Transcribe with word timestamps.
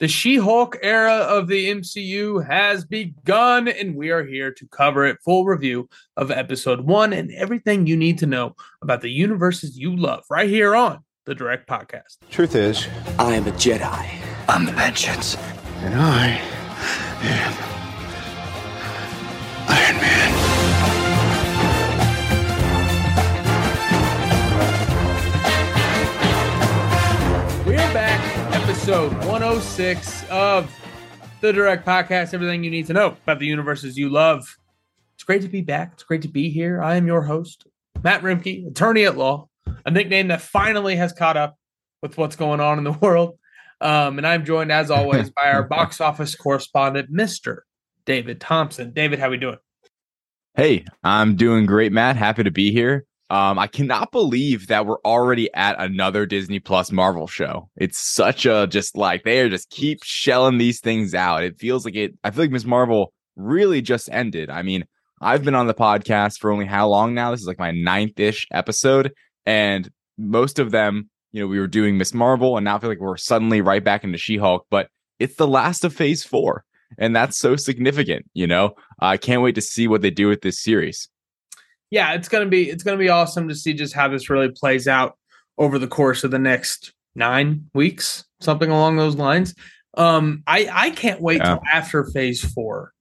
The 0.00 0.08
She 0.08 0.36
Hulk 0.36 0.76
era 0.82 1.12
of 1.12 1.46
the 1.46 1.70
MCU 1.70 2.44
has 2.46 2.84
begun, 2.84 3.68
and 3.68 3.94
we 3.94 4.10
are 4.10 4.24
here 4.24 4.50
to 4.52 4.66
cover 4.66 5.06
it 5.06 5.18
full 5.24 5.44
review 5.44 5.88
of 6.16 6.32
episode 6.32 6.80
one 6.80 7.12
and 7.12 7.30
everything 7.30 7.86
you 7.86 7.96
need 7.96 8.18
to 8.18 8.26
know 8.26 8.56
about 8.82 9.02
the 9.02 9.10
universes 9.10 9.78
you 9.78 9.94
love 9.96 10.24
right 10.28 10.48
here 10.48 10.74
on 10.74 11.04
the 11.26 11.34
Direct 11.34 11.68
Podcast. 11.68 12.16
Truth 12.28 12.56
is, 12.56 12.88
I 13.20 13.34
am 13.34 13.46
a 13.46 13.52
Jedi. 13.52 14.08
I'm 14.48 14.66
the 14.66 14.72
vengeance. 14.72 15.36
and 15.82 15.94
I 15.94 16.40
am 17.22 17.73
episode 28.84 29.14
106 29.24 30.24
of 30.28 30.70
the 31.40 31.54
Direct 31.54 31.86
Podcast. 31.86 32.34
Everything 32.34 32.62
you 32.62 32.70
need 32.70 32.86
to 32.88 32.92
know 32.92 33.16
about 33.22 33.38
the 33.38 33.46
universes 33.46 33.96
you 33.96 34.10
love. 34.10 34.58
It's 35.14 35.24
great 35.24 35.40
to 35.40 35.48
be 35.48 35.62
back. 35.62 35.92
It's 35.94 36.02
great 36.02 36.20
to 36.20 36.28
be 36.28 36.50
here. 36.50 36.82
I 36.82 36.96
am 36.96 37.06
your 37.06 37.22
host, 37.22 37.66
Matt 38.02 38.20
Roembke, 38.20 38.68
attorney 38.68 39.06
at 39.06 39.16
law, 39.16 39.48
a 39.86 39.90
nickname 39.90 40.28
that 40.28 40.42
finally 40.42 40.96
has 40.96 41.14
caught 41.14 41.38
up 41.38 41.56
with 42.02 42.18
what's 42.18 42.36
going 42.36 42.60
on 42.60 42.76
in 42.76 42.84
the 42.84 42.92
world. 43.00 43.38
Um, 43.80 44.18
and 44.18 44.26
I'm 44.26 44.44
joined, 44.44 44.70
as 44.70 44.90
always, 44.90 45.30
by 45.30 45.50
our 45.50 45.62
box 45.62 45.98
office 46.02 46.34
correspondent, 46.34 47.10
Mr. 47.10 47.60
David 48.04 48.38
Thompson. 48.38 48.92
David, 48.92 49.18
how 49.18 49.28
are 49.28 49.30
we 49.30 49.38
doing? 49.38 49.58
Hey, 50.56 50.84
I'm 51.02 51.36
doing 51.36 51.64
great, 51.64 51.90
Matt. 51.90 52.16
Happy 52.16 52.42
to 52.42 52.50
be 52.50 52.70
here. 52.70 53.06
Um, 53.34 53.58
I 53.58 53.66
cannot 53.66 54.12
believe 54.12 54.68
that 54.68 54.86
we're 54.86 55.00
already 55.00 55.52
at 55.54 55.74
another 55.80 56.24
Disney 56.24 56.60
Plus 56.60 56.92
Marvel 56.92 57.26
show. 57.26 57.68
It's 57.76 57.98
such 57.98 58.46
a 58.46 58.68
just 58.70 58.96
like 58.96 59.24
they 59.24 59.40
are 59.40 59.48
just 59.48 59.70
keep 59.70 60.04
shelling 60.04 60.58
these 60.58 60.78
things 60.78 61.16
out. 61.16 61.42
It 61.42 61.58
feels 61.58 61.84
like 61.84 61.96
it. 61.96 62.14
I 62.22 62.30
feel 62.30 62.44
like 62.44 62.52
Miss 62.52 62.64
Marvel 62.64 63.12
really 63.34 63.82
just 63.82 64.08
ended. 64.12 64.50
I 64.50 64.62
mean, 64.62 64.84
I've 65.20 65.42
been 65.42 65.56
on 65.56 65.66
the 65.66 65.74
podcast 65.74 66.38
for 66.38 66.52
only 66.52 66.66
how 66.66 66.86
long 66.86 67.12
now? 67.12 67.32
This 67.32 67.40
is 67.40 67.48
like 67.48 67.58
my 67.58 67.72
ninth 67.72 68.20
ish 68.20 68.46
episode, 68.52 69.12
and 69.44 69.90
most 70.16 70.60
of 70.60 70.70
them, 70.70 71.10
you 71.32 71.40
know, 71.40 71.48
we 71.48 71.58
were 71.58 71.66
doing 71.66 71.98
Miss 71.98 72.14
Marvel, 72.14 72.56
and 72.56 72.64
now 72.64 72.76
I 72.76 72.78
feel 72.78 72.88
like 72.88 73.00
we're 73.00 73.16
suddenly 73.16 73.60
right 73.60 73.82
back 73.82 74.04
into 74.04 74.16
She 74.16 74.36
Hulk. 74.36 74.64
But 74.70 74.90
it's 75.18 75.34
the 75.34 75.48
last 75.48 75.82
of 75.82 75.92
Phase 75.92 76.22
Four, 76.22 76.62
and 76.98 77.16
that's 77.16 77.36
so 77.36 77.56
significant. 77.56 78.26
You 78.32 78.46
know, 78.46 78.76
I 79.00 79.16
can't 79.16 79.42
wait 79.42 79.56
to 79.56 79.60
see 79.60 79.88
what 79.88 80.02
they 80.02 80.10
do 80.10 80.28
with 80.28 80.42
this 80.42 80.62
series 80.62 81.08
yeah, 81.94 82.12
it's 82.14 82.28
gonna 82.28 82.46
be 82.46 82.68
it's 82.68 82.82
gonna 82.82 82.96
be 82.98 83.08
awesome 83.08 83.48
to 83.48 83.54
see 83.54 83.72
just 83.72 83.94
how 83.94 84.08
this 84.08 84.28
really 84.28 84.48
plays 84.50 84.88
out 84.88 85.16
over 85.58 85.78
the 85.78 85.86
course 85.86 86.24
of 86.24 86.32
the 86.32 86.38
next 86.40 86.92
nine 87.14 87.70
weeks, 87.72 88.24
something 88.40 88.68
along 88.68 88.96
those 88.96 89.14
lines. 89.14 89.54
Um, 89.96 90.42
I 90.48 90.68
I 90.72 90.90
can't 90.90 91.20
wait 91.20 91.38
Yeah. 91.38 91.54
till 91.54 91.62
after 91.72 92.04
Phase 92.06 92.44
Four 92.44 92.92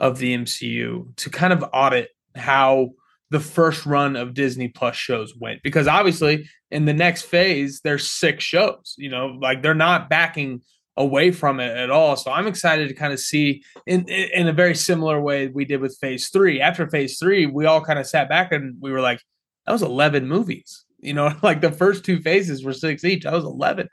of 0.00 0.18
the 0.18 0.34
MCU 0.34 1.14
to 1.16 1.30
kind 1.30 1.52
of 1.52 1.64
audit 1.72 2.08
how 2.34 2.90
the 3.30 3.38
first 3.38 3.86
run 3.86 4.16
of 4.16 4.34
Disney 4.34 4.66
Plus 4.66 4.96
shows 4.96 5.32
went 5.38 5.62
because 5.62 5.86
obviously 5.86 6.48
in 6.72 6.84
the 6.86 6.92
next 6.92 7.22
phase 7.22 7.80
there's 7.84 8.10
six 8.10 8.42
shows. 8.42 8.96
You 8.98 9.10
know, 9.10 9.38
like 9.40 9.62
they're 9.62 9.74
not 9.74 10.08
backing 10.10 10.62
away 11.00 11.30
from 11.30 11.60
it 11.60 11.76
at 11.76 11.90
all. 11.90 12.14
So 12.16 12.30
I'm 12.30 12.46
excited 12.46 12.88
to 12.88 12.94
kind 12.94 13.12
of 13.12 13.20
see 13.20 13.62
in 13.86 14.04
in 14.08 14.48
a 14.48 14.52
very 14.52 14.74
similar 14.74 15.20
way 15.20 15.48
we 15.48 15.64
did 15.64 15.80
with 15.80 15.98
phase 16.00 16.28
three. 16.28 16.60
After 16.60 16.88
phase 16.88 17.18
three, 17.18 17.46
we 17.46 17.64
all 17.66 17.80
kind 17.80 17.98
of 17.98 18.06
sat 18.06 18.28
back 18.28 18.52
and 18.52 18.76
we 18.80 18.92
were 18.92 19.00
like, 19.00 19.20
that 19.66 19.72
was 19.72 19.82
11 19.82 20.26
movies. 20.28 20.84
You 21.02 21.14
know, 21.14 21.32
like 21.42 21.62
the 21.62 21.72
first 21.72 22.04
two 22.04 22.20
phases 22.20 22.62
were 22.62 22.74
six 22.74 23.04
each. 23.04 23.22
That 23.24 23.32
was 23.32 23.44
11. 23.44 23.88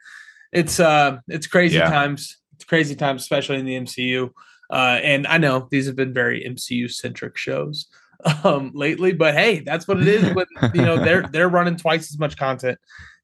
It's 0.51 0.77
uh, 0.77 1.19
it's 1.29 1.47
crazy 1.47 1.77
Yeah. 1.77 1.89
times. 1.89 2.37
It's 2.55 2.65
crazy 2.65 2.95
times, 2.95 3.21
especially 3.21 3.59
in 3.59 3.65
the 3.65 3.79
MCU. 3.79 4.29
Uh, 4.69 4.99
and 5.01 5.25
I 5.25 5.37
know 5.37 5.69
these 5.71 5.85
have 5.87 5.95
been 5.95 6.13
very 6.13 6.43
MCU 6.43 6.91
centric 6.91 7.37
shows 7.37 7.87
um 8.43 8.71
lately, 8.73 9.13
but 9.13 9.35
hey, 9.35 9.61
that's 9.61 9.87
what 9.87 10.01
it 10.01 10.07
is. 10.09 10.33
When 10.35 10.47
you 10.73 10.81
know 10.81 10.97
they're 11.01 11.21
they're 11.31 11.47
running 11.47 11.77
twice 11.77 12.11
as 12.11 12.19
much 12.19 12.35
content 12.35 12.77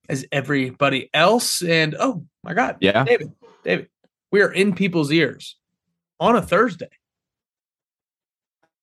as 0.08 0.26
everybody 0.32 1.10
else. 1.14 1.62
And 1.62 1.94
oh 2.00 2.24
my 2.44 2.54
god, 2.54 2.78
Yeah. 2.80 3.04
David, 3.04 3.34
David, 3.64 3.88
we 4.32 4.42
are 4.42 4.52
in 4.52 4.76
people's 4.76 5.12
ears 5.12 5.58
on 6.20 6.36
a 6.36 6.42
Thursday. 6.42 6.90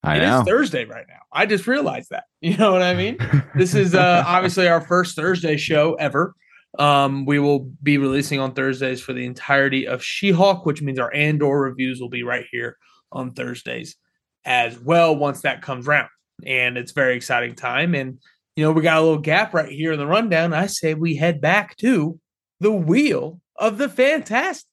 I 0.03 0.17
It 0.17 0.23
is 0.23 0.29
know. 0.29 0.43
Thursday 0.43 0.85
right 0.85 1.05
now. 1.07 1.19
I 1.31 1.45
just 1.45 1.67
realized 1.67 2.09
that. 2.09 2.23
You 2.41 2.57
know 2.57 2.71
what 2.71 2.81
I 2.81 2.95
mean? 2.95 3.19
this 3.55 3.75
is 3.75 3.93
uh, 3.93 4.23
obviously 4.27 4.67
our 4.67 4.81
first 4.81 5.15
Thursday 5.15 5.57
show 5.57 5.93
ever. 5.93 6.33
Um, 6.79 7.25
we 7.25 7.37
will 7.37 7.71
be 7.83 7.99
releasing 7.99 8.39
on 8.39 8.53
Thursdays 8.53 8.99
for 8.99 9.13
the 9.13 9.25
entirety 9.25 9.87
of 9.87 10.03
She-Hulk, 10.03 10.65
which 10.65 10.81
means 10.81 10.97
our 10.97 11.13
Andor 11.13 11.59
reviews 11.59 12.01
will 12.01 12.09
be 12.09 12.23
right 12.23 12.45
here 12.51 12.77
on 13.11 13.31
Thursdays 13.31 13.95
as 14.43 14.79
well 14.79 15.15
once 15.15 15.41
that 15.41 15.61
comes 15.61 15.85
round. 15.85 16.09
And 16.43 16.77
it's 16.77 16.93
very 16.93 17.15
exciting 17.15 17.53
time. 17.53 17.93
And 17.93 18.19
you 18.55 18.63
know, 18.63 18.71
we 18.71 18.81
got 18.81 18.97
a 18.97 19.01
little 19.01 19.19
gap 19.19 19.53
right 19.53 19.71
here 19.71 19.93
in 19.93 19.99
the 19.99 20.07
rundown. 20.07 20.53
I 20.53 20.65
say 20.65 20.93
we 20.93 21.15
head 21.15 21.41
back 21.41 21.77
to 21.77 22.19
the 22.59 22.71
wheel 22.71 23.39
of 23.55 23.77
the 23.77 23.87
fantastic. 23.87 24.67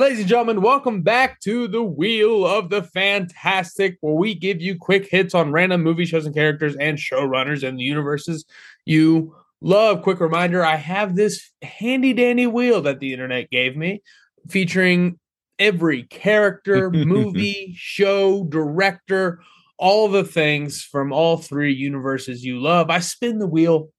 Ladies 0.00 0.20
and 0.20 0.28
gentlemen, 0.28 0.62
welcome 0.62 1.02
back 1.02 1.40
to 1.40 1.68
the 1.68 1.82
Wheel 1.82 2.46
of 2.46 2.70
the 2.70 2.82
Fantastic, 2.82 3.98
where 4.00 4.14
we 4.14 4.34
give 4.34 4.62
you 4.62 4.78
quick 4.78 5.06
hits 5.10 5.34
on 5.34 5.52
random 5.52 5.82
movie 5.82 6.06
shows 6.06 6.24
and 6.24 6.34
characters 6.34 6.74
and 6.76 6.96
showrunners 6.96 7.62
and 7.62 7.78
the 7.78 7.82
universes 7.82 8.46
you 8.86 9.36
love. 9.60 10.00
Quick 10.00 10.20
reminder 10.20 10.64
I 10.64 10.76
have 10.76 11.16
this 11.16 11.50
handy 11.60 12.14
dandy 12.14 12.46
wheel 12.46 12.80
that 12.80 13.00
the 13.00 13.12
internet 13.12 13.50
gave 13.50 13.76
me 13.76 14.02
featuring 14.48 15.18
every 15.58 16.04
character, 16.04 16.88
movie, 16.90 17.74
show, 17.76 18.44
director, 18.44 19.42
all 19.76 20.08
the 20.08 20.24
things 20.24 20.82
from 20.82 21.12
all 21.12 21.36
three 21.36 21.74
universes 21.74 22.42
you 22.42 22.58
love. 22.58 22.88
I 22.88 23.00
spin 23.00 23.38
the 23.38 23.46
wheel. 23.46 23.90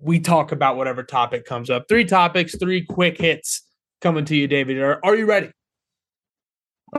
We 0.00 0.18
talk 0.18 0.50
about 0.50 0.76
whatever 0.76 1.04
topic 1.04 1.44
comes 1.44 1.70
up. 1.70 1.84
Three 1.88 2.04
topics, 2.04 2.58
three 2.58 2.84
quick 2.84 3.20
hits 3.20 3.62
coming 4.02 4.24
to 4.26 4.36
you, 4.36 4.46
David. 4.48 4.78
Are, 4.82 5.00
are 5.02 5.16
you 5.16 5.24
ready? 5.24 5.50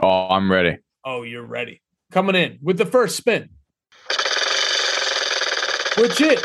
Oh, 0.02 0.28
I'm 0.28 0.50
ready. 0.50 0.78
Oh, 1.04 1.22
you're 1.22 1.46
ready. 1.46 1.80
Coming 2.10 2.34
in 2.34 2.58
with 2.62 2.78
the 2.78 2.86
first 2.86 3.16
spin, 3.16 3.50
which 5.98 6.20
is 6.20 6.42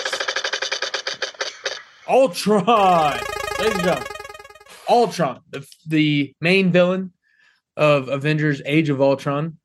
Ultron. 2.07 3.19
Ladies 3.57 3.73
and 3.73 3.83
gentlemen, 3.83 4.07
Ultron, 4.89 5.41
the, 5.49 5.67
the 5.87 6.33
main 6.41 6.71
villain 6.71 7.13
of 7.77 8.09
Avengers 8.09 8.61
Age 8.65 8.89
of 8.89 9.01
Ultron. 9.01 9.57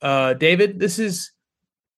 Uh, 0.00 0.34
David, 0.34 0.78
this 0.78 0.98
is 0.98 1.32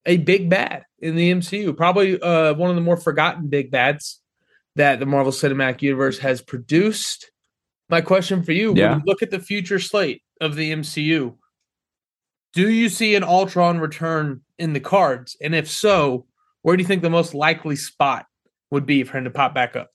a 0.06 0.16
big 0.16 0.48
bad 0.48 0.84
in 1.00 1.16
the 1.16 1.33
MCU. 1.33 1.77
Probably 1.77 2.21
uh, 2.21 2.54
one 2.54 2.71
of 2.71 2.77
the 2.77 2.83
more 2.83 2.97
forgotten 2.97 3.48
big 3.48 3.71
bads 3.71 4.21
that 4.77 5.00
the 5.00 5.06
Marvel 5.06 5.33
Cinematic 5.33 5.83
Universe 5.83 6.19
has 6.19 6.41
produced. 6.41 7.31
My 7.88 8.00
question 8.00 8.42
for 8.42 8.52
you: 8.52 8.74
Yeah. 8.74 8.91
When 8.91 8.98
you 9.00 9.04
look 9.06 9.22
at 9.22 9.30
the 9.30 9.38
future 9.38 9.78
slate 9.78 10.22
of 10.41 10.56
the 10.56 10.72
MCU, 10.72 11.36
do 12.52 12.70
you 12.70 12.88
see 12.88 13.14
an 13.14 13.24
Ultron 13.24 13.78
return 13.78 14.42
in 14.58 14.72
the 14.72 14.80
cards? 14.80 15.36
And 15.41 15.54
if 15.54 15.70
so, 15.70 16.26
where 16.62 16.76
do 16.76 16.82
you 16.82 16.86
think 16.86 17.02
the 17.02 17.10
most 17.10 17.34
likely 17.34 17.76
spot 17.76 18.26
would 18.70 18.86
be 18.86 19.04
for 19.04 19.19
him 19.19 19.24
to 19.24 19.30
pop 19.30 19.54
back 19.54 19.76
up? 19.76 19.91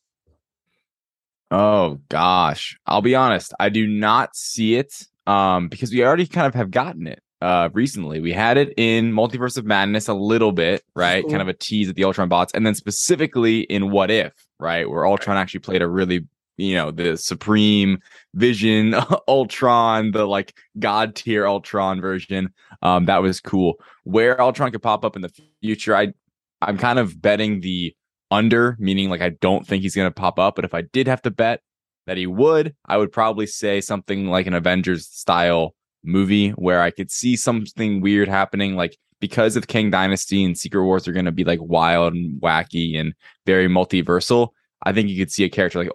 Oh 1.52 2.00
gosh, 2.07 2.78
I'll 2.85 3.02
be 3.02 3.16
honest. 3.16 3.53
I 3.59 3.69
do 3.69 3.85
not 3.85 4.35
see 4.35 4.75
it 4.75 4.94
um, 5.28 5.68
because 5.68 5.91
we 5.91 6.03
already 6.03 6.25
kind 6.25 6.47
of 6.47 6.53
have 6.53 6.72
gotten 6.72 7.08
it 7.08 7.22
uh, 7.41 7.69
recently. 7.73 8.22
We 8.22 8.31
had 8.31 8.58
it 8.58 8.73
in 8.78 9.12
Multiverse 9.12 9.58
of 9.58 9.66
Madness 9.66 10.08
a 10.08 10.13
little 10.13 10.52
bit, 10.52 10.84
right? 10.96 11.28
Kind 11.28 11.41
of 11.41 11.47
a 11.47 11.53
tease 11.53 11.90
at 11.90 11.96
the 11.96 12.06
Ultron 12.06 12.29
bots, 12.29 12.53
and 12.53 12.66
then 12.66 12.75
specifically 12.75 13.62
in 13.62 13.91
What 13.91 14.09
If, 14.12 14.34
right, 14.59 14.90
where 14.90 15.06
Ultron 15.06 15.38
actually 15.38 15.59
played 15.59 15.81
a 15.81 15.88
really, 15.88 16.28
you 16.58 16.76
know, 16.76 16.92
the 16.92 17.18
Supreme 17.18 18.00
Vision 18.34 18.96
Ultron, 19.28 20.12
the 20.12 20.26
like 20.26 20.56
God 20.80 21.16
tier 21.16 21.48
Ultron 21.48 22.02
version. 22.02 22.53
Um, 22.82 23.06
that 23.06 23.22
was 23.22 23.40
cool. 23.40 23.76
Where 24.03 24.40
Ultron 24.40 24.72
could 24.72 24.84
pop 24.84 25.06
up 25.06 25.16
in 25.16 25.22
the 25.22 25.32
future, 25.62 25.96
I, 25.96 26.14
I'm 26.62 26.78
kind 26.78 27.00
of 27.00 27.22
betting 27.22 27.62
the 27.62 27.96
under, 28.30 28.78
meaning 28.80 29.09
like 29.09 29.22
I 29.22 29.30
don't 29.30 29.66
think 29.68 29.84
he's 29.84 29.96
going 29.96 30.09
to 30.09 30.14
pop 30.14 30.40
up. 30.40 30.56
But 30.56 30.66
if 30.66 30.74
I 30.74 30.82
did 30.82 31.08
have 31.08 31.22
to 31.24 31.32
bet 31.32 31.62
that 32.08 32.18
he 32.18 32.28
would, 32.28 32.76
I 32.86 32.97
would 32.97 33.12
probably 33.12 33.47
say 33.47 33.82
something 33.82 34.28
like 34.28 34.47
an 34.47 34.54
Avengers 34.54 35.08
style 35.08 35.76
movie 36.04 36.50
where 36.52 36.82
I 36.82 36.92
could 36.92 37.12
see 37.12 37.36
something 37.36 38.02
weird 38.02 38.28
happening. 38.28 38.76
Like 38.76 38.97
because 39.20 39.56
of 39.56 39.68
Kang 39.68 39.92
Dynasty 39.92 40.44
and 40.44 40.58
Secret 40.58 40.84
Wars 40.84 41.08
are 41.08 41.14
going 41.14 41.26
to 41.26 41.32
be 41.32 41.44
like 41.44 41.59
wild 41.62 42.14
and 42.14 42.42
wacky 42.42 43.00
and 43.00 43.14
very 43.46 43.68
multiversal. 43.68 44.50
I 44.84 44.94
think 44.94 45.09
you 45.09 45.18
could 45.18 45.32
see 45.32 45.44
a 45.44 45.50
character 45.50 45.80
like 45.80 45.92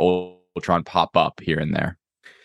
Ultron 0.56 0.84
pop 0.84 1.16
up 1.16 1.40
here 1.40 1.58
and 1.58 1.74
there 1.74 1.98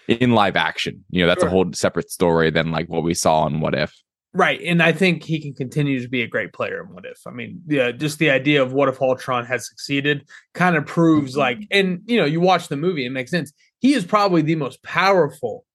in 0.08 0.31
live 0.31 0.56
action. 0.56 1.04
You 1.10 1.22
know, 1.22 1.28
that's 1.28 1.42
Sure. 1.42 1.48
a 1.48 1.52
whole 1.52 1.72
separate 1.74 2.12
story 2.12 2.50
than 2.50 2.72
like 2.72 2.88
what 2.90 3.04
we 3.04 3.13
saw 3.13 3.48
in 3.48 3.62
What 3.62 3.74
If. 3.75 3.96
Right. 4.34 4.62
And 4.62 4.81
I 4.81 4.94
think 4.94 5.24
he 5.24 5.42
can 5.42 5.54
continue 5.54 6.02
to 6.02 6.08
be 6.08 6.22
a 6.22 6.28
great 6.28 6.54
player 6.54 6.81
in 6.81 6.94
What 6.94 7.06
If. 7.06 7.19
I 7.28 7.31
mean, 7.31 7.62
yeah, 7.68 7.92
just 7.92 8.19
the 8.19 8.30
idea 8.30 8.62
of 8.62 8.74
what 8.74 8.90
if 8.90 9.02
Ultron 9.02 9.46
had 9.46 9.62
succeeded 9.62 10.28
kind 10.54 10.75
of 10.75 10.86
proves 10.86 11.36
like, 11.36 11.60
and 11.72 12.02
you 12.06 12.18
know, 12.18 12.25
you 12.25 12.40
watch 12.40 12.68
the 12.68 12.78
movie, 12.78 13.06
it 13.06 13.10
makes 13.12 13.31
sense. 13.31 13.52
he 13.80 13.94
is 13.94 14.06
probably 14.06 14.42
the 14.42 14.56
most 14.56 14.81
powerful 14.84 15.66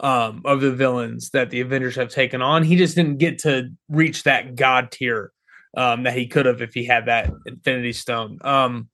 um, 0.00 0.42
of 0.44 0.60
the 0.60 0.70
villains 0.70 1.30
that 1.30 1.50
the 1.50 1.60
Avengers 1.60 1.96
have 1.96 2.08
taken 2.10 2.40
on. 2.40 2.62
He 2.62 2.76
just 2.76 2.94
didn't 2.94 3.18
get 3.18 3.38
to 3.40 3.70
reach 3.88 4.22
that 4.24 4.54
god 4.54 4.92
tier 4.92 5.32
um, 5.76 6.04
that 6.04 6.14
he 6.14 6.26
could 6.26 6.46
have 6.46 6.62
if 6.62 6.74
he 6.74 6.84
had 6.84 7.06
that 7.06 7.30
Infinity 7.46 7.92
Stone. 7.92 8.38
Um, 8.42 8.88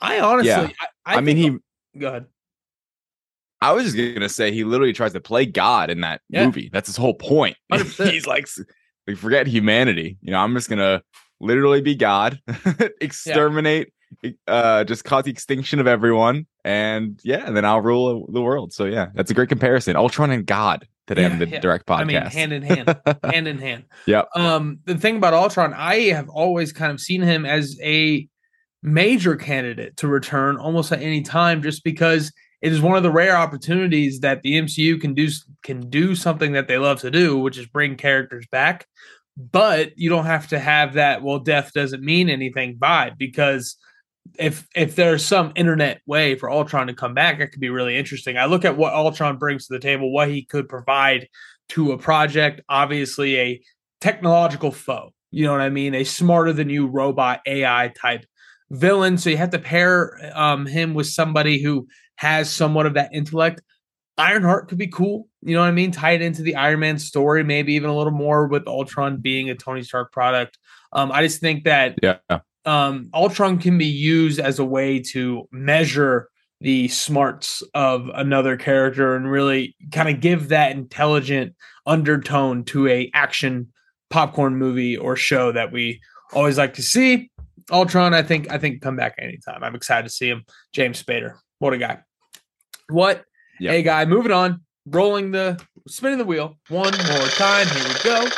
I 0.00 0.20
honestly, 0.20 0.48
Yeah. 0.48 0.68
I, 1.04 1.14
I, 1.14 1.16
I, 1.16 1.20
mean, 1.20 1.36
he. 1.36 1.56
Go 1.98 2.08
ahead. 2.08 2.26
I 3.60 3.72
was 3.72 3.84
just 3.84 3.96
gonna 4.14 4.28
say 4.28 4.52
he 4.52 4.64
literally 4.64 4.92
tries 4.92 5.12
to 5.14 5.20
play 5.20 5.46
God 5.46 5.90
in 5.90 6.02
that 6.02 6.20
Yeah. 6.28 6.44
movie. 6.46 6.68
That's 6.72 6.88
his 6.88 6.96
whole 6.96 7.14
point. 7.14 7.56
He's 7.72 8.26
like, 8.26 8.46
like, 9.06 9.16
forget 9.16 9.46
humanity. 9.46 10.18
You 10.20 10.32
know, 10.32 10.38
I'm 10.38 10.54
just 10.54 10.68
gonna 10.68 11.02
literally 11.40 11.80
be 11.80 11.94
God, 11.94 12.38
exterminate, 13.00 13.92
uh, 14.46 14.84
just 14.84 15.04
cause 15.04 15.24
the 15.24 15.30
extinction 15.30 15.80
of 15.80 15.86
everyone, 15.86 16.46
and 16.64 17.18
yeah, 17.24 17.46
and 17.46 17.56
then 17.56 17.64
I'll 17.64 17.80
rule 17.80 18.26
the 18.30 18.42
world. 18.42 18.72
So 18.72 18.84
yeah, 18.84 19.08
that's 19.14 19.30
a 19.30 19.34
great 19.34 19.48
comparison. 19.48 19.96
Ultron 19.96 20.30
and 20.30 20.44
God 20.46 20.86
today 21.06 21.22
Yeah, 21.22 21.30
on 21.30 21.38
the 21.38 21.48
yeah. 21.48 21.60
direct 21.60 21.86
podcast. 21.86 22.00
I 22.00 22.04
mean, 22.04 22.22
hand 22.22 22.52
in 22.52 22.62
hand, 22.62 23.00
hand 23.24 23.48
in 23.48 23.58
hand. 23.58 23.84
Yeah. 24.06 24.22
Um, 24.34 24.80
the 24.84 24.96
thing 24.98 25.16
about 25.16 25.32
Ultron, 25.34 25.72
I 25.74 26.08
have 26.10 26.28
always 26.28 26.72
kind 26.72 26.92
of 26.92 27.00
seen 27.00 27.22
him 27.22 27.46
as 27.46 27.78
a 27.82 28.28
major 28.82 29.36
candidate 29.36 29.96
to 29.98 30.08
return 30.08 30.56
almost 30.56 30.92
at 30.92 31.02
any 31.02 31.22
time, 31.22 31.62
just 31.62 31.84
because 31.84 32.32
it 32.62 32.72
is 32.72 32.80
one 32.80 32.96
of 32.96 33.02
the 33.02 33.10
rare 33.10 33.36
opportunities 33.36 34.20
that 34.20 34.42
the 34.42 34.54
MCU 34.54 35.00
can 35.00 35.14
do 35.14 35.28
can 35.62 35.88
do 35.88 36.14
something 36.14 36.52
that 36.52 36.68
they 36.68 36.78
love 36.78 37.00
to 37.00 37.10
do, 37.10 37.38
which 37.38 37.58
is 37.58 37.66
bring 37.66 37.96
characters 37.96 38.46
back. 38.50 38.86
But 39.36 39.98
you 39.98 40.08
don't 40.08 40.24
have 40.24 40.48
to 40.48 40.58
have 40.58 40.94
that. 40.94 41.22
Well, 41.22 41.38
death 41.38 41.72
doesn't 41.74 42.02
mean 42.02 42.30
anything 42.30 42.78
vibe 42.78 43.18
because 43.18 43.76
if 44.38 44.66
if 44.74 44.96
there's 44.96 45.24
some 45.24 45.52
internet 45.54 46.00
way 46.06 46.34
for 46.34 46.50
Ultron 46.50 46.86
to 46.86 46.94
come 46.94 47.14
back, 47.14 47.40
it 47.40 47.48
could 47.48 47.60
be 47.60 47.70
really 47.70 47.96
interesting. 47.96 48.38
I 48.38 48.46
look 48.46 48.64
at 48.64 48.76
what 48.76 48.94
Ultron 48.94 49.36
brings 49.36 49.66
to 49.66 49.74
the 49.74 49.80
table, 49.80 50.12
what 50.12 50.28
he 50.28 50.44
could 50.44 50.68
provide 50.68 51.28
to 51.70 51.92
a 51.92 51.98
project. 51.98 52.62
Obviously, 52.68 53.38
a 53.38 53.62
technological 54.00 54.70
foe. 54.70 55.12
You 55.30 55.44
know 55.44 55.52
what 55.52 55.60
I 55.60 55.70
mean? 55.70 55.94
A 55.94 56.04
smarter 56.04 56.52
than 56.52 56.70
you 56.70 56.86
robot 56.86 57.40
AI 57.46 57.92
type 58.00 58.24
villain. 58.70 59.18
So 59.18 59.30
you 59.30 59.36
have 59.36 59.50
to 59.50 59.58
pair 59.58 60.18
um, 60.34 60.66
him 60.66 60.94
with 60.94 61.06
somebody 61.06 61.62
who 61.62 61.86
has 62.16 62.50
somewhat 62.50 62.86
of 62.86 62.94
that 62.94 63.10
intellect. 63.12 63.60
Ironheart 64.18 64.68
could 64.68 64.78
be 64.78 64.86
cool. 64.86 65.28
You 65.42 65.54
know 65.54 65.60
what 65.60 65.68
I 65.68 65.72
mean? 65.72 65.90
Tie 65.90 66.12
it 66.12 66.22
into 66.22 66.42
the 66.42 66.56
Iron 66.56 66.80
Man 66.80 66.98
story, 66.98 67.44
maybe 67.44 67.74
even 67.74 67.90
a 67.90 67.96
little 67.96 68.12
more 68.12 68.46
with 68.46 68.66
Ultron 68.66 69.18
being 69.18 69.50
a 69.50 69.54
Tony 69.54 69.82
Stark 69.82 70.10
product. 70.12 70.58
Um, 70.92 71.12
I 71.12 71.22
just 71.22 71.40
think 71.40 71.64
that 71.64 71.96
yeah, 72.02 72.18
um, 72.64 73.10
Ultron 73.14 73.58
can 73.58 73.76
be 73.76 73.86
used 73.86 74.40
as 74.40 74.58
a 74.58 74.64
way 74.64 75.00
to 75.00 75.46
measure 75.52 76.28
the 76.60 76.88
smarts 76.88 77.62
of 77.74 78.08
another 78.14 78.56
character 78.56 79.14
and 79.14 79.30
really 79.30 79.76
kind 79.92 80.08
of 80.08 80.20
give 80.20 80.48
that 80.48 80.72
intelligent 80.72 81.54
undertone 81.84 82.64
to 82.64 82.88
a 82.88 83.10
action 83.12 83.70
popcorn 84.08 84.56
movie 84.56 84.96
or 84.96 85.16
show 85.16 85.52
that 85.52 85.70
we 85.70 86.00
always 86.32 86.56
like 86.56 86.74
to 86.74 86.82
see. 86.82 87.30
Ultron, 87.70 88.14
I 88.14 88.22
think, 88.22 88.50
I 88.50 88.58
think 88.58 88.80
come 88.80 88.96
back 88.96 89.16
anytime. 89.18 89.62
I'm 89.64 89.74
excited 89.74 90.04
to 90.04 90.10
see 90.10 90.28
him. 90.28 90.44
James 90.72 91.02
Spader, 91.02 91.34
what 91.58 91.72
a 91.72 91.78
guy! 91.78 91.98
What 92.88 93.24
Yep. 93.58 93.74
a 93.74 93.82
guy! 93.82 94.04
Moving 94.04 94.32
on, 94.32 94.60
rolling 94.86 95.30
the 95.30 95.60
spinning 95.88 96.18
the 96.18 96.24
wheel 96.24 96.58
one 96.68 96.92
more 96.92 97.28
time. 97.28 97.66
Here 97.66 97.84
we 97.88 98.04
go, 98.04 98.28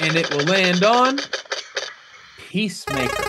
and 0.00 0.16
it 0.16 0.30
will 0.30 0.44
land 0.44 0.84
on 0.84 1.18
Peacemaker. 2.48 3.24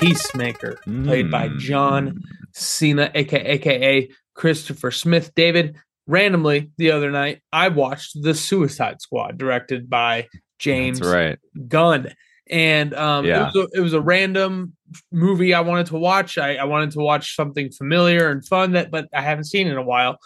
Peacemaker, 0.00 0.80
played 1.04 1.30
by 1.30 1.48
mm. 1.48 1.58
John 1.58 2.20
Cena, 2.52 3.10
aka 3.14 3.40
aka 3.40 4.08
Christopher 4.34 4.90
Smith. 4.90 5.32
David, 5.34 5.76
randomly 6.06 6.70
the 6.76 6.90
other 6.90 7.10
night, 7.10 7.40
I 7.52 7.68
watched 7.68 8.20
The 8.20 8.34
Suicide 8.34 9.00
Squad, 9.00 9.38
directed 9.38 9.88
by 9.88 10.28
James 10.58 10.98
That's 10.98 11.12
right. 11.12 11.38
Gunn, 11.68 12.12
and 12.52 12.94
um, 12.94 13.24
Yeah. 13.24 13.48
it, 13.48 13.54
was 13.54 13.56
a, 13.56 13.78
it 13.78 13.80
was 13.80 13.92
a 13.94 14.00
random 14.00 14.74
movie 15.10 15.54
I 15.54 15.60
wanted 15.60 15.86
to 15.86 15.96
watch. 15.96 16.36
I, 16.38 16.56
I 16.56 16.64
wanted 16.64 16.92
to 16.92 17.00
watch 17.00 17.34
something 17.34 17.70
familiar 17.72 18.28
and 18.30 18.46
fun 18.46 18.72
that, 18.72 18.90
but 18.90 19.08
I 19.12 19.22
haven't 19.22 19.44
seen 19.44 19.66
in 19.66 19.76
a 19.76 19.82
while. 19.82 20.18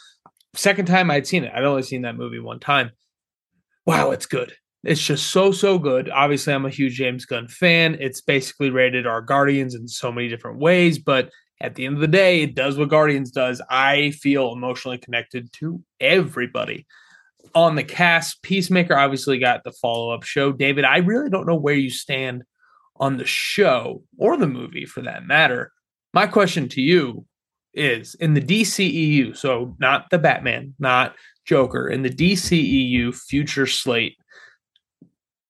Second 0.54 0.86
time 0.86 1.10
I'd 1.10 1.26
seen 1.26 1.44
it, 1.44 1.52
I'd 1.54 1.64
only 1.64 1.82
seen 1.84 2.02
that 2.02 2.16
movie 2.16 2.40
one 2.40 2.58
time. 2.58 2.90
Wow, 3.86 4.10
it's 4.10 4.26
good. 4.26 4.52
It's 4.82 5.04
just 5.04 5.28
so 5.28 5.52
so 5.52 5.78
good. 5.78 6.10
Obviously, 6.10 6.52
I'm 6.52 6.66
a 6.66 6.70
huge 6.70 6.94
James 6.94 7.24
Gunn 7.24 7.48
fan. 7.48 7.96
It's 8.00 8.20
basically 8.20 8.70
rated 8.70 9.06
our 9.06 9.20
Guardians 9.20 9.74
in 9.74 9.86
so 9.88 10.10
many 10.12 10.28
different 10.28 10.58
ways, 10.58 10.98
but 10.98 11.30
at 11.60 11.74
the 11.74 11.86
end 11.86 11.94
of 11.94 12.00
the 12.00 12.08
day, 12.08 12.42
it 12.42 12.54
does 12.54 12.76
what 12.76 12.88
Guardians 12.88 13.30
does. 13.30 13.62
I 13.70 14.10
feel 14.10 14.52
emotionally 14.52 14.98
connected 14.98 15.52
to 15.54 15.82
everybody 16.00 16.86
on 17.56 17.74
the 17.74 17.82
cast. 17.82 18.42
Peacemaker 18.42 18.94
obviously 18.94 19.38
got 19.38 19.64
the 19.64 19.72
follow 19.72 20.10
up 20.10 20.22
show. 20.22 20.52
David, 20.52 20.84
I 20.84 20.98
really 20.98 21.30
don't 21.30 21.46
know 21.46 21.56
where 21.56 21.74
you 21.74 21.88
stand 21.88 22.44
on 22.96 23.16
the 23.16 23.24
show 23.24 24.02
or 24.18 24.36
the 24.36 24.46
movie 24.46 24.84
for 24.84 25.00
that 25.00 25.26
matter. 25.26 25.72
My 26.12 26.26
question 26.26 26.68
to 26.68 26.82
you 26.82 27.24
is 27.72 28.14
in 28.16 28.34
the 28.34 28.42
DCEU, 28.42 29.34
so 29.34 29.74
not 29.78 30.10
the 30.10 30.18
Batman, 30.18 30.74
not 30.78 31.14
Joker, 31.46 31.88
in 31.88 32.02
the 32.02 32.10
DCEU 32.10 33.14
future 33.14 33.66
slate, 33.66 34.18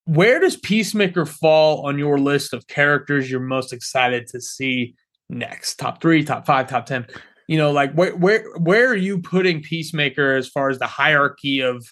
where 0.05 0.39
does 0.39 0.57
Peacemaker 0.57 1.27
fall 1.27 1.87
on 1.87 1.99
your 1.99 2.19
list 2.19 2.53
of 2.53 2.69
characters 2.69 3.29
you're 3.29 3.41
most 3.41 3.73
excited 3.73 4.29
to 4.29 4.41
see 4.41 4.95
next? 5.29 5.77
Top 5.77 6.01
three, 6.01 6.23
top 6.23 6.47
five, 6.47 6.69
top 6.69 6.87
ten. 6.87 7.07
You 7.49 7.59
know, 7.59 7.71
like 7.71 7.93
where 7.95 8.15
where 8.17 8.45
where 8.59 8.89
are 8.89 8.97
you 8.97 9.21
putting 9.21 9.63
Peacemaker 9.63 10.35
as 10.35 10.49
far 10.49 10.69
as 10.69 10.79
the 10.79 10.87
hierarchy 10.87 11.61
of 11.61 11.87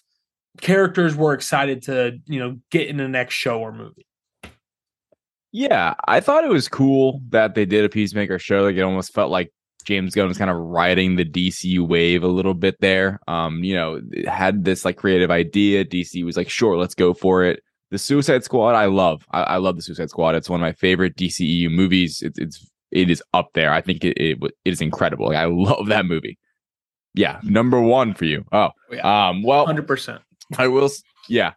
characters 0.61 1.15
we're 1.15 1.33
excited 1.33 1.81
to 1.83 2.17
you 2.25 2.39
know 2.39 2.57
get 2.71 2.87
in 2.87 2.97
the 2.97 3.07
next 3.07 3.35
show 3.35 3.59
or 3.59 3.71
movie? 3.71 4.05
Yeah, 5.51 5.93
I 6.05 6.19
thought 6.19 6.43
it 6.43 6.49
was 6.49 6.67
cool 6.67 7.21
that 7.29 7.55
they 7.55 7.65
did 7.65 7.85
a 7.85 7.89
Peacemaker 7.89 8.37
show. 8.37 8.63
Like 8.63 8.75
it 8.75 8.81
almost 8.81 9.13
felt 9.13 9.31
like 9.31 9.53
James 9.85 10.13
Gunn 10.13 10.27
was 10.27 10.37
kind 10.37 10.49
of 10.49 10.57
riding 10.57 11.15
the 11.15 11.23
dc 11.23 11.87
wave 11.87 12.23
a 12.23 12.27
little 12.27 12.53
bit 12.53 12.75
there. 12.81 13.19
Um, 13.27 13.63
you 13.63 13.73
know, 13.73 14.01
it 14.11 14.27
had 14.27 14.65
this 14.65 14.83
like 14.83 14.97
creative 14.97 15.31
idea. 15.31 15.85
DC 15.85 16.25
was 16.25 16.35
like, 16.35 16.49
sure, 16.49 16.75
let's 16.75 16.95
go 16.95 17.13
for 17.13 17.45
it. 17.45 17.61
The 17.91 17.97
Suicide 17.97 18.43
Squad, 18.43 18.75
I 18.75 18.87
love. 18.87 19.25
I, 19.31 19.43
I 19.43 19.57
love 19.57 19.77
the 19.77 19.83
Suicide 19.83 20.09
Squad. 20.09 20.35
It's 20.35 20.49
one 20.49 20.59
of 20.59 20.65
my 20.65 20.73
favorite 20.73 21.15
DCEU 21.15 21.71
movies. 21.71 22.21
It's 22.21 22.39
it's 22.39 22.69
it 22.91 23.09
is 23.09 23.21
up 23.33 23.49
there. 23.53 23.71
I 23.73 23.81
think 23.81 24.03
it 24.03 24.17
it, 24.17 24.37
it 24.43 24.53
is 24.73 24.81
incredible. 24.81 25.27
Like, 25.27 25.37
I 25.37 25.45
love 25.45 25.87
that 25.87 26.05
movie. 26.05 26.37
Yeah, 27.13 27.39
number 27.43 27.79
one 27.79 28.13
for 28.13 28.25
you. 28.25 28.43
Oh, 28.51 28.69
Yeah. 28.91 29.27
um, 29.29 29.41
well, 29.43 29.65
Hundred 29.65 29.87
percent. 29.87 30.21
I 30.57 30.67
will. 30.67 30.89
Yeah. 31.29 31.53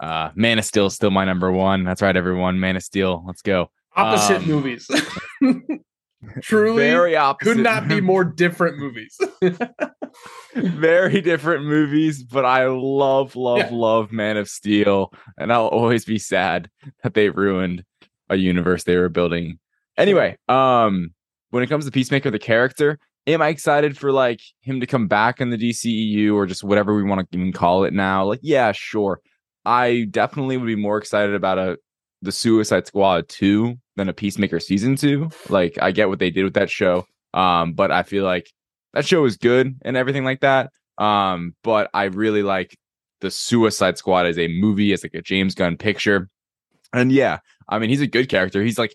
Uh, 0.00 0.30
Man 0.34 0.58
of 0.58 0.64
Steel 0.64 0.86
is 0.86 0.94
still 0.94 1.10
my 1.10 1.24
number 1.24 1.50
one. 1.50 1.84
That's 1.84 2.02
right, 2.02 2.16
everyone. 2.16 2.60
Man 2.60 2.76
of 2.76 2.82
Steel. 2.82 3.24
Let's 3.26 3.42
go. 3.42 3.70
Opposite 3.96 4.38
Um, 4.42 4.46
movies. 4.48 4.88
Truly, 6.42 6.82
Very 6.90 7.14
opposite. 7.16 7.54
could 7.54 7.62
not 7.62 7.86
be 7.88 8.00
more 8.12 8.24
different 8.24 8.78
movies. 8.78 9.16
very 10.56 11.20
different 11.20 11.64
movies, 11.64 12.22
but 12.22 12.44
I 12.44 12.66
love, 12.66 13.36
love, 13.36 13.58
Yeah. 13.58 13.68
love 13.70 14.12
Man 14.12 14.36
of 14.36 14.48
Steel, 14.48 15.12
and 15.38 15.52
I'll 15.52 15.68
always 15.68 16.04
be 16.04 16.18
sad 16.18 16.70
that 17.02 17.14
they 17.14 17.30
ruined 17.30 17.84
a 18.28 18.36
universe 18.36 18.84
they 18.84 18.96
were 18.96 19.08
building. 19.08 19.58
Anyway, 19.98 20.36
um, 20.48 21.10
when 21.50 21.62
it 21.62 21.66
comes 21.66 21.84
to 21.84 21.90
Peacemaker, 21.90 22.30
the 22.30 22.38
character, 22.38 22.98
am 23.26 23.42
I 23.42 23.48
excited 23.48 23.98
for 23.98 24.12
like 24.12 24.40
him 24.62 24.80
to 24.80 24.86
come 24.86 25.08
back 25.08 25.40
in 25.40 25.50
the 25.50 25.58
DCEU 25.58 26.34
or 26.34 26.46
just 26.46 26.64
whatever 26.64 26.94
we 26.94 27.02
want 27.02 27.30
to 27.30 27.38
even 27.38 27.52
call 27.52 27.84
it 27.84 27.92
now? 27.92 28.24
Like, 28.24 28.40
yeah, 28.42 28.72
sure. 28.72 29.20
I 29.64 30.06
definitely 30.10 30.56
would 30.56 30.66
be 30.66 30.76
more 30.76 30.98
excited 30.98 31.34
about 31.34 31.58
a 31.58 31.78
the 32.22 32.32
Suicide 32.32 32.86
Squad 32.86 33.28
2 33.28 33.76
than 33.96 34.08
a 34.08 34.12
Peacemaker 34.12 34.60
season 34.60 34.96
2. 34.96 35.30
Like 35.48 35.78
I 35.80 35.92
get 35.92 36.08
what 36.08 36.18
they 36.18 36.30
did 36.30 36.44
with 36.44 36.54
that 36.54 36.70
show. 36.70 37.06
Um, 37.34 37.74
but 37.74 37.90
I 37.92 38.02
feel 38.02 38.24
like 38.24 38.50
that 38.94 39.06
show 39.06 39.24
is 39.24 39.36
good 39.36 39.76
and 39.82 39.96
everything 39.96 40.24
like 40.24 40.40
that. 40.40 40.70
Um, 40.96 41.54
but 41.62 41.90
I 41.94 42.04
really 42.04 42.42
like 42.42 42.76
the 43.20 43.30
Suicide 43.30 43.98
Squad 43.98 44.26
as 44.26 44.38
a 44.38 44.48
movie, 44.48 44.92
as 44.92 45.02
like 45.02 45.14
a 45.14 45.22
James 45.22 45.54
Gunn 45.54 45.76
picture. 45.76 46.28
And 46.92 47.12
yeah, 47.12 47.38
I 47.68 47.78
mean, 47.78 47.90
he's 47.90 48.00
a 48.00 48.06
good 48.06 48.28
character. 48.28 48.62
He's 48.62 48.78
like, 48.78 48.94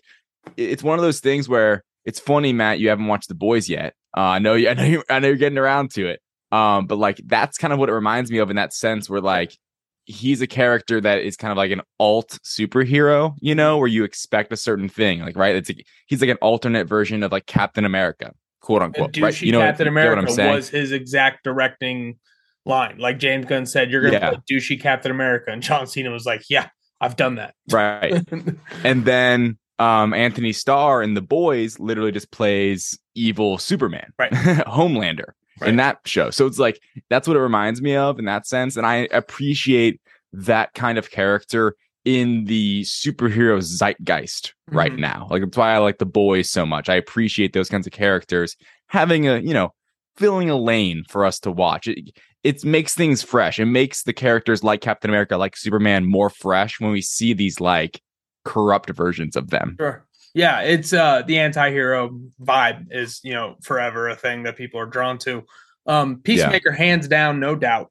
it's 0.56 0.82
one 0.82 0.98
of 0.98 1.02
those 1.02 1.20
things 1.20 1.48
where 1.48 1.82
it's 2.04 2.20
funny, 2.20 2.52
Matt. 2.52 2.78
You 2.78 2.88
haven't 2.90 3.06
watched 3.06 3.28
The 3.28 3.34
Boys 3.34 3.68
yet. 3.68 3.94
Uh, 4.16 4.20
I 4.20 4.38
know, 4.38 4.54
you, 4.54 4.68
I 4.70 4.74
know, 4.74 4.84
you, 4.84 5.02
I 5.10 5.18
know 5.18 5.28
you're 5.28 5.36
getting 5.36 5.58
around 5.58 5.90
to 5.92 6.06
it. 6.06 6.20
Um, 6.52 6.86
but 6.86 6.96
like 6.96 7.20
that's 7.26 7.58
kind 7.58 7.72
of 7.72 7.78
what 7.78 7.88
it 7.88 7.92
reminds 7.92 8.30
me 8.30 8.38
of 8.38 8.50
in 8.50 8.56
that 8.56 8.72
sense, 8.72 9.10
where 9.10 9.20
like 9.20 9.56
he's 10.04 10.40
a 10.42 10.46
character 10.46 11.00
that 11.00 11.20
is 11.22 11.36
kind 11.36 11.50
of 11.50 11.56
like 11.56 11.70
an 11.72 11.80
alt 11.98 12.38
superhero, 12.44 13.34
you 13.40 13.54
know, 13.54 13.78
where 13.78 13.88
you 13.88 14.04
expect 14.04 14.52
a 14.52 14.56
certain 14.56 14.88
thing, 14.88 15.20
like 15.20 15.36
right. 15.36 15.56
It's 15.56 15.68
like, 15.68 15.86
he's 16.06 16.20
like 16.20 16.30
an 16.30 16.36
alternate 16.42 16.86
version 16.86 17.22
of 17.22 17.32
like 17.32 17.46
Captain 17.46 17.84
America, 17.84 18.32
quote 18.60 18.82
unquote. 18.82 19.16
Right? 19.18 19.40
You 19.42 19.52
know, 19.52 19.60
Captain 19.60 19.86
you 19.86 19.92
get 19.92 19.94
what 19.94 20.02
America 20.12 20.20
I'm 20.20 20.34
saying? 20.34 20.54
was 20.54 20.68
his 20.68 20.92
exact 20.92 21.42
directing 21.42 22.18
line. 22.66 22.98
Like 22.98 23.18
James 23.18 23.46
Gunn 23.46 23.66
said, 23.66 23.90
"You're 23.90 24.02
gonna 24.02 24.12
Yeah. 24.12 24.30
play 24.30 24.40
douchey 24.50 24.80
Captain 24.80 25.10
America," 25.10 25.50
and 25.50 25.62
John 25.62 25.86
Cena 25.86 26.10
was 26.10 26.26
like, 26.26 26.42
"Yeah, 26.48 26.68
I've 27.00 27.16
done 27.16 27.36
that." 27.36 27.54
right. 27.72 28.22
and 28.84 29.04
then 29.04 29.58
um 29.78 30.12
Anthony 30.14 30.52
Starr 30.52 31.02
in 31.02 31.14
The 31.14 31.22
Boys 31.22 31.78
literally 31.80 32.12
just 32.12 32.30
plays 32.30 32.98
evil 33.14 33.58
Superman, 33.58 34.12
Right. 34.18 34.30
Homelander. 34.66 35.32
Right. 35.60 35.70
in 35.70 35.76
that 35.76 35.98
show. 36.04 36.30
So 36.30 36.46
it's 36.46 36.58
like 36.58 36.80
that's 37.10 37.28
what 37.28 37.36
it 37.36 37.40
reminds 37.40 37.80
me 37.80 37.94
of 37.94 38.18
in 38.18 38.24
that 38.24 38.44
sense. 38.46 38.76
And 38.76 38.84
I 38.84 39.08
appreciate 39.12 40.00
that 40.32 40.74
kind 40.74 40.98
of 40.98 41.10
character 41.12 41.76
in 42.04 42.44
the 42.46 42.82
superhero 42.82 43.62
zeitgeist 43.62 44.52
right 44.70 44.92
Mhm. 44.92 44.98
now. 44.98 45.28
Like 45.30 45.42
that's 45.42 45.56
why 45.56 45.72
I 45.72 45.78
like 45.78 45.98
the 45.98 46.06
boys 46.06 46.50
so 46.50 46.66
much. 46.66 46.88
I 46.88 46.96
appreciate 46.96 47.52
those 47.52 47.68
kinds 47.68 47.86
of 47.86 47.92
characters 47.92 48.56
having 48.88 49.28
a, 49.28 49.38
you 49.38 49.54
know, 49.54 49.72
filling 50.16 50.50
a 50.50 50.56
lane 50.56 51.04
for 51.08 51.24
us 51.24 51.38
to 51.40 51.50
watch. 51.52 51.86
It 51.88 52.10
it 52.42 52.62
makes 52.64 52.94
things 52.94 53.22
fresh. 53.22 53.58
It 53.60 53.64
makes 53.66 54.02
the 54.02 54.12
characters 54.12 54.62
like 54.64 54.80
Captain 54.82 55.08
America, 55.08 55.36
like 55.38 55.56
Superman 55.56 56.04
more 56.04 56.28
fresh 56.30 56.78
when 56.80 56.90
we 56.90 57.00
see 57.00 57.32
these 57.32 57.58
like 57.60 58.00
corrupt 58.44 58.90
versions 58.90 59.36
of 59.36 59.50
them. 59.50 59.76
Sure. 59.78 60.06
Yeah, 60.34 60.60
it's 60.62 60.92
uh 60.92 61.22
the 61.22 61.38
anti-hero 61.38 62.18
vibe 62.42 62.86
is, 62.90 63.20
you 63.22 63.34
know, 63.34 63.56
forever 63.62 64.08
a 64.08 64.16
thing 64.16 64.42
that 64.44 64.56
people 64.56 64.80
are 64.80 64.86
drawn 64.86 65.18
to. 65.18 65.44
Um 65.86 66.20
Peacemaker 66.20 66.72
hands 66.72 67.06
down, 67.06 67.38
no 67.38 67.54
doubt, 67.54 67.90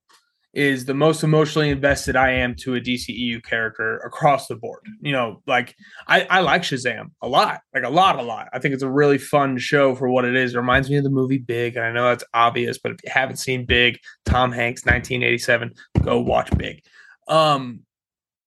is 0.54 0.86
the 0.86 0.94
most 0.94 1.24
emotionally 1.24 1.70
invested 1.70 2.16
I 2.16 2.32
am 2.32 2.54
to 2.56 2.76
a 2.76 2.80
DCEU 2.80 3.44
character 3.44 3.98
across 3.98 4.48
the 4.48 4.56
board. 4.56 4.86
You 5.02 5.12
know, 5.12 5.42
like 5.48 5.76
I, 6.08 6.28
I 6.30 6.42
like 6.42 6.62
Shazam 6.62 7.12
a 7.22 7.28
lot, 7.28 7.62
like 7.74 7.84
a 7.84 7.90
lot, 7.90 8.20
a 8.20 8.22
lot. 8.22 8.50
I 8.54 8.60
think 8.60 8.74
it's 8.74 8.84
a 8.84 8.90
really 8.90 9.18
fun 9.18 9.58
show 9.58 9.96
for 9.96 10.10
what 10.10 10.26
it 10.26 10.36
is. 10.36 10.54
It 10.54 10.58
reminds 10.58 10.90
me 10.90 10.98
of 10.98 11.04
the 11.04 11.10
movie 11.10 11.40
Big, 11.40 11.76
and 11.76 11.86
I 11.86 11.92
know 11.92 12.10
that's 12.10 12.24
obvious, 12.34 12.78
but 12.78 12.92
if 12.92 12.98
you 13.04 13.12
haven't 13.12 13.38
seen 13.38 13.66
Big, 13.66 14.00
Tom 14.26 14.52
Hanks, 14.52 14.86
1987, 14.86 15.74
go 16.04 16.20
watch 16.20 16.56
Big. 16.56 16.84
Um, 17.28 17.82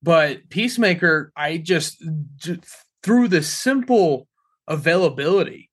but 0.03 0.49
Peacemaker, 0.50 1.33
I 1.37 1.59
just 1.59 2.03
through 3.03 3.29
the 3.29 3.43
simple 3.43 4.26
availability 4.69 5.71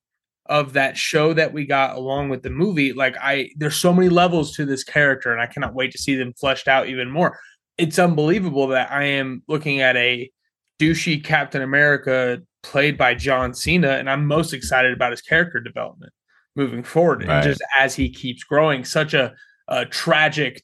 of 0.48 0.74
that 0.74 0.98
show 0.98 1.34
that 1.34 1.54
we 1.54 1.66
got 1.66 1.96
along 1.96 2.30
with 2.30 2.44
the 2.44 2.50
movie, 2.50 2.94
like 2.94 3.16
I 3.22 3.50
there's 3.58 3.76
so 3.76 3.94
many 3.94 4.10
levels 4.10 4.56
to 4.56 4.66
this 4.66 4.84
character, 4.84 5.32
and 5.32 5.42
I 5.42 5.48
cannot 5.48 5.74
wait 5.74 5.92
to 5.94 5.98
see 5.98 6.16
them 6.16 6.34
fleshed 6.34 6.68
out 6.68 6.88
even 6.88 7.10
more. 7.10 7.40
It's 7.78 7.98
unbelievable 7.98 8.68
that 8.68 8.92
I 8.92 9.04
am 9.06 9.42
looking 9.48 9.82
at 9.82 9.96
a 9.96 10.30
douchey 10.80 11.24
Captain 11.24 11.62
America 11.62 12.42
played 12.62 12.98
by 12.98 13.16
John 13.16 13.54
Cena, 13.54 13.92
and 13.92 14.10
I'm 14.10 14.26
most 14.26 14.54
excited 14.54 14.94
about 14.94 15.12
his 15.12 15.22
character 15.22 15.60
development 15.60 16.12
moving 16.56 16.84
forward, 16.84 17.24
Right. 17.26 17.36
and 17.38 17.44
just 17.44 17.62
as 17.80 17.96
he 17.96 18.10
keeps 18.10 18.44
growing, 18.44 18.86
such 18.86 19.14
a, 19.14 19.34
a 19.70 19.86
tragic, 19.86 20.62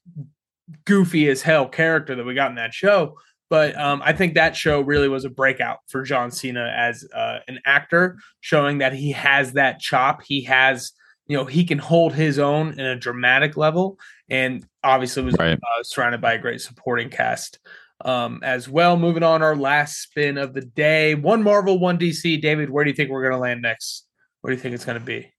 goofy 0.85 1.29
as 1.29 1.41
hell 1.41 1.67
character 1.67 2.15
that 2.15 2.25
we 2.25 2.35
got 2.35 2.49
in 2.51 2.55
that 2.55 2.73
show. 2.73 3.17
But 3.49 3.75
um, 3.79 4.01
I 4.05 4.13
think 4.13 4.35
that 4.35 4.55
show 4.55 4.81
really 4.81 5.07
was 5.09 5.25
a 5.25 5.29
breakout 5.29 5.79
for 5.87 6.03
John 6.03 6.29
Cena 6.31 6.71
as 6.75 7.03
uh, 7.13 7.39
an 7.47 7.59
actor, 7.65 8.19
showing 8.41 8.77
that 8.77 8.93
he 8.93 9.11
has 9.13 9.53
that 9.53 9.79
chop. 9.79 10.21
He 10.23 10.43
has, 10.43 10.91
you 11.25 11.35
know, 11.35 11.45
he 11.45 11.63
can 11.65 11.79
hold 11.79 12.13
his 12.13 12.37
own 12.37 12.73
in 12.79 12.85
a 12.85 12.95
dramatic 12.95 13.57
level, 13.57 13.97
and 14.29 14.63
obviously 14.83 15.23
was 15.23 15.35
Right. 15.39 15.57
uh, 15.57 15.83
surrounded 15.83 16.21
by 16.21 16.33
a 16.33 16.37
great 16.37 16.61
supporting 16.61 17.09
cast 17.09 17.57
um, 18.05 18.39
as 18.43 18.69
well. 18.69 18.97
Moving 18.97 19.23
on, 19.23 19.41
our 19.41 19.55
last 19.55 19.97
spin 20.03 20.37
of 20.37 20.53
the 20.53 20.61
day: 20.61 21.15
one 21.15 21.41
Marvel, 21.41 21.79
one 21.79 21.97
DC. 21.97 22.39
David, 22.41 22.69
where 22.69 22.83
do 22.83 22.91
you 22.91 22.95
think 22.95 23.09
we're 23.09 23.23
going 23.23 23.33
to 23.33 23.39
land 23.39 23.61
next? 23.63 24.05
What 24.41 24.51
do 24.51 24.55
you 24.55 24.61
think 24.61 24.75
it's 24.75 24.85
going 24.85 24.99
to 24.99 25.05
be? 25.05 25.33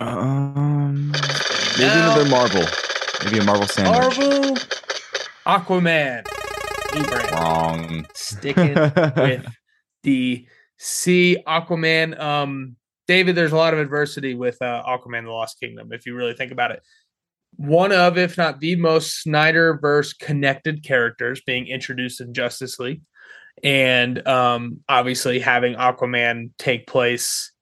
Um, 0.00 1.12
maybe 1.78 1.84
Now- 1.86 2.12
another 2.14 2.28
Marvel. 2.28 2.64
Maybe 3.24 3.38
a 3.38 3.44
Marvel 3.44 3.68
sandwich. 3.68 4.18
Marvel, 4.18 4.56
Aquaman, 5.46 6.26
Brand. 7.00 7.32
Wrong. 7.32 8.06
sticking 8.14 8.74
with 9.16 9.46
the 10.02 10.46
C 10.78 11.38
Aquaman. 11.46 12.18
Um, 12.20 12.76
David, 13.08 13.34
there's 13.34 13.52
a 13.52 13.56
lot 13.56 13.72
of 13.72 13.80
adversity 13.80 14.34
with 14.34 14.60
uh, 14.60 14.82
Aquaman: 14.86 15.24
The 15.24 15.30
Lost 15.30 15.58
Kingdom. 15.58 15.92
If 15.92 16.04
you 16.04 16.14
really 16.14 16.34
think 16.34 16.52
about 16.52 16.70
it, 16.70 16.82
one 17.56 17.92
of, 17.92 18.18
if 18.18 18.36
not 18.36 18.60
the 18.60 18.76
most 18.76 19.22
Snyder 19.22 19.78
verse 19.80 20.12
connected 20.12 20.84
characters 20.84 21.40
being 21.46 21.66
introduced 21.66 22.20
in 22.20 22.34
Justice 22.34 22.78
League, 22.78 23.00
and 23.62 24.26
um, 24.28 24.80
obviously 24.86 25.38
having 25.38 25.74
Aquaman 25.74 26.50
take 26.58 26.86
place 26.86 27.52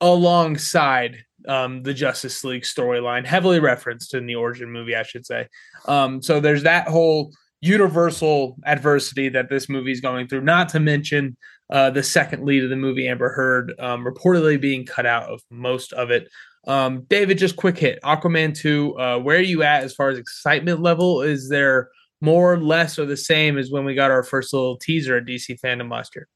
alongside 0.00 1.18
um, 1.46 1.84
the 1.84 1.94
Justice 1.94 2.42
League 2.42 2.64
storyline, 2.64 3.24
heavily 3.24 3.60
referenced 3.60 4.14
in 4.14 4.26
the 4.26 4.34
origin 4.34 4.72
movie, 4.72 4.96
I 4.96 5.04
should 5.04 5.24
say. 5.24 5.46
Um, 5.86 6.20
so 6.20 6.40
there's 6.40 6.64
that 6.64 6.88
whole 6.88 7.32
universal 7.60 8.56
adversity 8.64 9.28
that 9.30 9.48
this 9.48 9.68
movie 9.68 9.92
is 9.92 10.00
going 10.00 10.28
through. 10.28 10.42
Not 10.42 10.68
to 10.70 10.80
mention 10.80 11.36
uh, 11.70 11.90
the 11.90 12.02
second 12.02 12.44
lead 12.44 12.64
of 12.64 12.70
the 12.70 12.76
movie, 12.76 13.08
Amber 13.08 13.30
Heard, 13.30 13.72
um, 13.78 14.04
reportedly 14.04 14.60
being 14.60 14.84
cut 14.84 15.06
out 15.06 15.24
of 15.24 15.42
most 15.50 15.92
of 15.92 16.10
it. 16.10 16.28
Um, 16.66 17.04
David, 17.08 17.38
just 17.38 17.56
quick 17.56 17.78
hit 17.78 18.00
Aquaman 18.02 18.56
2. 18.56 18.98
Uh, 18.98 19.18
where 19.18 19.38
are 19.38 19.42
you 19.42 19.62
at 19.62 19.84
as 19.84 19.94
far 19.94 20.08
as 20.08 20.18
excitement 20.18 20.80
level? 20.80 21.22
Is 21.22 21.48
there 21.48 21.90
more, 22.20 22.58
less, 22.58 22.98
or 22.98 23.06
the 23.06 23.16
same 23.16 23.58
as 23.58 23.70
when 23.70 23.84
we 23.84 23.94
got 23.94 24.10
our 24.10 24.22
first 24.22 24.52
little 24.52 24.76
teaser 24.76 25.16
at 25.16 25.24
DC 25.24 25.60
fandom 25.60 25.90
last 25.90 26.16
year? 26.16 26.28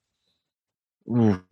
Ooh. 1.09 1.43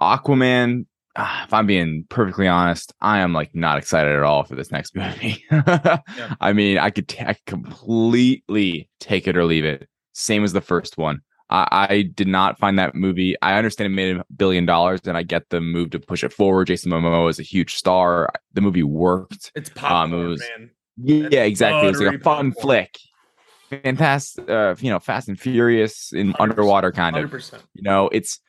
Aquaman. 0.00 0.86
Ah, 1.20 1.44
if 1.44 1.52
I'm 1.52 1.66
being 1.66 2.04
perfectly 2.08 2.48
honest, 2.48 2.92
I 3.00 3.18
am 3.20 3.32
like 3.32 3.54
not 3.54 3.78
excited 3.78 4.14
at 4.14 4.22
all 4.22 4.44
for 4.44 4.54
this 4.54 4.70
next 4.72 4.94
movie. 4.96 5.44
I 5.50 6.52
mean, 6.54 6.78
I 6.78 6.90
could 6.90 7.08
t- 7.08 7.24
I 7.24 7.36
completely 7.46 8.88
take 9.00 9.26
it 9.28 9.36
or 9.36 9.44
leave 9.44 9.64
it. 9.64 9.88
Same 10.12 10.44
as 10.44 10.52
the 10.52 10.60
first 10.60 10.98
one. 10.98 11.20
I, 11.52 11.86
I 11.90 12.02
did 12.02 12.28
not 12.28 12.58
find 12.58 12.78
that 12.78 12.94
movie. 12.94 13.34
I 13.42 13.56
understand 13.58 13.92
it 13.92 13.96
made 13.96 14.16
a 14.16 14.24
billion 14.36 14.66
dollars, 14.66 15.00
and 15.04 15.16
I 15.16 15.22
get 15.24 15.48
the 15.50 15.60
move 15.60 15.90
to 15.90 15.98
push 15.98 16.22
it 16.22 16.32
forward. 16.32 16.66
Jason 16.68 16.92
Momoa 16.92 17.28
is 17.28 17.38
a 17.40 17.42
huge 17.42 17.74
star. 17.74 18.30
The 18.54 18.60
movie 18.60 18.82
worked. 18.84 19.50
It's 19.54 19.70
popcorn, 19.70 20.12
Um, 20.14 20.24
it 20.26 20.28
was- 20.28 20.40
man. 20.40 20.70
Yeah, 21.02 21.44
exactly. 21.44 21.88
It 21.88 21.92
was 21.92 22.00
like 22.00 22.16
a 22.16 22.18
fun 22.18 22.52
popcorn. 22.52 22.62
flick. 22.62 22.98
Fantastic, 23.70 24.50
uh, 24.50 24.74
you 24.80 24.90
know, 24.90 24.98
Fast 24.98 25.28
and 25.28 25.38
Furious 25.40 26.12
in 26.12 26.34
underwater 26.40 26.92
kind 26.92 27.16
of. 27.16 27.30
100%. 27.30 27.60
You 27.74 27.82
know, 27.82 28.08
it's 28.10 28.40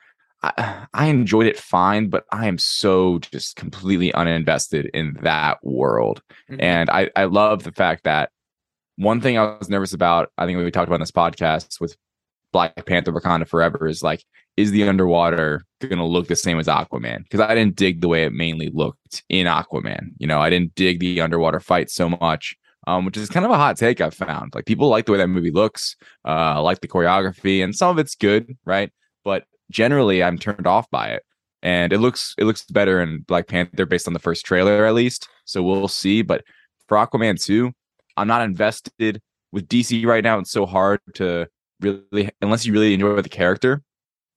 I, 0.43 0.87
I 0.93 1.05
enjoyed 1.07 1.47
it 1.47 1.57
fine, 1.57 2.09
but 2.09 2.25
I 2.31 2.47
am 2.47 2.57
so 2.57 3.19
just 3.19 3.55
completely 3.55 4.11
uninvested 4.11 4.89
in 4.93 5.17
that 5.21 5.63
world. 5.63 6.21
Mhm. 6.49 6.61
And 6.61 6.89
I, 6.89 7.09
I 7.15 7.25
love 7.25 7.63
the 7.63 7.71
fact 7.71 8.03
that 8.05 8.31
one 8.95 9.21
thing 9.21 9.37
I 9.37 9.57
was 9.57 9.69
nervous 9.69 9.93
about, 9.93 10.31
I 10.37 10.45
think 10.45 10.57
we 10.57 10.71
talked 10.71 10.87
about 10.87 10.95
in 10.95 11.01
this 11.01 11.11
podcast 11.11 11.79
with 11.79 11.95
Black 12.51 12.85
Panther 12.85 13.11
Wakanda 13.13 13.47
Forever 13.47 13.87
is 13.87 14.03
like, 14.03 14.23
is 14.57 14.71
the 14.71 14.87
underwater 14.87 15.65
going 15.79 15.97
to 15.97 16.03
look 16.05 16.27
the 16.27 16.35
same 16.35 16.59
as 16.59 16.67
Aquaman? 16.67 17.23
Because 17.23 17.39
I 17.39 17.55
didn't 17.55 17.77
dig 17.77 18.01
the 18.01 18.09
way 18.09 18.25
it 18.25 18.33
mainly 18.33 18.69
looked 18.73 19.23
in 19.29 19.47
Aquaman. 19.47 20.09
You 20.17 20.27
know, 20.27 20.39
I 20.39 20.49
didn't 20.49 20.75
dig 20.75 20.99
the 20.99 21.21
underwater 21.21 21.59
fight 21.59 21.89
so 21.89 22.09
much, 22.09 22.55
um, 22.85 23.05
which 23.05 23.15
is 23.15 23.29
kind 23.29 23.45
of 23.45 23.51
a 23.51 23.57
hot 23.57 23.77
take 23.77 24.01
I've 24.01 24.13
found. 24.13 24.53
Like 24.53 24.65
people 24.65 24.89
like 24.89 25.05
the 25.05 25.13
way 25.13 25.19
that 25.19 25.27
movie 25.27 25.51
looks, 25.51 25.95
uh, 26.27 26.61
like 26.61 26.81
the 26.81 26.87
choreography, 26.87 27.63
and 27.63 27.75
some 27.75 27.89
of 27.89 27.97
it's 27.97 28.15
good, 28.15 28.57
right? 28.65 28.91
But 29.23 29.45
generally, 29.71 30.21
I'm 30.23 30.37
turned 30.37 30.67
off 30.67 30.89
by 30.91 31.09
it. 31.09 31.23
And 31.63 31.93
it 31.93 31.99
looks 31.99 32.33
it 32.39 32.45
looks 32.45 32.63
better 32.65 33.01
in 33.01 33.19
Black 33.21 33.47
Panther 33.47 33.85
based 33.85 34.07
on 34.07 34.13
the 34.13 34.19
first 34.19 34.45
trailer, 34.45 34.85
at 34.85 34.95
least. 34.95 35.27
So 35.45 35.61
we'll 35.61 35.87
see. 35.87 36.23
But 36.23 36.43
for 36.87 36.97
Aquaman 36.97 37.39
2, 37.43 37.71
I'm 38.17 38.27
not 38.27 38.41
invested 38.41 39.21
with 39.51 39.67
DC 39.67 40.03
right 40.05 40.23
now. 40.23 40.39
It's 40.39 40.49
so 40.51 40.65
hard 40.65 40.99
to 41.15 41.47
really, 41.79 42.29
unless 42.41 42.65
you 42.65 42.73
really 42.73 42.95
enjoy 42.95 43.21
the 43.21 43.29
character, 43.29 43.83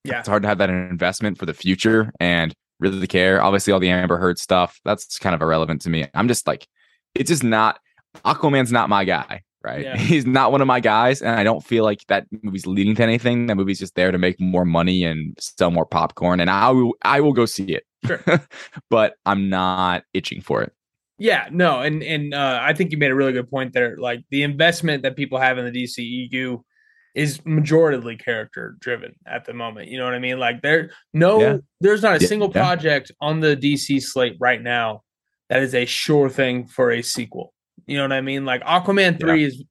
Yeah. 0.05 0.19
it's 0.19 0.29
hard 0.29 0.43
to 0.43 0.49
have 0.49 0.59
that 0.59 0.69
investment 0.71 1.39
for 1.39 1.47
the 1.47 1.55
future 1.55 2.13
and 2.21 2.53
really 2.79 3.07
care. 3.07 3.43
Obviously, 3.43 3.73
all 3.73 3.81
the 3.81 3.89
Amber 3.89 4.19
Heard 4.19 4.39
stuff, 4.39 4.79
that's 4.85 5.19
kind 5.19 5.35
of 5.35 5.41
irrelevant 5.41 5.81
to 5.83 5.91
me. 5.91 6.07
I'm 6.13 6.29
just 6.29 6.47
like, 6.47 6.67
it's 7.15 7.29
just 7.29 7.45
not, 7.45 7.79
Aquaman's 8.25 8.73
not 8.73 8.89
my 8.91 9.05
guy, 9.05 9.43
right? 9.65 9.83
Yeah. 9.83 9.97
He's 9.99 10.27
not 10.27 10.53
one 10.53 10.61
of 10.61 10.67
my 10.67 10.81
guys. 10.81 11.23
And 11.23 11.39
I 11.39 11.43
don't 11.43 11.65
feel 11.65 11.85
like 11.85 12.05
that 12.09 12.27
movie's 12.43 12.67
leading 12.67 12.95
to 12.97 13.03
anything. 13.03 13.47
That 13.47 13.57
movie's 13.57 13.79
just 13.79 13.95
there 13.95 14.13
to 14.13 14.19
make 14.19 14.39
more 14.41 14.65
money 14.65 15.05
and 15.05 15.37
sell 15.41 15.71
more 15.71 15.87
popcorn. 15.87 16.41
And 16.41 16.51
I 16.51 16.71
will, 16.71 16.93
I 17.03 17.21
will 17.21 17.33
go 17.33 17.47
see 17.47 17.65
it. 17.75 17.85
Sure. 18.07 18.23
but 18.91 19.15
I'm 19.25 19.49
not 19.49 20.05
itching 20.13 20.43
for 20.43 20.63
it. 20.63 20.73
Yeah, 21.17 21.49
no, 21.53 21.81
and 21.81 22.03
and 22.03 22.35
uh, 22.35 22.59
I 22.61 22.73
think 22.75 22.91
you 22.91 22.99
made 22.99 23.13
a 23.13 23.15
really 23.15 23.33
good 23.33 23.49
point 23.49 23.73
there. 23.73 23.97
Like 23.97 24.25
the 24.31 24.43
investment 24.43 25.05
that 25.05 25.15
people 25.15 25.39
have 25.39 25.59
in 25.59 25.65
the 25.65 25.85
DCEU 25.85 26.61
is 27.15 27.39
majoritarily 27.39 28.19
character 28.23 28.77
driven 28.81 29.15
at 29.25 29.45
the 29.45 29.55
moment. 29.55 29.89
You 29.89 29.99
know 29.99 30.05
what 30.05 30.15
I 30.15 30.19
mean? 30.19 30.41
Like 30.41 30.61
there, 30.61 30.91
no, 31.13 31.41
Yeah. 31.41 31.57
there's 31.81 32.03
not 32.03 32.17
a 32.17 32.21
Yeah, 32.21 32.27
single 32.27 32.49
project 32.51 33.13
on 33.21 33.39
the 33.39 33.57
DC 33.57 34.03
slate 34.03 34.37
right 34.41 34.61
now 34.61 35.03
that 35.49 35.63
is 35.63 35.75
a 35.75 35.85
sure 35.85 36.29
thing 36.29 36.67
for 36.67 36.91
a 36.91 37.01
sequel. 37.01 37.54
You 37.87 37.97
know 37.97 38.05
what 38.05 38.13
I 38.13 38.21
mean? 38.21 38.45
Like 38.45 38.63
Aquaman 38.63 39.19
three 39.21 39.45
is 39.45 39.63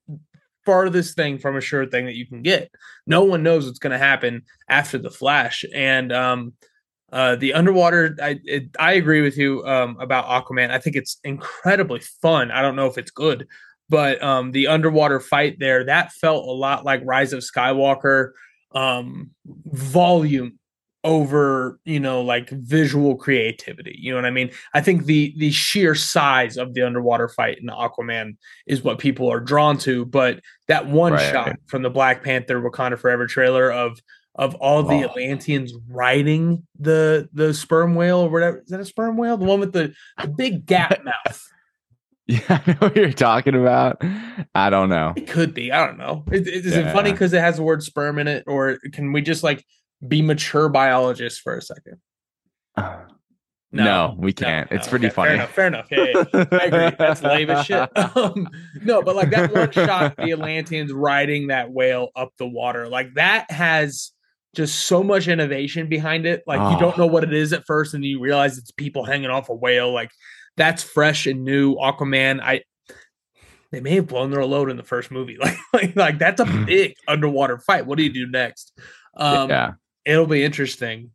farthest 0.66 1.16
thing 1.16 1.38
from 1.38 1.56
a 1.58 1.62
sure 1.62 1.86
thing 1.86 2.06
that 2.06 2.16
you 2.16 2.26
can 2.26 2.42
get. 2.42 2.72
No 3.06 3.24
one 3.24 3.44
knows 3.44 3.66
what's 3.66 3.80
going 3.80 3.92
to 3.92 3.98
happen 3.98 4.44
after 4.70 4.98
the 4.98 5.10
Flash, 5.10 5.66
and 5.74 6.12
um, 6.12 6.54
uh, 7.12 7.36
the 7.36 7.54
underwater, 7.54 8.16
I 8.22 8.40
it, 8.44 8.64
I 8.80 8.94
agree 8.94 9.22
with 9.22 9.38
you 9.38 9.66
um, 9.66 9.98
about 10.00 10.26
Aquaman. 10.26 10.72
I 10.72 10.80
think 10.80 10.96
it's 10.96 11.20
incredibly 11.24 12.00
fun. 12.22 12.52
I 12.52 12.62
don't 12.62 12.76
know 12.76 12.88
if 12.88 12.98
it's 12.98 13.12
good, 13.12 13.48
but 13.90 14.22
um, 14.24 14.52
the 14.52 14.68
underwater 14.68 15.20
fight 15.20 15.58
there 15.60 15.86
that 15.86 16.12
felt 16.14 16.48
a 16.48 16.52
lot 16.52 16.86
like 16.86 17.02
Rise 17.06 17.34
of 17.34 17.42
Skywalker. 17.42 18.32
Um, 18.76 19.30
volume 19.66 20.58
over 21.04 21.80
you 21.84 22.00
know 22.00 22.22
like 22.22 22.50
visual 22.50 23.16
creativity 23.16 23.94
you 24.00 24.10
know 24.12 24.18
what 24.18 24.26
i 24.26 24.32
mean 24.32 24.50
i 24.74 24.80
think 24.80 25.06
the 25.06 25.34
the 25.38 25.52
sheer 25.52 25.94
size 25.96 26.56
of 26.56 26.74
the 26.74 26.82
underwater 26.82 27.28
fight 27.28 27.58
in 27.60 27.68
aquaman 27.68 28.38
is 28.68 28.84
what 28.84 29.00
people 29.00 29.30
are 29.32 29.42
drawn 29.42 29.78
to 29.78 30.06
but 30.06 30.40
that 30.68 30.88
one 30.88 31.12
Right. 31.14 31.32
shot 31.32 31.56
from 31.68 31.82
the 31.82 31.90
black 31.90 32.24
panther 32.24 32.62
wakanda 32.62 32.98
forever 32.98 33.28
trailer 33.28 33.70
of 33.72 34.00
of 34.36 34.56
all 34.56 34.82
the 34.84 35.04
Oh. 35.04 35.10
atlanteans 35.10 35.74
riding 35.90 36.66
the 36.80 37.28
the 37.34 37.54
sperm 37.54 37.96
whale 37.96 38.20
or 38.20 38.30
whatever 38.30 38.60
is 38.60 38.70
that 38.70 38.80
a 38.80 38.86
sperm 38.86 39.18
whale 39.18 39.36
the 39.38 39.46
one 39.46 39.60
with 39.60 39.74
the, 39.74 39.94
the 40.22 40.28
big 40.30 40.66
gap 40.66 41.04
mouth 41.06 41.50
Yeah, 42.26 42.40
I 42.48 42.62
know 42.72 42.78
what 42.80 42.96
you're 42.96 43.12
talking 43.12 43.54
about. 43.54 44.02
I 44.56 44.70
don't 44.70 44.88
know. 44.88 45.12
it 45.18 45.28
could 45.28 45.54
be 45.54 45.74
i 45.74 45.86
don't 45.86 45.98
know 45.98 46.24
is, 46.32 46.48
is 46.48 46.78
it 46.78 46.94
funny 46.94 47.12
because 47.12 47.34
it 47.34 47.42
has 47.42 47.58
the 47.58 47.64
word 47.64 47.84
sperm 47.84 48.18
in 48.20 48.30
it 48.30 48.46
or 48.48 48.78
can 48.94 49.12
we 49.12 49.22
just 49.22 49.44
like 49.44 49.66
be 50.08 50.22
mature 50.22 50.70
biologists 50.70 51.40
for 51.40 51.56
a 51.58 51.62
second 51.62 51.98
No, 53.76 54.14
we 54.20 54.34
can't. 54.34 54.72
It's 54.72 54.88
pretty 54.88 55.08
okay, 55.08 55.16
funny. 55.16 55.46
Fair 55.48 55.66
enough. 55.68 55.88
Fair 55.90 56.08
enough. 56.10 56.28
Yeah. 56.32 56.46
I 56.52 56.66
agree. 56.66 56.96
That's 57.00 57.24
lame 57.24 57.50
as 57.50 57.66
shit. 57.66 57.90
Um, 58.16 58.48
no, 58.84 59.02
but 59.02 59.16
like 59.16 59.32
that 59.32 59.52
one 59.52 59.72
shot, 59.72 60.16
the 60.16 60.32
Atlanteans 60.32 60.94
riding 60.94 61.48
that 61.48 61.72
whale 61.72 62.10
up 62.16 62.30
the 62.38 62.46
water, 62.48 62.88
like 62.88 63.16
that 63.16 63.50
has 63.50 64.12
just 64.56 64.82
so 64.86 65.02
much 65.02 65.28
innovation 65.28 65.90
behind 65.90 66.28
it. 66.28 66.44
Like 66.46 66.60
you 66.60 66.78
Oh. 66.78 66.80
don't 66.80 67.00
know 67.00 67.08
what 67.08 67.24
it 67.24 67.34
is 67.34 67.52
at 67.52 67.66
first, 67.66 67.96
and 67.96 68.06
you 68.06 68.20
realize 68.20 68.60
it's 68.60 68.70
people 68.70 69.06
hanging 69.06 69.32
off 69.32 69.50
a 69.50 69.56
whale. 69.56 69.92
Like 69.92 70.12
that's 70.56 70.84
fresh 70.84 71.26
and 71.26 71.44
new. 71.44 71.74
Aquaman, 71.76 72.42
I 72.44 72.62
they 73.72 73.80
may 73.80 73.96
have 73.96 74.06
blown 74.06 74.30
their 74.30 74.46
load 74.46 74.70
in 74.70 74.78
the 74.78 74.84
first 74.84 75.10
movie. 75.10 75.38
Like, 75.42 75.58
like, 75.74 75.96
like 75.96 76.20
that's 76.20 76.40
a 76.40 76.46
big 76.68 76.94
underwater 77.08 77.58
fight. 77.58 77.88
What 77.88 77.98
do 77.98 78.04
you 78.04 78.14
do 78.14 78.28
next? 78.30 78.72
Um, 79.18 79.50
yeah. 79.50 79.72
It'll 80.06 80.28
be 80.28 80.44
interesting. 80.44 81.12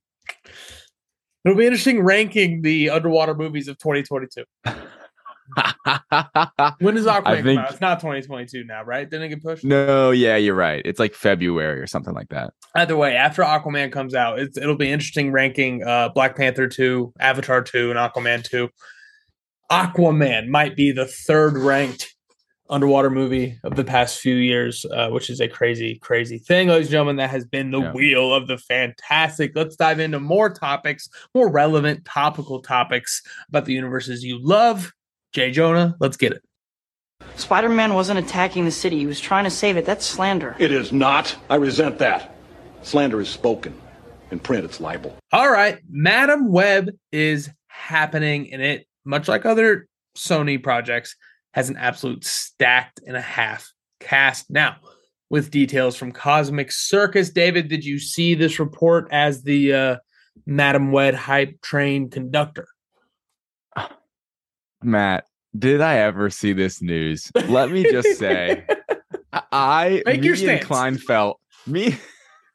It'll 1.45 1.57
be 1.57 1.67
interesting 1.67 2.03
ranking 2.03 2.63
the 2.63 2.91
underwater 2.91 3.35
movies 3.35 3.69
of 3.69 3.79
2022. 3.79 4.45
when 6.81 6.97
is 6.97 7.07
Aquaman 7.07 7.43
think- 7.43 7.61
out? 7.61 7.71
It's 7.71 7.81
not 7.81 8.01
2022 8.01 8.65
now, 8.65 8.83
right? 8.85 9.09
Didn't 9.09 9.27
it 9.27 9.29
get 9.31 9.43
pushed? 9.43 9.65
no, 9.65 10.11
yeah, 10.11 10.37
you're 10.37 10.55
right. 10.55 10.83
It's 10.85 10.99
like 10.99 11.15
February 11.15 11.81
or 11.81 11.87
something 11.87 12.15
like 12.15 12.29
that. 12.29 12.53
Either 12.75 12.97
way, 12.97 13.17
after 13.17 13.43
Aquaman 13.43 13.91
comes 13.93 14.15
out, 14.15 14.39
it's, 14.39 14.59
it'll 14.59 14.77
be 14.77 14.91
interesting 14.91 15.33
ranking 15.33 15.83
uh, 15.85 16.11
Black 16.11 16.37
Panther 16.37 16.69
2, 16.69 17.15
Avatar 17.21 17.63
2, 17.63 17.91
and 17.91 17.99
Aquaman 17.99 18.45
2. 18.45 18.69
Aquaman 19.71 20.49
might 20.49 20.77
be 20.77 20.93
the 20.93 21.07
third 21.07 21.57
ranked 21.57 22.15
underwater 22.71 23.11
movie 23.11 23.59
of 23.65 23.77
the 23.77 23.85
past 23.85 24.19
few 24.21 24.35
years, 24.35 24.85
uh, 24.93 25.09
which 25.11 25.31
is 25.31 25.41
a 25.41 25.49
crazy, 25.49 25.97
crazy 25.97 26.39
thing, 26.39 26.69
ladies 26.69 26.87
and 26.87 26.93
gentlemen. 26.93 27.17
That 27.17 27.31
has 27.31 27.45
been 27.45 27.71
the 27.71 27.81
Yeah. 27.81 27.93
wheel 27.93 28.35
of 28.35 28.47
the 28.47 28.59
fantastic. 28.59 29.53
Let's 29.55 29.77
dive 29.77 30.01
into 30.01 30.21
more 30.21 30.51
topics, 30.51 31.09
more 31.35 31.49
relevant, 31.51 32.05
topical 32.05 32.61
topics 32.61 33.23
about 33.49 33.65
the 33.65 33.73
universes 33.73 34.25
you 34.25 34.39
love. 34.43 34.93
Jay 35.33 35.51
Jonah, 35.51 35.97
let's 36.01 36.17
get 36.17 36.33
it. 36.33 36.43
Spider 37.37 37.69
Man 37.69 37.95
wasn't 37.95 38.19
attacking 38.19 38.65
the 38.65 38.71
city, 38.71 38.99
he 38.99 39.07
was 39.07 39.21
trying 39.21 39.45
to 39.45 39.51
save 39.51 39.77
it. 39.77 39.85
That's 39.85 40.05
slander. 40.05 40.57
It 40.59 40.73
is 40.73 40.93
not. 40.93 41.37
I 41.51 41.57
resent 41.57 41.99
that. 41.99 42.35
Slander 42.83 43.21
is 43.21 43.29
spoken. 43.29 43.75
In 44.31 44.39
print, 44.39 44.65
it's 44.65 44.81
libel. 44.81 45.17
All 45.33 45.51
right, 45.51 45.79
Madam 45.89 46.51
Web 46.53 46.91
is 47.13 47.49
happening, 47.69 48.53
and 48.53 48.61
it, 48.61 48.87
much 49.05 49.27
like 49.27 49.47
other 49.47 49.87
Sony 50.17 50.63
projects, 50.63 51.17
has 51.59 51.69
an 51.69 51.77
absolute 51.77 52.25
stacked 52.25 53.01
and 53.05 53.17
a 53.17 53.21
half 53.21 53.73
cast. 53.99 54.49
Now, 54.49 54.77
with 55.29 55.51
details 55.51 55.97
from 55.97 56.13
Cosmic 56.13 56.71
Circus, 56.71 57.31
David, 57.31 57.67
did 57.67 57.85
you 57.85 57.99
see 57.99 58.37
this 58.37 58.61
report 58.61 59.09
as 59.11 59.43
the 59.43 59.73
uh, 59.75 59.97
Madam 60.47 60.93
Web 60.93 61.17
hype 61.17 61.61
train 61.61 62.11
conductor? 62.11 62.69
Matt, 64.85 65.25
did 65.59 65.81
I 65.81 65.97
ever 65.97 66.31
see 66.31 66.53
this 66.53 66.81
news? 66.81 67.29
Let 67.49 67.73
me 67.73 67.83
just 67.83 68.21
say, 68.21 68.65
I- 69.33 70.05
Make 70.07 70.21
me 70.21 70.27
your 70.29 70.37
and. 70.37 70.63
Kleinfeld, 70.63 71.35
me, 71.67 71.97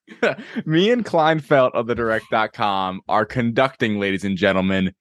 me 0.66 0.92
and 0.92 1.04
Kleinfeld 1.04 1.72
of 1.74 1.88
the 1.88 1.96
direct.com 1.96 3.02
are 3.10 3.26
conducting, 3.26 4.00
ladies 4.00 4.24
and 4.24 4.38
gentlemen. 4.38 4.94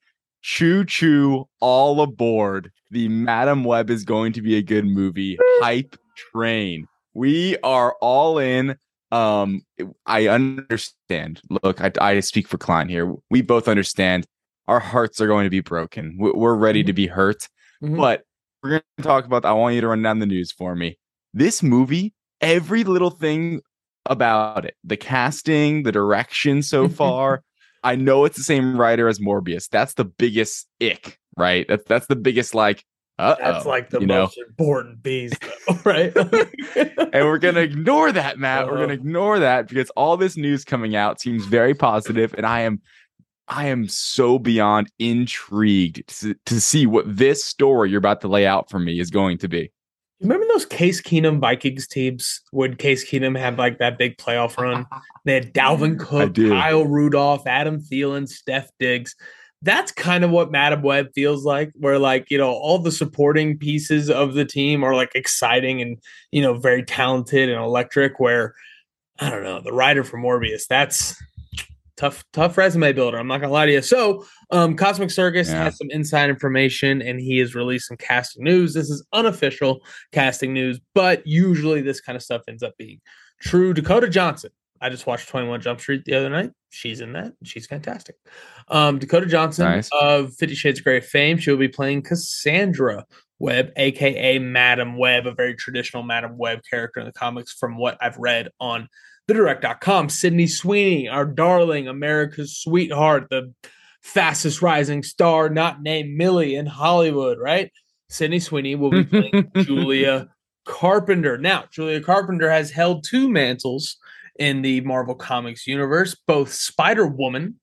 Choo 0.42 0.84
choo, 0.84 1.44
all 1.60 2.00
aboard. 2.02 2.70
The 2.90 3.08
Madam 3.08 3.64
Web 3.64 3.90
is 3.90 4.04
going 4.04 4.32
to 4.34 4.42
be 4.42 4.56
a 4.56 4.62
good 4.62 4.84
movie. 4.84 5.38
Hype 5.60 5.96
train. 6.32 6.86
We 7.14 7.56
are 7.58 7.94
all 8.00 8.38
in. 8.38 8.76
Um, 9.12 9.62
I 10.06 10.28
understand. 10.28 11.40
Look, 11.62 11.80
I, 11.80 11.92
I 12.00 12.20
speak 12.20 12.48
for 12.48 12.58
Klein 12.58 12.88
here. 12.88 13.14
We 13.30 13.42
both 13.42 13.68
understand 13.68 14.26
our 14.68 14.80
hearts 14.80 15.20
are 15.20 15.26
going 15.26 15.44
to 15.44 15.50
be 15.50 15.60
broken. 15.60 16.16
We- 16.18 16.32
We're 16.32 16.54
ready 16.54 16.82
to 16.84 16.92
be 16.92 17.06
hurt. 17.06 17.48
Mhm. 17.82 17.96
But 17.96 18.22
we're 18.62 18.70
going 18.70 18.82
to 18.98 19.02
talk 19.02 19.24
about. 19.26 19.44
I 19.44 19.52
want 19.52 19.74
you 19.74 19.80
to 19.82 19.88
run 19.88 20.02
down 20.02 20.18
the 20.20 20.26
news 20.26 20.50
for 20.52 20.74
me. 20.74 20.98
This 21.34 21.62
movie, 21.62 22.14
every 22.40 22.84
little 22.84 23.10
thing 23.10 23.60
about 24.06 24.64
it, 24.64 24.74
the 24.84 24.96
casting, 24.96 25.82
the 25.84 25.92
direction 25.92 26.62
so 26.62 26.88
far. 26.88 27.42
I 27.82 27.96
know 27.96 28.24
it's 28.24 28.36
the 28.36 28.44
same 28.44 28.76
writer 28.78 29.08
as 29.08 29.18
Morbius. 29.18 29.68
That's 29.68 29.94
the 29.94 30.04
biggest 30.04 30.68
ick, 30.82 31.18
right? 31.36 31.66
That's 31.68 31.84
that's 31.86 32.06
the 32.06 32.16
biggest 32.16 32.54
like. 32.54 32.84
Uh 33.18 33.36
That's 33.38 33.66
like 33.66 33.90
the 33.90 34.00
you 34.00 34.06
know? 34.06 34.22
most 34.22 34.38
important 34.38 35.02
bees, 35.02 35.32
though, 35.66 35.74
right? 35.84 36.16
and 37.12 37.24
we're 37.26 37.38
gonna 37.38 37.60
ignore 37.60 38.10
that, 38.10 38.38
Matt. 38.38 38.66
We're 38.66 38.72
gonna 38.74 38.84
Uh-huh. 38.84 38.92
ignore 38.94 39.38
that 39.38 39.68
because 39.68 39.90
all 39.90 40.16
this 40.16 40.36
news 40.36 40.64
coming 40.64 40.96
out 40.96 41.20
seems 41.20 41.44
very 41.44 41.74
positive, 41.74 42.34
and 42.36 42.46
I 42.46 42.60
am, 42.60 42.80
I 43.48 43.66
am 43.66 43.86
so 43.86 44.38
beyond 44.38 44.90
intrigued 44.98 46.08
to, 46.20 46.34
to 46.46 46.60
see 46.60 46.86
what 46.86 47.04
this 47.16 47.44
story 47.44 47.90
you're 47.90 47.98
about 47.98 48.22
to 48.22 48.28
lay 48.28 48.46
out 48.46 48.70
for 48.70 48.78
me 48.78 48.98
is 48.98 49.10
going 49.10 49.38
to 49.38 49.48
be. 49.48 49.70
Remember 50.22 50.46
those 50.52 50.64
Case 50.64 51.00
Keenum 51.02 51.40
Vikings 51.40 51.88
teams 51.88 52.40
when 52.52 52.76
Case 52.76 53.04
Keenum 53.08 53.36
had 53.36 53.58
like 53.58 53.78
that 53.78 53.98
big 53.98 54.16
playoff 54.18 54.56
run? 54.56 54.86
They 55.24 55.34
had 55.34 55.52
Dalvin 55.52 55.98
Cook. 55.98 56.34
Kyle 56.36 56.84
Rudolph, 56.84 57.46
Adam 57.46 57.80
Thielen, 57.80 58.28
Steph 58.28 58.70
Diggs. 58.78 59.16
That's 59.62 59.90
kind 59.92 60.22
of 60.24 60.30
what 60.30 60.52
Madam 60.52 60.82
Web 60.82 61.08
feels 61.14 61.44
like, 61.44 61.72
where 61.74 61.98
like, 61.98 62.30
you 62.30 62.38
know, 62.38 62.50
all 62.50 62.78
the 62.78 62.92
supporting 62.92 63.58
pieces 63.58 64.10
of 64.10 64.34
the 64.34 64.44
team 64.44 64.84
are 64.84 64.94
like 64.94 65.12
exciting 65.14 65.82
and, 65.82 65.98
you 66.30 66.40
know, 66.40 66.54
very 66.54 66.84
talented 66.84 67.48
and 67.48 67.60
electric. 67.60 68.20
Where 68.20 68.54
I 69.18 69.28
don't 69.28 69.44
know, 69.44 69.60
the 69.60 69.72
writer 69.72 70.04
for 70.04 70.18
Morbius, 70.18 70.66
that's 70.68 71.20
tough, 71.96 72.24
tough 72.32 72.56
resume 72.58 72.92
builder. 72.92 73.18
I'm 73.18 73.26
not 73.26 73.40
gonna 73.40 73.52
lie 73.52 73.66
to 73.66 73.72
you. 73.72 73.82
So 73.82 74.24
um 74.50 74.76
Cosmic 74.76 75.10
Circus 75.10 75.48
Yeah. 75.48 75.64
has 75.64 75.76
some 75.76 75.90
inside 75.90 76.30
information 76.30 77.02
and 77.02 77.20
he 77.20 77.38
has 77.38 77.54
released 77.54 77.88
some 77.88 77.96
casting 77.96 78.44
news. 78.44 78.74
This 78.74 78.90
is 78.90 79.04
unofficial 79.12 79.80
casting 80.12 80.52
news, 80.54 80.80
but 80.94 81.26
usually 81.26 81.80
this 81.82 82.00
kind 82.00 82.16
of 82.16 82.22
stuff 82.22 82.42
ends 82.48 82.62
up 82.62 82.74
being 82.78 83.00
true. 83.40 83.72
Dakota 83.74 84.08
Johnson. 84.08 84.50
I 84.80 84.88
just 84.88 85.06
watched 85.06 85.28
21 85.28 85.60
Jump 85.60 85.80
Street 85.80 86.04
the 86.04 86.14
other 86.14 86.28
night. 86.28 86.50
She's 86.70 87.00
in 87.00 87.12
that. 87.12 87.34
She's 87.44 87.66
fantastic. 87.66 88.16
Um, 88.66 88.98
Dakota 88.98 89.26
Johnson 89.26 89.64
Nice. 89.66 89.88
of 89.92 90.34
Fifty 90.34 90.56
Shades 90.56 90.80
of 90.80 90.84
Grey 90.84 91.00
fame. 91.00 91.38
She'll 91.38 91.56
be 91.56 91.68
playing 91.68 92.02
Cassandra 92.02 93.04
Webb, 93.38 93.70
aka 93.76 94.38
Madam 94.40 94.96
Web, 94.96 95.26
a 95.26 95.32
very 95.34 95.54
traditional 95.54 96.02
Madam 96.02 96.36
Web 96.36 96.60
character 96.68 96.98
in 97.00 97.06
the 97.06 97.12
comics, 97.12 97.52
from 97.52 97.76
what 97.76 97.96
I've 98.00 98.16
read 98.16 98.48
on 98.58 98.88
thedirect.com. 99.28 100.08
Sydney 100.08 100.46
Sweeney, 100.46 101.08
our 101.08 101.24
darling, 101.24 101.88
America's 101.88 102.56
sweetheart, 102.56 103.28
the 103.30 103.52
fastest 104.02 104.62
rising 104.62 105.02
star, 105.02 105.48
not 105.48 105.82
named 105.82 106.16
Millie 106.16 106.54
in 106.54 106.66
Hollywood, 106.66 107.38
right? 107.38 107.70
Sydney 108.08 108.40
Sweeney 108.40 108.74
will 108.74 108.90
be 108.90 109.04
playing 109.04 109.50
Julia 109.56 110.28
Carpenter. 110.66 111.38
Now, 111.38 111.64
Julia 111.70 112.00
Carpenter 112.00 112.50
has 112.50 112.70
held 112.70 113.04
two 113.04 113.30
mantles 113.30 113.96
in 114.38 114.62
the 114.62 114.80
Marvel 114.82 115.14
Comics 115.14 115.66
universe, 115.66 116.16
both 116.26 116.52
Spider 116.52 117.06
Woman 117.06 117.60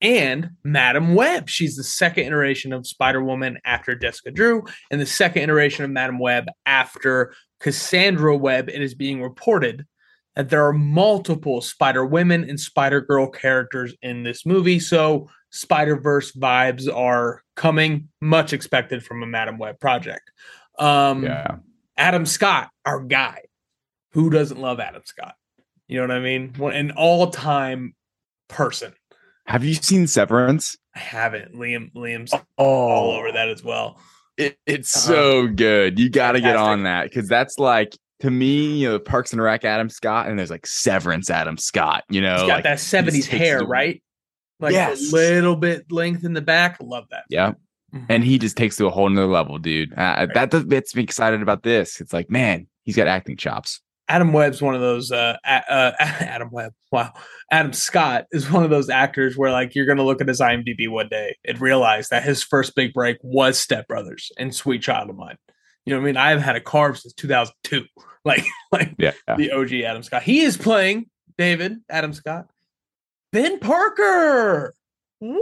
and 0.00 0.50
Madam 0.62 1.14
Web. 1.14 1.48
She's 1.48 1.76
the 1.76 1.84
second 1.84 2.26
iteration 2.26 2.72
of 2.72 2.86
Spider 2.86 3.22
Woman 3.22 3.58
after 3.64 3.94
Jessica 3.94 4.30
Drew, 4.30 4.64
and 4.90 5.00
the 5.00 5.06
second 5.06 5.42
iteration 5.42 5.84
of 5.84 5.90
Madam 5.90 6.18
Web 6.18 6.46
after 6.66 7.34
Cassandra 7.60 8.36
Webb. 8.36 8.68
It 8.68 8.82
is 8.82 8.94
being 8.94 9.22
reported 9.22 9.86
that 10.36 10.50
there 10.50 10.64
are 10.66 10.72
multiple 10.72 11.60
Spider 11.62 12.04
Women 12.06 12.48
and 12.48 12.60
Spider 12.60 13.00
Girl 13.00 13.28
characters 13.28 13.94
in 14.02 14.22
this 14.22 14.44
movie. 14.46 14.78
So 14.78 15.28
Spider 15.50 15.96
Verse 15.96 16.32
vibes 16.32 16.92
are 16.94 17.42
coming, 17.56 18.08
much 18.20 18.52
expected 18.52 19.02
from 19.04 19.22
a 19.22 19.26
Madam 19.26 19.58
Web 19.58 19.80
project. 19.80 20.30
Um, 20.78 21.24
Yeah. 21.24 21.56
Adam 21.96 22.26
Scott, 22.26 22.68
our 22.84 23.00
guy. 23.00 23.40
Who 24.12 24.28
doesn't 24.30 24.60
love 24.60 24.78
Adam 24.80 25.02
Scott? 25.06 25.34
You 25.88 25.96
know 25.98 26.02
what 26.04 26.16
I 26.16 26.20
mean? 26.20 26.54
An 26.62 26.90
all-time 26.92 27.94
person. 28.48 28.92
Have 29.46 29.64
you 29.64 29.74
seen 29.74 30.06
Severance? 30.06 30.76
I 30.94 30.98
haven't. 30.98 31.54
Liam 31.54 31.92
Liam's 31.94 32.34
all 32.58 33.12
over 33.12 33.32
that 33.32 33.48
as 33.48 33.62
well. 33.64 33.98
It, 34.36 34.58
it's 34.66 34.94
Uh-huh. 34.96 35.14
so 35.14 35.46
good. 35.46 35.98
You 35.98 36.10
got 36.10 36.32
to 36.32 36.40
get 36.40 36.56
on 36.56 36.82
that 36.82 37.04
because 37.04 37.28
that's 37.28 37.58
like 37.58 37.96
to 38.20 38.30
me, 38.30 38.78
you 38.78 38.88
know, 38.88 38.98
Parks 38.98 39.32
and 39.32 39.42
Rec 39.42 39.64
Adam 39.64 39.88
Scott, 39.88 40.28
and 40.28 40.38
there's 40.38 40.50
like 40.50 40.66
Severance 40.66 41.28
Adam 41.30 41.58
Scott. 41.58 42.04
You 42.08 42.20
know, 42.20 42.34
He's 42.36 42.42
got 42.46 42.48
like, 42.48 42.64
that 42.64 42.78
70s 42.78 43.26
hair, 43.26 43.58
the- 43.60 43.66
right? 43.66 44.02
Like 44.58 44.72
Yes. 44.72 45.12
a 45.12 45.14
little 45.16 45.56
bit 45.56 45.90
length 45.92 46.24
in 46.24 46.32
the 46.32 46.40
back. 46.40 46.78
Love 46.80 47.04
that. 47.10 47.24
Yeah, 47.28 47.52
Mhm. 47.94 48.06
and 48.08 48.24
he 48.24 48.38
just 48.38 48.56
takes 48.56 48.76
to 48.76 48.86
a 48.86 48.90
whole 48.90 49.08
nother 49.10 49.26
level, 49.26 49.58
dude. 49.58 49.92
Uh, 49.92 50.26
That 50.34 50.50
that 50.50 50.68
gets 50.68 50.94
me 50.96 51.02
excited 51.02 51.42
about 51.42 51.62
this. 51.62 52.00
It's 52.00 52.12
like, 52.14 52.30
man, 52.30 52.66
he's 52.84 52.96
got 52.96 53.06
acting 53.06 53.36
chops. 53.36 53.80
Adam 54.08 54.32
Webb's 54.32 54.62
one 54.62 54.74
of 54.74 54.80
those 54.80 55.10
uh, 55.12 55.36
uh 55.44 55.92
Adam 56.00 56.48
Webb. 56.52 56.72
Wow. 56.92 57.12
Adam 57.50 57.72
Scott 57.72 58.24
is 58.30 58.50
one 58.50 58.62
of 58.64 58.70
those 58.70 58.88
actors 58.88 59.36
where 59.36 59.50
like 59.50 59.74
you're 59.74 59.84
gonna 59.84 60.04
look 60.04 60.20
at 60.22 60.28
his 60.28 60.40
IMDb 60.40 60.88
one 60.88 61.08
day 61.08 61.36
and 61.44 61.60
realize 61.60 62.08
that 62.10 62.22
his 62.22 62.42
first 62.42 62.74
big 62.76 62.94
break 62.94 63.18
was 63.22 63.58
Step 63.58 63.86
Brothers 63.88 64.30
and 64.38 64.54
Sweet 64.54 64.80
Child 64.80 65.10
of 65.10 65.16
Mine. 65.16 65.36
You 65.86 65.94
know 65.94 66.00
what 66.00 66.04
I 66.04 66.06
mean? 66.06 66.16
I 66.16 66.28
haven't 66.30 66.44
had 66.44 66.56
a 66.56 66.60
carb 66.60 66.98
since 66.98 67.14
2002. 67.14 67.84
Like 68.26 68.44
like 68.72 68.92
Yeah, 68.98 69.12
the 69.36 69.52
OG 69.52 69.72
Adam 69.84 70.02
Scott. 70.02 70.24
He 70.24 70.40
is 70.40 70.56
playing 70.56 71.08
David 71.38 71.78
Adam 71.88 72.12
Scott. 72.12 72.48
Ben 73.32 73.60
Parker. 73.60 74.74
What? 75.20 75.40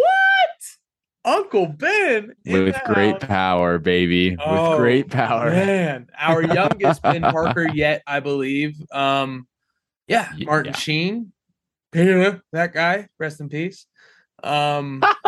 Uncle 1.24 1.68
Ben 1.68 2.34
with 2.44 2.76
great 2.84 3.22
house. 3.22 3.24
power, 3.24 3.78
baby. 3.78 4.36
Oh, 4.38 4.72
with 4.72 4.78
great 4.80 5.10
power. 5.10 5.48
Man, 5.48 6.08
our 6.18 6.42
youngest 6.54 7.00
Ben 7.00 7.22
Parker 7.22 7.66
yet, 7.72 8.02
I 8.06 8.20
believe. 8.20 8.76
Um, 8.92 9.48
yeah, 10.08 10.30
Yeah. 10.36 10.44
Martin 10.44 10.74
Sheen, 10.74 11.32
Yeah, 11.94 12.36
that 12.52 12.74
guy. 12.74 13.08
Rest 13.18 13.40
in 13.40 13.48
peace. 13.48 13.86
Um, 14.44 15.02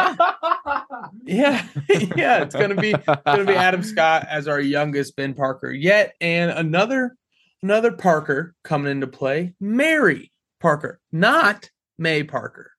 yeah, 1.25 1.67
yeah, 2.17 2.43
it's 2.43 2.55
gonna 2.55 2.75
be 2.75 2.93
gonna 3.25 3.45
be 3.45 3.55
Adam 3.55 3.83
Scott 3.83 4.27
as 4.31 4.47
our 4.47 4.61
youngest 4.61 5.17
Ben 5.17 5.35
Parker 5.35 5.71
yet, 5.71 6.15
and 6.21 6.51
another 6.51 7.17
another 7.63 7.93
Parker 7.93 8.55
coming 8.63 8.93
into 8.93 9.07
play, 9.07 9.55
Mary 9.59 10.31
Parker, 10.61 11.01
not 11.13 11.71
May 11.99 12.23
Parker, 12.23 12.73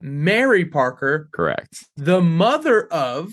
Mary 0.00 0.64
Parker, 0.64 1.28
Correct. 1.32 1.84
the 1.96 2.20
mother 2.20 2.86
of 2.88 3.32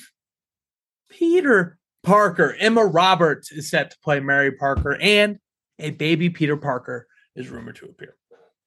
Peter 1.10 1.78
Parker. 2.04 2.56
Emma 2.60 2.86
Roberts 2.86 3.52
is 3.52 3.70
set 3.70 3.92
to 3.92 3.98
play 4.04 4.20
Mary 4.20 4.52
Parker, 4.52 4.96
and 5.02 5.40
a 5.80 5.90
baby 5.90 6.30
Peter 6.30 6.56
Parker 6.56 7.08
is 7.36 7.50
rumored 7.50 7.78
to 7.78 7.86
appear. 7.86 8.16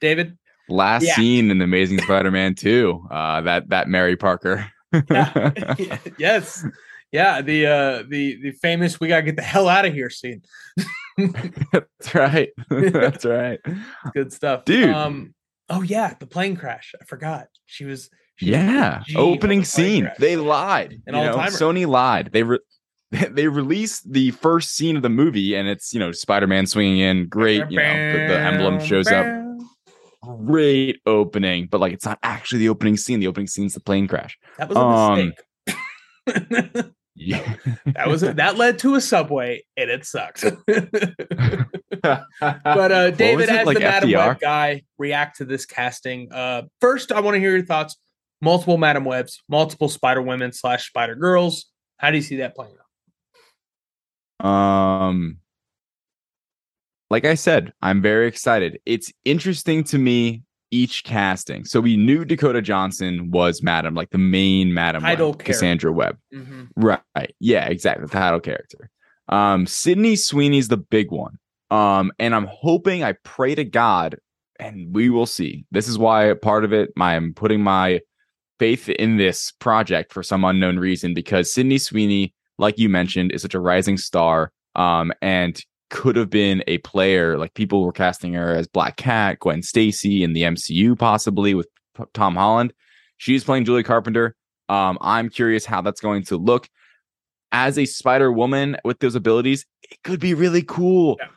David, 0.00 0.36
Last 0.68 1.04
Yeah. 1.04 1.14
scene 1.14 1.50
in 1.50 1.60
Amazing 1.62 2.00
Spider-Man 2.00 2.54
2. 2.54 3.06
Uh, 3.10 3.40
that 3.42 3.68
that 3.68 3.88
Mary 3.88 4.16
Parker. 4.16 4.70
Yeah. 5.10 5.52
yes, 6.18 6.64
yeah, 7.12 7.40
the 7.42 7.66
uh, 7.66 8.02
the 8.08 8.38
the 8.42 8.50
famous 8.52 8.98
"we 9.00 9.08
gotta 9.08 9.22
get 9.22 9.36
the 9.36 9.42
hell 9.42 9.68
out 9.68 9.84
of 9.86 9.92
here" 9.94 10.10
scene. 10.10 10.42
That's 11.72 12.14
right. 12.14 12.50
That's 12.70 13.24
right. 13.24 13.60
Good 14.14 14.32
stuff, 14.32 14.64
Dude. 14.64 14.90
Um, 14.90 15.34
oh 15.70 15.82
yeah, 15.82 16.14
the 16.18 16.26
plane 16.26 16.56
crash. 16.56 16.94
I 17.00 17.04
forgot. 17.04 17.46
She 17.66 17.84
was. 17.84 18.10
she 18.36 18.46
Yeah. 18.46 19.02
on 19.10 19.16
Opening 19.16 19.60
the 19.60 19.66
scene. 19.66 20.04
crash. 20.04 20.16
They 20.18 20.36
lied. 20.36 21.00
And 21.06 21.14
know, 21.16 21.30
all-timer. 21.30 21.50
Sony 21.56 21.86
lied. 21.86 22.30
They 22.32 22.42
re- 22.42 22.58
they 23.10 23.46
released 23.48 24.12
the 24.12 24.32
first 24.32 24.74
scene 24.74 24.96
of 24.96 25.02
the 25.02 25.08
movie, 25.08 25.54
and 25.54 25.68
it's 25.68 25.94
you 25.94 26.00
know 26.00 26.12
Spider-Man 26.12 26.66
swinging 26.66 26.98
in. 26.98 27.28
Great. 27.28 27.70
You 27.70 27.78
know, 27.78 28.12
the, 28.12 28.18
the 28.28 28.38
emblem 28.38 28.80
shows 28.84 29.06
up. 29.08 29.24
Great 30.44 31.00
opening, 31.06 31.68
but 31.70 31.80
like 31.80 31.92
it's 31.92 32.04
not 32.04 32.18
actually 32.22 32.60
the 32.60 32.68
opening 32.68 32.96
scene. 32.96 33.20
The 33.20 33.26
opening 33.26 33.46
sce's 33.46 33.74
the 33.74 33.80
plane 33.80 34.08
crash. 34.08 34.38
That 34.58 34.68
was 34.68 34.76
a 34.76 34.80
Um, 34.80 35.32
mistake. 35.66 36.86
Yeah. 37.18 37.54
that 37.86 38.08
was 38.08 38.22
a, 38.22 38.34
that 38.34 38.58
led 38.58 38.78
to 38.80 38.94
a 38.94 39.00
subway, 39.00 39.64
and 39.76 39.90
it 39.90 40.04
sucked. 40.04 40.44
But 42.02 42.92
uh, 42.92 43.10
David, 43.10 43.48
as 43.48 43.66
like 43.66 43.78
the 43.78 43.84
Madam 43.84 44.10
FDR? 44.10 44.26
Web 44.28 44.38
guy, 44.38 44.82
react 44.98 45.38
to 45.38 45.44
this 45.44 45.66
casting. 45.66 46.30
Uh, 46.30 46.62
first, 46.80 47.10
I 47.10 47.18
want 47.20 47.34
to 47.34 47.40
hear 47.40 47.56
your 47.56 47.64
thoughts. 47.64 47.96
Multiple 48.40 48.76
Madam 48.76 49.04
Webs, 49.04 49.42
multiple 49.48 49.88
Spider 49.88 50.22
Women 50.22 50.52
slash 50.52 50.86
Spider 50.88 51.16
Girls. 51.16 51.66
How 51.96 52.10
do 52.10 52.16
you 52.18 52.22
see 52.22 52.36
that 52.36 52.54
playing 52.54 52.74
out? 54.40 54.46
Um, 54.46 55.38
like 57.10 57.24
I 57.24 57.34
said, 57.34 57.72
I'm 57.82 58.02
very 58.02 58.26
excited. 58.26 58.78
It's 58.86 59.12
interesting 59.24 59.84
to 59.84 59.98
me 59.98 60.42
each 60.70 61.04
casting. 61.04 61.64
So 61.64 61.80
we 61.80 61.96
knew 61.96 62.24
Dakota 62.24 62.60
Johnson 62.60 63.30
was 63.30 63.62
Madam, 63.62 63.94
like 63.94 64.10
the 64.10 64.18
main 64.18 64.74
Madam 64.74 65.02
Title 65.02 65.28
Web, 65.28 65.38
character. 65.38 65.52
Cassandra 65.52 65.92
Webb. 65.92 66.18
Mm-hmm. 66.34 66.64
Right. 66.76 67.00
Yeah, 67.38 67.66
exactly. 67.66 68.06
The 68.06 68.12
title 68.12 68.40
character. 68.40 68.90
Um, 69.28 69.66
Sydney 69.66 70.16
Sweeney's 70.16 70.68
the 70.68 70.76
big 70.76 71.10
one. 71.10 71.38
Um, 71.70 72.12
and 72.18 72.34
I'm 72.34 72.46
hoping, 72.50 73.02
I 73.02 73.14
pray 73.24 73.54
to 73.54 73.64
God, 73.64 74.16
and 74.58 74.94
we 74.94 75.10
will 75.10 75.26
see. 75.26 75.64
This 75.70 75.88
is 75.88 75.98
why 75.98 76.32
part 76.34 76.64
of 76.64 76.72
it, 76.72 76.90
I'm 76.98 77.34
putting 77.34 77.60
my 77.60 78.00
faith 78.58 78.88
in 78.88 79.16
this 79.16 79.52
project 79.52 80.12
for 80.12 80.22
some 80.22 80.44
unknown 80.44 80.78
reason, 80.78 81.14
because 81.14 81.52
Sydney 81.52 81.78
Sweeney, 81.78 82.34
like 82.58 82.78
you 82.78 82.88
mentioned, 82.88 83.32
is 83.32 83.42
such 83.42 83.54
a 83.54 83.60
rising 83.60 83.98
star. 83.98 84.52
Um, 84.74 85.12
and 85.22 85.60
could 85.90 86.16
have 86.16 86.30
been 86.30 86.62
a 86.66 86.78
player. 86.78 87.38
Like 87.38 87.54
people 87.54 87.84
were 87.84 87.92
casting 87.92 88.34
her 88.34 88.54
as 88.54 88.66
Black 88.66 88.96
Cat, 88.96 89.38
Gwen 89.40 89.62
Stacy 89.62 90.22
in 90.22 90.32
the 90.32 90.42
MCU, 90.42 90.98
possibly 90.98 91.54
with 91.54 91.68
P- 91.96 92.04
Tom 92.14 92.36
Holland. 92.36 92.72
She's 93.18 93.44
playing 93.44 93.64
Julie 93.64 93.82
Carpenter. 93.82 94.34
Um, 94.68 94.98
I'm 95.00 95.28
curious 95.28 95.64
how 95.64 95.80
that's 95.80 96.00
going 96.00 96.24
to 96.24 96.36
look 96.36 96.68
as 97.52 97.78
a 97.78 97.86
Spider 97.86 98.32
Woman 98.32 98.76
with 98.84 98.98
those 98.98 99.14
abilities. 99.14 99.64
It 99.90 100.02
could 100.02 100.20
be 100.20 100.34
really 100.34 100.62
cool. 100.62 101.16
Yeah. 101.20 101.28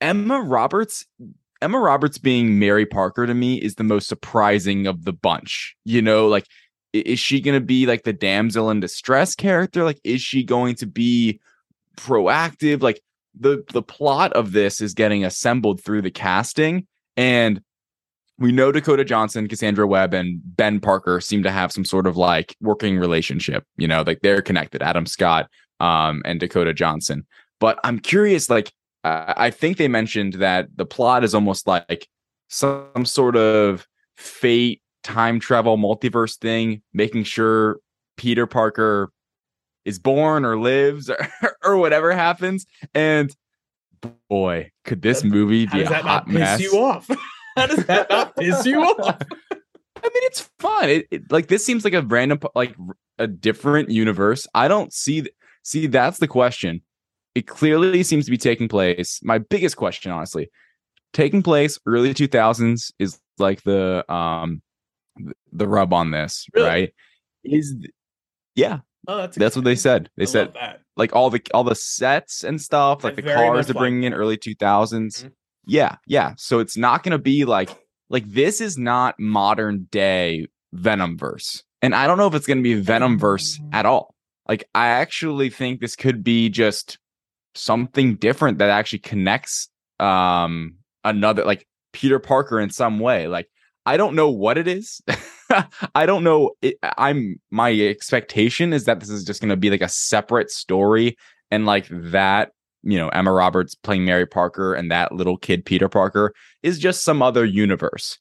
Emma 0.00 0.40
Roberts, 0.40 1.06
Emma 1.60 1.78
Roberts 1.78 2.18
being 2.18 2.58
Mary 2.58 2.84
Parker 2.84 3.26
to 3.26 3.34
me 3.34 3.56
is 3.56 3.76
the 3.76 3.84
most 3.84 4.08
surprising 4.08 4.86
of 4.86 5.04
the 5.04 5.12
bunch. 5.12 5.76
You 5.84 6.02
know, 6.02 6.26
like 6.26 6.46
is 6.92 7.18
she 7.18 7.40
going 7.40 7.58
to 7.58 7.64
be 7.64 7.86
like 7.86 8.04
the 8.04 8.12
damsel 8.12 8.70
in 8.70 8.80
distress 8.80 9.34
character? 9.34 9.84
Like, 9.84 10.00
is 10.04 10.20
she 10.20 10.44
going 10.44 10.74
to 10.76 10.86
be 10.86 11.40
proactive? 11.96 12.82
Like 12.82 13.00
the 13.38 13.64
the 13.72 13.82
plot 13.82 14.32
of 14.34 14.52
this 14.52 14.80
is 14.80 14.94
getting 14.94 15.24
assembled 15.24 15.82
through 15.82 16.02
the 16.02 16.10
casting, 16.10 16.86
and 17.16 17.60
we 18.38 18.52
know 18.52 18.72
Dakota 18.72 19.04
Johnson, 19.04 19.48
Cassandra 19.48 19.86
Webb, 19.86 20.14
and 20.14 20.40
Ben 20.44 20.80
Parker 20.80 21.20
seem 21.20 21.42
to 21.42 21.50
have 21.50 21.72
some 21.72 21.84
sort 21.84 22.06
of 22.06 22.16
like 22.16 22.56
working 22.60 22.98
relationship. 22.98 23.64
You 23.76 23.88
know, 23.88 24.02
like 24.06 24.20
they're 24.20 24.42
connected. 24.42 24.82
Adam 24.82 25.06
Scott, 25.06 25.48
um, 25.80 26.22
and 26.24 26.40
Dakota 26.40 26.72
Johnson. 26.72 27.26
But 27.60 27.78
I'm 27.84 27.98
curious, 27.98 28.50
like 28.50 28.72
I 29.04 29.50
think 29.50 29.76
they 29.76 29.88
mentioned 29.88 30.34
that 30.34 30.68
the 30.76 30.86
plot 30.86 31.24
is 31.24 31.34
almost 31.34 31.66
like 31.66 32.08
some 32.48 33.04
sort 33.04 33.36
of 33.36 33.86
fate, 34.16 34.80
time 35.02 35.40
travel, 35.40 35.76
multiverse 35.76 36.38
thing, 36.38 36.82
making 36.92 37.24
sure 37.24 37.80
Peter 38.16 38.46
Parker 38.46 39.10
is 39.84 39.98
born 39.98 40.44
or 40.44 40.58
lives 40.58 41.10
or, 41.10 41.16
or 41.64 41.76
whatever 41.76 42.12
happens. 42.12 42.66
And 42.94 43.34
boy, 44.28 44.70
could 44.84 45.02
this 45.02 45.24
movie 45.24 45.66
How 45.66 45.72
be 45.72 45.78
does 45.80 45.88
a 45.88 45.90
that 45.92 46.02
hot 46.02 46.26
not 46.26 46.26
piss 46.26 46.38
mess? 46.38 46.60
you 46.60 46.72
off? 46.78 47.08
How 47.56 47.66
does 47.66 47.84
that 47.86 48.08
not 48.10 48.36
piss 48.36 48.64
you 48.66 48.80
off? 48.82 49.16
I 49.50 50.08
mean, 50.08 50.22
it's 50.24 50.50
fun. 50.58 50.88
It, 50.88 51.06
it- 51.10 51.30
like 51.32 51.48
this 51.48 51.64
seems 51.64 51.84
like 51.84 51.94
a 51.94 52.02
random, 52.02 52.40
like 52.54 52.74
a 53.18 53.26
different 53.26 53.90
universe. 53.90 54.46
I 54.54 54.68
don't 54.68 54.92
see. 54.92 55.22
th- 55.22 55.34
See, 55.64 55.86
that's 55.86 56.18
the 56.18 56.26
question. 56.26 56.82
It 57.36 57.46
clearly 57.46 58.02
seems 58.02 58.24
to 58.24 58.32
be 58.32 58.36
taking 58.36 58.66
place. 58.68 59.20
My 59.22 59.38
biggest 59.38 59.76
question, 59.76 60.10
honestly, 60.10 60.50
taking 61.12 61.40
place 61.40 61.78
early 61.86 62.12
two 62.14 62.26
thousands 62.26 62.90
is 62.98 63.20
like 63.38 63.62
the 63.62 64.04
um 64.12 64.60
the 65.52 65.68
rub 65.68 65.92
on 65.92 66.10
this, 66.10 66.46
Really? 66.52 66.66
right? 66.68 66.94
Is 67.44 67.76
yeah, 68.56 68.80
Oh, 69.08 69.16
that's 69.16 69.36
that's 69.36 69.56
what 69.56 69.64
they 69.64 69.74
said. 69.74 70.10
They 70.16 70.22
I 70.22 70.26
said 70.26 70.54
that. 70.54 70.80
like 70.96 71.14
all 71.14 71.30
the 71.30 71.40
all 71.52 71.64
the 71.64 71.74
sets 71.74 72.44
and 72.44 72.60
stuff, 72.60 73.04
I 73.04 73.08
like 73.08 73.16
the 73.16 73.22
cars 73.22 73.66
they're 73.66 73.74
bringing 73.74 74.04
in 74.04 74.14
early 74.14 74.36
two 74.36 74.54
thousands. 74.54 75.24
Mhm. 75.24 75.32
Yeah, 75.66 75.96
yeah. 76.06 76.34
So 76.36 76.58
it's 76.60 76.76
not 76.76 77.02
going 77.02 77.12
to 77.12 77.18
be 77.18 77.44
like 77.44 77.70
like 78.10 78.28
this 78.28 78.60
is 78.60 78.76
not 78.78 79.18
modern 79.18 79.88
day 79.90 80.46
Venom 80.72 81.16
verse, 81.18 81.62
and 81.80 81.94
I 81.94 82.06
don't 82.06 82.18
know 82.18 82.26
if 82.26 82.34
it's 82.34 82.46
going 82.46 82.58
to 82.58 82.62
be 82.62 82.82
Venomverse 82.82 83.58
at 83.72 83.86
all. 83.86 84.14
Like 84.48 84.68
I 84.74 84.88
actually 84.88 85.50
think 85.50 85.80
this 85.80 85.96
could 85.96 86.22
be 86.24 86.48
just 86.48 86.98
something 87.54 88.16
different 88.16 88.58
that 88.58 88.70
actually 88.70 89.00
connects 89.00 89.68
um 90.00 90.76
another 91.04 91.44
like 91.44 91.66
Peter 91.92 92.18
Parker 92.18 92.60
in 92.60 92.70
some 92.70 92.98
way. 92.98 93.28
Like 93.28 93.48
I 93.84 93.96
don't 93.96 94.14
know 94.14 94.30
what 94.30 94.58
it 94.58 94.68
is. 94.68 95.00
I 95.94 96.06
don't 96.06 96.24
know. 96.24 96.52
It, 96.62 96.78
I'm 96.98 97.40
my 97.50 97.72
expectation 97.72 98.72
is 98.72 98.84
that 98.84 99.00
this 99.00 99.10
is 99.10 99.24
just 99.24 99.40
going 99.40 99.50
to 99.50 99.56
be 99.56 99.70
like 99.70 99.82
a 99.82 99.88
separate 99.88 100.50
story 100.50 101.16
and 101.50 101.66
like 101.66 101.86
that, 101.90 102.52
you 102.82 102.98
know, 102.98 103.08
Emma 103.10 103.32
Roberts 103.32 103.74
playing 103.74 104.04
Mary 104.04 104.26
Parker 104.26 104.74
and 104.74 104.90
that 104.90 105.12
little 105.12 105.36
kid 105.36 105.64
Peter 105.64 105.88
Parker 105.88 106.32
is 106.62 106.78
just 106.78 107.04
some 107.04 107.22
other 107.22 107.44
universe. 107.44 108.18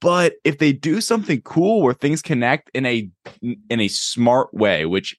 But 0.00 0.34
if 0.44 0.58
they 0.58 0.72
do 0.72 1.00
something 1.00 1.40
cool 1.42 1.80
where 1.80 1.94
things 1.94 2.20
connect 2.20 2.70
in 2.74 2.84
a 2.84 3.08
in 3.42 3.80
a 3.80 3.88
smart 3.88 4.52
way, 4.52 4.84
which 4.84 5.16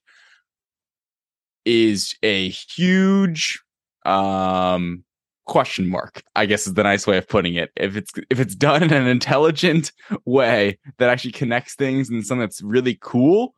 is 1.63 2.15
a 2.21 2.49
huge 2.49 3.59
um 4.05 5.04
question 5.45 5.87
mark 5.87 6.23
i 6.35 6.45
guess 6.45 6.67
is 6.67 6.73
the 6.73 6.83
nice 6.83 7.05
way 7.05 7.17
of 7.17 7.27
putting 7.27 7.55
it. 7.55 7.71
If 7.75 7.95
it's 7.95 8.11
if 8.29 8.39
it's 8.39 8.55
done 8.55 8.83
in 8.83 8.93
an 8.93 9.07
intelligent 9.07 9.91
way 10.25 10.77
that 10.97 11.09
actually 11.09 11.31
connects 11.31 11.75
things 11.75 12.09
and 12.09 12.25
something 12.25 12.41
that's 12.41 12.61
really 12.61 12.97
cool 13.01 13.55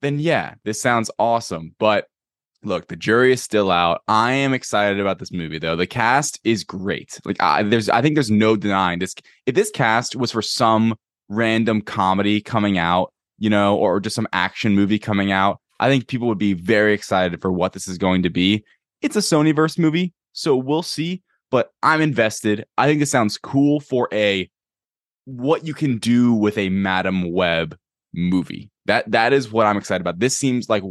then 0.00 0.18
yeah 0.18 0.54
this 0.64 0.80
sounds 0.80 1.10
awesome. 1.18 1.74
But 1.78 2.06
look 2.64 2.88
the 2.88 2.96
jury 2.96 3.32
is 3.32 3.42
still 3.42 3.70
out. 3.70 4.02
I 4.08 4.32
am 4.32 4.54
excited 4.54 5.00
about 5.00 5.18
this 5.18 5.32
movie 5.32 5.58
though. 5.58 5.76
The 5.76 5.86
cast 5.86 6.40
is 6.44 6.64
great. 6.64 7.18
Like 7.24 7.40
I, 7.40 7.62
there's 7.62 7.88
i 7.88 8.02
think 8.02 8.14
there's 8.14 8.30
no 8.30 8.56
denying 8.56 8.98
this 8.98 9.14
if 9.46 9.54
this 9.54 9.70
cast 9.70 10.16
was 10.16 10.32
for 10.32 10.42
some 10.42 10.96
random 11.28 11.80
comedy 11.80 12.40
coming 12.40 12.78
out 12.78 13.12
you 13.38 13.48
know 13.48 13.76
or 13.76 14.00
just 14.00 14.16
some 14.16 14.28
action 14.32 14.74
movie 14.74 14.98
coming 14.98 15.32
out 15.32 15.60
i 15.80 15.88
think 15.88 16.06
people 16.06 16.28
would 16.28 16.36
be 16.36 16.52
very 16.52 16.92
excited 16.92 17.40
for 17.40 17.50
what 17.50 17.72
this 17.72 17.88
is 17.88 17.96
going 17.96 18.22
to 18.22 18.30
be. 18.30 18.64
It's 19.00 19.16
a 19.16 19.20
sonyverse 19.20 19.78
movie 19.78 20.12
so 20.32 20.56
we'll 20.56 20.82
see, 20.82 21.22
but 21.50 21.70
I'm 21.82 22.00
invested. 22.00 22.64
I 22.78 22.86
think 22.86 23.02
it 23.02 23.06
sounds 23.06 23.38
cool 23.38 23.80
for 23.80 24.08
a 24.12 24.50
what 25.24 25.66
you 25.66 25.74
can 25.74 25.98
do 25.98 26.32
with 26.32 26.58
a 26.58 26.68
Madam 26.68 27.32
Web 27.32 27.76
movie. 28.14 28.70
That 28.86 29.10
that 29.10 29.32
is 29.32 29.52
what 29.52 29.66
I'm 29.66 29.76
excited 29.76 30.00
about. 30.00 30.18
This 30.18 30.36
seems 30.36 30.68
like 30.68 30.82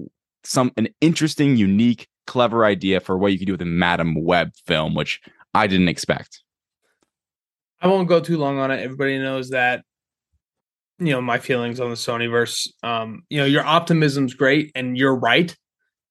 some 0.44 0.72
an 0.78 0.88
interesting, 1.02 1.58
unique, 1.58 2.08
clever 2.28 2.66
idea 2.66 3.00
for 3.00 3.18
what 3.18 3.32
you 3.32 3.38
can 3.38 3.48
do 3.48 3.54
with 3.54 3.62
a 3.62 3.66
Madam 3.66 4.24
Web 4.24 4.52
film, 4.66 4.96
which 4.96 5.20
I 5.54 5.68
didn't 5.68 5.90
expect. 5.90 6.44
I 7.82 7.88
won't 7.88 8.08
go 8.08 8.20
too 8.20 8.38
long 8.38 8.60
on 8.60 8.72
it. 8.72 8.82
Everybody 8.82 9.18
knows 9.18 9.50
that 9.50 9.84
you 11.00 11.12
know 11.12 11.22
my 11.22 11.40
feelings 11.40 11.80
on 11.80 11.90
the 11.90 11.96
Sonyverse. 11.96 12.70
Um, 12.84 13.24
you 13.30 13.40
know, 13.40 13.46
your 13.46 13.66
optimism's 13.66 14.34
great 14.34 14.72
and 14.76 14.98
you're 14.98 15.16
right. 15.16 15.56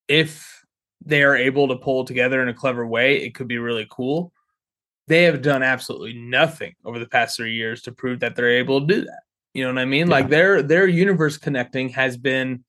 If 0.09 0.60
they 1.05 1.23
are 1.23 1.37
able 1.37 1.69
to 1.69 1.77
pull 1.77 2.05
together 2.05 2.43
in 2.43 2.49
a 2.49 2.55
clever 2.55 2.87
way, 2.87 3.23
it 3.23 3.35
could 3.35 3.49
be 3.49 3.59
really 3.59 3.87
cool. 3.91 4.33
They 5.09 5.25
have 5.25 5.43
done 5.43 5.63
absolutely 5.63 6.15
nothing 6.15 6.75
over 6.85 6.99
the 6.99 7.07
past 7.07 7.37
three 7.37 7.55
years 7.55 7.83
to 7.83 7.93
prove 7.93 8.21
that 8.21 8.37
they're 8.37 8.59
able 8.59 8.81
to 8.81 8.87
do 8.87 9.05
that. 9.05 9.23
You 9.55 9.65
know 9.65 9.75
what 9.75 9.81
I 9.81 9.85
mean? 9.85 10.07
Yeah. 10.07 10.15
Like 10.15 10.29
their 10.29 10.63
their 10.63 10.87
universe 10.87 11.37
connecting 11.37 11.89
has 11.91 12.17
been, 12.17 12.65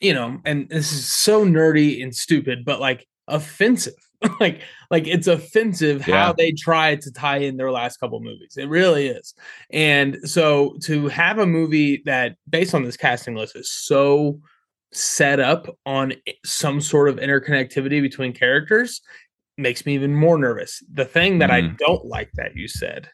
you 0.00 0.14
know, 0.14 0.40
and 0.44 0.68
this 0.68 0.92
is 0.92 1.12
so 1.12 1.44
nerdy 1.44 2.02
and 2.02 2.14
stupid, 2.14 2.64
but 2.64 2.80
like 2.80 3.06
offensive. 3.28 3.94
like 4.40 4.60
like 4.90 5.06
it's 5.06 5.26
offensive 5.26 6.06
yeah. 6.06 6.26
how 6.26 6.32
they 6.32 6.52
try 6.52 6.94
to 6.94 7.10
tie 7.10 7.38
in 7.38 7.56
their 7.56 7.70
last 7.70 7.96
couple 7.98 8.20
movies. 8.20 8.56
It 8.58 8.68
really 8.68 9.08
is. 9.08 9.34
And 9.70 10.18
so 10.24 10.76
to 10.82 11.08
have 11.08 11.38
a 11.38 11.46
movie 11.46 12.02
that 12.04 12.36
based 12.48 12.74
on 12.74 12.84
this 12.84 12.98
casting 12.98 13.34
list 13.34 13.56
is 13.56 13.70
so 13.70 14.38
set 14.92 15.40
up 15.40 15.66
on 15.86 16.12
some 16.44 16.80
sort 16.80 17.08
of 17.08 17.16
interconnectivity 17.16 18.02
between 18.02 18.32
characters 18.32 19.00
makes 19.56 19.86
me 19.86 19.94
even 19.94 20.14
more 20.14 20.38
nervous. 20.38 20.82
The 20.92 21.04
thing 21.04 21.38
that 21.38 21.50
mm. 21.50 21.54
I 21.54 21.60
don't 21.78 22.04
like 22.06 22.30
that 22.34 22.56
you 22.56 22.66
said 22.66 23.08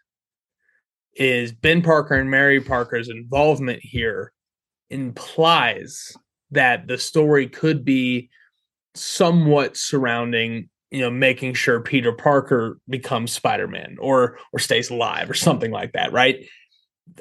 is 1.15 1.53
Ben 1.53 1.83
Parker 1.83 2.15
and 2.15 2.31
Mary 2.31 2.61
Parker's 2.61 3.09
involvement 3.09 3.81
here 3.83 4.33
implies 4.91 6.17
that 6.51 6.87
the 6.87 6.99
story 6.99 7.49
could 7.49 7.85
be 7.85 8.31
somewhat 8.95 9.77
surrounding 9.77 10.69
you 10.91 11.01
know 11.01 11.11
making 11.11 11.55
sure 11.55 11.81
Peter 11.81 12.13
Parker 12.13 12.79
becomes 12.89 13.33
Spider-Man 13.33 13.97
or 14.01 14.39
or 14.53 14.59
stays 14.59 14.89
alive 14.89 15.29
or 15.29 15.35
something 15.35 15.71
like 15.71 15.93
that 15.93 16.13
right 16.13 16.47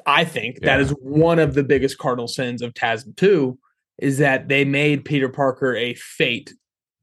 I 0.06 0.24
think 0.24 0.58
yeah. 0.62 0.66
that 0.76 0.80
is 0.80 0.90
one 0.90 1.38
of 1.38 1.54
the 1.54 1.64
biggest 1.64 1.98
cardinal 1.98 2.28
sins 2.28 2.62
of 2.62 2.72
TASM 2.74 3.16
2 3.16 3.58
is 3.98 4.18
that 4.18 4.48
they 4.48 4.64
made 4.64 5.04
Peter 5.04 5.28
Parker 5.28 5.74
a 5.74 5.94
fate 5.94 6.52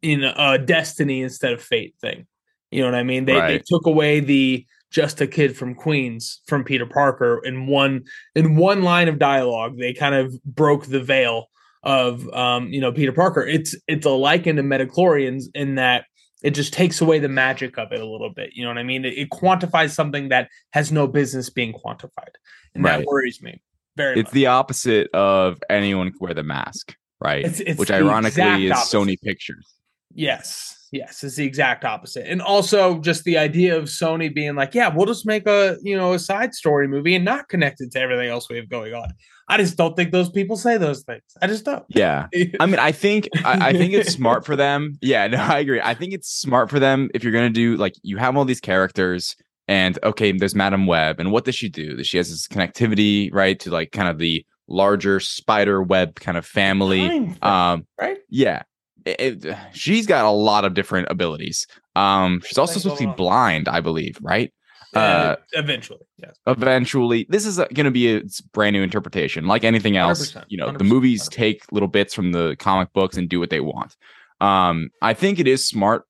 in 0.01 0.23
a 0.23 0.57
destiny 0.57 1.21
instead 1.21 1.53
of 1.53 1.61
fate 1.61 1.95
thing. 2.01 2.27
You 2.71 2.81
know 2.81 2.91
what 2.91 2.99
I 2.99 3.03
mean? 3.03 3.25
They, 3.25 3.35
right. 3.35 3.47
they 3.47 3.63
took 3.65 3.85
away 3.85 4.19
the 4.19 4.65
just 4.91 5.21
a 5.21 5.27
kid 5.27 5.57
from 5.57 5.73
Queens 5.73 6.41
from 6.47 6.63
Peter 6.63 6.85
Parker 6.85 7.41
in 7.43 7.67
one 7.67 8.03
in 8.35 8.55
one 8.55 8.83
line 8.83 9.07
of 9.07 9.17
dialogue. 9.17 9.77
They 9.77 9.93
kind 9.93 10.15
of 10.15 10.41
broke 10.43 10.85
the 10.85 11.01
veil 11.01 11.47
of 11.81 12.27
um, 12.33 12.69
you 12.69 12.79
know 12.79 12.91
Peter 12.91 13.11
Parker. 13.11 13.41
It's 13.41 13.75
it's 13.87 14.05
a 14.05 14.11
liken 14.11 14.55
to 14.57 14.63
Midi-chlorians 14.63 15.45
in 15.55 15.75
that 15.75 16.05
it 16.43 16.51
just 16.51 16.73
takes 16.73 17.01
away 17.01 17.19
the 17.19 17.29
magic 17.29 17.77
of 17.77 17.91
it 17.91 18.01
a 18.01 18.05
little 18.05 18.29
bit. 18.29 18.51
You 18.53 18.63
know 18.63 18.69
what 18.69 18.77
I 18.77 18.83
mean? 18.83 19.05
It, 19.05 19.17
it 19.17 19.29
quantifies 19.29 19.91
something 19.91 20.29
that 20.29 20.49
has 20.71 20.91
no 20.91 21.07
business 21.07 21.49
being 21.49 21.73
quantified, 21.73 22.35
and 22.75 22.83
right. 22.83 22.99
that 22.99 23.05
worries 23.05 23.41
me. 23.41 23.61
Very 23.95 24.19
it's 24.19 24.27
much. 24.27 24.33
the 24.33 24.47
opposite 24.47 25.09
of 25.13 25.59
anyone 25.69 26.09
can 26.09 26.17
wear 26.19 26.33
the 26.33 26.43
mask, 26.43 26.95
right? 27.21 27.45
It's, 27.45 27.59
it's 27.59 27.79
Which 27.79 27.91
ironically 27.91 28.67
is 28.67 28.71
opposite. 28.71 28.97
Sony 28.97 29.21
Pictures. 29.21 29.73
Yes. 30.13 30.79
Yes, 30.91 31.23
it's 31.23 31.37
the 31.37 31.45
exact 31.45 31.85
opposite. 31.85 32.29
And 32.29 32.39
also 32.39 32.99
just 32.99 33.23
the 33.23 33.39
idea 33.39 33.75
of 33.75 33.85
Sony 33.85 34.31
being 34.31 34.55
like, 34.55 34.75
yeah, 34.75 34.89
we'll 34.93 35.07
just 35.07 35.25
make 35.25 35.47
a, 35.47 35.75
you 35.81 35.97
know, 35.97 36.13
a 36.13 36.19
side 36.19 36.53
story 36.53 36.87
movie 36.87 37.15
and 37.15 37.25
not 37.25 37.49
connect 37.49 37.81
it 37.81 37.91
to 37.93 37.99
everything 37.99 38.29
else 38.29 38.47
we 38.47 38.57
have 38.57 38.69
going 38.69 38.93
on. 38.93 39.09
I 39.47 39.57
just 39.57 39.75
don't 39.75 39.95
think 39.95 40.11
those 40.11 40.29
people 40.29 40.55
say 40.55 40.77
those 40.77 41.01
things. 41.01 41.23
I 41.41 41.47
just 41.47 41.65
don't. 41.65 41.83
Yeah. 41.89 42.27
I 42.59 42.67
mean, 42.67 42.77
I 42.77 42.91
think 42.91 43.27
I, 43.43 43.69
I 43.69 43.73
think 43.73 43.93
it's 43.93 44.13
smart 44.13 44.45
for 44.45 44.55
them. 44.55 44.99
Yeah, 45.01 45.25
no, 45.25 45.39
I 45.39 45.59
agree. 45.59 45.81
I 45.81 45.95
think 45.95 46.13
it's 46.13 46.29
smart 46.29 46.69
for 46.69 46.79
them 46.79 47.09
if 47.15 47.23
you're 47.23 47.33
gonna 47.33 47.49
do 47.49 47.75
like 47.75 47.95
you 48.03 48.17
have 48.17 48.37
all 48.37 48.45
these 48.45 48.61
characters 48.61 49.35
and 49.67 49.97
okay, 50.03 50.31
there's 50.31 50.55
Madam 50.55 50.85
Web, 50.85 51.19
and 51.19 51.31
what 51.31 51.45
does 51.45 51.55
she 51.55 51.69
do? 51.69 52.03
She 52.03 52.17
has 52.17 52.29
this 52.29 52.47
connectivity, 52.47 53.29
right, 53.33 53.59
to 53.61 53.69
like 53.69 53.91
kind 53.91 54.09
of 54.09 54.17
the 54.17 54.45
larger 54.67 55.19
spider 55.19 55.81
web 55.81 56.15
kind 56.15 56.37
of 56.37 56.45
family. 56.45 57.35
Um, 57.41 57.85
right? 57.99 58.17
Yeah. 58.29 58.63
It, 59.05 59.45
it, 59.45 59.57
she's 59.73 60.07
got 60.07 60.23
a 60.25 60.31
lot 60.31 60.63
of 60.63 60.73
different 60.73 61.07
abilities. 61.09 61.67
Um, 61.95 62.41
she's 62.45 62.57
also 62.57 62.79
supposed 62.79 63.01
to 63.01 63.07
be 63.07 63.13
blind, 63.13 63.67
I 63.67 63.81
believe, 63.81 64.17
right? 64.21 64.53
Uh, 64.93 65.35
eventually, 65.53 66.05
yes. 66.17 66.35
Eventually, 66.45 67.25
this 67.27 67.45
is 67.45 67.57
going 67.57 67.85
to 67.85 67.91
be 67.91 68.15
a 68.15 68.21
brand 68.53 68.75
new 68.75 68.83
interpretation, 68.83 69.47
like 69.47 69.63
anything 69.63 69.97
else. 69.97 70.35
You 70.47 70.57
know, 70.57 70.71
the 70.71 70.83
movies 70.83 71.23
100%. 71.23 71.31
take 71.31 71.71
little 71.71 71.87
bits 71.87 72.13
from 72.13 72.31
the 72.31 72.55
comic 72.59 72.93
books 72.93 73.17
and 73.17 73.27
do 73.27 73.39
what 73.39 73.49
they 73.49 73.59
want. 73.59 73.95
Um, 74.39 74.89
I 75.01 75.13
think 75.13 75.39
it 75.39 75.47
is 75.47 75.67
smart 75.67 76.05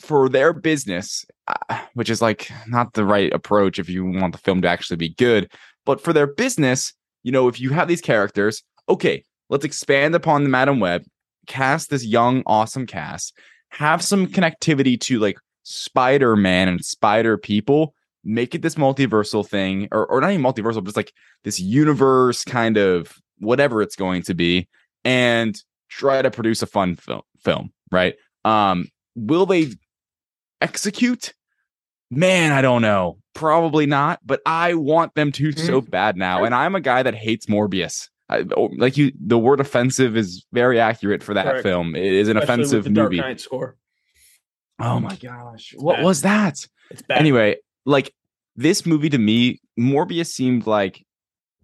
for 0.00 0.28
their 0.28 0.52
business, 0.52 1.24
uh, 1.24 1.33
which 1.94 2.10
is 2.10 2.22
like 2.22 2.50
not 2.66 2.94
the 2.94 3.04
right 3.04 3.32
approach 3.32 3.78
if 3.78 3.88
you 3.88 4.04
want 4.04 4.32
the 4.32 4.38
film 4.38 4.62
to 4.62 4.68
actually 4.68 4.96
be 4.96 5.10
good, 5.10 5.50
but 5.84 6.00
for 6.00 6.12
their 6.12 6.26
business, 6.26 6.92
you 7.22 7.32
know, 7.32 7.48
if 7.48 7.60
you 7.60 7.70
have 7.70 7.88
these 7.88 8.00
characters, 8.00 8.62
okay, 8.88 9.22
let's 9.50 9.64
expand 9.64 10.14
upon 10.14 10.42
the 10.42 10.48
Madam 10.48 10.80
Web, 10.80 11.04
cast 11.46 11.90
this 11.90 12.04
young, 12.04 12.42
awesome 12.46 12.86
cast, 12.86 13.36
have 13.70 14.02
some 14.02 14.26
connectivity 14.26 14.98
to 15.00 15.18
like 15.18 15.38
Spider 15.62 16.36
Man 16.36 16.68
and 16.68 16.84
Spider 16.84 17.36
people, 17.36 17.94
make 18.24 18.54
it 18.54 18.62
this 18.62 18.76
multiversal 18.76 19.46
thing, 19.46 19.88
or, 19.92 20.06
or 20.06 20.20
not 20.20 20.30
even 20.30 20.44
multiversal, 20.44 20.76
but 20.76 20.84
just 20.84 20.96
like 20.96 21.12
this 21.42 21.60
universe 21.60 22.44
kind 22.44 22.76
of 22.76 23.18
whatever 23.38 23.82
it's 23.82 23.96
going 23.96 24.22
to 24.22 24.34
be, 24.34 24.68
and 25.04 25.60
try 25.88 26.22
to 26.22 26.30
produce 26.30 26.62
a 26.62 26.66
fun 26.66 26.96
film, 26.96 27.22
film 27.38 27.72
right? 27.90 28.14
Um, 28.44 28.88
will 29.14 29.46
they 29.46 29.72
execute? 30.64 31.34
Man, 32.10 32.52
I 32.52 32.62
don't 32.62 32.82
know. 32.82 33.18
Probably 33.34 33.86
not, 33.86 34.20
but 34.24 34.40
I 34.46 34.74
want 34.74 35.14
them 35.14 35.32
to 35.32 35.52
so 35.52 35.80
mm-hmm. 35.80 35.90
bad 35.90 36.16
now. 36.16 36.44
And 36.44 36.54
I'm 36.54 36.74
a 36.74 36.80
guy 36.80 37.02
that 37.02 37.14
hates 37.14 37.46
Morbius. 37.46 38.08
I, 38.28 38.44
oh, 38.56 38.70
like 38.76 38.96
you, 38.96 39.12
the 39.20 39.38
word 39.38 39.60
offensive 39.60 40.16
is 40.16 40.46
very 40.52 40.80
accurate 40.80 41.22
for 41.22 41.34
that 41.34 41.62
film. 41.62 41.94
It 41.94 42.04
is 42.04 42.28
an 42.28 42.36
Especially 42.36 42.64
offensive 42.64 42.84
movie. 42.86 43.16
Dark 43.16 43.28
Knight 43.28 43.40
score. 43.40 43.76
Oh 44.80 44.98
my 44.98 45.14
gosh, 45.16 45.74
what 45.76 45.96
bad. 45.96 46.04
was 46.04 46.22
that? 46.22 46.66
It's 46.90 47.02
bad. 47.02 47.18
Anyway, 47.18 47.56
like 47.84 48.14
this 48.56 48.86
movie 48.86 49.10
to 49.10 49.18
me, 49.18 49.60
Morbius 49.78 50.28
seemed 50.28 50.66
like 50.66 51.04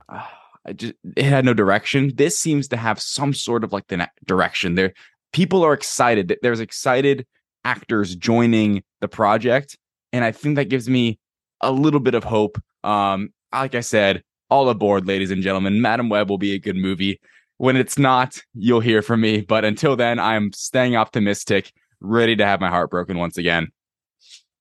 uh, 0.08 0.26
I 0.66 0.72
just 0.74 0.94
it 1.16 1.24
had 1.24 1.44
no 1.44 1.54
direction. 1.54 2.12
This 2.14 2.38
seems 2.38 2.68
to 2.68 2.76
have 2.76 3.00
some 3.00 3.32
sort 3.32 3.64
of 3.64 3.72
like 3.72 3.86
the 3.88 4.08
direction. 4.26 4.74
There, 4.74 4.92
people 5.32 5.64
are 5.64 5.72
excited. 5.72 6.36
There's 6.42 6.60
excited 6.60 7.26
actors 7.64 8.14
joining 8.14 8.82
the 9.00 9.08
project. 9.08 9.76
And 10.12 10.24
I 10.24 10.32
think 10.32 10.56
that 10.56 10.68
gives 10.68 10.88
me 10.88 11.18
a 11.60 11.70
little 11.70 12.00
bit 12.00 12.14
of 12.14 12.24
hope. 12.24 12.58
Um, 12.84 13.32
like 13.52 13.74
I 13.74 13.80
said, 13.80 14.22
all 14.48 14.68
aboard, 14.68 15.06
ladies 15.06 15.30
and 15.30 15.42
gentlemen. 15.42 15.80
Madam 15.80 16.08
Web 16.08 16.28
will 16.28 16.38
be 16.38 16.54
a 16.54 16.58
good 16.58 16.76
movie. 16.76 17.20
When 17.58 17.76
it's 17.76 17.98
not, 17.98 18.40
you'll 18.54 18.80
hear 18.80 19.02
from 19.02 19.20
me. 19.20 19.42
But 19.42 19.64
until 19.64 19.96
then, 19.96 20.18
I'm 20.18 20.52
staying 20.52 20.96
optimistic, 20.96 21.72
ready 22.00 22.34
to 22.36 22.46
have 22.46 22.60
my 22.60 22.68
heart 22.68 22.90
broken 22.90 23.18
once 23.18 23.38
again. 23.38 23.68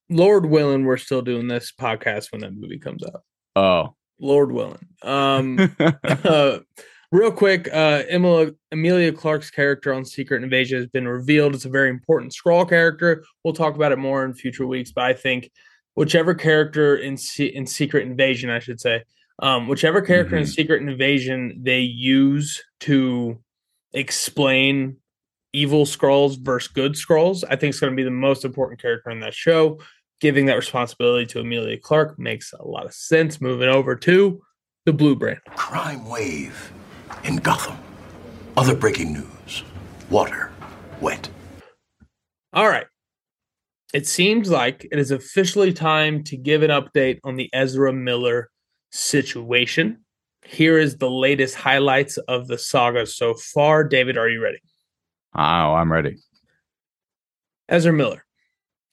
Lord 0.09 0.47
willing, 0.47 0.85
we're 0.85 0.97
still 0.97 1.21
doing 1.21 1.47
this 1.47 1.71
podcast 1.71 2.31
when 2.31 2.41
that 2.41 2.53
movie 2.53 2.79
comes 2.79 3.03
out. 3.03 3.23
Oh, 3.55 3.95
Lord 4.19 4.51
willing. 4.51 4.87
Um, 5.01 5.75
uh, 6.03 6.59
Real 7.11 7.31
quick, 7.31 7.67
uh, 7.73 8.03
Emilia, 8.11 8.53
Emilia 8.71 9.11
Clarke's 9.11 9.49
character 9.49 9.91
on 9.91 10.05
Secret 10.05 10.43
Invasion 10.43 10.77
has 10.77 10.87
been 10.87 11.07
revealed. 11.07 11.55
It's 11.55 11.65
a 11.65 11.69
very 11.69 11.89
important 11.89 12.33
Skrull 12.33 12.69
character. 12.69 13.23
We'll 13.43 13.55
talk 13.55 13.73
about 13.73 13.91
it 13.91 13.97
more 13.97 14.23
in 14.23 14.35
future 14.35 14.67
weeks, 14.67 14.91
but 14.91 15.05
I 15.05 15.13
think 15.13 15.49
whichever 15.95 16.35
character 16.35 16.97
in 16.97 17.17
in 17.39 17.65
Secret 17.65 18.05
Invasion, 18.05 18.51
I 18.51 18.59
should 18.59 18.79
say, 18.79 19.03
um, 19.39 19.67
whichever 19.67 20.01
character 20.01 20.35
mm-hmm. 20.35 20.43
in 20.43 20.47
Secret 20.47 20.83
Invasion 20.83 21.59
they 21.63 21.79
use 21.79 22.63
to 22.81 23.39
explain 23.93 24.97
evil 25.51 25.85
Skrulls 25.85 26.37
versus 26.37 26.67
good 26.71 26.93
Skrulls, 26.93 27.43
I 27.49 27.55
think 27.55 27.73
is 27.73 27.79
going 27.79 27.91
to 27.91 27.97
be 27.97 28.03
the 28.03 28.11
most 28.11 28.45
important 28.45 28.79
character 28.79 29.09
in 29.09 29.19
that 29.21 29.33
show. 29.33 29.79
giving 30.19 30.45
that 30.45 30.57
responsibility 30.57 31.25
to 31.25 31.39
Emilia 31.39 31.77
Clarke 31.77 32.19
makes 32.19 32.53
a 32.53 32.67
lot 32.67 32.85
of 32.85 32.93
sense. 32.93 33.41
Moving 33.41 33.69
over 33.69 33.95
to 33.95 34.41
the 34.85 34.93
Blue 34.93 35.15
brand. 35.15 35.39
Crime 35.55 36.05
wave 36.05 36.71
in 37.23 37.37
Gotham. 37.37 37.77
Other 38.57 38.75
breaking 38.75 39.13
news. 39.13 39.63
Water 40.09 40.51
wet. 41.01 41.29
All 42.53 42.67
right. 42.67 42.87
It 43.93 44.07
seems 44.07 44.49
like 44.49 44.87
it 44.91 44.99
is 44.99 45.11
officially 45.11 45.73
time 45.73 46.23
to 46.25 46.37
give 46.37 46.61
an 46.61 46.69
update 46.69 47.19
on 47.23 47.35
the 47.35 47.49
Ezra 47.53 47.91
Miller 47.91 48.49
situation. 48.91 50.03
Here 50.45 50.77
is 50.77 50.97
the 50.97 51.09
latest 51.09 51.55
highlights 51.55 52.17
of 52.17 52.47
the 52.47 52.57
saga 52.57 53.05
so 53.05 53.33
far. 53.33 53.83
David, 53.83 54.17
are 54.17 54.29
you 54.29 54.41
ready? 54.41 54.59
Oh, 55.35 55.41
I'm 55.41 55.91
ready. 55.91 56.17
Ezra 57.67 57.93
Miller. 57.93 58.25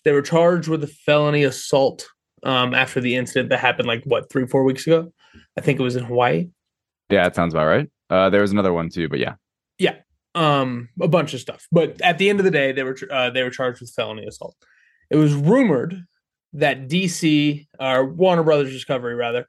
They 0.04 0.12
were 0.12 0.22
charged 0.22 0.68
with 0.68 0.84
a 0.84 0.86
felony 0.86 1.44
assault 1.44 2.06
um, 2.42 2.74
after 2.74 3.00
the 3.00 3.16
incident 3.16 3.50
that 3.50 3.60
happened 3.60 3.88
like 3.88 4.04
what 4.04 4.30
three, 4.30 4.46
four 4.46 4.64
weeks 4.64 4.86
ago. 4.86 5.12
I 5.56 5.60
think 5.60 5.80
it 5.80 5.82
was 5.82 5.96
in 5.96 6.04
Hawaii. 6.04 6.48
Yeah, 7.10 7.24
that 7.24 7.34
sounds 7.34 7.54
about 7.54 7.66
right. 7.66 7.90
Uh, 8.10 8.30
there 8.30 8.40
was 8.42 8.52
another 8.52 8.72
one 8.72 8.88
too, 8.88 9.08
but 9.08 9.18
yeah. 9.18 9.34
Yeah, 9.78 9.96
um, 10.34 10.88
a 11.00 11.08
bunch 11.08 11.34
of 11.34 11.40
stuff. 11.40 11.66
But 11.72 12.00
at 12.00 12.18
the 12.18 12.30
end 12.30 12.40
of 12.40 12.44
the 12.44 12.50
day, 12.50 12.72
they 12.72 12.82
were 12.82 12.96
uh, 13.10 13.30
they 13.30 13.42
were 13.42 13.50
charged 13.50 13.80
with 13.80 13.90
felony 13.90 14.24
assault. 14.26 14.56
It 15.10 15.16
was 15.16 15.34
rumored 15.34 16.04
that 16.52 16.88
DC 16.88 17.66
or 17.78 18.04
Warner 18.06 18.42
Brothers 18.42 18.72
Discovery 18.72 19.14
rather 19.14 19.46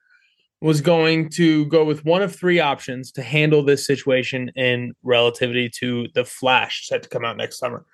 was 0.59 0.81
going 0.81 1.29
to 1.29 1.65
go 1.67 1.85
with 1.85 2.03
one 2.03 2.21
of 2.23 2.35
three 2.35 2.59
options 2.59 3.11
to 3.11 3.21
handle 3.21 3.63
this 3.63 3.85
situation 3.85 4.49
in 4.55 4.93
relativity 5.03 5.69
to 5.69 6.07
the 6.15 6.25
Flash 6.25 6.87
set 6.87 7.03
to 7.03 7.09
come 7.09 7.23
out 7.23 7.37
next 7.37 7.59
summer. 7.59 7.85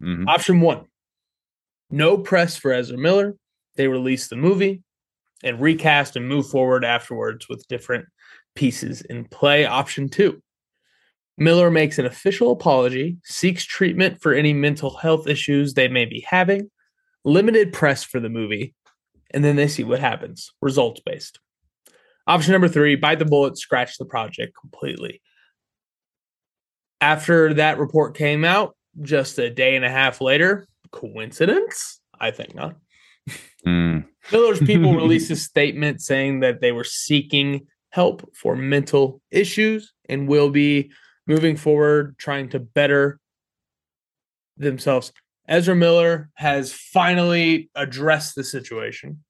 Mhm. 0.00 0.26
Option 0.28 0.60
one: 0.60 0.86
no 1.90 2.16
press 2.16 2.56
for 2.56 2.72
Ezra 2.72 2.96
Miller. 2.96 3.34
They 3.74 3.88
release 3.88 4.28
the 4.28 4.36
movie 4.36 4.82
and 5.42 5.60
recast 5.60 6.16
and 6.16 6.26
move 6.26 6.48
forward 6.48 6.84
afterwards 6.84 7.48
with 7.48 7.66
different 7.68 8.06
pieces 8.56 9.02
in 9.02 9.26
play. 9.26 9.64
Option 9.64 10.08
two: 10.08 10.42
Miller 11.38 11.70
makes 11.70 11.98
an 11.98 12.06
official 12.06 12.50
apology, 12.50 13.18
seeks 13.24 13.64
treatment 13.64 14.20
for 14.20 14.32
any 14.32 14.52
mental 14.52 14.96
health 14.96 15.28
issues 15.28 15.74
they 15.74 15.88
may 15.88 16.06
be 16.06 16.26
having, 16.28 16.70
limited 17.24 17.72
press 17.72 18.02
for 18.02 18.20
the 18.20 18.28
movie, 18.28 18.74
and 19.30 19.44
then 19.44 19.56
they 19.56 19.68
see 19.68 19.84
what 19.84 20.00
happens. 20.00 20.52
Results 20.60 21.00
based. 21.04 21.38
Option 22.26 22.52
number 22.52 22.68
three 22.68 22.96
bite 22.96 23.18
the 23.18 23.24
bullet, 23.24 23.58
scratch 23.58 23.98
the 23.98 24.04
project 24.04 24.54
completely. 24.58 25.20
After 27.00 27.54
that 27.54 27.78
report 27.78 28.16
came 28.16 28.44
out, 28.44 28.74
just 29.02 29.38
a 29.38 29.50
day 29.50 29.76
and 29.76 29.84
a 29.84 29.90
half 29.90 30.20
later, 30.20 30.66
coincidence? 30.90 32.00
I 32.18 32.30
think 32.30 32.54
not. 32.54 32.76
Mm. 33.66 34.06
Miller's 34.32 34.60
people 34.60 34.94
released 34.96 35.30
a 35.30 35.36
statement 35.36 36.00
saying 36.00 36.40
that 36.40 36.60
they 36.60 36.72
were 36.72 36.84
seeking 36.84 37.66
help 37.96 38.30
for 38.36 38.54
mental 38.54 39.22
issues 39.30 39.94
and 40.06 40.28
will 40.28 40.50
be 40.50 40.90
moving 41.26 41.56
forward 41.56 42.14
trying 42.18 42.46
to 42.46 42.60
better 42.60 43.18
themselves. 44.58 45.14
Ezra 45.48 45.74
Miller 45.74 46.28
has 46.34 46.74
finally 46.74 47.70
addressed 47.74 48.34
the 48.34 48.44
situation 48.44 49.24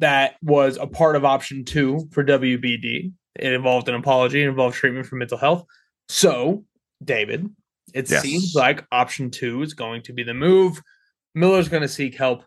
that 0.00 0.34
was 0.42 0.76
a 0.76 0.86
part 0.86 1.16
of 1.16 1.24
option 1.24 1.64
two 1.64 2.06
for 2.12 2.22
WBD. 2.22 3.12
It 3.36 3.52
involved 3.54 3.88
an 3.88 3.94
apology, 3.94 4.42
it 4.42 4.48
involved 4.48 4.76
treatment 4.76 5.06
for 5.06 5.16
mental 5.16 5.38
health. 5.38 5.64
So, 6.10 6.66
David, 7.02 7.48
it 7.94 8.10
Yes. 8.10 8.20
seems 8.20 8.52
like 8.54 8.84
option 8.92 9.30
two 9.30 9.62
is 9.62 9.72
going 9.72 10.02
to 10.02 10.12
be 10.12 10.22
the 10.22 10.34
move. 10.34 10.82
Miller's 11.34 11.70
going 11.70 11.82
to 11.82 11.88
seek 11.88 12.16
help, 12.16 12.44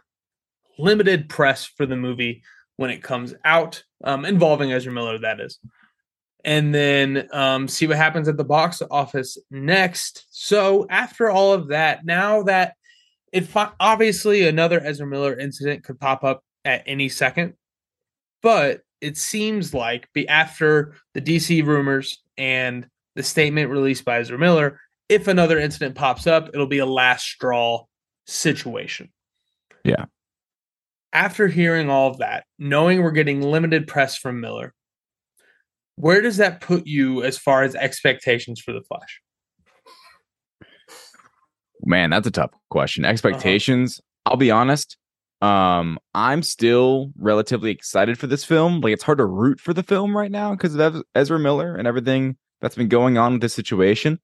limited 0.78 1.30
press 1.30 1.66
for 1.66 1.88
the 1.88 1.98
movie 1.98 2.44
when 2.80 2.92
it 2.92 3.04
comes 3.04 3.34
out, 3.44 3.84
um, 4.06 4.24
involving 4.24 4.72
Ezra 4.72 4.94
Miller, 4.94 5.20
that 5.20 5.42
is. 5.42 5.60
And 6.46 6.74
then 6.74 7.28
um, 7.34 7.68
see 7.68 7.88
what 7.88 7.98
happens 7.98 8.30
at 8.30 8.38
the 8.38 8.46
box 8.46 8.82
office 8.90 9.38
next. 9.52 10.28
So, 10.30 10.88
after 10.90 11.30
all 11.30 11.52
of 11.52 11.68
that, 11.68 12.06
now 12.06 12.44
that 12.44 12.76
it 13.34 13.48
fi- 13.48 13.74
obviously 13.82 14.48
another 14.48 14.80
Ezra 14.82 15.06
Miller 15.06 15.38
incident 15.38 15.84
could 15.84 16.00
pop 16.00 16.24
up 16.24 16.42
at 16.64 16.84
any 16.86 17.10
second, 17.10 17.56
but 18.42 18.80
it 19.02 19.18
seems 19.18 19.74
like 19.74 20.08
be 20.14 20.26
after 20.30 20.96
the 21.14 21.22
DC 21.22 21.66
rumors 21.66 22.24
and 22.38 22.88
the 23.18 23.24
statement 23.24 23.72
released 23.72 24.06
by 24.06 24.20
Ezra 24.20 24.40
Miller, 24.40 24.80
if 25.10 25.28
another 25.28 25.60
incident 25.60 25.96
pops 25.96 26.28
up, 26.28 26.48
it'll 26.54 26.66
be 26.66 26.78
a 26.78 26.86
last 26.86 27.26
straw 27.26 27.84
situation. 28.26 29.12
Yeah. 29.84 30.06
After 31.12 31.48
hearing 31.48 31.90
all 31.90 32.12
of 32.12 32.20
that, 32.20 32.46
knowing 32.60 33.02
we're 33.02 33.12
getting 33.12 33.42
limited 33.42 33.88
press 33.88 34.18
from 34.18 34.42
Miller, 34.42 34.74
where 35.96 36.22
does 36.22 36.38
that 36.38 36.62
put 36.62 36.88
you 36.88 37.24
as 37.24 37.38
far 37.38 37.64
as 37.64 37.76
expectations 37.76 38.62
for 38.62 38.72
the 38.72 38.82
Flash? 38.82 39.22
Man, 41.84 42.10
that's 42.10 42.28
a 42.28 42.32
tough 42.32 42.52
question. 42.70 43.06
Uh-huh. 43.06 43.12
Expectations. 43.12 44.00
I'll 44.26 44.38
be 44.38 44.52
honest. 44.52 44.98
Um, 45.42 45.98
I'm 46.14 46.44
still 46.44 47.12
relatively 47.18 47.72
excited 47.72 48.20
for 48.20 48.28
this 48.28 48.44
film. 48.44 48.82
Like, 48.82 48.94
it's 48.94 49.04
hard 49.04 49.18
to 49.20 49.26
root 49.26 49.60
for 49.60 49.74
the 49.74 49.84
film 49.84 50.16
right 50.16 50.32
now 50.32 50.52
because 50.52 50.76
of 50.76 51.02
Ezra 51.16 51.40
Miller 51.40 51.76
and 51.76 51.88
everything 51.88 52.38
that's 52.62 52.76
been 52.76 52.90
going 52.90 53.18
on 53.18 53.34
with 53.34 53.42
this 53.42 53.54
situation. 53.54 54.20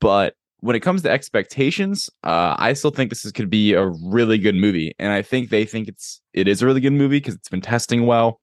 But 0.00 0.34
when 0.60 0.74
it 0.74 0.80
comes 0.80 1.02
to 1.02 1.10
expectations, 1.10 2.10
uh, 2.24 2.56
I 2.58 2.72
still 2.72 2.90
think 2.90 3.10
this 3.10 3.24
is 3.24 3.32
could 3.32 3.50
be 3.50 3.74
a 3.74 3.86
really 3.86 4.38
good 4.38 4.54
movie, 4.54 4.94
and 4.98 5.12
I 5.12 5.22
think 5.22 5.50
they 5.50 5.64
think 5.64 5.88
it's 5.88 6.20
it 6.32 6.48
is 6.48 6.62
a 6.62 6.66
really 6.66 6.80
good 6.80 6.92
movie 6.92 7.18
because 7.18 7.34
it's 7.34 7.48
been 7.48 7.60
testing 7.60 8.06
well. 8.06 8.40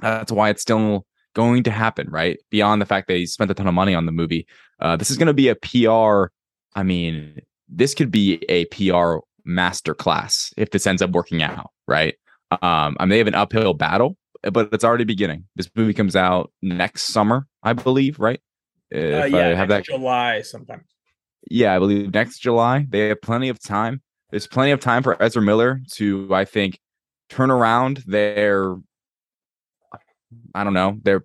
That's 0.00 0.32
why 0.32 0.50
it's 0.50 0.62
still 0.62 1.06
going 1.34 1.62
to 1.64 1.70
happen, 1.70 2.08
right? 2.10 2.38
Beyond 2.50 2.82
the 2.82 2.86
fact 2.86 3.08
that 3.08 3.16
he 3.16 3.26
spent 3.26 3.50
a 3.50 3.54
ton 3.54 3.66
of 3.66 3.74
money 3.74 3.94
on 3.94 4.06
the 4.06 4.12
movie, 4.12 4.46
uh, 4.80 4.96
this 4.96 5.10
is 5.10 5.16
going 5.16 5.26
to 5.28 5.34
be 5.34 5.48
a 5.48 5.54
PR. 5.54 6.32
I 6.76 6.82
mean, 6.82 7.40
this 7.68 7.94
could 7.94 8.10
be 8.10 8.44
a 8.48 8.66
PR 8.66 9.18
masterclass 9.48 10.52
if 10.56 10.70
this 10.70 10.86
ends 10.86 11.02
up 11.02 11.10
working 11.10 11.42
out, 11.42 11.70
right? 11.86 12.14
Um, 12.50 12.96
I 12.98 13.04
mean, 13.04 13.10
they 13.10 13.18
have 13.18 13.26
an 13.26 13.34
uphill 13.34 13.74
battle, 13.74 14.16
but 14.42 14.68
it's 14.72 14.84
already 14.84 15.04
beginning. 15.04 15.44
This 15.56 15.70
movie 15.74 15.94
comes 15.94 16.14
out 16.14 16.52
next 16.62 17.04
summer, 17.04 17.46
I 17.62 17.72
believe, 17.72 18.18
right? 18.18 18.40
Uh, 18.94 18.98
If 18.98 19.32
yeah, 19.32 19.48
I 19.48 19.54
have 19.54 19.68
that 19.68 19.84
July 19.84 20.42
sometime. 20.42 20.84
Yeah, 21.50 21.74
I 21.74 21.78
believe 21.78 22.12
next 22.14 22.38
July. 22.40 22.86
They 22.88 23.08
have 23.08 23.20
plenty 23.22 23.48
of 23.48 23.60
time. 23.62 24.02
There's 24.30 24.46
plenty 24.46 24.72
of 24.72 24.80
time 24.80 25.02
for 25.02 25.20
Ezra 25.22 25.42
Miller 25.42 25.80
to, 25.92 26.28
I 26.34 26.44
think, 26.44 26.78
turn 27.28 27.50
around 27.50 28.02
their. 28.06 28.76
I 30.54 30.64
don't 30.64 30.74
know. 30.74 30.98
Their. 31.02 31.24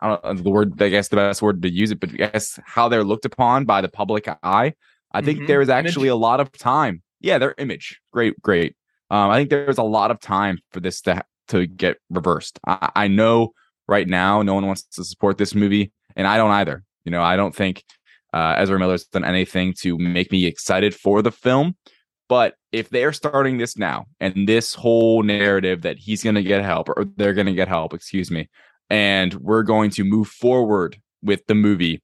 I 0.00 0.08
don't 0.08 0.24
know 0.24 0.34
the 0.34 0.50
word. 0.50 0.80
I 0.82 0.88
guess 0.88 1.08
the 1.08 1.16
best 1.16 1.42
word 1.42 1.62
to 1.62 1.70
use 1.70 1.90
it, 1.90 2.00
but 2.00 2.10
I 2.10 2.16
guess 2.16 2.58
how 2.64 2.88
they're 2.88 3.04
looked 3.04 3.24
upon 3.24 3.64
by 3.64 3.80
the 3.80 3.88
public 3.88 4.28
eye. 4.42 4.74
I 5.12 5.20
think 5.20 5.40
Mhm. 5.40 5.46
there 5.46 5.60
is 5.60 5.68
Image. 5.68 5.86
actually 5.86 6.08
a 6.08 6.16
lot 6.16 6.40
of 6.40 6.52
time. 6.52 7.02
Yeah, 7.20 7.38
their 7.38 7.54
image. 7.58 8.00
Great, 8.12 8.40
great. 8.42 8.76
Um, 9.10 9.30
I 9.30 9.38
think 9.38 9.50
there's 9.50 9.78
a 9.78 9.82
lot 9.82 10.10
of 10.10 10.20
time 10.20 10.58
for 10.70 10.80
this 10.80 11.00
to 11.02 11.22
to 11.48 11.66
get 11.66 11.98
reversed. 12.10 12.58
I, 12.66 12.90
I 12.96 13.08
know 13.08 13.52
right 13.86 14.08
now 14.08 14.40
no 14.42 14.54
one 14.54 14.66
wants 14.66 14.82
to 14.84 15.04
support 15.04 15.36
this 15.38 15.54
movie, 15.54 15.92
and 16.16 16.26
I 16.26 16.36
don't 16.36 16.50
either. 16.52 16.84
You 17.04 17.10
know, 17.10 17.22
I 17.22 17.36
don't 17.36 17.54
think 17.54 17.84
uh, 18.34 18.56
Ezra 18.58 18.78
Miller's 18.80 19.04
done 19.04 19.24
anything 19.24 19.72
to 19.74 19.96
make 19.96 20.32
me 20.32 20.44
excited 20.44 20.92
for 20.92 21.22
the 21.22 21.30
film. 21.30 21.76
But 22.28 22.56
if 22.72 22.88
they're 22.88 23.12
starting 23.12 23.58
this 23.58 23.78
now 23.78 24.06
and 24.18 24.48
this 24.48 24.74
whole 24.74 25.22
narrative 25.22 25.82
that 25.82 25.98
he's 25.98 26.24
going 26.24 26.34
to 26.34 26.42
get 26.42 26.64
help 26.64 26.88
or 26.88 27.04
they're 27.16 27.32
going 27.32 27.46
to 27.46 27.54
get 27.54 27.68
help, 27.68 27.94
excuse 27.94 28.32
me, 28.32 28.48
and 28.90 29.34
we're 29.34 29.62
going 29.62 29.90
to 29.90 30.04
move 30.04 30.26
forward 30.26 31.00
with 31.22 31.46
the 31.46 31.54
movie, 31.54 32.02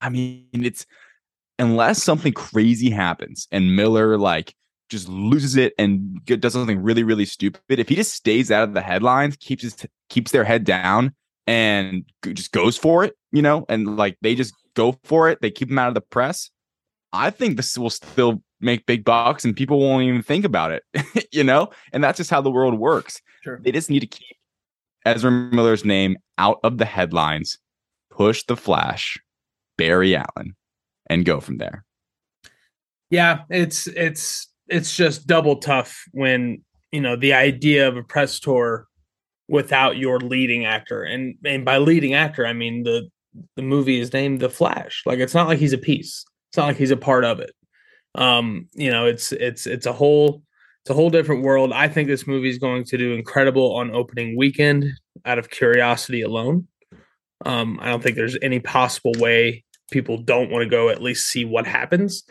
I 0.00 0.08
mean, 0.08 0.48
it's 0.52 0.86
unless 1.58 2.02
something 2.02 2.32
crazy 2.32 2.90
happens 2.90 3.46
and 3.52 3.76
Miller 3.76 4.18
like 4.18 4.54
just 4.88 5.08
loses 5.08 5.54
it 5.54 5.72
and 5.78 6.18
does 6.24 6.52
something 6.52 6.82
really, 6.82 7.04
really 7.04 7.26
stupid. 7.26 7.60
If 7.68 7.88
he 7.88 7.94
just 7.94 8.14
stays 8.14 8.50
out 8.50 8.64
of 8.64 8.74
the 8.74 8.80
headlines, 8.80 9.36
keeps 9.36 9.62
his 9.62 9.76
keeps 10.08 10.32
their 10.32 10.42
head 10.42 10.64
down, 10.64 11.14
and 11.46 12.04
just 12.24 12.52
goes 12.52 12.76
for 12.76 13.04
it, 13.04 13.14
you 13.30 13.42
know, 13.42 13.66
and 13.68 13.96
like 13.96 14.16
they 14.20 14.34
just 14.34 14.54
go 14.74 14.98
for 15.04 15.28
it. 15.28 15.40
They 15.40 15.50
keep 15.50 15.70
him 15.70 15.78
out 15.78 15.88
of 15.88 15.94
the 15.94 16.00
press. 16.00 16.50
I 17.12 17.30
think 17.30 17.56
this 17.56 17.76
will 17.76 17.90
still 17.90 18.42
make 18.60 18.86
big 18.86 19.04
bucks 19.04 19.44
and 19.44 19.56
people 19.56 19.80
won't 19.80 20.04
even 20.04 20.22
think 20.22 20.44
about 20.44 20.70
it, 20.72 20.84
you 21.32 21.42
know? 21.42 21.70
And 21.92 22.04
that's 22.04 22.18
just 22.18 22.30
how 22.30 22.40
the 22.40 22.50
world 22.50 22.78
works. 22.78 23.20
Sure. 23.42 23.58
They 23.62 23.72
just 23.72 23.90
need 23.90 24.00
to 24.00 24.06
keep 24.06 24.36
Ezra 25.04 25.30
Miller's 25.30 25.84
name 25.84 26.16
out 26.38 26.60
of 26.62 26.78
the 26.78 26.84
headlines, 26.84 27.58
push 28.10 28.44
the 28.44 28.56
flash, 28.56 29.18
Barry 29.78 30.14
Allen, 30.14 30.54
and 31.08 31.24
go 31.24 31.40
from 31.40 31.58
there. 31.58 31.84
Yeah, 33.08 33.40
it's 33.48 33.86
it's 33.88 34.48
it's 34.68 34.94
just 34.94 35.26
double 35.26 35.56
tough 35.56 36.04
when 36.12 36.62
you 36.92 37.00
know 37.00 37.16
the 37.16 37.32
idea 37.32 37.88
of 37.88 37.96
a 37.96 38.02
press 38.02 38.38
tour 38.38 38.86
without 39.48 39.96
your 39.96 40.20
leading 40.20 40.64
actor, 40.64 41.02
and 41.02 41.34
and 41.44 41.64
by 41.64 41.78
leading 41.78 42.14
actor 42.14 42.46
I 42.46 42.52
mean 42.52 42.84
the 42.84 43.08
the 43.56 43.62
movie 43.62 44.00
is 44.00 44.12
named 44.12 44.40
The 44.40 44.50
Flash. 44.50 45.02
Like 45.06 45.18
it's 45.18 45.34
not 45.34 45.48
like 45.48 45.58
he's 45.58 45.72
a 45.72 45.78
piece. 45.78 46.24
It's 46.50 46.56
not 46.56 46.66
like 46.66 46.76
he's 46.76 46.90
a 46.90 46.96
part 46.96 47.24
of 47.24 47.40
it. 47.40 47.52
Um, 48.14 48.68
you 48.74 48.90
know, 48.90 49.06
it's 49.06 49.32
it's 49.32 49.66
it's 49.66 49.86
a 49.86 49.92
whole 49.92 50.42
It's 50.82 50.90
a 50.90 50.94
whole 50.94 51.10
different 51.10 51.42
world. 51.42 51.72
I 51.72 51.88
think 51.88 52.08
this 52.08 52.26
movie 52.26 52.48
is 52.50 52.58
going 52.58 52.84
to 52.84 52.96
do 52.98 53.12
incredible 53.12 53.74
on 53.76 53.90
opening 53.94 54.36
weekend 54.36 54.86
out 55.24 55.38
of 55.38 55.50
curiosity 55.50 56.22
alone. 56.22 56.66
Um, 57.44 57.78
I 57.80 57.88
don't 57.88 58.02
think 58.02 58.16
there's 58.16 58.36
any 58.42 58.58
possible 58.60 59.12
way 59.18 59.64
people 59.90 60.18
don't 60.18 60.50
want 60.50 60.62
to 60.62 60.68
go 60.68 60.88
at 60.88 61.02
least 61.02 61.28
see 61.28 61.44
what 61.44 61.66
happens. 61.66 62.24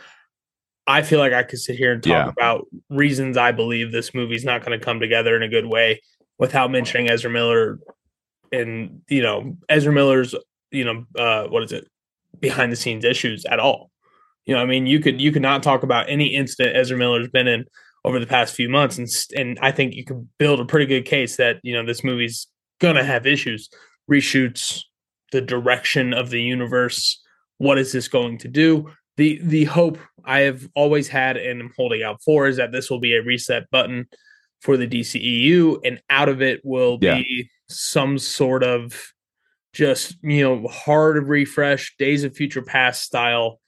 I 0.87 1.01
feel 1.03 1.19
like 1.19 1.33
I 1.33 1.43
could 1.43 1.59
sit 1.59 1.75
here 1.75 1.91
and 1.93 2.01
talk 2.01 2.09
Yeah. 2.11 2.27
about 2.29 2.65
reasons 2.89 3.37
I 3.37 3.51
believe 3.51 3.91
this 3.91 4.13
movie's 4.13 4.43
not 4.43 4.65
going 4.65 4.77
to 4.77 4.83
come 4.83 4.99
together 4.99 5.35
in 5.35 5.43
a 5.43 5.47
good 5.47 5.67
way 5.67 6.01
without 6.39 6.71
mentioning 6.71 7.09
Ezra 7.09 7.29
Miller 7.29 7.79
and 8.51 9.01
you 9.09 9.21
know 9.21 9.55
Ezra 9.69 9.93
Miller's 9.93 10.33
you 10.71 10.83
know 10.85 11.05
uh 11.17 11.47
what 11.47 11.63
is 11.63 11.71
it 11.71 11.87
behind 12.39 12.71
the 12.71 12.75
scenes 12.75 13.03
issues 13.03 13.45
at 13.45 13.59
all. 13.59 13.91
You 14.45 14.55
know, 14.55 14.61
I 14.61 14.65
mean, 14.65 14.85
you 14.85 14.99
could 14.99 15.19
you 15.21 15.31
could 15.31 15.41
not 15.41 15.61
talk 15.63 15.83
about 15.83 16.09
any 16.09 16.27
incident 16.35 16.75
Ezra 16.75 16.97
Miller's 16.97 17.27
been 17.29 17.47
in 17.47 17.65
over 18.05 18.19
the 18.19 18.25
past 18.27 18.55
few 18.55 18.69
months, 18.69 18.97
and 18.97 19.07
and 19.35 19.59
I 19.61 19.71
think 19.71 19.93
you 19.93 20.05
could 20.05 20.27
build 20.37 20.59
a 20.59 20.65
pretty 20.65 20.85
good 20.85 21.05
case 21.05 21.37
that 21.37 21.57
you 21.63 21.73
know 21.73 21.85
this 21.85 22.03
movie's 22.03 22.47
gonna 22.79 23.03
have 23.03 23.27
issues, 23.27 23.69
reshoots, 24.09 24.81
the 25.31 25.41
direction 25.41 26.13
of 26.13 26.29
the 26.29 26.41
universe. 26.41 27.21
What 27.57 27.77
is 27.77 27.91
this 27.91 28.07
going 28.07 28.37
to 28.39 28.47
do? 28.47 28.89
The 29.17 29.39
the 29.43 29.65
hope 29.65 29.97
I 30.25 30.39
have 30.41 30.67
always 30.75 31.07
had 31.09 31.35
and 31.37 31.61
am 31.61 31.71
holding 31.75 32.03
out 32.03 32.21
for 32.23 32.47
is 32.47 32.57
that 32.57 32.71
this 32.71 32.89
will 32.89 32.99
be 33.01 33.15
a 33.15 33.21
reset 33.21 33.69
button 33.69 34.07
for 34.61 34.77
the 34.77 34.87
DCEU, 34.87 35.79
and 35.85 36.01
out 36.09 36.29
of 36.29 36.41
it 36.41 36.61
will 36.63 36.97
Yeah. 37.01 37.15
be 37.15 37.49
some 37.69 38.17
sort 38.17 38.63
of 38.63 39.11
just 39.73 40.17
you 40.21 40.41
know 40.41 40.67
hard 40.67 41.27
refresh, 41.27 41.95
Days 41.97 42.23
of 42.23 42.35
Future 42.35 42.61
Past 42.61 43.03
style 43.03 43.59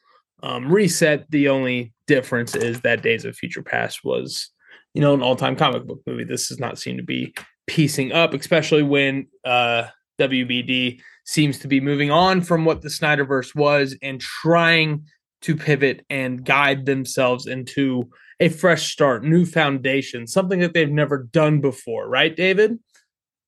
um, 0.44 0.72
reset. 0.72 1.30
The 1.30 1.50
only 1.50 1.94
difference 2.08 2.56
is 2.56 2.82
that 2.82 3.04
Days 3.04 3.26
of 3.26 3.36
Future 3.36 3.64
Past 3.64 4.04
was 4.04 4.50
you 4.94 5.02
know 5.02 5.14
an 5.14 5.22
all 5.22 5.36
time 5.36 5.56
comic 5.56 5.86
book 5.86 6.02
movie. 6.06 6.24
This 6.24 6.50
does 6.50 6.60
not 6.60 6.80
seem 6.80 6.98
to 6.98 7.04
be 7.04 7.34
piecing 7.68 8.12
up, 8.12 8.34
especially 8.34 8.84
when 8.84 9.28
uh, 9.46 9.84
WBD 10.20 11.00
seems 11.26 11.60
to 11.60 11.68
be 11.68 11.80
moving 11.80 12.12
on 12.12 12.42
from 12.42 12.66
what 12.66 12.82
the 12.82 12.90
Snyderverse 12.90 13.56
was 13.56 13.96
and 14.02 14.20
trying 14.20 15.06
to 15.42 15.56
pivot 15.56 16.06
and 16.10 16.44
guide 16.44 16.86
themselves 16.86 17.48
into 17.48 18.10
a 18.40 18.50
fresh 18.50 18.92
start, 18.92 19.24
new 19.24 19.46
foundation, 19.46 20.28
something 20.28 20.60
that 20.60 20.74
they've 20.74 20.92
never 20.92 21.20
done 21.32 21.62
before, 21.62 22.10
right, 22.10 22.36
David? 22.36 22.80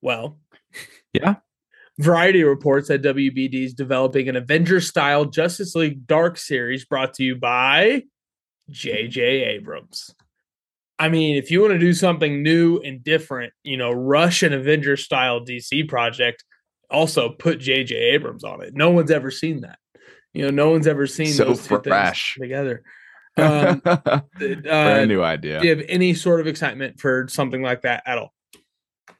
Well, 0.00 0.38
Yeah. 1.12 1.36
Variety 1.98 2.42
reports 2.42 2.88
that 2.88 3.02
WBD 3.02 3.64
is 3.66 3.74
developing 3.74 4.28
an 4.28 4.34
Avengers 4.36 4.88
style 4.88 5.24
Justice 5.26 5.74
League 5.76 6.06
Dark 6.06 6.36
series 6.38 6.84
brought 6.84 7.14
to 7.14 7.22
you 7.22 7.36
by 7.36 8.02
J.J. 8.70 9.20
Abrams. 9.22 10.12
I 10.98 11.08
mean, 11.08 11.36
if 11.36 11.50
you 11.50 11.60
want 11.60 11.72
to 11.74 11.78
do 11.78 11.92
something 11.92 12.42
new 12.42 12.78
and 12.78 13.02
different, 13.04 13.52
you 13.62 13.76
know, 13.76 13.92
rush 13.92 14.42
an 14.42 14.52
Avengers 14.52 15.04
style 15.04 15.40
DC 15.44 15.88
project, 15.88 16.44
also 16.90 17.30
put 17.30 17.60
J.J. 17.60 17.94
Abrams 17.96 18.42
on 18.44 18.60
it. 18.62 18.74
No 18.74 18.90
one's 18.90 19.10
ever 19.10 19.30
seen 19.30 19.60
that. 19.60 19.78
You 20.32 20.44
know, 20.44 20.50
no 20.50 20.70
one's 20.70 20.88
ever 20.88 21.06
seen 21.06 21.28
So 21.28 21.44
those 21.44 21.66
two 21.66 21.80
fresh. 21.80 22.34
things 22.34 22.44
together. 22.44 22.82
Um, 23.36 23.82
uh, 23.84 24.20
Brand 24.38 25.08
new 25.08 25.20
idea. 25.20 25.58
do 25.58 25.66
you 25.66 25.74
have 25.74 25.84
any 25.88 26.14
sort 26.14 26.38
of 26.38 26.46
excitement 26.46 27.00
for 27.00 27.26
something 27.28 27.62
like 27.62 27.82
that 27.82 28.04
at 28.06 28.16
all? 28.16 28.32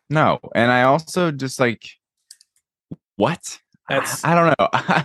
No, 0.09 0.39
and 0.55 0.71
I 0.71 0.83
also 0.85 1.33
just 1.33 1.59
like 1.59 1.83
what? 3.17 3.59
That's- 3.89 4.25
I 4.25 4.35
don't 4.35 4.55
know. 4.59 5.05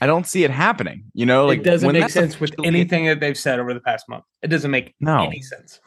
I 0.00 0.06
don't 0.06 0.26
see 0.26 0.44
it 0.44 0.50
happening. 0.50 1.04
You 1.14 1.24
know, 1.26 1.46
like 1.46 1.60
it 1.60 1.64
doesn't 1.64 1.92
make 1.92 2.10
sense 2.10 2.38
with 2.40 2.54
anything 2.64 3.06
that 3.06 3.20
they've 3.20 3.38
said 3.38 3.58
over 3.58 3.72
the 3.72 3.80
past 3.80 4.08
month. 4.08 4.24
It 4.42 4.48
doesn't 4.48 4.70
make 4.70 4.94
No. 5.00 5.24
any 5.24 5.40
sense. 5.40 5.80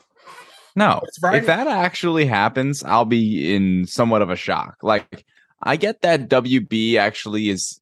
No, 0.75 1.01
if 1.23 1.45
that 1.47 1.67
actually 1.67 2.25
happens, 2.25 2.84
I'll 2.84 3.05
be 3.05 3.53
in 3.55 3.88
somewhat 3.88 4.21
of 4.21 4.30
a 4.30 4.36
shock. 4.36 4.78
Like, 4.84 5.25
I 5.63 5.75
get 5.75 6.01
that 6.01 6.30
WB 6.30 6.97
actually 6.97 7.49
is 7.49 7.82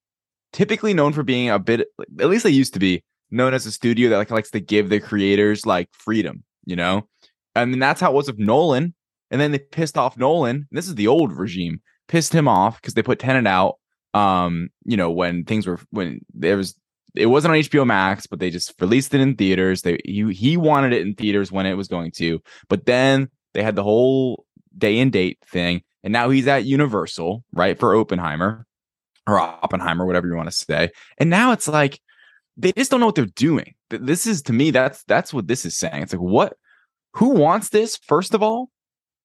typically 0.54 0.94
known 0.94 1.12
for 1.12 1.22
being 1.22 1.50
a 1.50 1.60
bit, 1.60 1.88
at 2.20 2.30
least 2.30 2.46
they 2.46 2.50
used 2.52 2.74
to 2.74 2.80
be 2.80 3.04
known 3.32 3.54
as 3.54 3.66
a 3.66 3.72
studio 3.72 4.10
that 4.10 4.18
like 4.18 4.32
likes 4.32 4.52
to 4.52 4.62
give 4.62 4.88
their 4.90 5.02
creators 5.02 5.66
like 5.66 5.90
freedom, 5.92 6.44
you 6.66 6.78
know. 6.78 7.08
I 7.54 7.66
mean, 7.66 7.80
that's 7.80 8.00
how 8.00 8.12
it 8.12 8.16
was 8.16 8.28
with 8.28 8.40
Nolan, 8.40 8.94
and 9.30 9.42
then 9.42 9.52
they 9.52 9.60
pissed 9.60 9.98
off 9.98 10.18
Nolan. 10.18 10.68
This 10.72 10.88
is 10.88 10.96
the 10.96 11.08
old 11.08 11.34
regime, 11.34 11.82
pissed 12.08 12.34
him 12.34 12.48
off 12.48 12.82
because 12.82 12.94
they 12.94 13.04
put 13.04 13.20
Tenet 13.20 13.48
out. 13.48 13.78
Um, 14.14 14.70
you 14.86 14.96
know, 14.96 15.12
when 15.12 15.44
things 15.44 15.68
were 15.68 15.80
when 15.92 16.22
there 16.34 16.58
was 16.58 16.76
it 17.16 17.28
wasn't 17.28 17.54
on 17.54 17.60
HBO 17.60 17.86
Max, 17.86 18.28
but 18.28 18.40
they 18.40 18.50
just 18.50 18.74
released 18.80 19.14
it 19.14 19.22
in 19.22 19.36
theaters. 19.36 19.82
They 19.82 20.00
he 20.04 20.32
he 20.34 20.58
wanted 20.58 20.94
it 20.94 21.02
in 21.02 21.16
theaters 21.16 21.52
when 21.52 21.66
it 21.66 21.76
was 21.76 21.88
going 21.88 22.12
to, 22.12 22.42
but 22.70 22.86
then 22.86 23.30
they 23.54 23.64
had 23.64 23.76
the 23.76 23.84
whole 23.84 24.46
day 24.78 25.00
and 25.00 25.12
date 25.12 25.40
thing, 25.46 25.82
and 26.04 26.12
now 26.14 26.30
he's 26.30 26.48
at 26.48 26.66
Universal, 26.66 27.44
right, 27.54 27.80
for 27.80 27.96
Oppenheimer 27.96 28.66
or 29.28 29.40
Oppenheimer, 29.40 30.06
whatever 30.06 30.28
you 30.28 30.36
want 30.36 30.50
to 30.50 30.56
say. 30.56 30.92
And 31.18 31.30
now 31.30 31.52
it's 31.52 31.68
like 31.68 32.00
they 32.58 32.72
just 32.74 32.92
don't 32.92 33.00
know 33.00 33.08
what 33.08 33.16
they're 33.16 33.26
doing. 33.26 33.76
This 33.90 34.28
is 34.28 34.42
to 34.44 34.54
me, 34.54 34.72
that's 34.72 35.04
that's 35.04 35.34
what 35.34 35.48
this 35.48 35.66
is 35.66 35.78
saying. 35.78 36.04
It's 36.04 36.14
like 36.14 36.22
what 36.22 36.54
who 37.14 37.30
wants 37.30 37.70
this, 37.70 37.98
first 37.98 38.34
of 38.34 38.44
all? 38.44 38.70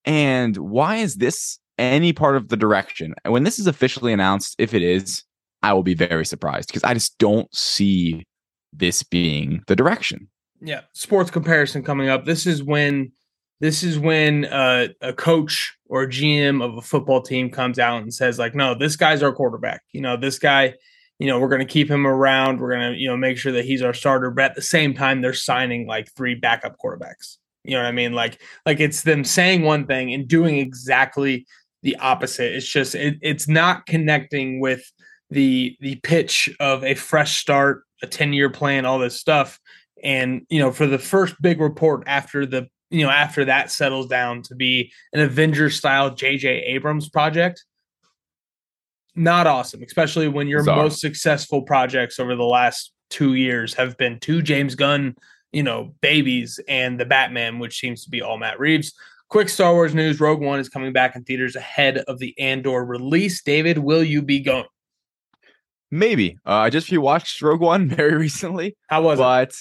And 0.04 0.56
why 0.56 0.96
is 0.96 1.16
this 1.16 1.58
any 1.80 2.12
part 2.12 2.36
of 2.36 2.48
the 2.48 2.56
direction? 2.56 3.14
And 3.24 3.32
when 3.32 3.44
this 3.44 3.58
is 3.58 3.66
officially 3.66 4.12
announced, 4.12 4.54
if 4.58 4.74
it 4.74 4.82
is, 4.82 5.24
I 5.62 5.72
will 5.72 5.82
be 5.82 5.94
very 5.94 6.24
surprised 6.24 6.68
because 6.68 6.84
I 6.84 6.94
just 6.94 7.18
don't 7.18 7.52
see 7.54 8.26
this 8.72 9.02
being 9.02 9.62
the 9.66 9.76
direction. 9.76 10.28
Yeah, 10.60 10.82
sports 10.92 11.30
comparison 11.30 11.82
coming 11.82 12.08
up. 12.08 12.24
This 12.24 12.46
is 12.46 12.62
when 12.62 13.12
this 13.60 13.82
is 13.82 13.98
when 13.98 14.46
uh, 14.46 14.88
a 15.02 15.12
coach 15.12 15.76
or 15.86 16.02
a 16.02 16.08
GM 16.08 16.62
of 16.62 16.76
a 16.76 16.82
football 16.82 17.22
team 17.22 17.50
comes 17.50 17.78
out 17.78 18.02
and 18.02 18.12
says 18.12 18.38
like, 18.38 18.54
"No, 18.54 18.74
this 18.74 18.96
guy's 18.96 19.22
our 19.22 19.32
quarterback. 19.32 19.82
You 19.92 20.00
know, 20.00 20.16
this 20.16 20.38
guy, 20.38 20.74
you 21.18 21.26
know, 21.26 21.38
we're 21.38 21.48
going 21.48 21.66
to 21.66 21.72
keep 21.72 21.90
him 21.90 22.06
around. 22.06 22.60
We're 22.60 22.70
going 22.70 22.92
to, 22.92 22.98
you 22.98 23.08
know, 23.08 23.16
make 23.16 23.38
sure 23.38 23.52
that 23.52 23.64
he's 23.64 23.82
our 23.82 23.94
starter." 23.94 24.30
But 24.30 24.44
at 24.46 24.54
the 24.54 24.62
same 24.62 24.94
time, 24.94 25.20
they're 25.20 25.34
signing 25.34 25.86
like 25.86 26.10
three 26.14 26.34
backup 26.34 26.76
quarterbacks. 26.82 27.36
You 27.64 27.72
know 27.72 27.82
what 27.82 27.88
I 27.88 27.92
mean? 27.92 28.14
Like, 28.14 28.40
like 28.64 28.80
it's 28.80 29.02
them 29.02 29.24
saying 29.24 29.62
one 29.62 29.86
thing 29.86 30.14
and 30.14 30.26
doing 30.26 30.58
exactly 30.58 31.46
the 31.82 31.96
opposite. 31.96 32.54
It's 32.54 32.68
just 32.68 32.94
it, 32.94 33.18
it's 33.22 33.48
not 33.48 33.86
connecting 33.86 34.60
with 34.60 34.82
the 35.30 35.76
the 35.80 35.96
pitch 35.96 36.54
of 36.60 36.84
a 36.84 36.94
fresh 36.94 37.40
start, 37.40 37.84
a 38.02 38.06
ten 38.06 38.32
year 38.32 38.50
plan, 38.50 38.84
all 38.84 38.98
this 38.98 39.18
stuff. 39.18 39.58
And 40.02 40.46
you 40.48 40.58
know, 40.60 40.72
for 40.72 40.86
the 40.86 40.98
first 40.98 41.40
big 41.40 41.60
report 41.60 42.04
after 42.06 42.46
the 42.46 42.68
you 42.90 43.04
know 43.04 43.10
after 43.10 43.44
that 43.46 43.70
settles 43.70 44.08
down 44.08 44.42
to 44.42 44.54
be 44.54 44.92
an 45.12 45.20
Avengers 45.20 45.76
style 45.76 46.14
J.J. 46.14 46.48
Abrams 46.48 47.08
project, 47.08 47.64
not 49.14 49.46
awesome. 49.46 49.82
Especially 49.82 50.28
when 50.28 50.48
your 50.48 50.60
Bizarre. 50.60 50.84
most 50.84 51.00
successful 51.00 51.62
projects 51.62 52.18
over 52.18 52.34
the 52.36 52.44
last 52.44 52.92
two 53.10 53.34
years 53.34 53.74
have 53.74 53.96
been 53.96 54.18
two 54.20 54.40
James 54.40 54.74
Gunn, 54.74 55.16
you 55.52 55.62
know, 55.62 55.94
babies 56.00 56.60
and 56.68 56.98
the 56.98 57.04
Batman, 57.04 57.58
which 57.58 57.78
seems 57.78 58.04
to 58.04 58.10
be 58.10 58.22
all 58.22 58.38
Matt 58.38 58.58
Reeves. 58.58 58.94
Quick 59.30 59.48
Star 59.48 59.72
Wars 59.72 59.94
news: 59.94 60.20
Rogue 60.20 60.40
One 60.40 60.60
is 60.60 60.68
coming 60.68 60.92
back 60.92 61.16
in 61.16 61.24
theaters 61.24 61.56
ahead 61.56 61.98
of 61.98 62.18
the 62.18 62.38
Andor 62.38 62.84
release. 62.84 63.42
David, 63.42 63.78
will 63.78 64.02
you 64.04 64.22
be 64.22 64.40
going? 64.40 64.64
Maybe. 65.90 66.36
Uh, 66.46 66.50
I 66.54 66.70
just 66.70 66.88
rewatched 66.90 67.40
Rogue 67.42 67.60
One 67.60 67.88
very 67.96 68.16
recently, 68.16 68.76
How 68.88 69.02
was 69.02 69.18
it? 69.18 69.22
but 69.22 69.54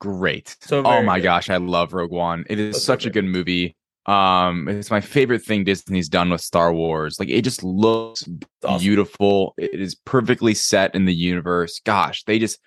great. 0.00 0.56
So 0.62 0.82
oh 0.84 1.02
my 1.02 1.18
good. 1.18 1.24
gosh, 1.24 1.50
I 1.50 1.58
love 1.58 1.92
Rogue 1.92 2.10
One. 2.10 2.44
It 2.48 2.58
is 2.58 2.74
That's 2.76 2.84
such 2.84 3.04
a 3.06 3.10
good. 3.10 3.24
good 3.24 3.30
movie. 3.30 3.76
Um, 4.06 4.66
it's 4.66 4.90
my 4.90 5.02
favorite 5.02 5.42
thing 5.44 5.64
Disney's 5.64 6.08
done 6.08 6.30
with 6.30 6.40
Star 6.40 6.72
Wars. 6.72 7.20
Like 7.20 7.28
it 7.28 7.42
just 7.42 7.62
looks 7.62 8.26
awesome. 8.64 8.80
beautiful. 8.82 9.54
It 9.58 9.78
is 9.78 9.94
perfectly 9.94 10.54
set 10.54 10.94
in 10.94 11.04
the 11.04 11.14
universe. 11.14 11.80
Gosh, 11.84 12.24
they 12.24 12.38
just 12.38 12.58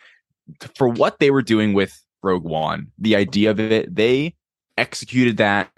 for 0.76 0.88
what 0.88 1.20
they 1.20 1.32
were 1.32 1.41
doing 1.41 1.74
with 1.74 1.99
Rogue 2.22 2.43
One, 2.43 2.91
the 2.99 3.16
idea 3.16 3.49
of 3.51 3.59
it, 3.59 3.93
they 3.93 4.36
executed 4.78 5.38
that 5.38 5.72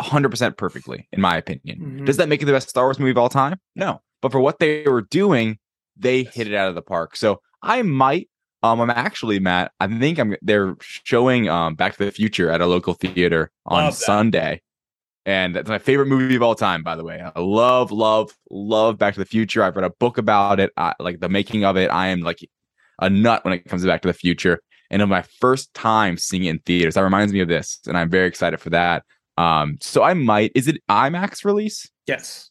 100% 0.00 0.56
perfectly, 0.56 1.08
in 1.12 1.20
my 1.20 1.36
opinion. 1.36 2.00
Mhm. 2.00 2.06
Does 2.06 2.16
that 2.18 2.28
make 2.28 2.42
it 2.42 2.46
the 2.46 2.52
best 2.52 2.68
Star 2.68 2.84
Wars 2.84 2.98
movie 2.98 3.10
of 3.10 3.18
all 3.18 3.28
time? 3.28 3.58
No. 3.74 4.00
But 4.22 4.32
for 4.32 4.40
what 4.40 4.58
they 4.58 4.84
were 4.84 5.02
doing, 5.02 5.58
they 5.96 6.24
hit 6.24 6.46
it 6.46 6.54
out 6.54 6.68
of 6.68 6.74
the 6.74 6.82
park. 6.82 7.16
So 7.16 7.40
I 7.62 7.82
might. 7.82 8.28
Um, 8.62 8.80
I'm 8.80 8.90
actually 8.90 9.38
Matt. 9.38 9.70
I 9.78 9.86
think 9.86 10.18
I'm. 10.18 10.34
They're 10.42 10.76
showing 10.80 11.48
um 11.48 11.76
Back 11.76 11.96
to 11.96 12.04
the 12.04 12.10
Future 12.10 12.50
at 12.50 12.60
a 12.60 12.66
local 12.66 12.94
theater 12.94 13.52
on 13.66 13.92
Sunday, 13.92 14.62
and 15.24 15.54
that's 15.54 15.68
my 15.68 15.78
favorite 15.78 16.06
movie 16.06 16.34
of 16.34 16.42
all 16.42 16.56
time. 16.56 16.82
By 16.82 16.96
the 16.96 17.04
way, 17.04 17.22
I 17.22 17.38
love, 17.40 17.92
love, 17.92 18.32
love 18.50 18.98
Back 18.98 19.14
to 19.14 19.20
the 19.20 19.26
Future. 19.26 19.62
I've 19.62 19.76
read 19.76 19.84
a 19.84 19.90
book 19.90 20.18
about 20.18 20.58
it, 20.58 20.72
I, 20.76 20.94
like 20.98 21.20
the 21.20 21.28
making 21.28 21.64
of 21.64 21.76
it. 21.76 21.88
I 21.90 22.08
am 22.08 22.20
like 22.20 22.40
a 23.00 23.08
nut 23.08 23.44
when 23.44 23.54
it 23.54 23.64
comes 23.64 23.82
to 23.82 23.88
Back 23.88 24.02
to 24.02 24.08
the 24.08 24.14
Future, 24.14 24.60
and 24.90 25.02
of 25.02 25.08
my 25.08 25.22
first 25.40 25.72
time 25.74 26.16
seeing 26.16 26.44
it 26.44 26.50
in 26.50 26.58
theaters, 26.60 26.94
that 26.94 27.02
reminds 27.04 27.32
me 27.32 27.38
of 27.40 27.48
this, 27.48 27.78
and 27.86 27.96
I'm 27.96 28.10
very 28.10 28.26
excited 28.26 28.58
for 28.58 28.70
that. 28.70 29.04
Um, 29.38 29.78
so 29.80 30.02
I 30.02 30.14
might. 30.14 30.52
Is 30.54 30.68
it 30.68 30.76
IMAX 30.88 31.44
release? 31.44 31.88
Yes. 32.06 32.50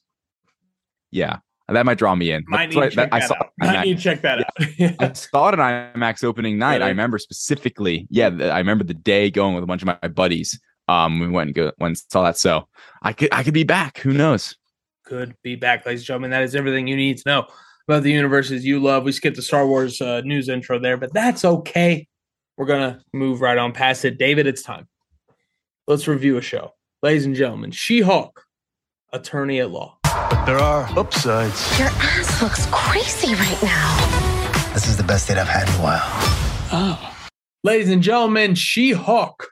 Yeah, 1.12 1.38
that 1.70 1.86
might 1.86 1.98
draw 1.98 2.16
me 2.16 2.32
in. 2.32 2.44
Might 2.48 2.70
need 2.70 2.76
what 2.76 2.90
to 2.90 2.96
check 2.96 3.10
I 3.12 3.20
that 3.20 3.28
saw. 3.28 3.36
out. 3.36 3.50
Might 3.60 3.84
need 3.84 3.98
to 3.98 4.04
check 4.04 4.22
that 4.22 4.46
I 4.60 4.96
out. 5.06 5.18
saw 5.18 5.50
it 5.50 5.60
on 5.60 5.94
IMAX 5.94 6.24
opening 6.24 6.58
night. 6.58 6.82
I 6.82 6.88
remember 6.88 7.18
specifically. 7.18 8.08
Yeah, 8.10 8.28
I 8.28 8.58
remember 8.60 8.84
the 8.84 8.94
day 8.94 9.30
going 9.30 9.54
with 9.56 9.64
a 9.64 9.68
bunch 9.68 9.82
of 9.82 9.88
my 9.88 10.08
buddies. 10.08 10.60
Um, 10.88 11.20
we 11.20 11.28
went 11.28 11.50
and 11.50 11.56
go, 11.56 11.72
went 11.80 11.92
and 11.92 11.98
saw 12.10 12.24
that. 12.24 12.38
So 12.38 12.68
I 13.02 13.12
could 13.14 13.30
I 13.34 13.44
could 13.44 13.54
be 13.54 13.64
back. 13.64 13.98
Who 14.00 14.14
knows? 14.14 14.56
Could 15.06 15.36
be 15.44 15.56
back, 15.56 15.86
ladies 15.86 16.02
and 16.02 16.08
gentlemen. 16.08 16.32
That 16.32 16.44
is 16.44 16.56
everything 16.56 16.88
you 16.88 16.96
need 16.96 17.18
to 17.18 17.24
know 17.26 17.48
about 17.88 18.04
the 18.04 18.12
universes 18.12 18.66
you 18.66 18.82
love. 18.82 19.04
We 19.04 19.12
skipped 19.12 19.36
the 19.36 19.42
Star 19.42 19.66
Wars 19.68 20.02
uh, 20.02 20.22
news 20.22 20.48
intro 20.50 20.80
there, 20.80 20.98
but 20.98 21.14
that's 21.14 21.44
okay. 21.44 22.08
We're 22.58 22.66
gonna 22.66 23.02
move 23.14 23.42
right 23.42 23.58
on 23.58 23.74
past 23.74 24.06
it. 24.06 24.18
David, 24.18 24.48
it's 24.48 24.62
time. 24.62 24.88
Let's 25.88 26.08
review 26.08 26.38
a 26.38 26.42
show, 26.42 26.74
ladies 27.08 27.26
and 27.26 27.36
gentlemen. 27.36 27.72
She-Hulk, 27.72 28.44
Attorney 29.14 29.62
at 29.62 29.72
Law. 29.72 29.98
But 30.04 30.44
there 30.44 30.60
are 30.60 30.90
upsides. 31.00 31.80
Your 31.80 31.88
ass 31.88 32.42
looks 32.42 32.68
crazy 32.70 33.34
right 33.34 33.64
now. 33.64 34.72
This 34.74 34.90
is 34.90 34.98
the 34.98 35.04
best 35.04 35.26
date 35.26 35.38
I've 35.38 35.48
had 35.48 35.70
in 35.70 35.76
a 35.76 35.78
while. 35.78 36.02
Oh. 36.74 37.16
Ladies 37.64 37.90
and 37.92 38.04
gentlemen, 38.04 38.56
She 38.56 38.92
Hulk, 38.92 39.48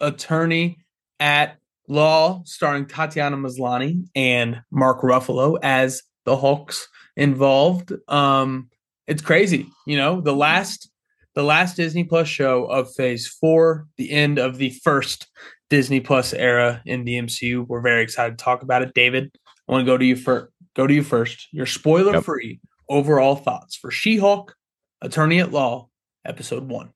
attorney 0.00 0.78
at 1.20 1.58
law, 1.86 2.42
starring 2.44 2.86
Tatiana 2.86 3.36
Maslany 3.36 4.08
and 4.16 4.62
Mark 4.72 5.02
Ruffalo 5.02 5.60
as 5.62 6.02
the 6.24 6.36
Hulks 6.36 6.88
involved. 7.16 7.92
Um, 8.08 8.68
it's 9.06 9.22
crazy, 9.22 9.68
you 9.86 9.96
know. 9.96 10.20
The 10.20 10.34
last, 10.34 10.90
the 11.36 11.44
last 11.44 11.76
Disney 11.76 12.02
Plus 12.02 12.26
show 12.26 12.64
of 12.64 12.92
Phase 12.94 13.28
Four, 13.28 13.86
the 13.96 14.10
end 14.10 14.40
of 14.40 14.58
the 14.58 14.70
first 14.82 15.28
Disney 15.70 16.00
Plus 16.00 16.32
era 16.32 16.82
in 16.86 17.04
the 17.04 17.14
MCU. 17.14 17.66
We're 17.66 17.80
very 17.80 18.02
excited 18.02 18.38
to 18.38 18.44
talk 18.44 18.62
about 18.62 18.82
it. 18.82 18.94
David, 18.94 19.30
I 19.68 19.72
want 19.72 19.82
to 19.82 19.90
go 19.90 19.98
to 19.98 20.04
you 20.04 20.16
for 20.16 20.50
go 20.74 20.86
to 20.86 20.94
you 20.94 21.02
first. 21.02 21.48
Your 21.52 21.66
spoiler 21.66 22.20
free 22.22 22.60
yep. 22.62 22.70
overall 22.88 23.36
thoughts 23.36 23.76
for 23.76 23.90
She 23.90 24.18
Hulk, 24.18 24.54
Attorney 25.02 25.40
at 25.40 25.52
Law, 25.52 25.88
episode 26.24 26.68
one. 26.68 26.90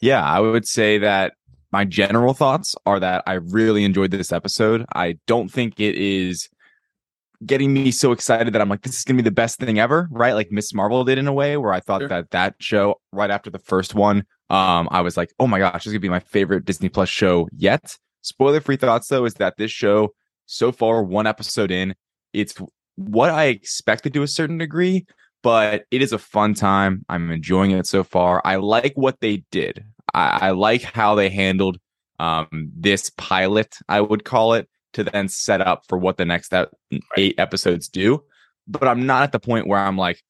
Yeah, 0.00 0.22
I 0.22 0.40
would 0.40 0.66
say 0.66 0.98
that 0.98 1.34
my 1.72 1.84
general 1.84 2.34
thoughts 2.34 2.74
are 2.86 3.00
that 3.00 3.24
I 3.26 3.34
really 3.34 3.84
enjoyed 3.84 4.10
this 4.10 4.32
episode. 4.32 4.84
I 4.94 5.18
don't 5.26 5.50
think 5.50 5.80
it 5.80 5.96
is 5.96 6.48
getting 7.46 7.72
me 7.72 7.90
so 7.90 8.12
excited 8.12 8.52
that 8.52 8.60
I'm 8.60 8.68
like, 8.68 8.82
this 8.82 8.98
is 8.98 9.04
gonna 9.04 9.18
be 9.18 9.22
the 9.22 9.30
best 9.30 9.58
thing 9.58 9.78
ever, 9.78 10.08
right? 10.10 10.32
Like 10.32 10.50
Ms. 10.50 10.74
Marvel 10.74 11.04
did 11.04 11.18
in 11.18 11.26
a 11.26 11.32
way, 11.32 11.56
where 11.56 11.72
I 11.72 11.80
thought 11.80 12.02
sure. 12.02 12.08
that 12.08 12.30
that 12.30 12.54
show 12.58 13.00
right 13.12 13.30
after 13.30 13.50
the 13.50 13.58
first 13.58 13.94
one, 13.94 14.24
um, 14.50 14.88
I 14.90 15.00
was 15.00 15.16
like, 15.16 15.32
oh 15.38 15.46
my 15.46 15.58
gosh, 15.58 15.84
this 15.84 15.86
is 15.86 15.92
gonna 15.92 16.00
be 16.00 16.08
my 16.08 16.20
favorite 16.20 16.64
Disney 16.64 16.88
Plus 16.88 17.08
show 17.08 17.48
yet. 17.56 17.96
Spoiler 18.22 18.60
free 18.60 18.76
thoughts 18.76 19.08
though 19.08 19.24
is 19.24 19.34
that 19.34 19.56
this 19.56 19.70
show 19.70 20.14
so 20.46 20.72
far, 20.72 21.02
one 21.02 21.26
episode 21.26 21.70
in, 21.70 21.94
it's 22.32 22.54
what 22.96 23.30
I 23.30 23.46
expected 23.46 24.14
to 24.14 24.22
a 24.22 24.28
certain 24.28 24.58
degree, 24.58 25.06
but 25.42 25.84
it 25.90 26.02
is 26.02 26.12
a 26.12 26.18
fun 26.18 26.54
time. 26.54 27.04
I'm 27.08 27.30
enjoying 27.30 27.70
it 27.72 27.86
so 27.86 28.04
far. 28.04 28.40
I 28.44 28.56
like 28.56 28.92
what 28.94 29.20
they 29.20 29.44
did. 29.50 29.84
I, 30.12 30.48
I 30.48 30.50
like 30.50 30.82
how 30.82 31.14
they 31.14 31.28
handled 31.28 31.78
um, 32.18 32.70
this 32.76 33.10
pilot, 33.16 33.76
I 33.88 34.00
would 34.00 34.24
call 34.24 34.54
it, 34.54 34.68
to 34.94 35.04
then 35.04 35.28
set 35.28 35.60
up 35.60 35.84
for 35.88 35.98
what 35.98 36.16
the 36.16 36.24
next 36.24 36.52
eight 37.16 37.34
episodes 37.38 37.88
do. 37.88 38.22
But 38.66 38.88
I'm 38.88 39.06
not 39.06 39.22
at 39.22 39.32
the 39.32 39.40
point 39.40 39.66
where 39.66 39.78
I'm 39.78 39.98
like, 39.98 40.22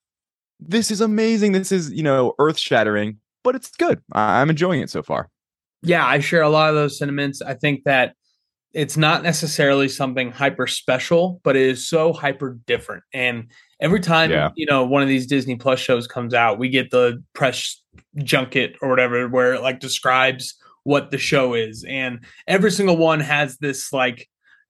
this 0.60 0.90
is 0.90 1.00
amazing. 1.00 1.52
This 1.52 1.72
is, 1.72 1.92
you 1.92 2.02
know, 2.02 2.34
earth 2.38 2.58
shattering, 2.58 3.18
but 3.42 3.54
it's 3.54 3.70
good. 3.70 4.02
I'm 4.12 4.50
enjoying 4.50 4.80
it 4.80 4.90
so 4.90 5.02
far. 5.02 5.30
Yeah, 5.82 6.06
I 6.06 6.18
share 6.18 6.42
a 6.42 6.48
lot 6.48 6.70
of 6.70 6.74
those 6.74 6.98
sentiments. 6.98 7.42
I 7.42 7.54
think 7.54 7.84
that 7.84 8.14
it's 8.74 8.96
not 8.96 9.22
necessarily 9.22 9.88
something 9.88 10.32
hyper 10.32 10.66
special, 10.66 11.40
but 11.44 11.56
it 11.56 11.62
is 11.62 11.86
so 11.86 12.12
hyper 12.12 12.58
different. 12.66 13.04
And 13.12 13.50
every 13.80 14.00
time 14.00 14.30
yeah. 14.30 14.50
you 14.56 14.66
know 14.66 14.84
one 14.84 15.02
of 15.02 15.08
these 15.08 15.26
Disney 15.26 15.56
Plus 15.56 15.78
shows 15.78 16.06
comes 16.06 16.34
out, 16.34 16.58
we 16.58 16.68
get 16.68 16.90
the 16.90 17.22
press 17.34 17.80
junket 18.18 18.76
or 18.82 18.88
whatever 18.88 19.28
where 19.28 19.54
it 19.54 19.62
like 19.62 19.78
describes 19.78 20.54
what 20.82 21.10
the 21.10 21.18
show 21.18 21.54
is, 21.54 21.84
and 21.88 22.24
every 22.48 22.70
single 22.70 22.96
one 22.96 23.20
has 23.20 23.56
this 23.58 23.92
like 23.92 24.28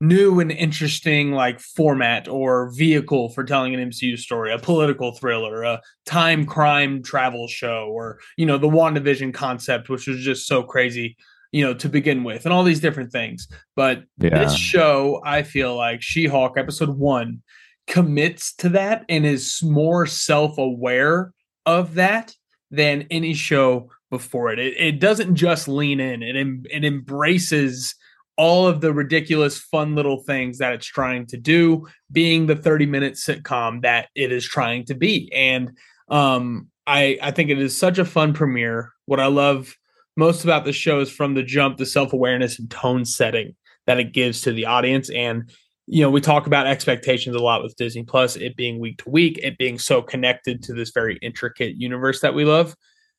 new 0.09 0.41
and 0.41 0.51
interesting 0.51 1.33
like 1.33 1.61
format 1.61 2.29
or 2.29 2.73
vehicle 2.75 3.31
for 3.31 3.45
telling 3.45 3.75
an 3.75 3.91
MCU 3.91 4.19
story, 4.19 4.53
a 4.53 4.59
political 4.59 5.13
thriller, 5.13 5.63
a 5.63 5.81
time 6.07 6.47
crime 6.47 7.03
travel 7.03 7.49
show, 7.49 7.89
or 7.91 8.19
you 8.37 8.47
know 8.47 8.59
the 8.59 8.69
WandaVision 8.69 9.33
concept, 9.35 9.89
which 9.89 10.07
was 10.07 10.23
just 10.23 10.47
so 10.47 10.63
crazy 10.63 11.17
you 11.55 11.65
know, 11.65 11.73
to 11.73 11.89
begin 11.89 12.25
with, 12.25 12.45
and 12.45 12.53
all 12.53 12.65
these 12.65 12.81
different 12.81 13.13
things. 13.13 13.47
But 13.77 14.03
yeah. 14.19 14.41
this 14.41 14.57
show, 14.57 15.23
I 15.25 15.45
feel 15.45 15.77
like 15.77 16.03
She 16.03 16.27
Hulk 16.27 16.59
episode 16.59 16.99
one 16.99 17.43
commits 17.87 18.53
to 18.57 18.71
that 18.71 19.05
and 19.09 19.25
is 19.25 19.63
more 19.63 20.05
self 20.05 20.59
aware 20.59 21.33
of 21.65 21.95
that 21.95 22.35
than 22.73 23.07
any 23.09 23.35
show 23.35 23.89
before 24.11 24.53
it. 24.53 24.59
it. 24.59 24.75
It 24.77 24.99
doesn't 24.99 25.37
just 25.37 25.69
lean 25.69 26.01
in, 26.01 26.25
it, 26.25 26.35
it 26.35 26.85
embraces 26.85 27.95
all 28.37 28.67
of 28.67 28.81
the 28.81 28.93
ridiculous, 28.93 29.59
fun 29.59 29.95
little 29.95 30.23
things 30.23 30.59
that 30.59 30.73
it's 30.73 30.87
trying 30.87 31.27
to 31.27 31.37
do, 31.37 31.87
being 32.11 32.47
the 32.47 32.57
30 32.57 32.87
minute 32.87 33.15
sitcom 33.15 33.83
that 33.83 34.09
it 34.15 34.33
is 34.33 34.45
trying 34.45 34.85
to 34.87 34.95
be. 34.95 35.31
And 35.33 35.77
um, 36.09 36.69
I, 36.87 37.19
I 37.23 37.31
think 37.31 37.51
it 37.51 37.59
is 37.59 37.77
such 37.77 37.99
a 37.99 38.05
fun 38.05 38.33
premiere. 38.33 38.93
What 39.07 39.21
I 39.21 39.27
love 39.27 39.77
most 40.17 40.45
about 40.45 40.65
the 40.65 40.73
show 40.73 41.01
is 41.01 41.11
from 41.11 41.35
the 41.35 41.43
jump, 41.43 41.77
the 41.77 41.87
self 41.87 42.13
awareness 42.13 42.59
and 42.59 42.71
tone 42.71 43.05
setting 43.05 43.55
that 43.87 44.01
it 44.01 44.13
gives 44.13 44.41
to 44.43 44.53
the 44.53 44.67
audience. 44.67 45.11
And, 45.11 45.51
you 45.87 46.03
know, 46.03 46.11
we 46.11 46.21
talk 46.21 46.47
about 46.47 46.67
expectations 46.67 47.37
a 47.37 47.41
lot 47.41 47.63
with 47.63 47.77
Disney 47.77 48.03
Plus, 48.03 48.37
it 48.37 48.57
being 48.57 48.81
week 48.81 48.99
to 48.99 49.11
week, 49.11 49.39
it 49.43 49.59
being 49.59 49.79
so 49.79 50.03
connected 50.03 50.63
to 50.65 50.75
this 50.75 50.91
very 50.91 51.19
intricate 51.23 51.77
universe 51.77 52.21
that 52.21 52.35
we 52.35 52.45
love. 52.45 52.75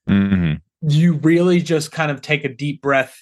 Mm-hmm. 0.09 0.55
You 0.87 1.13
really 1.13 1.61
just 1.61 1.91
kind 1.91 2.11
of 2.11 2.21
take 2.21 2.43
a 2.43 2.49
deep 2.49 2.81
breath 2.81 3.15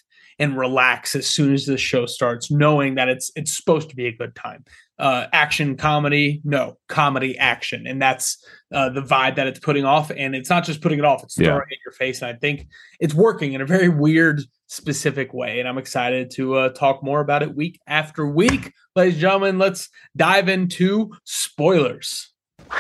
and 0.44 0.58
relax 0.58 1.16
as 1.16 1.26
soon 1.26 1.54
as 1.54 1.66
the 1.66 1.78
show 1.78 2.06
starts, 2.06 2.52
knowing 2.52 2.96
that 2.96 3.08
it's 3.08 3.32
it's 3.36 3.56
supposed 3.56 3.90
to 3.90 3.96
be 3.96 4.08
a 4.08 4.12
good 4.12 4.36
time 4.36 4.66
uh, 5.00 5.28
action 5.34 5.76
comedy. 5.76 6.42
No, 6.44 6.78
comedy 6.88 7.38
action, 7.38 7.88
and 7.88 8.02
that's 8.02 8.44
uh, 8.74 8.90
the 8.90 9.02
vibe 9.02 9.36
that 9.36 9.48
it's 9.48 9.60
putting 9.60 9.86
off. 9.86 10.12
And 10.12 10.36
it's 10.36 10.50
not 10.50 10.66
just 10.66 10.82
putting 10.82 11.00
it 11.00 11.06
off; 11.06 11.24
it's 11.24 11.36
throwing 11.36 11.50
yeah. 11.50 11.58
it 11.58 11.74
in 11.74 11.78
your 11.86 11.94
face. 11.94 12.22
And 12.22 12.36
I 12.36 12.38
think 12.38 12.68
it's 13.00 13.14
working 13.14 13.54
in 13.54 13.62
a 13.62 13.66
very 13.66 13.90
weird, 13.90 14.42
specific 14.68 15.34
way. 15.34 15.60
And 15.60 15.68
I'm 15.68 15.78
excited 15.78 16.32
to 16.32 16.56
uh, 16.56 16.70
talk 16.70 17.04
more 17.04 17.22
about 17.22 17.44
it 17.44 17.56
week 17.56 17.80
after 17.88 18.28
week, 18.28 18.74
ladies 18.96 19.16
and 19.16 19.22
gentlemen. 19.22 19.58
Let's 19.58 19.90
dive 20.16 20.50
into 20.50 21.12
spoilers. 21.24 22.32
Now 22.70 22.78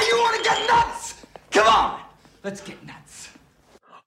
you 0.00 0.18
want 0.18 0.36
to 0.36 0.42
get 0.42 0.68
nuts? 0.68 1.26
Come 1.50 1.66
on, 1.66 2.00
let's 2.44 2.60
get 2.60 2.82
nuts. 2.84 2.85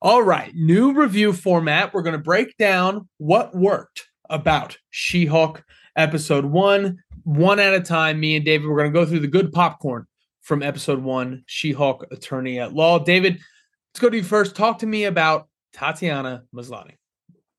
All 0.02 0.24
right, 0.24 0.56
new 0.56 0.94
review 0.94 1.34
format. 1.34 1.94
We're 1.94 2.04
going 2.04 2.14
to 2.14 2.24
break 2.24 2.56
down 2.56 3.10
what 3.18 3.54
worked 3.54 4.08
about 4.30 4.78
She 4.92 5.26
Hulk 5.26 5.62
episode 5.98 6.46
one, 6.46 7.00
one 7.24 7.60
at 7.60 7.74
a 7.74 7.82
time. 7.82 8.18
Me 8.18 8.38
and 8.38 8.46
David, 8.46 8.70
we're 8.70 8.78
going 8.78 8.94
to 8.94 8.98
go 8.98 9.06
through 9.06 9.20
the 9.20 9.28
good 9.28 9.52
popcorn 9.52 10.08
from 10.40 10.64
episode 10.64 11.04
one, 11.04 11.44
She 11.48 11.74
Hulk 11.74 12.06
Attorney 12.12 12.60
at 12.60 12.72
Law. 12.72 13.00
David, 13.00 13.34
let's 13.34 14.00
go 14.00 14.10
to 14.10 14.16
you 14.16 14.24
first. 14.24 14.56
Talk 14.56 14.80
to 14.80 14.86
me 14.86 15.04
about 15.04 15.50
Tatiana 15.74 16.44
Maslany. 16.56 16.96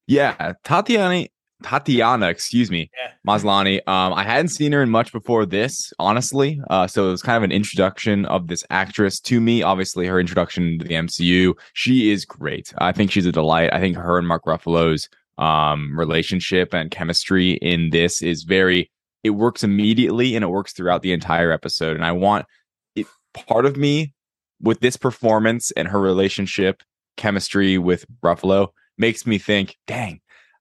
Yeah, 0.07 0.55
Tatiana, 0.65 1.27
Tatiana, 1.63 2.29
excuse 2.29 2.71
me, 2.71 2.91
yeah. 2.97 3.13
Maslany. 3.27 3.87
Um, 3.87 4.13
I 4.15 4.25
hadn't 4.25 4.49
seen 4.49 4.73
her 4.73 4.83
in 4.83 4.91
much 4.91 5.13
before 5.13 5.47
this, 5.47 5.93
honestly. 5.99 6.61
Uh, 6.71 6.87
so 6.87 7.09
it 7.09 7.11
was 7.11 7.23
kind 7.23 7.37
of 7.37 7.43
an 7.43 7.53
introduction 7.53 8.25
of 8.27 8.49
this 8.49 8.65
actress 8.71 9.21
to 9.21 9.41
me. 9.41 9.63
Obviously, 9.63 10.07
her 10.07 10.19
introduction 10.19 10.79
to 10.79 10.85
the 10.85 10.95
MCU. 10.95 11.55
She 11.75 12.11
is 12.11 12.25
great. 12.25 12.73
I 12.79 12.93
think 12.93 13.11
she's 13.11 13.27
a 13.27 13.33
delight. 13.33 13.73
I 13.73 13.81
think 13.81 13.97
her 13.97 14.19
and 14.19 14.27
Mark 14.27 14.45
Ruffalo's 14.45 15.09
um, 15.41 15.99
relationship 15.99 16.75
and 16.75 16.91
chemistry 16.91 17.53
in 17.53 17.91
this 17.91 18.23
is 18.23 18.45
very 18.45 18.91
it 19.25 19.31
works 19.31 19.65
immediately 19.65 20.35
and 20.37 20.45
it 20.45 20.49
works 20.49 20.73
throughout 20.73 21.03
the 21.03 21.13
entire 21.13 21.51
episode 21.51 21.97
and 21.97 22.05
i 22.05 22.13
want 22.13 22.45
it 22.95 23.07
part 23.33 23.65
of 23.65 23.77
me 23.77 24.13
with 24.61 24.81
this 24.81 24.99
performance 24.99 25.71
and 25.73 25.89
her 25.89 25.99
relationship 25.99 26.83
chemistry 27.17 27.79
with 27.79 28.05
ruffalo 28.23 28.69
makes 28.99 29.27
me 29.27 29.39
think 29.39 29.77
dang 29.87 30.21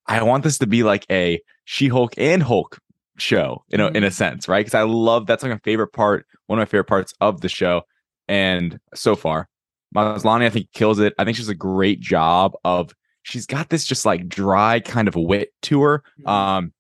i 0.10 0.22
want 0.22 0.44
this 0.44 0.58
to 0.58 0.68
be 0.68 0.84
like 0.84 1.06
a 1.10 1.40
she-hulk 1.64 2.14
and 2.18 2.44
hulk 2.44 2.80
show 3.18 3.64
you 3.70 3.78
know 3.78 3.88
in 3.88 4.04
a 4.04 4.08
mm-hmm. 4.08 4.14
sense 4.14 4.48
right 4.48 4.66
because 4.66 4.76
i 4.76 4.82
love 4.82 5.26
that's 5.26 5.44
like 5.44 5.52
my 5.52 5.60
favorite 5.60 5.94
part 5.94 6.26
one 6.48 6.60
of 6.60 6.62
my 6.62 6.66
favorite 6.66 6.86
parts 6.86 7.14
of 7.22 7.40
the 7.42 7.50
show 7.50 7.82
and 8.28 8.80
so 8.94 9.16
far 9.16 9.48
Maslany, 9.96 10.46
I 10.46 10.50
think, 10.50 10.72
kills 10.72 11.00
it. 11.00 11.14
I 11.18 11.26
think 11.26 11.38
she's 11.38 11.50
a 11.50 11.56
great 11.56 12.00
job 12.00 12.54
of 12.64 12.92
she's 13.24 13.46
got 13.46 13.70
this 13.70 13.86
just 13.86 14.06
like 14.06 14.28
dry 14.28 14.80
kind 14.80 15.08
of 15.08 15.16
wit 15.16 15.50
to 15.64 15.82
her. 15.82 16.04
Mm-hmm. 16.22 16.30
Um, 16.30 16.74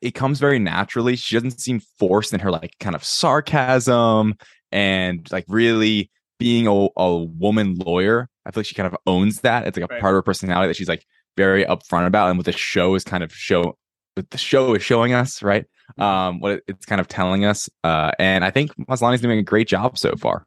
it 0.00 0.12
comes 0.12 0.38
very 0.38 0.58
naturally. 0.58 1.16
She 1.16 1.36
doesn't 1.36 1.60
seem 1.60 1.80
forced 1.98 2.32
in 2.32 2.40
her 2.40 2.50
like 2.50 2.76
kind 2.80 2.94
of 2.94 3.04
sarcasm 3.04 4.36
and 4.70 5.30
like 5.32 5.44
really 5.48 6.10
being 6.38 6.66
a, 6.68 6.88
a 6.96 7.16
woman 7.16 7.76
lawyer. 7.76 8.28
I 8.46 8.50
feel 8.50 8.60
like 8.60 8.66
she 8.66 8.74
kind 8.74 8.86
of 8.86 8.96
owns 9.06 9.40
that. 9.40 9.66
It's 9.66 9.76
like 9.76 9.90
a 9.90 9.92
right. 9.92 10.00
part 10.00 10.14
of 10.14 10.18
her 10.18 10.22
personality 10.22 10.68
that 10.68 10.76
she's 10.76 10.88
like 10.88 11.04
very 11.38 11.64
upfront 11.64 12.06
about. 12.06 12.28
And 12.28 12.38
what 12.38 12.46
the 12.46 12.52
show 12.52 12.96
is 12.96 13.04
kind 13.04 13.22
of 13.22 13.32
show, 13.32 13.78
what 14.14 14.30
the 14.30 14.38
show 14.38 14.74
is 14.74 14.82
showing 14.82 15.14
us, 15.14 15.42
right? 15.42 15.64
Mm-hmm. 15.92 16.02
Um, 16.02 16.40
what 16.40 16.62
it's 16.66 16.84
kind 16.84 17.00
of 17.00 17.08
telling 17.08 17.44
us. 17.44 17.70
Uh, 17.84 18.10
and 18.18 18.44
I 18.44 18.50
think 18.50 18.72
Maslany's 18.88 19.22
doing 19.22 19.38
a 19.38 19.42
great 19.42 19.68
job 19.68 19.96
so 19.96 20.14
far. 20.16 20.44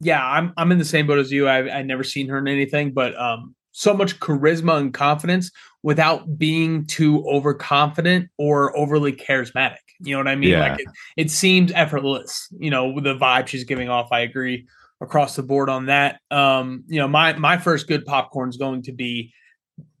Yeah, 0.00 0.22
I'm 0.22 0.52
I'm 0.58 0.72
in 0.72 0.78
the 0.78 0.84
same 0.84 1.06
boat 1.06 1.18
as 1.18 1.32
you. 1.32 1.48
I've 1.48 1.68
I've 1.68 1.86
never 1.86 2.04
seen 2.04 2.28
her 2.28 2.38
in 2.38 2.48
anything, 2.48 2.92
but 2.92 3.18
um, 3.18 3.54
so 3.72 3.94
much 3.94 4.18
charisma 4.20 4.78
and 4.78 4.92
confidence 4.92 5.50
without 5.82 6.36
being 6.36 6.84
too 6.86 7.24
overconfident 7.26 8.28
or 8.36 8.76
overly 8.76 9.12
charismatic. 9.12 9.84
You 10.00 10.12
know 10.12 10.18
what 10.18 10.28
I 10.28 10.34
mean? 10.34 10.50
Yeah. 10.50 10.70
Like 10.70 10.80
it, 10.80 10.86
it 11.16 11.30
seems 11.30 11.72
effortless, 11.72 12.48
you 12.58 12.70
know, 12.70 12.88
with 12.88 13.04
the 13.04 13.14
vibe 13.14 13.46
she's 13.46 13.64
giving 13.64 13.88
off. 13.88 14.08
I 14.12 14.20
agree 14.20 14.66
across 15.00 15.36
the 15.36 15.42
board 15.42 15.68
on 15.68 15.86
that. 15.86 16.20
Um, 16.30 16.84
you 16.88 16.98
know, 16.98 17.08
my 17.08 17.32
my 17.34 17.58
first 17.58 17.86
good 17.86 18.04
popcorn 18.04 18.48
is 18.48 18.56
going 18.56 18.82
to 18.82 18.92
be, 18.92 19.32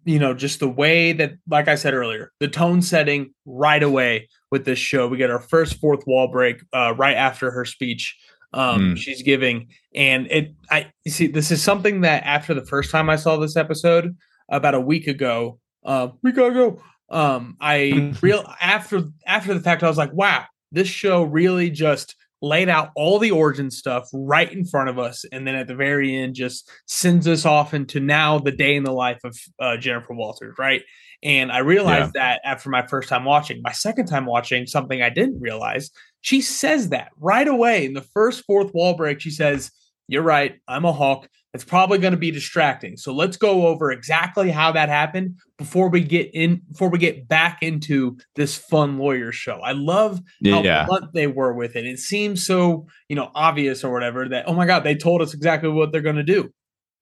you 0.06 0.18
know, 0.18 0.32
just 0.32 0.60
the 0.60 0.68
way 0.68 1.12
that, 1.12 1.32
like 1.48 1.68
I 1.68 1.74
said 1.74 1.92
earlier, 1.92 2.32
the 2.40 2.48
tone 2.48 2.80
setting 2.80 3.34
right 3.44 3.82
away 3.82 4.28
with 4.50 4.64
this 4.64 4.78
show. 4.78 5.08
We 5.08 5.18
get 5.18 5.30
our 5.30 5.40
first 5.40 5.80
fourth 5.80 6.06
wall 6.06 6.28
break 6.28 6.62
uh, 6.72 6.94
right 6.96 7.16
after 7.16 7.50
her 7.50 7.64
speech 7.66 8.16
um, 8.52 8.94
Mm. 8.94 8.96
she's 8.96 9.22
giving, 9.22 9.68
and 9.94 10.26
it. 10.30 10.54
I 10.70 10.90
you 11.04 11.10
see. 11.10 11.26
This 11.26 11.50
is 11.50 11.62
something 11.62 12.00
that 12.02 12.22
after 12.24 12.54
the 12.54 12.64
first 12.64 12.90
time 12.90 13.10
I 13.10 13.16
saw 13.16 13.36
this 13.36 13.56
episode 13.56 14.16
about 14.48 14.74
a 14.74 14.80
week 14.80 15.08
ago, 15.08 15.58
uh, 15.84 16.08
week 16.22 16.36
ago, 16.36 16.80
um, 17.10 17.56
I 17.60 18.14
real 18.22 18.44
after 18.60 19.04
after 19.26 19.52
the 19.52 19.60
fact, 19.60 19.82
I 19.82 19.88
was 19.88 19.98
like, 19.98 20.12
wow, 20.12 20.44
this 20.72 20.88
show 20.88 21.24
really 21.24 21.70
just 21.70 22.14
laid 22.42 22.68
out 22.68 22.90
all 22.94 23.18
the 23.18 23.30
origin 23.30 23.70
stuff 23.70 24.08
right 24.12 24.52
in 24.52 24.64
front 24.64 24.88
of 24.88 24.98
us, 24.98 25.24
and 25.32 25.46
then 25.46 25.54
at 25.54 25.66
the 25.66 25.74
very 25.74 26.14
end, 26.14 26.34
just 26.34 26.70
sends 26.86 27.26
us 27.26 27.44
off 27.44 27.74
into 27.74 28.00
now 28.00 28.38
the 28.38 28.52
day 28.52 28.76
in 28.76 28.84
the 28.84 28.92
life 28.92 29.20
of 29.24 29.36
uh, 29.60 29.76
Jennifer 29.76 30.14
Walters, 30.14 30.54
right? 30.58 30.82
And 31.22 31.50
I 31.50 31.58
realized 31.58 32.12
that 32.12 32.40
after 32.44 32.68
my 32.68 32.86
first 32.86 33.08
time 33.08 33.24
watching. 33.24 33.62
My 33.62 33.72
second 33.72 34.06
time 34.06 34.26
watching, 34.26 34.66
something 34.66 35.02
I 35.02 35.08
didn't 35.08 35.40
realize, 35.40 35.90
she 36.20 36.40
says 36.40 36.90
that 36.90 37.10
right 37.18 37.48
away 37.48 37.86
in 37.86 37.94
the 37.94 38.02
first 38.02 38.44
fourth 38.44 38.74
wall 38.74 38.94
break. 38.94 39.20
She 39.20 39.30
says, 39.30 39.70
You're 40.08 40.22
right, 40.22 40.56
I'm 40.68 40.84
a 40.84 40.92
Hulk. 40.92 41.28
It's 41.56 41.64
probably 41.64 41.96
going 41.96 42.12
to 42.12 42.18
be 42.18 42.30
distracting. 42.30 42.96
So 42.98 43.12
let's 43.14 43.38
go 43.38 43.66
over 43.66 43.90
exactly 43.90 44.50
how 44.50 44.70
that 44.72 44.90
happened 44.90 45.38
before 45.56 45.88
we 45.88 46.02
get 46.02 46.30
in 46.34 46.60
before 46.70 46.90
we 46.90 46.98
get 46.98 47.26
back 47.26 47.62
into 47.62 48.18
this 48.34 48.56
fun 48.56 48.98
lawyer 48.98 49.32
show. 49.32 49.58
I 49.62 49.72
love 49.72 50.20
how 50.44 50.62
Yeah. 50.62 50.84
blunt 50.86 51.14
they 51.14 51.26
were 51.26 51.54
with 51.54 51.74
it. 51.74 51.86
It 51.86 51.98
seems 51.98 52.44
so, 52.46 52.86
you 53.08 53.16
know, 53.16 53.30
obvious 53.34 53.82
or 53.82 53.90
whatever 53.90 54.28
that, 54.28 54.44
oh 54.46 54.52
my 54.54 54.66
God, 54.66 54.84
they 54.84 54.94
told 54.94 55.22
us 55.22 55.32
exactly 55.32 55.70
what 55.70 55.92
they're 55.92 56.02
going 56.02 56.16
to 56.16 56.22
do. 56.22 56.52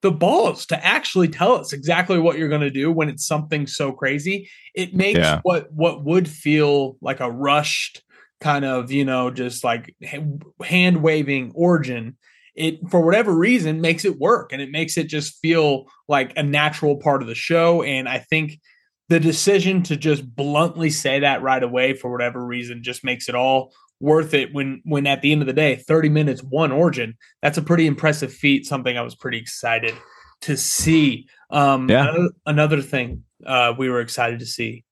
The 0.03 0.13
balls 0.13 0.67
to 0.67 0.87
actually 0.87 1.29
tell 1.29 1.55
us 1.55 1.73
exactly 1.73 2.19
what 2.19 2.39
you're 2.39 2.49
going 2.49 2.61
to 2.61 2.71
do 2.71 2.93
when 2.93 3.09
it's 3.09 3.27
something 3.27 3.67
so 3.67 3.91
crazy. 3.91 4.49
It 4.75 4.95
makes 4.95 5.19
Yeah. 5.19 5.41
what 5.43 5.73
what 5.73 6.05
would 6.05 6.29
feel 6.29 6.97
like 7.01 7.19
a 7.19 7.31
rushed 7.31 8.03
kind 8.41 8.65
of, 8.65 8.93
you 8.93 9.05
know, 9.05 9.31
just 9.31 9.65
like 9.65 9.97
hand 10.63 11.03
waving 11.03 11.51
origin. 11.55 12.17
It 12.55 12.89
for 12.91 13.01
whatever 13.01 13.35
reason 13.35 13.81
makes 13.81 14.05
it 14.05 14.19
work 14.19 14.53
and 14.53 14.63
it 14.63 14.71
makes 14.71 14.97
it 14.97 15.09
just 15.09 15.39
feel 15.41 15.87
like 16.09 16.33
a 16.37 16.43
natural 16.43 16.97
part 16.97 17.21
of 17.23 17.29
the 17.29 17.35
show. 17.35 17.83
And 17.83 18.09
I 18.09 18.19
think 18.19 18.61
the 19.09 19.21
decision 19.21 19.83
to 19.85 19.97
just 19.97 20.25
bluntly 20.35 20.91
say 20.91 21.21
that 21.21 21.43
right 21.43 21.63
away 21.63 21.95
for 21.95 22.11
whatever 22.11 22.45
reason 22.45 22.83
just 22.83 23.05
makes 23.05 23.29
it 23.29 23.35
all 23.35 23.73
worth 24.01 24.35
it 24.35 24.53
when 24.53 24.83
when 24.85 25.07
at 25.07 25.23
the 25.23 25.33
end 25.33 25.41
of 25.41 25.47
the 25.47 25.53
day 25.53 25.77
30 25.77 26.09
minutes 26.09 26.43
one 26.43 26.73
origin 26.73 27.17
that's 27.41 27.59
a 27.59 27.63
pretty 27.63 27.87
impressive 27.87 28.33
feat 28.33 28.67
something 28.67 28.99
i 28.99 29.03
was 29.03 29.15
pretty 29.15 29.39
excited 29.39 29.95
to 30.41 30.57
see 30.57 31.27
um 31.51 31.89
Yeah. 31.89 32.03
another, 32.09 32.29
another 32.45 32.83
thing 32.83 33.25
uh 33.47 33.73
we 33.79 33.89
were 33.89 34.01
excited 34.01 34.41
to 34.41 34.47
see 34.47 34.85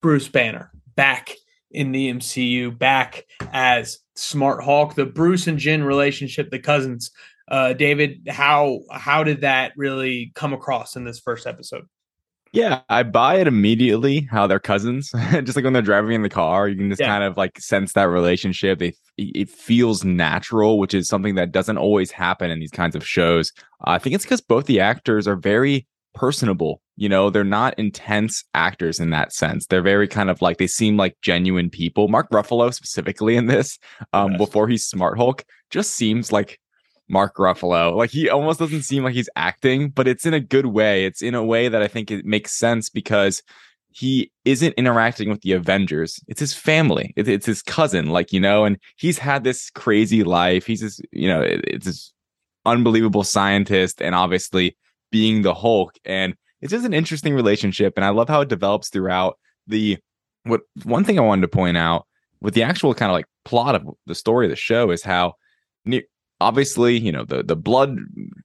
bruce 0.00 0.28
banner 0.28 0.72
back 0.96 1.30
in 1.76 1.92
the 1.92 2.12
mcu 2.12 2.76
back 2.76 3.26
as 3.52 3.98
smart 4.16 4.64
hulk 4.64 4.94
the 4.94 5.06
bruce 5.06 5.46
and 5.46 5.58
jen 5.58 5.84
relationship 5.84 6.50
the 6.50 6.58
cousins 6.58 7.10
uh 7.48 7.72
david 7.74 8.26
how 8.28 8.80
how 8.92 9.22
did 9.22 9.42
that 9.42 9.72
really 9.76 10.32
come 10.34 10.52
across 10.52 10.96
in 10.96 11.04
this 11.04 11.20
first 11.20 11.46
episode 11.46 11.84
Yeah, 12.52 12.80
I 12.88 13.02
buy 13.02 13.36
it 13.36 13.46
immediately 13.48 14.22
how 14.30 14.46
they're 14.46 14.58
cousins. 14.58 15.10
just 15.30 15.56
like 15.56 15.64
when 15.64 15.72
they're 15.74 15.82
driving 15.82 16.12
in 16.12 16.22
the 16.22 16.28
car, 16.30 16.68
you 16.68 16.76
can 16.76 16.88
just 16.88 17.00
Yeah. 17.00 17.06
kind 17.06 17.24
of 17.24 17.36
like 17.36 17.58
sense 17.60 17.92
that 17.92 18.04
relationship. 18.08 18.78
They 18.78 18.94
it 19.18 19.48
feels 19.50 20.04
natural, 20.04 20.78
which 20.78 20.94
is 20.94 21.08
something 21.08 21.34
that 21.36 21.52
doesn't 21.52 21.78
always 21.78 22.10
happen 22.10 22.50
in 22.50 22.60
these 22.60 22.70
kinds 22.70 22.94
of 22.96 23.06
shows. 23.06 23.52
I 23.84 23.98
think 23.98 24.14
it's 24.14 24.24
because 24.24 24.40
both 24.42 24.66
the 24.66 24.80
actors 24.80 25.26
are 25.28 25.36
very 25.36 25.86
personable. 26.14 26.80
You 26.96 27.08
know, 27.10 27.28
they're 27.30 27.44
not 27.44 27.78
intense 27.78 28.42
actors 28.54 28.98
in 28.98 29.10
that 29.10 29.32
sense. 29.32 29.66
They're 29.66 29.82
very 29.82 30.08
kind 30.08 30.30
of 30.30 30.40
like 30.40 30.56
they 30.56 30.66
seem 30.66 30.96
like 30.96 31.16
genuine 31.20 31.68
people. 31.68 32.08
Mark 32.08 32.30
Ruffalo 32.30 32.72
specifically 32.72 33.36
in 33.36 33.46
this, 33.46 33.78
um, 34.14 34.32
Yes. 34.32 34.38
before 34.38 34.66
he's 34.68 34.86
Smart 34.86 35.18
Hulk, 35.18 35.44
just 35.70 35.94
seems 35.94 36.32
like 36.32 36.58
Mark 37.08 37.36
Ruffalo. 37.36 37.94
Like 37.94 38.10
he 38.10 38.30
almost 38.30 38.58
doesn't 38.58 38.82
seem 38.82 39.04
like 39.04 39.14
he's 39.14 39.28
acting, 39.36 39.90
but 39.90 40.08
it's 40.08 40.24
in 40.24 40.32
a 40.34 40.40
good 40.40 40.66
way. 40.66 41.04
It's 41.04 41.20
in 41.22 41.34
a 41.34 41.44
way 41.44 41.68
that 41.68 41.82
I 41.82 41.86
think 41.88 42.10
it 42.10 42.24
makes 42.24 42.52
sense 42.52 42.88
because 42.88 43.42
he 43.90 44.30
isn't 44.44 44.74
interacting 44.74 45.28
with 45.30 45.42
the 45.42 45.52
Avengers. 45.52 46.18
It's 46.28 46.40
his 46.40 46.52
family. 46.54 47.12
It- 47.16 47.28
it's 47.28 47.46
his 47.46 47.62
cousin, 47.62 48.06
like 48.06 48.32
you 48.32 48.40
know, 48.40 48.64
and 48.64 48.78
he's 48.96 49.18
had 49.18 49.44
this 49.44 49.70
crazy 49.70 50.24
life. 50.24 50.66
He's 50.66 50.80
this, 50.80 50.98
you 51.12 51.28
know, 51.28 51.42
it- 51.42 51.64
it's 51.66 51.86
this 51.86 52.12
unbelievable 52.64 53.22
scientist, 53.22 54.00
and 54.02 54.14
obviously 54.14 54.76
being 55.12 55.42
the 55.42 55.54
Hulk. 55.54 55.94
And 56.04 56.34
it's 56.60 56.70
just 56.72 56.86
an 56.86 56.94
interesting 56.94 57.34
relationship, 57.34 57.94
and 57.96 58.04
I 58.04 58.10
love 58.10 58.28
how 58.28 58.40
it 58.40 58.48
develops 58.48 58.88
throughout 58.88 59.38
the. 59.66 59.98
What 60.44 60.60
one 60.84 61.02
thing 61.02 61.18
I 61.18 61.22
wanted 61.22 61.42
to 61.42 61.48
point 61.48 61.76
out 61.76 62.06
with 62.40 62.54
the 62.54 62.62
actual 62.62 62.94
kind 62.94 63.10
of 63.10 63.14
like 63.14 63.26
plot 63.44 63.74
of 63.74 63.84
the 64.06 64.14
story 64.14 64.46
of 64.46 64.50
the 64.50 64.56
show 64.56 64.90
is 64.92 65.02
how 65.02 65.34
obviously 66.40 66.98
you 66.98 67.10
know 67.10 67.24
the 67.24 67.42
the 67.42 67.56
blood 67.56 67.96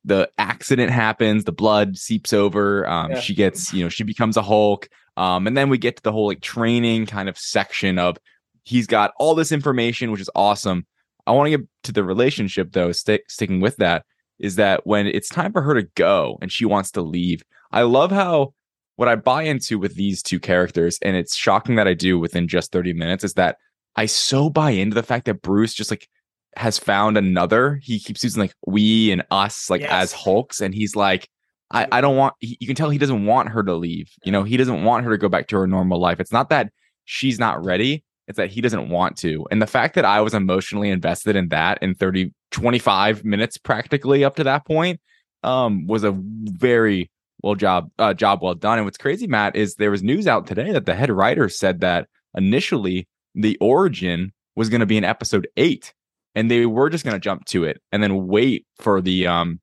the 0.06 0.30
accident 0.38 0.92
happens 0.92 1.44
the 1.44 1.52
blood 1.52 1.98
seeps 1.98 2.32
over 2.32 2.88
um 2.88 3.12
Yeah. 3.12 3.20
she 3.20 3.34
gets 3.36 3.74
you 3.74 3.84
know 3.84 3.90
she 3.90 4.04
becomes 4.04 4.38
a 4.38 4.42
hulk 4.42 4.88
um 5.18 5.46
and 5.46 5.58
then 5.58 5.70
we 5.70 5.78
get 5.78 5.98
to 5.98 6.04
the 6.04 6.12
whole 6.12 6.28
like 6.28 6.40
training 6.42 7.06
kind 7.06 7.28
of 7.28 7.38
section 7.38 8.00
of 8.00 8.18
he's 8.64 8.88
got 8.88 9.12
all 9.20 9.36
this 9.36 9.52
information 9.52 10.10
which 10.12 10.22
is 10.22 10.30
awesome 10.36 10.86
i 11.28 11.32
want 11.32 11.52
to 11.52 11.58
get 11.58 11.68
to 11.84 11.92
the 11.92 12.04
relationship 12.04 12.72
though 12.72 12.94
stick, 12.94 13.30
sticking 13.30 13.60
with 13.60 13.76
that 13.78 14.06
is 14.42 14.56
that 14.56 14.86
when 14.86 15.08
it's 15.08 15.30
time 15.30 15.52
for 15.52 15.62
her 15.62 15.74
to 15.74 15.88
go 15.96 16.38
and 16.42 16.52
she 16.52 16.66
wants 16.66 16.92
to 16.92 17.02
leave 17.02 17.44
i 17.72 17.82
love 17.82 18.12
how 18.12 18.54
what 18.98 19.08
i 19.08 19.16
buy 19.16 19.44
into 19.44 19.80
with 19.80 19.96
these 19.96 20.22
two 20.22 20.40
characters 20.40 21.00
and 21.02 21.16
it's 21.16 21.36
shocking 21.36 21.76
that 21.76 21.88
i 21.88 21.94
do 21.94 22.20
within 22.20 22.48
just 22.48 22.72
30 22.72 22.94
minutes 22.94 23.24
is 23.24 23.36
that 23.36 23.58
i 23.96 24.06
so 24.06 24.50
buy 24.50 24.72
into 24.72 24.96
the 24.96 25.04
fact 25.04 25.26
that 25.26 25.42
bruce 25.42 25.74
just 25.74 25.92
like 25.92 26.08
has 26.56 26.78
found 26.78 27.18
another. 27.18 27.80
He 27.82 28.00
keeps 28.00 28.24
using 28.24 28.42
like 28.42 28.54
we 28.66 29.12
and 29.12 29.24
us 29.32 29.70
like 29.70 29.82
Yes. 29.82 29.92
as 29.92 30.14
Hulks, 30.14 30.62
and 30.62 30.74
he's 30.74 30.96
like, 30.96 31.30
I, 31.72 31.88
I 31.92 32.02
don't 32.02 32.18
want. 32.18 32.36
He, 32.40 32.58
you 32.60 32.68
can 32.68 32.76
tell 32.76 32.90
he 32.90 32.98
doesn't 32.98 33.26
want 33.26 33.50
her 33.50 33.64
to 33.64 33.74
leave. 33.74 34.12
You 34.24 34.32
know, 34.32 34.44
he 34.44 34.58
doesn't 34.58 34.84
want 34.84 35.06
her 35.06 35.12
to 35.12 35.18
go 35.18 35.30
back 35.30 35.48
to 35.48 35.58
her 35.58 35.68
normal 35.68 36.00
life. 36.00 36.20
It's 36.20 36.32
not 36.32 36.50
that 36.50 36.72
she's 37.06 37.40
not 37.40 37.64
ready. 37.64 38.04
It's 38.32 38.38
that 38.38 38.50
he 38.50 38.62
doesn't 38.62 38.90
want 38.90 39.18
to. 39.18 39.46
And 39.52 39.62
the 39.62 39.68
fact 39.68 39.96
that 39.96 40.06
I 40.06 40.22
was 40.22 40.34
emotionally 40.34 40.90
invested 40.90 41.36
in 41.36 41.50
that 41.50 41.82
in 41.82 41.96
30, 41.96 42.34
25 42.52 43.26
minutes 43.26 43.58
practically 43.58 44.24
up 44.24 44.38
to 44.38 44.44
that 44.46 44.66
point 44.66 45.02
um, 45.44 45.86
was 45.86 46.06
a 46.06 46.18
very 46.18 47.12
well 47.44 47.56
job 47.56 47.92
uh, 48.00 48.14
job 48.14 48.42
well 48.42 48.56
done. 48.56 48.78
And 48.78 48.86
what's 48.86 48.98
crazy, 48.98 49.28
Matt, 49.28 49.56
is 49.56 49.76
there 49.76 49.92
was 49.92 50.02
news 50.02 50.28
out 50.28 50.48
today 50.48 50.72
that 50.72 50.86
the 50.86 50.96
head 50.96 51.12
writer 51.12 51.50
said 51.50 51.82
that 51.82 52.08
initially 52.36 53.06
the 53.36 53.58
origin 53.60 54.32
was 54.56 54.70
going 54.70 54.80
to 54.80 54.86
be 54.86 54.98
in 54.98 55.04
episode 55.04 55.48
eight 55.58 55.94
and 56.34 56.50
they 56.50 56.66
were 56.66 56.90
just 56.90 57.04
going 57.04 57.16
to 57.16 57.20
jump 57.20 57.44
to 57.46 57.66
it 57.66 57.82
and 57.92 58.02
then 58.02 58.28
wait 58.28 58.66
for 58.78 59.02
the 59.02 59.28
um 59.28 59.60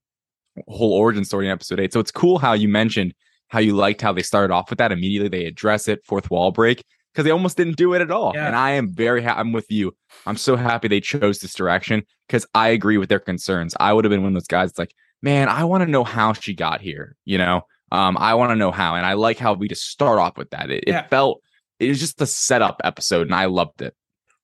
whole 0.69 0.93
origin 0.93 1.25
story 1.25 1.47
in 1.47 1.53
episode 1.53 1.79
8 1.79 1.93
so 1.93 2.01
it's 2.01 2.11
cool 2.11 2.39
how 2.39 2.53
you 2.53 2.69
mentioned 2.69 3.15
how 3.49 3.61
you 3.61 3.77
liked 3.77 4.03
how 4.03 4.13
they 4.13 4.23
started 4.23 4.53
off 4.53 4.71
with 4.71 4.79
that 4.79 4.91
immediately 4.91 5.29
they 5.29 5.47
address 5.47 5.87
it 5.87 6.01
fourth 6.05 6.31
wall 6.31 6.51
break 6.51 6.83
because 7.19 7.25
they 7.25 7.33
almost 7.33 7.57
didn't 7.57 7.77
do 7.77 7.95
it 7.95 8.01
at 8.01 8.13
all 8.13 8.33
Yeah. 8.35 8.47
and 8.47 8.55
i 8.55 8.71
am 8.71 8.93
very 8.93 9.23
ha- 9.25 9.35
i'm 9.37 9.51
with 9.53 9.71
you 9.73 9.93
i'm 10.27 10.37
so 10.37 10.55
happy 10.55 10.87
they 10.87 11.01
chose 11.01 11.41
this 11.41 11.53
direction 11.55 12.05
because 12.29 12.47
i 12.55 12.69
agree 12.69 12.97
with 12.97 13.09
their 13.09 13.19
concerns 13.19 13.75
i 13.81 13.93
would 13.93 14.05
have 14.05 14.11
been 14.11 14.23
one 14.23 14.29
of 14.31 14.35
those 14.35 14.47
guys 14.47 14.71
that's 14.71 14.79
like 14.79 14.95
man 15.23 15.49
i 15.49 15.65
want 15.65 15.83
to 15.83 15.91
know 15.91 16.05
how 16.05 16.33
she 16.33 16.55
got 16.55 16.81
here 16.81 17.17
you 17.25 17.37
know 17.39 17.63
um 17.91 18.17
i 18.19 18.35
want 18.35 18.51
to 18.51 18.57
know 18.57 18.71
how 18.71 18.95
and 18.95 19.05
i 19.05 19.15
like 19.15 19.37
how 19.39 19.53
we 19.53 19.67
just 19.67 19.89
start 19.89 20.21
off 20.21 20.37
with 20.39 20.49
that 20.51 20.71
it, 20.71 20.85
Yeah. 20.87 21.01
it 21.01 21.11
felt 21.11 21.43
it 21.81 21.89
was 21.89 21.99
just 21.99 22.21
a 22.21 22.27
setup 22.27 22.81
episode 22.85 23.27
and 23.27 23.35
i 23.35 23.47
loved 23.47 23.83
it 23.83 23.95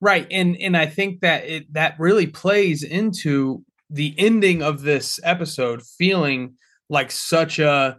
Right. 0.00 0.26
And 0.30 0.56
and 0.60 0.76
I 0.76 0.84
think 0.84 1.20
that 1.20 1.46
it 1.46 1.72
that 1.72 1.94
really 1.98 2.26
plays 2.26 2.82
into 2.82 3.64
the 3.88 4.14
ending 4.18 4.60
of 4.62 4.82
this 4.82 5.18
episode 5.24 5.80
feeling 5.82 6.56
like 6.90 7.10
such 7.10 7.58
a 7.58 7.96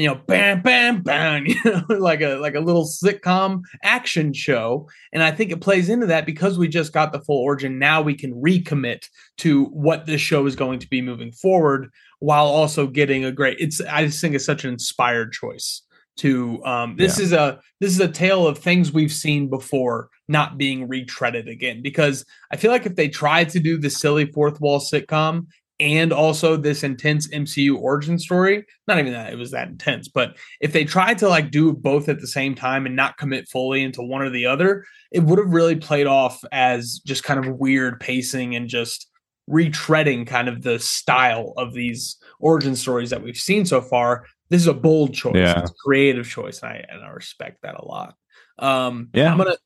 you 0.00 0.08
know 0.08 0.20
bam 0.26 0.62
bam 0.62 1.02
bam 1.02 1.46
you 1.46 1.56
know 1.64 1.84
like 1.88 2.20
a 2.20 2.36
like 2.36 2.54
a 2.54 2.60
little 2.60 2.84
sitcom 2.84 3.62
action 3.82 4.32
show. 4.32 4.88
And 5.12 5.22
i 5.22 5.30
think 5.30 5.50
it 5.50 5.60
plays 5.60 5.88
into 5.88 6.06
that 6.06 6.26
because 6.26 6.58
we 6.58 6.68
just 6.68 6.92
got 6.92 7.12
the 7.12 7.20
full 7.20 7.38
origin. 7.38 7.78
Now 7.78 8.02
we 8.02 8.14
can 8.14 8.34
recommit 8.34 9.06
to 9.38 9.66
what 9.66 10.06
this 10.06 10.20
show 10.20 10.46
is 10.46 10.56
going 10.56 10.78
to 10.80 10.88
be 10.88 11.02
moving 11.02 11.32
forward 11.32 11.90
while 12.18 12.46
also 12.46 12.86
getting 12.86 13.24
a 13.24 13.32
great 13.32 13.58
it's 13.58 13.80
i 13.82 14.04
just 14.04 14.20
think 14.20 14.34
it's 14.34 14.44
such 14.44 14.64
an 14.64 14.72
inspired 14.72 15.32
choice 15.32 15.82
to 16.16 16.62
um 16.64 16.96
this 16.96 17.18
is 17.18 17.32
a 17.32 17.58
this 17.80 17.90
is 17.90 18.00
a 18.00 18.08
tale 18.08 18.46
of 18.46 18.58
things 18.58 18.92
we've 18.92 19.12
seen 19.12 19.48
before 19.48 20.10
not 20.28 20.58
being 20.58 20.86
retreaded 20.86 21.50
again. 21.50 21.82
Because 21.82 22.24
i 22.52 22.56
feel 22.56 22.70
like 22.70 22.86
if 22.86 22.94
they 22.94 23.08
tried 23.08 23.48
to 23.50 23.60
do 23.60 23.78
the 23.78 23.90
silly 23.90 24.26
fourth 24.26 24.60
wall 24.60 24.80
sitcom 24.80 25.46
and 25.80 26.12
also 26.12 26.56
this 26.56 26.84
intense 26.84 27.26
MCU 27.28 27.76
origin 27.78 28.18
story, 28.18 28.64
not 28.86 28.98
even 28.98 29.12
that 29.12 29.32
it 29.32 29.36
was 29.36 29.50
that 29.50 29.68
intense, 29.68 30.08
but 30.08 30.36
if 30.60 30.72
they 30.72 30.84
tried 30.84 31.18
to 31.18 31.28
like 31.28 31.50
do 31.50 31.72
both 31.72 32.08
at 32.08 32.20
the 32.20 32.26
same 32.26 32.54
time 32.54 32.86
and 32.86 32.94
not 32.94 33.16
commit 33.16 33.48
fully 33.48 33.82
into 33.82 34.02
one 34.02 34.22
or 34.22 34.30
the 34.30 34.46
other, 34.46 34.84
it 35.10 35.20
would 35.20 35.38
have 35.38 35.52
really 35.52 35.76
played 35.76 36.06
off 36.06 36.44
as 36.52 37.00
just 37.04 37.24
kind 37.24 37.44
of 37.44 37.58
weird 37.58 37.98
pacing 37.98 38.54
and 38.54 38.68
just 38.68 39.08
retreading 39.48 40.26
kind 40.26 40.48
of 40.48 40.62
the 40.62 40.78
style 40.78 41.54
of 41.56 41.72
these 41.72 42.16
origin 42.38 42.76
stories 42.76 43.10
that 43.10 43.22
we've 43.22 43.36
seen 43.36 43.64
so 43.64 43.80
far. 43.80 44.26
This 44.50 44.60
is 44.60 44.68
a 44.68 44.74
bold 44.74 45.14
choice. 45.14 45.34
Yeah. 45.34 45.60
It's 45.62 45.70
a 45.70 45.74
creative 45.84 46.28
choice, 46.28 46.62
and 46.62 46.72
I 46.72 46.84
and 46.88 47.02
I 47.02 47.08
respect 47.08 47.62
that 47.62 47.76
a 47.76 47.84
lot. 47.84 48.14
Um, 48.58 49.08
Yeah. 49.14 49.32
I'm 49.32 49.38
gonna 49.38 49.56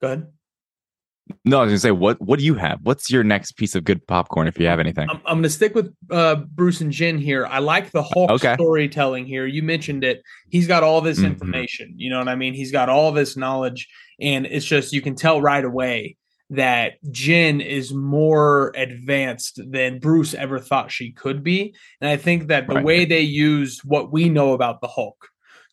go 0.00 0.06
ahead. 0.06 0.26
No, 1.44 1.58
I 1.60 1.62
was 1.64 1.70
gonna 1.70 1.78
say, 1.78 1.90
what 1.90 2.20
what 2.20 2.38
do 2.38 2.44
you 2.44 2.54
have? 2.54 2.80
What's 2.82 3.10
your 3.10 3.24
next 3.24 3.52
piece 3.52 3.74
of 3.74 3.84
good 3.84 4.06
popcorn 4.06 4.46
if 4.46 4.58
you 4.58 4.66
have 4.66 4.80
anything? 4.80 5.08
I'm, 5.10 5.16
I'm 5.26 5.34
going 5.36 5.42
to 5.44 5.50
stick 5.50 5.74
with 5.74 5.94
uh, 6.10 6.36
Bruce 6.36 6.80
and 6.80 6.90
Jen 6.92 7.18
here. 7.18 7.46
I 7.46 7.58
like 7.58 7.90
the 7.90 8.02
Hulk 8.02 8.30
Okay. 8.30 8.54
storytelling 8.54 9.26
here. 9.26 9.46
You 9.46 9.62
mentioned 9.62 10.04
it. 10.04 10.22
He's 10.50 10.66
got 10.66 10.82
all 10.82 11.00
this 11.00 11.20
Mhm. 11.20 11.26
information. 11.26 11.94
You 11.96 12.10
know 12.10 12.18
what 12.18 12.28
I 12.28 12.34
mean? 12.36 12.54
He's 12.54 12.72
got 12.72 12.88
all 12.88 13.12
this 13.12 13.36
knowledge, 13.36 13.88
and 14.20 14.46
it's 14.46 14.66
just 14.66 14.92
you 14.92 15.00
can 15.00 15.14
tell 15.14 15.40
right 15.40 15.64
away 15.64 16.16
that 16.50 16.94
Jen 17.10 17.60
is 17.60 17.92
more 17.92 18.72
advanced 18.74 19.60
than 19.70 19.98
Bruce 19.98 20.32
ever 20.34 20.58
thought 20.58 20.90
she 20.90 21.12
could 21.12 21.42
be. 21.44 21.74
And 22.00 22.08
I 22.08 22.16
think 22.16 22.48
that 22.48 22.68
the 22.68 22.76
Right. 22.76 22.84
way 22.84 23.04
they 23.04 23.20
used 23.20 23.80
what 23.84 24.10
we 24.12 24.28
know 24.30 24.54
about 24.54 24.80
the 24.80 24.88
Hulk 24.88 25.28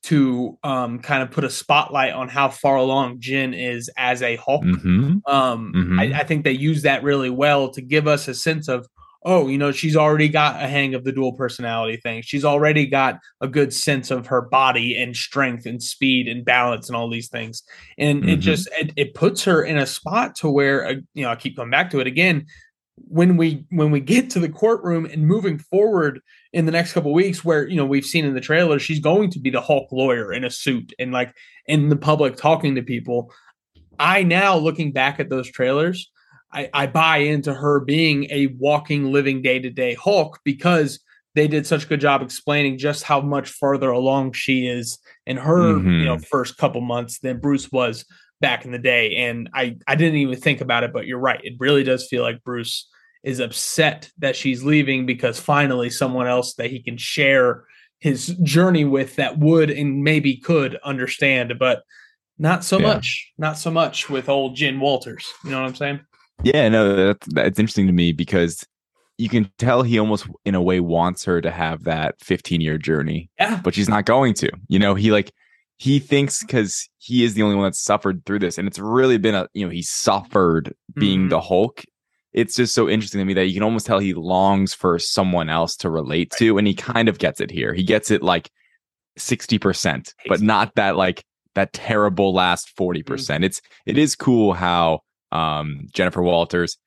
to 0.06 0.58
um, 0.64 1.00
kind 1.00 1.24
of 1.24 1.32
put 1.32 1.44
a 1.44 1.50
spotlight 1.50 2.14
on 2.14 2.30
how 2.30 2.50
far 2.50 2.78
along 2.78 3.20
Jen 3.20 3.54
is 3.54 3.90
as 3.98 4.22
a 4.22 4.36
Hulk 4.38 4.64
hmm 4.64 5.18
um, 5.28 5.74
Mhm. 5.76 6.00
I, 6.00 6.20
I 6.22 6.24
think 6.24 6.44
they 6.44 6.52
use 6.52 6.84
that 6.84 7.02
really 7.04 7.30
well 7.32 7.70
to 7.70 7.82
give 7.82 8.08
us 8.08 8.28
a 8.28 8.34
sense 8.36 8.68
of, 8.68 8.88
oh, 9.24 9.48
you 9.48 9.58
know, 9.58 9.72
she's 9.72 9.96
already 9.96 10.30
got 10.30 10.62
a 10.62 10.68
hang 10.68 10.94
of 10.94 11.04
the 11.04 11.12
dual 11.12 11.34
personality 11.34 11.98
thing. 11.98 12.22
She's 12.22 12.46
already 12.46 12.86
got 12.86 13.18
a 13.42 13.48
good 13.48 13.74
sense 13.74 14.12
of 14.12 14.28
her 14.28 14.42
body 14.42 14.96
and 14.96 15.16
strength 15.16 15.66
and 15.66 15.82
speed 15.82 16.28
and 16.28 16.46
balance 16.46 16.88
and 16.90 16.96
all 16.96 17.10
these 17.10 17.30
things. 17.30 17.64
And 17.98 18.24
it 18.30 18.40
Mhm. 18.40 18.42
just 18.42 18.70
it, 18.80 18.94
it 18.96 19.16
puts 19.16 19.44
her 19.46 19.64
in 19.64 19.78
a 19.78 19.88
spot 19.88 20.36
to 20.38 20.50
where, 20.50 20.86
uh, 20.88 20.94
you 21.16 21.24
know, 21.24 21.32
I 21.32 21.36
keep 21.36 21.56
coming 21.56 21.72
back 21.72 21.90
to 21.92 22.00
it 22.00 22.06
again. 22.08 22.46
When 23.08 23.36
we 23.36 23.66
when 23.72 23.90
we 23.92 24.00
get 24.00 24.30
to 24.32 24.40
the 24.40 24.48
courtroom 24.50 25.06
and 25.06 25.26
moving 25.28 25.58
forward 25.58 26.22
in 26.56 26.66
the 26.66 26.72
next 26.72 26.94
couple 26.94 27.12
weeks, 27.14 27.44
where 27.44 27.68
you 27.68 27.76
know 27.76 27.86
we've 27.86 28.06
seen 28.06 28.24
in 28.26 28.34
the 28.34 28.40
trailer, 28.40 28.80
she's 28.80 29.02
going 29.02 29.30
to 29.32 29.40
be 29.40 29.50
the 29.50 29.60
Hulk 29.62 29.92
lawyer 29.92 30.32
in 30.32 30.46
a 30.46 30.50
suit 30.50 30.94
and 30.98 31.12
like 31.12 31.36
in 31.68 31.90
the 31.90 31.98
public 31.98 32.38
talking 32.38 32.76
to 32.76 32.82
people. 32.82 33.32
I 34.00 34.24
now 34.24 34.56
looking 34.58 34.94
back 34.94 35.20
at 35.20 35.30
those 35.30 35.52
trailers, 35.52 36.10
I, 36.52 36.70
I 36.74 36.88
buy 36.88 37.18
into 37.18 37.54
her 37.54 37.82
being 37.82 38.28
a 38.32 38.48
walking, 38.58 39.12
living 39.12 39.42
day 39.42 39.60
to 39.60 39.70
day 39.70 39.96
Hulk 39.96 40.40
because 40.46 41.02
they 41.36 41.50
did 41.50 41.68
such 41.68 41.84
a 41.84 41.88
good 41.88 42.00
job 42.00 42.22
explaining 42.22 42.78
just 42.78 43.04
how 43.04 43.20
much 43.20 43.50
farther 43.50 43.90
along 43.90 44.32
she 44.32 44.66
is 44.66 44.98
in 45.26 45.36
her 45.36 45.74
Mhm. 45.74 46.00
you 46.00 46.06
know 46.06 46.18
first 46.18 46.58
couple 46.58 46.80
months 46.80 47.20
than 47.20 47.42
Bruce 47.42 47.70
was 47.70 48.06
back 48.40 48.64
in 48.64 48.72
the 48.72 48.80
day. 48.80 49.16
And 49.18 49.50
I 49.54 49.76
I 49.88 49.96
didn't 49.96 50.20
even 50.20 50.38
think 50.40 50.62
about 50.62 50.86
it, 50.86 50.94
but 50.94 51.06
you're 51.06 51.20
right. 51.20 51.42
It 51.44 51.56
really 51.60 51.84
does 51.84 52.08
feel 52.08 52.24
like 52.24 52.46
Bruce 52.46 52.88
is 53.26 53.40
upset 53.40 54.10
that 54.20 54.36
she's 54.36 54.64
leaving 54.64 55.06
because 55.06 55.40
finally 55.40 55.90
someone 55.90 56.28
else 56.28 56.54
that 56.54 56.70
he 56.70 56.82
can 56.82 56.96
share 56.96 57.66
his 58.00 58.28
journey 58.44 58.86
with 58.86 59.16
that 59.16 59.40
would 59.40 59.70
and 59.72 60.04
maybe 60.04 60.38
could 60.38 60.78
understand, 60.86 61.54
but 61.60 61.82
not 62.38 62.64
so 62.64 62.78
Yeah. 62.80 62.88
much. 62.94 63.32
Not 63.38 63.58
so 63.58 63.72
much 63.72 64.10
with 64.10 64.30
old 64.30 64.56
Jen 64.56 64.80
Walters. 64.80 65.26
You 65.44 65.52
know 65.52 65.62
what 65.62 65.68
I'm 65.70 65.76
saying? 65.76 66.00
Yeah, 66.44 66.70
no, 66.70 66.96
that's 67.08 67.28
that's 67.34 67.60
interesting 67.60 67.88
to 67.88 67.94
me 67.94 68.12
because 68.12 68.66
you 69.18 69.30
can 69.30 69.50
tell 69.58 69.82
he 69.82 69.98
almost 69.98 70.28
in 70.44 70.54
a 70.54 70.62
way 70.62 70.80
wants 70.82 71.24
her 71.24 71.40
to 71.42 71.50
have 71.50 71.86
that 71.86 72.16
15 72.22 72.62
year 72.62 72.78
journey, 72.78 73.30
Yeah. 73.40 73.60
but 73.64 73.74
she's 73.74 73.90
not 73.90 74.06
going 74.06 74.34
to. 74.36 74.50
You 74.68 74.78
know, 74.78 74.94
he 74.96 75.12
like 75.12 75.32
he 75.78 75.98
thinks 76.00 76.42
because 76.42 76.88
he 77.00 77.24
is 77.24 77.34
the 77.34 77.42
only 77.42 77.56
one 77.56 77.64
that's 77.66 77.82
suffered 77.84 78.26
through 78.26 78.40
this, 78.40 78.58
and 78.58 78.68
it's 78.68 78.78
really 78.80 79.18
been 79.18 79.34
a 79.36 79.48
you 79.54 79.66
know 79.66 79.72
he 79.72 79.82
suffered 79.82 80.74
being 80.94 81.26
Mhm. 81.26 81.30
the 81.30 81.42
Hulk. 81.42 81.84
It's 82.36 82.56
just 82.56 82.76
so 82.76 82.88
interesting 82.90 83.20
to 83.20 83.26
me 83.26 83.34
that 83.34 83.46
you 83.48 83.54
can 83.54 83.64
almost 83.64 83.86
tell 83.88 83.98
he 83.98 84.14
longs 84.14 84.74
for 84.74 85.00
someone 85.00 85.50
else 85.50 85.76
to 85.78 85.90
relate 85.90 86.32
to, 86.38 86.58
and 86.60 86.68
he 86.68 86.74
kind 86.76 87.10
of 87.10 87.18
gets 87.18 87.40
it 87.42 87.50
here. 87.50 87.74
He 87.74 87.84
gets 87.84 88.12
it 88.12 88.22
like 88.22 88.52
60%, 89.18 90.14
but 90.28 90.42
not 90.42 90.76
that 90.76 90.96
like 90.98 91.24
that 91.56 91.72
terrible 91.74 92.34
last 92.34 92.76
40%. 92.78 93.06
percent 93.06 93.44
It's 93.44 93.62
it 93.86 93.98
is 93.98 94.16
cool 94.16 94.54
how 94.54 95.00
um 95.32 95.88
Jennifer 95.94 96.22
Walters 96.22 96.78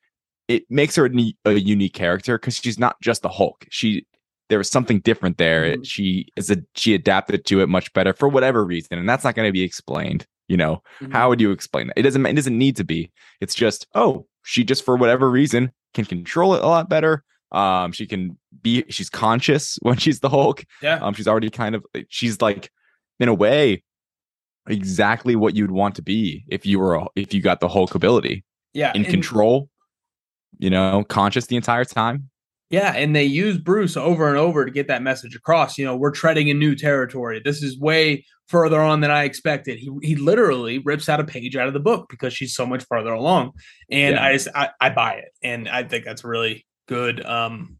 it 0.47 0.63
makes 0.69 0.95
her 0.95 1.05
a, 1.07 1.33
a 1.45 1.53
unique 1.53 1.93
character 1.93 2.37
because 2.37 2.55
she's 2.55 2.79
not 2.79 2.95
just 3.01 3.21
the 3.21 3.29
Hulk. 3.29 3.65
She 3.69 4.05
there 4.49 4.57
was 4.57 4.69
something 4.69 4.99
different 4.99 5.37
there. 5.37 5.77
Mhm. 5.77 5.85
She 5.85 6.27
is 6.35 6.49
a 6.51 6.57
she 6.75 6.93
adapted 6.93 7.45
to 7.45 7.61
it 7.61 7.69
much 7.69 7.91
better 7.93 8.13
for 8.13 8.27
whatever 8.29 8.63
reason, 8.65 8.97
and 8.97 9.07
that's 9.09 9.23
not 9.23 9.35
going 9.35 9.47
to 9.47 9.53
be 9.53 9.63
explained. 9.63 10.25
You 10.47 10.57
know, 10.57 10.81
Mhm. 11.01 11.11
how 11.11 11.29
would 11.29 11.39
you 11.41 11.51
explain 11.51 11.87
that? 11.87 11.97
It 11.97 12.03
doesn't. 12.03 12.25
It 12.25 12.33
doesn't 12.35 12.57
need 12.57 12.75
to 12.77 12.83
be. 12.83 13.11
It's 13.41 13.53
just 13.53 13.85
oh, 13.93 14.25
she 14.49 14.63
just 14.63 14.83
for 14.83 14.95
whatever 14.95 15.29
reason 15.29 15.71
can 15.93 16.05
control 16.05 16.55
it 16.55 16.63
a 16.63 16.67
lot 16.67 16.89
better. 16.89 17.23
Um, 17.51 17.91
she 17.91 18.07
can 18.07 18.35
be. 18.63 18.83
She's 18.89 19.07
conscious 19.07 19.77
when 19.83 19.97
she's 19.97 20.21
the 20.21 20.29
Hulk. 20.29 20.65
Yeah. 20.81 20.95
Um, 20.95 21.13
she's 21.13 21.27
already 21.27 21.51
kind 21.51 21.75
of. 21.75 21.85
She's 22.09 22.41
like, 22.41 22.71
in 23.19 23.29
a 23.29 23.33
way, 23.33 23.83
exactly 24.67 25.35
what 25.35 25.55
you'd 25.55 25.69
want 25.69 25.93
to 25.95 26.01
be 26.01 26.45
if 26.47 26.65
you 26.65 26.79
were 26.79 26.95
a, 26.95 27.05
if 27.15 27.31
you 27.31 27.43
got 27.43 27.59
the 27.59 27.67
Hulk 27.67 27.93
ability 27.93 28.43
yeah. 28.73 28.91
in 28.95 29.03
and- 29.03 29.11
control. 29.11 29.69
You 30.57 30.71
know, 30.71 31.05
conscious 31.07 31.45
the 31.45 31.55
entire 31.55 31.85
time. 31.85 32.29
Yeah, 32.71 32.93
and 32.93 33.15
they 33.15 33.23
use 33.23 33.57
Bruce 33.57 33.95
over 33.95 34.27
and 34.27 34.37
over 34.37 34.65
to 34.65 34.71
get 34.71 34.87
that 34.87 35.03
message 35.03 35.35
across. 35.35 35.77
You 35.77 35.85
know, 35.85 35.95
we're 35.95 36.11
treading 36.11 36.47
in 36.49 36.57
new 36.57 36.75
territory. 36.75 37.39
This 37.43 37.61
is 37.63 37.79
way 37.79 38.25
further 38.49 38.81
on 38.81 38.99
than 38.99 39.11
I 39.11 39.23
expected. 39.23 39.79
He 39.79 39.89
he 40.01 40.15
literally 40.15 40.79
rips 40.79 41.07
out 41.07 41.19
a 41.19 41.23
page 41.23 41.55
out 41.55 41.67
of 41.67 41.73
the 41.73 41.79
book 41.79 42.07
because 42.09 42.33
she's 42.33 42.53
so 42.53 42.65
much 42.65 42.83
farther 42.83 43.13
along, 43.13 43.53
and 43.89 44.15
Yeah. 44.15 44.23
I 44.25 44.33
just 44.33 44.47
I, 44.53 44.69
I 44.81 44.89
buy 44.89 45.13
it, 45.13 45.29
and 45.41 45.69
I 45.69 45.83
think 45.83 46.05
that's 46.05 46.23
a 46.23 46.27
really 46.27 46.65
good 46.87 47.25
um 47.25 47.77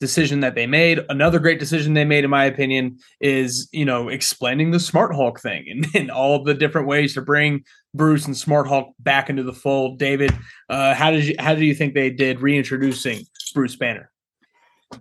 decision 0.00 0.40
that 0.40 0.54
they 0.54 0.66
made. 0.66 1.00
Another 1.08 1.40
great 1.40 1.58
decision 1.58 1.94
they 1.94 2.04
made, 2.04 2.22
in 2.22 2.30
my 2.30 2.44
opinion, 2.44 2.98
is 3.20 3.68
you 3.72 3.84
know 3.84 4.08
explaining 4.08 4.70
the 4.70 4.80
Smart 4.80 5.14
Hulk 5.14 5.40
thing 5.40 5.64
and, 5.68 5.86
and 5.94 6.10
all 6.10 6.44
the 6.44 6.54
different 6.54 6.86
ways 6.86 7.14
to 7.14 7.22
bring 7.22 7.64
Bruce 7.94 8.26
and 8.26 8.36
Smart 8.36 8.66
Hulk 8.66 8.94
back 8.98 9.30
into 9.30 9.42
the 9.42 9.54
fold. 9.54 9.98
David, 9.98 10.36
uh, 10.68 10.94
how 10.94 11.10
did 11.10 11.24
you 11.24 11.34
how 11.38 11.54
do 11.54 11.64
you 11.64 11.74
think 11.74 11.94
they 11.94 12.10
did 12.10 12.40
reintroducing 12.40 13.24
Bruce 13.54 13.76
Banner? 13.76 14.10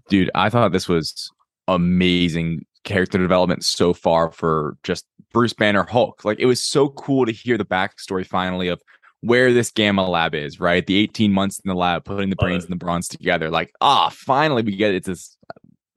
dude 0.09 0.29
i 0.35 0.49
thought 0.49 0.71
this 0.71 0.87
was 0.87 1.31
amazing 1.67 2.65
character 2.87 3.17
development 3.17 3.63
so 3.65 3.93
far 3.93 4.31
for 4.31 4.77
just 4.81 5.05
bruce 5.33 5.53
banner 5.53 5.83
hulk. 5.83 6.23
Like 6.25 6.39
it 6.39 6.45
was 6.45 6.63
so 6.63 6.89
cool 6.89 7.25
to 7.25 7.31
hear 7.31 7.57
the 7.57 7.65
backstory 7.65 8.25
finally 8.25 8.69
of 8.69 8.81
where 9.21 9.51
this 9.51 9.71
gamma 9.71 10.07
lab 10.09 10.33
is 10.33 10.59
right? 10.59 10.85
The 10.85 10.97
18 10.97 11.33
months 11.33 11.59
in 11.59 11.67
the 11.69 11.75
lab 11.75 12.05
putting 12.05 12.29
the 12.29 12.35
brains 12.37 12.63
and 12.63 12.71
the 12.71 12.77
bronze 12.77 13.07
together. 13.07 13.49
Like 13.49 13.71
ah 13.81 14.09
finally 14.09 14.63
we 14.63 14.75
get 14.75 14.91
it. 14.91 14.97
it's 14.97 15.07
this 15.07 15.37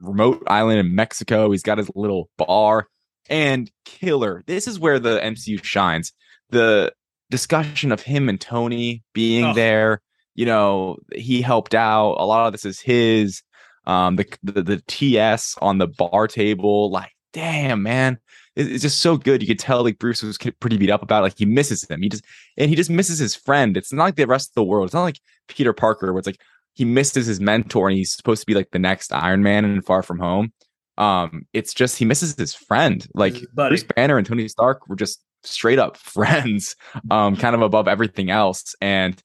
remote 0.00 0.42
island 0.48 0.80
in 0.80 0.94
mexico. 0.94 1.50
He's 1.50 1.62
got 1.62 1.78
his 1.78 1.90
little 1.94 2.28
bar. 2.36 2.88
And 3.28 3.70
killer 3.84 4.42
this 4.46 4.66
is 4.66 4.78
where 4.80 4.98
the 4.98 5.20
mcu 5.20 5.62
shines. 5.62 6.12
The 6.50 6.92
discussion 7.30 7.92
of 7.92 8.02
him 8.02 8.28
and 8.28 8.40
tony 8.40 9.04
being 9.14 9.44
Oh. 9.46 9.54
there 9.54 10.00
you 10.34 10.46
know 10.46 10.96
he 11.14 11.40
helped 11.42 11.74
out. 11.74 12.14
A 12.14 12.26
lot 12.26 12.46
of 12.46 12.52
this 12.52 12.64
is 12.64 12.80
his 12.80 13.42
um 13.86 14.16
the, 14.16 14.26
the 14.42 14.62
the 14.62 14.82
ts 14.86 15.56
on 15.60 15.78
the 15.78 15.86
bar 15.88 16.26
table 16.28 16.90
like 16.90 17.10
damn 17.32 17.82
man. 17.82 18.18
It- 18.56 18.70
it's 18.72 18.82
just 18.82 19.00
so 19.00 19.16
good. 19.16 19.40
You 19.40 19.46
could 19.48 19.58
tell 19.58 19.82
like 19.84 19.98
bruce 19.98 20.22
was 20.22 20.36
pretty 20.38 20.76
beat 20.76 20.90
up 20.90 21.02
about 21.02 21.20
it. 21.20 21.22
like 21.22 21.38
he 21.38 21.46
misses 21.46 21.88
him. 21.88 22.02
He 22.02 22.08
just 22.08 22.24
and 22.58 22.68
he 22.68 22.76
just 22.76 22.90
misses 22.90 23.18
his 23.18 23.34
friend. 23.36 23.76
It's 23.76 23.92
not 23.92 24.04
like 24.04 24.16
the 24.16 24.26
rest 24.26 24.50
of 24.50 24.54
the 24.54 24.64
world. 24.64 24.86
It's 24.86 24.94
not 24.94 25.04
like 25.04 25.20
peter 25.48 25.72
parker 25.72 26.12
where 26.12 26.18
it's 26.18 26.26
like 26.26 26.40
he 26.74 26.84
misses 26.84 27.26
his 27.26 27.40
mentor 27.40 27.88
and 27.88 27.96
he's 27.96 28.12
supposed 28.14 28.40
to 28.42 28.46
be 28.46 28.54
like 28.54 28.70
the 28.72 28.78
next 28.78 29.12
iron 29.12 29.42
man 29.42 29.64
and 29.64 29.84
far 29.84 30.02
from 30.02 30.18
home. 30.18 30.52
Um 30.98 31.46
it's 31.52 31.72
just 31.72 31.96
he 31.98 32.04
misses 32.04 32.34
his 32.36 32.54
friend. 32.54 33.06
Like 33.14 33.34
His 33.34 33.46
buddy. 33.54 33.70
bruce 33.70 33.84
banner 33.84 34.18
and 34.18 34.26
tony 34.26 34.46
stark 34.48 34.88
were 34.88 34.96
just 34.96 35.22
straight 35.44 35.78
up 35.78 35.96
friends 36.16 36.74
um 37.10 37.36
kind 37.36 37.54
of 37.54 37.62
above 37.62 37.86
everything 37.88 38.30
else. 38.30 38.74
And 38.80 39.20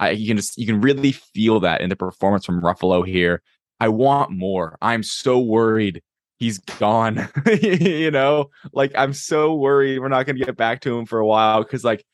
I, 0.00 0.10
you 0.10 0.28
can 0.28 0.36
just 0.36 0.56
you 0.56 0.64
can 0.66 0.80
really 0.80 1.10
feel 1.12 1.58
that 1.60 1.80
in 1.80 1.90
the 1.90 1.96
performance 1.96 2.46
from 2.46 2.60
Ruffalo 2.62 3.04
here. 3.04 3.42
I 3.80 3.88
want 3.88 4.30
more. 4.30 4.76
I'm 4.82 5.02
so 5.02 5.38
worried 5.38 6.02
he's 6.38 6.58
gone. 6.58 7.28
you 7.62 8.10
know, 8.10 8.50
like 8.72 8.92
I'm 8.94 9.12
so 9.12 9.54
worried 9.54 9.98
we're 9.98 10.08
not 10.08 10.26
going 10.26 10.36
to 10.36 10.44
get 10.44 10.56
back 10.56 10.80
to 10.82 10.98
him 10.98 11.06
for 11.06 11.18
a 11.18 11.26
while 11.26 11.62
because, 11.62 11.84
like 11.84 12.04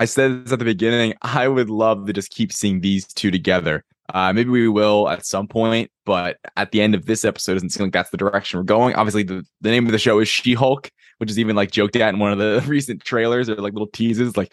I 0.00 0.04
said 0.04 0.44
this 0.44 0.52
at 0.52 0.58
the 0.58 0.64
beginning, 0.64 1.14
I 1.22 1.46
would 1.48 1.70
love 1.70 2.06
to 2.06 2.12
just 2.12 2.30
keep 2.30 2.52
seeing 2.52 2.80
these 2.80 3.06
two 3.06 3.30
together. 3.30 3.84
Uh, 4.12 4.32
maybe 4.32 4.50
we 4.50 4.68
will 4.68 5.08
at 5.08 5.24
some 5.24 5.46
point, 5.46 5.90
but 6.04 6.36
at 6.56 6.72
the 6.72 6.82
end 6.82 6.94
of 6.94 7.06
this 7.06 7.24
episode, 7.24 7.52
it 7.52 7.54
doesn't 7.56 7.70
seem 7.70 7.84
like 7.86 7.92
that's 7.92 8.10
the 8.10 8.16
direction 8.16 8.58
we're 8.58 8.64
going. 8.64 8.94
Obviously, 8.96 9.22
the, 9.22 9.44
the 9.60 9.70
name 9.70 9.86
of 9.86 9.92
the 9.92 9.98
show 9.98 10.18
is 10.18 10.28
She 10.28 10.54
Hulk, 10.54 10.90
which 11.18 11.30
is 11.30 11.38
even 11.38 11.54
like 11.56 11.70
joked 11.70 11.96
at 11.96 12.12
in 12.12 12.18
one 12.18 12.32
of 12.32 12.38
the 12.38 12.62
recent 12.68 13.04
trailers 13.04 13.48
or 13.48 13.54
like 13.56 13.72
little 13.72 13.86
teases. 13.86 14.36
Like, 14.36 14.52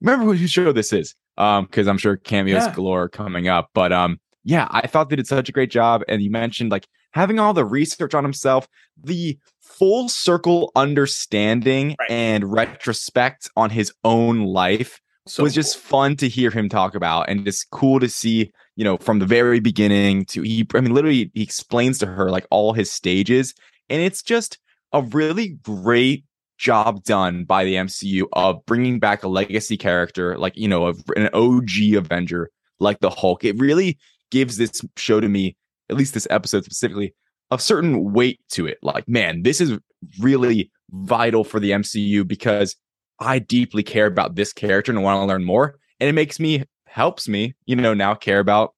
remember 0.00 0.32
whose 0.34 0.50
show 0.50 0.70
this 0.72 0.92
is? 0.92 1.14
Um, 1.38 1.64
because 1.64 1.88
I'm 1.88 1.96
sure 1.98 2.18
cameos 2.18 2.66
Yeah. 2.66 2.74
galore 2.74 3.08
coming 3.08 3.48
up. 3.48 3.70
But 3.72 3.92
um, 3.92 4.20
yeah, 4.44 4.68
I 4.70 4.86
thought 4.86 5.10
they 5.10 5.16
did 5.16 5.26
such 5.26 5.48
a 5.48 5.52
great 5.52 5.70
job. 5.70 6.02
And 6.08 6.22
you 6.22 6.30
mentioned 6.30 6.70
like 6.70 6.86
having 7.12 7.38
all 7.38 7.52
the 7.52 7.64
research 7.64 8.14
on 8.14 8.24
himself, 8.24 8.68
the 9.02 9.38
full 9.60 10.08
circle 10.08 10.72
understanding 10.76 11.96
Right. 11.98 12.10
and 12.10 12.52
retrospect 12.52 13.50
on 13.56 13.70
his 13.70 13.92
own 14.04 14.40
life 14.44 15.00
So 15.26 15.42
was 15.42 15.54
just 15.54 15.76
fun 15.76 16.16
to 16.16 16.28
hear 16.28 16.50
him 16.50 16.68
talk 16.68 16.94
about 16.94 17.28
and 17.28 17.44
just 17.44 17.70
cool 17.70 18.00
to 18.00 18.08
see, 18.08 18.50
you 18.76 18.84
know, 18.84 18.96
from 18.98 19.18
the 19.18 19.26
very 19.26 19.60
beginning 19.60 20.24
to 20.26 20.42
he 20.42 20.66
I 20.74 20.80
mean 20.80 20.94
literally 20.94 21.30
he 21.34 21.42
explains 21.42 21.98
to 21.98 22.06
her 22.06 22.30
like 22.30 22.46
all 22.50 22.72
his 22.72 22.90
stages 22.90 23.54
and 23.88 24.00
it's 24.02 24.22
just 24.22 24.58
a 24.92 25.02
really 25.02 25.48
great 25.62 26.24
job 26.58 27.02
done 27.04 27.44
by 27.44 27.64
the 27.64 27.74
MCU 27.76 28.26
of 28.34 28.64
bringing 28.66 28.98
back 28.98 29.22
a 29.22 29.28
legacy 29.28 29.76
character 29.76 30.36
like, 30.36 30.56
you 30.56 30.68
know, 30.68 30.86
of 30.86 31.02
an 31.16 31.28
OG 31.32 31.94
Avenger 31.96 32.50
like 32.80 33.00
the 33.00 33.10
Hulk. 33.10 33.44
It 33.44 33.58
really 33.58 33.98
gives 34.30 34.56
this 34.56 34.82
show 34.96 35.20
to 35.20 35.28
me, 35.28 35.56
at 35.88 35.96
least 35.96 36.14
this 36.14 36.26
episode 36.30 36.64
specifically, 36.64 37.14
a 37.50 37.58
certain 37.58 38.12
weight 38.12 38.40
to 38.50 38.66
it. 38.66 38.78
Like, 38.82 39.08
man, 39.08 39.42
this 39.42 39.60
is 39.60 39.78
really 40.18 40.70
vital 40.90 41.44
for 41.44 41.60
the 41.60 41.70
MCU 41.72 42.26
because 42.26 42.76
I 43.20 43.38
deeply 43.38 43.82
care 43.82 44.06
about 44.06 44.34
this 44.34 44.52
character 44.52 44.92
and 44.92 45.02
want 45.02 45.20
to 45.20 45.26
learn 45.26 45.44
more. 45.44 45.76
And 46.00 46.08
it 46.08 46.12
makes 46.12 46.40
me 46.40 46.64
helps 46.86 47.28
me, 47.28 47.54
you 47.66 47.76
know, 47.76 47.94
now 47.94 48.14
care 48.14 48.40
about 48.40 48.74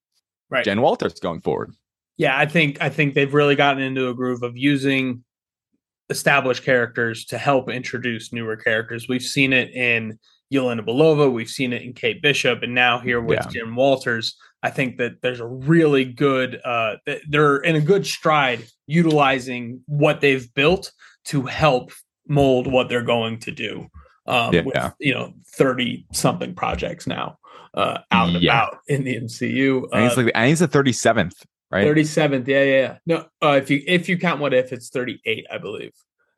Right. 0.51 0.65
Jen 0.65 0.83
Walters 0.83 1.15
going 1.15 1.41
forward. 1.41 1.73
yeah, 2.19 2.37
I 2.37 2.45
think 2.45 2.77
I 2.83 2.91
think 2.91 3.15
they've 3.15 3.33
really 3.33 3.55
gotten 3.57 3.83
into 3.83 4.09
a 4.09 4.15
groove 4.15 4.43
of 4.43 4.55
using 4.57 5.25
established 6.11 6.63
characters 6.65 7.25
to 7.27 7.39
help 7.39 7.71
introduce 7.71 8.33
newer 8.33 8.57
characters. 8.57 9.09
We've 9.09 9.23
seen 9.23 9.53
it 9.55 9.71
in 9.71 10.19
Yelena 10.53 10.81
Belova, 10.87 11.33
we've 11.33 11.49
seen 11.49 11.73
it 11.73 11.81
in 11.83 11.95
Kate 11.95 12.21
Bishop, 12.21 12.63
and 12.63 12.75
now 12.75 12.99
here 12.99 13.21
with 13.23 13.39
Yeah. 13.39 13.49
Jen 13.63 13.75
Walters. 13.75 14.37
I 14.63 14.71
think 14.71 14.99
that 14.99 15.23
there's 15.23 15.41
a 15.41 15.47
really 15.47 16.05
good 16.05 16.61
uh 16.65 16.97
they're 17.29 17.57
in 17.59 17.77
a 17.77 17.81
good 17.81 18.07
stride 18.07 18.65
utilizing 18.87 19.83
what 19.87 20.21
they've 20.21 20.53
built 20.55 20.93
to 21.27 21.43
help 21.43 21.91
mold 22.29 22.67
what 22.67 22.89
they're 22.89 23.03
going 23.03 23.39
to 23.41 23.51
do. 23.51 23.89
Um 24.27 24.55
Yeah. 24.55 24.63
with 24.63 24.93
you 25.01 25.15
know 25.15 25.35
30 25.57 26.07
something 26.13 26.55
projects 26.55 27.07
now 27.07 27.39
uh 27.75 27.99
out 28.11 28.29
and 28.29 28.43
Yeah. 28.43 28.53
about 28.53 28.79
in 28.89 29.05
the 29.05 29.17
MCU. 29.17 29.89
I 29.93 29.97
think 29.99 30.03
Uh, 30.03 30.07
it's 30.07 30.17
like 30.17 30.33
I 30.35 30.43
think 30.45 30.53
it's 30.53 30.61
the 30.61 30.69
37th, 30.69 31.33
right? 31.71 31.87
37th 31.87 32.47
yeah 32.47 32.63
yeah 32.63 32.81
yeah 32.81 32.97
no 33.07 33.17
uh, 33.43 33.57
if 33.63 33.71
you 33.71 33.83
if 33.87 34.09
you 34.09 34.17
count 34.19 34.41
what 34.41 34.53
if 34.55 34.73
it's 34.73 34.91
38 34.91 35.47
i 35.51 35.59
believe 35.59 35.93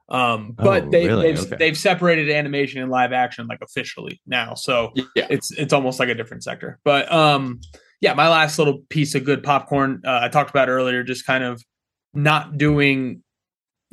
um 0.08 0.52
but 0.52 0.84
Oh, 0.84 0.90
they, 0.90 1.06
really? 1.08 1.22
they've 1.32 1.40
Okay. 1.40 1.56
they've 1.58 1.76
separated 1.78 2.30
animation 2.30 2.80
and 2.82 2.90
live 2.90 3.12
action 3.12 3.46
like 3.46 3.60
officially 3.62 4.20
now 4.26 4.54
so 4.54 4.92
yeah. 5.16 5.26
it's 5.30 5.50
it's 5.52 5.72
almost 5.72 5.98
like 5.98 6.08
a 6.08 6.14
different 6.14 6.44
sector 6.44 6.78
but 6.84 7.10
um 7.12 7.60
yeah 8.00 8.14
my 8.14 8.28
last 8.28 8.58
little 8.58 8.80
piece 8.88 9.14
of 9.14 9.24
good 9.24 9.42
popcorn 9.42 10.00
uh, 10.06 10.20
i 10.22 10.28
talked 10.28 10.50
about 10.50 10.68
earlier 10.68 11.02
just 11.02 11.26
kind 11.26 11.44
of 11.44 11.62
not 12.14 12.56
doing 12.56 13.22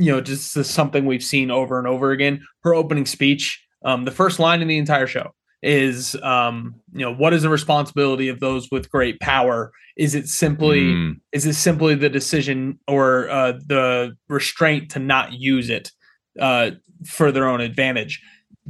you 0.01 0.11
know 0.11 0.21
just 0.21 0.51
something 0.65 1.05
we've 1.05 1.23
seen 1.23 1.51
over 1.51 1.77
and 1.77 1.87
over 1.87 2.11
again. 2.11 2.43
Her 2.63 2.73
opening 2.73 3.05
speech 3.05 3.63
um 3.83 4.05
the 4.05 4.11
first 4.11 4.39
line 4.39 4.61
in 4.61 4.67
the 4.67 4.77
entire 4.77 5.07
show 5.07 5.31
is 5.63 6.15
um 6.23 6.75
you 6.93 7.05
know 7.05 7.13
what 7.13 7.33
is 7.33 7.43
the 7.43 7.49
responsibility 7.49 8.27
of 8.27 8.39
those 8.39 8.69
with 8.71 8.89
great 8.89 9.19
power? 9.19 9.71
Is 9.97 10.15
it 10.15 10.27
simply 10.27 10.93
Mm, 10.93 11.19
is 11.31 11.45
it 11.45 11.53
simply 11.53 11.95
the 11.95 12.09
decision 12.09 12.79
or 12.87 13.29
uh, 13.29 13.53
the 13.67 14.15
restraint 14.27 14.91
to 14.91 14.99
not 14.99 15.33
use 15.33 15.69
it 15.69 15.91
uh, 16.39 16.71
for 17.05 17.31
their 17.31 17.47
own 17.47 17.61
advantage? 17.61 18.21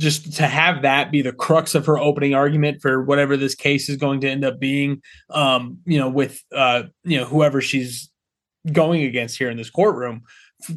Just 0.02 0.34
to 0.38 0.48
have 0.48 0.82
that 0.82 1.12
be 1.12 1.22
the 1.22 1.32
crux 1.32 1.76
of 1.76 1.86
her 1.86 2.00
opening 2.00 2.34
argument 2.34 2.82
for 2.82 3.04
whatever 3.04 3.38
this 3.38 3.56
case 3.56 3.88
is 3.88 3.98
going 3.98 4.22
to 4.22 4.30
end 4.30 4.44
up 4.44 4.60
being, 4.60 5.02
um, 5.30 5.78
you 5.86 6.00
know, 6.00 6.10
with 6.10 6.42
uh, 6.56 6.84
you 7.04 7.18
know 7.18 7.26
whoever 7.26 7.62
she's 7.62 8.10
going 8.72 9.04
against 9.04 9.38
here 9.38 9.50
in 9.50 9.58
this 9.58 9.70
courtroom, 9.70 10.22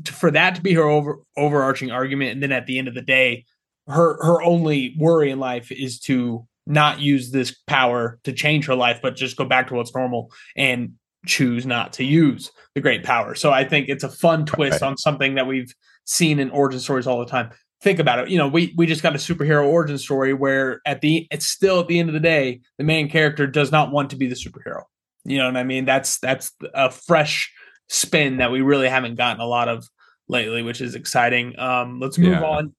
for 0.06 0.30
that 0.30 0.54
to 0.56 0.60
be 0.60 0.74
her 0.74 0.82
over 0.82 1.20
overarching 1.36 1.90
argument, 1.90 2.32
and 2.32 2.42
then 2.42 2.52
at 2.52 2.66
the 2.66 2.78
end 2.78 2.88
of 2.88 2.94
the 2.94 3.02
day, 3.02 3.44
her 3.88 4.22
her 4.22 4.42
only 4.42 4.94
worry 4.98 5.30
in 5.30 5.38
life 5.38 5.72
is 5.72 5.98
to 6.00 6.46
not 6.66 7.00
use 7.00 7.30
this 7.30 7.56
power 7.66 8.18
to 8.24 8.32
change 8.32 8.66
her 8.66 8.74
life, 8.74 9.00
but 9.02 9.16
just 9.16 9.36
go 9.36 9.44
back 9.44 9.68
to 9.68 9.74
what's 9.74 9.94
normal 9.94 10.30
and 10.56 10.92
choose 11.26 11.64
not 11.66 11.92
to 11.94 12.04
use 12.04 12.50
the 12.74 12.80
great 12.80 13.02
power. 13.04 13.34
So 13.34 13.52
I 13.52 13.64
think 13.64 13.88
it's 13.88 14.04
a 14.04 14.08
fun 14.08 14.44
twist 14.46 14.82
Right. 14.82 14.88
on 14.88 14.96
something 14.96 15.34
that 15.36 15.46
we've 15.46 15.72
seen 16.04 16.38
in 16.38 16.50
origin 16.50 16.80
stories 16.80 17.06
all 17.06 17.18
the 17.18 17.26
time. 17.26 17.50
Think 17.84 17.98
about 17.98 18.18
it. 18.18 18.30
You 18.30 18.38
know, 18.38 18.48
we 18.48 18.72
we 18.78 18.86
just 18.86 19.02
got 19.02 19.14
a 19.14 19.18
superhero 19.18 19.66
origin 19.66 19.98
story 19.98 20.32
where 20.32 20.80
at 20.86 21.02
the 21.02 21.28
it's 21.30 21.46
still 21.46 21.80
at 21.80 21.86
the 21.86 21.98
end 21.98 22.08
of 22.08 22.14
the 22.14 22.18
day, 22.20 22.60
the 22.78 22.84
main 22.84 23.10
character 23.10 23.46
does 23.46 23.70
not 23.70 23.92
want 23.92 24.08
to 24.10 24.16
be 24.16 24.26
the 24.26 24.34
superhero. 24.34 24.84
You 25.26 25.36
know 25.36 25.44
what 25.46 25.58
I 25.58 25.64
mean? 25.64 25.84
That's 25.84 26.18
that's 26.18 26.50
a 26.72 26.90
fresh 26.90 27.52
spin 27.90 28.38
that 28.38 28.50
we 28.50 28.62
really 28.62 28.88
haven't 28.88 29.16
gotten 29.16 29.42
a 29.42 29.46
lot 29.46 29.68
of 29.68 29.86
lately, 30.28 30.62
which 30.62 30.80
is 30.80 30.94
exciting. 30.94 31.58
Um, 31.58 32.00
let's 32.00 32.16
move 32.16 32.32
Yeah. 32.32 32.42
on. 32.42 32.74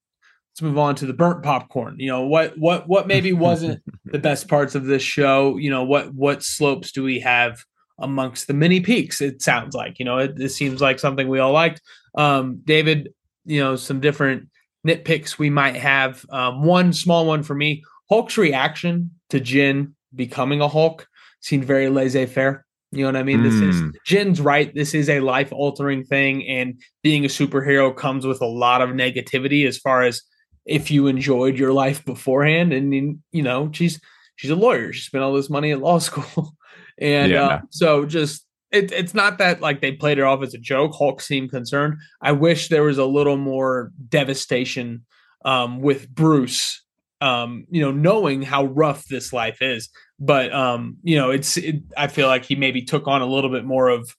Let's 0.54 0.62
move 0.64 0.78
on 0.80 0.96
to 0.96 1.06
the 1.06 1.14
burnt 1.14 1.44
popcorn. 1.44 1.98
You 2.00 2.08
know 2.08 2.24
what 2.26 2.58
what 2.58 2.88
what 2.88 3.06
maybe 3.06 3.32
wasn't 3.32 3.84
the 4.06 4.18
best 4.18 4.48
parts 4.48 4.74
of 4.74 4.86
this 4.86 5.04
show. 5.04 5.58
You 5.58 5.70
know 5.70 5.84
what 5.84 6.16
what 6.16 6.42
slopes 6.42 6.92
do 6.92 7.04
we 7.04 7.20
have 7.20 7.64
amongst 8.00 8.48
the 8.48 8.56
many 8.56 8.80
peaks? 8.80 9.22
It 9.22 9.44
sounds 9.44 9.76
like 9.76 10.00
you 10.00 10.06
know 10.06 10.18
it, 10.18 10.42
it 10.42 10.50
seems 10.50 10.82
like 10.82 10.98
something 10.98 11.28
we 11.28 11.38
all 11.38 11.52
liked. 11.52 11.80
Um, 12.16 12.62
David, 12.66 13.14
you 13.46 13.60
know 13.64 13.76
some 13.76 14.00
different 14.00 14.50
nitpicks 14.86 15.38
we 15.38 15.50
might 15.50 15.76
have. 15.76 16.26
Um, 16.30 16.64
one 16.64 16.94
small 16.94 17.26
one 17.26 17.44
for 17.44 17.56
me: 17.56 17.84
Hulk's 18.10 18.38
reaction 18.38 19.12
to 19.30 19.40
Jen 19.40 19.96
becoming 20.14 20.62
a 20.62 20.68
Hulk 20.68 21.08
seemed 21.42 21.66
very 21.66 21.90
laissez-faire. 21.90 22.66
You 22.92 23.02
know 23.02 23.08
what 23.08 23.16
I 23.18 23.24
mean? 23.24 23.44
This 23.44 23.56
is 23.56 23.76
Mm. 23.82 23.92
Jen's 24.06 24.40
right. 24.42 24.74
This 24.74 24.94
is 24.94 25.10
a 25.10 25.20
life-altering 25.20 26.06
thing, 26.06 26.48
and 26.48 26.80
being 27.04 27.26
a 27.26 27.28
superhero 27.28 27.96
comes 27.96 28.26
with 28.26 28.42
a 28.42 28.46
lot 28.48 28.82
of 28.82 28.92
negativity 28.92 29.68
as 29.68 29.78
far 29.78 30.04
as 30.04 30.22
if 30.66 30.90
you 30.90 31.08
enjoyed 31.08 31.60
your 31.60 31.74
life 31.74 32.04
beforehand 32.06 32.74
and 32.74 32.94
you 32.94 33.20
you 33.32 33.44
know 33.44 33.70
she's 33.72 34.00
she's 34.36 34.50
a 34.50 34.56
lawyer 34.56 34.92
she 34.92 35.02
spent 35.02 35.24
all 35.24 35.32
this 35.34 35.48
money 35.50 35.72
at 35.72 35.80
law 35.80 36.00
school 36.10 36.56
and 36.98 37.32
Yeah. 37.32 37.46
uh, 37.46 37.60
so 37.70 38.06
just 38.06 38.45
it, 38.76 38.92
it's 38.92 39.14
not 39.14 39.38
that 39.38 39.62
like 39.62 39.82
they 39.82 39.92
played 39.92 40.18
it 40.18 40.24
off 40.24 40.44
as 40.44 40.54
a 40.54 40.60
joke 40.60 40.94
hulk 40.96 41.22
seemed 41.22 41.52
concerned. 41.52 41.96
I 42.22 42.32
wish 42.32 42.70
there 42.70 42.84
was 42.84 42.98
a 42.98 43.06
little 43.06 43.38
more 43.38 43.92
devastation 44.10 45.06
um, 45.44 45.80
with 45.82 46.10
bruce 46.10 46.82
um, 47.22 47.66
you 47.70 47.82
know 47.82 47.92
knowing 47.92 48.42
how 48.42 48.66
rough 48.66 49.06
this 49.06 49.34
life 49.34 49.62
is. 49.62 49.90
But 50.20 50.54
um, 50.54 50.98
you 51.04 51.18
know 51.18 51.32
it's 51.32 51.58
it, 51.58 51.82
i 51.98 52.08
feel 52.08 52.28
like 52.28 52.46
he 52.46 52.56
maybe 52.56 52.82
took 52.82 53.08
on 53.08 53.22
a 53.22 53.26
little 53.26 53.50
bit 53.50 53.66
more 53.66 53.90
of 53.90 54.16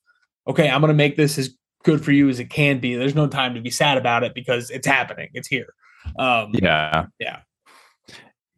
okay 0.47 0.69
i'm 0.69 0.81
gonna 0.81 0.93
make 0.95 1.17
this 1.17 1.39
as 1.39 1.57
good 1.87 2.05
for 2.05 2.13
you 2.13 2.29
as 2.29 2.41
it 2.41 2.51
can 2.51 2.81
be. 2.81 2.97
There's 2.97 3.15
no 3.15 3.29
time 3.29 3.55
to 3.55 3.61
be 3.61 3.71
sad 3.71 3.97
about 3.97 4.25
it 4.25 4.35
because 4.35 4.71
it's 4.71 4.87
happening. 4.87 5.29
It's 5.33 5.49
here. 5.49 5.73
Um, 6.19 6.51
Yeah. 6.53 7.07
Yeah. 7.19 7.39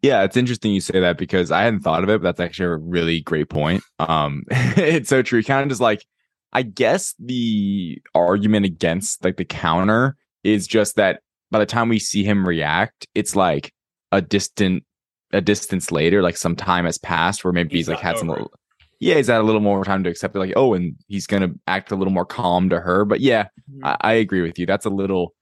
Yeah, 0.02 0.22
it's 0.22 0.36
interesting 0.36 0.72
you 0.72 0.80
say 0.80 1.00
that 1.00 1.18
because 1.18 1.50
I 1.50 1.62
hadn't 1.62 1.80
thought 1.80 2.02
of 2.04 2.08
it, 2.08 2.22
but 2.22 2.36
that's 2.36 2.40
actually 2.40 2.66
a 2.66 2.76
really 2.76 3.20
great 3.20 3.48
point. 3.48 3.82
Um 3.98 4.44
it's 4.50 5.08
so 5.08 5.22
true. 5.22 5.42
Kind 5.42 5.62
of 5.62 5.68
just 5.68 5.80
like 5.80 6.04
I 6.52 6.62
guess 6.62 7.14
the 7.18 8.00
argument 8.14 8.64
against 8.66 9.24
like 9.24 9.36
the 9.36 9.44
counter 9.44 10.16
is 10.44 10.66
just 10.66 10.96
that 10.96 11.20
by 11.50 11.58
the 11.58 11.66
time 11.66 11.88
we 11.88 11.98
see 11.98 12.24
him 12.24 12.46
react, 12.46 13.06
it's 13.14 13.34
like 13.36 13.72
a 14.12 14.20
distant 14.22 14.84
a 15.32 15.40
distance 15.40 15.92
later, 15.92 16.22
like 16.22 16.36
some 16.36 16.56
time 16.56 16.86
has 16.86 16.96
passed 16.96 17.44
where 17.44 17.52
maybe 17.52 17.76
he's, 17.76 17.86
He's 17.86 17.88
like 17.88 18.00
had 18.00 18.16
some 18.18 18.28
little 18.28 18.50
yeah, 19.00 19.14
he's 19.14 19.28
had 19.28 19.40
a 19.40 19.44
little 19.44 19.60
more 19.60 19.84
time 19.84 20.02
to 20.04 20.10
accept 20.10 20.34
it, 20.34 20.40
like, 20.40 20.54
oh, 20.56 20.74
and 20.74 20.96
he's 21.06 21.26
gonna 21.26 21.50
act 21.66 21.92
a 21.92 21.96
little 21.96 22.12
more 22.12 22.24
calm 22.24 22.68
to 22.70 22.80
her. 22.80 23.04
But 23.04 23.20
yeah, 23.20 23.48
Mhm. 23.70 23.80
I, 23.84 23.96
I 24.00 24.12
agree 24.14 24.42
with 24.42 24.58
you. 24.58 24.66
That's 24.66 24.86
a 24.86 24.90
little, 24.90 25.34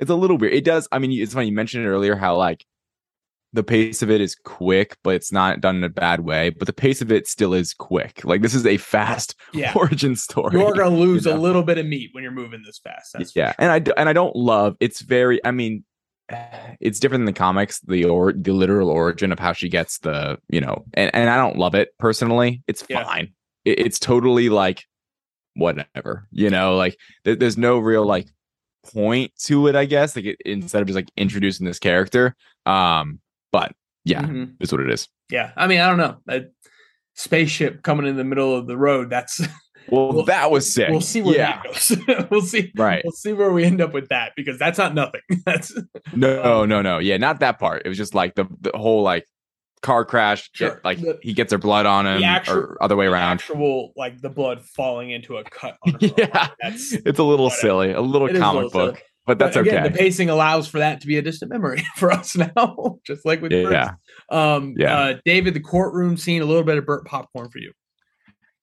it's 0.00 0.10
a 0.10 0.14
little 0.16 0.36
weird. 0.36 0.52
It 0.54 0.64
does. 0.64 0.88
I 0.90 0.98
mean, 0.98 1.12
it's 1.12 1.32
funny. 1.34 1.48
You 1.48 1.52
mentioned 1.52 1.84
it 1.84 1.88
earlier 1.88 2.16
how 2.16 2.36
like 2.36 2.64
the 3.54 3.62
pace 3.62 4.02
of 4.02 4.10
it 4.10 4.20
is 4.20 4.34
quick, 4.34 4.96
but 5.02 5.14
it's 5.14 5.32
not 5.32 5.60
done 5.60 5.76
in 5.76 5.84
a 5.84 5.88
bad 5.88 6.20
way. 6.20 6.50
But 6.50 6.66
the 6.66 6.72
pace 6.72 7.00
of 7.00 7.10
it 7.12 7.26
still 7.28 7.54
is 7.54 7.72
quick. 7.72 8.24
Like 8.24 8.42
this 8.42 8.54
is 8.54 8.66
a 8.66 8.76
fast 8.76 9.34
yeah 9.54 9.72
origin 9.74 10.16
story. 10.16 10.58
you're 10.58 10.74
gonna 10.74 10.94
lose 10.96 11.24
you 11.24 11.32
a 11.32 11.34
little 11.34 11.62
bit 11.62 11.78
of 11.78 11.86
meat 11.86 12.10
when 12.12 12.22
you're 12.22 12.32
moving 12.32 12.62
this 12.66 12.78
fast 12.78 13.14
yeah, 13.34 13.54
and 13.58 13.70
I 13.72 13.92
and 13.96 14.08
I 14.08 14.12
don't 14.12 14.36
love. 14.36 14.76
It's 14.80 15.00
very. 15.00 15.42
I 15.44 15.52
mean, 15.52 15.84
it's 16.80 16.98
different 16.98 17.20
than 17.22 17.26
the 17.34 17.38
comics. 17.38 17.80
The 17.80 18.04
or 18.04 18.32
the 18.32 18.52
literal 18.52 18.90
origin 18.90 19.32
of 19.32 19.38
how 19.38 19.52
she 19.52 19.68
gets 19.68 19.98
the 20.00 20.38
you 20.48 20.60
know, 20.60 20.84
and 20.94 21.14
and 21.14 21.30
I 21.30 21.36
don't 21.36 21.56
love 21.56 21.74
it 21.74 21.90
personally. 21.98 22.62
It's 22.66 22.84
Yeah. 22.88 23.04
fine. 23.04 23.32
It, 23.64 23.78
it's 23.78 23.98
totally 23.98 24.48
like 24.48 24.84
whatever. 25.54 26.26
You 26.32 26.50
know, 26.50 26.76
like 26.76 26.96
there, 27.24 27.36
there's 27.36 27.56
no 27.56 27.78
real 27.78 28.04
like 28.04 28.26
point 28.92 29.32
to 29.44 29.68
it. 29.68 29.76
I 29.76 29.84
guess 29.84 30.16
like 30.16 30.24
it, 30.26 30.36
instead 30.44 30.82
of 30.82 30.88
just 30.88 30.96
like 30.96 31.10
introducing 31.16 31.66
this 31.66 31.78
character. 31.78 32.34
Um, 32.66 33.20
but 33.54 33.70
yeah, 34.04 34.22
Mhm. 34.22 34.56
is 34.60 34.72
what 34.72 34.80
it 34.82 34.90
is. 34.90 35.08
yeah 35.30 35.52
i 35.56 35.66
mean 35.68 35.80
i 35.80 35.86
don't 35.88 35.98
know 35.98 36.16
a 36.28 36.42
spaceship 37.14 37.82
coming 37.82 38.06
in 38.06 38.16
the 38.16 38.24
middle 38.24 38.54
of 38.56 38.66
the 38.66 38.76
road 38.76 39.08
that's 39.10 39.40
Well, 39.90 40.12
We'll- 40.14 40.24
that 40.24 40.50
was 40.50 40.72
sick. 40.74 40.88
we'll 40.88 41.02
see 41.02 41.20
where 41.20 41.36
yeah. 41.36 41.60
that 41.62 41.64
goes 41.64 42.28
we'll 42.30 42.40
see 42.40 42.72
Right. 42.74 43.02
we'll 43.04 43.12
see 43.12 43.34
where 43.34 43.52
we 43.52 43.64
end 43.64 43.80
up 43.82 43.92
with 43.92 44.08
that 44.08 44.32
because 44.34 44.58
that's 44.58 44.78
not 44.78 44.94
nothing 44.94 45.20
that's 45.46 45.76
No, 46.14 46.64
no, 46.64 46.80
no. 46.82 46.98
Yeah, 46.98 47.18
not 47.18 47.40
that 47.40 47.58
part. 47.58 47.82
It 47.84 47.88
was 47.90 47.98
just 47.98 48.14
like 48.14 48.34
the 48.34 48.46
the 48.62 48.72
whole 48.74 49.02
like 49.02 49.26
car 49.82 50.06
crash, 50.06 50.48
Sure. 50.54 50.80
like 50.84 51.00
The- 51.02 51.18
he 51.22 51.34
gets 51.34 51.52
her 51.52 51.58
blood 51.58 51.84
on 51.84 52.06
him, 52.06 52.22
actual- 52.24 52.56
or 52.60 52.82
other 52.82 52.96
way 52.96 53.04
around. 53.06 53.40
Actual 53.40 53.92
like 53.94 54.22
the 54.22 54.30
blood 54.30 54.62
falling 54.64 55.10
into 55.10 55.36
a 55.36 55.44
cut. 55.44 55.76
On 55.86 55.92
her 55.92 55.98
arm. 56.00 56.12
yeah, 56.16 56.48
That's 56.62 56.94
it's 56.94 57.18
a 57.18 57.22
little 57.22 57.46
whatever. 57.46 57.60
silly, 57.60 57.90
a 57.92 58.00
little 58.00 58.26
It 58.28 58.36
is 58.36 58.38
a 58.38 58.42
comic 58.42 58.72
book. 58.72 58.96
silly. 58.96 59.06
But 59.26 59.38
that's 59.38 59.54
But 59.54 59.62
again, 59.62 59.84
okay. 59.84 59.92
The 59.92 59.98
pacing 59.98 60.28
allows 60.30 60.68
for 60.68 60.78
that 60.78 61.00
to 61.00 61.06
be 61.06 61.16
a 61.16 61.22
distant 61.22 61.50
memory 61.50 61.82
for 61.96 62.12
us 62.12 62.36
now, 62.36 62.98
just 63.06 63.24
like 63.24 63.40
with 63.40 63.52
Yeah. 63.52 63.92
Um, 64.30 64.74
Yeah. 64.76 64.98
Uh, 64.98 65.16
David, 65.24 65.54
the 65.54 65.60
courtroom 65.60 66.16
scene, 66.16 66.42
a 66.42 66.44
little 66.44 66.64
bit 66.64 66.78
of 66.78 66.86
burnt 66.86 67.06
popcorn 67.06 67.48
for 67.50 67.58
you. 67.58 67.72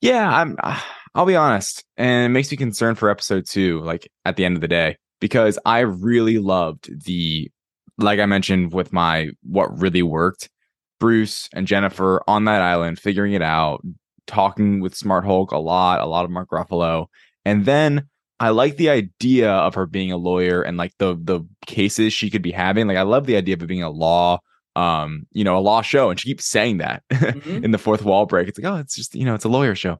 Yeah, 0.01 0.29
I'm. 0.29 0.57
I'll 1.13 1.25
be 1.25 1.35
honest, 1.35 1.83
and 1.97 2.27
it 2.27 2.29
makes 2.29 2.49
me 2.51 2.55
concerned 2.55 2.97
for 2.97 3.09
episode 3.09 3.45
two. 3.45 3.81
Like 3.81 4.09
at 4.23 4.37
the 4.37 4.45
end 4.45 4.55
of 4.55 4.61
the 4.61 4.67
day, 4.69 4.95
because 5.19 5.59
I 5.65 5.79
really 5.79 6.37
loved 6.37 6.89
the, 7.05 7.51
like 7.97 8.21
I 8.21 8.25
mentioned 8.25 8.71
with 8.71 8.93
my 8.93 9.31
what 9.43 9.77
really 9.77 10.03
worked, 10.03 10.49
Bruce 11.01 11.49
and 11.53 11.67
Jennifer 11.67 12.23
on 12.29 12.45
that 12.45 12.61
island 12.61 12.97
figuring 12.97 13.33
it 13.33 13.41
out, 13.41 13.81
talking 14.25 14.79
with 14.79 14.95
Smart 14.95 15.25
Hulk 15.25 15.51
a 15.51 15.57
lot, 15.57 15.99
a 15.99 16.05
lot 16.05 16.23
of 16.23 16.31
Mark 16.31 16.49
Ruffalo, 16.49 17.07
and 17.43 17.65
then 17.65 18.07
I 18.41 18.49
like 18.49 18.75
the 18.77 18.89
idea 18.89 19.51
of 19.51 19.75
her 19.75 19.85
being 19.85 20.11
a 20.11 20.17
lawyer 20.17 20.61
and 20.63 20.75
like 20.75 20.93
the 20.97 21.15
the 21.15 21.41
cases 21.67 22.11
she 22.11 22.29
could 22.31 22.41
be 22.41 22.51
having. 22.51 22.87
Like 22.87 22.97
I 22.97 23.03
love 23.03 23.27
the 23.27 23.35
idea 23.37 23.53
of 23.53 23.61
it 23.61 23.67
being 23.67 23.83
a 23.83 23.89
law, 23.91 24.39
um, 24.75 25.27
you 25.31 25.43
know, 25.43 25.57
a 25.57 25.61
law 25.61 25.81
show, 25.83 26.09
and 26.09 26.19
she 26.19 26.29
keeps 26.29 26.45
saying 26.45 26.79
that 26.79 27.03
Mhm. 27.11 27.63
in 27.63 27.69
the 27.71 27.77
fourth 27.77 28.03
wall 28.03 28.25
break. 28.25 28.47
It's 28.47 28.57
like, 28.59 28.71
oh, 28.73 28.77
it's 28.77 28.95
just 28.95 29.13
you 29.13 29.25
know, 29.25 29.35
it's 29.35 29.45
a 29.45 29.49
lawyer 29.49 29.75
show. 29.75 29.99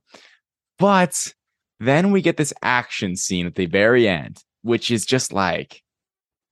But 0.80 1.34
then 1.80 2.12
we 2.12 2.22
get 2.22 2.38
this 2.38 2.54
action 2.64 3.16
scene 3.16 3.46
at 3.46 3.56
the 3.56 3.68
very 3.68 4.08
end, 4.08 4.44
which 4.64 4.90
is 4.90 5.06
just 5.06 5.32
like, 5.32 5.84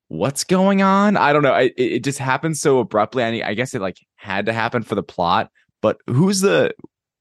what's 0.09 0.43
going 0.43 0.83
on? 0.83 1.17
I 1.17 1.33
don't 1.33 1.41
know. 1.43 1.53
I, 1.53 1.61
it, 1.63 1.73
it 1.77 2.03
just 2.03 2.19
happens 2.19 2.61
so 2.61 2.77
abruptly. 2.79 3.23
I, 3.23 3.49
I 3.49 3.53
guess 3.55 3.73
it 3.73 3.81
like 3.81 3.97
had 4.15 4.45
to 4.45 4.53
happen 4.53 4.83
for 4.83 4.93
the 4.95 5.03
plot. 5.03 5.49
But 5.81 5.97
who's 6.07 6.41
the 6.41 6.73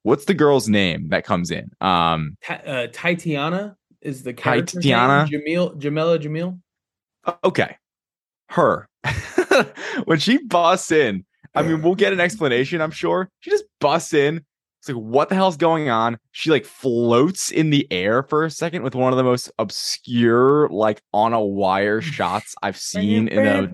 what's 0.03 0.27
the 0.27 0.35
girl's 0.35 0.69
name 0.69 1.09
that 1.09 1.25
comes 1.25 1.51
in? 1.51 1.71
Um, 1.81 2.37
Ta- 2.45 2.61
uh, 2.67 2.87
Tatiana 2.93 3.78
is 4.03 4.23
the 4.23 4.33
character. 4.33 4.81
Tatiana? 4.81 5.29
Jamil, 5.31 5.77
Jamila 5.79 6.19
Jamil. 6.19 6.59
okay, 7.45 7.77
her 8.51 8.89
when 10.05 10.19
she 10.19 10.39
busts 10.39 10.91
in. 10.91 11.25
I 11.55 11.63
mean, 11.63 11.83
we'll 11.83 11.95
get 11.95 12.13
an 12.13 12.21
explanation. 12.29 12.81
I'm 12.81 12.91
sure 12.91 13.31
she 13.41 13.51
just 13.51 13.65
busts 13.81 14.13
in. 14.13 14.45
It's 14.81 14.89
like, 14.89 14.97
what 14.97 15.29
the 15.29 15.35
hell's 15.35 15.57
going 15.57 15.89
on? 15.89 16.19
She 16.31 16.51
like 16.51 16.65
floats 16.65 17.51
in 17.51 17.71
the 17.71 17.87
air 17.91 18.23
for 18.23 18.45
a 18.45 18.51
second 18.51 18.83
with 18.83 18.95
one 18.95 19.13
of 19.13 19.17
the 19.17 19.25
most 19.25 19.51
obscure, 19.59 20.69
like 20.69 21.03
on 21.13 21.33
a 21.33 21.41
wire 21.41 22.01
shots 22.03 22.55
I've 22.63 22.77
seen 22.77 23.29
in 23.29 23.47
a 23.47 23.69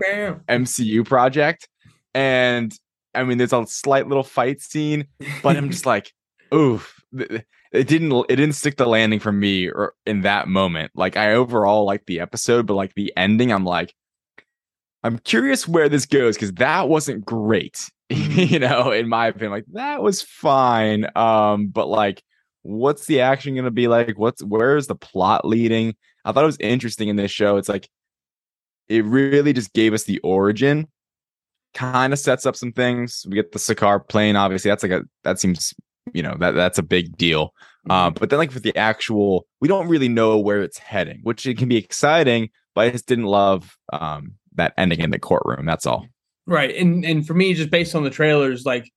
MCU 0.49 1.05
project. 1.05 1.68
And 2.14 2.72
I 3.14 3.25
mean, 3.25 3.39
there's 3.39 3.53
a 3.53 3.66
slight 3.66 4.09
little 4.09 4.22
fight 4.22 4.62
scene, 4.62 5.07
but 5.43 5.57
I'm 5.57 5.70
just 5.70 5.87
like, 5.87 6.12
oof. 6.55 7.01
It 7.75 7.89
didn't 7.89 8.12
it 8.29 8.37
didn't 8.37 8.55
stick 8.55 8.77
the 8.77 8.87
landing 8.87 9.18
for 9.18 9.33
me 9.33 9.68
or 9.68 9.95
in 10.07 10.22
that 10.22 10.49
moment. 10.49 10.93
Like 10.95 11.16
I 11.16 11.35
overall 11.35 11.85
like 11.85 12.07
the 12.07 12.20
episode, 12.20 12.66
but 12.66 12.75
like 12.75 12.95
the 12.95 13.12
ending, 13.16 13.53
I'm 13.53 13.64
like, 13.64 13.95
I'm 15.03 15.18
curious 15.18 15.66
where 15.66 15.89
this 15.89 16.07
goes 16.07 16.37
because 16.37 16.53
that 16.53 16.89
wasn't 16.89 17.25
great. 17.25 17.91
you 18.11 18.59
know, 18.59 18.91
in 18.91 19.09
my 19.09 19.27
opinion, 19.27 19.51
like 19.51 19.66
that 19.72 20.03
was 20.03 20.22
fine. 20.22 21.07
Um, 21.16 21.66
but 21.66 21.89
like, 21.89 22.22
what's 22.62 23.07
the 23.07 23.20
action 23.20 23.57
gonna 23.57 23.70
be 23.70 23.89
like? 23.89 24.18
What's 24.18 24.43
where's 24.43 24.87
the 24.87 24.95
plot 24.95 25.45
leading? 25.45 25.95
I 26.25 26.33
thought 26.33 26.45
it 26.45 26.47
was 26.47 26.57
interesting 26.61 27.09
in 27.09 27.16
this 27.16 27.31
show. 27.31 27.57
It's 27.57 27.68
like 27.68 27.89
it 28.89 29.05
really 29.05 29.53
just 29.53 29.72
gave 29.72 29.95
us 29.95 30.05
the 30.05 30.20
origin, 30.20 30.89
kind 31.75 32.12
of 32.12 32.18
sets 32.18 32.47
up 32.47 32.57
some 32.57 32.72
things. 32.72 33.27
We 33.29 33.35
get 33.35 33.53
the 33.53 33.59
Sakaar 33.59 34.07
plane, 34.07 34.37
obviously. 34.37 34.70
That's 34.70 34.83
like 34.83 34.93
a 34.93 35.03
that 35.25 35.41
seems 35.41 35.75
you 36.13 36.23
know 36.23 36.37
that 36.39 36.53
that's 36.53 36.79
a 36.79 36.83
big 36.83 37.17
deal. 37.17 37.55
Uh, 37.91 38.11
but 38.11 38.31
then 38.31 38.39
like 38.39 38.55
with 38.55 38.63
the 38.63 38.77
actual, 38.77 39.47
we 39.61 39.69
don't 39.69 39.89
really 39.89 40.09
know 40.09 40.39
where 40.39 40.63
it's 40.63 40.79
heading, 40.79 41.21
which 41.23 41.47
it 41.47 41.59
can 41.59 41.69
be 41.69 41.77
exciting. 41.77 42.49
But 42.75 42.87
I 42.87 42.91
just 42.91 43.07
didn't 43.07 43.27
love 43.27 43.77
um 43.93 44.33
that 44.55 44.75
ending 44.79 45.01
in 45.01 45.11
the 45.11 45.19
courtroom. 45.19 45.67
That's 45.67 45.87
all. 45.87 46.07
Right, 46.47 46.75
and 46.77 47.05
and 47.05 47.27
for 47.27 47.35
me, 47.35 47.55
just 47.55 47.71
based 47.71 47.95
on 47.95 48.05
the 48.05 48.11
trailers, 48.11 48.65
like 48.65 48.91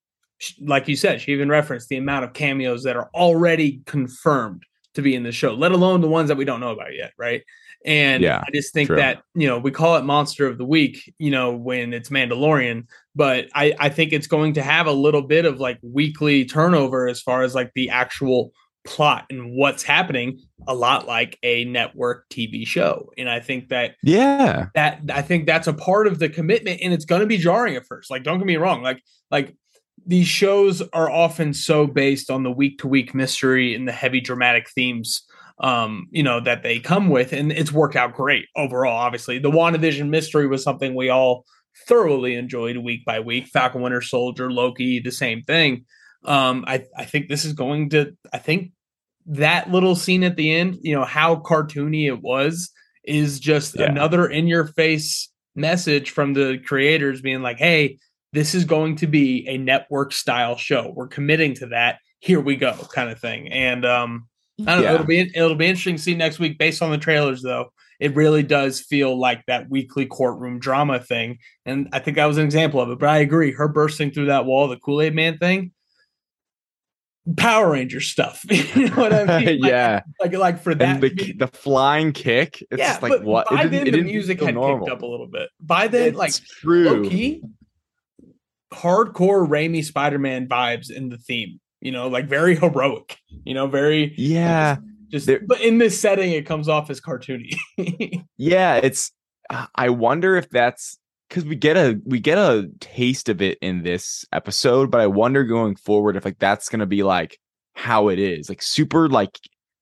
like 0.61 0.87
you 0.87 0.95
said, 0.95 1.21
she 1.21 1.31
even 1.31 1.49
referenced 1.49 1.89
the 1.89 1.97
amount 1.97 2.25
of 2.25 2.33
cameos 2.33 2.83
that 2.83 2.95
are 2.95 3.09
already 3.13 3.81
confirmed 3.85 4.63
to 4.93 5.01
be 5.01 5.15
in 5.15 5.23
the 5.23 5.31
show, 5.31 5.53
let 5.53 5.71
alone 5.71 6.01
the 6.01 6.07
ones 6.07 6.27
that 6.27 6.37
we 6.37 6.45
don't 6.45 6.59
know 6.59 6.71
about 6.71 6.95
yet. 6.95 7.11
Right, 7.17 7.43
and 7.85 8.23
Yeah, 8.23 8.43
I 8.45 8.51
just 8.53 8.73
think 8.73 8.87
true. 8.87 8.97
that 8.97 9.21
you 9.35 9.47
know 9.47 9.57
we 9.59 9.71
call 9.71 9.95
it 9.97 10.03
Monster 10.03 10.47
of 10.47 10.57
the 10.57 10.65
Week, 10.65 11.13
you 11.19 11.31
know, 11.31 11.51
when 11.51 11.93
it's 11.93 12.09
Mandalorian, 12.09 12.87
but 13.15 13.47
I 13.55 13.73
I 13.79 13.89
think 13.89 14.13
it's 14.13 14.27
going 14.27 14.53
to 14.53 14.61
have 14.63 14.87
a 14.87 14.91
little 14.91 15.21
bit 15.21 15.45
of 15.45 15.59
like 15.59 15.79
weekly 15.81 16.45
turnover 16.45 17.07
as 17.07 17.21
far 17.21 17.43
as 17.43 17.55
like 17.55 17.71
the 17.75 17.89
actual 17.89 18.51
plot 18.85 19.25
and 19.29 19.51
what's 19.51 19.83
happening 19.83 20.39
a 20.65 20.73
lot 20.73 21.05
like 21.07 21.37
a 21.43 21.65
network 21.65 22.23
TV 22.29 22.65
show 22.65 23.09
and 23.17 23.29
I 23.29 23.41
think 23.41 23.67
that 23.67 23.95
Yeah. 24.01 24.67
that 24.75 25.01
I 25.13 25.21
think 25.21 25.45
that's 25.45 25.67
a 25.67 25.73
part 25.73 26.07
of 26.07 26.19
the 26.19 26.29
commitment 26.29 26.79
and 26.81 26.93
it's 26.93 27.03
going 27.03 27.19
to 27.19 27.27
be 27.27 27.37
jarring 27.37 27.75
at 27.75 27.85
first. 27.85 28.09
Like 28.09 28.23
don't 28.23 28.37
get 28.37 28.47
me 28.47 28.55
wrong, 28.55 28.81
like 28.81 29.01
like 29.29 29.57
these 30.05 30.27
shows 30.27 30.81
are 30.93 31.09
often 31.09 31.53
so 31.53 31.85
based 31.85 32.29
on 32.31 32.43
the 32.43 32.51
week 32.51 32.79
to 32.79 32.87
week 32.87 33.13
mystery 33.13 33.75
and 33.75 33.85
the 33.85 33.91
heavy 33.91 34.21
dramatic 34.21 34.69
themes 34.69 35.23
um 35.59 36.07
you 36.11 36.21
know 36.23 36.39
that 36.39 36.61
they 36.63 36.79
come 36.79 37.09
with 37.09 37.33
and 37.33 37.51
it's 37.51 37.71
worked 37.71 37.95
out 37.95 38.13
great 38.13 38.45
overall 38.55 38.95
obviously. 38.97 39.39
The 39.39 39.51
WandaVision 39.51 40.09
mystery 40.09 40.47
was 40.47 40.63
something 40.63 40.93
we 40.93 41.09
all 41.09 41.45
thoroughly 41.87 42.35
enjoyed 42.35 42.77
week 42.77 43.05
by 43.05 43.19
week. 43.19 43.47
Falcon 43.47 43.81
Winter 43.81 44.01
Soldier, 44.01 44.51
Loki, 44.51 44.99
the 44.99 45.11
same 45.11 45.41
thing. 45.43 45.85
Um 46.25 46.63
I 46.67 46.83
I 46.95 47.05
think 47.05 47.27
this 47.27 47.45
is 47.45 47.53
going 47.53 47.89
to 47.91 48.15
I 48.31 48.37
think 48.37 48.71
that 49.25 49.71
little 49.71 49.95
scene 49.95 50.23
at 50.23 50.35
the 50.37 50.53
end, 50.53 50.77
you 50.81 50.95
know, 50.95 51.03
how 51.05 51.35
cartoony 51.37 52.05
it 52.07 52.21
was 52.21 52.71
is 53.03 53.39
just 53.39 53.75
Yeah. 53.77 53.89
another 53.89 54.27
in 54.27 54.47
your 54.47 54.67
face 54.67 55.29
message 55.55 56.11
from 56.11 56.33
the 56.33 56.59
creators 56.65 57.19
being 57.21 57.41
like, 57.41 57.57
hey, 57.57 57.97
this 58.33 58.53
is 58.53 58.63
going 58.63 58.95
to 58.97 59.07
be 59.07 59.45
a 59.47 59.57
network 59.57 60.13
style 60.13 60.55
show. 60.55 60.93
We're 60.95 61.07
committing 61.07 61.55
to 61.55 61.67
that. 61.67 61.97
Here 62.19 62.39
we 62.39 62.55
go, 62.55 62.73
kind 62.93 63.09
of 63.09 63.19
thing. 63.19 63.51
And 63.51 63.85
um, 63.85 64.27
I 64.65 64.75
don't 64.75 64.83
know. 64.83 64.93
It'll 64.95 65.05
be 65.05 65.19
it'll 65.35 65.55
be 65.55 65.67
interesting 65.67 65.97
to 65.97 66.01
see 66.01 66.15
next 66.15 66.39
week 66.39 66.57
based 66.57 66.81
on 66.81 66.91
the 66.91 66.97
trailers, 66.97 67.41
though. 67.41 67.71
It 67.99 68.15
really 68.15 68.43
does 68.43 68.79
feel 68.79 69.19
like 69.19 69.43
that 69.47 69.69
weekly 69.69 70.05
courtroom 70.05 70.59
drama 70.59 70.99
thing, 70.99 71.39
and 71.65 71.87
I 71.93 71.99
think 71.99 72.15
that 72.17 72.25
was 72.25 72.37
an 72.37 72.45
example 72.45 72.79
of 72.79 72.89
it. 72.89 72.99
But 72.99 73.09
I 73.09 73.17
agree, 73.19 73.51
her 73.51 73.67
bursting 73.67 74.11
through 74.11 74.27
that 74.27 74.45
wall, 74.45 74.67
the 74.67 74.77
Kool 74.77 75.01
Aid 75.01 75.15
Man 75.15 75.37
thing, 75.37 75.71
Power 77.35 77.71
Ranger 77.71 77.99
stuff. 77.99 78.45
you 78.49 78.87
know 78.89 78.95
what 78.95 79.13
I 79.13 79.39
mean? 79.39 79.61
Like- 79.61 79.69
yeah. 79.71 80.01
like 80.19 80.33
like 80.33 80.61
for 80.61 80.73
that 80.75 81.03
And 81.03 81.03
the 81.03 81.33
the 81.33 81.47
flying 81.47 82.13
kick. 82.13 82.63
It's 82.71 82.79
yeah, 82.79 82.87
just 82.89 83.01
like 83.03 83.21
what 83.21 83.49
by 83.49 83.63
it 83.63 83.69
then 83.69 83.91
the 83.91 84.01
music 84.01 84.41
had 84.41 84.53
normal. 84.53 84.85
picked 84.85 84.95
up 84.97 85.01
a 85.01 85.05
little 85.05 85.27
bit. 85.27 85.49
By 85.59 85.87
then, 85.87 86.09
It's 86.09 86.17
like 86.17 86.33
true. 86.33 86.83
low 86.85 87.09
key, 87.09 87.43
hardcore 88.73 89.47
Raimi 89.47 89.83
Spider-Man 89.83 90.47
vibes 90.47 90.89
in 90.91 91.09
the 91.09 91.17
theme. 91.17 91.59
You 91.81 91.91
know, 91.91 92.07
like 92.07 92.27
very 92.27 92.55
heroic. 92.55 93.17
You 93.45 93.53
know, 93.53 93.67
very 93.67 94.13
Yeah. 94.17 94.77
just. 95.09 95.27
There- 95.27 95.41
but 95.47 95.61
in 95.61 95.77
this 95.77 95.99
setting, 95.99 96.31
it 96.31 96.45
comes 96.45 96.67
off 96.67 96.89
as 96.89 96.99
cartoony. 97.01 97.53
Yeah, 98.37 98.75
it's 98.75 99.11
uh, 99.49 99.65
I 99.75 99.89
wonder 99.89 100.35
if 100.37 100.49
that's 100.49 100.97
cuz 101.29 101.43
we 101.45 101.55
get 101.55 101.75
a 101.77 101.99
we 102.05 102.19
get 102.19 102.37
a 102.37 102.69
taste 102.79 103.29
of 103.29 103.41
it 103.41 103.57
in 103.61 103.83
this 103.83 104.25
episode, 104.31 104.91
but 104.91 105.01
I 105.01 105.07
wonder 105.07 105.43
going 105.43 105.75
forward 105.75 106.15
if 106.15 106.25
like 106.25 106.39
that's 106.39 106.69
going 106.69 106.79
to 106.79 106.85
be 106.85 107.03
like 107.03 107.37
how 107.73 108.09
it 108.09 108.19
is. 108.19 108.49
Like 108.49 108.61
super 108.61 109.07
like 109.09 109.39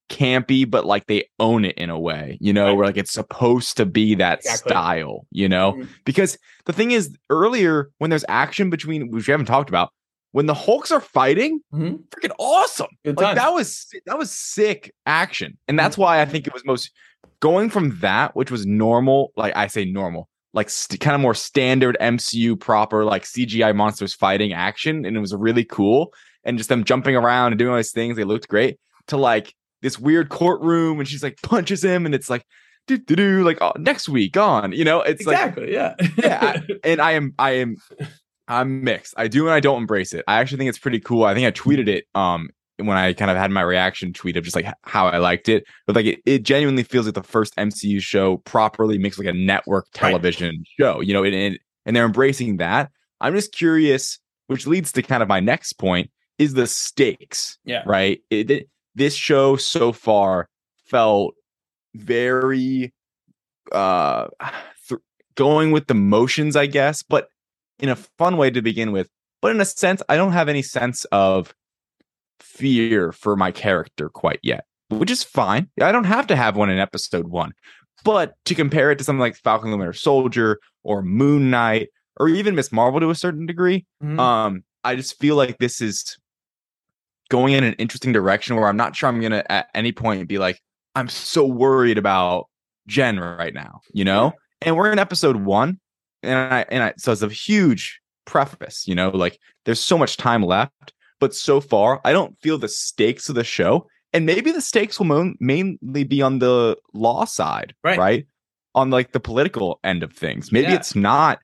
campy 0.10 0.70
but 0.70 0.86
like 0.86 1.08
they 1.08 1.26
own 1.40 1.66
it 1.66 1.76
in 1.78 1.90
a 1.90 2.00
way, 2.00 2.38
you 2.40 2.54
know, 2.54 2.68
Right. 2.68 2.72
where 2.78 2.86
like 2.86 2.98
it's 2.98 3.12
supposed 3.14 3.76
to 3.78 3.86
be 3.88 4.14
that 4.16 4.40
Exactly. 4.40 4.70
style, 4.70 5.26
you 5.32 5.50
know? 5.50 5.74
Mhm. 5.74 5.88
Because 6.06 6.38
the 6.66 6.74
thing 6.74 6.92
is 6.92 7.16
earlier 7.32 7.90
when 7.98 8.10
there's 8.12 8.26
action 8.30 8.70
between 8.70 9.10
which 9.10 9.28
we 9.28 9.32
haven't 9.32 9.48
talked 9.48 9.70
about, 9.70 9.90
when 10.36 10.48
the 10.48 10.54
Hulks 10.54 10.92
are 10.92 11.00
fighting, 11.00 11.62
Mhm. 11.74 12.00
freaking 12.10 12.34
awesome. 12.38 12.88
Good 13.06 13.16
Like 13.16 13.26
times. 13.28 13.38
that 13.40 13.54
was 13.54 13.88
that 14.06 14.18
was 14.18 14.32
sick 14.32 14.94
action. 15.06 15.58
And 15.70 15.80
that's 15.80 15.98
why 15.98 16.22
I 16.22 16.26
think 16.26 16.46
it 16.46 16.54
was 16.54 16.66
most 16.66 16.92
going 17.40 17.70
from 17.70 17.98
that, 18.02 18.36
which 18.36 18.52
was 18.52 18.66
normal, 18.66 19.32
like 19.38 19.56
I 19.56 19.68
say 19.68 19.86
normal, 19.86 20.28
like 20.54 20.70
st- 20.70 21.00
kind 21.00 21.16
of 21.16 21.22
more 21.22 21.34
standard 21.36 21.96
MCU 22.02 22.58
proper, 22.60 23.06
like 23.06 23.24
CGI 23.24 23.74
monsters 23.74 24.14
fighting 24.14 24.52
action, 24.52 25.06
and 25.06 25.16
it 25.16 25.22
was 25.22 25.34
really 25.34 25.64
cool. 25.64 26.12
And 26.44 26.58
just 26.58 26.68
them 26.68 26.84
jumping 26.84 27.16
around 27.16 27.54
and 27.54 27.60
doing 27.60 27.72
all 27.72 27.78
these 27.78 27.92
things, 27.94 28.18
they 28.18 28.26
looked 28.26 28.50
great. 28.50 28.78
To 29.08 29.18
like 29.18 29.54
this 29.82 29.98
weird 29.98 30.28
courtroom, 30.30 31.00
and 31.00 31.08
she's 31.08 31.24
like 31.24 31.38
punches 31.44 31.82
him, 31.84 32.06
and 32.06 32.14
it's 32.14 32.30
like 32.30 32.44
do 32.88 32.98
do 32.98 33.16
do, 33.16 33.44
like 33.46 33.60
oh, 33.62 33.72
next 33.78 34.10
week 34.10 34.36
on, 34.36 34.74
you 34.74 34.84
know, 34.84 35.00
it's 35.02 35.26
like 35.26 35.38
exactly. 35.38 35.72
yeah. 35.74 35.96
yeah, 36.18 36.40
I- 36.42 36.62
and 36.84 37.00
I 37.00 37.12
am 37.14 37.34
I 37.40 37.52
am 37.64 37.78
I'm 38.48 38.84
mixed. 38.84 39.14
I 39.18 39.28
do 39.28 39.46
and 39.46 39.54
I 39.54 39.60
don't 39.60 39.80
embrace 39.82 40.14
it. 40.14 40.24
I 40.28 40.40
actually 40.40 40.58
think 40.60 40.70
it's 40.70 40.80
pretty 40.80 41.00
cool. 41.00 41.24
I 41.24 41.34
think 41.34 41.48
I 41.48 41.52
tweeted 41.52 41.88
it 41.88 42.06
um 42.16 42.50
when 42.78 42.98
I 42.98 43.14
kind 43.14 43.32
of 43.32 43.38
had 43.38 43.52
my 43.52 43.62
reaction 43.62 44.12
tweet 44.12 44.36
of 44.38 44.44
just 44.44 44.56
like 44.56 44.66
how 44.84 45.08
I 45.08 45.18
liked 45.18 45.48
it. 45.50 45.64
But 45.88 45.96
like 45.96 46.06
it, 46.06 46.20
it 46.26 46.44
genuinely 46.44 46.84
feels 46.84 47.06
like 47.06 47.16
the 47.16 47.24
first 47.24 47.56
MCU 47.56 48.02
show 48.02 48.38
properly 48.38 48.98
makes 48.98 49.18
like 49.18 49.28
a 49.28 49.34
network 49.34 49.86
Right. 49.96 50.10
television 50.10 50.64
show, 50.80 51.00
you 51.02 51.14
know, 51.14 51.24
and, 51.24 51.34
and 51.34 51.60
and 51.86 51.96
they're 51.96 52.06
embracing 52.06 52.58
that. 52.58 52.92
I'm 53.22 53.34
just 53.34 53.52
curious 53.54 54.20
which 54.48 54.68
leads 54.68 54.92
to 54.92 55.02
kind 55.02 55.24
of 55.24 55.30
my 55.30 55.40
next 55.40 55.74
point 55.74 56.12
is 56.38 56.54
the 56.54 56.68
stakes. 56.68 57.58
Yeah. 57.66 57.82
Right. 57.86 58.20
It, 58.30 58.52
it- 58.52 58.70
this 58.94 59.14
show 59.16 59.56
so 59.58 59.92
far 59.92 60.48
felt 60.86 61.34
very 61.96 62.94
uh 63.72 64.28
th- 64.90 65.02
going 65.36 65.72
with 65.72 65.88
the 65.88 65.94
motions, 65.94 66.56
I 66.56 66.66
guess, 66.68 67.04
but 67.04 67.28
in 67.80 67.90
a 67.90 67.96
fun 67.96 68.38
way 68.38 68.50
to 68.50 68.62
begin 68.62 68.92
with. 68.92 69.10
But 69.42 69.52
in 69.52 69.62
a 69.62 69.66
sense, 69.66 70.02
I 70.10 70.16
don't 70.16 70.32
have 70.32 70.50
any 70.50 70.62
sense 70.62 71.06
of 71.06 71.54
fear 72.40 73.12
for 73.12 73.36
my 73.36 73.52
character 73.52 74.10
quite 74.10 74.40
yet, 74.44 74.66
which 74.90 75.12
is 75.12 75.24
fine. 75.24 75.70
I 75.82 75.92
don't 75.92 76.06
have 76.06 76.28
to 76.28 76.36
have 76.36 76.56
one 76.58 76.70
in 76.70 76.80
episode 76.80 77.28
one. 77.28 77.52
But 78.04 78.34
to 78.46 78.56
compare 78.56 78.92
it 78.92 78.98
to 79.00 79.04
something 79.04 79.20
like 79.20 79.36
Falcon 79.36 79.74
and 79.74 79.96
Soldier 79.96 80.60
or 80.84 81.02
Moon 81.02 81.50
Knight 81.50 81.90
or 82.18 82.30
even 82.30 82.56
Ms. 82.56 82.72
Marvel 82.72 83.00
to 83.00 83.10
a 83.10 83.16
certain 83.16 83.46
degree, 83.46 83.86
Mhm. 84.04 84.20
um, 84.20 84.64
I 84.84 84.96
just 84.96 85.20
feel 85.20 85.36
like 85.36 85.58
this 85.58 85.82
is 85.82 86.18
going 87.30 87.54
in 87.54 87.64
an 87.64 87.74
interesting 87.74 88.14
direction 88.14 88.56
where 88.56 88.68
I'm 88.68 88.78
not 88.78 88.96
sure 88.96 89.10
I'm 89.10 89.20
gonna 89.20 89.44
at 89.50 89.68
any 89.74 89.92
point 89.92 90.28
be 90.28 90.38
like, 90.38 90.62
I'm 90.94 91.10
so 91.10 91.46
worried 91.46 91.98
about 91.98 92.48
Jen 92.88 93.20
right 93.20 93.54
now, 93.54 93.82
you 93.94 94.06
know? 94.06 94.34
And 94.62 94.78
we're 94.78 94.92
in 94.92 95.00
episode 95.00 95.38
one, 95.38 95.80
and 96.24 96.38
I 96.54 96.66
and 96.70 96.84
I 96.84 96.94
so 96.98 97.12
it's 97.12 97.22
a 97.22 97.30
huge 97.30 98.00
preface, 98.26 98.88
you 98.88 98.96
know, 98.96 99.10
like 99.10 99.40
there's 99.66 99.80
so 99.80 99.98
much 99.98 100.18
time 100.18 100.44
left, 100.44 100.94
but 101.20 101.34
so 101.36 101.62
far 101.62 102.02
I 102.04 102.12
don't 102.12 102.38
feel 102.40 102.58
the 102.58 102.68
stakes 102.68 103.30
of 103.30 103.36
the 103.36 103.44
show. 103.44 103.88
And 104.14 104.26
maybe 104.26 104.52
the 104.52 104.62
stakes 104.62 104.98
will 104.98 105.08
mo- 105.08 105.34
mainly 105.40 106.06
be 106.06 106.22
on 106.22 106.40
the 106.40 106.78
law 106.94 107.26
side, 107.26 107.74
Right. 107.84 107.98
right? 108.00 108.28
On 108.74 108.90
like 108.90 109.12
the 109.12 109.20
political 109.20 109.80
end 109.84 110.04
of 110.04 110.14
things. 110.14 110.52
Maybe 110.52 110.68
Yeah. 110.70 110.76
it's 110.76 110.96
not 110.96 111.40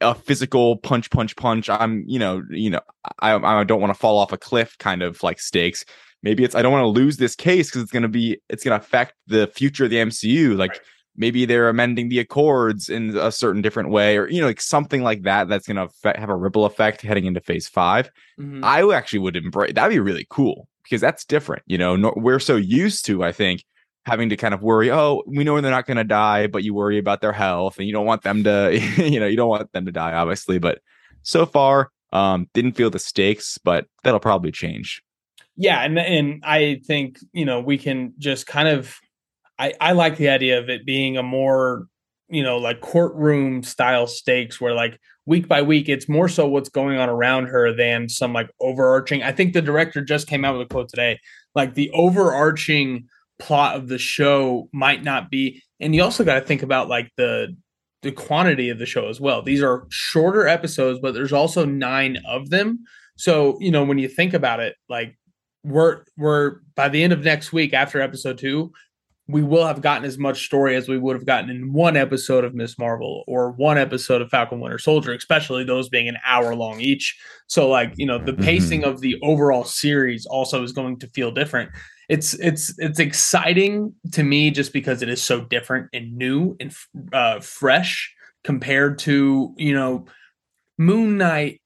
a 0.00 0.14
physical 0.14 0.76
punch, 0.78 1.10
punch, 1.10 1.34
punch. 1.36 1.68
I'm, 1.68 2.04
you 2.06 2.18
know, 2.18 2.42
you 2.50 2.70
know, 2.70 2.80
I, 3.18 3.34
I 3.34 3.64
don't 3.64 3.80
want 3.80 3.92
to 3.92 3.98
fall 3.98 4.18
off 4.18 4.32
a 4.32 4.38
cliff 4.38 4.78
kind 4.78 5.02
of 5.02 5.22
like 5.22 5.40
stakes. 5.40 5.84
Maybe 6.22 6.42
it's 6.44 6.54
I 6.54 6.62
don't 6.62 6.72
want 6.72 6.84
to 6.84 7.00
lose 7.00 7.16
this 7.18 7.34
case 7.34 7.68
because 7.68 7.82
it's 7.82 7.92
going 7.92 8.04
to 8.04 8.08
be 8.08 8.38
it's 8.48 8.64
going 8.64 8.78
to 8.78 8.82
affect 8.82 9.14
the 9.26 9.46
future 9.48 9.84
of 9.84 9.90
the 9.90 9.96
MCU. 9.98 10.56
Like 10.56 10.80
maybe 11.16 11.44
they're 11.44 11.68
amending 11.68 12.08
the 12.08 12.18
accords 12.18 12.88
in 12.88 13.16
a 13.16 13.30
certain 13.32 13.62
different 13.62 13.90
way, 13.90 14.16
or 14.16 14.28
you 14.28 14.40
know, 14.40 14.46
like 14.46 14.60
something 14.60 15.02
like 15.02 15.22
that. 15.22 15.48
That's 15.48 15.66
going 15.66 15.88
to 15.88 16.18
have 16.18 16.28
a 16.30 16.36
ripple 16.36 16.64
effect 16.64 17.02
heading 17.02 17.24
into 17.26 17.40
Phase 17.40 17.68
Five. 17.68 18.10
Mhm. 18.40 18.64
I 18.64 18.94
actually 18.96 19.20
would 19.20 19.36
embrace 19.36 19.72
that'd 19.74 19.90
be 19.94 20.00
really 20.00 20.26
cool 20.30 20.68
because 20.82 21.00
that's 21.00 21.24
different. 21.24 21.62
You 21.66 21.78
know, 21.78 21.96
no, 21.96 22.12
we're 22.16 22.40
so 22.40 22.56
used 22.56 23.04
to 23.06 23.22
I 23.24 23.32
think 23.32 23.64
having 24.06 24.28
to 24.28 24.36
kind 24.36 24.52
of 24.54 24.62
worry. 24.62 24.90
Oh, 24.90 25.22
we 25.26 25.44
know 25.44 25.58
they're 25.60 25.70
not 25.70 25.86
going 25.86 25.96
to 25.96 26.04
die, 26.04 26.46
but 26.46 26.62
you 26.62 26.74
worry 26.74 26.98
about 26.98 27.20
their 27.22 27.32
health, 27.32 27.78
and 27.78 27.86
you 27.86 27.92
don't 27.94 28.04
want 28.06 28.22
them 28.22 28.44
to, 28.44 28.78
you 28.98 29.18
know, 29.20 29.26
you 29.26 29.36
don't 29.36 29.48
want 29.48 29.72
them 29.72 29.86
to 29.86 29.92
die, 29.92 30.12
obviously. 30.12 30.58
But 30.58 30.80
so 31.22 31.46
far, 31.46 31.90
um, 32.12 32.48
didn't 32.52 32.72
feel 32.72 32.90
the 32.90 32.98
stakes, 32.98 33.56
but 33.58 33.86
that'll 34.02 34.20
probably 34.20 34.52
change. 34.52 35.02
yeah 35.56 35.80
and 35.84 35.98
and 35.98 36.42
i 36.44 36.80
think 36.84 37.18
you 37.32 37.44
know 37.44 37.60
we 37.60 37.78
can 37.78 38.12
just 38.18 38.44
kind 38.46 38.66
of 38.68 38.98
i 39.58 39.72
i 39.80 39.92
like 39.92 40.16
the 40.16 40.28
idea 40.28 40.58
of 40.58 40.68
it 40.68 40.84
being 40.86 41.16
a 41.16 41.22
more 41.22 41.86
you 42.28 42.42
know 42.42 42.58
like 42.58 42.80
courtroom 42.80 43.62
style 43.62 44.06
stakes 44.06 44.60
where 44.60 44.74
like 44.74 44.98
week 45.26 45.48
by 45.48 45.62
week 45.62 45.88
it's 45.88 46.08
more 46.08 46.28
so 46.28 46.46
what's 46.46 46.68
going 46.68 46.98
on 46.98 47.08
around 47.08 47.46
her 47.46 47.72
than 47.74 48.08
some 48.08 48.32
like 48.32 48.50
overarching 48.60 49.22
i 49.22 49.32
think 49.32 49.52
the 49.52 49.62
director 49.62 50.02
just 50.02 50.26
came 50.26 50.44
out 50.44 50.56
with 50.56 50.66
a 50.66 50.70
quote 50.70 50.88
today 50.88 51.18
like 51.54 51.74
the 51.74 51.90
overarching 51.92 53.06
plot 53.38 53.76
of 53.76 53.88
the 53.88 53.98
show 53.98 54.68
might 54.72 55.02
not 55.02 55.30
be 55.30 55.62
and 55.80 55.94
you 55.94 56.02
also 56.02 56.24
got 56.24 56.34
to 56.34 56.40
think 56.40 56.62
about 56.62 56.88
like 56.88 57.10
the 57.16 57.54
the 58.02 58.12
quantity 58.12 58.68
of 58.68 58.78
the 58.78 58.86
show 58.86 59.08
as 59.08 59.18
well. 59.18 59.40
These 59.42 59.62
are 59.62 59.86
shorter 59.88 60.46
episodes 60.46 61.00
but 61.00 61.14
there's 61.14 61.32
also 61.32 61.64
nine 61.64 62.18
of 62.26 62.50
them. 62.50 62.84
So 63.16 63.58
you 63.60 63.70
know 63.70 63.84
when 63.84 63.98
you 63.98 64.08
think 64.08 64.34
about 64.34 64.60
it 64.60 64.76
like 64.88 65.18
we're 65.64 66.04
we're 66.16 66.56
by 66.74 66.88
the 66.88 67.02
end 67.02 67.12
of 67.12 67.24
next 67.24 67.52
week 67.52 67.72
after 67.72 68.00
episode 68.00 68.38
two 68.38 68.72
we 69.26 69.42
will 69.42 69.66
have 69.66 69.80
gotten 69.80 70.04
as 70.04 70.18
much 70.18 70.44
story 70.44 70.76
as 70.76 70.86
we 70.86 70.98
would 70.98 71.16
have 71.16 71.24
gotten 71.24 71.48
in 71.48 71.72
one 71.72 71.96
episode 71.96 72.44
of 72.44 72.54
Ms. 72.54 72.78
Marvel 72.78 73.24
or 73.26 73.52
one 73.52 73.78
episode 73.78 74.20
of 74.20 74.28
Falcon 74.28 74.60
Winter 74.60 74.78
Soldier, 74.78 75.14
especially 75.14 75.64
those 75.64 75.88
being 75.88 76.08
an 76.08 76.18
hour 76.26 76.54
long 76.54 76.80
each. 76.80 77.18
So, 77.46 77.68
like, 77.68 77.94
you 77.96 78.04
know, 78.04 78.18
the 78.18 78.34
pacing 78.34 78.84
of 78.84 79.00
the 79.00 79.16
overall 79.22 79.64
series 79.64 80.26
also 80.26 80.62
is 80.62 80.72
going 80.72 80.98
to 80.98 81.06
feel 81.08 81.30
different. 81.30 81.70
It's 82.10 82.34
it's 82.34 82.78
it's 82.78 82.98
exciting 82.98 83.94
to 84.12 84.22
me 84.22 84.50
just 84.50 84.74
because 84.74 85.00
it 85.00 85.08
is 85.08 85.22
so 85.22 85.40
different 85.46 85.88
and 85.94 86.14
new 86.14 86.54
and 86.60 86.74
uh, 87.14 87.40
fresh 87.40 88.14
compared 88.42 88.98
to 89.00 89.54
you 89.56 89.72
know 89.72 90.04
Moon 90.76 91.16
Knight, 91.16 91.62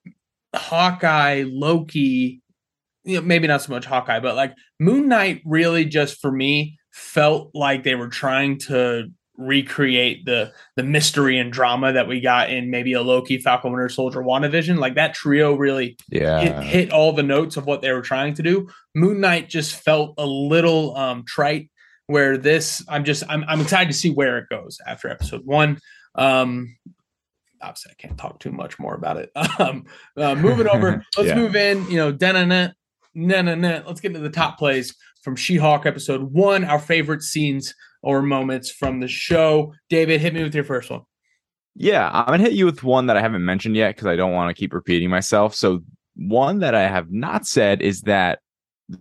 Hawkeye, 0.55 1.43
Loki. 1.45 2.41
You 3.03 3.15
know, 3.15 3.21
maybe 3.21 3.47
not 3.47 3.61
so 3.61 3.73
much 3.73 3.85
Hawkeye, 3.85 4.21
but 4.21 4.37
like 4.37 4.53
Moon 4.79 5.09
Knight 5.09 5.41
really 5.43 5.83
just 5.83 6.21
for 6.21 6.31
me 6.31 6.78
felt 6.99 7.51
like 7.53 7.83
they 7.83 7.95
were 7.95 8.09
trying 8.09 8.57
to 8.59 9.09
recreate 9.37 10.25
the 10.25 10.51
the 10.75 10.83
mystery 10.83 11.39
and 11.39 11.51
drama 11.53 11.93
that 11.93 12.07
we 12.09 12.19
got 12.19 12.49
in 12.49 12.69
maybe 12.69 12.91
a 12.93 13.01
Loki, 13.01 13.37
Falcon 13.37 13.71
Winter 13.71 13.87
Soldier, 13.89 14.21
WandaVision. 14.21 14.77
Like 14.77 14.95
that 14.95 15.13
trio 15.13 15.53
really 15.55 15.97
Yeah. 16.09 16.41
hit, 16.41 16.63
hit 16.63 16.91
all 16.91 17.13
the 17.13 17.23
notes 17.23 17.55
of 17.55 17.65
what 17.65 17.81
they 17.81 17.91
were 17.93 18.01
trying 18.01 18.33
to 18.35 18.43
do. 18.43 18.67
Moon 18.93 19.21
Knight 19.21 19.47
just 19.49 19.75
felt 19.75 20.15
a 20.17 20.25
little 20.25 20.95
um 20.97 21.23
trite. 21.25 21.71
Where 22.07 22.37
this, 22.39 22.83
I'm 22.89 23.03
just 23.05 23.23
I'm 23.29 23.43
I'm 23.47 23.61
excited 23.61 23.91
to 23.91 23.97
see 23.97 24.09
where 24.09 24.39
it 24.39 24.49
goes 24.49 24.79
after 24.85 25.09
episode 25.09 25.45
one. 25.45 25.79
Um, 26.15 26.75
obviously 27.61 27.91
I 27.91 28.01
can't 28.01 28.17
talk 28.17 28.39
too 28.39 28.51
much 28.51 28.79
more 28.79 28.95
about 28.95 29.17
it. 29.17 29.31
Um, 29.59 29.85
uh, 30.17 30.33
moving 30.35 30.67
over, 30.67 31.05
let's 31.17 31.29
Yeah. 31.29 31.35
move 31.35 31.55
in. 31.55 31.85
You 31.89 31.97
know, 31.97 32.17
na 32.19 32.31
na 32.31 32.69
na 33.13 33.41
na. 33.55 33.81
Let's 33.85 34.01
get 34.01 34.09
into 34.09 34.21
the 34.21 34.29
top 34.29 34.57
plays 34.57 34.95
from 35.21 35.35
She-Hulk 35.35 35.85
episode 35.85 36.33
one. 36.33 36.63
Our 36.63 36.79
favorite 36.79 37.23
scenes 37.23 37.73
or 38.01 38.21
moments 38.21 38.71
from 38.71 38.99
the 38.99 39.07
show. 39.07 39.73
David, 39.89 40.21
hit 40.21 40.33
me 40.33 40.43
with 40.43 40.55
your 40.55 40.63
first 40.63 40.89
one. 40.89 41.01
Yeah, 41.75 42.09
I'm 42.11 42.25
gonna 42.25 42.43
hit 42.43 42.53
you 42.53 42.65
with 42.65 42.83
one 42.83 43.05
that 43.07 43.17
I 43.17 43.21
haven't 43.21 43.45
mentioned 43.45 43.75
yet 43.75 43.95
because 43.95 44.07
I 44.07 44.15
don't 44.15 44.33
want 44.33 44.49
to 44.49 44.59
keep 44.59 44.73
repeating 44.73 45.09
myself. 45.09 45.55
So 45.55 45.81
one 46.15 46.59
that 46.59 46.75
I 46.75 46.87
have 46.87 47.11
not 47.11 47.45
said 47.45 47.81
is 47.81 48.01
that 48.01 48.39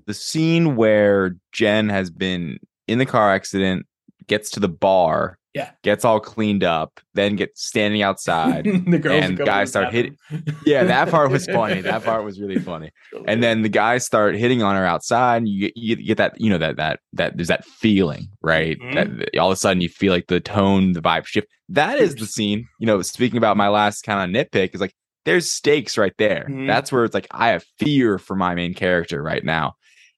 the 0.07 0.15
scene 0.15 0.77
where 0.77 1.37
Jen 1.53 1.89
has 1.89 2.11
been 2.11 2.59
in 2.87 2.99
the 2.99 3.07
car 3.07 3.33
accident, 3.33 3.87
gets 4.27 4.51
to 4.51 4.61
the 4.61 4.69
bar, 4.69 5.38
Yeah. 5.59 5.71
gets 5.83 6.05
all 6.05 6.21
cleaned 6.21 6.65
up, 6.65 7.01
then 7.15 7.37
gets 7.37 7.67
standing 7.67 8.03
outside. 8.03 8.65
the 8.87 8.99
girls 8.99 9.25
and 9.25 9.37
guys 9.39 9.71
start 9.71 9.93
hitting. 9.93 10.17
Yeah, 10.67 10.85
that 10.85 11.09
part 11.11 11.31
was 11.31 11.47
funny. 11.47 11.81
That 11.81 12.05
part 12.05 12.25
was 12.25 12.41
really 12.41 12.59
funny. 12.71 12.91
And 13.27 13.43
then 13.43 13.63
the 13.63 13.69
guys 13.69 14.05
start 14.07 14.37
hitting 14.37 14.63
on 14.63 14.75
her 14.77 14.85
outside, 14.85 15.39
and 15.39 15.49
you 15.49 15.61
get, 15.69 15.77
you 15.77 15.97
get 15.97 16.17
that 16.19 16.41
you 16.41 16.51
know 16.51 16.59
that 16.59 16.77
that 16.77 17.01
that 17.15 17.37
there's 17.37 17.49
that 17.49 17.65
feeling, 17.65 18.29
right? 18.43 18.79
Mhm. 18.81 18.95
That 19.19 19.39
all 19.41 19.51
of 19.51 19.55
a 19.55 19.57
sudden 19.57 19.81
you 19.81 19.89
feel 19.89 20.13
like 20.13 20.27
the 20.29 20.41
tone, 20.41 20.93
the 20.93 21.01
vibe 21.03 21.27
shift. 21.27 21.49
That 21.69 21.99
is 21.99 22.15
the 22.15 22.27
scene. 22.27 22.67
You 22.79 22.87
know, 22.87 23.03
speaking 23.03 23.39
about 23.39 23.57
my 23.57 23.69
last 23.69 24.03
kind 24.03 24.37
of 24.37 24.47
nitpick 24.47 24.75
is 24.75 24.81
like 24.81 24.95
there's 25.25 25.51
stakes 25.51 25.99
right 25.99 26.15
there. 26.19 26.47
Mhm. 26.51 26.67
That's 26.67 26.91
where 26.93 27.05
it's 27.05 27.15
like 27.15 27.27
I 27.31 27.49
have 27.49 27.65
fear 27.79 28.19
for 28.19 28.37
my 28.37 28.55
main 28.55 28.75
character 28.75 29.23
right 29.23 29.45
now. 29.45 29.75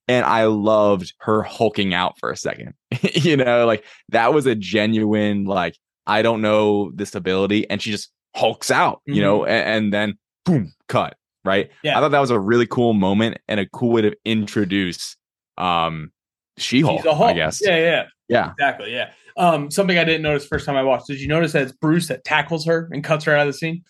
And 0.09 0.25
I 0.25 0.45
loved 0.45 1.15
her 1.21 1.43
hulking 1.43 1.95
out 1.95 2.19
for 2.19 2.31
a 2.31 2.37
second. 2.37 2.75
you 3.15 3.37
know, 3.37 3.67
like 3.67 3.85
that 4.11 4.33
was 4.35 4.47
a 4.47 4.55
genuine, 4.55 5.45
like, 5.45 5.77
I 6.07 6.23
don't 6.23 6.43
know 6.43 6.91
this 6.95 7.15
ability. 7.15 7.69
And 7.71 7.81
she 7.81 7.91
just 7.91 8.11
hulks 8.35 8.71
out, 8.71 9.01
you 9.07 9.21
know, 9.23 9.45
a- 9.45 9.49
and, 9.49 9.93
then 9.93 10.19
boom, 10.45 10.73
cut. 10.89 11.17
Right. 11.45 11.69
Mm-hmm. 11.69 11.87
Yeah. 11.87 11.99
I 11.99 12.01
thought 12.01 12.11
that 12.11 12.21
was 12.21 12.31
a 12.31 12.39
really 12.41 12.67
cool 12.67 12.93
moment 12.93 13.39
and 13.49 13.61
a 13.61 13.67
cool 13.67 13.93
way 13.93 14.03
to 14.03 14.15
introduce 14.25 15.17
um 15.57 16.11
She 16.59 16.81
Hulk, 16.83 17.03
She's. 17.03 17.13
I 17.13 17.33
guess. 17.35 17.61
Yeah, 17.63 17.77
yeah, 17.79 18.05
Yeah. 18.29 18.51
exactly. 18.53 18.93
Yeah. 18.93 19.13
Um, 19.37 19.71
something 19.71 19.97
I 19.97 20.05
didn't 20.05 20.23
notice 20.23 20.47
first 20.47 20.67
time 20.67 20.77
I 20.77 20.83
watched. 20.83 21.07
Did 21.07 21.21
you 21.21 21.29
notice 21.29 21.53
that 21.53 21.63
it's 21.63 21.73
Bruce 21.73 22.09
that 22.09 22.25
tackles 22.25 22.67
her 22.67 22.89
and 22.93 23.03
cuts 23.03 23.25
her 23.25 23.35
out 23.35 23.47
of 23.47 23.53
the 23.55 23.57
scene? 23.59 23.83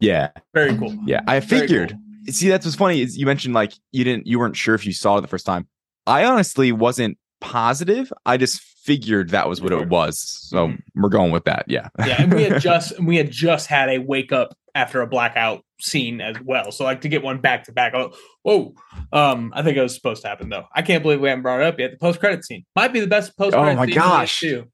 Yeah. 0.00 0.30
Very 0.54 0.76
cool. 0.76 0.96
Yeah. 1.06 1.20
I 1.28 1.38
figured. 1.40 1.90
cool. 1.90 2.32
See, 2.34 2.48
that's 2.48 2.64
what's 2.66 2.76
funny 2.76 3.00
is 3.00 3.16
you 3.16 3.26
mentioned 3.26 3.54
like 3.54 3.72
you 3.92 4.02
didn't 4.04 4.26
you 4.26 4.38
weren't 4.38 4.56
sure 4.56 4.74
if 4.74 4.84
you 4.86 4.92
saw 4.92 5.18
it 5.18 5.20
the 5.20 5.28
first 5.28 5.46
time. 5.46 5.68
I 6.06 6.24
honestly 6.24 6.72
wasn't 6.72 7.16
positive. 7.42 8.12
I 8.24 8.36
just 8.38 8.60
figured 8.84 9.30
that 9.30 9.48
was 9.48 9.60
what 9.60 9.72
it 9.72 9.88
was. 9.88 10.18
So 10.48 10.68
Mhm. 10.68 10.78
we're 10.96 11.08
going 11.10 11.30
with 11.32 11.44
that. 11.44 11.64
Yeah. 11.68 11.88
yeah, 12.06 12.16
and 12.22 12.32
we 12.32 12.44
had 12.44 12.60
just 12.62 12.98
we 13.00 13.16
had 13.16 13.30
just 13.30 13.66
had 13.66 13.88
a 13.90 13.98
wake 13.98 14.32
up 14.32 14.54
after 14.74 15.02
a 15.02 15.06
blackout 15.06 15.62
scene 15.80 16.20
as 16.20 16.36
well. 16.44 16.72
So 16.72 16.84
like 16.84 17.02
to 17.02 17.08
get 17.08 17.22
one 17.22 17.40
back 17.40 17.64
to 17.64 17.72
back. 17.72 17.92
Oh, 17.94 18.12
whoa! 18.42 18.74
Um, 19.12 19.52
I 19.54 19.62
think 19.62 19.76
it 19.76 19.82
was 19.82 19.94
supposed 19.94 20.22
to 20.22 20.28
happen 20.28 20.48
though. 20.48 20.64
I 20.74 20.82
can't 20.82 21.02
believe 21.02 21.20
we 21.20 21.28
haven't 21.28 21.42
brought 21.42 21.60
it 21.60 21.66
up 21.66 21.78
yet. 21.78 21.90
The 21.92 21.96
post 21.98 22.18
credit 22.20 22.44
scene 22.44 22.64
might 22.74 22.92
be 22.92 23.00
the 23.00 23.06
best 23.06 23.36
post. 23.36 23.54
Oh 23.54 23.74
my 23.74 23.86
gosh. 23.86 24.40
Too. 24.40 24.64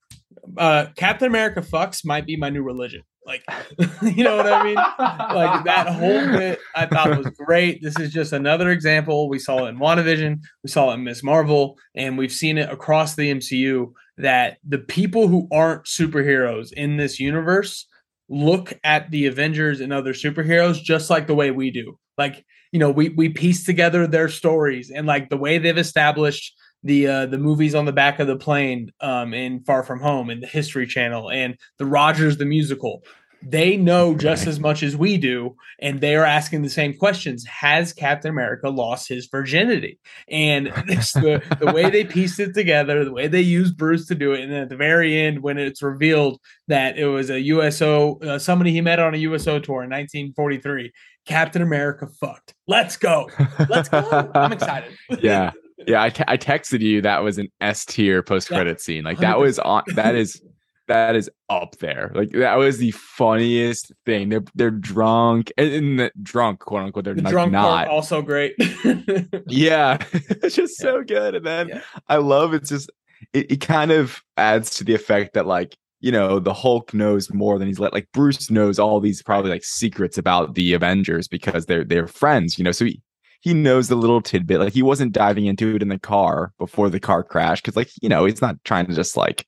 Uh, 0.57 0.87
Captain 0.97 1.27
America 1.29 1.61
fucks 1.61 2.05
might 2.05 2.25
be 2.27 2.37
my 2.37 2.49
new 2.49 2.63
religion. 2.63 3.03
Like, 3.29 3.45
you 4.03 4.25
know 4.25 4.39
what 4.39 4.51
I 4.51 4.65
mean? 4.65 4.75
Like 4.75 5.65
that 5.65 5.87
whole 5.89 6.27
bit 6.33 6.59
I 6.75 6.87
thought 6.87 7.19
was 7.19 7.29
great. 7.37 7.83
This 7.83 7.99
is 8.01 8.11
just 8.11 8.33
another 8.33 8.71
example. 8.71 9.29
We 9.29 9.39
saw 9.39 9.67
it 9.67 9.69
in 9.69 9.79
WandaVision, 9.79 10.41
we 10.65 10.71
saw 10.71 10.91
it 10.91 10.95
in 10.95 11.05
Ms. 11.05 11.23
Marvel, 11.23 11.79
and 11.95 12.17
we've 12.17 12.33
seen 12.33 12.57
it 12.57 12.71
across 12.71 13.15
the 13.15 13.31
MCU 13.33 13.93
that 14.17 14.57
the 14.67 14.79
people 14.79 15.29
who 15.29 15.47
aren't 15.53 15.85
superheroes 15.85 16.73
in 16.73 16.97
this 16.97 17.21
universe 17.21 17.87
look 18.31 18.73
at 18.83 19.11
the 19.11 19.27
Avengers 19.27 19.81
and 19.81 19.93
other 19.93 20.15
superheroes 20.15 20.83
just 20.83 21.11
like 21.11 21.27
the 21.27 21.35
way 21.35 21.51
we 21.51 21.71
do. 21.71 21.99
Like, 22.17 22.45
you 22.73 22.79
know, 22.79 22.91
we 22.91 23.11
we 23.11 23.29
piece 23.29 23.65
together 23.65 24.07
their 24.07 24.31
stories 24.31 24.91
and 24.91 25.07
like 25.07 25.29
the 25.29 25.37
way 25.37 25.59
they've 25.59 25.77
established 25.77 26.55
the 26.83 27.07
uh, 27.07 27.27
the 27.27 27.39
movies 27.39 27.75
on 27.75 27.85
the 27.85 27.93
back 27.93 28.21
of 28.21 28.27
the 28.27 28.37
plane 28.37 28.93
um, 29.01 29.35
in 29.35 29.61
Far 29.61 29.83
From 29.83 30.01
Home 30.01 30.31
and 30.31 30.43
the 30.43 30.47
History 30.47 30.87
Channel 30.87 31.31
and 31.31 31.57
the 31.79 31.87
Rogers 31.87 32.37
the 32.37 32.45
musical. 32.45 33.03
They 33.41 33.77
know 33.77 34.17
just 34.17 34.49
as 34.49 34.59
much 34.59 34.83
as 34.83 34.97
we 34.97 35.17
do, 35.17 35.55
and 35.81 36.01
they 36.01 36.17
are 36.17 36.25
asking 36.25 36.63
the 36.63 36.69
same 36.69 36.97
questions. 36.97 37.47
Has 37.47 37.93
Captain 37.93 38.33
America 38.33 38.69
lost 38.69 39.09
his 39.09 39.27
virginity? 39.27 40.01
And 40.29 40.67
the, 40.87 41.41
the 41.61 41.73
way 41.73 41.89
they 41.89 42.05
pieced 42.05 42.41
it 42.41 42.53
together, 42.53 43.05
the 43.05 43.13
way 43.13 43.29
they 43.29 43.41
used 43.41 43.77
Bruce 43.77 44.07
to 44.09 44.17
do 44.17 44.33
it, 44.33 44.41
and 44.41 44.51
then 44.51 44.63
at 44.63 44.69
the 44.69 44.77
very 44.77 45.17
end, 45.21 45.41
when 45.41 45.57
it's 45.57 45.83
revealed 45.83 46.41
that 46.67 46.99
it 46.99 47.07
was 47.07 47.31
a 47.31 47.41
USO 47.41 48.19
uh, 48.21 48.39
somebody 48.41 48.73
he 48.73 48.81
met 48.81 48.99
on 48.99 49.15
a 49.15 49.19
USO 49.19 49.61
tour 49.61 49.85
in 49.85 49.91
1943, 49.91 50.93
Captain 51.25 51.63
America 51.63 52.09
fucked. 52.21 52.55
Let's 52.67 52.97
go. 52.97 53.31
Let's 53.69 53.89
go. 53.89 54.33
I'm 54.35 54.53
excited. 54.53 54.99
yeah. 55.21 55.53
Yeah, 55.87 56.03
I, 56.03 56.11
te- 56.11 56.25
I 56.27 56.37
texted 56.37 56.81
you 56.81 57.01
that 57.03 57.23
was 57.23 57.39
an 57.39 57.49
S 57.61 57.85
tier 57.85 58.23
post 58.23 58.49
credit 58.49 58.81
scene. 58.81 59.05
Like 59.05 59.19
that 59.19 59.39
was 59.41 59.59
on 59.59 59.83
that 59.95 60.15
is 60.15 60.41
that 60.89 61.15
is 61.17 61.31
up 61.51 61.77
there. 61.81 62.11
Like 62.15 62.31
that 62.33 62.55
was 62.57 62.79
the 62.79 62.91
funniest 62.93 63.93
thing. 64.07 64.29
They're 64.31 64.45
they're 64.55 64.71
drunk 64.71 65.53
and, 65.59 65.71
and 65.73 66.01
the, 66.01 66.11
drunk, 66.23 66.61
quote 66.61 66.83
unquote. 66.83 67.05
They're 67.05 67.15
The 67.15 67.23
like 67.23 67.31
drunk 67.33 67.53
not. 67.53 67.89
also 67.89 68.23
great. 68.23 68.55
Yeah, 69.47 69.99
it's 70.13 70.57
just 70.57 70.79
so 70.79 71.03
good. 71.03 71.35
And 71.35 71.47
then 71.47 71.69
Yeah. 71.69 71.81
I 72.09 72.17
love 72.17 72.55
it's 72.55 72.71
just 72.71 72.91
it, 73.33 73.51
it 73.53 73.61
kind 73.61 73.91
of 73.91 74.23
adds 74.37 74.71
to 74.77 74.85
the 74.85 74.95
effect 74.95 75.35
that 75.35 75.47
like 75.47 75.77
you 76.01 76.13
know 76.13 76.39
the 76.39 76.55
Hulk 76.55 76.95
knows 76.95 77.33
more 77.33 77.59
than 77.59 77.69
he's 77.69 77.79
let. 77.81 77.93
Like 77.93 78.09
Bruce 78.13 78.51
knows 78.51 78.79
all 78.79 79.01
these 79.01 79.23
probably 79.23 79.51
like 79.51 79.65
secrets 79.65 80.17
about 80.17 80.55
the 80.55 80.73
Avengers 80.73 81.29
because 81.29 81.67
they're 81.67 81.85
they're 81.85 82.07
friends. 82.07 82.57
You 82.59 82.65
know, 82.65 82.73
so 82.73 82.85
he 82.87 83.01
he 83.41 83.55
knows 83.55 83.89
the 83.89 83.95
little 83.97 84.21
tidbit. 84.21 84.61
Like 84.61 84.73
he 84.73 84.83
wasn't 84.83 85.13
diving 85.13 85.47
into 85.47 85.75
it 85.77 85.83
in 85.83 85.89
the 85.89 85.99
car 85.99 86.53
before 86.59 86.91
the 86.91 87.01
car 87.01 87.23
crashed 87.23 87.63
because 87.65 87.77
like 87.77 87.91
you 88.03 88.09
know 88.09 88.25
he's 88.25 88.43
not 88.43 88.57
trying 88.65 88.87
to 88.87 88.95
just 88.95 89.17
like 89.17 89.47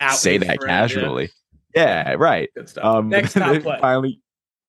Out 0.00 0.14
say 0.16 0.38
that 0.38 0.46
friend, 0.46 0.60
casually. 0.68 1.30
Yeah, 1.74 2.12
right. 2.18 2.50
Good 2.54 2.68
stuff. 2.68 2.84
Um, 2.84 3.08
next 3.10 3.32
top 3.34 3.60
play. 3.62 3.78
finally, 3.80 4.20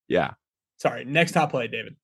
yeah. 0.08 0.32
Sorry, 0.78 1.06
next 1.06 1.34
top 1.34 1.52
play, 1.52 1.68
David. 1.68 1.95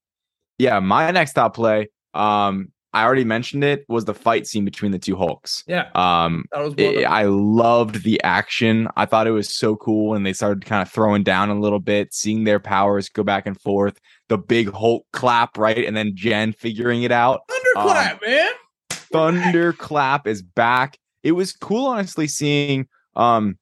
Yeah, 0.58 0.80
my 0.80 1.10
next 1.12 1.34
top 1.34 1.56
play, 1.56 1.88
um, 2.14 2.72
I 2.91 3.04
already 3.04 3.24
mentioned 3.24 3.64
it, 3.64 3.86
was 3.88 4.06
the 4.06 4.14
fight 4.14 4.46
scene 4.48 4.66
between 4.66 4.91
the 4.91 5.00
two 5.00 5.16
Hulks. 5.16 5.64
Yeah, 5.68 5.90
Um, 5.96 6.46
well 6.52 6.74
it- 6.78 7.06
I 7.06 7.24
loved 7.24 8.04
the 8.04 8.22
action. 8.24 8.88
I 8.98 9.06
thought 9.06 9.28
it 9.28 9.32
was 9.32 9.54
so 9.56 9.76
cool, 9.78 10.16
and 10.16 10.26
they 10.26 10.34
started 10.34 10.66
kind 10.66 10.82
of 10.82 10.91
throwing 10.91 11.24
down 11.24 11.50
a 11.50 11.60
little 11.60 11.80
bit, 11.80 12.14
seeing 12.14 12.44
their 12.44 12.60
powers 12.60 13.08
go 13.10 13.24
back 13.24 13.46
and 13.46 13.60
forth. 13.62 14.00
The 14.30 14.38
big 14.38 14.72
Hulk 14.72 15.06
clap, 15.11 15.57
right, 15.57 15.85
and 15.85 15.97
then 15.97 16.14
Jen 16.15 16.53
figuring 16.53 17.03
it 17.03 17.11
out. 17.11 17.41
Thunderclap, 17.49 18.22
man. 18.26 18.51
Thunderclap 18.91 20.27
is 20.27 20.41
back. 20.41 20.97
It 21.23 21.34
was 21.34 21.51
cool, 21.53 21.88
honestly, 21.88 22.27
seeing 22.27 22.88
um 23.15 23.57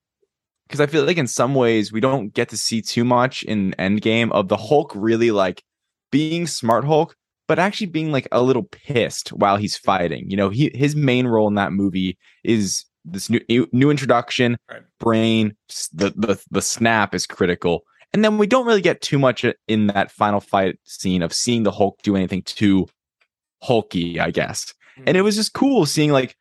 because 0.68 0.82
I 0.82 0.86
feel 0.88 1.06
like 1.06 1.18
in 1.18 1.28
some 1.28 1.56
ways 1.56 1.94
we 1.94 2.02
don't 2.02 2.34
get 2.34 2.50
to 2.50 2.58
see 2.58 2.82
too 2.82 3.06
much 3.06 3.44
in 3.44 3.74
Endgame 3.80 4.32
of 4.34 4.50
the 4.50 4.58
Hulk 4.58 4.92
really 4.94 5.32
like 5.32 5.64
being 6.12 6.46
smart 6.46 6.84
Hulk, 6.84 7.16
but 7.48 7.58
actually 7.58 7.88
being 7.88 8.12
like 8.12 8.28
a 8.34 8.42
little 8.42 8.64
pissed 8.64 9.30
while 9.30 9.56
he's 9.56 9.78
fighting. 9.78 10.30
You 10.30 10.36
know, 10.38 10.50
he 10.50 10.72
his 10.76 10.96
main 10.96 11.28
role 11.28 11.48
in 11.48 11.56
that 11.56 11.72
movie 11.72 12.18
is 12.44 12.84
this 13.06 13.30
new 13.30 13.40
new, 13.48 13.68
new 13.72 13.90
introduction, 13.90 14.58
Right. 14.70 14.82
brain, 15.00 15.56
the 15.94 16.10
the 16.16 16.38
the 16.52 16.62
snap 16.62 17.16
is 17.16 17.26
critical. 17.26 17.84
And 18.14 18.24
then 18.24 18.38
we 18.38 18.48
don't 18.48 18.66
really 18.66 18.82
get 18.82 19.02
too 19.02 19.20
much 19.20 19.46
in 19.68 19.88
that 19.88 20.12
final 20.12 20.40
fight 20.40 20.80
scene 20.86 21.22
of 21.22 21.34
seeing 21.34 21.64
the 21.64 21.72
Hulk 21.72 22.00
do 22.04 22.16
anything 22.16 22.42
too 22.44 22.88
hulky, 23.62 24.20
I 24.20 24.32
guess. 24.32 24.74
And 25.06 25.16
it 25.18 25.22
was 25.22 25.36
just 25.36 25.54
cool 25.54 25.86
seeing 25.86 26.12
like 26.12 26.36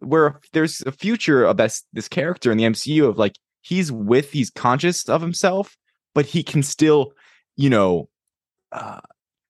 where 0.00 0.40
there's 0.52 0.82
a 0.82 0.92
future 0.92 1.44
of 1.44 1.56
this 1.56 1.84
this 1.92 2.08
character 2.08 2.50
in 2.50 2.58
the 2.58 2.64
MCU 2.64 3.08
of 3.08 3.18
like 3.18 3.36
he's 3.60 3.92
with 3.92 4.32
he's 4.32 4.50
conscious 4.50 5.08
of 5.08 5.20
himself, 5.20 5.76
but 6.14 6.26
he 6.26 6.42
can 6.42 6.62
still, 6.62 7.12
you 7.56 7.70
know, 7.70 8.08
uh, 8.72 9.00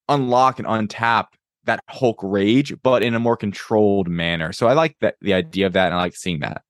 unlock 0.08 0.58
and 0.58 0.68
untap 0.68 1.26
that 1.64 1.80
Hulk 1.88 2.18
rage, 2.22 2.74
but 2.82 3.02
in 3.02 3.14
a 3.14 3.20
more 3.20 3.36
controlled 3.36 4.08
manner. 4.08 4.52
So 4.52 4.66
I 4.66 4.74
like 4.74 4.96
that 5.00 5.16
the 5.20 5.32
idea 5.32 5.66
of 5.66 5.72
that, 5.74 5.86
and 5.86 5.94
I 5.94 5.98
like 5.98 6.16
seeing 6.16 6.40
that. 6.40 6.62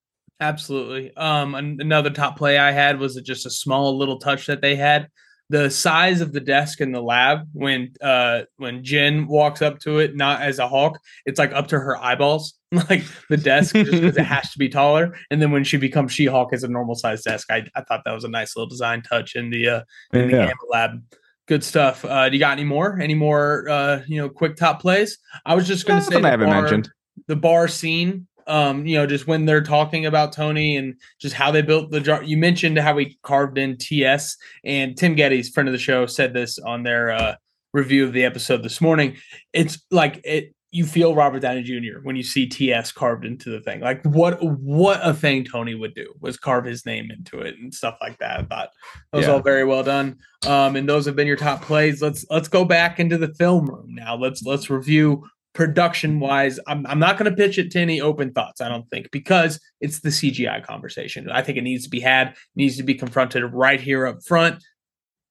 Absolutely. 0.43 1.15
Um, 1.17 1.55
an- 1.55 1.79
another 1.81 2.11
top 2.11 2.37
play 2.37 2.59
I 2.59 2.73
had 2.73 2.99
was 2.99 3.15
just 3.23 3.47
a 3.47 3.51
small 3.51 3.97
little 3.97 4.19
touch 4.19 4.47
that 4.47 4.61
they 4.61 4.75
had. 4.77 5.09
The 5.51 5.71
size 5.71 6.21
of 6.23 6.33
the 6.33 6.41
desk 6.41 6.81
in 6.81 6.93
the 6.93 7.03
lab 7.03 7.47
when 7.53 7.93
uh 8.01 8.43
when 8.57 8.83
Jen 8.83 9.27
walks 9.27 9.61
up 9.61 9.79
to 9.81 9.99
it, 9.99 10.17
not 10.17 10.41
as 10.41 10.59
a 10.59 10.67
Hulk, 10.67 10.99
it's 11.27 11.39
like 11.39 11.53
up 11.53 11.69
to 11.69 11.79
her 11.79 11.97
eyeballs, 12.03 12.55
like 12.73 13.03
the 13.29 13.37
desk, 13.37 13.75
just 13.75 13.91
because 13.91 14.17
it 14.17 14.25
has 14.25 14.51
to 14.53 14.59
be 14.59 14.71
taller. 14.71 15.15
And 15.31 15.43
then 15.43 15.51
when 15.51 15.63
she 15.63 15.77
becomes 15.77 16.13
She-Hulk, 16.13 16.53
it's 16.55 16.63
a 16.63 16.69
normal 16.69 16.95
size 16.95 17.23
desk. 17.23 17.51
I, 17.51 17.67
I 17.77 17.83
thought 17.83 18.01
that 18.07 18.13
was 18.15 18.25
a 18.25 18.29
nice 18.29 18.57
little 18.57 18.69
design 18.69 19.03
touch 19.03 19.37
in 19.37 19.51
the 19.51 19.69
uh 19.69 19.81
in 20.15 20.29
the 20.29 20.37
Yeah. 20.37 20.47
Gamma 20.47 20.55
lab. 20.71 21.03
Good 21.49 21.65
stuff. 21.65 22.03
Uh, 22.05 22.31
do 22.31 22.35
you 22.37 22.41
got 22.41 22.53
any 22.53 22.65
more? 22.65 22.99
Any 22.99 23.15
more? 23.15 23.69
Uh, 23.69 24.03
you 24.07 24.17
know, 24.19 24.31
quick 24.31 24.57
top 24.57 24.81
plays. 24.81 25.19
I 25.45 25.55
was 25.55 25.67
just 25.67 25.87
going 25.87 26.01
to 26.01 26.07
say 26.07 26.17
I 26.23 26.31
haven't 26.31 26.49
bar- 26.49 26.63
mentioned. 26.63 26.89
the 27.27 27.37
bar 27.37 27.69
scene 27.69 28.27
um 28.47 28.87
you 28.87 28.97
know 28.97 29.07
just 29.07 29.27
when 29.27 29.45
they're 29.45 29.63
talking 29.63 30.07
about 30.07 30.33
tony 30.33 30.77
and 30.77 30.95
just 31.21 31.35
how 31.35 31.51
they 31.51 31.63
built 31.63 31.91
the 31.91 32.01
jar 32.01 32.23
you 32.23 32.37
mentioned 32.37 32.79
how 32.79 32.95
we 32.95 33.19
carved 33.23 33.59
in 33.59 33.77
ts 33.77 34.37
and 34.65 34.97
Tim 34.97 35.17
Gettys 35.17 35.53
friend 35.53 35.69
of 35.69 35.73
the 35.73 35.79
show 35.79 36.07
said 36.07 36.35
this 36.35 36.59
on 36.59 36.83
their 36.83 37.11
uh 37.11 37.35
review 37.73 38.05
of 38.05 38.13
the 38.13 38.23
episode 38.25 38.63
this 38.63 38.83
morning. 38.83 39.17
It's 39.55 39.79
like 39.91 40.21
it 40.25 40.55
you 40.75 40.87
feel 40.87 41.15
robert 41.15 41.41
downey 41.41 41.63
jr 41.63 41.99
when 42.03 42.17
you 42.17 42.23
see 42.23 42.47
ts 42.47 42.93
carved 42.93 43.25
into 43.25 43.51
the 43.51 43.61
thing. 43.61 43.81
Like 43.81 44.03
what 44.05 44.43
what 44.43 45.01
a 45.03 45.13
thing 45.15 45.45
tony 45.45 45.75
would 45.75 45.95
do 45.95 46.13
was 46.21 46.37
carve 46.37 46.65
his 46.65 46.85
name 46.87 47.11
into 47.11 47.41
it 47.41 47.55
and 47.59 47.73
stuff 47.75 47.97
like 48.01 48.19
that. 48.19 48.41
I 48.41 48.43
thought 48.45 48.71
that 49.13 49.17
was 49.19 49.27
Yeah. 49.27 49.33
all 49.33 49.41
very 49.41 49.65
well 49.65 49.83
done. 49.83 50.19
Um 50.47 50.77
and 50.77 50.89
those 50.89 51.07
have 51.07 51.17
been 51.17 51.27
your 51.27 51.37
top 51.37 51.63
plays. 51.63 52.01
Let's 52.03 52.25
let's 52.31 52.49
go 52.49 52.65
back 52.65 52.99
into 53.01 53.17
the 53.19 53.33
film 53.35 53.67
room 53.67 53.95
now. 53.95 54.17
Let's 54.17 54.43
let's 54.43 54.69
review 54.71 55.25
production 55.55 56.21
wise, 56.21 56.59
I'm, 56.67 56.87
I'm 56.87 56.99
not 56.99 57.19
going 57.19 57.31
to 57.31 57.37
pitch 57.37 57.59
it 57.59 57.71
to 57.73 57.81
any 57.81 58.01
open 58.01 58.33
thoughts, 58.33 58.61
I 58.61 58.69
don't 58.69 58.89
think, 58.89 59.11
because 59.11 59.61
it's 59.81 60.01
the 60.01 60.09
CGI 60.09 60.65
conversation. 60.65 61.31
I 61.31 61.43
think 61.43 61.59
it 61.59 61.63
needs 61.63 61.85
to 61.85 61.91
be 61.91 62.01
had, 62.01 62.37
needs 62.57 62.77
to 62.79 62.83
be 62.83 62.95
confronted 62.95 63.45
right 63.53 63.81
here 63.81 64.07
up 64.07 64.23
front. 64.25 64.63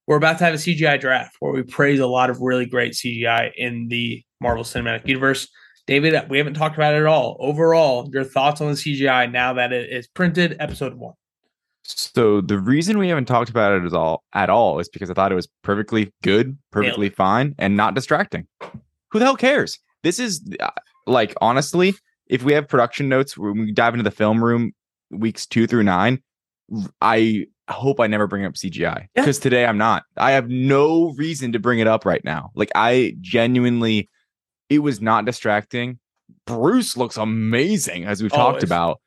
We're 0.08 0.18
about 0.18 0.38
to 0.40 0.44
have 0.44 0.54
a 0.54 0.58
CGI 0.58 1.00
draft 1.00 1.36
where 1.40 1.52
we 1.52 1.64
praise 1.64 2.00
a 2.00 2.08
lot 2.08 2.30
of 2.30 2.42
really 2.42 2.66
great 2.66 2.94
CGI 2.94 3.52
in 3.56 3.88
the 3.88 4.24
Marvel 4.40 4.64
Cinematic 4.64 5.08
Universe. 5.08 5.48
David, 5.88 6.30
we 6.30 6.38
haven't 6.38 6.54
talked 6.54 6.76
about 6.76 6.94
it 6.94 6.98
at 6.98 7.06
all. 7.06 7.38
Overall, 7.40 8.10
your 8.12 8.24
thoughts 8.24 8.62
on 8.62 8.68
the 8.68 8.74
CGI 8.74 9.32
now 9.32 9.54
that 9.54 9.74
it 9.74 9.92
is 9.92 10.08
printed, 10.08 10.56
episode 10.60 10.96
one. 10.96 11.14
So 11.84 12.42
the 12.42 12.60
reason 12.60 12.98
we 12.98 13.08
haven't 13.08 13.26
talked 13.26 13.50
about 13.50 13.74
it 13.74 13.86
at 13.86 13.94
all 13.94 14.24
at 14.34 14.50
all 14.50 14.80
is 14.80 14.88
because 14.88 15.10
I 15.10 15.14
thought 15.14 15.32
it 15.32 15.36
was 15.36 15.48
perfectly 15.64 16.14
good, 16.22 16.58
perfectly 16.72 17.10
fine, 17.10 17.56
and 17.58 17.76
not 17.76 17.96
distracting. 17.96 18.48
Who 19.12 19.20
the 19.20 19.26
hell 19.26 19.36
cares? 19.36 19.80
This 20.04 20.20
is 20.20 20.42
uh, 20.60 20.70
like 21.08 21.34
honestly, 21.42 21.96
if 22.28 22.44
we 22.44 22.54
have 22.54 22.68
production 22.68 23.10
notes 23.10 23.38
when 23.38 23.58
we 23.60 23.72
dive 23.72 23.94
into 23.94 24.04
the 24.04 24.12
film 24.12 24.44
room 24.44 24.72
weeks 25.10 25.46
two 25.46 25.68
through 25.68 25.84
nine, 25.84 26.22
I 27.02 27.46
hope 27.70 28.00
I 28.00 28.08
never 28.08 28.28
bring 28.28 28.46
up 28.46 28.54
CGI 28.54 28.82
Yeah. 28.82 29.06
because 29.16 29.40
today 29.40 29.66
I'm 29.66 29.78
not. 29.78 30.04
I 30.18 30.32
have 30.32 30.50
no 30.50 31.12
reason 31.12 31.52
to 31.54 31.60
bring 31.60 31.80
it 31.80 31.88
up 31.88 32.06
right 32.06 32.24
now. 32.24 32.52
Like 32.56 32.72
I 32.76 33.16
genuinely, 33.22 34.10
it 34.70 34.80
was 34.80 35.02
not 35.02 35.26
distracting. 35.26 36.00
Bruce 36.46 36.96
looks 36.98 37.18
amazing 37.18 38.06
as 38.06 38.22
we've 38.24 38.32
Always. 38.34 38.54
talked 38.54 38.64
about, 38.64 39.02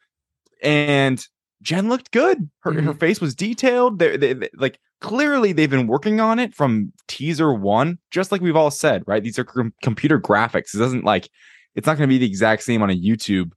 and 0.62 1.24
Jen 1.62 1.88
looked 1.88 2.10
good. 2.10 2.50
Her 2.60 2.72
her 2.82 2.94
face 2.94 3.20
was 3.20 3.34
detailed. 3.34 3.98
They- 3.98 4.48
like 4.54 4.78
clearly 5.04 5.52
they've 5.52 5.68
been 5.70 5.86
working 5.86 6.18
on 6.18 6.38
it 6.38 6.54
from 6.54 6.90
teaser 7.08 7.52
one, 7.52 7.98
just 8.10 8.32
like 8.32 8.40
we've 8.40 8.56
all 8.56 8.70
said, 8.70 9.02
right? 9.06 9.22
These 9.22 9.38
are 9.38 9.44
com- 9.44 9.74
computer 9.82 10.18
graphics. 10.18 10.74
It 10.74 10.78
doesn't 10.78 11.04
like 11.04 11.28
it's 11.74 11.86
not 11.86 11.98
going 11.98 12.08
to 12.08 12.12
be 12.12 12.18
the 12.18 12.26
exact 12.26 12.62
same 12.62 12.82
on 12.82 12.88
a 12.90 12.98
YouTube 12.98 13.50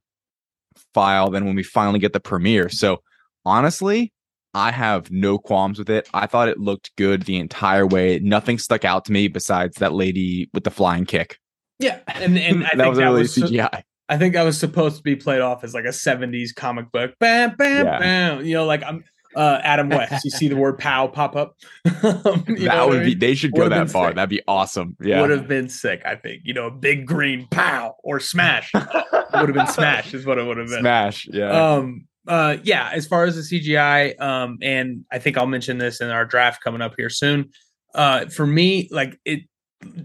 file 0.92 1.30
than 1.30 1.46
when 1.46 1.54
we 1.56 1.62
finally 1.62 1.98
get 1.98 2.12
the 2.12 2.20
premiere. 2.20 2.68
So 2.68 2.98
honestly, 3.46 4.12
I 4.52 4.70
have 4.72 5.10
no 5.10 5.38
qualms 5.38 5.78
with 5.78 5.88
it. 5.88 6.06
I 6.12 6.26
thought 6.26 6.48
it 6.48 6.58
looked 6.58 6.94
good 6.96 7.22
the 7.22 7.36
entire 7.38 7.86
way. 7.86 8.18
Nothing 8.18 8.58
stuck 8.58 8.84
out 8.84 9.04
to 9.06 9.12
me 9.12 9.28
besides 9.28 9.76
that 9.76 9.92
lady 9.94 10.50
with 10.52 10.64
the 10.64 10.70
flying 10.70 11.06
kick. 11.06 11.38
Yeah, 11.78 12.00
and 12.08 12.38
and 12.38 12.64
I 12.66 12.70
that 12.70 12.76
think 12.76 12.88
was 12.90 12.98
that 12.98 13.04
really 13.04 13.22
was 13.22 13.36
CGI. 13.36 13.82
I 14.10 14.16
think 14.18 14.34
that 14.34 14.42
was 14.42 14.58
supposed 14.58 14.96
to 14.96 15.02
be 15.02 15.16
played 15.16 15.40
off 15.40 15.64
as 15.64 15.74
like 15.74 15.84
a 15.84 15.88
70s 15.88 16.54
comic 16.54 16.90
book. 16.92 17.12
Bam, 17.20 17.56
bam, 17.56 17.86
Yeah. 17.86 17.98
bam. 17.98 18.44
You 18.44 18.54
know, 18.54 18.64
like 18.64 18.82
I'm 18.82 19.04
uh 19.38 19.60
Adam 19.62 19.88
West. 19.88 20.24
You 20.24 20.30
see 20.30 20.48
the 20.48 20.56
word 20.64 20.78
pow 20.78 21.06
pop 21.06 21.36
up. 21.36 21.56
You 21.86 22.66
that 22.68 22.88
would 22.88 22.98
I 22.98 23.00
be. 23.00 23.06
mean? 23.10 23.18
They 23.18 23.34
should 23.34 23.52
go 23.52 23.68
that 23.68 23.90
far. 23.90 24.08
sick. 24.08 24.16
That'd 24.16 24.30
be 24.30 24.42
awesome. 24.48 24.96
Yeah. 25.00 25.20
Would 25.20 25.30
have 25.30 25.46
been 25.48 25.68
sick, 25.68 26.02
I 26.04 26.16
think. 26.16 26.42
You 26.44 26.54
know, 26.54 26.66
a 26.66 26.70
big 26.70 27.06
green 27.06 27.46
pow 27.50 27.94
or 28.02 28.20
smash. 28.20 28.70
would 28.74 28.84
have 29.32 29.54
been 29.54 29.66
smash, 29.68 30.12
is 30.14 30.26
what 30.26 30.38
it 30.38 30.44
would 30.46 30.56
have 30.56 30.68
been. 30.68 30.80
Smash. 30.80 31.28
Yeah. 31.30 31.50
Um, 31.50 32.06
uh, 32.26 32.58
yeah, 32.62 32.90
as 32.92 33.06
far 33.06 33.24
as 33.24 33.36
the 33.36 33.60
CGI, 33.60 34.20
um, 34.20 34.58
and 34.60 35.04
I 35.10 35.18
think 35.18 35.38
I'll 35.38 35.46
mention 35.46 35.78
this 35.78 36.00
in 36.00 36.10
our 36.10 36.24
draft 36.26 36.62
coming 36.62 36.82
up 36.82 36.94
here 36.96 37.08
soon. 37.08 37.50
Uh, 37.94 38.26
for 38.26 38.46
me, 38.46 38.88
like 38.90 39.18
it, 39.24 39.40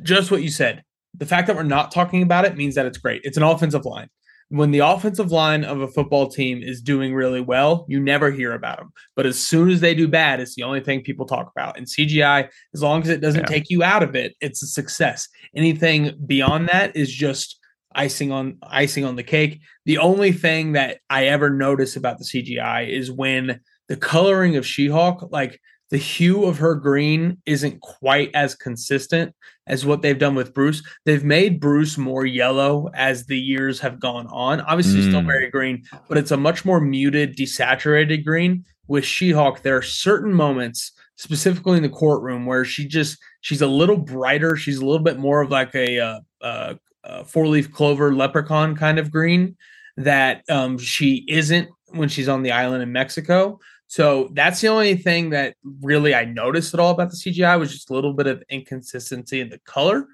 just 0.04 0.32
what 0.32 0.42
you 0.44 0.50
said. 0.50 0.84
The 1.16 1.26
fact 1.26 1.48
that 1.48 1.56
we're 1.56 1.64
not 1.64 1.92
talking 1.92 2.24
about 2.24 2.46
it 2.46 2.56
means 2.56 2.76
that 2.76 2.86
it's 2.86 2.98
great. 2.98 3.22
It's 3.24 3.38
an 3.38 3.44
offensive 3.44 3.86
line. 3.86 4.08
When 4.54 4.70
the 4.70 4.80
offensive 4.80 5.32
line 5.32 5.64
of 5.64 5.82
a 5.82 5.88
football 5.88 6.28
team 6.28 6.62
is 6.62 6.80
doing 6.80 7.16
really 7.16 7.42
well, 7.42 7.88
you 7.90 8.00
never 8.00 8.30
hear 8.30 8.54
about 8.54 8.78
them. 8.78 8.94
But 9.16 9.26
as 9.26 9.40
soon 9.40 9.72
as 9.72 9.82
they 9.82 9.96
do 9.96 10.08
bad, 10.08 10.40
it's 10.40 10.54
the 10.54 10.62
only 10.62 10.80
thing 10.80 11.02
people 11.02 11.26
talk 11.26 11.52
about. 11.56 11.76
And 11.76 11.88
CGI, 11.88 12.48
as 12.76 12.84
long 12.84 13.02
as 13.02 13.10
it 13.10 13.20
doesn't 13.20 13.42
Yeah. 13.42 13.48
take 13.48 13.72
you 13.72 13.82
out 13.82 14.04
of 14.04 14.16
it, 14.16 14.36
it's 14.42 14.62
a 14.62 14.68
success. 14.68 15.28
Anything 15.56 16.12
beyond 16.28 16.70
that 16.70 16.96
is 16.96 17.12
just 17.12 17.58
icing 17.96 18.32
on 18.32 18.60
icing 18.62 19.06
on 19.06 19.16
the 19.16 19.24
cake. 19.24 19.60
The 19.86 19.98
only 19.98 20.32
thing 20.32 20.74
that 20.74 21.00
I 21.10 21.26
ever 21.26 21.50
notice 21.50 21.96
about 21.96 22.20
the 22.20 22.26
CGI 22.26 22.84
is 22.84 23.12
when 23.12 23.60
the 23.88 23.98
coloring 23.98 24.56
of 24.56 24.68
She-Hulk, 24.68 25.30
like 25.32 25.60
the 25.90 25.98
hue 25.98 26.46
of 26.46 26.58
her 26.58 26.76
green 26.76 27.38
isn't 27.46 27.80
quite 27.82 28.32
as 28.34 28.56
consistent 28.56 29.34
as 29.68 29.86
what 29.86 30.02
they've 30.02 30.18
done 30.18 30.34
with 30.36 30.54
Bruce. 30.54 30.82
They've 31.06 31.24
made 31.24 31.60
Bruce 31.60 31.98
more 31.98 32.26
yellow 32.26 32.90
as 32.96 33.26
the 33.26 33.38
years 33.40 33.80
have 33.82 34.00
gone 34.00 34.28
on. 34.28 34.62
Obviously 34.62 35.02
still 35.04 35.22
Mm. 35.22 35.28
very 35.28 35.50
green, 35.52 35.84
but 36.10 36.18
it's 36.18 36.32
a 36.32 36.38
much 36.38 36.66
more 36.66 36.82
muted, 36.82 37.38
desaturated 37.38 38.26
green. 38.26 38.66
With 38.88 39.06
She-Hulk, 39.06 39.62
there 39.62 39.78
are 39.78 39.82
certain 39.82 40.34
moments, 40.34 40.92
specifically 41.16 41.78
in 41.78 41.84
the 41.84 41.90
courtroom, 41.90 42.46
where 42.46 42.66
she 42.66 42.86
just 42.88 43.18
she's 43.42 43.62
a 43.62 43.68
little 43.68 43.98
brighter. 43.98 44.56
She's 44.58 44.78
a 44.80 44.86
little 44.86 45.04
bit 45.04 45.18
more 45.20 45.42
of 45.42 45.52
like 45.52 45.74
a 45.76 46.00
uh, 46.00 46.20
uh, 46.42 46.74
uh, 47.04 47.24
four 47.24 47.48
leaf 47.48 47.72
clover 47.72 48.14
leprechaun 48.14 48.76
kind 48.76 49.00
of 49.00 49.12
green 49.12 49.56
that 49.96 50.44
um, 50.50 50.78
she 50.78 51.24
isn't 51.30 51.70
when 51.92 52.10
she's 52.10 52.28
on 52.28 52.42
the 52.44 52.52
island 52.52 52.82
in 52.84 52.92
Mexico. 52.92 53.60
So 53.88 54.30
that's 54.34 54.62
the 54.62 54.68
only 54.70 54.96
thing 54.96 55.30
that 55.32 55.56
really 55.82 56.16
I 56.16 56.26
noticed 56.26 56.74
at 56.74 56.80
all 56.80 56.92
about 56.92 57.12
the 57.12 57.18
CGI 57.18 57.58
was 57.60 57.72
just 57.72 57.90
a 57.90 57.94
little 57.94 58.14
bit 58.14 58.28
of 58.28 58.44
inconsistency 58.50 59.40
in 59.40 59.50
the 59.50 59.60
color. 59.66 60.06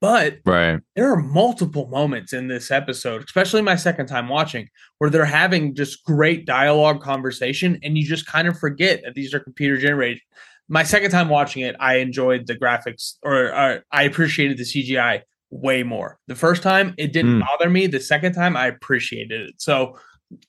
But 0.00 0.38
Right. 0.44 0.78
there 0.94 1.10
are 1.10 1.16
multiple 1.16 1.88
moments 1.88 2.32
in 2.34 2.48
this 2.48 2.70
episode, 2.70 3.24
especially 3.24 3.62
my 3.62 3.76
second 3.76 4.06
time 4.06 4.28
watching, 4.28 4.68
where 4.98 5.08
they're 5.10 5.24
having 5.24 5.74
just 5.74 6.04
great 6.04 6.44
dialogue 6.46 7.00
conversation, 7.02 7.78
and 7.82 7.96
you 7.96 8.06
just 8.06 8.26
kind 8.26 8.46
of 8.46 8.58
forget 8.58 9.02
that 9.04 9.14
these 9.14 9.32
are 9.34 9.40
computer 9.40 9.78
generated. 9.78 10.20
My 10.68 10.82
second 10.82 11.10
time 11.12 11.28
watching 11.28 11.62
it, 11.62 11.76
I 11.80 11.96
enjoyed 11.96 12.46
the 12.46 12.56
graphics, 12.56 13.14
or, 13.22 13.54
or 13.54 13.84
I 13.90 14.02
appreciated 14.02 14.58
the 14.58 14.64
CGI 14.64 15.22
way 15.50 15.82
more. 15.82 16.18
The 16.26 16.34
first 16.34 16.62
time, 16.62 16.94
it 16.98 17.12
didn't 17.12 17.40
Mm. 17.40 17.46
bother 17.46 17.70
me. 17.70 17.86
The 17.86 18.00
second 18.00 18.34
time, 18.34 18.56
I 18.56 18.66
appreciated 18.66 19.48
it. 19.48 19.54
So, 19.58 19.96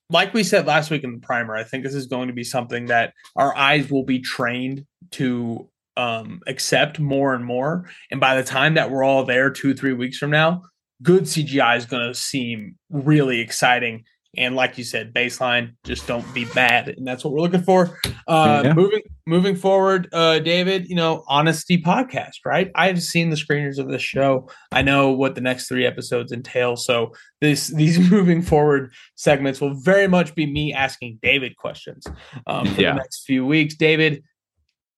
like 0.09 0.33
we 0.33 0.43
said 0.43 0.65
last 0.65 0.89
week 0.89 1.03
in 1.03 1.13
the 1.13 1.19
primer, 1.19 1.55
I 1.55 1.63
think 1.63 1.83
this 1.83 1.93
is 1.93 2.07
going 2.07 2.27
to 2.27 2.33
be 2.33 2.43
something 2.43 2.87
that 2.87 3.13
our 3.35 3.55
eyes 3.55 3.89
will 3.89 4.03
be 4.03 4.19
trained 4.19 4.85
to 5.11 5.69
um, 5.95 6.41
accept 6.47 6.99
more 6.99 7.33
and 7.33 7.43
more. 7.43 7.89
And 8.11 8.19
by 8.19 8.35
the 8.35 8.43
time 8.43 8.75
that 8.75 8.91
we're 8.91 9.03
all 9.03 9.23
there, 9.23 9.49
two, 9.49 9.73
three 9.73 9.93
weeks 9.93 10.17
from 10.17 10.29
now, 10.29 10.63
good 11.01 11.23
CGI 11.23 11.77
is 11.77 11.85
going 11.85 12.07
to 12.07 12.17
seem 12.17 12.75
really 12.89 13.39
exciting. 13.39 14.03
And 14.37 14.55
like 14.55 14.77
you 14.77 14.83
said, 14.83 15.13
baseline, 15.13 15.73
just 15.83 16.05
don't 16.05 16.31
be 16.33 16.45
bad, 16.45 16.89
and 16.89 17.05
that's 17.07 17.23
what 17.23 17.33
we're 17.33 17.41
looking 17.41 17.63
for. 17.63 17.97
Uh, 18.27 18.61
Yeah. 18.65 18.73
Moving 18.73 19.01
moving 19.25 19.55
forward, 19.55 20.07
uh, 20.13 20.39
David, 20.39 20.87
you 20.87 20.95
know, 20.95 21.23
honesty 21.27 21.81
podcast, 21.81 22.37
right? 22.45 22.71
I've 22.75 23.01
seen 23.01 23.29
the 23.29 23.35
screeners 23.35 23.77
of 23.77 23.89
this 23.89 24.01
show. 24.01 24.47
I 24.71 24.81
know 24.83 25.11
what 25.11 25.35
the 25.35 25.41
next 25.41 25.67
three 25.67 25.85
episodes 25.85 26.31
entail. 26.31 26.75
So 26.75 27.13
this 27.41 27.67
these 27.81 27.99
moving 28.11 28.41
forward 28.41 28.91
segments 29.15 29.59
will 29.59 29.73
very 29.73 30.07
much 30.07 30.35
be 30.35 30.45
me 30.45 30.71
asking 30.73 31.19
David 31.21 31.57
questions 31.57 32.05
um, 32.45 32.65
for 32.67 32.81
Yeah. 32.81 32.91
the 32.91 32.97
next 32.97 33.25
few 33.25 33.45
weeks. 33.45 33.75
David, 33.75 34.23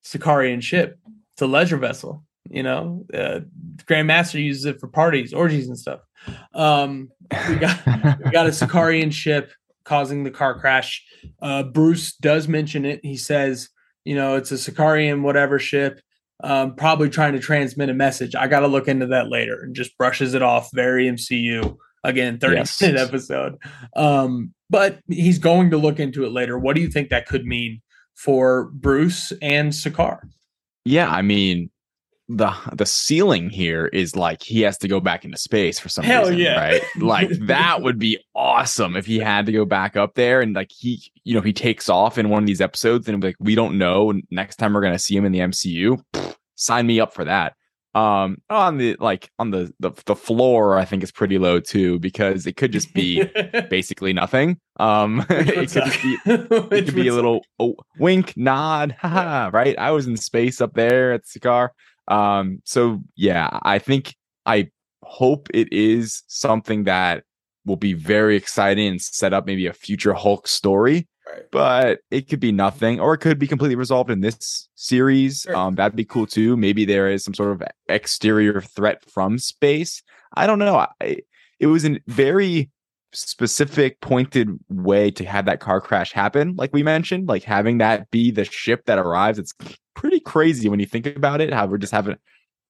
Sakaarian 0.06 0.61
ship, 0.61 0.98
it's 1.34 1.41
a 1.41 1.48
leisure 1.48 1.78
vessel. 1.78 2.24
You 2.49 2.63
know, 2.63 3.05
uh, 3.13 3.41
Grandmaster 3.85 4.43
uses 4.43 4.65
it 4.65 4.80
for 4.80 4.88
parties, 4.88 5.34
orgies, 5.34 5.67
and 5.67 5.77
stuff. 5.77 6.01
Um, 6.53 7.09
we 7.47 7.55
got 7.55 7.85
we 7.85 8.31
got 8.31 8.47
a 8.47 8.51
Sakaarian 8.51 9.11
ship 9.23 9.51
causing 9.84 10.23
the 10.23 10.31
car 10.31 10.59
crash. 10.59 11.03
Uh, 11.41 11.63
Bruce 11.63 12.15
does 12.15 12.47
mention 12.47 12.85
it. 12.85 12.99
He 13.03 13.17
says, 13.17 13.69
you 14.05 14.15
know, 14.15 14.35
it's 14.35 14.51
a 14.51 14.55
Sakaarian 14.55 15.21
whatever 15.21 15.59
ship, 15.59 15.99
um, 16.43 16.76
probably 16.76 17.09
trying 17.09 17.34
to 17.34 17.39
transmit 17.39 17.89
a 17.89 17.93
message. 17.93 18.35
I 18.35 18.47
got 18.47 18.61
to 18.61 18.67
look 18.67 18.88
into 18.88 19.07
that 19.07 19.30
later 19.30 19.59
and 19.61 19.76
just 19.76 19.97
brushes 19.97 20.34
it 20.34 20.41
off. 20.41 20.69
Very 20.73 21.07
MCU. 21.07 21.77
Again, 22.03 22.39
30 22.39 22.55
Yes. 22.55 22.81
minute 22.81 22.99
episode. 22.99 23.57
Um, 23.95 24.53
but 24.69 24.99
he's 25.09 25.38
going 25.38 25.69
to 25.71 25.77
look 25.77 25.99
into 25.99 26.23
it 26.26 26.31
later. 26.31 26.57
What 26.57 26.76
do 26.76 26.81
you 26.81 26.88
think 26.89 27.09
that 27.09 27.27
could 27.27 27.45
mean 27.45 27.81
for 28.15 28.69
Bruce 28.73 29.34
and 29.41 29.71
Sakaar? 29.73 30.19
Yeah, 30.85 31.09
I 31.09 31.21
mean 31.21 31.69
the 32.30 32.53
the 32.73 32.85
ceiling 32.85 33.49
here 33.49 33.88
is 33.88 34.15
like 34.15 34.43
he 34.43 34.61
has 34.61 34.77
to 34.77 34.88
go 34.88 34.99
back 34.99 35.26
into 35.26 35.38
space 35.38 35.80
for 35.80 35.89
some 35.89 36.06
Hell 36.06 36.22
reason, 36.22 36.38
yeah. 36.38 36.60
right? 36.60 36.81
Like 36.99 37.30
that 37.47 37.81
would 37.81 37.97
be 37.97 38.19
awesome 38.35 38.95
if 38.95 39.07
he 39.07 39.18
had 39.18 39.47
to 39.47 39.51
go 39.51 39.65
back 39.65 39.97
up 39.97 40.14
there 40.14 40.39
and 40.39 40.53
like 40.53 40.72
he 40.72 41.11
you 41.23 41.34
know 41.34 41.41
he 41.41 41.51
takes 41.51 41.89
off 41.89 42.19
in 42.19 42.30
one 42.30 42.43
of 42.43 42.47
these 42.47 42.61
episodes 42.61 43.10
and 43.10 43.23
like 43.23 43.35
we 43.39 43.56
don't 43.56 43.80
know 43.80 44.11
and 44.11 44.23
next 44.30 44.57
time 44.57 44.73
we're 44.73 44.81
gonna 44.81 44.99
see 44.99 45.18
him 45.18 45.26
in 45.26 45.31
the 45.31 45.39
MCU. 45.39 46.01
pfft, 46.14 46.35
sign 46.53 46.85
me 46.85 46.99
up 46.99 47.15
for 47.15 47.26
that. 47.26 47.56
Um 47.95 48.38
on 48.47 48.77
the 48.77 48.95
like 48.99 49.31
on 49.39 49.49
the, 49.49 49.73
the 49.80 49.91
the 50.06 50.15
floor 50.15 50.77
I 50.77 50.85
think 50.85 51.01
is 51.01 51.11
pretty 51.11 51.39
low 51.39 51.60
too 51.60 51.97
because 51.97 52.45
it 52.45 52.56
could 52.56 52.72
just 52.72 52.93
be 52.93 53.23
basically 53.72 54.14
nothing. 54.14 54.60
Um 54.80 55.26
it 55.31 55.72
could 55.72 55.84
just 55.84 56.03
be 56.03 56.18
it 56.26 56.85
could 56.85 56.95
be 56.95 57.07
a 57.07 57.14
little 57.15 57.43
oh, 57.57 57.76
wink, 57.97 58.38
nod, 58.38 58.95
haha, 58.99 59.49
right? 59.51 59.76
I 59.80 59.89
was 59.89 60.06
in 60.06 60.15
space 60.15 60.61
up 60.61 60.76
there 60.76 61.11
at 61.14 61.23
the 61.23 61.27
Cigar. 61.27 61.73
Um, 62.10 62.61
so 62.65 63.02
yeah, 63.15 63.60
I 63.64 63.80
think 63.80 64.15
I 64.45 64.69
hope 65.03 65.48
it 65.53 65.72
is 65.72 66.23
something 66.27 66.84
that 66.86 67.23
will 67.65 67.76
be 67.76 67.94
very 67.94 68.36
exciting 68.36 68.88
and 68.88 69.02
set 69.02 69.34
up 69.34 69.45
maybe 69.45 69.68
a 69.68 69.73
future 69.73 70.14
Hulk 70.14 70.48
story. 70.48 71.07
Right. 71.31 71.44
But 71.52 71.99
it 72.10 72.27
could 72.27 72.40
be 72.40 72.52
nothing, 72.52 72.99
or 72.99 73.14
it 73.14 73.19
could 73.19 73.38
be 73.38 73.45
completely 73.45 73.76
resolved 73.76 74.10
in 74.10 74.22
this 74.22 74.68
series. 74.73 75.41
Sure. 75.41 75.56
Um, 75.56 75.76
that'd 75.76 75.95
be 75.95 76.06
cool 76.06 76.26
too. 76.26 76.57
Maybe 76.57 76.86
there 76.86 77.10
is 77.10 77.23
some 77.23 77.36
sort 77.36 77.52
of 77.52 77.61
exterior 77.88 78.61
threat 78.61 79.07
from 79.10 79.38
space. 79.38 80.02
I 80.34 80.48
don't 80.48 80.60
know. 80.60 80.88
I, 80.99 81.18
it 81.60 81.68
was 81.68 81.86
a 81.86 81.99
very 82.07 82.72
specific 83.14 83.99
pointed 84.02 84.49
way 84.69 85.10
to 85.10 85.26
have 85.26 85.45
that 85.45 85.60
car 85.60 85.81
crash 85.81 86.11
happen 86.11 86.53
like 86.57 86.72
we 86.73 86.84
mentioned 86.84 87.27
like 87.27 87.44
having 87.44 87.80
that 87.80 88.10
be 88.11 88.30
the 88.30 88.45
ship 88.45 88.86
that 88.86 88.99
arrives 88.99 89.40
it's 89.40 89.53
pretty 89.95 90.19
crazy 90.19 90.69
when 90.69 90.80
you 90.80 90.86
think 90.86 91.06
about 91.07 91.41
it 91.41 91.52
how 91.52 91.65
we're 91.65 91.77
just 91.77 91.91
having 91.91 92.15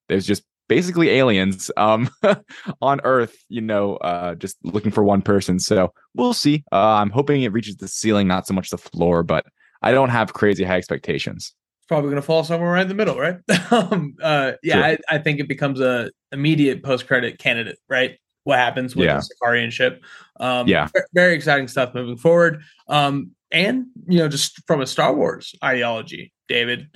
there's 0.08 0.26
just 0.26 0.44
basically 0.70 1.10
aliens 1.10 1.70
um 1.76 2.10
on 2.82 3.02
earth 3.04 3.44
you 3.50 3.60
know 3.60 3.98
uh 3.98 4.34
just 4.36 4.58
looking 4.64 4.92
for 4.92 5.04
one 5.04 5.22
person 5.22 5.60
so 5.60 5.92
we'll 6.16 6.34
see 6.34 6.64
uh 6.72 6.94
i'm 6.94 7.10
hoping 7.10 7.42
it 7.42 7.52
reaches 7.52 7.76
the 7.78 7.88
ceiling 7.88 8.28
not 8.28 8.48
so 8.48 8.54
much 8.54 8.70
the 8.70 8.78
floor 8.78 9.24
but 9.24 9.46
i 9.82 9.92
don't 9.92 10.10
have 10.10 10.34
crazy 10.34 10.64
high 10.64 10.78
expectations 10.78 11.54
It's 11.80 11.88
probably 11.88 12.12
going 12.12 12.22
to 12.22 12.26
fall 12.26 12.44
somewhere 12.44 12.72
right 12.72 12.84
in 12.84 12.88
the 12.88 12.94
middle, 12.94 13.18
right? 13.18 13.38
um, 13.72 14.16
uh, 14.22 14.54
yeah, 14.62 14.76
Sure. 14.76 14.84
I, 14.84 14.98
I 15.10 15.18
think 15.18 15.40
it 15.40 15.48
becomes 15.48 15.80
a 15.80 16.12
immediate 16.32 16.84
post 16.84 17.08
credit 17.08 17.40
candidate, 17.40 17.80
right? 17.90 18.20
What 18.50 18.58
happens 18.58 18.96
with 18.96 19.06
Yeah. 19.06 19.18
the 19.20 19.30
Sakaarian 19.46 19.72
ship? 19.72 20.04
Um, 20.40 20.68
Yeah. 20.68 20.88
very 21.14 21.36
exciting 21.36 21.68
stuff 21.68 21.94
moving 21.94 22.18
forward. 22.18 22.64
Um, 22.88 23.32
and 23.52 23.86
you 24.08 24.18
know, 24.18 24.28
just 24.28 24.60
from 24.66 24.82
a 24.82 24.88
Star 24.88 25.14
Wars 25.16 25.54
ideology, 25.64 26.34
David, 26.48 26.88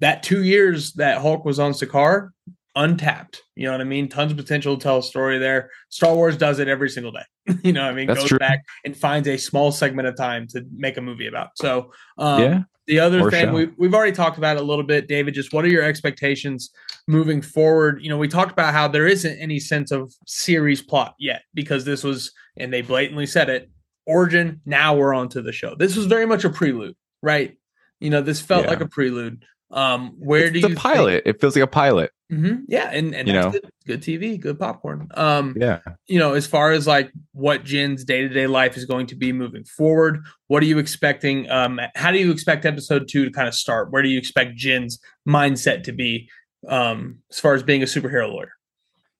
that 0.00 0.24
two 0.24 0.42
years 0.42 0.92
that 0.94 1.18
Hulk 1.18 1.44
was 1.44 1.60
on 1.60 1.72
Sakaar, 1.72 2.30
untapped. 2.74 3.42
You 3.54 3.66
know 3.66 3.72
what 3.72 3.80
I 3.80 3.84
mean? 3.84 4.08
Tons 4.08 4.32
of 4.32 4.36
potential 4.36 4.76
to 4.76 4.82
tell 4.82 4.98
a 4.98 5.02
story 5.02 5.38
there. 5.38 5.70
Star 5.90 6.12
Wars 6.14 6.36
does 6.36 6.58
it 6.58 6.66
every 6.66 6.88
single 6.90 7.12
day. 7.12 7.24
you 7.62 7.72
know 7.72 7.84
what 7.84 7.92
I 7.92 7.94
mean? 7.94 8.08
That's 8.08 8.20
Goes 8.20 8.28
true. 8.30 8.38
back 8.38 8.64
and 8.84 8.96
finds 8.96 9.28
a 9.28 9.36
small 9.36 9.70
segment 9.70 10.08
of 10.08 10.16
time 10.16 10.48
to 10.48 10.66
make 10.76 10.96
a 10.96 11.00
movie 11.00 11.28
about. 11.28 11.50
So 11.56 11.92
um, 12.18 12.42
yeah 12.42 12.62
the 12.90 12.98
other 12.98 13.20
Or 13.20 13.30
thing 13.30 13.52
we, 13.52 13.66
we've 13.78 13.94
already 13.94 14.10
talked 14.10 14.36
about 14.36 14.56
a 14.56 14.62
little 14.62 14.82
bit, 14.82 15.06
David. 15.06 15.32
Just 15.32 15.52
what 15.52 15.64
are 15.64 15.68
your 15.68 15.84
expectations 15.84 16.70
moving 17.06 17.40
forward? 17.40 18.02
You 18.02 18.08
know, 18.08 18.18
we 18.18 18.26
talked 18.26 18.50
about 18.50 18.74
how 18.74 18.88
there 18.88 19.06
isn't 19.06 19.38
any 19.38 19.60
sense 19.60 19.92
of 19.92 20.12
series 20.26 20.82
plot 20.82 21.14
yet 21.16 21.42
because 21.54 21.84
this 21.84 22.02
was, 22.02 22.32
and 22.56 22.72
they 22.72 22.82
blatantly 22.82 23.26
said 23.26 23.48
it, 23.48 23.70
origin. 24.06 24.60
Now 24.66 24.96
we're 24.96 25.14
on 25.14 25.28
to 25.28 25.40
the 25.40 25.52
show. 25.52 25.76
This 25.76 25.94
was 25.94 26.06
very 26.06 26.26
much 26.26 26.42
a 26.42 26.50
prelude, 26.50 26.96
right? 27.22 27.56
You 28.00 28.10
know, 28.10 28.22
this 28.22 28.40
felt 28.40 28.64
Yeah. 28.64 28.70
like 28.70 28.80
a 28.80 28.88
prelude. 28.88 29.44
Um, 29.72 30.14
where 30.18 30.44
it's 30.46 30.52
do 30.54 30.60
the 30.62 30.68
you 30.70 30.74
pilot 30.76 31.22
it 31.26 31.40
feels 31.40 31.54
like 31.54 31.62
a 31.62 31.66
pilot 31.68 32.10
Mhm. 32.32 32.62
Yeah, 32.68 32.90
and 32.92 33.12
and 33.14 33.26
You 33.28 33.34
know. 33.34 33.50
good, 33.50 33.68
good 33.86 34.02
TV, 34.02 34.38
good 34.40 34.58
popcorn. 34.58 35.08
Um, 35.14 35.56
yeah 35.58 35.80
you 36.06 36.18
know, 36.18 36.34
as 36.34 36.46
far 36.46 36.70
as 36.72 36.86
like 36.86 37.10
what 37.32 37.64
Jen's 37.64 38.04
day 38.04 38.20
to 38.22 38.28
day 38.28 38.46
life 38.46 38.76
is 38.76 38.84
going 38.84 39.06
to 39.08 39.16
be 39.16 39.32
moving 39.32 39.64
forward, 39.64 40.20
what 40.48 40.62
are 40.62 40.66
you 40.66 40.78
expecting? 40.78 41.48
Um, 41.50 41.80
how 41.96 42.10
do 42.12 42.18
you 42.18 42.30
expect 42.30 42.64
episode 42.66 43.08
two 43.08 43.24
to 43.24 43.30
kind 43.32 43.48
of 43.48 43.54
start? 43.54 43.90
Where 43.92 44.02
do 44.02 44.08
you 44.08 44.18
expect 44.18 44.54
Jen's 44.56 45.00
mindset 45.28 45.82
to 45.84 45.92
be 45.92 46.28
um, 46.68 47.18
as 47.30 47.40
far 47.40 47.54
as 47.54 47.62
being 47.64 47.82
a 47.82 47.86
superhero 47.86 48.28
lawyer? 48.32 48.52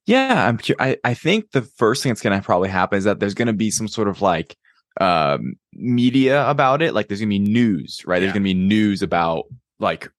Yeah, 0.07 0.47
I'm. 0.49 0.59
cu- 0.59 0.75
I 0.81 0.97
I 1.05 1.15
think 1.15 1.51
the 1.53 1.63
first 1.63 2.03
thing 2.03 2.11
that's 2.11 2.23
going 2.23 2.39
to 2.39 2.45
probably 2.45 2.69
happen 2.69 2.97
is 2.99 3.05
that 3.05 3.19
there's 3.21 3.35
going 3.35 3.47
to 3.49 3.53
be 3.53 3.71
some 3.71 3.87
sort 3.89 4.09
of 4.09 4.21
like 4.23 4.57
um 5.01 5.55
media 5.73 6.49
about 6.51 6.83
it 6.83 6.95
like 6.95 7.07
there's 7.07 7.21
gonna 7.21 7.29
be 7.29 7.39
news 7.39 8.03
right 8.07 8.19
there's 8.19 8.33
gonna 8.33 8.43
be 8.43 8.55
news 8.55 9.03
about 9.03 9.45
like 9.79 10.11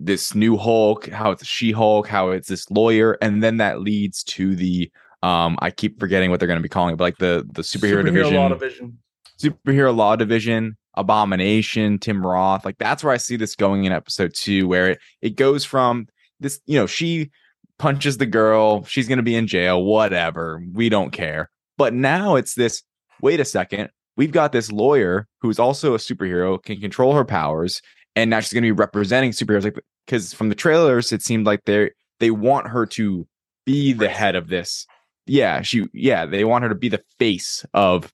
this 0.00 0.34
new 0.34 0.56
hulk 0.56 1.08
how 1.10 1.30
it's 1.30 1.42
a 1.42 1.44
she-hulk 1.44 2.08
how 2.08 2.30
it's 2.30 2.48
this 2.48 2.68
lawyer 2.70 3.18
and 3.20 3.42
then 3.42 3.58
that 3.58 3.80
leads 3.82 4.24
to 4.24 4.56
the 4.56 4.90
um 5.22 5.58
i 5.60 5.70
keep 5.70 6.00
forgetting 6.00 6.30
what 6.30 6.40
they're 6.40 6.48
gonna 6.48 6.60
be 6.60 6.68
calling 6.68 6.94
it 6.94 6.96
but 6.96 7.04
like 7.04 7.18
the 7.18 7.46
the 7.52 7.62
superhero, 7.62 8.04
division 8.04 8.34
law 8.34 8.48
division. 8.48 8.98
superhero 9.38 9.94
law 9.94 10.16
division 10.16 10.76
abomination 10.94 11.98
tim 11.98 12.26
roth 12.26 12.64
like 12.64 12.78
that's 12.78 13.04
where 13.04 13.12
i 13.12 13.18
see 13.18 13.36
this 13.36 13.54
going 13.54 13.84
in 13.84 13.92
episode 13.92 14.32
two 14.34 14.66
where 14.66 14.88
it, 14.90 14.98
it 15.20 15.36
goes 15.36 15.64
from 15.64 16.06
this 16.40 16.60
you 16.66 16.78
know 16.78 16.86
she 16.86 17.30
punches 17.78 18.16
the 18.16 18.26
girl 18.26 18.82
she's 18.84 19.06
going 19.06 19.18
to 19.18 19.22
be 19.22 19.34
in 19.36 19.46
jail 19.46 19.84
whatever 19.84 20.62
we 20.72 20.88
don't 20.88 21.12
care 21.12 21.50
but 21.76 21.92
now 21.92 22.36
it's 22.36 22.54
this 22.54 22.82
wait 23.20 23.38
a 23.38 23.44
second 23.44 23.90
we've 24.16 24.32
got 24.32 24.52
this 24.52 24.72
lawyer 24.72 25.26
who's 25.40 25.58
also 25.58 25.94
a 25.94 25.98
superhero 25.98 26.62
can 26.62 26.80
control 26.80 27.14
her 27.14 27.24
powers 27.24 27.80
and 28.16 28.30
now 28.30 28.40
she's 28.40 28.52
going 28.52 28.62
to 28.62 28.68
be 28.68 28.72
representing 28.72 29.30
superheroes 29.30 29.64
like 29.64 29.78
because 30.06 30.32
from 30.32 30.48
the 30.48 30.54
trailers 30.54 31.12
it 31.12 31.22
seemed 31.22 31.46
like 31.46 31.64
they 31.64 31.90
they 32.18 32.30
want 32.30 32.68
her 32.68 32.86
to 32.86 33.26
be 33.66 33.92
the 33.92 34.08
head 34.08 34.36
of 34.36 34.48
this. 34.48 34.86
Yeah 35.26 35.62
she 35.62 35.86
yeah 35.92 36.26
they 36.26 36.44
want 36.44 36.62
her 36.62 36.68
to 36.68 36.74
be 36.74 36.88
the 36.88 37.02
face 37.18 37.64
of 37.74 38.12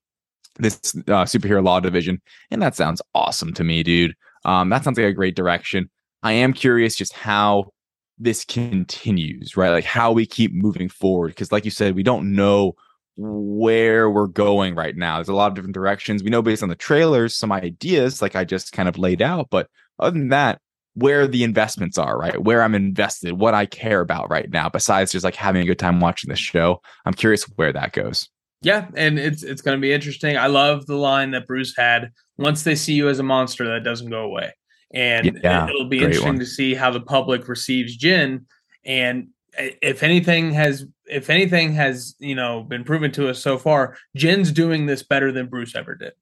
this 0.58 0.94
uh, 0.94 1.24
superhero 1.24 1.62
law 1.62 1.80
division 1.80 2.20
and 2.50 2.62
that 2.62 2.74
sounds 2.74 3.02
awesome 3.14 3.52
to 3.54 3.64
me 3.64 3.82
dude. 3.82 4.14
Um 4.44 4.68
that 4.70 4.84
sounds 4.84 4.98
like 4.98 5.06
a 5.06 5.12
great 5.12 5.36
direction. 5.36 5.90
I 6.22 6.32
am 6.32 6.52
curious 6.52 6.96
just 6.96 7.12
how 7.12 7.70
this 8.18 8.44
continues 8.44 9.56
right? 9.56 9.70
Like 9.70 9.84
how 9.84 10.12
we 10.12 10.26
keep 10.26 10.52
moving 10.52 10.88
forward 10.88 11.28
because 11.28 11.52
like 11.52 11.64
you 11.64 11.70
said 11.70 11.94
we 11.94 12.02
don't 12.02 12.34
know 12.34 12.74
where 13.18 14.10
we're 14.10 14.26
going 14.26 14.74
right 14.74 14.94
now. 14.94 15.16
There's 15.16 15.28
a 15.28 15.34
lot 15.34 15.46
of 15.46 15.54
different 15.54 15.74
directions. 15.74 16.22
We 16.22 16.28
know 16.28 16.42
based 16.42 16.62
on 16.62 16.68
the 16.68 16.74
trailers 16.74 17.34
some 17.34 17.50
ideas 17.52 18.20
like 18.20 18.36
i 18.36 18.44
just 18.44 18.72
kind 18.72 18.88
of 18.88 18.98
laid 18.98 19.22
out 19.22 19.48
but 19.50 19.68
other 19.98 20.18
than 20.18 20.28
that 20.28 20.60
where 20.94 21.26
the 21.26 21.44
investments 21.44 21.98
are 21.98 22.18
right 22.18 22.42
where 22.42 22.62
i'm 22.62 22.74
invested 22.74 23.34
what 23.34 23.54
i 23.54 23.66
care 23.66 24.00
about 24.00 24.30
right 24.30 24.50
now 24.50 24.68
besides 24.68 25.12
just 25.12 25.24
like 25.24 25.34
having 25.34 25.62
a 25.62 25.66
good 25.66 25.78
time 25.78 26.00
watching 26.00 26.30
this 26.30 26.38
show 26.38 26.80
i'm 27.04 27.14
curious 27.14 27.44
where 27.56 27.72
that 27.72 27.92
goes 27.92 28.28
Yeah, 28.62 28.88
and 28.96 29.18
it's 29.18 29.42
it's 29.42 29.62
going 29.62 29.76
to 29.76 29.80
be 29.80 29.92
interesting. 29.92 30.36
I 30.38 30.46
love 30.46 30.86
the 30.86 30.96
line 30.96 31.32
that 31.32 31.46
Bruce 31.46 31.76
had. 31.76 32.10
Once 32.38 32.62
they 32.62 32.74
see 32.74 32.94
you 32.94 33.08
as 33.08 33.18
a 33.18 33.22
monster, 33.22 33.66
that 33.68 33.84
doesn't 33.84 34.10
go 34.10 34.22
away, 34.22 34.52
and 34.92 35.38
Yeah, 35.44 35.68
it, 35.68 35.74
will 35.74 35.88
be 35.88 35.98
interesting 35.98 36.28
one. 36.28 36.38
to 36.38 36.46
see 36.46 36.74
how 36.74 36.90
the 36.90 37.00
public 37.00 37.48
receives 37.48 37.96
Jen. 37.96 38.46
And 38.84 39.28
eh, 39.58 39.72
if 39.82 40.02
anything 40.02 40.52
has, 40.54 40.86
if 41.04 41.28
anything 41.28 41.74
has, 41.74 42.16
you 42.18 42.34
know, 42.34 42.62
been 42.62 42.82
proven 42.82 43.12
to 43.12 43.28
us 43.28 43.38
so 43.38 43.58
far, 43.58 43.96
Jen's 44.16 44.50
doing 44.50 44.86
this 44.86 45.02
better 45.02 45.30
than 45.32 45.48
Bruce 45.48 45.76
ever 45.76 45.94
did. 45.94 46.12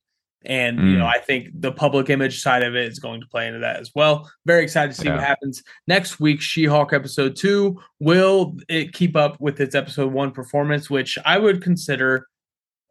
And 0.46 0.78
you 0.78 0.98
know, 0.98 1.04
Mm. 1.04 1.14
I 1.14 1.18
think 1.18 1.48
the 1.54 1.72
public 1.72 2.10
image 2.10 2.40
side 2.42 2.62
of 2.62 2.74
it 2.76 2.86
is 2.90 2.98
going 2.98 3.20
to 3.20 3.26
play 3.26 3.46
into 3.46 3.60
that 3.60 3.80
as 3.80 3.90
well. 3.94 4.30
Very 4.46 4.62
excited 4.62 4.94
to 4.94 5.00
see 5.00 5.08
what 5.08 5.20
happens 5.20 5.62
next 5.86 6.20
week. 6.20 6.40
She-Hulk 6.40 6.92
episode 6.92 7.36
two 7.36 7.80
will 8.00 8.56
it 8.68 8.92
keep 8.92 9.16
up 9.16 9.40
with 9.40 9.60
its 9.60 9.74
episode 9.74 10.12
one 10.12 10.30
performance, 10.32 10.90
which 10.90 11.18
I 11.24 11.38
would 11.38 11.62
consider 11.62 12.26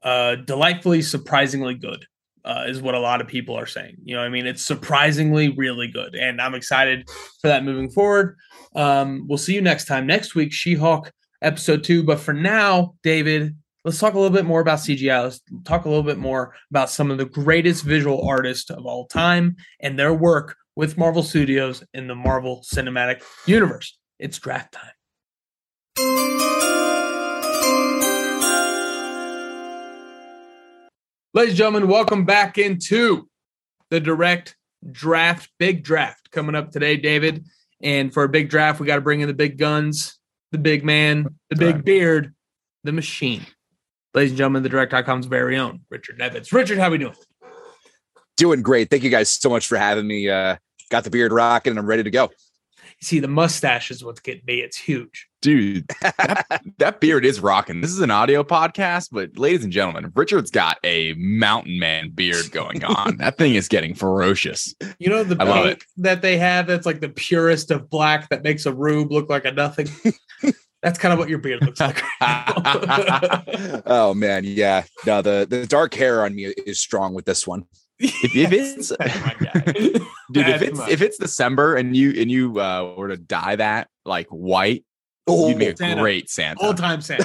uh, 0.03 0.35
delightfully 0.35 1.01
surprisingly 1.01 1.75
good. 1.75 2.05
Uh, 2.45 2.65
is 2.67 2.81
what 2.81 2.93
a 2.93 2.99
lot 2.99 3.21
of 3.21 3.27
people 3.27 3.57
are 3.57 3.65
saying. 3.65 3.95
You 4.03 4.15
know, 4.15 4.19
what 4.19 4.25
I 4.25 4.29
mean, 4.29 4.45
it's 4.45 4.65
surprisingly 4.65 5.47
really 5.55 5.87
good, 5.87 6.13
and 6.13 6.41
I'm 6.41 6.55
excited 6.55 7.07
for 7.39 7.47
that 7.47 7.63
moving 7.63 7.89
forward. 7.89 8.35
Um, 8.75 9.25
we'll 9.29 9.37
see 9.37 9.55
you 9.55 9.61
next 9.61 9.85
time. 9.85 10.05
Next 10.05 10.35
week, 10.35 10.51
She-Hulk 10.51 11.09
episode 11.41 11.85
two. 11.85 12.03
But 12.03 12.19
for 12.19 12.33
now, 12.33 12.95
David, 13.01 13.55
let's 13.83 13.99
talk 13.99 14.13
a 14.13 14.19
little 14.19 14.35
bit 14.35 14.45
more 14.45 14.61
about 14.61 14.79
CGI. 14.79 15.23
Let's 15.23 15.41
talk 15.65 15.85
a 15.85 15.89
little 15.89 16.03
bit 16.03 16.17
more 16.17 16.55
about 16.69 16.89
some 16.89 17.11
of 17.11 17.17
the 17.17 17.25
greatest 17.25 17.83
visual 17.83 18.25
artists 18.27 18.69
of 18.69 18.85
all 18.85 19.07
time 19.07 19.57
and 19.79 19.99
their 19.99 20.13
work 20.13 20.55
with 20.75 20.97
Marvel 20.97 21.23
Studios 21.23 21.83
in 21.93 22.07
the 22.07 22.15
Marvel 22.15 22.63
Cinematic 22.63 23.21
Universe. 23.45 23.97
It's 24.19 24.39
draft 24.39 24.73
time. 24.73 24.91
Ladies 31.33 31.51
and 31.51 31.57
gentlemen, 31.57 31.87
welcome 31.87 32.25
back 32.25 32.57
into 32.57 33.27
the 33.89 33.99
direct 33.99 34.55
draft, 34.91 35.49
big 35.57 35.83
draft 35.83 36.31
coming 36.31 36.55
up 36.55 36.71
today, 36.71 36.95
David. 36.95 37.45
And 37.81 38.13
for 38.13 38.23
a 38.23 38.29
big 38.29 38.49
draft, 38.49 38.79
we 38.79 38.87
got 38.87 38.95
to 38.95 39.01
bring 39.01 39.21
in 39.21 39.27
the 39.27 39.33
big 39.33 39.57
guns, 39.57 40.17
the 40.51 40.57
big 40.57 40.85
man, 40.85 41.27
the 41.49 41.55
big 41.55 41.83
beard, 41.83 42.33
the 42.83 42.91
machine. 42.91 43.45
Ladies 44.15 44.31
and 44.31 44.37
gentlemen, 44.37 44.61
the 44.61 44.69
direct.com's 44.69 45.25
very 45.25 45.57
own 45.57 45.81
Richard 45.89 46.19
Nebens. 46.19 46.51
Richard, 46.53 46.77
how 46.77 46.87
are 46.87 46.91
we 46.91 46.99
doing? 46.99 47.15
Doing 48.37 48.61
great. 48.61 48.91
Thank 48.91 49.03
you 49.03 49.09
guys 49.09 49.29
so 49.29 49.49
much 49.49 49.65
for 49.65 49.75
having 49.77 50.05
me. 50.05 50.29
Uh, 50.29 50.57
got 50.91 51.03
the 51.03 51.09
beard 51.09 51.31
rocking 51.31 51.71
and 51.71 51.79
I'm 51.79 51.87
ready 51.87 52.03
to 52.03 52.11
go. 52.11 52.29
See, 53.01 53.19
the 53.19 53.27
mustache 53.27 53.89
is 53.89 54.03
what's 54.03 54.19
getting 54.19 54.43
me. 54.45 54.59
It's 54.59 54.77
huge. 54.77 55.27
dude 55.41 55.85
that, 56.01 56.61
that 56.77 56.99
beard 57.01 57.25
is 57.25 57.39
rocking 57.41 57.81
this 57.81 57.91
is 57.91 57.99
an 57.99 58.11
audio 58.11 58.43
podcast 58.43 59.09
but 59.11 59.37
ladies 59.37 59.63
and 59.63 59.73
gentlemen 59.73 60.09
richard's 60.15 60.49
got 60.49 60.77
a 60.85 61.13
mountain 61.17 61.77
man 61.77 62.09
beard 62.11 62.49
going 62.51 62.81
on 62.85 63.17
that 63.23 63.37
thing 63.37 63.55
is 63.55 63.67
getting 63.67 63.93
ferocious 63.93 64.73
You 64.99 65.09
know 65.09 65.23
the 65.25 65.35
I 65.41 65.45
paint 65.45 65.85
that 65.97 66.21
they 66.21 66.37
have 66.37 66.67
that's 66.67 66.85
like 66.85 67.01
the 67.01 67.09
purest 67.09 67.71
of 67.71 67.89
black 67.89 68.29
that 68.29 68.43
makes 68.43 68.65
a 68.65 68.71
rube 68.73 69.11
look 69.11 69.29
like 69.29 69.43
a 69.43 69.51
nothing. 69.51 69.87
that's 70.83 70.99
kind 70.99 71.11
of 71.13 71.17
what 71.19 71.29
your 71.29 71.39
beard 71.39 71.61
looks 71.63 71.79
like. 71.79 72.01
oh 73.85 74.13
man, 74.15 74.43
yeah. 74.43 74.83
No, 75.05 75.21
the 75.21 75.47
the 75.49 75.65
dark 75.65 75.93
hair 75.93 76.23
on 76.25 76.35
me 76.35 76.45
is 76.45 76.79
strong 76.79 77.13
with 77.13 77.25
this 77.25 77.47
one. 77.47 77.65
if, 77.99 78.35
if 78.35 78.51
it's 78.51 78.89
That's 78.97 79.21
my 79.21 79.33
guy. 79.39 79.61
dude 80.31 80.47
if 80.49 80.61
it's 80.63 80.79
if 80.89 81.01
it's 81.01 81.17
december 81.17 81.75
and 81.75 81.95
you 81.95 82.09
and 82.19 82.29
you 82.31 82.59
uh 82.59 82.93
were 82.97 83.07
to 83.09 83.17
dye 83.17 83.55
that 83.55 83.87
like 84.03 84.27
white 84.29 84.83
Oh, 85.25 85.47
you'd 85.47 85.59
be 85.59 85.67
a 85.67 85.77
Santa. 85.77 86.01
great 86.01 86.29
santa 86.29 86.61
Old 86.65 86.75
time 86.75 86.99
Santa. 87.01 87.23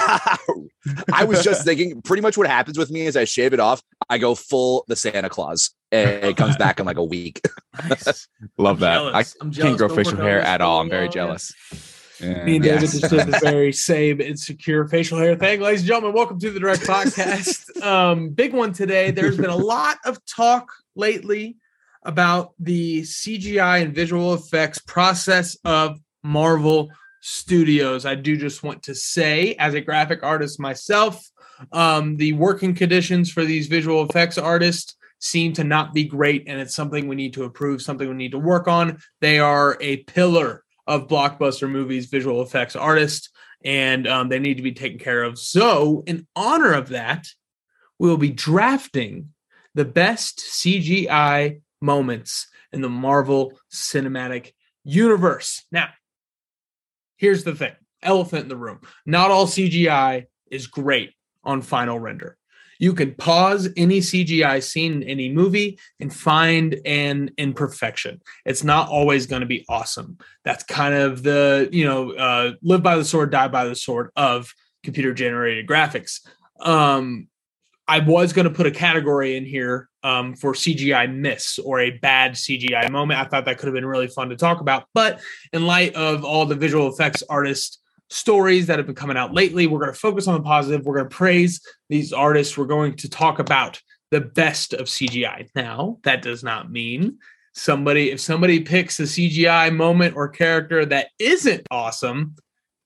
I 1.12 1.24
was 1.24 1.42
just 1.42 1.64
thinking 1.64 2.00
pretty 2.02 2.20
much 2.20 2.36
what 2.38 2.46
happens 2.46 2.78
with 2.78 2.90
me 2.92 3.06
is 3.06 3.16
I 3.16 3.24
shave 3.24 3.52
it 3.52 3.58
off, 3.58 3.82
I 4.08 4.18
go 4.18 4.36
full 4.36 4.84
the 4.86 4.94
Santa 4.94 5.28
Claus. 5.28 5.70
And 5.90 6.22
it 6.22 6.36
comes 6.36 6.56
back 6.56 6.78
in 6.78 6.86
like 6.86 6.98
a 6.98 7.02
week. 7.02 7.40
Nice. 7.88 8.28
love 8.56 8.78
that 8.80 8.94
jealous. 8.98 9.14
i 9.14 9.18
I'm 9.44 9.50
can't 9.50 9.54
jealous. 9.54 9.76
grow 9.78 9.88
facial 9.88 10.16
hair 10.20 10.40
at 10.42 10.60
all 10.60 10.80
i'm 10.80 10.88
very 10.90 11.08
jealous 11.08 11.52
Yeah. 11.72 11.78
Me 12.20 12.56
and 12.56 12.64
David 12.64 12.82
Yes. 12.82 12.98
just 12.98 13.10
did 13.10 13.26
the 13.26 13.38
very 13.42 13.72
same 13.72 14.20
insecure 14.20 14.86
facial 14.88 15.18
hair 15.18 15.36
thing. 15.36 15.60
Ladies 15.60 15.80
and 15.80 15.88
gentlemen, 15.88 16.14
welcome 16.14 16.38
to 16.40 16.50
the 16.50 16.58
Direct 16.58 16.82
Podcast. 16.82 17.80
um, 17.82 18.30
big 18.30 18.52
one 18.52 18.72
today. 18.72 19.10
There's 19.10 19.36
been 19.36 19.50
a 19.50 19.56
lot 19.76 19.98
of 20.04 20.24
talk 20.26 20.68
lately 20.96 21.56
about 22.02 22.54
the 22.58 23.02
CGI 23.02 23.82
and 23.82 23.94
visual 23.94 24.34
effects 24.34 24.78
process 24.78 25.56
of 25.64 26.00
Marvel 26.24 26.90
Studios. 27.20 28.04
I 28.04 28.16
do 28.16 28.36
just 28.36 28.62
want 28.62 28.82
to 28.84 28.94
say, 28.94 29.54
as 29.54 29.74
a 29.74 29.80
graphic 29.80 30.22
artist 30.22 30.58
myself, 30.58 31.24
um, 31.72 32.16
the 32.16 32.32
working 32.32 32.74
conditions 32.74 33.30
for 33.30 33.44
these 33.44 33.66
visual 33.68 34.02
effects 34.02 34.38
artists 34.38 34.96
seem 35.20 35.52
to 35.52 35.64
not 35.64 35.92
be 35.94 36.04
great, 36.04 36.44
and 36.46 36.60
it's 36.60 36.74
something 36.74 37.06
we 37.06 37.16
need 37.16 37.34
to 37.34 37.44
improve, 37.44 37.82
something 37.82 38.08
we 38.08 38.14
need 38.14 38.32
to 38.32 38.38
work 38.38 38.66
on. 38.68 38.98
They 39.20 39.38
are 39.38 39.76
a 39.80 39.98
pillar 39.98 40.64
of 40.88 41.06
blockbuster 41.06 41.70
movies, 41.70 42.06
visual 42.06 42.42
effects 42.42 42.74
artists, 42.74 43.28
and 43.64 44.08
um, 44.08 44.28
they 44.28 44.38
need 44.38 44.56
to 44.56 44.62
be 44.62 44.72
taken 44.72 44.98
care 44.98 45.22
of. 45.22 45.38
So, 45.38 46.02
in 46.06 46.26
honor 46.34 46.72
of 46.72 46.88
that, 46.88 47.28
we 47.98 48.08
will 48.08 48.16
be 48.16 48.30
drafting 48.30 49.30
the 49.74 49.84
best 49.84 50.38
CGI 50.38 51.60
moments 51.80 52.48
in 52.72 52.80
the 52.80 52.88
Marvel 52.88 53.52
Cinematic 53.70 54.52
Universe. 54.82 55.64
Now, 55.70 55.90
here's 57.16 57.44
the 57.44 57.54
thing 57.54 57.74
elephant 58.02 58.44
in 58.44 58.48
the 58.48 58.56
room. 58.56 58.80
Not 59.04 59.30
all 59.30 59.46
CGI 59.46 60.26
is 60.50 60.66
great 60.66 61.12
on 61.44 61.62
final 61.62 61.98
render. 61.98 62.38
You 62.78 62.94
can 62.94 63.14
pause 63.14 63.68
any 63.76 64.00
CGI 64.00 64.62
scene 64.62 65.02
in 65.02 65.08
any 65.08 65.28
movie 65.30 65.78
and 66.00 66.14
find 66.14 66.80
an 66.84 67.30
imperfection. 67.36 68.22
It's 68.44 68.62
not 68.62 68.88
always 68.88 69.26
going 69.26 69.40
to 69.40 69.46
be 69.46 69.64
awesome. 69.68 70.18
That's 70.44 70.64
kind 70.64 70.94
of 70.94 71.22
the, 71.22 71.68
you 71.72 71.84
know, 71.84 72.12
uh, 72.12 72.52
live 72.62 72.82
by 72.82 72.96
the 72.96 73.04
sword, 73.04 73.30
die 73.30 73.48
by 73.48 73.64
the 73.64 73.74
sword 73.74 74.10
of 74.16 74.54
computer 74.84 75.12
generated 75.12 75.66
graphics. 75.66 76.20
Um, 76.60 77.28
I 77.88 78.00
was 78.00 78.32
going 78.32 78.46
to 78.46 78.54
put 78.54 78.66
a 78.66 78.70
category 78.70 79.36
in 79.36 79.46
here 79.46 79.88
um, 80.02 80.34
for 80.34 80.52
CGI 80.52 81.12
miss 81.12 81.58
or 81.58 81.80
a 81.80 81.90
bad 81.90 82.32
CGI 82.32 82.90
moment. 82.90 83.18
I 83.18 83.24
thought 83.24 83.46
that 83.46 83.58
could 83.58 83.66
have 83.66 83.74
been 83.74 83.86
really 83.86 84.08
fun 84.08 84.28
to 84.28 84.36
talk 84.36 84.60
about. 84.60 84.84
But 84.92 85.20
in 85.52 85.66
light 85.66 85.94
of 85.94 86.24
all 86.24 86.44
the 86.44 86.54
visual 86.54 86.88
effects 86.88 87.22
artists 87.28 87.78
stories 88.10 88.66
that 88.66 88.78
have 88.78 88.86
been 88.86 88.94
coming 88.94 89.16
out 89.16 89.34
lately. 89.34 89.66
We're 89.66 89.80
going 89.80 89.92
to 89.92 89.98
focus 89.98 90.26
on 90.26 90.34
the 90.34 90.42
positive. 90.42 90.84
We're 90.84 90.96
going 90.96 91.08
to 91.08 91.14
praise 91.16 91.60
these 91.88 92.12
artists. 92.12 92.56
We're 92.56 92.66
going 92.66 92.94
to 92.96 93.08
talk 93.08 93.38
about 93.38 93.80
the 94.10 94.20
best 94.20 94.72
of 94.72 94.86
CGI. 94.86 95.48
Now, 95.54 95.98
that 96.04 96.22
does 96.22 96.42
not 96.42 96.70
mean 96.70 97.18
somebody, 97.54 98.10
if 98.10 98.20
somebody 98.20 98.60
picks 98.60 98.98
a 99.00 99.02
CGI 99.02 99.74
moment 99.74 100.16
or 100.16 100.28
character 100.28 100.86
that 100.86 101.08
isn't 101.18 101.66
awesome, 101.70 102.34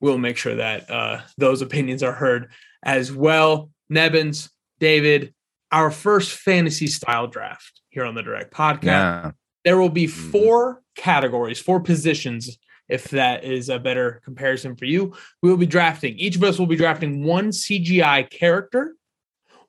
we'll 0.00 0.18
make 0.18 0.36
sure 0.36 0.56
that 0.56 0.90
uh, 0.90 1.20
those 1.38 1.62
opinions 1.62 2.02
are 2.02 2.12
heard 2.12 2.50
as 2.82 3.12
well. 3.12 3.70
Nebens, 3.88 4.50
David, 4.80 5.32
our 5.70 5.90
first 5.90 6.32
fantasy 6.32 6.86
style 6.88 7.28
draft 7.28 7.80
here 7.90 8.04
on 8.04 8.14
the 8.14 8.22
Direct 8.22 8.52
Podcast. 8.52 8.82
Yeah. 8.84 9.30
There 9.64 9.78
will 9.78 9.88
be 9.90 10.06
Mhm. 10.08 10.30
four 10.32 10.82
categories, 10.96 11.60
four 11.60 11.78
positions, 11.80 12.58
if 12.88 13.04
that 13.10 13.44
is 13.44 13.68
a 13.68 13.78
better 13.78 14.20
comparison 14.24 14.76
for 14.76 14.84
you. 14.84 15.14
We 15.42 15.50
will 15.50 15.56
be 15.56 15.66
drafting, 15.66 16.18
each 16.18 16.36
of 16.36 16.44
us 16.44 16.58
will 16.58 16.66
be 16.66 16.76
drafting 16.76 17.24
one 17.24 17.48
CGI 17.48 18.28
character, 18.30 18.96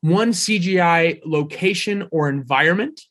one 0.02 0.32
CGI 0.32 1.22
location 1.26 2.08
or 2.12 2.30
environment, 2.30 3.02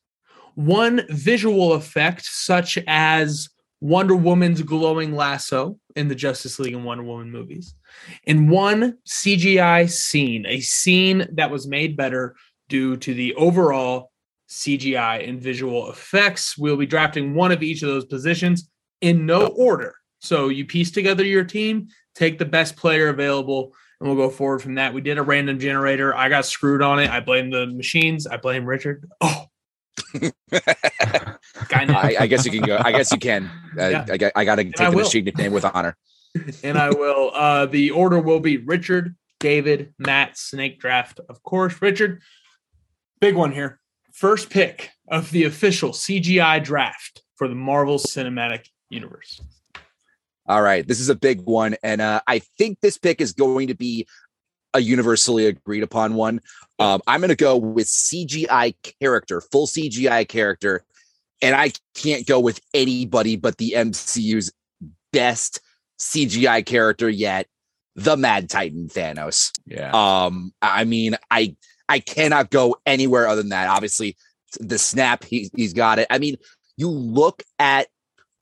one 0.54 1.06
visual 1.08 1.72
effect, 1.72 2.24
such 2.26 2.78
as 2.86 3.48
Wonder 3.80 4.14
Woman's 4.14 4.62
glowing 4.62 5.16
lasso 5.16 5.78
in 5.96 6.08
the 6.08 6.14
Justice 6.14 6.58
League 6.58 6.74
and 6.74 6.84
Wonder 6.84 7.02
Woman 7.02 7.30
movies, 7.30 7.74
and 8.26 8.50
one 8.50 8.98
CGI 9.08 9.90
scene, 9.90 10.46
a 10.46 10.60
scene 10.60 11.26
that 11.32 11.50
was 11.50 11.66
made 11.66 11.96
better 11.96 12.36
due 12.68 12.96
to 12.98 13.12
the 13.12 13.34
overall 13.34 14.12
CGI 14.48 15.28
and 15.28 15.40
visual 15.40 15.90
effects. 15.90 16.56
We'll 16.56 16.76
be 16.76 16.86
drafting 16.86 17.34
one 17.34 17.50
of 17.50 17.62
each 17.62 17.82
of 17.82 17.88
those 17.88 18.04
positions 18.04 18.68
in 19.02 19.26
no 19.26 19.48
order. 19.48 19.94
So 20.20 20.48
you 20.48 20.64
piece 20.64 20.90
together 20.90 21.24
your 21.24 21.44
team, 21.44 21.88
take 22.14 22.38
the 22.38 22.44
best 22.46 22.76
player 22.76 23.08
available, 23.08 23.74
and 24.00 24.08
we'll 24.08 24.16
go 24.16 24.30
forward 24.30 24.60
from 24.62 24.76
that. 24.76 24.94
We 24.94 25.00
did 25.02 25.18
a 25.18 25.22
random 25.22 25.58
generator. 25.58 26.16
I 26.16 26.28
got 26.28 26.46
screwed 26.46 26.80
on 26.80 26.98
it. 27.00 27.10
I 27.10 27.20
blame 27.20 27.50
the 27.50 27.66
machines. 27.66 28.26
I 28.26 28.38
blame 28.38 28.64
Richard. 28.64 29.06
Oh. 29.20 29.44
I, 30.52 32.16
I 32.20 32.26
guess 32.26 32.44
you 32.44 32.50
can 32.52 32.62
go. 32.62 32.78
I 32.80 32.92
guess 32.92 33.12
you 33.12 33.18
can. 33.18 33.50
Uh, 33.78 33.88
Yeah. 33.88 34.06
I, 34.10 34.16
got- 34.16 34.32
I 34.36 34.44
got 34.44 34.54
to 34.56 34.62
I 34.62 34.64
take 34.64 34.90
the 34.90 34.96
machine 34.96 35.24
nickname 35.24 35.52
with 35.52 35.64
honor. 35.64 35.96
and 36.62 36.78
I 36.78 36.90
will. 36.90 37.30
Uh, 37.34 37.66
the 37.66 37.90
order 37.90 38.18
will 38.18 38.40
be 38.40 38.56
Richard, 38.58 39.14
David, 39.40 39.92
Matt, 39.98 40.38
Snake 40.38 40.78
Draft, 40.80 41.20
of 41.28 41.42
course. 41.42 41.80
Richard, 41.82 42.22
big 43.20 43.34
one 43.34 43.52
here. 43.52 43.80
First 44.12 44.50
pick 44.50 44.90
of 45.08 45.30
the 45.30 45.44
official 45.44 45.90
CGI 45.90 46.62
draft 46.62 47.22
for 47.36 47.48
the 47.48 47.54
Marvel 47.54 47.98
Cinematic 47.98 48.66
Universe. 48.92 49.40
All 50.46 50.62
right, 50.62 50.86
this 50.86 51.00
is 51.00 51.08
a 51.08 51.14
big 51.14 51.40
one, 51.42 51.76
and 51.82 52.00
uh, 52.00 52.20
I 52.26 52.40
think 52.58 52.80
this 52.80 52.98
pick 52.98 53.20
is 53.20 53.32
going 53.32 53.68
to 53.68 53.74
be 53.74 54.06
a 54.74 54.80
universally 54.80 55.46
agreed 55.46 55.82
upon 55.82 56.14
one. 56.14 56.40
Um, 56.78 57.00
I'm 57.06 57.20
going 57.20 57.28
to 57.28 57.36
go 57.36 57.56
with 57.56 57.86
CGI 57.86 58.74
character, 59.00 59.40
full 59.40 59.66
CGI 59.66 60.26
character, 60.26 60.84
and 61.40 61.54
I 61.54 61.72
can't 61.94 62.26
go 62.26 62.40
with 62.40 62.60
anybody 62.74 63.36
but 63.36 63.58
the 63.58 63.74
MCU's 63.76 64.52
best 65.12 65.60
CGI 66.00 66.66
character 66.66 67.08
yet, 67.08 67.46
the 67.94 68.16
Mad 68.16 68.50
Titan 68.50 68.88
Thanos. 68.88 69.52
Yeah. 69.66 69.90
Um, 69.92 70.52
I 70.60 70.84
mean, 70.84 71.16
I 71.30 71.56
I 71.88 72.00
cannot 72.00 72.50
go 72.50 72.76
anywhere 72.86 73.28
other 73.28 73.42
than 73.42 73.50
that. 73.50 73.68
Obviously, 73.68 74.16
the 74.58 74.78
snap, 74.78 75.24
he, 75.24 75.50
he's 75.54 75.72
got 75.72 75.98
it. 75.98 76.06
I 76.10 76.18
mean, 76.18 76.36
you 76.76 76.88
look 76.88 77.42
at 77.58 77.88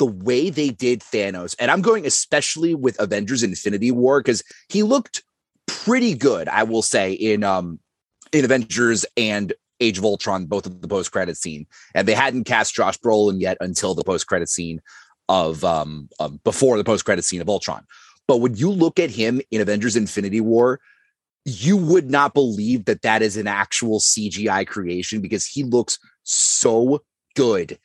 the 0.00 0.06
way 0.06 0.48
they 0.48 0.70
did 0.70 1.00
Thanos, 1.00 1.54
and 1.58 1.70
I'm 1.70 1.82
going 1.82 2.06
especially 2.06 2.74
with 2.74 2.98
Avengers 2.98 3.42
Infinity 3.42 3.90
War 3.90 4.20
because 4.20 4.42
he 4.70 4.82
looked 4.82 5.22
pretty 5.66 6.14
good, 6.14 6.48
I 6.48 6.62
will 6.62 6.80
say, 6.80 7.12
in 7.12 7.44
um 7.44 7.78
in 8.32 8.46
Avengers 8.46 9.04
and 9.18 9.52
Age 9.78 9.98
of 9.98 10.04
Ultron, 10.04 10.46
both 10.46 10.64
of 10.64 10.80
the 10.80 10.88
post 10.88 11.12
credit 11.12 11.36
scene, 11.36 11.66
and 11.94 12.08
they 12.08 12.14
hadn't 12.14 12.44
cast 12.44 12.74
Josh 12.74 12.98
Brolin 12.98 13.42
yet 13.42 13.58
until 13.60 13.94
the 13.94 14.02
post 14.02 14.26
credit 14.26 14.48
scene 14.48 14.80
of 15.28 15.62
um 15.64 16.08
of 16.18 16.42
before 16.44 16.78
the 16.78 16.84
post 16.84 17.04
credit 17.04 17.26
scene 17.26 17.42
of 17.42 17.50
Ultron. 17.50 17.86
But 18.26 18.38
when 18.38 18.56
you 18.56 18.70
look 18.70 18.98
at 18.98 19.10
him 19.10 19.42
in 19.50 19.60
Avengers 19.60 19.96
Infinity 19.96 20.40
War, 20.40 20.80
you 21.44 21.76
would 21.76 22.10
not 22.10 22.32
believe 22.32 22.86
that 22.86 23.02
that 23.02 23.20
is 23.20 23.36
an 23.36 23.46
actual 23.46 24.00
CGI 24.00 24.66
creation 24.66 25.20
because 25.20 25.46
he 25.46 25.62
looks 25.62 25.98
so 26.22 27.02
good 27.36 27.78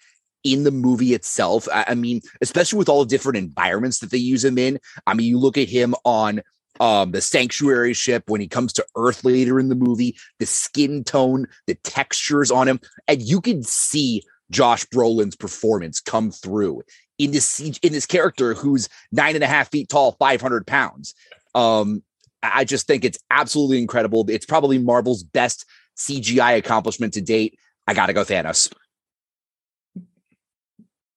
in 0.46 0.64
the 0.64 0.72
movie 0.72 1.14
itself. 1.14 1.68
I, 1.74 1.86
I 1.90 1.96
mean, 1.96 2.22
especially 2.40 2.78
with 2.78 2.88
all 2.88 3.04
the 3.04 3.10
different 3.10 3.38
environments 3.38 4.00
that 4.00 4.12
they 4.12 4.18
use 4.18 4.46
him 4.46 4.58
in. 4.58 4.80
I 5.06 5.16
mean, 5.16 5.28
you 5.28 5.38
look 5.38 5.58
at 5.58 5.68
him 5.68 5.96
on 6.06 6.42
um 6.80 7.12
the 7.12 7.22
sanctuary 7.22 7.94
ship 7.94 8.24
when 8.28 8.42
he 8.42 8.48
comes 8.48 8.74
to 8.74 8.86
earth 8.98 9.24
later 9.24 9.62
in 9.62 9.70
the 9.70 9.76
movie 9.76 10.14
the 10.40 10.46
skin 10.46 11.06
tone 11.06 11.48
the 11.68 11.76
textures 11.86 12.52
on 12.52 12.68
him 12.68 12.82
and 13.08 13.22
you 13.22 13.40
can 13.40 13.64
see 13.64 14.22
josh 14.52 14.86
brolin's 14.88 15.38
performance 15.38 16.02
come 16.02 16.32
through 16.32 16.82
in 17.18 17.32
this 17.32 17.62
in 17.62 17.94
this 17.94 18.06
character 18.06 18.54
who's 18.54 18.90
nine 19.14 19.36
and 19.36 19.44
a 19.46 19.48
half 19.48 19.72
feet 19.72 19.88
tall 19.88 20.18
500 20.20 20.68
pounds 20.68 21.16
um 21.54 22.04
i 22.44 22.66
just 22.66 22.88
think 22.88 23.06
it's 23.06 23.20
absolutely 23.32 23.78
incredible 23.78 24.26
it's 24.28 24.46
probably 24.46 24.78
marvel's 24.78 25.24
best 25.24 25.66
cgi 25.98 26.58
accomplishment 26.58 27.14
to 27.14 27.22
date 27.22 27.58
i 27.88 27.94
gotta 27.94 28.12
go 28.12 28.26
thanos 28.26 28.70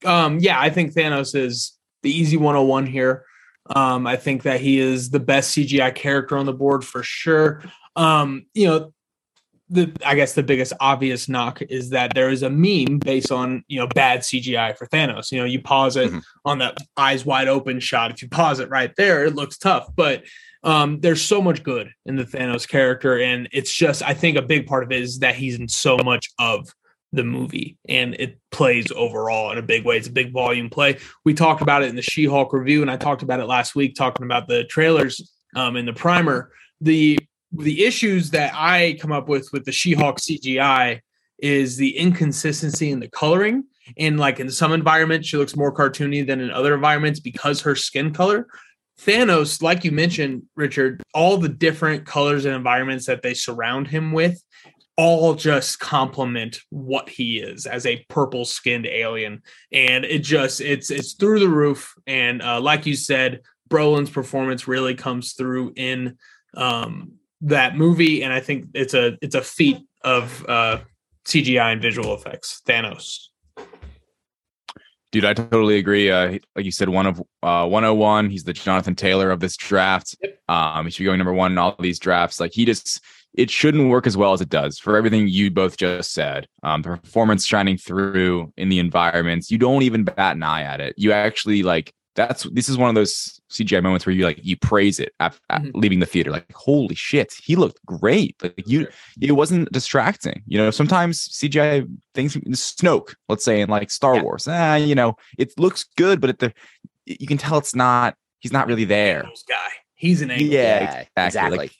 Um, 0.04 0.38
yeah, 0.38 0.60
I 0.60 0.70
think 0.70 0.94
Thanos 0.94 1.34
is 1.34 1.76
the 2.02 2.10
easy 2.10 2.36
101 2.36 2.86
here. 2.86 3.24
Um, 3.74 4.06
I 4.06 4.16
think 4.16 4.44
that 4.44 4.60
he 4.60 4.78
is 4.78 5.10
the 5.10 5.20
best 5.20 5.56
CGI 5.56 5.94
character 5.94 6.36
on 6.38 6.46
the 6.46 6.52
board 6.54 6.84
for 6.84 7.02
sure. 7.02 7.62
Um, 7.96 8.46
you 8.54 8.66
know, 8.66 8.92
the 9.70 9.92
I 10.06 10.14
guess 10.14 10.32
the 10.32 10.42
biggest 10.42 10.72
obvious 10.80 11.28
knock 11.28 11.60
is 11.60 11.90
that 11.90 12.14
there 12.14 12.30
is 12.30 12.42
a 12.42 12.48
meme 12.48 12.98
based 12.98 13.30
on 13.30 13.62
you 13.68 13.78
know 13.78 13.86
bad 13.88 14.20
CGI 14.20 14.74
for 14.78 14.86
Thanos. 14.86 15.30
You 15.30 15.40
know, 15.40 15.44
you 15.44 15.60
pause 15.60 15.96
it 15.96 16.10
Mhm. 16.10 16.22
on 16.46 16.58
that 16.60 16.78
eyes 16.96 17.26
wide 17.26 17.48
open 17.48 17.78
shot. 17.78 18.10
If 18.10 18.22
you 18.22 18.28
pause 18.28 18.60
it 18.60 18.70
right 18.70 18.92
there, 18.96 19.26
it 19.26 19.34
looks 19.34 19.58
tough, 19.58 19.88
but 19.94 20.24
um, 20.64 21.00
there's 21.00 21.20
so 21.22 21.42
much 21.42 21.62
good 21.62 21.90
in 22.06 22.16
the 22.16 22.24
Thanos 22.24 22.66
character, 22.66 23.18
and 23.20 23.46
it's 23.52 23.72
just 23.74 24.02
I 24.02 24.14
think 24.14 24.38
a 24.38 24.42
big 24.42 24.66
part 24.66 24.84
of 24.84 24.90
it 24.92 25.02
is 25.02 25.18
that 25.18 25.34
he's 25.34 25.58
in 25.60 25.68
so 25.68 25.98
much 25.98 26.30
of 26.38 26.66
the 27.12 27.24
movie 27.24 27.78
and 27.88 28.14
it 28.18 28.38
plays 28.50 28.92
overall 28.92 29.50
in 29.50 29.58
a 29.58 29.62
big 29.62 29.84
way. 29.84 29.96
It's 29.96 30.08
a 30.08 30.12
big 30.12 30.32
volume 30.32 30.68
play. 30.68 30.98
We 31.24 31.34
talked 31.34 31.62
about 31.62 31.82
it 31.82 31.88
in 31.88 31.96
the 31.96 32.02
She-Hulk 32.02 32.52
review, 32.52 32.82
and 32.82 32.90
I 32.90 32.96
talked 32.96 33.22
about 33.22 33.40
it 33.40 33.46
last 33.46 33.74
week 33.74 33.94
talking 33.94 34.26
about 34.26 34.46
the 34.48 34.64
trailers 34.64 35.32
um, 35.56 35.76
in 35.76 35.86
the 35.86 35.92
primer. 35.92 36.52
The 36.80 37.18
the 37.50 37.86
issues 37.86 38.30
that 38.32 38.52
I 38.54 38.98
come 39.00 39.10
up 39.10 39.28
with 39.28 39.48
with 39.52 39.64
the 39.64 39.72
She-Hulk 39.72 40.18
CGI 40.18 41.00
is 41.38 41.76
the 41.76 41.96
inconsistency 41.96 42.90
in 42.90 43.00
the 43.00 43.08
coloring. 43.08 43.64
And 43.96 44.20
like 44.20 44.38
in 44.38 44.50
some 44.50 44.72
environments, 44.72 45.28
she 45.28 45.38
looks 45.38 45.56
more 45.56 45.72
cartoony 45.72 46.26
than 46.26 46.40
in 46.40 46.50
other 46.50 46.74
environments 46.74 47.20
because 47.20 47.62
her 47.62 47.74
skin 47.74 48.12
color. 48.12 48.46
Thanos, 49.00 49.62
like 49.62 49.84
you 49.84 49.92
mentioned, 49.92 50.42
Richard, 50.56 51.02
all 51.14 51.38
the 51.38 51.48
different 51.48 52.04
colors 52.04 52.44
and 52.44 52.54
environments 52.54 53.06
that 53.06 53.22
they 53.22 53.32
surround 53.32 53.86
him 53.86 54.12
with 54.12 54.42
all 54.98 55.36
just 55.36 55.78
complement 55.78 56.60
what 56.70 57.08
he 57.08 57.38
is 57.38 57.66
as 57.66 57.86
a 57.86 58.04
purple 58.08 58.44
skinned 58.44 58.84
alien 58.84 59.40
and 59.72 60.04
it 60.04 60.18
just 60.18 60.60
it's 60.60 60.90
it's 60.90 61.12
through 61.12 61.38
the 61.38 61.48
roof 61.48 61.94
and 62.08 62.42
uh, 62.42 62.60
like 62.60 62.84
you 62.84 62.96
said 62.96 63.40
brolin's 63.70 64.10
performance 64.10 64.66
really 64.66 64.96
comes 64.96 65.34
through 65.34 65.72
in 65.76 66.18
um 66.56 67.12
that 67.40 67.76
movie 67.76 68.24
and 68.24 68.32
i 68.32 68.40
think 68.40 68.66
it's 68.74 68.92
a 68.92 69.16
it's 69.22 69.36
a 69.36 69.42
feat 69.42 69.78
of 70.02 70.44
uh 70.48 70.78
cgi 71.24 71.72
and 71.72 71.80
visual 71.80 72.12
effects 72.12 72.60
thanos 72.66 73.28
Dude, 75.10 75.24
I 75.24 75.32
totally 75.32 75.78
agree. 75.78 76.10
Uh, 76.10 76.38
like 76.54 76.66
you 76.66 76.70
said, 76.70 76.90
one 76.90 77.06
of 77.06 77.18
uh, 77.42 77.66
101. 77.66 78.28
He's 78.28 78.44
the 78.44 78.52
Jonathan 78.52 78.94
Taylor 78.94 79.30
of 79.30 79.40
this 79.40 79.56
draft. 79.56 80.14
Um, 80.48 80.84
he 80.84 80.90
should 80.90 80.98
be 80.98 81.04
going 81.06 81.16
number 81.16 81.32
one 81.32 81.52
in 81.52 81.56
all 81.56 81.74
these 81.78 81.98
drafts. 81.98 82.38
Like 82.38 82.52
he 82.52 82.66
just, 82.66 83.00
it 83.34 83.50
shouldn't 83.50 83.88
work 83.90 84.06
as 84.06 84.16
well 84.16 84.32
as 84.32 84.40
it 84.40 84.48
does 84.48 84.78
for 84.78 84.96
everything 84.96 85.28
you 85.28 85.50
both 85.50 85.76
just 85.76 86.12
said. 86.12 86.46
Um, 86.62 86.82
the 86.82 86.96
performance 86.96 87.46
shining 87.46 87.76
through 87.76 88.52
in 88.56 88.68
the 88.68 88.78
environments. 88.78 89.50
You 89.50 89.58
don't 89.58 89.82
even 89.82 90.04
bat 90.04 90.36
an 90.36 90.42
eye 90.42 90.62
at 90.62 90.80
it. 90.80 90.94
You 90.96 91.12
actually 91.12 91.62
like 91.62 91.92
that's 92.16 92.42
this 92.52 92.68
is 92.68 92.76
one 92.76 92.88
of 92.88 92.96
those 92.96 93.40
CGI 93.50 93.80
moments 93.80 94.04
where 94.04 94.12
you 94.12 94.24
like 94.24 94.40
you 94.42 94.56
praise 94.56 94.98
it 94.98 95.12
after, 95.20 95.40
Mhm. 95.52 95.70
leaving 95.74 96.00
the 96.00 96.06
theater. 96.06 96.32
Like 96.32 96.50
holy 96.52 96.96
shit, 96.96 97.32
he 97.40 97.54
looked 97.54 97.78
great. 97.86 98.34
Like 98.42 98.54
you, 98.66 98.88
it 99.20 99.32
wasn't 99.32 99.70
distracting. 99.70 100.42
You 100.46 100.58
know, 100.58 100.70
sometimes 100.72 101.28
CGI 101.28 101.86
things, 102.14 102.34
Snoke, 102.36 103.14
let's 103.28 103.44
say 103.44 103.60
in 103.60 103.68
like 103.68 103.90
Star 103.92 104.16
Yeah. 104.16 104.22
Wars, 104.22 104.48
ah, 104.48 104.74
you 104.74 104.96
know, 104.96 105.14
it 105.38 105.52
looks 105.58 105.84
good, 105.96 106.20
but 106.20 106.30
at 106.30 106.38
the 106.40 106.52
you 107.06 107.26
can 107.28 107.38
tell 107.38 107.56
it's 107.58 107.74
not. 107.74 108.16
He's 108.40 108.52
not 108.52 108.66
really 108.66 108.84
there. 108.84 109.22
Guy 109.48 109.56
he's 109.94 110.22
an 110.22 110.30
angle 110.30 110.46
Yeah, 110.48 111.04
Yeah, 111.16 111.26
exactly. 111.26 111.58
Like, 111.58 111.72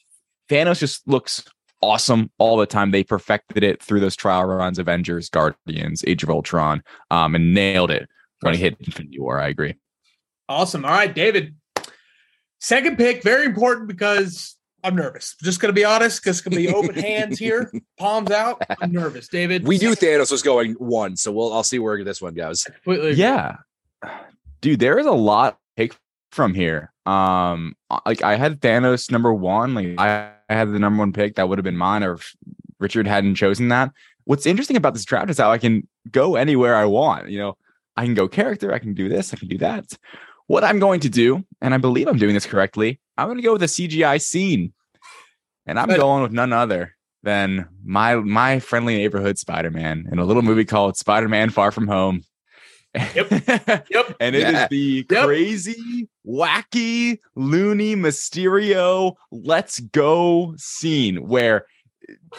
Thanos 0.49 0.79
just 0.81 1.07
looks 1.07 1.45
awesome 1.83 2.31
all 2.39 2.57
the 2.57 2.67
time. 2.67 2.91
They 2.91 3.05
perfected 3.05 3.63
it 3.63 3.83
through 3.83 4.01
those 4.01 4.17
trial 4.17 4.45
runs, 4.45 4.79
Avengers, 4.79 5.29
Guardians, 5.29 6.03
Age 6.07 6.23
of 6.23 6.31
Ultron, 6.31 6.83
um, 7.11 7.35
and 7.35 7.55
nailed 7.55 7.91
it 7.91 8.09
when 8.41 8.55
he 8.55 8.61
hit 8.61 8.77
Infinity 8.81 9.21
War. 9.21 9.41
I 9.41 9.49
agree. 9.49 9.75
awesome 10.49 10.85
all 10.85 10.91
right 10.93 11.15
david 11.15 11.55
second 12.61 12.97
pick 12.97 13.23
very 13.23 13.45
important 13.45 13.87
because 13.87 14.57
i'm 14.83 14.97
nervous 14.97 15.37
just 15.43 15.61
gonna 15.61 15.75
be 15.75 15.85
honest 15.85 16.23
because 16.23 16.39
it's 16.39 16.49
gonna 16.49 16.57
be 16.57 16.73
open 16.73 16.95
hands 17.11 17.39
here 17.39 17.71
palms 17.99 18.31
out 18.31 18.63
i'm 18.81 18.91
nervous 18.91 19.29
david 19.29 19.67
we 19.67 19.77
knew 19.77 19.91
thanos 19.95 20.31
was 20.31 20.41
going 20.41 20.73
one 20.75 21.17
so 21.17 21.31
we'll 21.31 21.53
i'll 21.53 21.63
see 21.63 21.79
where 21.79 22.03
this 22.03 22.23
one 22.23 22.33
goes 22.33 22.65
completely. 22.65 23.13
Yeah, 23.13 23.57
dude, 24.63 24.81
there 24.81 24.99
is 24.99 25.07
a 25.07 25.13
lot 25.13 25.59
to 25.77 25.83
take 25.83 25.97
from 26.33 26.55
here. 26.55 26.93
Um, 27.07 27.75
like 28.07 28.23
I 28.23 28.37
had 28.37 28.61
Thanos 28.61 29.11
number 29.11 29.33
one. 29.33 29.75
Like 29.75 29.95
I, 29.99 30.09
I 30.09 30.33
had 30.55 30.73
the 30.73 30.79
number 30.79 31.01
one 31.01 31.13
pick. 31.13 31.37
That 31.37 31.49
would 31.49 31.59
have 31.59 31.65
been 31.65 31.77
mine, 31.77 32.03
or 32.03 32.19
Richard 32.79 33.07
hadn't 33.07 33.35
chosen 33.37 33.69
that. 33.69 33.91
What's 34.25 34.47
interesting 34.47 34.77
about 34.77 34.95
this 34.95 35.05
draft 35.05 35.31
is 35.31 35.39
how 35.39 35.51
I 35.51 35.59
can 35.59 35.89
go 36.11 36.37
anywhere 36.37 36.77
I 36.77 36.85
want. 36.85 37.31
You 37.31 37.39
know, 37.39 37.57
I 37.97 38.05
can 38.05 38.15
go 38.15 38.29
character, 38.29 38.73
I 38.73 38.79
can 38.79 38.95
do 38.95 39.09
this, 39.09 39.33
I 39.33 39.37
can 39.37 39.49
do 39.49 39.59
that. 39.59 39.87
What 40.47 40.65
I'm 40.65 40.79
going 40.79 41.01
to 41.01 41.09
do, 41.09 41.45
and 41.61 41.75
I 41.75 41.79
believe 41.79 42.09
I'm 42.09 42.19
doing 42.19 42.35
this 42.35 42.47
correctly, 42.47 43.01
I'm 43.17 43.27
going 43.27 43.39
to 43.39 43.43
go 43.43 43.53
with 43.55 43.63
a 43.63 43.67
CGI 43.67 44.21
scene. 44.21 44.73
And 45.67 45.79
I'm 45.79 45.89
Good. 45.89 45.99
going 45.99 46.23
with 46.23 46.33
none 46.33 46.53
other 46.53 46.97
than 47.23 47.69
my 47.85 48.15
my 48.17 48.59
friendly 48.59 48.97
neighborhood 48.97 49.39
Spider-Man 49.39 50.09
in 50.11 50.19
a 50.19 50.25
little 50.25 50.43
movie 50.43 50.65
called 50.65 50.97
Spider-Man 50.97 51.51
Far 51.51 51.71
From 51.71 51.89
Home. 51.89 52.23
Yep. 52.95 53.31
Yep. 53.91 54.17
and 54.21 54.35
it 54.37 54.43
is 54.47 54.53
Yeah. 54.53 54.69
the 54.71 55.07
Yep. 55.11 55.25
crazy, 55.27 56.09
wacky, 56.27 57.19
loony, 57.37 57.95
Mysterio 57.97 59.15
let's 59.31 59.81
go 59.81 60.55
scene 60.57 61.29
where 61.29 61.67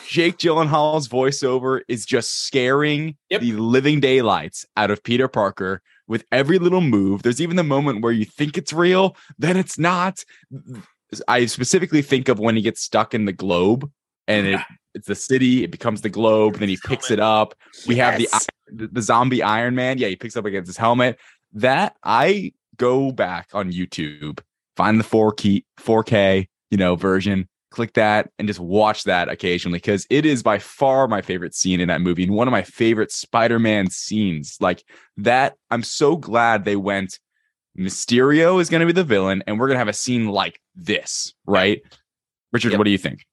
Jake 0.08 0.38
Gyllenhaal's 0.38 1.08
voiceover 1.08 1.82
is 1.88 2.06
just 2.06 2.46
scaring 2.46 3.16
Yep. 3.30 3.42
the 3.42 3.52
living 3.54 4.00
daylights 4.00 4.66
out 4.76 4.90
of 4.92 5.04
Peter 5.04 5.28
Parker 5.28 5.82
with 6.08 6.26
every 6.32 6.58
little 6.58 6.82
move. 6.82 7.22
There's 7.22 7.40
even 7.42 7.56
the 7.56 7.64
moment 7.64 8.02
where 8.02 8.12
you 8.12 8.26
think 8.26 8.58
it's 8.58 8.74
real, 8.74 9.16
then 9.38 9.56
it's 9.58 9.78
not. 9.78 10.24
I 11.28 11.46
specifically 11.46 12.02
think 12.02 12.30
of 12.30 12.40
when 12.40 12.56
he 12.56 12.62
gets 12.64 12.82
stuck 12.82 13.14
in 13.14 13.26
the 13.26 13.34
globe 13.34 13.90
and 14.28 14.48
it, 14.48 14.62
it's 14.96 15.08
the 15.08 15.16
city, 15.16 15.64
it 15.64 15.72
becomes 15.72 16.02
the 16.02 16.10
globe, 16.10 16.56
then 16.58 16.70
he 16.70 16.78
picks 16.84 17.12
it 17.12 17.20
up. 17.20 17.54
We 17.88 17.96
have 17.98 18.18
the 18.18 18.28
Yes. 18.32 18.48
The, 18.72 18.88
the 18.88 19.02
zombie 19.02 19.44
Iron 19.44 19.76
Man. 19.76 19.98
Yeah, 19.98 20.08
he 20.08 20.16
picks 20.16 20.36
up 20.38 20.46
against 20.46 20.68
his 20.68 20.78
helmet. 20.78 21.18
That 21.54 21.96
I 22.04 22.54
go 22.78 23.12
back 23.12 23.50
on 23.54 23.72
YouTube, 23.72 24.40
find 24.78 25.00
the 25.00 25.04
4 25.04 25.34
key 25.34 25.66
4K, 25.80 26.48
you 26.72 26.78
know, 26.78 26.96
version, 26.96 27.48
click 27.72 27.94
that 27.94 28.30
and 28.40 28.48
just 28.48 28.60
watch 28.60 29.04
that 29.04 29.30
occasionally 29.30 29.78
because 29.78 30.06
it 30.10 30.26
is 30.26 30.41
by 30.44 30.60
far 30.60 31.08
my 31.08 31.22
favorite 31.22 31.54
scene 31.56 31.80
in 31.80 31.88
that 31.88 32.02
movie 32.02 32.24
and 32.24 32.34
one 32.34 32.48
of 32.48 32.52
my 32.52 32.64
favorite 32.64 33.12
Spider-Man 33.12 33.90
scenes. 33.90 34.58
Like 34.60 34.84
that, 35.18 35.56
I'm 35.70 35.84
so 35.84 36.16
glad 36.16 36.66
they 36.66 36.76
went 36.76 37.20
Mysterio 37.78 38.60
is 38.60 38.70
going 38.70 38.82
to 38.82 38.88
be 38.88 38.91
the 38.91 39.04
villain 39.04 39.44
and 39.48 39.60
we're 39.60 39.68
going 39.68 39.76
to 39.76 39.80
have 39.80 39.88
a 39.88 39.94
scene 39.94 40.28
like 40.28 40.60
this, 40.76 41.34
right? 41.46 41.82
Richard, 42.52 42.72
Yep. 42.72 42.80
what 42.80 42.86
do 42.86 42.91
you 42.91 42.98
think? 42.98 43.26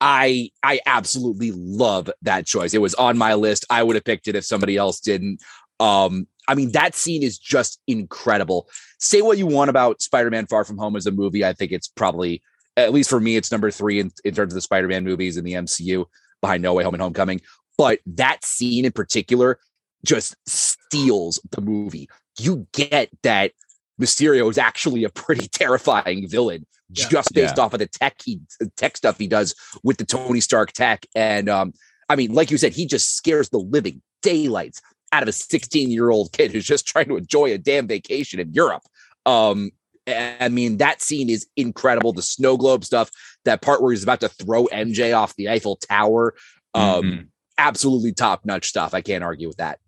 I 0.00 0.50
I 0.62 0.80
absolutely 0.86 1.52
love 1.52 2.10
that 2.22 2.46
choice. 2.46 2.74
It 2.74 2.80
was 2.80 2.94
on 2.94 3.18
my 3.18 3.34
list. 3.34 3.66
I 3.70 3.82
would 3.82 3.96
have 3.96 4.04
picked 4.04 4.28
it 4.28 4.36
if 4.36 4.44
somebody 4.44 4.76
else 4.76 5.00
didn't. 5.00 5.40
Um, 5.78 6.26
I 6.48 6.54
mean, 6.54 6.72
that 6.72 6.94
scene 6.94 7.22
is 7.22 7.38
just 7.38 7.80
incredible. 7.86 8.68
Say 8.98 9.22
what 9.22 9.38
you 9.38 9.46
want 9.46 9.70
about 9.70 10.02
Spider-Man 10.02 10.46
Far 10.46 10.64
From 10.64 10.78
Home 10.78 10.96
as 10.96 11.06
a 11.06 11.10
movie. 11.10 11.44
I 11.44 11.52
think 11.52 11.72
it's 11.72 11.88
probably, 11.88 12.42
at 12.76 12.92
least 12.92 13.08
for 13.08 13.20
me, 13.20 13.36
it's 13.36 13.52
number 13.52 13.70
three 13.70 14.00
in, 14.00 14.10
in 14.24 14.34
terms 14.34 14.52
of 14.52 14.56
the 14.56 14.60
Spider-Man 14.60 15.04
movies 15.04 15.36
in 15.36 15.44
the 15.44 15.52
MCU 15.54 16.06
behind 16.40 16.62
No 16.62 16.74
Way 16.74 16.84
Home 16.84 16.94
and 16.94 17.02
Homecoming. 17.02 17.40
But 17.78 18.00
that 18.06 18.44
scene 18.44 18.84
in 18.84 18.92
particular 18.92 19.58
just 20.04 20.34
steals 20.46 21.40
the 21.50 21.60
movie. 21.60 22.08
You 22.38 22.66
get 22.72 23.10
that 23.22 23.52
Mysterio 24.00 24.50
is 24.50 24.58
actually 24.58 25.04
a 25.04 25.10
pretty 25.10 25.46
terrifying 25.52 26.28
villain 26.28 26.66
Yeah. 26.92 27.08
just 27.08 27.32
based 27.34 27.56
Yeah. 27.56 27.62
off 27.64 27.72
of 27.72 27.78
the 27.78 27.86
tech 27.86 28.16
he 28.24 28.40
tech 28.76 28.96
stuff 28.96 29.18
he 29.18 29.26
does 29.28 29.54
with 29.82 29.96
the 29.98 30.04
Tony 30.04 30.40
Stark 30.40 30.72
tech. 30.72 31.06
And 31.14 31.48
um, 31.48 31.72
I 32.08 32.16
mean, 32.16 32.32
like 32.34 32.50
you 32.50 32.58
said, 32.58 32.72
he 32.72 32.86
just 32.86 33.14
scares 33.16 33.48
the 33.50 33.58
living 33.58 34.02
daylights 34.22 34.80
out 35.12 35.22
of 35.22 35.28
a 35.28 35.32
16 35.32 35.90
year 35.90 36.10
old 36.10 36.32
kid 36.32 36.52
who's 36.52 36.64
just 36.66 36.86
trying 36.86 37.06
to 37.08 37.16
enjoy 37.16 37.52
a 37.52 37.58
damn 37.58 37.86
vacation 37.86 38.40
in 38.40 38.52
Europe. 38.52 38.82
Um, 39.26 39.70
I 40.08 40.48
mean, 40.48 40.78
that 40.78 41.00
scene 41.02 41.30
is 41.30 41.46
incredible. 41.56 42.12
The 42.12 42.22
snow 42.22 42.56
globe 42.56 42.84
stuff, 42.84 43.10
that 43.44 43.62
part 43.62 43.80
where 43.82 43.92
he's 43.92 44.02
about 44.02 44.20
to 44.20 44.28
throw 44.28 44.66
MJ 44.66 45.16
off 45.16 45.36
the 45.36 45.48
Eiffel 45.48 45.76
Tower. 45.76 46.34
Um, 46.74 47.02
Mhm. 47.02 47.26
absolutely 47.58 48.12
top 48.12 48.44
notch 48.44 48.68
stuff. 48.68 48.94
I 48.94 49.02
can't 49.02 49.22
argue 49.22 49.46
with 49.48 49.58
that. 49.58 49.78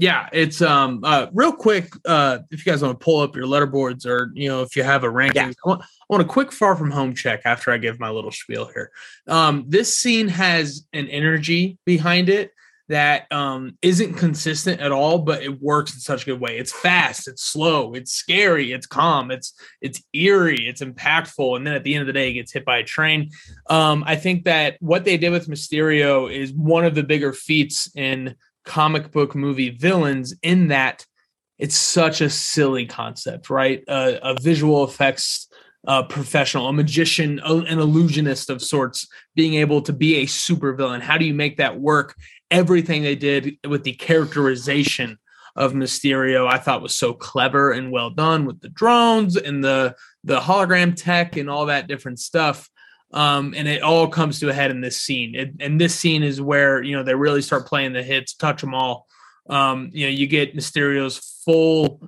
Yeah, 0.00 0.30
it's 0.32 0.62
um 0.62 1.00
uh 1.04 1.26
real 1.34 1.52
quick. 1.52 1.92
Uh 2.06 2.38
if 2.50 2.64
you 2.64 2.72
guys 2.72 2.82
want 2.82 2.98
to 2.98 3.04
pull 3.04 3.20
up 3.20 3.36
your 3.36 3.44
Letterboxds 3.44 4.06
or 4.06 4.30
you 4.34 4.48
know 4.48 4.62
if 4.62 4.74
you 4.74 4.82
have 4.82 5.04
a 5.04 5.10
ranking, 5.10 5.42
Yeah. 5.42 5.52
I, 5.64 5.68
want, 5.68 5.82
I 5.82 5.86
want 6.08 6.22
a 6.22 6.26
quick 6.26 6.52
far 6.52 6.74
from 6.74 6.90
home 6.90 7.14
check 7.14 7.42
after 7.44 7.70
I 7.70 7.76
give 7.76 8.00
my 8.00 8.08
little 8.08 8.32
spiel 8.32 8.66
here. 8.72 8.90
Um 9.28 9.66
this 9.68 9.96
scene 9.96 10.28
has 10.28 10.86
an 10.94 11.06
energy 11.08 11.78
behind 11.84 12.30
it 12.30 12.52
that 12.88 13.30
um 13.30 13.76
isn't 13.82 14.14
consistent 14.14 14.80
at 14.80 14.90
all, 14.90 15.18
but 15.18 15.42
it 15.42 15.60
works 15.60 15.92
in 15.92 16.00
such 16.00 16.22
a 16.22 16.26
good 16.26 16.40
way. 16.40 16.56
It's 16.56 16.72
fast, 16.72 17.28
it's 17.28 17.44
slow, 17.44 17.92
it's 17.92 18.12
scary, 18.12 18.72
it's 18.72 18.86
calm, 18.86 19.30
it's 19.30 19.52
it's 19.82 20.02
eerie, 20.14 20.66
it's 20.66 20.80
impactful, 20.80 21.56
and 21.56 21.66
then 21.66 21.74
at 21.74 21.84
the 21.84 21.94
end 21.94 22.00
of 22.00 22.06
the 22.06 22.14
day, 22.14 22.28
he 22.28 22.34
gets 22.34 22.52
hit 22.52 22.64
by 22.64 22.78
a 22.78 22.84
train. 22.84 23.30
Um, 23.68 24.02
I 24.06 24.16
think 24.16 24.44
that 24.44 24.78
what 24.80 25.04
they 25.04 25.18
did 25.18 25.30
with 25.30 25.46
Mysterio 25.46 26.32
is 26.34 26.52
one 26.54 26.86
of 26.86 26.94
the 26.94 27.02
bigger 27.02 27.34
feats 27.34 27.94
in 27.94 28.34
comic 28.64 29.10
book 29.10 29.34
movie 29.34 29.70
villains 29.70 30.34
in 30.42 30.68
that 30.68 31.04
it's 31.58 31.76
such 31.76 32.22
a 32.22 32.30
silly 32.30 32.86
concept, 32.86 33.50
right? 33.50 33.84
Uh, 33.86 34.14
a 34.22 34.34
visual 34.40 34.82
effects 34.82 35.46
uh, 35.86 36.02
professional, 36.02 36.68
a 36.68 36.72
magician, 36.72 37.40
a- 37.44 37.54
an 37.56 37.78
illusionist 37.78 38.50
of 38.50 38.62
sorts, 38.62 39.06
being 39.34 39.54
able 39.54 39.82
to 39.82 39.92
be 39.92 40.16
a 40.16 40.26
super 40.26 40.72
villain. 40.72 41.00
How 41.00 41.18
do 41.18 41.24
you 41.24 41.34
make 41.34 41.56
that 41.58 41.78
work? 41.80 42.14
Everything 42.50 43.02
they 43.02 43.14
did 43.14 43.56
with 43.66 43.84
the 43.84 43.92
characterization 43.92 45.18
of 45.56 45.72
Mysterio, 45.72 46.46
I 46.46 46.58
thought 46.58 46.82
was 46.82 46.96
so 46.96 47.12
clever 47.12 47.72
and 47.72 47.90
well 47.90 48.10
done 48.10 48.46
with 48.46 48.60
the 48.60 48.68
drones 48.68 49.36
and 49.36 49.62
the 49.64 49.94
the 50.24 50.38
hologram 50.38 50.94
tech 50.94 51.36
and 51.36 51.48
all 51.48 51.66
that 51.66 51.88
different 51.88 52.20
stuff 52.20 52.68
um, 53.12 53.54
and 53.56 53.66
it 53.66 53.82
all 53.82 54.08
comes 54.08 54.40
to 54.40 54.48
a 54.48 54.52
head 54.52 54.70
in 54.70 54.80
this 54.80 55.00
scene. 55.00 55.34
It, 55.34 55.54
and 55.60 55.80
this 55.80 55.94
scene 55.94 56.22
is 56.22 56.40
where 56.40 56.82
you 56.82 56.96
know 56.96 57.02
they 57.02 57.14
really 57.14 57.42
start 57.42 57.66
playing 57.66 57.92
the 57.92 58.02
hits, 58.02 58.34
touch 58.34 58.60
them 58.60 58.74
all. 58.74 59.06
Um, 59.48 59.90
you 59.92 60.06
know, 60.06 60.10
you 60.10 60.26
get 60.26 60.56
Mysterio's 60.56 61.18
full 61.44 62.00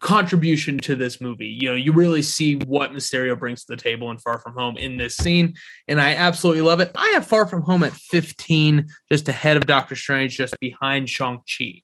contribution 0.00 0.78
to 0.78 0.96
this 0.96 1.20
movie. 1.20 1.46
You 1.46 1.70
know, 1.70 1.74
you 1.74 1.92
really 1.92 2.22
see 2.22 2.56
what 2.56 2.92
Mysterio 2.92 3.38
brings 3.38 3.64
to 3.64 3.74
the 3.74 3.80
table 3.80 4.10
in 4.10 4.18
Far 4.18 4.38
From 4.38 4.54
Home 4.54 4.76
in 4.76 4.96
this 4.96 5.16
scene, 5.16 5.54
and 5.88 6.00
I 6.00 6.14
absolutely 6.14 6.62
love 6.62 6.80
it. 6.80 6.90
I 6.94 7.08
have 7.14 7.26
Far 7.26 7.46
From 7.46 7.62
Home 7.62 7.82
at 7.82 7.92
15, 7.92 8.86
just 9.10 9.28
ahead 9.28 9.56
of 9.56 9.66
Doctor 9.66 9.96
Strange, 9.96 10.36
just 10.36 10.58
behind 10.60 11.08
Shang 11.08 11.38
Chi. 11.38 11.82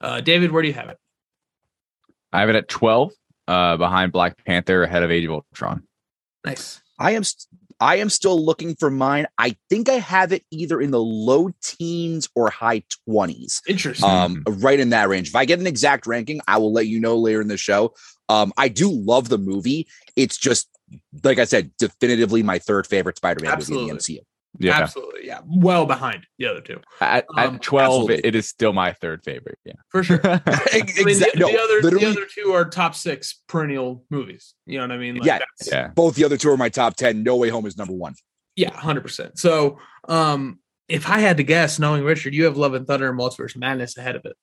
Uh, 0.00 0.20
David, 0.20 0.52
where 0.52 0.62
do 0.62 0.68
you 0.68 0.74
have 0.74 0.88
it? 0.88 0.98
I 2.32 2.40
have 2.40 2.48
it 2.48 2.56
at 2.56 2.68
12, 2.68 3.12
uh, 3.48 3.76
behind 3.76 4.12
Black 4.12 4.44
Panther, 4.44 4.82
ahead 4.82 5.02
of 5.02 5.10
Age 5.10 5.24
of 5.24 5.32
Ultron. 5.32 5.82
Nice. 6.44 6.80
I 6.98 7.12
am 7.12 7.24
st- 7.24 7.59
I 7.80 7.96
am 7.96 8.10
still 8.10 8.44
looking 8.44 8.74
for 8.76 8.90
mine. 8.90 9.26
I 9.38 9.56
think 9.70 9.88
I 9.88 9.94
have 9.94 10.32
it 10.32 10.44
either 10.50 10.80
in 10.80 10.90
the 10.90 11.00
low 11.00 11.50
teens 11.62 12.28
or 12.34 12.50
high 12.50 12.84
20s. 13.08 13.62
Interesting. 13.66 14.08
Um, 14.08 14.42
right 14.46 14.78
in 14.78 14.90
that 14.90 15.08
range. 15.08 15.28
If 15.28 15.36
I 15.36 15.46
get 15.46 15.60
an 15.60 15.66
exact 15.66 16.06
ranking, 16.06 16.40
I 16.46 16.58
will 16.58 16.72
let 16.72 16.86
you 16.86 17.00
know 17.00 17.16
later 17.16 17.40
in 17.40 17.48
the 17.48 17.56
show. 17.56 17.94
Um, 18.28 18.52
I 18.58 18.68
do 18.68 18.90
love 18.90 19.28
the 19.28 19.38
movie. 19.38 19.88
It's 20.14 20.36
just 20.36 20.68
like 21.22 21.38
I 21.38 21.44
said, 21.44 21.70
definitively 21.78 22.42
my 22.42 22.58
third 22.58 22.86
favorite 22.86 23.16
Spider-Man 23.16 23.58
movie 23.58 23.80
in 23.80 23.86
the 23.86 23.94
MCU. 23.94 24.18
Yeah. 24.58 24.80
Absolutely. 24.80 25.26
Yeah. 25.26 25.40
Well 25.46 25.86
behind 25.86 26.26
the 26.38 26.46
other 26.46 26.60
two. 26.60 26.80
At, 27.00 27.24
Um, 27.36 27.54
at 27.56 27.62
12, 27.62 27.86
absolutely. 27.86 28.14
it, 28.16 28.24
it 28.26 28.34
is 28.34 28.48
still 28.48 28.72
my 28.72 28.92
third 28.92 29.22
favorite. 29.22 29.58
Yeah. 29.64 29.74
For 29.88 30.02
sure. 30.02 30.20
I 30.24 30.38
mean, 31.04 31.18
the, 31.18 31.30
no, 31.36 31.46
the 31.50 31.58
other 31.60 31.80
the 31.98 32.06
other 32.06 32.26
two 32.26 32.52
are 32.52 32.68
top 32.68 32.94
six 32.94 33.40
perennial 33.46 34.04
movies. 34.10 34.54
You 34.66 34.78
know 34.78 34.84
what 34.84 34.92
I 34.92 34.98
mean? 34.98 35.16
Like 35.16 35.26
Yeah. 35.26 35.38
Yeah. 35.66 35.88
Both 35.88 36.16
the 36.16 36.24
other 36.24 36.36
two 36.36 36.50
are 36.50 36.56
my 36.56 36.68
top 36.68 36.96
10. 36.96 37.22
No 37.22 37.36
Way 37.36 37.48
Home 37.48 37.64
is 37.66 37.76
number 37.78 37.94
one. 37.94 38.14
yeah, 38.56 38.72
hundred 38.76 39.02
percent. 39.02 39.38
So, 39.38 39.78
um, 40.08 40.58
if 40.88 41.08
I 41.08 41.20
had 41.20 41.36
to 41.36 41.44
guess, 41.44 41.78
knowing 41.78 42.02
Richard, 42.02 42.34
you 42.34 42.44
have 42.44 42.56
Love 42.56 42.74
and 42.74 42.84
Thunder 42.86 43.08
and 43.08 43.18
Multiverse 43.18 43.56
Madness 43.56 43.96
ahead 43.96 44.16
of 44.16 44.24
it. 44.24 44.36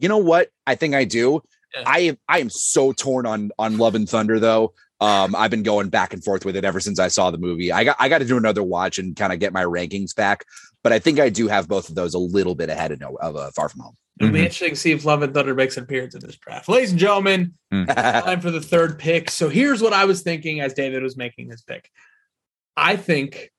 You 0.00 0.08
know 0.08 0.18
what? 0.18 0.48
I 0.66 0.74
think 0.74 0.94
I 0.94 1.04
do. 1.04 1.40
Yeah. 1.74 1.82
I 1.86 1.98
am 2.00 2.18
I 2.28 2.40
am 2.40 2.50
so 2.50 2.92
torn 2.92 3.26
on 3.26 3.50
on 3.58 3.78
Love 3.78 3.94
and 3.94 4.08
Thunder 4.08 4.40
though. 4.40 4.74
Um, 5.04 5.34
I've 5.36 5.50
been 5.50 5.62
going 5.62 5.88
back 5.90 6.12
and 6.14 6.24
forth 6.24 6.44
with 6.44 6.56
it 6.56 6.64
ever 6.64 6.80
since 6.80 6.98
I 6.98 7.08
saw 7.08 7.30
the 7.30 7.38
movie. 7.38 7.70
I 7.72 7.84
got 7.84 7.96
I 7.98 8.08
got 8.08 8.18
to 8.18 8.24
do 8.24 8.36
another 8.36 8.62
watch 8.62 8.98
and 8.98 9.14
kind 9.14 9.32
of 9.32 9.38
get 9.38 9.52
my 9.52 9.62
rankings 9.64 10.14
back. 10.14 10.44
But 10.82 10.92
I 10.92 10.98
think 10.98 11.18
I 11.20 11.28
do 11.30 11.48
have 11.48 11.68
both 11.68 11.88
of 11.88 11.94
those 11.94 12.14
a 12.14 12.18
little 12.18 12.54
bit 12.54 12.68
ahead 12.70 12.90
of 12.92 13.00
no 13.00 13.16
of 13.20 13.36
uh, 13.36 13.50
Far 13.54 13.68
From 13.68 13.80
Home. 13.82 13.94
It'll 14.20 14.32
be 14.32 14.38
Mhm. 14.40 14.42
interesting 14.44 14.70
to 14.70 14.76
see 14.76 14.92
if 14.92 15.04
Love 15.04 15.22
and 15.22 15.34
Thunder 15.34 15.54
makes 15.54 15.76
an 15.76 15.82
appearance 15.84 16.14
in 16.14 16.20
this 16.20 16.36
draft. 16.36 16.68
Ladies 16.68 16.90
and 16.92 17.00
gentlemen, 17.00 17.54
time 17.88 18.40
for 18.40 18.50
the 18.50 18.60
third 18.60 18.98
pick. 18.98 19.30
So 19.30 19.48
here's 19.48 19.82
what 19.82 19.92
I 19.92 20.04
was 20.04 20.22
thinking 20.22 20.60
as 20.60 20.72
David 20.74 21.02
was 21.02 21.16
making 21.16 21.50
his 21.50 21.62
pick. 21.62 21.90
I 22.76 22.96
think 22.96 23.50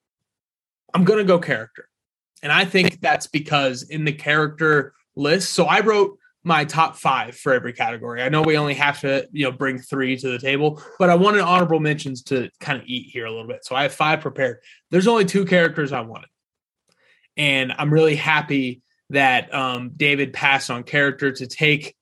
I'm 0.94 1.04
going 1.04 1.20
to 1.20 1.26
go 1.26 1.40
character. 1.40 1.90
And 2.42 2.52
I 2.52 2.64
think 2.66 3.02
that's 3.02 3.28
because 3.28 3.84
in 3.84 4.06
the 4.06 4.14
character 4.14 4.94
list, 5.16 5.52
so 5.54 5.66
I 5.66 5.82
wrote 5.82 6.18
my 6.46 6.64
top 6.64 6.96
five 6.96 7.36
for 7.36 7.54
every 7.54 7.74
category. 7.74 8.22
I 8.22 8.30
know 8.30 8.44
we 8.44 8.56
only 8.56 8.76
have 8.76 9.02
to, 9.02 9.28
you 9.32 9.46
know, 9.46 9.52
bring 9.52 9.80
three 9.80 10.16
to 10.16 10.30
the 10.30 10.38
table, 10.38 10.82
but 11.00 11.10
I 11.10 11.16
wanted 11.16 11.42
honorable 11.42 11.80
mentions 11.80 12.22
to 12.24 12.50
kind 12.60 12.80
of 12.80 12.86
eat 12.88 13.10
here 13.12 13.26
a 13.26 13.32
little 13.32 13.48
bit. 13.48 13.66
So 13.66 13.76
I 13.76 13.84
have 13.84 13.94
five 13.94 14.22
prepared. 14.22 14.60
There's 14.92 15.08
only 15.08 15.26
two 15.26 15.46
characters 15.46 15.92
I 15.92 16.02
wanted. 16.02 16.30
And 17.36 17.74
I'm 17.76 17.92
really 17.92 18.16
happy 18.16 18.84
that 19.10 19.54
um, 19.54 19.92
David 19.98 20.34
passed 20.34 20.70
on 20.70 20.84
character 20.84 21.32
to 21.32 21.48
take 21.48 21.96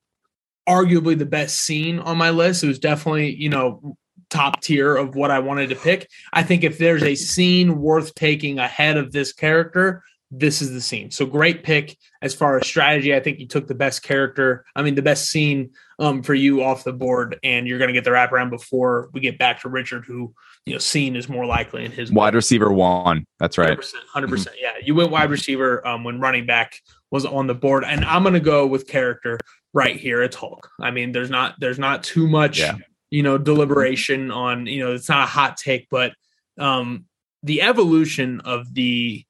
arguably 0.68 1.18
the 1.18 1.26
best 1.26 1.56
scene 1.62 1.98
on 1.98 2.18
my 2.18 2.30
list. 2.30 2.62
It 2.62 2.68
was 2.68 2.78
definitely, 2.78 3.34
you 3.34 3.48
know, 3.48 3.96
top 4.28 4.60
tier 4.60 4.94
of 4.94 5.16
what 5.16 5.30
I 5.30 5.38
wanted 5.38 5.70
to 5.70 5.76
pick. 5.76 6.10
I 6.32 6.42
think 6.42 6.64
if 6.64 6.76
there's 6.76 7.02
a 7.02 7.14
scene 7.14 7.80
worth 7.80 8.14
taking 8.14 8.58
ahead 8.58 8.96
of 8.98 9.10
this 9.10 9.32
character, 9.32 10.02
this 10.38 10.60
is 10.62 10.72
the 10.72 10.80
scene. 10.80 11.10
So 11.10 11.26
great 11.26 11.62
pick 11.62 11.96
as 12.22 12.34
far 12.34 12.58
as 12.58 12.66
strategy. 12.66 13.14
I 13.14 13.20
think 13.20 13.38
you 13.38 13.46
took 13.46 13.66
the 13.66 13.74
best 13.74 14.02
character. 14.02 14.64
I 14.74 14.82
mean, 14.82 14.94
the 14.94 15.02
best 15.02 15.30
scene 15.30 15.70
um, 15.98 16.22
for 16.22 16.34
you 16.34 16.62
off 16.62 16.84
the 16.84 16.92
board, 16.92 17.38
and 17.44 17.66
you're 17.66 17.78
going 17.78 17.88
to 17.88 17.94
get 17.94 18.04
the 18.04 18.10
wraparound 18.10 18.50
before 18.50 19.10
we 19.12 19.20
get 19.20 19.38
back 19.38 19.60
to 19.62 19.68
Richard, 19.68 20.04
who 20.04 20.34
you 20.66 20.72
know 20.72 20.78
scene 20.78 21.14
is 21.16 21.28
more 21.28 21.46
likely 21.46 21.84
in 21.84 21.92
his 21.92 22.10
wide 22.10 22.34
receiver 22.34 22.72
one. 22.72 23.26
That's 23.38 23.58
right. 23.58 23.78
100%. 23.78 23.92
100%. 24.14 24.28
percent 24.28 24.56
Yeah, 24.60 24.72
you 24.82 24.94
went 24.94 25.10
wide 25.10 25.30
receiver 25.30 25.86
um, 25.86 26.04
when 26.04 26.20
running 26.20 26.46
back 26.46 26.80
was 27.10 27.24
on 27.24 27.46
the 27.46 27.54
board, 27.54 27.84
and 27.84 28.04
I'm 28.04 28.22
going 28.22 28.34
to 28.34 28.40
go 28.40 28.66
with 28.66 28.88
character 28.88 29.38
right 29.72 29.96
here. 29.96 30.22
It's 30.22 30.36
Hulk. 30.36 30.68
I 30.80 30.90
mean, 30.90 31.12
there's 31.12 31.30
not 31.30 31.54
there's 31.60 31.78
not 31.78 32.02
too 32.02 32.26
much 32.26 32.58
Yeah. 32.58 32.76
you 33.10 33.22
know 33.22 33.38
deliberation 33.38 34.30
on 34.30 34.66
you 34.66 34.80
know 34.84 34.94
it's 34.94 35.08
not 35.08 35.24
a 35.24 35.30
hot 35.30 35.56
take, 35.56 35.88
but 35.90 36.12
um, 36.58 37.04
the 37.42 37.62
evolution 37.62 38.40
of 38.40 38.72
the 38.74 39.24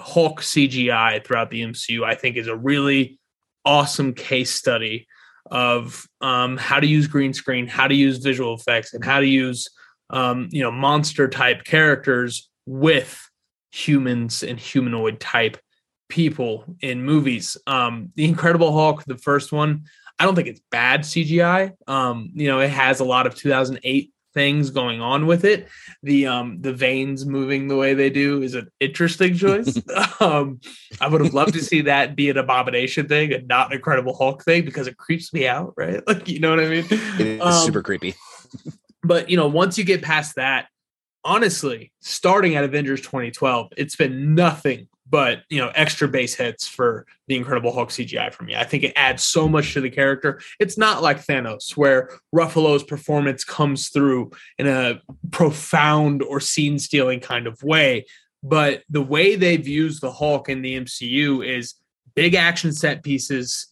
Hulk 0.00 0.40
CGI 0.40 1.24
throughout 1.24 1.50
the 1.50 1.62
MCU, 1.62 2.04
I 2.04 2.14
think, 2.14 2.36
is 2.36 2.48
a 2.48 2.56
really 2.56 3.18
awesome 3.64 4.12
case 4.12 4.52
study 4.52 5.06
of 5.50 6.06
um, 6.20 6.56
how 6.56 6.80
to 6.80 6.86
use 6.86 7.06
green 7.06 7.32
screen, 7.32 7.66
how 7.66 7.86
to 7.86 7.94
use 7.94 8.18
visual 8.18 8.54
effects, 8.54 8.94
and 8.94 9.04
how 9.04 9.20
to 9.20 9.26
use 9.26 9.68
um, 10.10 10.48
you 10.50 10.62
know 10.62 10.70
monster 10.70 11.28
type 11.28 11.64
characters 11.64 12.48
with 12.66 13.28
humans 13.72 14.42
and 14.42 14.58
humanoid 14.58 15.20
type 15.20 15.58
people 16.08 16.64
in 16.80 17.02
movies. 17.02 17.56
Um, 17.66 18.12
the 18.14 18.24
Incredible 18.24 18.72
Hulk, 18.72 19.04
the 19.04 19.18
first 19.18 19.52
one, 19.52 19.84
I 20.18 20.24
don't 20.24 20.36
think 20.36 20.48
it's 20.48 20.60
bad 20.70 21.00
CGI. 21.00 21.72
Um, 21.88 22.30
you 22.34 22.46
know, 22.46 22.60
it 22.60 22.70
has 22.70 23.00
a 23.00 23.04
lot 23.04 23.26
of 23.26 23.34
2008 23.34 24.12
things 24.34 24.70
going 24.70 25.00
on 25.00 25.26
with 25.26 25.44
it. 25.44 25.68
The 26.02 26.26
um 26.26 26.60
the 26.60 26.72
veins 26.72 27.24
moving 27.24 27.68
the 27.68 27.76
way 27.76 27.94
they 27.94 28.10
do 28.10 28.42
is 28.42 28.54
an 28.54 28.68
interesting 28.80 29.36
choice. 29.36 29.80
um, 30.20 30.60
I 31.00 31.08
would 31.08 31.20
have 31.24 31.34
loved 31.34 31.54
to 31.54 31.62
see 31.62 31.82
that 31.82 32.16
be 32.16 32.30
an 32.30 32.36
abomination 32.36 33.06
thing 33.08 33.32
and 33.32 33.48
not 33.48 33.68
an 33.68 33.74
Incredible 33.76 34.14
Hulk 34.16 34.44
thing 34.44 34.64
because 34.64 34.86
it 34.86 34.96
creeps 34.96 35.32
me 35.32 35.46
out, 35.46 35.74
right? 35.76 36.02
Like 36.06 36.28
you 36.28 36.40
know 36.40 36.50
what 36.50 36.60
I 36.60 36.68
mean? 36.68 36.84
It 36.90 37.20
is 37.20 37.40
Um, 37.40 37.64
super 37.64 37.82
creepy. 37.82 38.14
but 39.02 39.30
you 39.30 39.36
know 39.36 39.48
once 39.48 39.78
you 39.78 39.84
get 39.84 40.02
past 40.02 40.36
that 40.36 40.66
honestly 41.24 41.90
starting 42.02 42.54
at 42.54 42.64
avengers 42.64 43.00
2012 43.00 43.68
it's 43.76 43.96
been 43.96 44.34
nothing 44.34 44.86
but 45.08 45.42
you 45.50 45.58
know 45.58 45.70
extra 45.74 46.08
base 46.08 46.34
hits 46.34 46.66
for 46.66 47.06
the 47.28 47.36
incredible 47.36 47.72
hulk 47.72 47.90
cgi 47.90 48.32
for 48.32 48.44
me. 48.44 48.54
I 48.54 48.64
think 48.64 48.84
it 48.84 48.92
adds 48.96 49.22
so 49.22 49.48
much 49.48 49.74
to 49.74 49.80
the 49.80 49.90
character. 49.90 50.40
It's 50.58 50.78
not 50.78 51.02
like 51.02 51.24
thanos 51.24 51.76
where 51.76 52.10
ruffalo's 52.34 52.84
performance 52.84 53.44
comes 53.44 53.88
through 53.88 54.30
in 54.58 54.66
a 54.66 55.00
profound 55.30 56.22
or 56.22 56.40
scene 56.40 56.78
stealing 56.78 57.20
kind 57.20 57.46
of 57.46 57.62
way 57.62 58.06
but 58.44 58.82
the 58.90 59.02
way 59.02 59.36
they've 59.36 59.66
used 59.66 60.02
the 60.02 60.12
hulk 60.12 60.48
in 60.48 60.62
the 60.62 60.76
mcu 60.80 61.44
is 61.44 61.74
big 62.14 62.34
action 62.34 62.72
set 62.72 63.02
pieces 63.02 63.68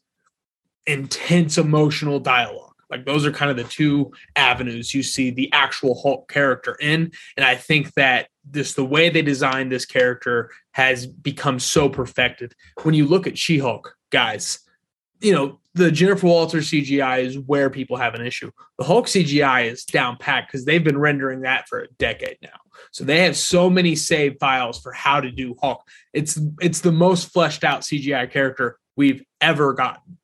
intense 0.87 1.59
emotional 1.59 2.19
dialogue 2.19 2.72
like 2.93 3.06
those 3.06 3.24
are 3.24 3.32
kind 3.32 3.51
of 3.51 3.56
the 3.56 3.64
two 3.64 4.12
avenues 4.36 4.94
you 4.94 5.02
see 5.02 5.31
the 5.31 5.51
actual 5.52 6.01
Hulk 6.01 6.31
character 6.31 6.77
in. 6.78 7.10
And 7.36 7.44
I 7.44 7.56
think 7.56 7.94
that 7.94 8.28
this 8.44 8.74
the 8.74 8.85
way 8.85 9.09
they 9.09 9.23
designed 9.23 9.73
this 9.73 9.86
character 9.86 10.51
has 10.73 11.06
become 11.06 11.59
so 11.59 11.89
perfected. 11.89 12.55
When 12.82 12.94
you 12.94 13.06
look 13.06 13.27
at 13.27 13.39
She-Hulk, 13.39 13.97
guys, 14.10 14.60
you 15.20 15.32
know, 15.32 15.59
the 15.74 15.90
Jennifer 15.90 16.27
Walters 16.27 16.70
CGI 16.70 17.24
is 17.24 17.39
where 17.39 17.70
people 17.70 17.97
have 17.97 18.14
an 18.14 18.27
issue. 18.27 18.51
The 18.77 18.85
Hulk 18.85 19.06
CGI 19.06 19.70
is 19.70 19.85
down 19.85 20.19
packed 20.19 20.52
because 20.52 20.66
they've 20.66 20.85
been 20.85 20.98
rendering 20.98 21.43
that 21.43 21.69
for 21.69 21.81
a 21.81 21.89
decade 21.98 22.36
now. 22.43 22.48
So 22.90 23.05
they 23.05 23.23
have 23.23 23.39
so 23.39 23.70
many 23.70 23.97
save 23.97 24.36
files 24.39 24.81
for 24.81 24.93
how 24.93 25.20
to 25.20 25.31
do 25.31 25.56
Hulk. 25.62 25.82
It's 26.12 26.39
it's 26.60 26.81
the 26.81 26.93
most 26.93 27.32
fleshed 27.32 27.64
out 27.64 27.82
CGI 27.82 28.31
character 28.31 28.78
we've 28.97 29.24
ever 29.40 29.73
gotten 29.73 30.19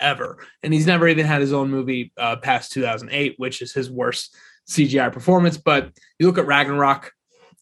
ever. 0.00 0.38
And 0.62 0.72
he's 0.72 0.86
never 0.86 1.08
even 1.08 1.26
had 1.26 1.40
his 1.40 1.52
own 1.52 1.70
movie 1.70 2.12
uh, 2.16 2.36
past 2.36 2.72
2008, 2.72 3.34
which 3.38 3.62
is 3.62 3.72
his 3.72 3.90
worst 3.90 4.36
CGI 4.68 5.12
performance. 5.12 5.56
But 5.56 5.92
you 6.18 6.26
look 6.26 6.38
at 6.38 6.46
Ragnarok, 6.46 7.12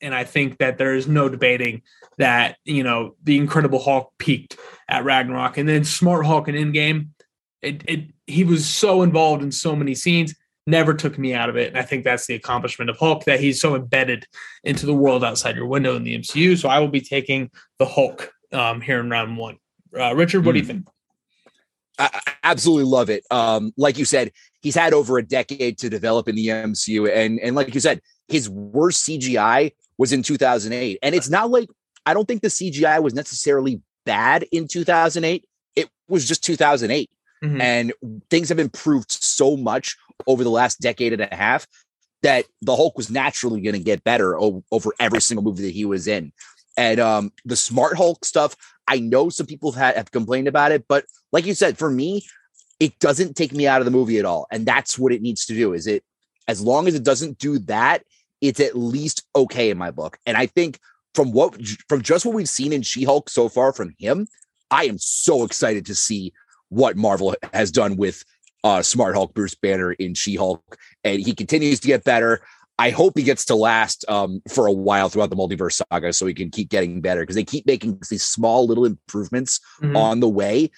and 0.03 0.15
I 0.15 0.25
think 0.25 0.59
that 0.59 0.79
there 0.79 0.95
is 0.95 1.09
no 1.09 1.29
debating 1.29 1.83
that, 2.19 2.57
you 2.65 2.83
know, 2.83 3.17
the 3.23 3.39
Incredible 3.39 3.79
Hulk 3.79 4.13
peaked 4.19 4.57
at 4.89 5.05
Ragnarok. 5.05 5.57
And 5.57 5.69
then 5.69 5.85
Smart 5.85 6.27
Hulk 6.27 6.49
in 6.49 6.55
Endgame, 6.55 7.09
it, 7.63 7.83
it, 7.89 8.11
he 8.27 8.45
was 8.45 8.67
so 8.67 9.03
involved 9.03 9.43
in 9.43 9.53
so 9.53 9.75
many 9.75 9.95
scenes, 9.95 10.35
never 10.67 10.93
took 10.93 11.19
me 11.19 11.33
out 11.33 11.49
of 11.49 11.57
it. 11.57 11.69
And 11.69 11.79
I 11.79 11.83
think 11.83 12.05
that's 12.05 12.27
the 12.27 12.35
accomplishment 12.35 12.91
of 12.91 12.99
Hulk, 12.99 13.25
that 13.25 13.41
he's 13.41 13.61
so 13.61 13.75
embedded 13.75 14.27
into 14.65 14.85
the 14.85 14.95
world 14.95 15.25
outside 15.25 15.57
your 15.57 15.67
window 15.67 15.97
in 15.97 16.05
the 16.05 16.19
MCU. 16.19 16.59
So 16.59 16.69
I 16.69 16.79
will 16.79 16.89
be 16.89 17.01
taking 17.01 17.51
the 17.79 17.87
Hulk 17.87 18.33
um, 18.53 18.81
here 18.81 19.01
in 19.01 19.09
round 19.09 19.37
one. 19.37 19.57
Uh, 19.99 20.15
Richard, 20.15 20.45
what 20.45 20.53
do 20.53 20.59
you 20.59 20.65
think? 20.65 20.87
I 21.99 22.21
absolutely 22.45 22.85
love 22.85 23.09
it. 23.11 23.25
Um, 23.31 23.73
like 23.77 23.99
you 23.99 24.05
said, 24.05 24.33
he's 24.61 24.75
had 24.75 24.93
over 24.93 25.19
a 25.19 25.23
decade 25.23 25.79
to 25.79 25.89
develop 25.89 26.29
in 26.29 26.35
the 26.37 26.49
MCU, 26.49 27.11
and 27.15 27.39
and 27.41 27.57
like 27.57 27.75
you 27.75 27.81
said, 27.81 28.01
his 28.29 28.49
worst 28.51 29.07
CGI 29.07 29.73
was 29.99 30.13
in 30.13 30.23
2008, 30.23 30.99
and 31.03 31.15
it's 31.15 31.29
not 31.31 31.51
like 31.51 31.69
I 32.05 32.15
don't 32.15 32.27
think 32.29 32.43
the 32.43 32.49
CGI 32.49 33.03
was 33.03 33.15
necessarily 33.15 33.81
bad 34.05 34.45
in 34.53 34.69
2008. 34.69 35.45
It 35.75 35.89
was 36.09 36.27
just 36.29 36.45
2008, 36.45 37.11
Mhm. 37.43 37.61
and 37.61 37.93
things 38.31 38.49
have 38.51 38.59
improved 38.59 39.11
so 39.11 39.57
much 39.57 39.97
over 40.27 40.45
the 40.45 40.51
last 40.51 40.81
decade 40.81 41.13
and 41.13 41.23
a 41.23 41.35
half 41.35 41.67
that 42.23 42.45
the 42.63 42.75
Hulk 42.77 42.97
was 42.97 43.11
naturally 43.11 43.61
going 43.61 43.75
to 43.75 43.79
get 43.81 44.03
better 44.05 44.39
o- 44.41 44.65
over 44.73 44.93
every 44.99 45.21
single 45.21 45.45
movie 45.45 45.63
that 45.65 45.75
he 45.75 45.85
was 45.85 46.07
in. 46.07 46.33
And 46.77 46.99
um, 47.01 47.33
the 47.45 47.57
Smart 47.57 47.97
Hulk 47.97 48.25
stuff, 48.25 48.57
I 48.89 49.01
know 49.01 49.29
some 49.29 49.47
people 49.47 49.73
have, 49.73 49.87
had, 49.87 49.97
have 49.97 50.11
complained 50.11 50.49
about 50.49 50.73
it, 50.73 50.85
but 50.89 51.05
like 51.33 51.47
you 51.47 51.55
said, 51.55 51.79
for 51.79 51.91
me, 51.91 52.27
it 52.79 52.99
doesn't 52.99 53.37
take 53.37 53.53
me 53.53 53.67
out 53.67 53.81
of 53.81 53.85
the 53.85 53.91
movie 53.91 54.19
at 54.19 54.25
all, 54.25 54.47
and 54.51 54.67
that's 54.67 54.99
what 54.99 55.13
it 55.13 55.23
needs 55.23 55.47
to 55.47 55.55
do. 55.55 55.73
Is 55.73 55.87
it 55.87 56.05
as 56.49 56.61
long 56.61 56.87
as 56.87 56.95
it 56.95 57.03
doesn't 57.03 57.39
do 57.39 57.59
that, 57.61 58.05
it's 58.41 58.61
at 58.61 58.77
least 58.77 59.25
okay 59.35 59.71
in 59.71 59.79
my 59.79 59.91
book. 59.91 60.19
And 60.27 60.37
I 60.37 60.47
think 60.47 60.79
from 61.15 61.33
what 61.33 61.57
from 61.89 62.03
just 62.03 62.27
what 62.27 62.35
we've 62.35 62.49
seen 62.49 62.73
in 62.73 62.83
She-Hulk 62.83 63.29
so 63.31 63.49
far 63.49 63.73
from 63.73 63.95
him, 63.99 64.27
I 64.71 64.85
am 64.85 64.99
so 64.99 65.45
excited 65.45 65.87
to 65.87 65.95
see 65.95 66.33
what 66.69 66.97
Marvel 66.97 67.35
has 67.55 67.71
done 67.71 67.97
with 67.97 68.23
uh, 68.65 68.83
Smart 68.83 69.15
Hulk 69.15 69.33
Bruce 69.33 69.55
Banner 69.55 69.93
in 69.93 70.15
She-Hulk, 70.15 70.77
and 71.05 71.21
he 71.21 71.35
continues 71.35 71.81
to 71.81 71.89
get 71.89 72.05
better. 72.05 72.43
I 72.79 72.91
hope 72.91 73.17
he 73.17 73.23
gets 73.25 73.45
to 73.47 73.55
last 73.55 74.05
um, 74.09 74.43
for 74.53 74.67
a 74.67 74.73
while 74.73 75.09
throughout 75.09 75.31
the 75.31 75.37
multiverse 75.37 75.81
saga, 75.91 76.13
so 76.13 76.27
he 76.27 76.35
can 76.35 76.51
keep 76.51 76.69
getting 76.69 77.01
better 77.01 77.23
because 77.23 77.37
they 77.37 77.45
keep 77.45 77.67
making 77.67 77.99
these 78.11 78.23
small 78.25 78.67
little 78.67 78.85
improvements 78.85 79.61
Mhm. 79.83 79.97
on 79.97 80.21
the 80.21 80.29
way, 80.29 80.71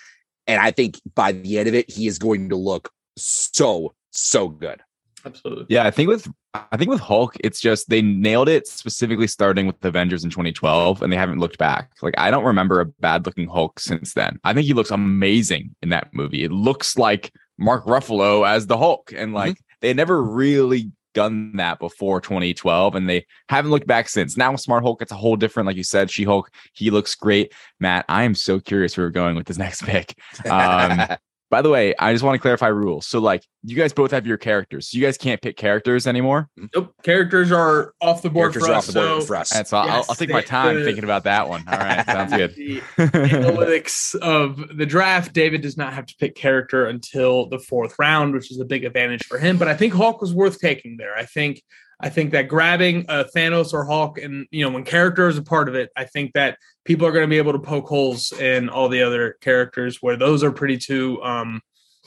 and 0.46 0.60
I 0.60 0.70
think 0.70 1.00
by 1.14 1.32
the 1.32 1.58
end 1.58 1.68
of 1.68 1.74
it, 1.74 1.90
he 1.90 2.06
is 2.06 2.18
going 2.18 2.48
to 2.50 2.56
look 2.56 2.90
so 3.16 3.94
so 4.10 4.48
good. 4.48 4.80
Absolutely. 5.24 5.66
Yeah, 5.68 5.84
I 5.84 5.90
think 5.90 6.08
with 6.08 6.28
I 6.54 6.76
think 6.76 6.88
with 6.90 7.00
Hulk, 7.00 7.36
it's 7.40 7.60
just 7.60 7.88
they 7.90 8.00
nailed 8.00 8.48
it 8.48 8.66
specifically 8.66 9.26
starting 9.26 9.66
with 9.66 9.84
Avengers 9.84 10.24
in 10.24 10.30
2012, 10.30 11.02
and 11.02 11.12
they 11.12 11.16
haven't 11.16 11.40
looked 11.40 11.58
back. 11.58 11.90
Like 12.00 12.14
I 12.16 12.30
don't 12.30 12.44
remember 12.44 12.80
a 12.80 12.86
bad 12.86 13.26
looking 13.26 13.48
Hulk 13.48 13.80
since 13.80 14.14
then. 14.14 14.38
I 14.44 14.54
think 14.54 14.66
he 14.66 14.72
looks 14.72 14.90
amazing 14.90 15.74
in 15.82 15.88
that 15.90 16.14
movie. 16.14 16.44
It 16.44 16.52
looks 16.52 16.96
like 16.96 17.32
Mark 17.58 17.84
Ruffalo 17.86 18.48
as 18.48 18.66
the 18.68 18.78
Hulk, 18.78 19.12
and 19.14 19.34
like 19.34 19.58
they 19.80 19.92
never 19.92 20.22
really 20.22 20.90
done 21.18 21.56
that 21.56 21.80
before 21.80 22.20
2012, 22.20 22.94
and 22.94 23.10
they 23.10 23.26
haven't 23.48 23.72
looked 23.72 23.88
back 23.88 24.08
since. 24.08 24.36
Now 24.36 24.54
Smart 24.54 24.84
Hulk, 24.84 25.02
it's 25.02 25.10
a 25.10 25.16
whole 25.16 25.34
different, 25.34 25.66
like 25.66 25.76
you 25.76 25.82
said, 25.82 26.12
She 26.12 26.22
Hulk. 26.22 26.48
He 26.74 26.90
looks 26.90 27.16
great. 27.16 27.52
Matt, 27.80 28.04
I 28.08 28.22
am 28.22 28.36
so 28.36 28.60
curious 28.60 28.96
where 28.96 29.06
we're 29.06 29.10
going 29.10 29.34
with 29.34 29.46
this 29.48 29.58
next 29.66 29.82
pick. 29.82 30.16
Um, 30.48 31.16
by 31.50 31.62
the 31.62 31.70
way, 31.70 31.94
I 31.98 32.12
just 32.12 32.22
want 32.24 32.34
to 32.34 32.40
clarify 32.40 32.68
rules. 32.68 33.06
So, 33.06 33.20
like, 33.20 33.42
you 33.64 33.74
guys 33.74 33.92
both 33.92 34.10
have 34.10 34.26
your 34.26 34.36
characters. 34.36 34.90
So 34.90 34.98
you 34.98 35.04
guys 35.04 35.16
can't 35.16 35.40
pick 35.40 35.56
characters 35.56 36.06
anymore. 36.06 36.48
Nope. 36.74 36.92
Characters 37.02 37.50
are 37.50 37.94
off 38.00 38.20
the 38.22 38.30
board 38.30 38.52
for 38.52 38.60
are 38.60 38.72
us. 38.74 38.88
off 38.88 38.94
the 38.94 39.00
board 39.00 39.22
so 39.22 39.26
for 39.26 39.36
us. 39.36 39.54
And 39.54 39.66
so 39.66 39.78
I'll, 39.78 40.04
I'll 40.08 40.14
take 40.14 40.30
my 40.30 40.42
time 40.42 40.76
the- 40.76 40.84
thinking 40.84 41.04
about 41.04 41.24
that 41.24 41.48
one. 41.48 41.64
All 41.66 41.78
right, 41.78 42.04
sounds 42.06 42.32
good. 42.34 42.54
the 42.54 42.82
analytics 42.96 44.14
of 44.16 44.76
the 44.76 44.86
draft, 44.86 45.32
David 45.32 45.62
does 45.62 45.76
not 45.76 45.92
have 45.94 46.06
to 46.06 46.14
pick 46.18 46.34
character 46.34 46.86
until 46.86 47.48
the 47.48 47.58
fourth 47.58 47.94
round, 47.98 48.34
which 48.34 48.50
is 48.50 48.60
a 48.60 48.64
big 48.64 48.84
advantage 48.84 49.24
for 49.24 49.38
him. 49.38 49.56
But 49.56 49.68
I 49.68 49.76
think 49.76 49.94
Hulk 49.94 50.20
was 50.20 50.34
worth 50.34 50.58
taking 50.60 50.96
there. 50.96 51.16
I 51.16 51.24
think 51.24 51.62
I 52.00 52.10
think 52.10 52.30
that 52.32 52.46
grabbing 52.46 53.06
a 53.08 53.24
Thanos 53.24 53.72
or 53.72 53.84
Hulk, 53.84 54.18
and 54.18 54.46
you 54.50 54.64
know, 54.64 54.70
when 54.70 54.84
character 54.84 55.28
is 55.28 55.36
a 55.36 55.42
part 55.42 55.68
of 55.68 55.74
it, 55.74 55.90
I 55.96 56.04
think 56.04 56.32
that 56.34 56.58
people 56.84 57.06
are 57.06 57.12
going 57.12 57.24
to 57.24 57.28
be 57.28 57.38
able 57.38 57.52
to 57.52 57.58
poke 57.58 57.88
holes 57.88 58.30
in 58.32 58.68
all 58.68 58.88
the 58.88 59.02
other 59.02 59.36
characters 59.40 59.98
where 60.00 60.16
those 60.16 60.44
are 60.44 60.52
pretty 60.52 60.78
too, 60.78 61.20
um, 61.24 61.60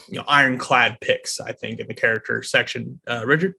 you 0.08 0.18
know, 0.18 0.24
ironclad 0.28 1.00
picks. 1.02 1.42
I 1.42 1.52
think 1.52 1.80
in 1.80 1.88
the 1.88 1.94
character 1.94 2.42
section, 2.42 3.02
uh, 3.08 3.26
Richard. 3.26 3.56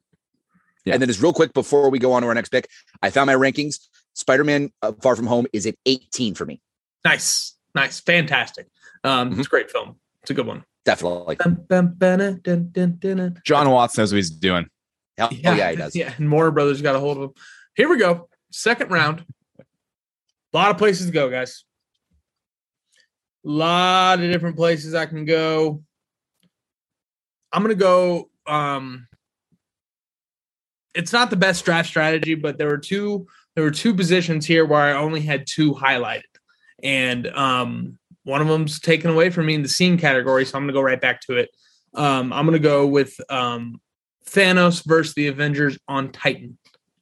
Yeah. 0.84 0.94
And 0.94 1.02
then 1.02 1.08
just 1.08 1.22
real 1.22 1.32
quick 1.32 1.52
before 1.52 1.90
we 1.90 1.98
go 1.98 2.12
on 2.12 2.22
to 2.22 2.28
our 2.28 2.34
next 2.34 2.48
pick, 2.48 2.66
I 3.02 3.10
found 3.10 3.28
my 3.28 3.34
rankings. 3.34 3.78
Spider-Man 4.14 4.70
uh, 4.82 4.92
Far 5.00 5.16
From 5.16 5.26
Home 5.26 5.46
is 5.52 5.66
at 5.66 5.74
18 5.86 6.34
for 6.34 6.44
me. 6.44 6.60
Nice, 7.04 7.56
nice, 7.74 8.00
fantastic. 8.00 8.66
Um, 9.04 9.38
It's 9.38 9.46
a 9.46 9.50
great 9.50 9.70
film. 9.70 9.96
It's 10.22 10.30
a 10.30 10.34
good 10.34 10.46
one. 10.46 10.64
Definitely. 10.84 11.36
Bum, 11.36 11.64
bum, 11.68 11.94
ba-na, 11.96 12.32
dun, 12.42 12.70
dun, 12.72 12.96
dun, 12.98 13.16
dun. 13.16 13.40
Jon 13.44 13.70
Watts 13.70 13.96
knows 13.96 14.12
what 14.12 14.16
he's 14.16 14.30
doing. 14.30 14.66
Oh 15.18 15.28
yeah, 15.30 15.56
yeah 15.56 15.70
he 15.70 15.76
does. 15.76 15.94
Yeah, 15.96 16.12
and 16.16 16.30
Warner 16.30 16.50
Brothers 16.50 16.82
got 16.82 16.96
a 16.96 17.00
hold 17.00 17.16
of 17.16 17.22
him. 17.24 17.30
Here 17.74 17.88
we 17.88 17.98
go. 17.98 18.28
Second 18.50 18.90
round. 18.90 19.24
A 19.58 20.56
lot 20.56 20.70
of 20.70 20.78
places 20.78 21.06
to 21.06 21.12
go, 21.12 21.30
guys. 21.30 21.64
A 23.44 23.48
lot 23.48 24.20
of 24.20 24.30
different 24.30 24.56
places 24.56 24.94
I 24.94 25.06
can 25.06 25.24
go. 25.24 25.82
I'm 27.52 27.62
gonna 27.62 27.74
go. 27.74 28.30
Um, 28.46 29.08
it's 30.94 31.12
not 31.12 31.30
the 31.30 31.36
best 31.36 31.64
draft 31.64 31.88
strategy, 31.88 32.34
but 32.34 32.58
there 32.58 32.68
were 32.68 32.78
two. 32.78 33.26
There 33.54 33.64
were 33.64 33.70
two 33.70 33.94
positions 33.94 34.46
here 34.46 34.64
where 34.64 34.80
I 34.80 34.92
only 34.92 35.20
had 35.20 35.46
two 35.46 35.74
highlighted, 35.74 36.22
and 36.82 37.26
um, 37.28 37.98
one 38.24 38.40
of 38.40 38.48
them's 38.48 38.80
taken 38.80 39.10
away 39.10 39.30
from 39.30 39.46
me 39.46 39.54
in 39.54 39.62
the 39.62 39.68
scene 39.68 39.98
category, 39.98 40.44
so 40.44 40.56
I'm 40.56 40.64
gonna 40.64 40.72
go 40.72 40.82
right 40.82 41.00
back 41.00 41.20
to 41.22 41.36
it. 41.36 41.50
Um, 41.94 42.32
I'm 42.32 42.46
gonna 42.46 42.58
go 42.58 42.86
with 42.86 43.18
um, 43.28 43.80
Thanos 44.28 44.84
versus 44.84 45.14
the 45.14 45.28
Avengers 45.28 45.78
on 45.88 46.12
Titan 46.12 46.58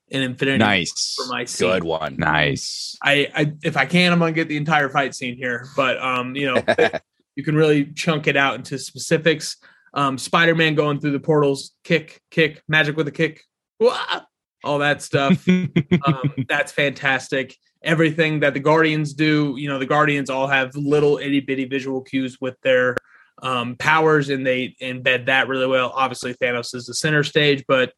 in 0.08 0.22
Infinity 0.22 0.58
Nice. 0.58 1.14
for 1.16 1.28
my 1.28 1.44
scene. 1.44 1.68
Good 1.68 1.84
one. 1.84 2.16
Nice. 2.16 2.96
I, 3.02 3.28
I 3.34 3.52
if 3.62 3.76
I 3.76 3.86
can, 3.86 4.12
I'm 4.12 4.18
gonna 4.18 4.32
get 4.32 4.48
the 4.48 4.56
entire 4.56 4.88
fight 4.88 5.14
scene 5.14 5.36
here, 5.36 5.66
but 5.76 6.00
um, 6.02 6.34
you 6.34 6.52
know, 6.52 6.62
you 7.36 7.44
can 7.44 7.54
really 7.54 7.86
chunk 7.92 8.26
it 8.26 8.36
out 8.36 8.56
into 8.56 8.78
specifics. 8.78 9.56
Um, 9.92 10.18
Spider-Man 10.18 10.76
going 10.76 11.00
through 11.00 11.12
the 11.12 11.20
portals, 11.20 11.72
kick, 11.82 12.20
kick, 12.30 12.62
magic 12.68 12.96
with 12.96 13.08
a 13.08 13.12
kick, 13.12 13.42
Wah! 13.80 14.20
all 14.62 14.78
that 14.78 15.02
stuff. 15.02 15.48
um, 15.48 16.34
that's 16.48 16.70
fantastic. 16.72 17.56
Everything 17.82 18.40
that 18.40 18.54
the 18.54 18.60
Guardians 18.60 19.14
do, 19.14 19.54
you 19.56 19.68
know, 19.68 19.78
the 19.78 19.86
Guardians 19.86 20.30
all 20.30 20.46
have 20.46 20.74
little 20.76 21.18
itty 21.18 21.40
bitty 21.40 21.64
visual 21.64 22.02
cues 22.02 22.38
with 22.40 22.56
their 22.62 22.94
um, 23.42 23.76
powers, 23.76 24.28
and 24.28 24.46
they 24.46 24.74
embed 24.80 25.26
that 25.26 25.48
really 25.48 25.66
well. 25.66 25.92
Obviously, 25.94 26.34
Thanos 26.34 26.74
is 26.74 26.86
the 26.86 26.94
center 26.94 27.22
stage, 27.24 27.64
but 27.66 27.92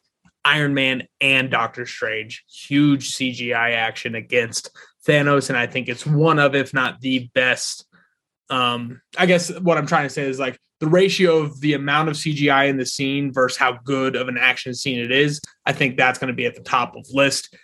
Iron 0.45 0.75
Man 0.75 1.07
and 1.21 1.51
Doctor 1.51 1.87
Strange, 1.87 2.45
huge 2.49 3.13
CGI 3.13 3.75
action 3.75 4.15
against 4.15 4.71
Thanos, 5.07 5.49
and 5.49 5.59
I 5.59 5.67
think 5.67 5.89
it's 5.89 6.07
one 6.07 6.39
of, 6.39 6.55
if 6.55 6.75
not 6.75 7.01
the 7.01 7.29
best. 7.35 7.87
Um, 8.51 9.01
I 9.17 9.27
guess 9.27 9.51
what 9.61 9.79
I'm 9.79 9.87
trying 9.87 10.07
to 10.07 10.11
say 10.11 10.29
is 10.29 10.39
like 10.39 10.59
the 10.81 10.89
ratio 10.89 11.39
of 11.39 11.61
the 11.61 11.75
amount 11.75 12.09
of 12.09 12.17
CGI 12.17 12.69
in 12.69 12.77
the 12.77 12.85
scene 12.85 13.33
versus 13.33 13.57
how 13.57 13.79
good 13.85 14.17
of 14.17 14.29
an 14.29 14.37
action 14.37 14.75
scene 14.75 14.99
it 14.99 15.13
is. 15.13 15.41
I 15.65 15.73
think 15.73 15.97
that's 15.97 16.19
going 16.19 16.29
to 16.29 16.35
be 16.35 16.47
at 16.47 16.57
the 16.57 16.63
top 16.63 16.97
of 16.97 17.07
list. 17.13 17.57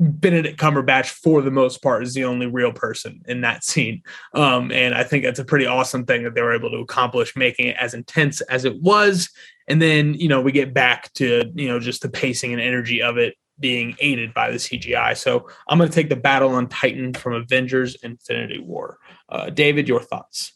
Benedict 0.00 0.60
Cumberbatch, 0.60 1.08
for 1.08 1.42
the 1.42 1.50
most 1.50 1.82
part, 1.82 2.04
is 2.04 2.14
the 2.14 2.24
only 2.24 2.46
real 2.46 2.72
person 2.72 3.20
in 3.26 3.40
that 3.40 3.64
scene. 3.64 4.02
Um, 4.32 4.70
and 4.70 4.94
I 4.94 5.02
think 5.02 5.24
that's 5.24 5.40
a 5.40 5.44
pretty 5.44 5.66
awesome 5.66 6.06
thing 6.06 6.22
that 6.22 6.34
they 6.34 6.42
were 6.42 6.54
able 6.54 6.70
to 6.70 6.78
accomplish, 6.78 7.36
making 7.36 7.68
it 7.68 7.76
as 7.78 7.94
intense 7.94 8.40
as 8.42 8.64
it 8.64 8.80
was. 8.80 9.28
And 9.66 9.82
then, 9.82 10.14
you 10.14 10.28
know, 10.28 10.40
we 10.40 10.52
get 10.52 10.72
back 10.72 11.12
to, 11.14 11.50
you 11.54 11.68
know, 11.68 11.80
just 11.80 12.02
the 12.02 12.08
pacing 12.08 12.52
and 12.52 12.62
energy 12.62 13.02
of 13.02 13.18
it 13.18 13.34
being 13.60 13.96
aided 13.98 14.32
by 14.34 14.50
the 14.50 14.56
CGI. 14.56 15.16
So 15.16 15.48
I'm 15.68 15.78
going 15.78 15.90
to 15.90 15.94
take 15.94 16.08
the 16.08 16.16
battle 16.16 16.50
on 16.50 16.68
Titan 16.68 17.12
from 17.12 17.34
Avengers 17.34 17.96
Infinity 17.96 18.60
War. 18.60 18.98
Uh, 19.28 19.50
David, 19.50 19.88
your 19.88 20.00
thoughts? 20.00 20.52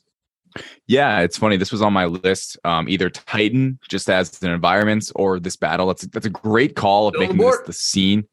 Yeah, 0.86 1.20
it's 1.20 1.38
funny. 1.38 1.56
This 1.56 1.72
was 1.72 1.82
on 1.82 1.92
my 1.92 2.04
list. 2.04 2.58
Um, 2.64 2.88
either 2.88 3.10
Titan, 3.10 3.78
just 3.88 4.08
as 4.08 4.40
an 4.42 4.50
environment, 4.50 5.10
or 5.14 5.40
this 5.40 5.56
battle. 5.56 5.86
That's 5.86 6.02
that's 6.08 6.26
a 6.26 6.30
great 6.30 6.76
call 6.76 7.08
of 7.08 7.14
Still 7.14 7.22
making 7.22 7.38
this 7.38 7.58
the 7.66 7.72
scene. 7.72 8.28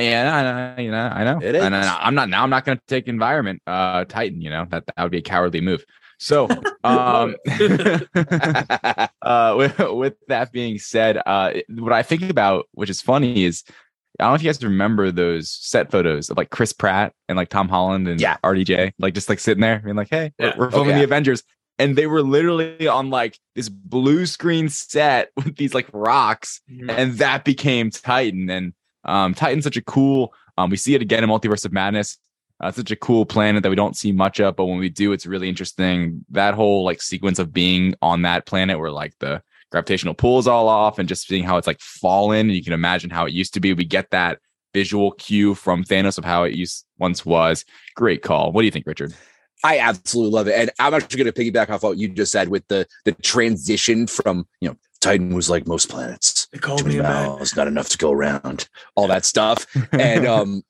Yeah, 0.00 0.34
I 0.34 0.42
know, 0.42 0.82
you 0.82 0.90
know, 0.90 1.06
I 1.06 1.24
know. 1.24 1.38
It 1.42 1.54
is. 1.54 1.62
And. 1.62 1.74
I- 1.74 1.98
I'm 2.02 2.14
not 2.14 2.28
now. 2.28 2.42
I'm 2.42 2.50
not 2.50 2.64
going 2.64 2.78
to 2.78 2.84
take 2.86 3.08
environment. 3.08 3.62
Uh, 3.66 4.04
Titan. 4.04 4.40
You 4.40 4.50
know 4.50 4.66
that 4.70 4.84
that 4.86 5.02
would 5.02 5.12
be 5.12 5.18
a 5.18 5.22
cowardly 5.22 5.60
move. 5.60 5.84
So, 6.18 6.48
um, 6.84 7.34
uh, 9.22 9.54
with, 9.56 9.78
with 9.78 10.14
that 10.28 10.50
being 10.52 10.78
said, 10.78 11.20
uh, 11.26 11.52
what 11.68 11.92
I 11.92 12.02
think 12.02 12.28
about, 12.30 12.68
which 12.72 12.90
is 12.90 13.00
funny, 13.00 13.44
is 13.44 13.64
I 14.20 14.24
don't 14.24 14.32
know 14.32 14.34
if 14.36 14.42
you 14.42 14.48
guys 14.48 14.62
remember 14.62 15.10
those 15.10 15.50
set 15.50 15.90
photos 15.90 16.30
of 16.30 16.36
like 16.36 16.50
Chris 16.50 16.72
Pratt 16.72 17.12
and 17.28 17.36
like 17.36 17.48
Tom 17.48 17.68
Holland 17.68 18.06
and 18.08 18.20
Yeah. 18.20 18.36
RDJ, 18.44 18.92
like 18.98 19.14
just 19.14 19.28
like 19.28 19.40
sitting 19.40 19.60
there 19.62 19.80
being 19.80 19.96
like, 19.96 20.08
"Hey, 20.10 20.32
we're- 20.38 20.50
Yeah. 20.52 20.58
we're, 20.58 20.70
filming 20.70 20.90
yeah. 20.90 20.98
the 20.98 21.04
Avengers," 21.04 21.42
and 21.78 21.96
they 21.96 22.06
were 22.06 22.22
literally 22.22 22.86
on 22.86 23.10
like 23.10 23.38
this 23.54 23.68
blue 23.68 24.26
screen 24.26 24.68
set 24.68 25.30
with 25.36 25.56
these 25.56 25.74
like 25.74 25.88
rocks, 25.92 26.60
and 26.88 27.14
that 27.14 27.44
became 27.44 27.90
Titan. 27.90 28.48
And 28.50 28.74
um, 29.04 29.34
Titan's 29.34 29.64
such 29.64 29.76
a 29.76 29.82
cool. 29.82 30.32
Um, 30.56 30.70
we 30.70 30.76
see 30.76 30.94
it 30.94 31.02
again 31.02 31.24
in 31.24 31.30
Multiverse 31.30 31.64
of 31.64 31.72
Madness. 31.72 32.18
Uh, 32.60 32.70
such 32.70 32.92
a 32.92 32.96
cool 32.96 33.26
planet 33.26 33.62
that 33.62 33.70
we 33.70 33.76
don't 33.76 33.96
see 33.96 34.12
much 34.12 34.38
of, 34.38 34.54
but 34.54 34.66
when 34.66 34.78
we 34.78 34.88
do, 34.88 35.12
it's 35.12 35.26
really 35.26 35.48
interesting. 35.48 36.24
That 36.30 36.54
whole 36.54 36.84
like 36.84 37.02
sequence 37.02 37.40
of 37.40 37.52
being 37.52 37.96
on 38.00 38.22
that 38.22 38.46
planet 38.46 38.78
where 38.78 38.92
like 38.92 39.14
the 39.18 39.42
gravitational 39.72 40.14
pull 40.14 40.38
is 40.38 40.46
all 40.46 40.68
off 40.68 41.00
and 41.00 41.08
just 41.08 41.26
seeing 41.26 41.42
how 41.42 41.56
it's 41.56 41.66
like 41.66 41.80
fallen. 41.80 42.50
You 42.50 42.62
can 42.62 42.72
imagine 42.72 43.10
how 43.10 43.26
it 43.26 43.32
used 43.32 43.54
to 43.54 43.60
be. 43.60 43.72
We 43.72 43.84
get 43.84 44.10
that 44.10 44.38
visual 44.72 45.10
cue 45.12 45.54
from 45.54 45.82
Thanos 45.82 46.18
of 46.18 46.24
how 46.24 46.44
it 46.44 46.54
used 46.54 46.84
once 46.98 47.26
was. 47.26 47.64
Great 47.96 48.22
call. 48.22 48.52
What 48.52 48.62
do 48.62 48.66
you 48.66 48.70
think, 48.70 48.86
Richard? 48.86 49.12
I 49.64 49.78
absolutely 49.78 50.32
love 50.32 50.48
it. 50.48 50.54
And 50.54 50.70
I'm 50.78 50.94
actually 50.94 51.24
going 51.24 51.32
to 51.32 51.40
piggyback 51.40 51.70
off 51.70 51.82
what 51.82 51.96
you 51.96 52.08
just 52.08 52.32
said 52.32 52.48
with 52.48 52.66
the 52.68 52.86
the 53.04 53.12
transition 53.12 54.06
from, 54.06 54.46
you 54.60 54.68
know, 54.68 54.76
Titan 55.02 55.34
was 55.34 55.50
like 55.50 55.66
most 55.66 55.88
planets. 55.88 56.48
They 56.52 56.58
called 56.58 56.80
Too 56.80 56.86
me 56.86 56.96
many 56.96 57.06
a 57.06 57.12
miles, 57.12 57.56
not 57.56 57.68
enough 57.68 57.88
to 57.90 57.98
go 57.98 58.12
around, 58.12 58.68
all 58.94 59.08
that 59.08 59.24
stuff. 59.24 59.66
And 59.92 60.26
um 60.36 60.62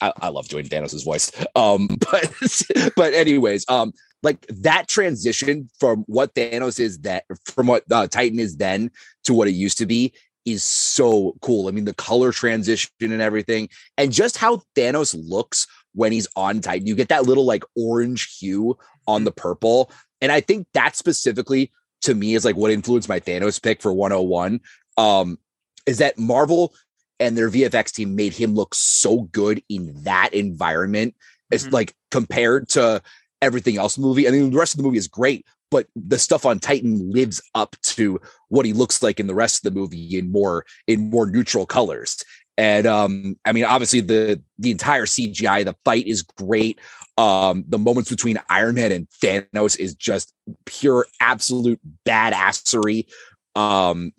I, 0.00 0.12
I 0.20 0.28
love 0.28 0.48
doing 0.48 0.66
Thanos' 0.66 1.04
voice. 1.04 1.30
Um, 1.54 1.88
but 2.10 2.92
but 2.96 3.14
anyways, 3.14 3.64
um, 3.68 3.92
like 4.22 4.46
that 4.48 4.88
transition 4.88 5.68
from 5.78 6.04
what 6.06 6.34
Thanos 6.34 6.80
is 6.80 6.98
that 7.00 7.24
from 7.44 7.66
what 7.66 7.84
uh, 7.90 8.06
Titan 8.06 8.38
is 8.38 8.56
then 8.56 8.90
to 9.24 9.34
what 9.34 9.48
it 9.48 9.52
used 9.52 9.78
to 9.78 9.86
be 9.86 10.12
is 10.44 10.62
so 10.62 11.36
cool. 11.40 11.68
I 11.68 11.72
mean, 11.72 11.86
the 11.86 11.94
color 11.94 12.32
transition 12.32 12.90
and 13.00 13.20
everything, 13.20 13.68
and 13.96 14.12
just 14.12 14.36
how 14.36 14.62
Thanos 14.76 15.16
looks 15.18 15.66
when 15.94 16.12
he's 16.12 16.28
on 16.36 16.60
Titan. 16.60 16.86
You 16.86 16.94
get 16.94 17.08
that 17.08 17.24
little 17.24 17.44
like 17.44 17.64
orange 17.74 18.38
hue 18.38 18.76
on 19.06 19.24
the 19.24 19.32
purple. 19.32 19.90
And 20.20 20.32
I 20.32 20.40
think 20.40 20.66
that 20.74 20.96
specifically 20.96 21.70
to 22.02 22.14
me 22.14 22.34
is 22.34 22.44
like 22.44 22.56
what 22.56 22.70
influenced 22.70 23.08
my 23.08 23.20
Thanos 23.20 23.62
pick 23.62 23.80
for 23.82 23.92
101. 23.92 24.60
Um, 24.96 25.38
is 25.86 25.98
that 25.98 26.18
Marvel 26.18 26.74
and 27.18 27.36
their 27.36 27.50
VFX 27.50 27.92
team 27.92 28.14
made 28.14 28.32
him 28.32 28.54
look 28.54 28.74
so 28.74 29.22
good 29.32 29.62
in 29.68 29.92
that 30.02 30.34
environment. 30.34 31.14
It's 31.50 31.64
Mhm. 31.64 31.72
like 31.72 31.94
compared 32.10 32.68
to 32.70 33.02
everything 33.40 33.76
else 33.78 33.96
in 33.96 34.02
the 34.02 34.08
movie. 34.08 34.26
I 34.28 34.30
mean, 34.30 34.50
the 34.50 34.58
rest 34.58 34.74
of 34.74 34.78
the 34.78 34.82
movie 34.84 34.98
is 34.98 35.08
great, 35.08 35.46
but 35.70 35.86
the 35.94 36.18
stuff 36.18 36.44
on 36.44 36.58
Titan 36.58 37.10
lives 37.10 37.40
up 37.54 37.76
to 37.82 38.20
what 38.48 38.66
he 38.66 38.72
looks 38.72 39.02
like 39.02 39.20
in 39.20 39.26
the 39.26 39.34
rest 39.34 39.64
of 39.64 39.72
the 39.72 39.78
movie 39.78 40.18
in 40.18 40.30
more 40.30 40.64
in 40.86 41.10
more 41.10 41.26
neutral 41.26 41.66
colors. 41.66 42.16
And 42.58 42.86
um, 42.86 43.36
I 43.44 43.52
mean, 43.52 43.64
obviously 43.64 44.00
the 44.00 44.40
the 44.58 44.70
entire 44.70 45.04
CGI, 45.06 45.64
the 45.64 45.76
fight 45.84 46.06
is 46.06 46.22
great. 46.22 46.80
Um, 47.18 47.64
the 47.68 47.78
moments 47.78 48.10
between 48.10 48.38
Iron 48.48 48.74
Man 48.76 48.92
and 48.92 49.08
Thanos 49.22 49.78
is 49.78 49.94
just 49.94 50.32
pure 50.64 51.06
absolute 51.20 51.80
badassery. 52.06 53.06
Um, 53.54 54.12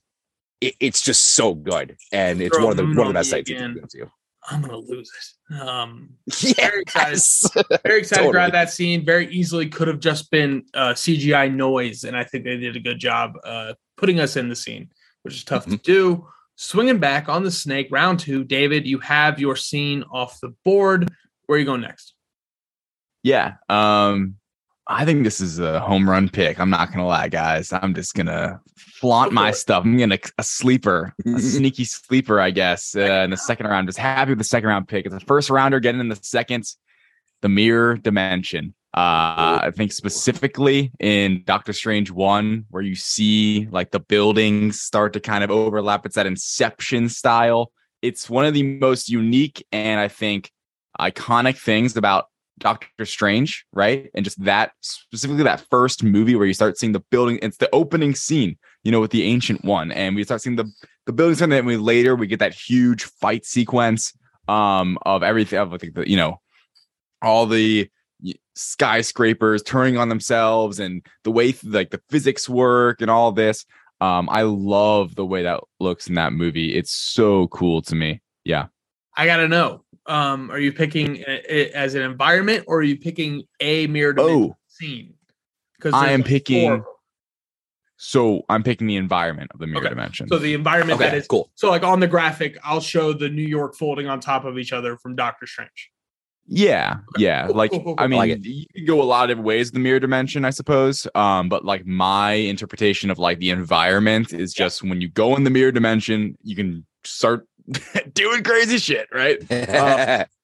it- 0.61 0.75
it's 0.79 1.01
just 1.01 1.21
so 1.33 1.53
good, 1.53 1.95
and 2.11 2.41
it's 2.41 2.55
Throw 2.55 2.65
one 2.67 2.71
of 2.71 2.77
the 2.77 2.83
one 2.85 2.99
of 2.99 3.07
the 3.07 3.13
best 3.13 3.29
sights 3.29 3.49
you 3.49 3.57
to. 3.57 4.11
I'm 4.49 4.61
gonna 4.61 4.77
lose 4.77 5.11
it. 5.51 5.59
Um, 5.59 6.11
Very 6.57 6.81
excited. 6.83 7.11
Yes. 7.11 7.49
very 7.83 7.99
excited 7.99 8.23
to 8.23 8.31
grab 8.31 8.47
Totally. 8.47 8.51
that 8.65 8.71
scene. 8.71 9.05
Very 9.05 9.27
easily 9.27 9.67
could 9.67 9.87
have 9.89 9.99
just 9.99 10.31
been 10.31 10.63
uh, 10.73 10.93
CGI 10.93 11.53
noise, 11.53 12.03
and 12.05 12.15
I 12.15 12.23
think 12.23 12.45
they 12.45 12.55
did 12.57 12.75
a 12.75 12.79
good 12.79 12.97
job 12.97 13.33
uh, 13.43 13.73
putting 13.97 14.19
us 14.19 14.37
in 14.37 14.47
the 14.49 14.55
scene, 14.55 14.89
which 15.23 15.35
is 15.35 15.43
tough 15.43 15.65
to 15.65 15.77
do. 15.77 16.27
Swinging 16.59 16.97
back 16.97 17.29
on 17.29 17.43
the 17.43 17.51
snake, 17.51 17.87
round 17.91 18.19
two. 18.19 18.43
David, 18.43 18.87
you 18.87 18.97
have 18.97 19.39
your 19.39 19.55
scene 19.55 20.03
off 20.11 20.41
the 20.41 20.49
board. 20.65 21.07
Where 21.45 21.55
are 21.55 21.59
you 21.59 21.65
going 21.65 21.81
next? 21.81 22.15
Yeah. 23.21 23.53
Um, 23.69 24.37
I 24.87 25.05
think 25.05 25.23
this 25.23 25.39
is 25.39 25.59
a 25.59 25.79
home 25.79 26.09
run 26.09 26.29
pick. 26.29 26.59
I'm 26.59 26.71
not 26.71 26.91
gonna 26.91 27.05
lie, 27.05 27.27
guys. 27.27 27.71
I'm 27.71 27.93
just 27.93 28.15
gonna 28.15 28.59
flaunt 28.75 29.33
my 29.33 29.51
stuff. 29.51 29.83
I'm 29.85 29.97
gonna 29.97 30.17
a 30.39 30.43
sleeper, 30.43 31.13
a 31.27 31.39
sneaky 31.39 31.83
sleeper, 31.83 32.39
I 32.39 32.49
guess, 32.49 32.95
uh, 32.95 33.01
in 33.01 33.29
the 33.29 33.37
second 33.37 33.67
round. 33.67 33.87
Just 33.87 33.99
happy 33.99 34.31
with 34.31 34.39
the 34.39 34.43
second 34.43 34.69
round 34.69 34.87
pick. 34.87 35.05
It's 35.05 35.13
a 35.13 35.19
first 35.19 35.51
rounder 35.51 35.79
getting 35.79 36.01
in 36.01 36.09
the 36.09 36.19
second. 36.23 36.65
The 37.41 37.49
mirror 37.49 37.97
dimension. 37.97 38.73
Uh, 38.93 39.59
I 39.63 39.71
think 39.75 39.91
specifically 39.91 40.91
in 40.99 41.43
Doctor 41.45 41.73
Strange 41.73 42.09
one, 42.09 42.65
where 42.69 42.81
you 42.81 42.95
see 42.95 43.67
like 43.69 43.91
the 43.91 43.99
buildings 43.99 44.81
start 44.81 45.13
to 45.13 45.19
kind 45.19 45.43
of 45.43 45.51
overlap. 45.51 46.05
It's 46.05 46.15
that 46.15 46.25
Inception 46.25 47.09
style. 47.09 47.71
It's 48.01 48.29
one 48.29 48.45
of 48.45 48.53
the 48.53 48.63
most 48.63 49.09
unique 49.09 49.65
and 49.71 49.99
I 49.99 50.07
think 50.07 50.51
iconic 50.99 51.57
things 51.57 51.95
about 51.95 52.25
Doctor 52.59 53.05
Strange, 53.05 53.65
right? 53.71 54.09
And 54.15 54.25
just 54.25 54.43
that 54.43 54.71
specifically 54.81 55.43
that 55.43 55.63
first 55.69 56.03
movie 56.03 56.35
where 56.35 56.47
you 56.47 56.53
start 56.53 56.77
seeing 56.77 56.93
the 56.93 57.03
building. 57.11 57.39
It's 57.41 57.57
the 57.57 57.69
opening 57.73 58.15
scene, 58.15 58.57
you 58.83 58.91
know, 58.91 58.99
with 58.99 59.11
the 59.11 59.23
ancient 59.23 59.63
one, 59.63 59.91
and 59.91 60.15
we 60.15 60.23
start 60.23 60.41
seeing 60.41 60.55
the 60.55 60.71
the 61.05 61.13
buildings, 61.13 61.41
and 61.41 61.51
then 61.51 61.65
we 61.65 61.77
later 61.77 62.15
we 62.15 62.27
get 62.27 62.39
that 62.39 62.53
huge 62.53 63.03
fight 63.03 63.45
sequence 63.45 64.13
um 64.47 64.97
of 65.01 65.23
everything 65.23 65.59
of 65.59 65.71
like 65.71 65.93
the 65.93 66.09
you 66.09 66.15
know 66.15 66.39
all 67.21 67.45
the 67.45 67.89
skyscrapers 68.55 69.61
turning 69.63 69.97
on 69.97 70.09
themselves 70.09 70.79
and 70.79 71.05
the 71.23 71.31
way 71.31 71.53
like 71.63 71.91
the 71.91 72.01
physics 72.09 72.49
work 72.49 73.01
and 73.01 73.11
all 73.11 73.31
this. 73.31 73.65
Um, 74.01 74.29
I 74.31 74.43
love 74.43 75.15
the 75.15 75.25
way 75.25 75.43
that 75.43 75.61
looks 75.79 76.07
in 76.07 76.15
that 76.15 76.33
movie. 76.33 76.75
It's 76.75 76.91
so 76.91 77.47
cool 77.47 77.81
to 77.83 77.95
me. 77.95 78.21
Yeah. 78.43 78.67
I 79.15 79.25
gotta 79.25 79.47
know. 79.47 79.83
Um, 80.05 80.51
are 80.51 80.59
you 80.59 80.71
picking 80.71 81.17
it 81.27 81.71
as 81.73 81.95
an 81.95 82.01
environment 82.03 82.65
or 82.67 82.79
are 82.79 82.83
you 82.83 82.97
picking 82.97 83.43
a 83.59 83.87
mirror 83.87 84.15
Oh. 84.19 84.55
scene? 84.67 85.15
Because 85.77 85.93
I 85.93 86.11
am 86.11 86.23
picking 86.23 86.83
so 87.99 88.43
I'm 88.47 88.61
picking 88.61 88.85
the 88.85 88.95
environment 88.95 89.49
of 89.55 89.59
the 89.59 89.65
mirror 89.65 89.79
Okay. 89.85 89.89
dimension. 89.89 90.27
So 90.27 90.37
the 90.37 90.53
environment 90.53 90.99
that 90.99 91.07
Okay, 91.09 91.17
is 91.17 91.27
cool. 91.27 91.49
So 91.55 91.69
like 91.71 91.81
on 91.83 91.99
the 91.99 92.07
graphic, 92.07 92.57
I'll 92.63 92.79
show 92.79 93.11
the 93.11 93.27
New 93.27 93.41
York 93.47 93.75
folding 93.75 94.07
on 94.07 94.19
top 94.19 94.45
of 94.45 94.59
each 94.59 94.71
other 94.71 94.97
from 94.97 95.15
Doctor 95.15 95.47
Strange. 95.47 95.89
Yeah, 96.47 96.99
yeah. 97.17 97.47
Like 97.47 97.71
cool, 97.71 97.83
cool, 97.83 97.95
I 97.97 98.07
mean, 98.07 98.17
like 98.17 98.45
you 98.45 98.65
can 98.73 98.85
go 98.85 99.01
a 99.01 99.03
lot 99.03 99.25
of 99.25 99.29
different 99.29 99.47
ways 99.47 99.71
the 99.71 99.79
mirror 99.79 99.99
dimension, 99.99 100.45
I 100.45 100.49
suppose. 100.49 101.07
Um, 101.13 101.49
but 101.49 101.65
like 101.65 101.85
my 101.85 102.33
interpretation 102.33 103.09
of 103.09 103.19
like 103.19 103.39
the 103.39 103.49
environment 103.49 104.33
is 104.33 104.53
just 104.53 104.83
when 104.83 105.01
you 105.01 105.09
go 105.09 105.35
in 105.35 105.43
the 105.43 105.49
mirror 105.49 105.71
dimension, 105.71 106.37
you 106.43 106.55
can 106.55 106.85
start 107.03 107.47
doing 108.13 108.43
crazy 108.43 108.77
shit, 108.77 109.07
right? 109.13 109.39
Uh, 109.51 110.25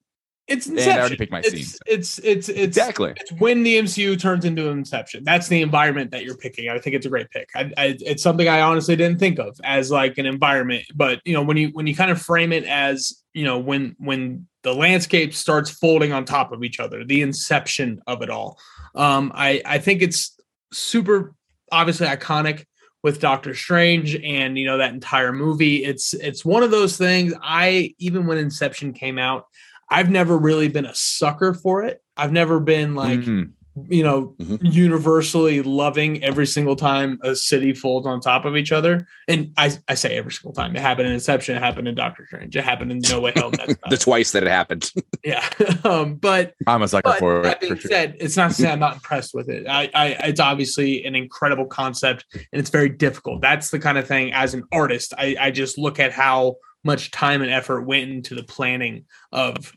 It's 0.46 0.68
And 0.68 0.78
I 0.78 1.00
already 1.00 1.16
picked 1.16 1.32
my 1.32 1.40
it's, 1.40 1.52
scene, 1.52 1.64
so. 1.64 1.78
it's 1.86 2.20
it's 2.20 2.50
it's 2.50 2.78
exactly. 2.78 3.14
it's 3.16 3.32
when 3.40 3.64
the 3.64 3.80
MCU 3.80 4.20
turns 4.20 4.44
into 4.44 4.70
an 4.70 4.80
Inception. 4.80 5.24
That's 5.24 5.48
the 5.48 5.62
environment 5.62 6.12
that 6.12 6.26
you're 6.26 6.36
picking. 6.36 6.68
I 6.68 6.78
think 6.80 6.98
it's 6.98 7.06
a 7.06 7.10
great 7.10 7.30
pick. 7.30 7.48
I, 7.56 7.72
I, 7.78 7.98
it's 8.02 8.22
something 8.22 8.50
I 8.50 8.60
honestly 8.60 8.98
didn't 8.98 9.20
think 9.20 9.40
of 9.40 9.58
as 9.64 9.90
like 9.90 10.18
an 10.18 10.26
environment, 10.26 10.84
but 10.94 11.22
you 11.24 11.34
know 11.34 11.42
when 11.42 11.56
you 11.56 11.70
when 11.70 11.88
you 11.88 11.96
kind 11.96 12.12
of 12.12 12.22
frame 12.22 12.52
it 12.52 12.66
as 12.66 13.24
you 13.34 13.46
know 13.46 13.58
when 13.58 13.96
when 14.00 14.46
the 14.64 14.74
landscape 14.74 15.34
starts 15.34 15.70
folding 15.70 16.12
on 16.14 16.26
top 16.26 16.52
of 16.52 16.64
each 16.64 16.80
other, 16.80 17.04
the 17.04 17.22
inception 17.22 18.02
of 18.08 18.22
it 18.22 18.30
all. 18.30 18.58
Um, 18.96 19.32
I 19.36 19.62
I 19.66 19.78
think 19.80 20.02
it's 20.02 20.40
super 20.72 21.34
obviously 21.72 22.08
iconic 22.08 22.66
with 23.04 23.20
Doctor 23.20 23.54
Strange 23.54 24.16
and 24.16 24.58
you 24.58 24.66
know 24.66 24.78
that 24.78 24.94
entire 24.94 25.34
movie. 25.34 25.84
It's 25.84 26.14
it's 26.14 26.44
one 26.46 26.64
of 26.64 26.72
those 26.72 26.98
things. 26.98 27.34
I 27.42 27.94
even 28.00 28.26
when 28.26 28.38
Inception 28.38 28.94
came 28.94 29.18
out. 29.20 29.46
I've 29.90 30.10
never 30.10 30.38
really 30.38 30.70
been 30.70 30.86
a 30.86 30.96
sucker 30.96 31.54
for 31.54 31.84
it. 31.84 32.02
I've 32.18 32.32
never 32.32 32.60
been 32.60 32.96
like, 32.96 33.20
Mhm. 33.20 33.52
You 33.90 34.04
know, 34.04 34.36
Mhm. 34.40 34.60
universally 34.62 35.62
loving 35.64 36.24
every 36.24 36.46
single 36.46 36.76
time 36.76 37.18
a 37.24 37.36
city 37.36 37.74
folds 37.74 38.06
on 38.06 38.20
top 38.22 38.46
of 38.46 38.56
each 38.56 38.72
other. 38.72 39.08
And 39.28 39.52
I, 39.58 39.72
I 39.88 39.96
say 39.96 40.16
every 40.16 40.32
single 40.32 40.54
time. 40.54 40.76
It 40.76 40.82
happened 40.82 41.08
in 41.08 41.14
Inception, 41.14 41.56
it 41.56 41.60
happened 41.60 41.88
in 41.88 41.96
Doctor 41.96 42.26
Strange, 42.28 42.56
it 42.56 42.64
happened 42.64 42.92
in 42.92 43.00
No 43.10 43.20
Way 43.20 43.34
Home. 43.38 43.54
The 43.90 43.98
twice 43.98 44.32
that 44.34 44.44
it 44.44 44.50
happened. 44.50 44.92
yeah. 45.24 45.48
um, 45.84 46.16
but 46.16 46.54
I'm 46.68 46.82
a 46.84 46.88
sucker 46.88 47.14
for 47.14 47.42
that 47.44 47.56
it. 47.58 47.62
being 47.62 47.76
For 47.76 47.82
sure. 47.82 47.92
said, 47.92 48.16
it's 48.20 48.38
not 48.38 48.50
to 48.50 48.54
say 48.54 48.72
I'm 48.72 48.80
not 48.80 48.94
impressed 48.96 49.34
with 49.34 49.50
it. 49.50 49.66
I, 49.68 49.90
I, 49.94 50.08
it's 50.28 50.40
obviously 50.40 51.04
an 51.06 51.16
incredible 51.16 51.66
concept, 51.66 52.26
and 52.34 52.60
it's 52.60 52.70
very 52.70 52.90
difficult. 52.90 53.42
That's 53.42 53.72
the 53.72 53.80
kind 53.80 53.98
of 53.98 54.08
thing. 54.08 54.32
As 54.34 54.54
an 54.54 54.64
artist, 54.72 55.14
I, 55.18 55.36
I 55.40 55.52
just 55.52 55.78
look 55.78 56.00
at 56.00 56.12
how 56.12 56.58
much 56.84 57.12
time 57.12 57.42
and 57.42 57.50
effort 57.50 57.82
went 57.84 58.10
into 58.12 58.36
the 58.36 58.44
planning 58.44 59.06
of 59.32 59.74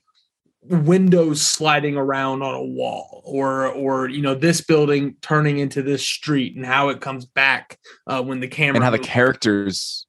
windows 0.68 1.40
sliding 1.43 1.97
around 1.97 2.43
on 2.43 2.55
a 2.55 2.62
wall 2.62 3.22
or 3.24 3.66
or 3.68 4.09
you 4.09 4.22
know 4.22 4.34
this 4.34 4.60
building 4.60 5.16
turning 5.22 5.59
into 5.59 5.82
this 5.82 6.02
street 6.06 6.56
and 6.56 6.66
how 6.66 6.88
it 6.88 7.01
comes 7.01 7.24
back 7.24 7.78
uh, 8.06 8.22
when 8.22 8.40
the 8.40 8.48
camera 8.48 8.76
and 8.76 8.84
how 8.84 8.90
the 8.90 8.98
characters 8.98 10.06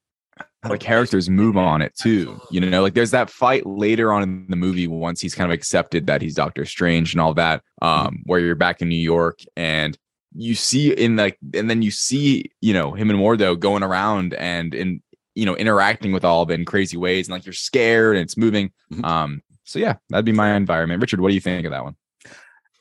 how 0.63 0.69
the 0.69 0.77
characters 0.77 1.29
move 1.29 1.57
on 1.57 1.81
it 1.81 1.95
too. 1.95 2.39
You 2.51 2.61
know, 2.61 2.81
like 2.81 2.93
there's 2.93 3.11
that 3.11 3.29
fight 3.29 3.65
later 3.65 4.11
on 4.11 4.23
in 4.23 4.47
the 4.49 4.55
movie 4.55 4.87
once 4.87 5.21
he's 5.21 5.35
kind 5.35 5.49
of 5.51 5.55
accepted 5.55 6.07
that 6.07 6.21
he's 6.21 6.35
Doctor 6.35 6.65
Strange 6.65 7.13
and 7.13 7.21
all 7.21 7.33
that, 7.35 7.61
um, 7.81 8.23
where 8.25 8.39
you're 8.39 8.55
back 8.55 8.81
in 8.81 8.89
New 8.89 8.95
York 8.95 9.39
and 9.55 9.97
you 10.35 10.55
see 10.55 10.91
in 10.91 11.15
like 11.15 11.37
and 11.53 11.69
then 11.69 11.81
you 11.81 11.91
see, 11.91 12.51
you 12.61 12.73
know, 12.73 12.93
him 12.93 13.09
and 13.09 13.19
Mordo 13.19 13.57
going 13.57 13.83
around 13.83 14.33
and 14.33 14.73
in 14.73 15.01
you 15.35 15.45
know, 15.45 15.55
interacting 15.55 16.11
with 16.13 16.25
all 16.25 16.41
of 16.41 16.49
it 16.49 16.55
in 16.55 16.65
crazy 16.65 16.97
ways 16.97 17.27
and 17.27 17.33
like 17.33 17.45
you're 17.45 17.53
scared 17.53 18.15
and 18.15 18.23
it's 18.23 18.37
moving. 18.37 18.71
Mhm. 18.91 19.05
Um, 19.05 19.41
so 19.67 19.77
yeah, 19.79 19.95
that'd 20.09 20.25
be 20.25 20.31
my 20.31 20.55
environment. 20.55 21.01
Richard, 21.01 21.19
what 21.19 21.29
do 21.29 21.35
you 21.35 21.41
think 21.41 21.65
of 21.65 21.71
that 21.71 21.83
one? 21.83 21.95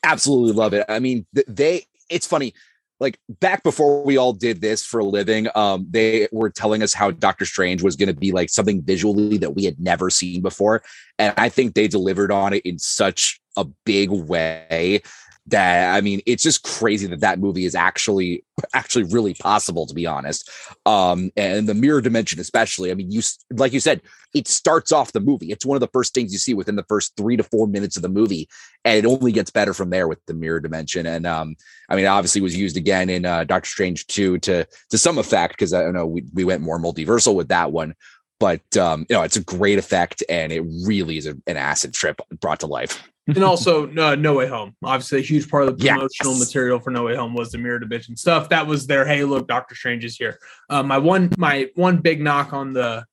absolutely 0.03 0.53
love 0.53 0.73
it. 0.73 0.85
I 0.89 0.99
mean, 0.99 1.25
they 1.47 1.85
it's 2.09 2.27
funny. 2.27 2.53
Like 2.99 3.19
back 3.29 3.61
before 3.61 4.03
we 4.03 4.17
all 4.17 4.33
did 4.33 4.59
this 4.59 4.83
for 4.83 4.99
a 4.99 5.03
living, 5.03 5.47
um, 5.53 5.85
they 5.87 6.27
were 6.31 6.49
telling 6.49 6.81
us 6.81 6.95
how 6.95 7.11
Doctor 7.11 7.45
Strange 7.45 7.83
was 7.83 7.95
going 7.95 8.07
to 8.07 8.15
be 8.15 8.31
like 8.31 8.49
something 8.49 8.81
visually 8.81 9.37
that 9.37 9.55
we 9.55 9.65
had 9.65 9.79
never 9.79 10.09
seen 10.09 10.41
before, 10.41 10.81
and 11.19 11.33
I 11.37 11.49
think 11.49 11.75
they 11.75 11.87
delivered 11.87 12.31
on 12.31 12.53
it 12.53 12.65
in 12.65 12.79
such 12.79 13.39
a 13.55 13.65
big 13.85 14.09
way 14.09 15.01
that 15.47 15.95
I 15.95 16.01
mean, 16.01 16.21
it's 16.25 16.43
just 16.43 16.63
crazy 16.63 17.07
that 17.07 17.21
that 17.21 17.39
movie 17.39 17.65
is 17.65 17.75
actually 17.75 18.43
actually 18.73 19.05
really 19.05 19.33
possible, 19.33 19.85
to 19.85 19.93
be 19.93 20.05
honest. 20.05 20.49
Um, 20.85 21.31
and 21.37 21.67
the 21.67 21.73
mirror 21.73 22.01
dimension, 22.01 22.39
especially. 22.39 22.91
I 22.91 22.95
mean, 22.95 23.11
you 23.11 23.21
like 23.51 23.73
you 23.73 23.79
said, 23.79 24.01
it 24.33 24.47
starts 24.47 24.91
off 24.91 25.13
the 25.13 25.19
movie. 25.19 25.51
It's 25.51 25.65
one 25.65 25.75
of 25.75 25.81
the 25.81 25.89
first 25.93 26.13
things 26.13 26.31
you 26.31 26.39
see 26.39 26.53
within 26.53 26.75
the 26.75 26.83
first 26.83 27.15
three 27.15 27.37
to 27.37 27.43
four 27.43 27.67
minutes 27.67 27.95
of 27.95 28.01
the 28.03 28.09
movie 28.09 28.49
and 28.87 28.97
it 28.97 29.05
only 29.05 29.31
gets 29.31 29.51
better 29.51 29.73
from 29.73 29.89
there 29.89 30.07
with 30.07 30.25
the 30.27 30.33
mirror 30.33 30.59
dimension. 30.59 31.05
And 31.05 31.27
um, 31.27 31.55
I 31.89 31.95
mean, 31.95 32.05
obviously, 32.05 32.41
was 32.41 32.55
used 32.55 32.77
again 32.77 33.09
in 33.09 33.25
uh, 33.25 33.43
Doctor 33.43 33.69
Strange 33.69 34.07
two 34.07 34.37
to 34.39 34.65
to 34.89 34.97
some 34.97 35.17
effect 35.17 35.53
because 35.53 35.73
I 35.73 35.81
don't 35.81 35.93
know 35.93 36.05
we 36.05 36.23
we 36.33 36.45
went 36.45 36.61
more 36.61 36.79
multiversal 36.79 37.35
with 37.35 37.49
that 37.49 37.71
one, 37.71 37.95
but 38.39 38.77
um, 38.77 39.05
you 39.09 39.15
know, 39.15 39.23
it's 39.23 39.35
a 39.35 39.43
great 39.43 39.77
effect 39.77 40.23
and 40.29 40.51
it 40.51 40.63
really 40.85 41.17
is 41.17 41.25
a, 41.25 41.35
an 41.47 41.57
acid 41.57 41.93
trip 41.93 42.19
brought 42.39 42.61
to 42.61 42.67
life. 42.67 43.03
And 43.27 43.43
also 43.43 43.89
uh, 43.97 44.15
No 44.15 44.33
Way 44.35 44.47
Home. 44.47 44.75
Obviously, 44.83 45.19
a 45.19 45.21
huge 45.21 45.49
part 45.49 45.67
of 45.67 45.77
the 45.77 45.83
Yes. 45.85 45.95
promotional 45.95 46.39
material 46.39 46.79
for 46.79 46.91
No 46.91 47.03
Way 47.03 47.15
Home 47.15 47.33
was 47.33 47.51
the 47.51 47.57
mirror 47.57 47.79
dimension 47.79 48.15
stuff. 48.17 48.49
That 48.49 48.67
was 48.67 48.87
their 48.87 49.05
hey, 49.05 49.23
look, 49.23 49.47
Doctor 49.47 49.75
Strange 49.75 50.05
is 50.05 50.15
here. 50.17 50.39
Uh, 50.69 50.83
my 50.83 50.97
one, 50.97 51.31
my 51.37 51.69
one 51.75 51.97
big 51.97 52.21
knock 52.21 52.53
on 52.53 52.73
the 52.73 53.05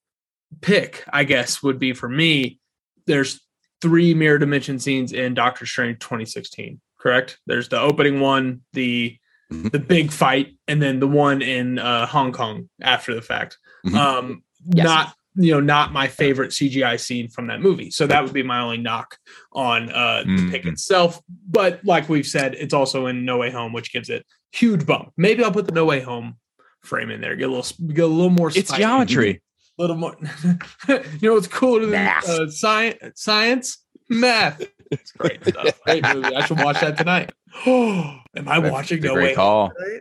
pick, 0.61 1.05
I 1.13 1.25
guess, 1.25 1.63
would 1.63 1.79
be 1.79 1.93
for 1.93 2.09
me. 2.09 2.59
There's 3.07 3.41
three 3.83 4.15
mirror 4.15 4.39
dimension 4.39 4.79
scenes 4.79 5.13
in 5.13 5.35
Doctor 5.35 5.67
Strange 5.67 5.99
2016. 5.99 6.81
Correct. 6.99 7.39
There's 7.47 7.69
the 7.69 7.81
opening 7.81 8.21
one, 8.21 8.63
the 8.73 9.19
Mhm. 9.53 9.71
the 9.73 9.79
big 9.79 10.11
fight, 10.11 10.57
and 10.69 10.81
then 10.81 11.01
the 11.01 11.07
one 11.07 11.43
in 11.43 11.79
uh, 11.79 12.07
Hong 12.07 12.33
Kong 12.33 12.71
after 12.81 13.15
the 13.15 13.21
fact. 13.21 13.59
Mhm. 13.87 13.95
Um, 13.95 14.43
Yes. 14.73 14.85
not 14.85 15.15
you 15.37 15.53
know 15.53 15.61
not 15.61 15.93
my 15.93 16.07
favorite 16.07 16.51
CGI 16.51 16.99
scene 16.99 17.29
from 17.29 17.49
that 17.49 17.61
movie. 17.61 17.91
So 17.91 18.07
that 18.07 18.23
would 18.23 18.33
be 18.33 18.43
my 18.43 18.61
only 18.61 18.79
knock 18.79 19.19
on 19.53 19.91
uh, 19.91 20.23
the 20.25 20.49
pick 20.51 20.65
itself. 20.67 21.21
But 21.49 21.85
like 21.85 22.09
we've 22.09 22.27
said, 22.27 22.55
it's 22.55 22.75
also 22.75 23.07
in 23.07 23.25
No 23.25 23.39
Way 23.39 23.51
Home, 23.51 23.73
which 23.73 23.93
gives 23.93 24.11
it 24.11 24.25
huge 24.53 24.87
bump. 24.87 25.13
Maybe 25.17 25.43
I'll 25.43 25.53
put 25.53 25.67
the 25.67 25.73
No 25.73 25.85
Way 25.85 26.01
Home 26.01 26.37
frame 26.83 27.11
in 27.11 27.21
there. 27.21 27.35
Get 27.37 27.49
a 27.49 27.53
little 27.53 27.87
get 27.89 28.05
a 28.05 28.07
little 28.07 28.31
more. 28.31 28.49
It's 28.49 28.69
spice. 28.69 28.79
geometry. 28.79 29.43
A 29.79 29.83
little 29.83 29.97
more. 29.97 30.17
you 30.89 30.99
know 31.23 31.35
what's 31.35 31.49
cooler 31.49 31.81
than 31.81 31.91
Math. 31.91 32.29
uh, 32.29 32.49
science? 32.49 32.99
Science, 33.21 33.85
math. 34.09 34.63
It's 34.91 35.11
great 35.13 35.45
stuff. 35.45 35.81
Great 35.85 36.05
movie. 36.15 36.37
I 36.37 36.45
should 36.47 36.59
watch 36.63 36.81
that 36.81 36.97
tonight. 36.97 37.33
Oh, 37.67 38.19
am 38.37 38.49
I 38.49 38.61
That's 38.61 38.73
watching 38.73 39.05
a 39.05 39.09
No 39.09 39.15
Way 39.15 39.35
call. 39.35 39.69
Home? 39.69 39.75
tonight? 39.77 40.01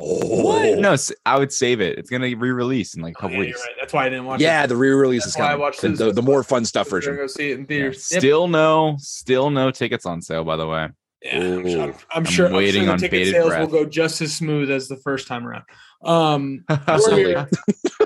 Oh 0.00 0.74
No, 0.78 0.96
I 1.26 1.38
would 1.38 1.52
save 1.52 1.80
it. 1.80 1.98
It's 1.98 2.08
gonna 2.10 2.34
re-release 2.36 2.94
in 2.94 3.02
like 3.02 3.14
a 3.14 3.18
Oh, 3.18 3.20
couple 3.22 3.34
yeah, 3.36 3.40
weeks. 3.40 3.60
right. 3.60 3.74
That's 3.80 3.92
why 3.92 4.06
I 4.06 4.08
didn't 4.08 4.26
watch. 4.26 4.40
It. 4.40 4.44
Yeah, 4.44 4.64
it. 4.64 4.66
the 4.68 4.76
re-release 4.76 5.24
That's 5.24 5.34
is 5.36 5.40
why 5.40 5.52
I 5.52 5.56
watched 5.56 5.80
The, 5.80 5.88
the, 5.88 6.12
the 6.12 6.22
more 6.22 6.42
fun 6.44 6.64
stuff 6.64 6.90
We're 6.92 7.00
gonna 7.00 7.12
version. 7.16 7.24
go 7.24 7.26
see 7.26 7.50
it 7.50 7.54
in 7.54 7.60
Yeah. 7.62 7.66
theaters. 7.66 8.08
Yep. 8.12 8.20
Still 8.20 8.48
no, 8.48 8.96
still 9.00 9.50
no 9.50 9.70
tickets 9.70 10.06
on 10.06 10.22
sale. 10.22 10.44
By 10.44 10.56
the 10.56 10.66
way, 10.66 10.88
Yeah, 11.22 11.38
I'm, 11.40 11.68
sure- 11.68 11.82
I'm, 11.82 11.88
I'm 11.90 11.94
I'm 12.12 12.24
sure. 12.24 12.46
I'm 12.46 12.52
waiting 12.52 12.82
sure 12.82 12.86
the 12.86 12.92
on 12.92 12.98
ticket 12.98 13.28
sales 13.28 13.48
breath. 13.48 13.60
will 13.60 13.66
go 13.66 13.84
just 13.84 14.20
as 14.22 14.34
smooth 14.34 14.70
as 14.70 14.86
the 14.88 14.96
first 14.98 15.26
time 15.26 15.46
around. 15.46 15.64
Um, 16.04 16.64
Absolutely. 16.68 17.32
here- 17.34 17.48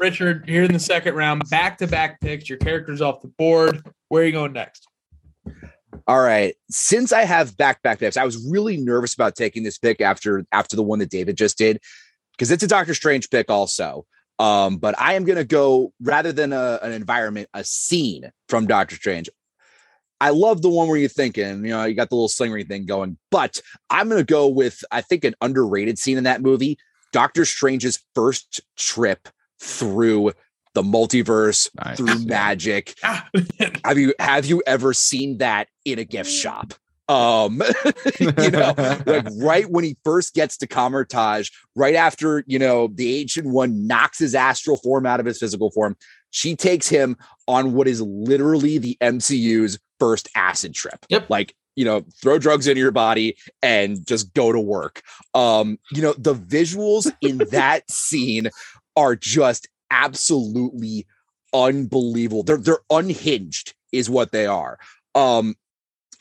Richard, 0.00 0.48
here 0.48 0.64
in 0.64 0.72
the 0.72 0.80
second 0.80 1.14
round, 1.14 1.42
back 1.50 1.78
to 1.78 1.86
back 1.86 2.20
picks. 2.20 2.48
Your 2.48 2.58
character's 2.58 3.02
off 3.02 3.20
the 3.22 3.28
board. 3.28 3.86
Where 4.08 4.22
are 4.22 4.26
you 4.26 4.32
going 4.32 4.52
next? 4.54 4.88
All 6.06 6.20
right. 6.20 6.54
Since 6.70 7.12
I 7.12 7.22
have 7.22 7.56
back 7.56 7.82
back 7.82 7.98
picks, 8.00 8.16
I 8.16 8.24
was 8.24 8.48
really 8.50 8.76
nervous 8.76 9.14
about 9.14 9.36
taking 9.36 9.62
this 9.62 9.78
pick 9.78 10.00
after 10.00 10.44
after 10.52 10.76
the 10.76 10.82
one 10.82 10.98
that 10.98 11.10
David 11.10 11.36
just 11.36 11.58
did 11.58 11.80
because 12.32 12.50
it's 12.50 12.62
a 12.62 12.68
Doctor 12.68 12.94
Strange 12.94 13.30
pick 13.30 13.50
also. 13.50 14.06
Um, 14.38 14.78
but 14.78 14.98
I 14.98 15.14
am 15.14 15.24
going 15.24 15.36
to 15.36 15.44
go 15.44 15.92
rather 16.00 16.32
than 16.32 16.52
a, 16.52 16.78
an 16.82 16.92
environment, 16.92 17.48
a 17.54 17.62
scene 17.62 18.32
from 18.48 18.66
Doctor 18.66 18.96
Strange. 18.96 19.28
I 20.20 20.30
love 20.30 20.62
the 20.62 20.68
one 20.68 20.88
where 20.88 20.96
you're 20.96 21.08
thinking, 21.08 21.64
you 21.64 21.70
know, 21.70 21.84
you 21.84 21.94
got 21.94 22.08
the 22.08 22.14
little 22.14 22.28
slingery 22.28 22.64
thing 22.64 22.86
going, 22.86 23.18
but 23.30 23.60
I'm 23.90 24.08
going 24.08 24.20
to 24.20 24.24
go 24.24 24.48
with 24.48 24.84
I 24.90 25.00
think 25.00 25.24
an 25.24 25.34
underrated 25.40 25.98
scene 25.98 26.16
in 26.16 26.24
that 26.24 26.42
movie, 26.42 26.78
Doctor 27.12 27.44
Strange's 27.44 28.02
first 28.14 28.60
trip 28.76 29.28
through 29.60 30.32
the 30.74 30.82
multiverse, 30.82 31.68
Nice. 31.84 31.96
through 31.98 32.24
magic, 32.26 32.94
Ah, 33.04 33.28
have 33.84 33.98
you 33.98 34.14
have 34.18 34.46
you 34.46 34.62
ever 34.66 34.92
seen 34.94 35.38
that 35.38 35.68
in 35.84 35.98
a 35.98 36.04
gift 36.04 36.30
shop? 36.30 36.74
Um 37.08 37.60
you 38.20 38.50
know 38.50 38.74
like 39.06 39.26
right 39.38 39.68
when 39.68 39.84
he 39.84 39.96
first 40.04 40.34
gets 40.34 40.56
to 40.58 40.66
Kamar-Taj, 40.66 41.50
right 41.74 41.94
after 41.94 42.44
you 42.46 42.58
know 42.58 42.88
the 42.88 43.20
ancient 43.20 43.46
one 43.48 43.86
knocks 43.86 44.18
his 44.20 44.34
astral 44.34 44.76
form 44.76 45.04
out 45.04 45.20
of 45.20 45.26
his 45.26 45.38
physical 45.38 45.70
form 45.72 45.96
she 46.30 46.56
takes 46.56 46.88
him 46.88 47.16
on 47.46 47.74
what 47.74 47.86
is 47.86 48.00
literally 48.00 48.78
the 48.78 48.96
mcu's 49.02 49.78
first 50.00 50.28
acid 50.34 50.74
trip. 50.74 51.04
Yep. 51.10 51.28
like 51.28 51.54
you 51.76 51.84
know 51.84 52.04
throw 52.22 52.38
drugs 52.38 52.66
into 52.66 52.80
your 52.80 52.90
body 52.92 53.36
and 53.62 54.06
just 54.06 54.32
go 54.34 54.52
to 54.52 54.60
work. 54.60 55.02
Um 55.34 55.78
you 55.90 56.02
know 56.02 56.14
the 56.16 56.34
visuals 56.34 57.12
in 57.20 57.38
that 57.50 57.90
scene 57.90 58.48
are 58.96 59.16
just 59.16 59.68
absolutely 59.92 61.06
unbelievable. 61.54 62.42
They're 62.42 62.56
they're 62.56 62.80
unhinged, 62.90 63.74
is 63.92 64.10
what 64.10 64.32
they 64.32 64.46
are. 64.46 64.78
Um, 65.14 65.54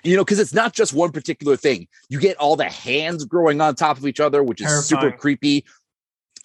you 0.03 0.15
know, 0.17 0.25
because 0.25 0.39
it's 0.39 0.53
not 0.53 0.73
just 0.73 0.93
one 0.93 1.11
particular 1.11 1.55
thing. 1.55 1.87
You 2.09 2.19
get 2.19 2.37
all 2.37 2.55
the 2.55 2.69
hands 2.69 3.23
growing 3.25 3.61
on 3.61 3.75
top 3.75 3.97
of 3.97 4.05
each 4.05 4.19
other, 4.19 4.43
which 4.43 4.61
is 4.61 4.85
super 4.85 5.11
creepy. 5.11 5.63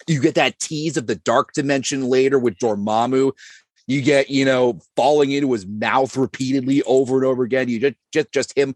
You 0.07 0.21
get 0.21 0.35
that 0.35 0.59
tease 0.59 0.95
of 0.95 1.07
the 1.07 1.15
dark 1.15 1.53
dimension 1.53 2.07
later 2.07 2.39
with 2.39 2.57
Dormammu. 2.59 3.31
You 3.87 4.01
get, 4.01 4.29
you 4.29 4.45
know, 4.45 4.79
falling 4.95 5.31
into 5.31 5.51
his 5.53 5.65
mouth 5.65 6.15
repeatedly 6.15 6.83
over 6.83 7.17
and 7.17 7.25
over 7.25 7.43
again. 7.43 7.67
You 7.67 7.79
just 7.79 7.95
just 8.13 8.31
just 8.31 8.57
him 8.57 8.75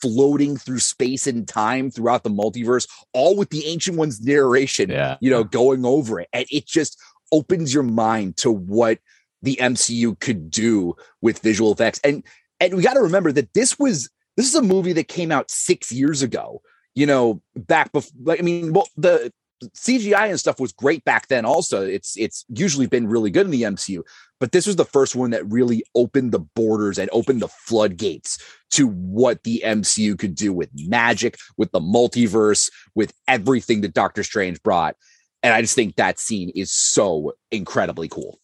floating 0.00 0.56
through 0.56 0.78
space 0.78 1.26
and 1.26 1.46
time 1.46 1.90
throughout 1.90 2.22
the 2.22 2.30
multiverse, 2.30 2.88
all 3.12 3.36
with 3.36 3.50
the 3.50 3.66
ancient 3.66 3.98
one's 3.98 4.20
narration, 4.20 4.90
Yeah. 4.90 5.16
you 5.20 5.30
know, 5.30 5.44
going 5.44 5.84
over 5.84 6.20
it. 6.20 6.28
And 6.32 6.46
it 6.50 6.66
just 6.66 6.98
opens 7.32 7.72
your 7.72 7.82
mind 7.82 8.36
to 8.38 8.50
what 8.50 8.98
the 9.42 9.56
MCU 9.60 10.18
could 10.20 10.50
do 10.50 10.94
with 11.22 11.40
visual 11.40 11.72
effects. 11.72 12.00
And 12.04 12.24
and 12.58 12.74
we 12.74 12.82
got 12.82 12.94
to 12.94 13.00
remember 13.00 13.32
that 13.32 13.54
this 13.54 13.78
was 13.78 14.10
this 14.36 14.46
is 14.46 14.54
a 14.54 14.62
movie 14.62 14.92
that 14.94 15.08
came 15.08 15.32
out 15.32 15.50
six 15.50 15.90
years 15.90 16.22
ago. 16.22 16.62
You 16.94 17.06
know, 17.06 17.40
back 17.54 17.92
before. 17.92 18.10
Like, 18.24 18.40
I 18.40 18.42
mean, 18.42 18.72
well, 18.72 18.88
the 18.96 19.32
CGI 19.64 20.30
and 20.30 20.40
stuff 20.40 20.58
was 20.58 20.72
great 20.72 21.04
back 21.04 21.28
then. 21.28 21.44
Also, 21.44 21.86
it's 21.86 22.16
it's 22.16 22.44
usually 22.48 22.86
been 22.86 23.08
really 23.08 23.30
good 23.30 23.46
in 23.46 23.52
the 23.52 23.62
MCU, 23.62 24.02
but 24.38 24.52
this 24.52 24.66
was 24.66 24.76
the 24.76 24.84
first 24.84 25.14
one 25.14 25.30
that 25.30 25.50
really 25.50 25.84
opened 25.94 26.32
the 26.32 26.40
borders 26.40 26.98
and 26.98 27.10
opened 27.12 27.42
the 27.42 27.48
floodgates 27.48 28.38
to 28.72 28.88
what 28.88 29.42
the 29.44 29.62
MCU 29.64 30.18
could 30.18 30.34
do 30.34 30.52
with 30.52 30.70
magic, 30.74 31.36
with 31.56 31.70
the 31.72 31.80
multiverse, 31.80 32.70
with 32.94 33.12
everything 33.28 33.82
that 33.82 33.94
Doctor 33.94 34.22
Strange 34.22 34.62
brought. 34.62 34.96
And 35.42 35.54
I 35.54 35.62
just 35.62 35.74
think 35.74 35.96
that 35.96 36.18
scene 36.18 36.50
is 36.54 36.72
so 36.72 37.32
incredibly 37.50 38.08
cool. 38.08 38.38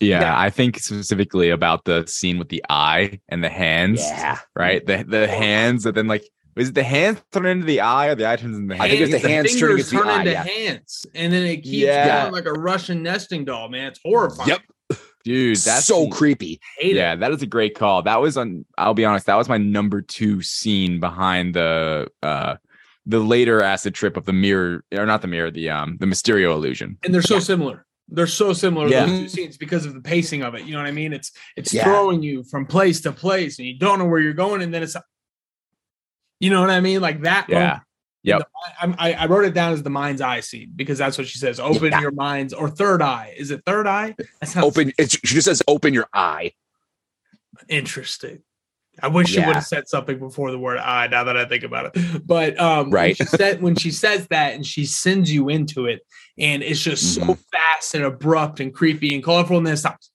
Yeah, 0.00 0.20
Yeah. 0.20 0.38
I 0.38 0.50
think 0.50 0.78
specifically 0.78 1.50
about 1.50 1.84
the 1.84 2.06
scene 2.06 2.38
with 2.38 2.48
the 2.48 2.64
eye 2.70 3.20
and 3.28 3.44
the 3.44 3.48
hands. 3.50 4.00
Yeah. 4.00 4.38
Right. 4.56 4.84
The 4.84 5.04
the 5.06 5.28
hands 5.28 5.84
that 5.84 5.94
then 5.94 6.06
like 6.06 6.24
is 6.56 6.70
it 6.70 6.74
the 6.74 6.82
hands 6.82 7.22
turn 7.32 7.46
into 7.46 7.64
the 7.64 7.80
eye 7.80 8.08
or 8.08 8.14
the 8.16 8.28
eye 8.28 8.36
turns 8.36 8.56
into 8.56 8.68
the 8.68 8.76
hands? 8.76 8.84
I 8.84 8.88
think 8.88 9.00
hands? 9.00 9.14
it's 9.14 9.22
the 9.22 9.28
hands 9.28 9.60
turning 9.60 9.76
fingers 9.76 9.92
into 9.92 9.96
the 9.96 10.02
turn 10.02 10.08
eye, 10.08 10.18
into 10.20 10.30
yeah. 10.32 10.44
hands, 10.44 11.06
and 11.14 11.32
then 11.32 11.44
it 11.46 11.56
keeps 11.58 11.68
Yeah. 11.68 12.22
going 12.22 12.32
like 12.32 12.46
a 12.46 12.52
Russian 12.52 13.02
nesting 13.02 13.44
doll. 13.44 13.68
Man, 13.68 13.88
it's 13.88 14.00
horrifying. 14.04 14.48
Yep. 14.48 14.60
Dude, 15.22 15.56
that's 15.58 15.84
so 15.84 16.08
creepy. 16.08 16.60
Hate 16.78 16.96
yeah, 16.96 17.12
it. 17.12 17.20
that 17.20 17.30
is 17.30 17.42
a 17.42 17.46
great 17.46 17.74
call. 17.76 18.02
That 18.02 18.20
was 18.22 18.38
on. 18.38 18.64
I'll 18.78 18.94
be 18.94 19.04
honest. 19.04 19.26
That 19.26 19.36
was 19.36 19.48
my 19.50 19.58
number 19.58 20.00
two 20.00 20.40
scene 20.42 20.98
behind 20.98 21.54
the 21.54 22.08
uh 22.22 22.56
the 23.10 23.18
later 23.20 23.62
acid 23.62 23.94
trip 23.94 24.16
of 24.16 24.24
the 24.24 24.32
mirror 24.32 24.84
or 24.92 25.04
not 25.06 25.20
the 25.22 25.28
mirror 25.28 25.50
the 25.50 25.68
um 25.68 25.96
the 26.00 26.06
Mysterio 26.06 26.52
illusion. 26.52 26.96
and 27.04 27.12
they're 27.12 27.22
so 27.22 27.38
similar. 27.40 27.84
They're 28.08 28.26
so 28.26 28.52
similar 28.52 28.88
Yeah. 28.88 29.06
those 29.06 29.18
two 29.20 29.28
scenes 29.28 29.56
because 29.56 29.84
of 29.86 29.94
the 29.94 30.00
pacing 30.00 30.42
of 30.42 30.54
it. 30.54 30.64
You 30.64 30.72
know 30.72 30.78
what 30.78 30.86
I 30.88 30.92
mean? 30.92 31.12
It's 31.12 31.32
it's 31.56 31.72
Yeah. 31.74 31.84
throwing 31.84 32.22
you 32.22 32.42
from 32.44 32.66
place 32.66 33.00
to 33.02 33.12
place, 33.12 33.58
and 33.58 33.66
you 33.68 33.78
don't 33.78 33.98
know 33.98 34.04
where 34.06 34.20
you're 34.20 34.32
going, 34.32 34.62
and 34.62 34.72
then 34.74 34.82
it's, 34.82 34.96
you 36.40 36.50
know 36.50 36.60
what 36.60 36.70
I 36.70 36.80
mean? 36.80 37.00
Like 37.00 37.22
that. 37.22 37.46
Yeah. 37.48 37.80
yeah 38.22 38.38
I'm- 38.80 38.94
I, 38.98 39.12
I 39.14 39.26
wrote 39.26 39.44
it 39.44 39.54
down 39.54 39.72
as 39.72 39.82
the 39.82 39.90
mind's 39.90 40.20
eye 40.20 40.40
scene 40.40 40.72
because 40.74 40.98
that's 40.98 41.18
what 41.18 41.26
she 41.28 41.38
says. 41.38 41.60
Open 41.60 41.90
Yeah. 41.92 42.00
your 42.00 42.10
mind's 42.12 42.52
or 42.52 42.68
third 42.70 43.00
eye. 43.02 43.34
Is 43.36 43.50
it 43.50 43.62
third 43.66 43.86
eye? 43.86 44.14
That 44.40 44.48
sounds 44.48 44.66
Open. 44.66 44.92
It, 44.98 45.10
she 45.12 45.34
just 45.34 45.46
says, 45.46 45.62
"Open 45.68 45.92
your 45.94 46.08
eye." 46.12 46.52
interesting. 47.68 48.42
I 49.02 49.08
wish 49.08 49.30
she 49.30 49.40
would 49.40 49.54
have 49.56 49.64
said 49.64 49.88
something 49.88 50.18
before 50.18 50.50
the 50.50 50.58
word 50.58 50.78
"I." 50.78 51.06
Now 51.08 51.24
that 51.24 51.36
I 51.36 51.44
think 51.44 51.64
about 51.64 51.94
it, 51.94 52.26
but 52.26 52.58
um, 52.60 52.84
when 52.90 52.92
Right. 52.92 53.16
she 53.16 53.24
said 53.24 53.62
when 53.62 53.74
she 53.74 53.90
says 53.90 54.26
that 54.28 54.54
and 54.54 54.64
she 54.66 54.84
sends 54.84 55.32
you 55.32 55.48
into 55.48 55.86
it, 55.86 56.00
and 56.38 56.62
it's 56.62 56.80
just 56.80 57.14
so 57.14 57.22
Mhm. 57.22 57.38
fast 57.52 57.94
and 57.94 58.04
abrupt 58.04 58.60
and 58.60 58.72
creepy 58.74 59.14
and 59.14 59.22
colorful, 59.22 59.56
and 59.58 59.66
then 59.66 59.74
it 59.74 59.78
stops. 59.78 60.10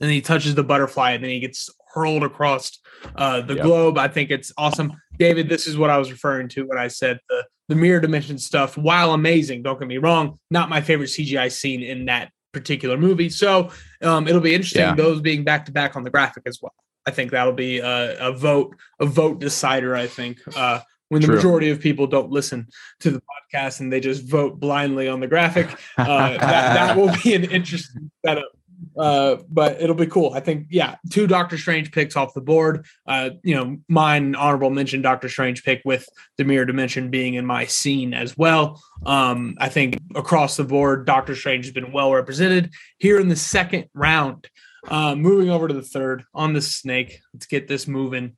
And 0.00 0.08
then 0.08 0.14
he 0.14 0.20
touches 0.20 0.54
the 0.54 0.64
butterfly, 0.64 1.12
and 1.12 1.22
then 1.22 1.30
he 1.30 1.40
gets 1.40 1.70
hurled 1.94 2.22
across 2.24 2.78
uh, 3.16 3.40
the 3.42 3.54
Yep. 3.54 3.64
globe. 3.64 3.98
I 3.98 4.08
think 4.08 4.30
it's 4.30 4.52
awesome, 4.56 4.92
David. 5.18 5.48
This 5.48 5.66
is 5.66 5.76
what 5.76 5.90
I 5.90 5.98
was 5.98 6.10
referring 6.10 6.48
to 6.50 6.62
when 6.66 6.78
I 6.78 6.88
said 6.88 7.18
the 7.28 7.44
the 7.68 7.76
mirror 7.76 8.00
dimension 8.00 8.36
stuff. 8.38 8.76
While 8.76 9.12
amazing, 9.14 9.62
don't 9.62 9.78
get 9.78 9.88
me 9.88 9.96
wrong, 9.98 10.38
not 10.50 10.68
my 10.68 10.80
favorite 10.80 11.08
CGI 11.08 11.48
scene 11.48 11.82
in 11.82 12.04
that 12.06 12.30
particular 12.52 12.96
movie. 12.98 13.30
So 13.30 13.70
um, 14.02 14.26
it'll 14.28 14.40
be 14.42 14.54
interesting 14.54 14.80
Yeah. 14.82 14.94
those 14.94 15.20
being 15.22 15.42
back 15.44 15.64
to 15.66 15.72
back 15.72 15.96
on 15.96 16.02
the 16.02 16.10
graphic 16.10 16.42
as 16.46 16.58
well. 16.60 16.74
I 17.06 17.10
think 17.10 17.30
that'll 17.30 17.52
be 17.52 17.78
a, 17.78 18.28
a 18.28 18.32
vote, 18.32 18.76
a 19.00 19.06
vote 19.06 19.40
decider. 19.40 19.94
I 19.94 20.06
think 20.06 20.38
uh, 20.56 20.80
when 21.08 21.20
the 21.20 21.26
True. 21.26 21.36
majority 21.36 21.70
of 21.70 21.80
people 21.80 22.06
don't 22.06 22.30
listen 22.30 22.68
to 23.00 23.10
the 23.10 23.20
podcast 23.20 23.80
and 23.80 23.92
they 23.92 24.00
just 24.00 24.24
vote 24.24 24.58
blindly 24.60 25.08
on 25.08 25.20
the 25.20 25.26
graphic, 25.26 25.68
uh, 25.98 26.04
that, 26.38 26.40
that 26.40 26.96
will 26.96 27.12
be 27.22 27.34
an 27.34 27.44
interesting 27.44 28.10
setup. 28.24 28.50
Uh, 28.96 29.36
but 29.48 29.80
it'll 29.80 29.94
be 29.94 30.06
cool. 30.06 30.32
I 30.34 30.40
think, 30.40 30.66
yeah, 30.70 30.96
two 31.10 31.26
Doctor 31.26 31.56
Strange 31.56 31.92
picks 31.92 32.16
off 32.16 32.34
the 32.34 32.40
board. 32.40 32.86
Uh, 33.06 33.30
you 33.42 33.54
know, 33.54 33.78
mine 33.88 34.34
honorable 34.34 34.70
mention 34.70 35.02
Doctor 35.02 35.28
Strange 35.28 35.64
pick 35.64 35.82
with 35.84 36.06
the 36.36 36.44
mirror 36.44 36.64
dimension 36.64 37.10
being 37.10 37.34
in 37.34 37.46
my 37.46 37.64
scene 37.66 38.12
as 38.12 38.36
well. 38.36 38.82
Um, 39.06 39.56
I 39.60 39.68
think 39.68 39.98
across 40.14 40.56
the 40.56 40.64
board, 40.64 41.06
Doctor 41.06 41.34
Strange 41.34 41.66
has 41.66 41.74
been 41.74 41.92
well 41.92 42.12
represented 42.12 42.72
here 42.98 43.20
in 43.20 43.28
the 43.28 43.36
second 43.36 43.88
round. 43.94 44.48
Uh, 44.88 45.14
moving 45.14 45.50
over 45.50 45.68
to 45.68 45.74
the 45.74 45.82
third 45.82 46.24
on 46.34 46.52
the 46.52 46.60
snake. 46.60 47.20
Let's 47.32 47.46
get 47.46 47.68
this 47.68 47.86
moving. 47.86 48.36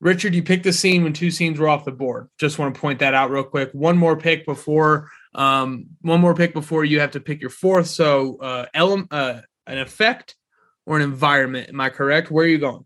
Richard, 0.00 0.34
you 0.34 0.42
picked 0.42 0.64
the 0.64 0.72
scene 0.72 1.02
when 1.02 1.12
two 1.12 1.30
scenes 1.30 1.58
were 1.58 1.68
off 1.68 1.84
the 1.84 1.92
board. 1.92 2.28
Just 2.38 2.58
want 2.58 2.74
to 2.74 2.80
point 2.80 2.98
that 2.98 3.14
out 3.14 3.30
real 3.30 3.42
quick. 3.42 3.70
One 3.72 3.96
more 3.96 4.16
pick 4.16 4.44
before, 4.44 5.10
um, 5.34 5.86
one 6.02 6.20
more 6.20 6.34
pick 6.34 6.52
before 6.52 6.84
you 6.84 7.00
have 7.00 7.12
to 7.12 7.20
pick 7.20 7.40
your 7.40 7.50
fourth. 7.50 7.86
So, 7.86 8.36
uh, 8.36 8.66
element, 8.74 9.12
uh, 9.12 9.40
an 9.66 9.78
effect 9.78 10.36
or 10.86 10.96
an 10.96 11.02
environment. 11.02 11.70
Am 11.70 11.80
I 11.80 11.88
correct? 11.88 12.30
Where 12.30 12.44
are 12.44 12.48
you 12.48 12.58
going? 12.58 12.84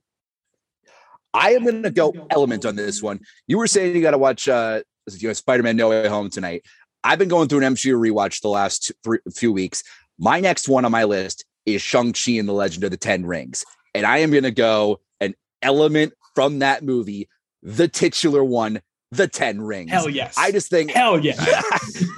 I 1.35 1.53
am 1.53 1.65
going 1.65 1.83
to 1.83 1.91
go 1.91 2.15
element 2.31 2.65
on 2.65 2.77
this 2.77 3.03
one. 3.03 3.21
You 3.47 3.59
were 3.59 3.67
saying 3.67 3.95
you 3.95 4.03
got 4.03 4.13
to 4.13 4.19
watch 4.19 4.49
uh, 4.49 4.83
you 5.11 5.29
know, 5.29 5.35
Spider-Man: 5.35 5.77
No 5.77 5.91
Way 5.91 6.09
Home 6.09 6.31
tonight. 6.31 6.65
I've 7.05 7.19
been 7.19 7.29
going 7.29 7.49
through 7.49 7.65
an 7.65 7.75
MCU 7.75 7.95
rewatch 7.99 8.41
the 8.43 8.49
last 8.49 8.93
three, 9.05 9.19
few 9.35 9.53
weeks. 9.53 9.83
My 10.19 10.41
next 10.41 10.69
one 10.69 10.85
on 10.85 10.93
my 10.93 11.05
list 11.05 11.45
is 11.75 11.83
Shang-Chi 11.83 12.33
and 12.33 12.49
the 12.49 12.53
Legend 12.53 12.85
of 12.85 12.91
the 12.91 12.97
Ten 12.97 13.27
Rings. 13.27 13.65
And 13.95 14.07
I 14.07 14.19
am 14.19 14.31
going 14.31 14.45
to 14.45 14.51
go 14.51 15.01
an 15.21 15.35
element 15.63 16.13
from 16.35 16.61
that 16.61 16.85
movie, 16.85 17.29
the 17.63 17.89
titular 17.89 18.45
one, 18.45 18.81
the 19.11 19.27
Ten 19.27 19.61
Rings. 19.61 19.91
Hell 19.91 20.09
yes. 20.11 20.35
I 20.37 20.53
just 20.53 20.69
think 20.71 20.91
Hell 20.91 21.19
yes. 21.25 21.39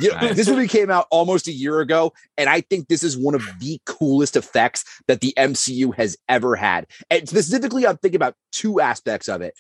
you 0.01 0.11
know, 0.11 0.17
Nice. 0.21 0.37
this 0.37 0.49
movie 0.49 0.67
came 0.69 0.91
out 0.91 1.07
almost 1.11 1.47
a 1.47 1.53
year 1.53 1.81
ago, 1.81 2.13
and 2.37 2.51
I 2.51 2.63
think 2.63 2.89
this 2.89 3.03
is 3.03 3.17
one 3.17 3.35
of 3.35 3.43
the 3.61 3.81
coolest 3.87 4.37
effects 4.37 4.85
that 5.07 5.21
the 5.21 5.33
MCU 5.37 5.95
has 5.95 6.17
ever 6.29 6.57
had. 6.57 6.87
And 7.09 7.29
specifically, 7.29 7.87
I'm 7.87 7.97
thinking 7.99 8.17
about 8.17 8.35
two 8.53 8.81
aspects 8.81 9.29
of 9.29 9.41
it. 9.41 9.55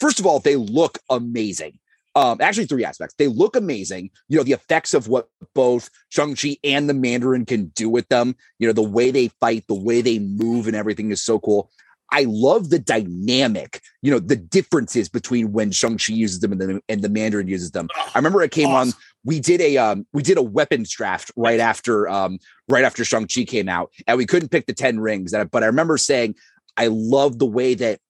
First 0.00 0.18
of 0.18 0.26
all, 0.26 0.40
they 0.40 0.56
look 0.56 0.98
amazing. 1.08 1.78
Um, 2.14 2.38
actually, 2.40 2.66
three 2.66 2.84
aspects. 2.84 3.14
They 3.18 3.28
look 3.28 3.56
amazing. 3.56 4.10
You 4.28 4.36
know, 4.36 4.44
the 4.44 4.52
effects 4.52 4.92
of 4.92 5.08
what 5.08 5.28
both 5.54 5.88
Shang-Chi 6.10 6.58
and 6.62 6.88
the 6.88 6.94
Mandarin 6.94 7.46
can 7.46 7.66
do 7.68 7.88
with 7.88 8.08
them. 8.08 8.36
You 8.58 8.66
know, 8.66 8.74
the 8.74 8.82
way 8.82 9.10
they 9.10 9.28
fight, 9.40 9.64
the 9.66 9.74
way 9.74 10.02
they 10.02 10.18
move, 10.18 10.66
and 10.66 10.76
everything 10.76 11.10
is 11.10 11.22
so 11.22 11.38
cool. 11.38 11.70
I 12.14 12.26
love 12.28 12.68
the 12.68 12.78
dynamic, 12.78 13.80
you 14.02 14.10
know, 14.10 14.18
the 14.18 14.36
differences 14.36 15.08
between 15.08 15.52
when 15.52 15.70
Shang-Chi 15.70 16.12
uses 16.12 16.40
them 16.40 16.52
and 16.52 16.60
the, 16.60 16.82
and 16.90 17.00
the 17.00 17.08
Mandarin 17.08 17.48
uses 17.48 17.70
them. 17.70 17.88
I 17.96 18.18
remember 18.18 18.42
it 18.42 18.50
came 18.50 18.68
on 18.68 18.92
we 19.24 19.40
did 19.40 19.60
a 19.60 19.76
um 19.78 20.06
we 20.12 20.22
did 20.22 20.36
a 20.36 20.42
weapons 20.42 20.90
draft 20.90 21.30
right 21.36 21.60
after 21.60 22.08
um 22.08 22.38
right 22.68 22.84
after 22.84 23.04
Shang-Chi 23.04 23.44
came 23.44 23.68
out 23.68 23.92
and 24.06 24.18
we 24.18 24.26
couldn't 24.26 24.50
pick 24.50 24.66
the 24.66 24.72
10 24.72 25.00
rings 25.00 25.34
but 25.50 25.62
I 25.62 25.66
remember 25.66 25.96
saying 25.96 26.34
I 26.76 26.88
love 26.88 27.38
the 27.38 27.46
way 27.46 27.74
that 27.74 28.00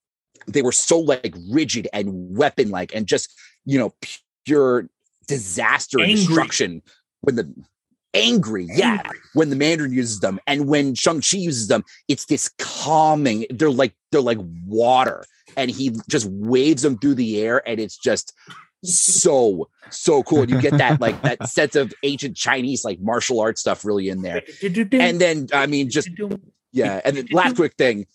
they 0.46 0.62
were 0.62 0.72
so 0.72 0.98
like 0.98 1.34
rigid 1.50 1.88
and 1.92 2.36
weapon 2.36 2.70
like 2.70 2.94
and 2.94 3.06
just 3.06 3.32
you 3.64 3.78
know 3.78 3.92
pure 4.44 4.88
disaster 5.26 6.00
and 6.00 6.10
destruction 6.10 6.82
when 7.20 7.36
the 7.36 7.54
angry 8.14 8.66
yeah 8.74 9.02
when 9.32 9.48
the 9.48 9.56
mandarin 9.56 9.92
uses 9.92 10.20
them 10.20 10.38
and 10.46 10.66
when 10.66 10.94
shang-chi 10.94 11.38
uses 11.38 11.68
them 11.68 11.82
it's 12.08 12.26
this 12.26 12.50
calming 12.58 13.46
they're 13.50 13.70
like 13.70 13.94
they're 14.10 14.20
like 14.20 14.38
water 14.66 15.24
and 15.56 15.70
he 15.70 15.92
just 16.10 16.26
waves 16.26 16.82
them 16.82 16.98
through 16.98 17.14
the 17.14 17.40
air 17.40 17.66
and 17.66 17.80
it's 17.80 17.96
just 17.96 18.34
so 18.84 19.68
so 19.90 20.22
cool. 20.22 20.42
And 20.42 20.50
you 20.50 20.60
get 20.60 20.78
that 20.78 21.00
like 21.00 21.20
that 21.22 21.48
sense 21.48 21.76
of 21.76 21.92
ancient 22.02 22.36
chinese 22.36 22.84
like 22.84 23.00
martial 23.00 23.40
arts 23.40 23.60
stuff 23.60 23.84
really 23.84 24.08
in 24.08 24.22
there. 24.22 24.42
And 25.00 25.20
then 25.20 25.46
i 25.52 25.66
mean 25.66 25.90
just 25.90 26.08
yeah 26.72 27.00
and 27.04 27.16
then 27.16 27.26
last 27.30 27.56
quick 27.56 27.74
thing 27.76 28.06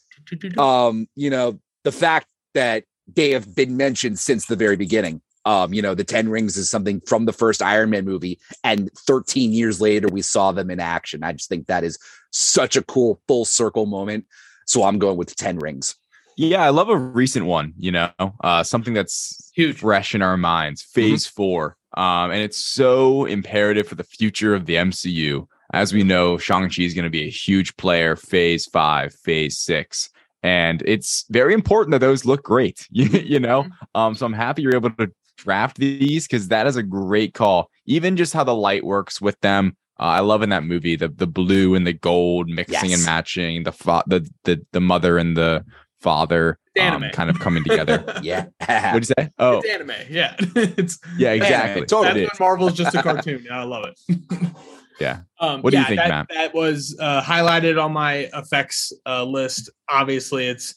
um 0.58 1.08
you 1.16 1.30
know 1.30 1.60
the 1.84 1.92
fact 1.92 2.28
that 2.54 2.84
they 3.16 3.32
have 3.32 3.56
been 3.56 3.78
mentioned 3.78 4.20
since 4.20 4.46
the 4.48 4.56
very 4.56 4.76
beginning 4.76 5.22
um 5.48 5.74
you 5.74 5.82
know 5.82 5.96
the 5.96 6.04
10 6.04 6.30
rings 6.30 6.58
is 6.58 6.70
something 6.70 7.02
from 7.08 7.26
the 7.26 7.34
first 7.34 7.62
iron 7.62 7.90
man 7.90 8.06
movie 8.06 8.38
and 8.64 8.92
13 8.94 9.52
years 9.52 9.80
later 9.82 10.08
we 10.08 10.22
saw 10.22 10.52
them 10.52 10.70
in 10.70 10.80
action 10.80 11.24
i 11.24 11.32
just 11.32 11.50
think 11.50 11.66
that 11.68 11.84
is 11.84 11.98
such 12.32 12.76
a 12.76 12.84
cool 12.84 13.20
full 13.28 13.46
circle 13.46 13.86
moment 13.86 14.26
so 14.66 14.84
i'm 14.84 15.00
going 15.00 15.18
with 15.18 15.30
the 15.30 15.36
10 15.36 15.58
rings 15.60 15.96
Yeah, 16.40 16.64
I 16.64 16.70
love 16.70 16.90
a 16.90 16.96
recent 16.96 17.48
one, 17.48 17.74
you 17.80 17.92
know, 17.92 18.12
uh, 18.44 18.62
something 18.62 18.94
that's 18.94 19.50
Huge. 19.56 19.80
fresh 19.80 20.14
in 20.14 20.22
our 20.22 20.38
minds, 20.38 20.84
phase 20.84 21.26
four. 21.26 21.76
Um, 21.98 22.30
and 22.30 22.42
it's 22.44 22.62
so 22.64 23.26
imperative 23.26 23.88
for 23.88 23.96
the 23.96 24.04
future 24.04 24.54
of 24.54 24.68
the 24.68 24.76
MCU. 24.76 25.48
as 25.74 25.94
we 25.94 26.04
know, 26.04 26.38
Shang-Chi 26.38 26.84
is 26.84 26.94
going 26.94 27.10
to 27.12 27.18
be 27.20 27.26
a 27.26 27.32
huge 27.46 27.76
player 27.78 28.16
phase 28.16 28.68
five, 28.68 29.16
phase 29.26 29.58
six. 29.58 30.12
And 30.44 30.84
it's 30.86 31.26
very 31.32 31.54
important 31.56 31.92
that 31.94 32.06
those 32.06 32.24
look 32.24 32.44
great, 32.44 32.88
you, 32.92 33.06
you 33.34 33.40
know? 33.40 33.66
Um, 33.96 34.14
so 34.14 34.28
I'm 34.28 34.34
happy 34.46 34.62
you're 34.62 34.76
able 34.76 34.92
to 34.92 35.12
draft 35.38 35.78
these 35.78 36.28
because 36.28 36.50
that 36.50 36.68
is 36.68 36.76
a 36.76 36.84
great 36.84 37.34
call. 37.34 37.70
Even 37.86 38.18
just 38.18 38.34
how 38.34 38.44
the 38.44 38.56
light 38.56 38.84
works 38.84 39.22
with 39.22 39.40
them. 39.42 39.78
Uh, 40.00 40.04
I 40.04 40.20
love 40.20 40.42
in 40.44 40.50
that 40.50 40.64
movie 40.64 40.96
the 40.96 41.08
the 41.08 41.26
blue 41.28 41.74
and 41.76 41.88
the 41.88 41.94
gold 41.94 42.50
mixing 42.50 42.90
Yes. 42.92 43.00
and 43.00 43.06
matching 43.06 43.64
the 43.64 43.72
fa- 43.72 44.04
the 44.08 44.30
the 44.44 44.64
the 44.72 44.82
mother 44.82 45.18
and 45.18 45.36
the 45.36 45.66
father 46.02 46.60
um, 46.80 47.04
kind 47.12 47.30
of 47.32 47.40
coming 47.40 47.64
together. 47.64 48.04
Yeah. 48.22 48.46
What'd 48.94 49.10
you 49.10 49.14
say? 49.18 49.32
Oh, 49.40 49.58
It's 49.60 49.70
anime. 49.70 49.92
Yeah. 50.10 50.36
it's 50.40 51.00
yeah, 51.18 51.32
exactly. 51.32 51.86
totally. 51.88 52.26
that's 52.26 52.40
when 52.40 52.48
Marvel's 52.48 52.74
just 52.74 52.96
a 52.96 53.02
cartoon. 53.02 53.48
I 53.52 53.64
love 53.64 53.86
it. 53.86 54.48
Yeah. 55.00 55.20
Um, 55.40 55.62
What 55.62 55.74
do 55.74 55.78
you 55.80 55.86
think, 55.86 56.00
that, 56.00 56.10
Matt? 56.10 56.28
That 56.34 56.54
was 56.56 56.98
uh, 57.00 57.22
highlighted 57.22 57.80
on 57.84 57.94
my 57.94 58.30
effects 58.34 58.92
uh, 59.06 59.24
list. 59.24 59.70
Obviously, 59.88 60.48
it's 60.48 60.74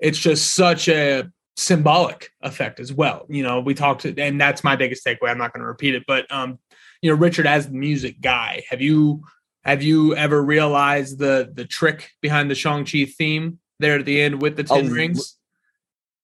it's 0.00 0.18
just 0.18 0.54
such 0.54 0.88
a 0.88 1.30
symbolic 1.60 2.32
effect 2.40 2.80
as 2.80 2.92
well. 2.92 3.26
You 3.28 3.42
know, 3.42 3.60
we 3.60 3.74
talked, 3.74 4.06
and 4.06 4.40
that's 4.40 4.64
my 4.64 4.76
biggest 4.76 5.04
takeaway. 5.04 5.28
I'm 5.28 5.38
not 5.38 5.52
going 5.52 5.60
to 5.60 5.66
repeat 5.66 5.94
it, 5.94 6.04
but 6.06 6.30
um, 6.32 6.58
you 7.02 7.10
know, 7.10 7.16
Richard, 7.16 7.46
as 7.46 7.68
the 7.68 7.74
music 7.74 8.20
guy, 8.20 8.64
have 8.70 8.80
you 8.80 9.22
have 9.64 9.82
you 9.82 10.16
ever 10.16 10.42
realized 10.42 11.18
the 11.18 11.50
the 11.52 11.66
trick 11.66 12.10
behind 12.22 12.50
the 12.50 12.54
Shang 12.54 12.84
Chi 12.84 13.04
theme 13.04 13.58
there 13.78 13.98
at 13.98 14.06
the 14.06 14.20
end 14.20 14.40
with 14.40 14.56
the 14.56 14.64
Ten 14.64 14.86
A 14.86 14.90
Rings? 14.90 15.36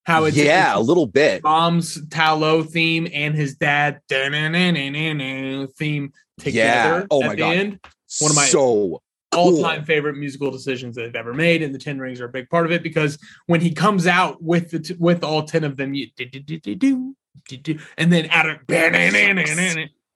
How 0.04 0.24
it's 0.24 0.36
yeah, 0.36 0.76
a 0.76 0.80
little 0.80 1.06
bit. 1.06 1.42
mom's 1.42 2.06
Ta 2.08 2.32
Lo 2.32 2.62
theme 2.62 3.08
and 3.12 3.34
his 3.34 3.56
dad 3.56 4.00
theme 4.08 6.12
together. 6.38 6.54
Yeah. 6.54 7.06
Oh 7.10 7.22
at 7.22 7.26
my 7.26 7.34
the 7.34 7.36
God. 7.36 7.56
End. 7.56 7.80
One 8.20 8.30
of 8.30 8.36
my 8.36 8.44
so 8.44 9.02
all 9.36 9.60
time 9.60 9.84
favorite 9.84 10.16
musical 10.16 10.50
decisions 10.50 10.96
that 10.96 11.02
they've 11.02 11.16
ever 11.16 11.34
made, 11.34 11.62
and 11.62 11.74
the 11.74 11.78
Ten 11.78 11.98
Rings 11.98 12.20
are 12.20 12.26
a 12.26 12.30
big 12.30 12.48
part 12.50 12.66
of 12.66 12.72
it 12.72 12.82
because 12.82 13.18
when 13.46 13.60
he 13.60 13.72
comes 13.72 14.06
out 14.06 14.42
with 14.42 14.70
the 14.70 14.80
t- 14.80 14.96
with 14.98 15.22
all 15.22 15.42
ten 15.42 15.64
of 15.64 15.76
them, 15.76 15.94
you 15.94 16.08
do-do-do-do-do, 16.16 17.14
do-do, 17.48 17.78
and 17.96 18.12
then 18.12 18.28
out 18.30 18.48
of 18.48 18.58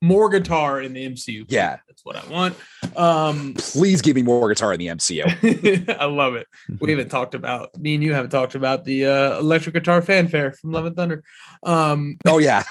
more 0.03 0.29
guitar 0.31 0.81
in 0.81 0.93
the 0.93 1.07
MCU. 1.07 1.45
Yeah. 1.49 1.79
that's 1.87 2.05
what 2.05 2.17
I 2.17 2.27
want. 2.29 2.57
Um, 2.97 3.55
please 3.59 4.01
give 4.01 4.17
me 4.17 4.23
more 4.23 4.49
guitar 4.49 4.73
in 4.73 4.81
the 4.81 4.87
MCU. 4.87 5.97
I 6.01 6.07
love 6.07 6.35
it. 6.35 6.47
We 6.81 6.91
haven't 6.91 7.11
talked 7.11 7.35
about 7.35 7.79
me 7.79 7.95
and 7.95 8.03
you 8.03 8.15
haven't 8.15 8.31
talked 8.31 8.55
about 8.55 8.85
the 8.85 9.07
uh, 9.07 9.39
electric 9.39 9.75
guitar 9.75 10.01
fanfare 10.01 10.53
from 10.53 10.73
Love 10.73 10.87
and 10.87 10.97
Thunder. 10.97 11.23
Um, 11.63 12.17
oh 12.27 12.39
yeah. 12.39 12.65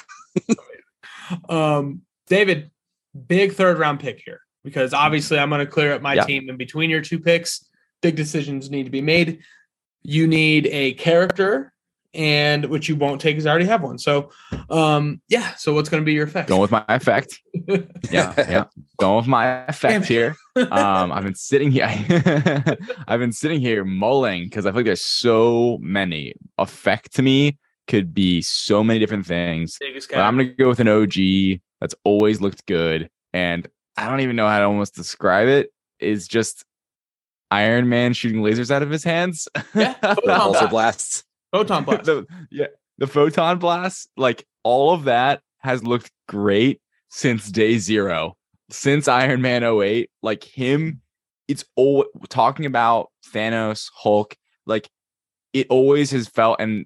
um, 1.50 2.02
David, 2.28 2.72
big 3.28 3.54
third 3.54 3.78
round 3.78 4.00
pick 4.00 4.22
here 4.26 4.42
because 4.64 4.94
obviously 4.94 5.40
I'm 5.40 5.50
going 5.50 5.66
to 5.66 5.72
clear 5.72 5.94
up 5.94 6.02
my 6.02 6.16
Yeah. 6.16 6.26
team, 6.26 6.50
in 6.50 6.58
between 6.58 6.90
your 6.90 7.02
two 7.02 7.20
picks, 7.20 7.66
big 8.02 8.16
decisions 8.16 8.70
need 8.70 8.84
to 8.84 8.90
be 8.90 9.02
made. 9.02 9.40
You 10.04 10.28
need 10.28 10.68
a 10.68 10.94
character, 10.94 11.74
and 12.16 12.66
which 12.66 12.90
you 12.90 12.96
won't 12.96 13.22
take 13.22 13.36
because 13.36 13.46
I 13.46 13.52
already 13.52 13.66
have 13.68 13.84
one. 13.84 14.00
So, 14.00 14.32
um, 14.72 15.22
yeah. 15.28 15.54
So 15.56 15.74
what's 15.76 15.90
going 15.90 16.02
to 16.02 16.06
be 16.06 16.14
your 16.14 16.26
effect? 16.26 16.50
Going 16.50 16.62
with 16.62 16.72
my 16.72 16.84
effect. 16.90 17.40
Yeah, 18.12 18.34
yeah. 18.38 18.64
Going 19.00 19.18
with 19.18 19.28
my 19.28 19.66
effect 19.68 20.06
here. 20.06 20.36
Um, 20.56 21.12
I've 21.12 21.24
been 21.24 21.36
sitting 21.36 21.70
here. 21.72 21.86
I've 23.08 23.20
been 23.20 23.32
sitting 23.32 23.60
here 23.60 23.86
mulling 23.86 24.46
because 24.46 24.66
I 24.66 24.70
feel 24.72 24.78
like 24.78 24.86
there's 24.86 25.06
so 25.06 25.78
many. 25.82 26.34
Effect 26.58 27.14
to 27.16 27.22
me 27.22 27.58
could 27.88 28.14
be 28.14 28.42
so 28.42 28.84
many 28.84 28.98
different 29.00 29.26
things. 29.28 29.78
But 30.10 30.20
I'm 30.20 30.36
gonna 30.38 30.46
go 30.46 30.68
with 30.70 30.80
an 30.80 30.88
OG 30.88 31.60
that's 31.80 31.94
always 32.04 32.42
looked 32.42 32.66
good, 32.66 33.10
and 33.34 33.68
I 34.00 34.10
don't 34.10 34.22
even 34.22 34.36
know 34.36 34.48
how 34.48 34.60
to 34.60 34.66
almost 34.66 34.96
describe 34.96 35.48
it. 35.48 35.72
Is 36.00 36.28
just 36.28 36.64
Iron 37.52 37.90
Man 37.90 38.14
shooting 38.14 38.42
lasers 38.42 38.72
out 38.72 38.84
of 38.84 38.90
his 38.90 39.04
hands. 39.04 39.48
Yeah, 39.76 39.94
photon 40.02 40.52
blast. 40.52 40.70
blasts. 40.70 41.24
Photon 41.52 41.84
blast. 41.84 42.04
the, 42.06 42.26
yeah, 42.50 42.68
the 42.98 43.08
photon 43.08 43.60
blast, 43.60 44.10
like 44.16 44.46
all 44.64 44.94
of 44.94 45.06
that 45.06 45.42
has 45.60 45.84
looked 45.84 46.12
great 46.28 46.82
since 47.10 47.50
day 47.50 47.78
zero, 47.78 48.36
since 48.70 49.08
Iron 49.08 49.42
Man 49.42 49.64
08. 49.64 50.10
Like 50.22 50.44
him, 50.44 51.02
it's 51.48 51.66
all 51.76 52.06
talking 52.30 52.66
about 52.66 53.10
Thanos, 53.34 53.90
Hulk, 53.94 54.36
like 54.66 54.90
it 55.54 55.68
always 55.70 56.12
has 56.12 56.28
felt, 56.28 56.62
and 56.62 56.86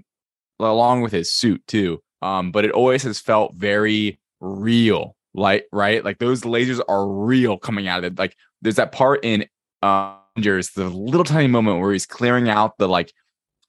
along 0.59 1.01
with 1.01 1.11
his 1.11 1.31
suit 1.31 1.61
too. 1.67 2.01
Um, 2.21 2.51
but 2.51 2.63
it 2.63 2.71
always 2.71 3.03
has 3.03 3.19
felt 3.19 3.53
very 3.53 4.19
real, 4.39 5.15
like 5.33 5.65
right, 5.71 6.03
like 6.03 6.19
those 6.19 6.41
lasers 6.41 6.81
are 6.87 7.07
real 7.07 7.57
coming 7.57 7.87
out 7.87 7.99
of 7.99 8.13
it. 8.13 8.19
Like 8.19 8.35
there's 8.61 8.75
that 8.75 8.91
part 8.91 9.23
in 9.23 9.45
uh, 9.81 10.15
Avengers, 10.35 10.71
the 10.71 10.85
little 10.89 11.23
tiny 11.23 11.47
moment 11.47 11.79
where 11.79 11.91
he's 11.91 12.05
clearing 12.05 12.49
out 12.49 12.77
the 12.77 12.87
like 12.87 13.11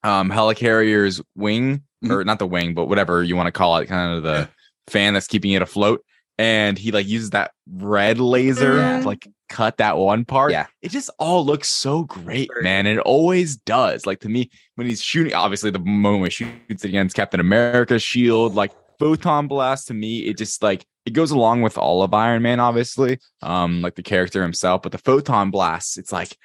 um 0.03 0.31
helicarrier's 0.31 1.23
wing 1.35 1.82
or 2.11 2.24
not 2.24 2.39
the 2.39 2.47
wing 2.47 2.74
but 2.74 2.86
whatever 2.91 3.23
you 3.23 3.35
want 3.36 3.47
to 3.47 3.53
call 3.53 3.77
it 3.78 3.86
kind 3.86 4.15
of 4.15 4.23
the 4.23 4.47
fan 4.89 5.15
that's 5.15 5.27
keeping 5.27 5.53
it 5.53 5.62
afloat. 5.62 6.05
And 6.36 6.77
he 6.78 6.91
like 6.93 7.07
uses 7.07 7.31
that 7.31 7.53
red 7.70 8.19
laser 8.19 8.77
Yeah. 8.77 9.01
to 9.01 9.07
like 9.07 9.27
cut 9.49 9.77
that 9.78 9.97
one 9.97 10.24
part. 10.24 10.51
Yeah. 10.53 10.66
it 10.82 10.91
just 10.91 11.09
all 11.19 11.45
looks 11.47 11.69
so 11.70 12.05
great 12.05 12.51
man 12.62 12.86
it 12.86 12.99
always 12.99 13.57
does. 13.57 14.05
Like 14.07 14.20
to 14.20 14.28
me 14.28 14.51
when 14.74 14.86
he's 14.86 15.03
shooting 15.03 15.32
obviously 15.35 15.70
the 15.70 15.78
moment 15.78 16.32
he 16.35 16.47
shoots 16.69 16.85
against 16.85 17.15
captain 17.16 17.41
america's 17.41 18.03
shield 18.03 18.55
like 18.55 18.73
photon 18.99 19.47
blast 19.49 19.89
to 19.89 19.95
me 19.95 20.19
it 20.21 20.37
just 20.39 20.62
like 20.62 20.85
it 21.07 21.11
goes 21.12 21.31
along 21.31 21.62
with 21.62 21.77
all 21.79 22.03
of 22.03 22.15
iron 22.15 22.43
man 22.43 22.61
obviously 22.61 23.19
um 23.43 23.83
like 23.83 23.95
the 23.95 24.03
character 24.03 24.43
himself 24.43 24.83
but 24.83 24.93
the 24.93 24.99
photon 24.99 25.51
blasts 25.51 25.97
it's 25.97 26.12
like 26.12 26.37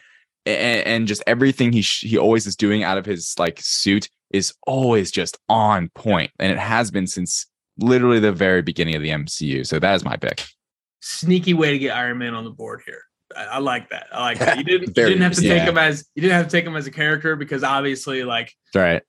and, 0.45 0.87
and 0.87 1.07
just 1.07 1.21
everything 1.27 1.71
he 1.71 1.81
sh- 1.81 2.05
he 2.05 2.17
always 2.17 2.47
is 2.47 2.55
doing 2.55 2.83
out 2.83 2.97
of 2.97 3.05
his 3.05 3.35
like 3.37 3.59
suit 3.61 4.09
is 4.31 4.53
always 4.65 5.11
just 5.11 5.37
on 5.49 5.89
point, 5.95 6.31
and 6.39 6.51
it 6.51 6.57
has 6.57 6.91
been 6.91 7.07
since 7.07 7.45
literally 7.77 8.19
the 8.19 8.31
very 8.31 8.61
beginning 8.61 8.95
of 8.95 9.01
the 9.01 9.09
MCU. 9.09 9.65
So 9.67 9.79
that 9.79 9.95
is 9.95 10.05
my 10.05 10.15
pick. 10.15 10.45
Sneaky 11.01 11.53
way 11.53 11.71
to 11.71 11.77
get 11.79 11.95
Iron 11.95 12.19
Man 12.19 12.33
on 12.33 12.45
the 12.45 12.51
board 12.51 12.81
here. 12.85 13.01
I, 13.35 13.43
I 13.45 13.57
like 13.59 13.89
that. 13.89 14.07
I 14.13 14.21
like 14.21 14.39
that. 14.39 14.57
You 14.57 14.63
didn't, 14.65 14.87
you 14.87 14.93
didn't 14.93 15.21
have 15.21 15.33
to 15.33 15.41
take 15.41 15.49
Yeah. 15.57 15.65
him 15.69 15.77
as 15.77 16.07
you 16.15 16.21
didn't 16.21 16.37
have 16.37 16.45
to 16.47 16.51
take 16.51 16.65
him 16.65 16.75
as 16.75 16.87
a 16.87 16.91
character 16.91 17.35
because 17.35 17.63
obviously, 17.63 18.23
like 18.23 18.53
All 18.75 18.81
right, 18.81 19.03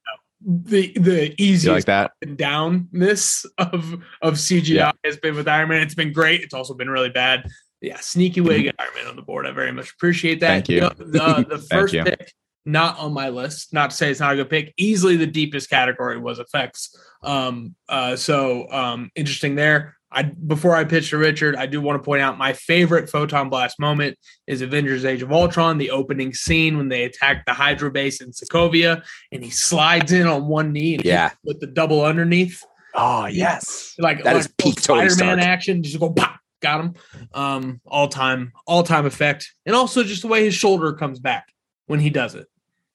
the 0.44 0.92
the 0.98 1.34
easiest 1.42 1.66
like 1.74 1.84
that? 1.86 2.12
and 2.22 2.38
downness 2.38 3.44
of 3.58 4.02
of 4.22 4.34
CGI 4.34 4.74
Yeah. 4.74 4.92
has 5.04 5.16
been 5.18 5.34
with 5.34 5.48
Iron 5.48 5.68
Man. 5.68 5.82
It's 5.82 5.94
been 5.94 6.12
great. 6.12 6.42
It's 6.42 6.54
also 6.54 6.74
been 6.74 6.88
really 6.90 7.10
bad. 7.10 7.46
Yeah, 7.80 7.98
sneaky 8.00 8.40
way 8.42 8.56
to 8.58 8.62
get 8.64 8.74
Iron 8.78 8.90
Man 8.94 9.06
on 9.06 9.16
the 9.16 9.22
board. 9.22 9.46
I 9.46 9.52
very 9.52 9.72
much 9.72 9.90
appreciate 9.92 10.40
that. 10.40 10.48
Thank 10.48 10.68
you. 10.68 10.80
know, 10.80 10.90
The, 10.96 11.46
the 11.48 11.58
first 11.70 11.94
pick, 11.94 12.32
not 12.66 12.98
on 12.98 13.12
my 13.14 13.30
list. 13.30 13.72
Not 13.72 13.90
to 13.90 13.96
say 13.96 14.10
it's 14.10 14.20
not 14.20 14.32
a 14.34 14.36
good 14.36 14.50
pick. 14.50 14.74
Easily 14.76 15.16
the 15.16 15.26
deepest 15.26 15.70
category 15.70 16.18
was 16.18 16.38
effects. 16.38 16.94
Um, 17.22 17.74
uh, 17.88 18.16
so 18.16 18.70
um, 18.70 19.10
interesting 19.14 19.54
there. 19.54 19.96
I 20.12 20.24
before 20.24 20.74
I 20.74 20.84
pitch 20.84 21.10
to 21.10 21.18
Richard, 21.18 21.54
I 21.54 21.66
do 21.66 21.80
want 21.80 22.02
to 22.02 22.04
point 22.04 22.20
out 22.20 22.36
my 22.36 22.52
favorite 22.52 23.08
photon 23.08 23.48
blast 23.48 23.78
moment 23.78 24.18
is 24.46 24.60
Avengers: 24.60 25.04
Age 25.04 25.22
of 25.22 25.32
Ultron, 25.32 25.78
the 25.78 25.90
opening 25.90 26.34
scene 26.34 26.76
when 26.76 26.88
they 26.88 27.04
attack 27.04 27.46
the 27.46 27.52
Hydra 27.52 27.90
base 27.90 28.20
in 28.20 28.30
Sokovia, 28.32 29.04
and 29.30 29.44
he 29.44 29.50
slides 29.50 30.12
in 30.12 30.26
on 30.26 30.46
one 30.48 30.72
knee 30.72 30.94
and 30.96 31.04
Yeah. 31.04 31.30
with 31.44 31.60
the 31.60 31.68
double 31.68 32.04
underneath, 32.04 32.62
Oh 32.94 33.26
yes, 33.26 33.94
like 33.98 34.24
That 34.24 34.34
like 34.34 34.40
is 34.40 34.48
peak 34.58 34.82
Tony 34.82 35.08
Spider-Man 35.08 35.38
Stark. 35.38 35.48
action, 35.48 35.82
just 35.82 36.00
go 36.00 36.10
pop, 36.10 36.40
got 36.60 36.80
him. 36.80 36.94
Um, 37.32 37.80
all 37.86 38.08
time, 38.08 38.52
all 38.66 38.82
time 38.82 39.06
effect, 39.06 39.54
and 39.64 39.76
also 39.76 40.02
just 40.02 40.22
the 40.22 40.28
way 40.28 40.44
his 40.44 40.54
shoulder 40.54 40.92
comes 40.92 41.20
back 41.20 41.52
when 41.86 42.00
he 42.00 42.10
does 42.10 42.34
it. 42.34 42.48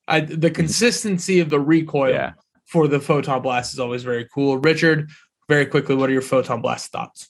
I 0.08 0.20
the 0.20 0.52
consistency 0.52 1.40
of 1.40 1.50
the 1.50 1.60
recoil 1.62 2.12
yeah. 2.12 2.34
for 2.66 2.88
the 2.90 3.00
photon 3.00 3.42
blast 3.42 3.74
is 3.74 3.80
always 3.80 4.04
very 4.04 4.28
cool. 4.34 4.58
Richard, 4.58 5.10
very 5.48 5.66
quickly, 5.66 5.96
what 5.96 6.10
are 6.10 6.14
your 6.14 6.22
photon 6.22 6.62
blast 6.62 6.92
thoughts? 6.92 7.30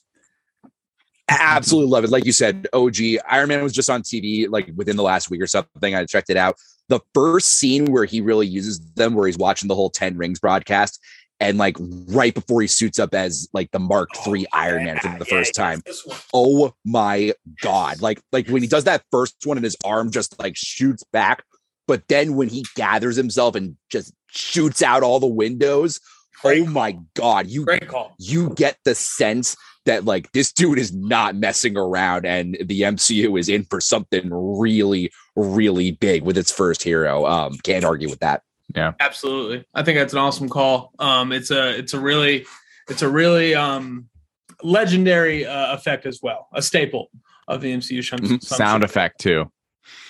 Absolutely 1.28 1.90
love 1.90 2.04
it. 2.04 2.10
Like 2.10 2.24
you 2.24 2.32
said, 2.32 2.68
OG 2.72 2.96
Iron 3.28 3.48
Man 3.48 3.62
was 3.62 3.72
just 3.72 3.90
on 3.90 4.02
TV 4.02 4.48
like 4.48 4.70
within 4.76 4.96
the 4.96 5.02
last 5.02 5.28
week 5.28 5.42
or 5.42 5.46
something. 5.46 5.94
I 5.94 6.04
checked 6.04 6.30
it 6.30 6.36
out. 6.36 6.56
The 6.88 7.00
first 7.14 7.58
scene 7.58 7.86
where 7.86 8.04
he 8.04 8.20
really 8.20 8.46
uses 8.46 8.78
them, 8.94 9.14
where 9.14 9.26
he's 9.26 9.36
watching 9.36 9.66
the 9.66 9.74
whole 9.74 9.90
Ten 9.90 10.16
Rings 10.16 10.38
broadcast, 10.38 11.00
and 11.40 11.58
like 11.58 11.76
right 11.80 12.32
before 12.32 12.62
he 12.62 12.68
suits 12.68 13.00
up 13.00 13.12
as 13.12 13.48
like 13.52 13.72
the 13.72 13.80
Mark 13.80 14.08
oh, 14.24 14.34
III 14.34 14.46
Iron 14.52 14.84
Man 14.84 14.98
for 15.00 15.18
the 15.18 15.24
first 15.24 15.54
time. 15.54 15.82
Oh 16.32 16.74
my 16.84 17.32
god! 17.60 18.00
Like 18.00 18.20
like 18.30 18.48
when 18.48 18.62
he 18.62 18.68
does 18.68 18.84
that 18.84 19.02
first 19.10 19.34
one 19.44 19.58
and 19.58 19.64
his 19.64 19.76
arm 19.84 20.12
just 20.12 20.38
like 20.38 20.56
shoots 20.56 21.02
back, 21.12 21.44
but 21.88 22.06
then 22.08 22.36
when 22.36 22.48
he 22.48 22.64
gathers 22.76 23.16
himself 23.16 23.56
and 23.56 23.76
just 23.90 24.14
shoots 24.28 24.80
out 24.80 25.02
all 25.02 25.18
the 25.18 25.26
windows. 25.26 26.00
Oh 26.44 26.66
my 26.66 26.98
god! 27.14 27.46
You 27.48 27.64
Great 27.64 27.88
call. 27.88 28.14
you 28.18 28.50
get 28.50 28.78
the 28.84 28.94
sense 28.94 29.56
that 29.86 30.04
like 30.04 30.32
this 30.32 30.52
dude 30.52 30.78
is 30.78 30.92
not 30.94 31.36
messing 31.36 31.76
around 31.76 32.26
and 32.26 32.56
the 32.64 32.82
MCU 32.82 33.38
is 33.38 33.48
in 33.48 33.64
for 33.64 33.80
something 33.80 34.28
really, 34.30 35.10
really 35.36 35.92
big 35.92 36.22
with 36.24 36.36
its 36.36 36.50
first 36.50 36.82
hero. 36.82 37.24
Um, 37.26 37.54
can't 37.62 37.84
argue 37.84 38.08
with 38.10 38.18
that. 38.20 38.42
Yeah. 38.74 38.92
Absolutely. 38.98 39.64
I 39.74 39.82
think 39.84 39.96
that's 39.98 40.12
an 40.12 40.18
awesome 40.18 40.48
call. 40.48 40.92
Um, 40.98 41.30
it's 41.32 41.50
a 41.52 41.78
it's 41.78 41.94
a 41.94 42.00
really 42.00 42.46
it's 42.88 43.02
a 43.02 43.08
really 43.08 43.54
um 43.54 44.08
legendary 44.62 45.46
uh, 45.46 45.74
effect 45.74 46.06
as 46.06 46.20
well, 46.22 46.48
a 46.54 46.62
staple. 46.62 47.10
of 47.48 47.60
the 47.60 47.72
MCU. 47.72 48.02
Some, 48.04 48.18
Mhm. 48.18 48.42
Sound 48.42 48.82
effect 48.82 49.20
too. 49.20 49.52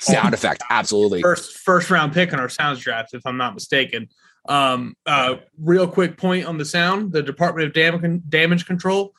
Sound 0.00 0.32
effect, 0.32 0.62
absolutely. 0.70 1.20
first 1.20 1.58
first 1.58 1.90
round 1.90 2.14
pick 2.14 2.32
in 2.32 2.40
our 2.40 2.48
sounds 2.48 2.80
draft, 2.80 3.12
if 3.12 3.20
I'm 3.26 3.36
not 3.36 3.52
mistaken. 3.52 4.08
Um, 4.48 4.94
uh, 5.06 5.36
real 5.58 5.86
quick 5.88 6.16
point 6.16 6.46
on 6.46 6.58
the 6.58 6.64
sound: 6.64 7.12
the 7.12 7.22
Department 7.22 7.68
of 7.68 7.74
Dam- 7.74 8.22
Damage 8.28 8.66
Control, 8.66 9.12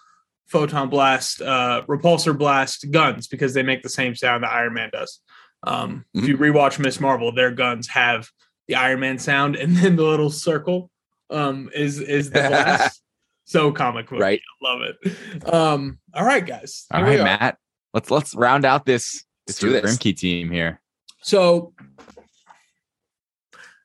photon 0.48 0.90
blast, 0.90 1.42
uh, 1.42 1.84
repulsor 1.88 2.38
blast 2.38 2.90
guns 2.92 3.28
because 3.28 3.54
they 3.54 3.64
make 3.64 3.84
the 3.84 3.90
same 3.90 4.16
sound 4.16 4.44
that 4.44 4.52
Iron 4.52 4.74
Man 4.74 4.90
does. 4.92 5.20
Um, 5.64 6.06
If 6.14 6.28
you 6.28 6.38
rewatch 6.38 6.80
Ms. 6.80 7.00
Marvel, 7.00 7.32
their 7.34 7.52
guns 7.52 7.88
have 7.90 8.30
the 8.68 8.76
Iron 8.76 9.00
Man 9.00 9.18
sound, 9.20 9.56
and 9.56 9.76
then 9.78 9.96
the 9.96 10.04
little 10.04 10.30
circle 10.30 10.90
um, 11.30 11.70
is 11.74 12.00
is 12.00 12.30
the 12.30 12.40
blast. 12.42 13.02
so 13.46 13.72
comic 13.72 14.10
book, 14.10 14.20
Right. 14.20 14.42
I 14.62 14.70
love 14.74 14.82
it. 14.82 15.54
Um, 15.54 16.00
all 16.14 16.26
right, 16.26 16.46
guys. 16.46 16.86
All 16.92 17.00
here 17.00 17.10
we 17.10 17.16
right, 17.16 17.22
are. 17.22 17.24
Matt. 17.40 17.58
Let's 17.94 18.12
let's 18.12 18.36
round 18.36 18.66
out 18.66 18.86
this 18.86 19.24
Let's 19.48 19.60
this 19.60 19.82
this. 19.82 19.98
Roembke 19.98 20.16
team 20.18 20.52
here. 20.52 20.82
So 21.22 21.74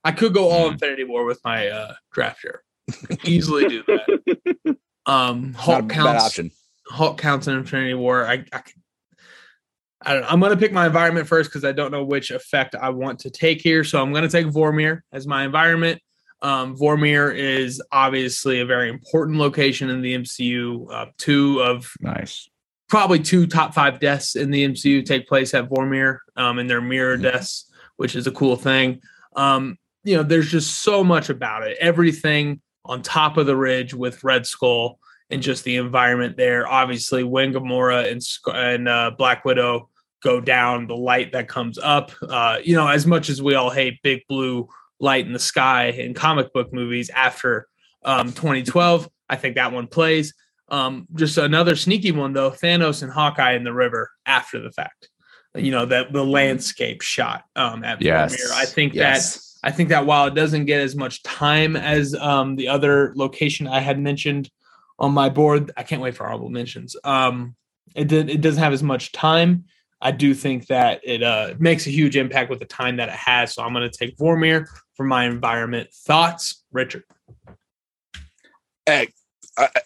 I 0.04 0.12
could 0.12 0.34
go 0.34 0.48
all 0.50 0.66
Hmm. 0.68 0.72
Infinity 0.74 1.04
War 1.04 1.24
with 1.24 1.40
my 1.44 1.68
uh, 1.68 1.94
draft 2.12 2.40
here. 2.42 2.62
Easily 3.24 3.68
do 3.68 3.82
that. 3.86 4.76
Um, 5.04 5.52
Hulk 5.54 5.88
counts. 5.88 6.24
option. 6.24 6.52
Hulk 6.88 7.18
counts 7.18 7.48
in 7.48 7.56
Infinity 7.56 7.94
War. 7.94 8.24
I, 8.24 8.44
I, 8.52 8.62
I 10.02 10.12
don't 10.12 10.22
know. 10.22 10.28
I'm 10.28 10.38
going 10.38 10.52
to 10.52 10.56
pick 10.56 10.72
my 10.72 10.86
environment 10.86 11.26
first 11.26 11.50
because 11.50 11.64
I 11.64 11.72
don't 11.72 11.90
know 11.90 12.04
which 12.04 12.30
effect 12.30 12.76
I 12.76 12.90
want 12.90 13.18
to 13.20 13.30
take 13.30 13.60
here. 13.60 13.82
So 13.82 14.00
I'm 14.00 14.12
going 14.12 14.22
to 14.22 14.28
take 14.28 14.46
Vormir 14.46 15.00
as 15.12 15.26
my 15.26 15.44
environment. 15.44 16.00
Um, 16.40 16.76
Vormir 16.76 17.34
is 17.36 17.82
obviously 17.90 18.60
a 18.60 18.64
very 18.64 18.88
important 18.88 19.38
location 19.38 19.90
in 19.90 20.02
the 20.02 20.14
MCU. 20.18 20.86
Uh, 20.88 21.06
two 21.18 21.60
of 21.60 21.92
Nice. 22.00 22.48
probably 22.88 23.18
two 23.18 23.48
top 23.48 23.74
five 23.74 23.98
deaths 23.98 24.36
in 24.36 24.52
the 24.52 24.64
MCU 24.68 25.04
take 25.04 25.26
place 25.26 25.52
at 25.52 25.68
Vormir, 25.68 26.18
um, 26.36 26.60
and 26.60 26.70
they're 26.70 26.80
mirror 26.80 27.16
Mhm. 27.18 27.22
deaths, 27.22 27.68
which 27.96 28.14
is 28.14 28.28
a 28.28 28.32
cool 28.32 28.54
thing. 28.54 29.00
Um, 29.34 29.78
you 30.04 30.16
know, 30.16 30.22
there's 30.22 30.50
just 30.50 30.82
so 30.82 31.04
much 31.04 31.28
about 31.28 31.66
it. 31.66 31.76
Everything 31.80 32.60
on 32.84 33.02
top 33.02 33.36
of 33.36 33.46
the 33.46 33.56
ridge 33.56 33.94
with 33.94 34.24
Red 34.24 34.46
Skull 34.46 34.98
and 35.30 35.42
just 35.42 35.64
the 35.64 35.76
environment 35.76 36.36
there. 36.36 36.66
Obviously, 36.66 37.24
when 37.24 37.52
Gamora 37.52 38.10
and 38.10 38.20
and 38.54 38.88
uh, 38.88 39.12
Black 39.16 39.44
Widow 39.44 39.88
go 40.22 40.40
down, 40.40 40.86
the 40.86 40.96
light 40.96 41.32
that 41.32 41.48
comes 41.48 41.78
up. 41.78 42.12
Uh, 42.22 42.58
you 42.62 42.74
know, 42.74 42.88
as 42.88 43.06
much 43.06 43.28
as 43.28 43.40
we 43.42 43.54
all 43.54 43.70
hate 43.70 44.02
big 44.02 44.20
blue 44.28 44.68
light 45.00 45.26
in 45.26 45.32
the 45.32 45.38
sky 45.38 45.86
in 45.86 46.14
comic 46.14 46.52
book 46.52 46.72
movies 46.72 47.10
after 47.10 47.66
um, 48.04 48.28
2012, 48.28 49.08
I 49.28 49.36
think 49.36 49.56
that 49.56 49.72
one 49.72 49.86
plays. 49.86 50.34
Um, 50.68 51.06
just 51.14 51.38
another 51.38 51.76
sneaky 51.76 52.12
one 52.12 52.32
though: 52.32 52.50
Thanos 52.50 53.02
and 53.02 53.12
Hawkeye 53.12 53.52
in 53.52 53.64
the 53.64 53.72
river 53.72 54.10
after 54.26 54.60
the 54.60 54.70
fact. 54.70 55.08
You 55.54 55.70
know 55.70 55.84
that 55.86 56.12
the 56.12 56.24
landscape 56.24 57.02
shot 57.02 57.44
um, 57.56 57.84
at 57.84 58.00
Yes. 58.00 58.34
Vormir. 58.34 58.52
I 58.52 58.64
think 58.64 58.94
that 58.94 58.98
Yes. 59.16 59.51
I 59.62 59.70
think 59.70 59.90
that 59.90 60.06
while 60.06 60.26
it 60.26 60.34
doesn't 60.34 60.64
get 60.64 60.80
as 60.80 60.96
much 60.96 61.22
time 61.22 61.76
as 61.76 62.14
um, 62.14 62.56
the 62.56 62.68
other 62.68 63.12
location 63.14 63.66
I 63.66 63.80
had 63.80 63.98
mentioned 63.98 64.50
on 64.98 65.12
my 65.12 65.28
board, 65.28 65.70
I 65.76 65.82
can't 65.84 66.02
wait 66.02 66.16
for 66.16 66.26
honorable 66.26 66.48
mentions. 66.50 66.96
Um, 67.04 67.54
it 67.94 68.08
did, 68.08 68.28
it 68.28 68.40
doesn't 68.40 68.62
have 68.62 68.72
as 68.72 68.82
much 68.82 69.12
time. 69.12 69.64
I 70.00 70.10
do 70.10 70.34
think 70.34 70.66
that 70.66 71.00
it 71.04 71.22
uh, 71.22 71.54
makes 71.58 71.86
a 71.86 71.90
huge 71.90 72.16
impact 72.16 72.50
with 72.50 72.58
the 72.58 72.64
time 72.64 72.96
that 72.96 73.08
it 73.08 73.14
has. 73.14 73.54
So 73.54 73.62
I'm 73.62 73.72
going 73.72 73.88
to 73.88 73.96
take 73.96 74.16
Vormir 74.16 74.66
for 74.94 75.04
my 75.04 75.26
environment. 75.26 75.92
Thoughts, 75.92 76.64
Richard? 76.72 77.04
a, 78.88 79.06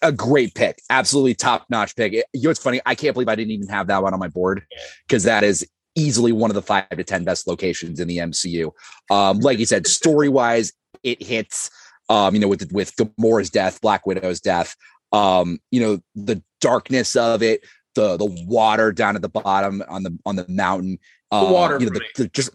a- 0.01 0.11
great 0.11 0.55
pick, 0.55 0.81
absolutely 0.89 1.35
top 1.35 1.65
notch 1.69 1.95
pick. 1.95 2.13
It- 2.13 2.25
you 2.33 2.43
know, 2.43 2.49
it's 2.49 2.59
funny. 2.59 2.81
I 2.85 2.95
can't 2.95 3.13
believe 3.13 3.29
I 3.29 3.35
didn't 3.35 3.51
even 3.51 3.67
have 3.67 3.87
that 3.87 4.01
one 4.01 4.13
on 4.13 4.19
my 4.19 4.27
board 4.27 4.65
because 5.07 5.23
that 5.23 5.43
is 5.43 5.67
easily 5.97 6.31
one 6.31 6.51
of 6.51 6.55
the 6.55 6.61
five 6.61 6.87
to 6.89 7.03
ten 7.03 7.23
best 7.23 7.47
locations 7.47 7.99
in 7.99 8.07
the 8.07 8.19
MCU. 8.19 8.71
Um, 9.09 9.39
like 9.39 9.59
you 9.59 9.65
said, 9.65 9.87
story 9.99 10.29
wise, 10.29 10.71
it 11.03 11.21
hits. 11.21 11.69
Um, 12.09 12.33
you 12.33 12.39
know, 12.39 12.47
with 12.47 12.71
with 12.71 12.95
Gamora's 12.95 13.49
death, 13.49 13.81
Black 13.81 14.05
Widow's 14.05 14.39
death. 14.39 14.75
Um, 15.11 15.59
you 15.71 15.81
know, 15.81 15.99
the 16.15 16.41
darkness 16.61 17.15
of 17.15 17.43
it, 17.43 17.65
the 17.95 18.15
the 18.15 18.45
water 18.47 18.93
down 18.93 19.15
at 19.15 19.21
the 19.21 19.29
bottom 19.29 19.83
on 19.89 20.03
the 20.03 20.17
on 20.25 20.37
the 20.37 20.45
mountain. 20.47 20.99
Uh, 21.31 21.49
water 21.51 21.79
you 21.79 21.87
know, 21.87 21.93
the, 21.93 22.23
the 22.23 22.27
just 22.29 22.51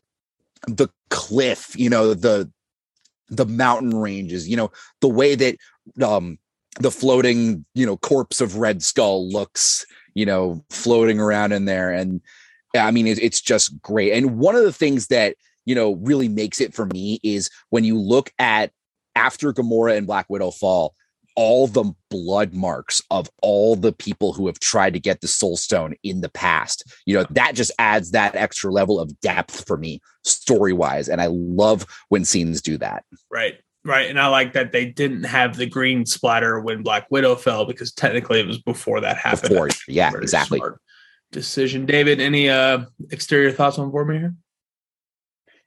the 0.66 0.88
cliff. 1.10 1.78
You 1.78 1.90
know, 1.90 2.14
the 2.14 2.50
the 3.28 3.44
mountain 3.44 3.94
ranges. 3.94 4.48
You 4.48 4.56
know, 4.56 4.72
the 5.00 5.08
way 5.08 5.34
that 5.34 5.56
um 6.02 6.38
the 6.80 6.90
floating 6.90 7.64
you 7.74 7.84
know 7.84 7.96
corpse 7.98 8.40
of 8.40 8.56
red 8.56 8.82
skull 8.82 9.28
looks 9.28 9.84
you 10.14 10.24
know 10.24 10.64
floating 10.70 11.20
around 11.20 11.52
in 11.52 11.66
there 11.66 11.90
and 11.90 12.22
i 12.74 12.90
mean 12.90 13.06
it, 13.06 13.18
it's 13.22 13.40
just 13.40 13.80
great 13.82 14.12
and 14.12 14.38
one 14.38 14.54
of 14.54 14.64
the 14.64 14.72
things 14.72 15.08
that 15.08 15.36
you 15.64 15.74
know 15.74 15.94
really 15.96 16.28
makes 16.28 16.60
it 16.60 16.74
for 16.74 16.86
me 16.86 17.20
is 17.22 17.50
when 17.70 17.84
you 17.84 17.98
look 17.98 18.30
at 18.38 18.70
after 19.14 19.52
gamora 19.52 19.96
and 19.96 20.06
black 20.06 20.26
widow 20.28 20.50
fall 20.50 20.94
all 21.34 21.66
the 21.66 21.90
blood 22.10 22.52
marks 22.52 23.00
of 23.10 23.30
all 23.40 23.74
the 23.74 23.92
people 23.92 24.34
who 24.34 24.46
have 24.46 24.60
tried 24.60 24.92
to 24.92 25.00
get 25.00 25.22
the 25.22 25.28
soul 25.28 25.56
stone 25.56 25.94
in 26.02 26.20
the 26.20 26.28
past 26.28 26.84
you 27.06 27.14
know 27.14 27.24
that 27.30 27.54
just 27.54 27.72
adds 27.78 28.10
that 28.10 28.34
extra 28.36 28.70
level 28.70 29.00
of 29.00 29.18
depth 29.20 29.66
for 29.66 29.78
me 29.78 30.00
story 30.24 30.72
wise 30.74 31.08
and 31.08 31.22
i 31.22 31.26
love 31.30 31.86
when 32.10 32.24
scenes 32.24 32.60
do 32.60 32.76
that 32.76 33.04
Right. 33.30 33.58
Right. 33.84 34.08
And 34.08 34.20
I 34.20 34.28
like 34.28 34.52
that 34.52 34.70
they 34.70 34.86
didn't 34.86 35.24
have 35.24 35.56
the 35.56 35.66
green 35.66 36.06
splatter 36.06 36.60
when 36.60 36.84
Black 36.84 37.06
Widow 37.10 37.34
fell 37.34 37.64
because 37.64 37.92
technically 37.92 38.38
it 38.38 38.46
was 38.46 38.58
before 38.58 39.00
that 39.00 39.16
happened. 39.16 39.48
before 39.48 39.68
yeah 39.88 40.12
exactly 40.14 40.58
smart 40.58 40.80
Decision. 41.32 41.86
David, 41.86 42.20
any 42.20 42.48
uh 42.50 42.84
exterior 43.10 43.50
thoughts 43.50 43.78
on 43.78 43.90
Vormir? 43.90 44.18
Here? 44.18 44.34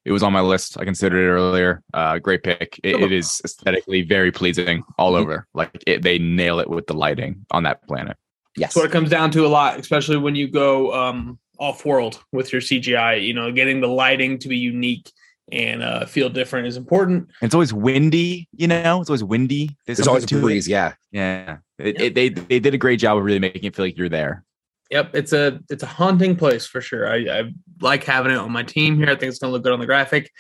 It 0.06 0.12
was 0.12 0.22
on 0.22 0.32
my 0.32 0.42
list. 0.42 0.80
I 0.80 0.86
considered 0.86 1.26
it 1.26 1.32
earlier. 1.32 1.82
Uh, 1.92 2.20
great 2.20 2.44
pick. 2.44 2.80
It, 2.84 3.02
it 3.02 3.12
is 3.12 3.42
aesthetically 3.44 4.04
very 4.04 4.32
pleasing 4.32 4.84
all 5.00 5.14
Mhm. 5.14 5.22
over. 5.22 5.48
Like 5.56 5.72
it, 5.88 6.04
they 6.04 6.20
nail 6.20 6.60
it 6.60 6.70
with 6.70 6.86
the 6.86 6.94
lighting 6.94 7.46
on 7.50 7.64
that 7.64 7.82
planet. 7.88 8.16
yes 8.56 8.70
That's 8.70 8.76
what 8.76 8.86
it 8.86 8.92
comes 8.92 9.10
down 9.10 9.32
to 9.32 9.46
a 9.46 9.50
lot, 9.50 9.80
especially 9.80 10.18
when 10.18 10.36
you 10.36 10.48
go 10.48 10.94
um 10.94 11.40
off 11.60 11.84
world 11.86 12.24
with 12.32 12.52
your 12.54 12.62
CGI. 12.62 13.26
You 13.26 13.34
know, 13.34 13.52
getting 13.52 13.82
the 13.82 13.88
lighting 13.88 14.38
to 14.40 14.48
be 14.48 14.58
unique 14.58 15.12
and 15.52 15.82
uh 15.82 16.06
feel 16.06 16.30
different 16.30 16.68
is 16.68 16.78
important. 16.78 17.30
It's 17.42 17.56
always 17.56 17.74
windy. 17.74 18.48
You 18.56 18.68
know, 18.68 19.02
it's 19.02 19.10
always 19.10 19.24
windy. 19.24 19.76
there's 19.88 20.08
always 20.08 20.26
a 20.26 20.28
something 20.28 20.42
to 20.42 20.46
it. 20.46 20.50
breeze 20.50 20.68
yeah 20.68 20.94
Yeah, 21.12 21.58
it, 21.80 22.00
it, 22.00 22.14
they 22.14 22.30
they 22.30 22.60
did 22.60 22.76
a 22.76 22.78
great 22.78 23.00
job 23.00 23.18
of 23.18 23.24
really 23.24 23.40
making 23.40 23.64
it 23.64 23.76
feel 23.76 23.86
like 23.86 23.98
you're 23.98 24.10
there. 24.10 24.44
Yep, 24.92 25.16
it's 25.16 25.34
a 25.34 25.60
it's 25.70 25.84
a 25.84 25.88
haunting 25.88 26.36
place 26.36 26.68
for 26.68 26.80
sure. 26.80 27.08
I, 27.08 27.40
I 27.40 27.52
like 27.82 28.04
having 28.04 28.32
it 28.32 28.38
on 28.38 28.52
my 28.52 28.64
team 28.64 28.98
here. 28.98 29.10
I 29.10 29.16
think 29.16 29.30
it's 29.30 29.40
gonna 29.40 29.52
look 29.52 29.64
good 29.64 29.74
on 29.74 29.80
the 29.80 29.86
graphic. 29.86 30.32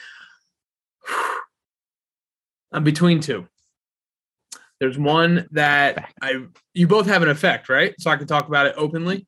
I'm 2.71 2.83
between 2.83 3.21
two. 3.21 3.47
There's 4.79 4.97
one 4.97 5.47
that 5.51 6.13
I 6.21 6.45
you 6.73 6.87
both 6.87 7.07
have 7.07 7.23
an 7.23 7.29
effect, 7.29 7.69
right? 7.69 7.95
So 7.99 8.11
I 8.11 8.17
can 8.17 8.27
talk 8.27 8.47
about 8.47 8.67
it 8.67 8.75
openly. 8.77 9.25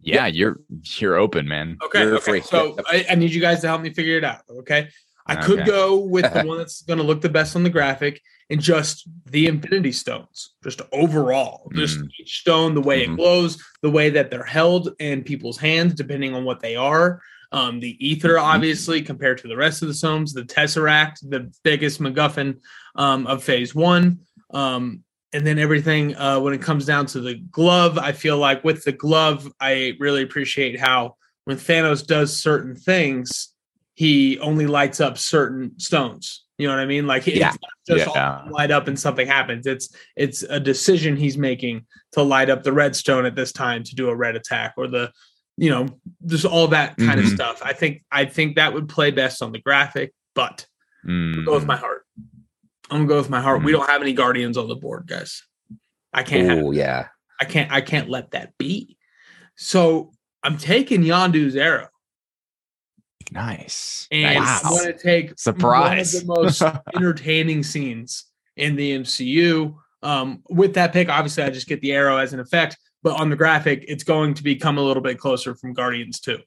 Yeah, 0.00 0.26
you're 0.26 0.60
you're 0.98 1.16
open, 1.16 1.48
man. 1.48 1.78
Okay. 1.82 2.02
You're 2.02 2.16
okay. 2.16 2.24
free. 2.24 2.40
So 2.42 2.76
I, 2.86 3.06
I 3.10 3.14
need 3.14 3.32
you 3.32 3.40
guys 3.40 3.62
to 3.62 3.68
help 3.68 3.80
me 3.80 3.90
figure 3.90 4.18
it 4.18 4.24
out. 4.24 4.42
Okay. 4.48 4.90
I 5.26 5.36
could 5.36 5.60
Okay. 5.60 5.70
go 5.70 5.98
with 5.98 6.32
the 6.32 6.40
one 6.46 6.58
that's 6.58 6.82
going 6.82 6.98
to 6.98 7.04
look 7.04 7.20
the 7.22 7.28
best 7.28 7.56
on 7.56 7.62
the 7.62 7.70
graphic 7.70 8.20
and 8.50 8.60
just 8.60 9.08
the 9.26 9.46
Infinity 9.46 9.92
Stones, 9.92 10.54
just 10.62 10.82
overall, 10.92 11.70
just 11.74 11.98
Mm. 11.98 12.08
each 12.20 12.40
stone, 12.40 12.74
the 12.74 12.82
way 12.82 13.00
Mhm. 13.06 13.12
it 13.12 13.16
glows, 13.16 13.62
the 13.82 13.90
way 13.90 14.10
that 14.10 14.30
they're 14.30 14.44
held 14.44 14.90
in 14.98 15.22
people's 15.24 15.58
hands, 15.58 15.94
depending 15.94 16.34
on 16.34 16.44
what 16.44 16.60
they 16.60 16.76
are. 16.76 17.22
Um, 17.52 17.80
the 17.80 17.96
ether, 18.06 18.34
Mhm. 18.34 18.42
obviously, 18.42 19.00
compared 19.00 19.38
to 19.38 19.48
the 19.48 19.56
rest 19.56 19.80
of 19.80 19.88
the 19.88 19.94
stones, 19.94 20.32
the 20.34 20.42
Tesseract, 20.42 21.20
the 21.30 21.50
biggest 21.62 22.00
MacGuffin 22.00 22.58
um, 22.96 23.26
of 23.26 23.42
Phase 23.42 23.74
One. 23.74 24.18
Um, 24.52 25.04
and 25.32 25.46
then 25.46 25.58
everything 25.58 26.14
uh, 26.16 26.38
when 26.40 26.52
it 26.54 26.60
comes 26.62 26.84
down 26.84 27.06
to 27.06 27.20
the 27.20 27.34
glove, 27.50 27.96
I 27.98 28.12
feel 28.12 28.38
like 28.38 28.62
with 28.62 28.84
the 28.84 28.92
glove, 28.92 29.50
I 29.60 29.94
really 29.98 30.22
appreciate 30.22 30.78
how 30.78 31.16
when 31.44 31.56
Thanos 31.56 32.06
does 32.06 32.40
certain 32.40 32.76
things, 32.76 33.53
he 33.94 34.38
only 34.40 34.66
lights 34.66 35.00
up 35.00 35.18
certain 35.18 35.78
stones. 35.78 36.44
You 36.58 36.68
know 36.68 36.74
what 36.74 36.80
I 36.82 36.86
mean? 36.86 37.06
Like 37.06 37.26
it's 37.26 37.36
Yeah. 37.36 37.48
not 37.48 37.58
just 37.98 38.14
Yeah. 38.14 38.40
all 38.44 38.50
light 38.50 38.70
up 38.70 38.86
and 38.88 38.98
something 38.98 39.26
happens. 39.26 39.66
It's 39.66 39.94
it's 40.16 40.42
a 40.42 40.60
decision 40.60 41.16
he's 41.16 41.36
making 41.38 41.86
to 42.12 42.22
light 42.22 42.50
up 42.50 42.62
the 42.62 42.72
red 42.72 42.94
stone 42.94 43.24
at 43.26 43.34
this 43.34 43.52
time 43.52 43.82
to 43.84 43.94
do 43.94 44.08
a 44.08 44.14
red 44.14 44.36
attack 44.36 44.74
or 44.76 44.86
the 44.86 45.10
you 45.56 45.70
know 45.70 45.86
just 46.26 46.44
all 46.44 46.68
that 46.68 46.96
kind 46.96 47.18
of 47.20 47.26
Mhm. 47.26 47.34
stuff. 47.34 47.60
I 47.64 47.72
think 47.72 48.02
I 48.10 48.24
think 48.24 48.56
that 48.56 48.72
would 48.72 48.88
play 48.88 49.10
best 49.10 49.42
on 49.42 49.52
the 49.52 49.58
graphic, 49.60 50.12
but 50.34 50.66
Mm. 51.06 51.44
go 51.44 51.54
with 51.54 51.66
my 51.66 51.76
heart. 51.76 52.04
I'm 52.90 52.98
gonna 52.98 53.06
go 53.08 53.16
with 53.18 53.30
my 53.30 53.40
heart. 53.40 53.62
We 53.64 53.72
Mm. 53.72 53.78
don't 53.78 53.90
have 53.90 54.02
any 54.02 54.12
guardians 54.12 54.56
on 54.56 54.68
the 54.68 54.76
board, 54.76 55.06
guys. 55.06 55.42
I 56.12 56.22
can't 56.22 56.48
have 56.48 56.58
oh 56.64 56.70
yeah 56.72 57.08
I 57.40 57.44
can't 57.46 57.70
I 57.72 57.80
can't 57.80 58.08
let 58.08 58.30
that 58.30 58.56
be. 58.58 58.96
So 59.56 60.12
I'm 60.44 60.56
taking 60.56 61.02
Yondu's 61.02 61.56
arrow. 61.56 61.88
Nice. 63.32 64.06
And 64.10 64.44
wow. 64.44 64.60
I'm 64.64 64.70
going 64.76 64.92
to 64.92 64.98
take 64.98 65.38
Surprise. 65.38 66.22
one 66.24 66.38
of 66.46 66.58
the 66.58 66.68
most 66.70 66.80
entertaining 66.96 67.62
scenes 67.62 68.24
in 68.56 68.76
the 68.76 68.98
MCU. 68.98 69.74
Um, 70.02 70.42
with 70.50 70.74
that 70.74 70.92
pick, 70.92 71.08
obviously, 71.08 71.42
I 71.44 71.50
just 71.50 71.66
get 71.66 71.80
the 71.80 71.92
arrow 71.92 72.16
as 72.18 72.32
an 72.32 72.40
effect. 72.40 72.76
but 73.02 73.20
on 73.20 73.28
the 73.28 73.36
graphic, 73.36 73.84
it's 73.88 74.04
going 74.04 74.32
to 74.34 74.42
become 74.42 74.78
a 74.78 74.80
little 74.82 75.02
bit 75.02 75.18
closer 75.18 75.54
from 75.54 75.74
Guardians 75.74 76.20
2. 76.20 76.38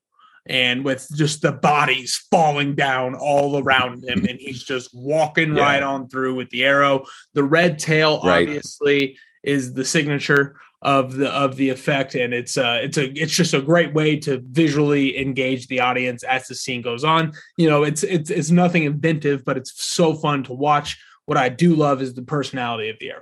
And 0.47 0.83
with 0.85 1.07
just 1.15 1.41
the 1.41 1.51
bodies 1.51 2.25
falling 2.31 2.73
down 2.73 3.13
all 3.15 3.61
around 3.61 4.03
him, 4.07 4.25
and 4.25 4.39
he's 4.39 4.63
just 4.63 4.89
walking 4.93 5.55
Yeah. 5.55 5.61
right 5.63 5.83
on 5.83 6.07
through 6.09 6.35
with 6.35 6.49
the 6.49 6.63
arrow. 6.63 7.03
The 7.33 7.43
red 7.43 7.77
tail, 7.77 8.21
Right. 8.23 8.47
obviously, 8.47 9.17
is 9.43 9.73
the 9.73 9.83
signature 9.85 10.55
of 10.83 11.13
the 11.15 11.29
of 11.31 11.55
the 11.55 11.69
effect 11.69 12.13
and 12.13 12.33
it's 12.35 12.55
uh 12.55 12.79
it's 12.83 12.97
a 12.97 13.05
it's 13.19 13.33
just 13.33 13.55
a 13.55 13.61
great 13.61 13.93
way 13.95 14.15
to 14.15 14.43
visually 14.51 15.17
engage 15.17 15.67
the 15.67 15.79
audience 15.79 16.21
as 16.23 16.47
the 16.47 16.53
scene 16.55 16.81
goes 16.83 17.03
on. 17.03 17.33
You 17.57 17.67
know 17.69 17.83
it's 17.83 18.03
it's 18.03 18.29
it's 18.29 18.51
nothing 18.51 18.83
inventive 18.83 19.43
but 19.43 19.57
it's 19.57 19.73
so 19.83 20.13
fun 20.13 20.43
to 20.43 20.53
watch. 20.53 21.01
What 21.25 21.37
i 21.37 21.49
do 21.49 21.75
love 21.75 22.01
is 22.01 22.13
the 22.13 22.21
personality 22.21 22.89
of 22.89 22.97
the 22.99 23.09
arrow. 23.09 23.21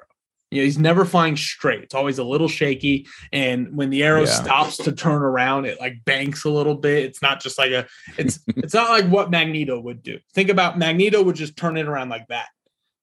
You 0.51 0.61
know 0.61 0.65
he's 0.65 0.77
never 0.77 1.05
flying 1.05 1.37
straight. 1.37 1.81
It's 1.81 1.95
always 1.95 2.19
a 2.19 2.23
little 2.25 2.49
shaky 2.49 3.07
and 3.31 3.75
when 3.75 3.89
the 3.89 4.03
arrow 4.03 4.21
Yeah. 4.25 4.43
stops 4.43 4.77
to 4.77 4.91
turn 4.91 5.21
around 5.21 5.63
it 5.65 5.79
like 5.79 6.03
banks 6.03 6.43
a 6.43 6.49
little 6.49 6.75
bit. 6.75 7.05
It's 7.05 7.21
not 7.21 7.41
just 7.41 7.57
like 7.57 7.71
a 7.71 7.87
it's 8.17 8.39
it's 8.47 8.73
not 8.73 8.89
like 8.89 9.05
what 9.05 9.31
magneto 9.31 9.79
would 9.79 10.03
do. 10.03 10.19
Think 10.33 10.49
about 10.49 10.77
magneto 10.77 11.23
would 11.23 11.37
just 11.37 11.55
turn 11.55 11.77
it 11.77 11.87
around 11.87 12.09
like 12.09 12.27
that 12.27 12.47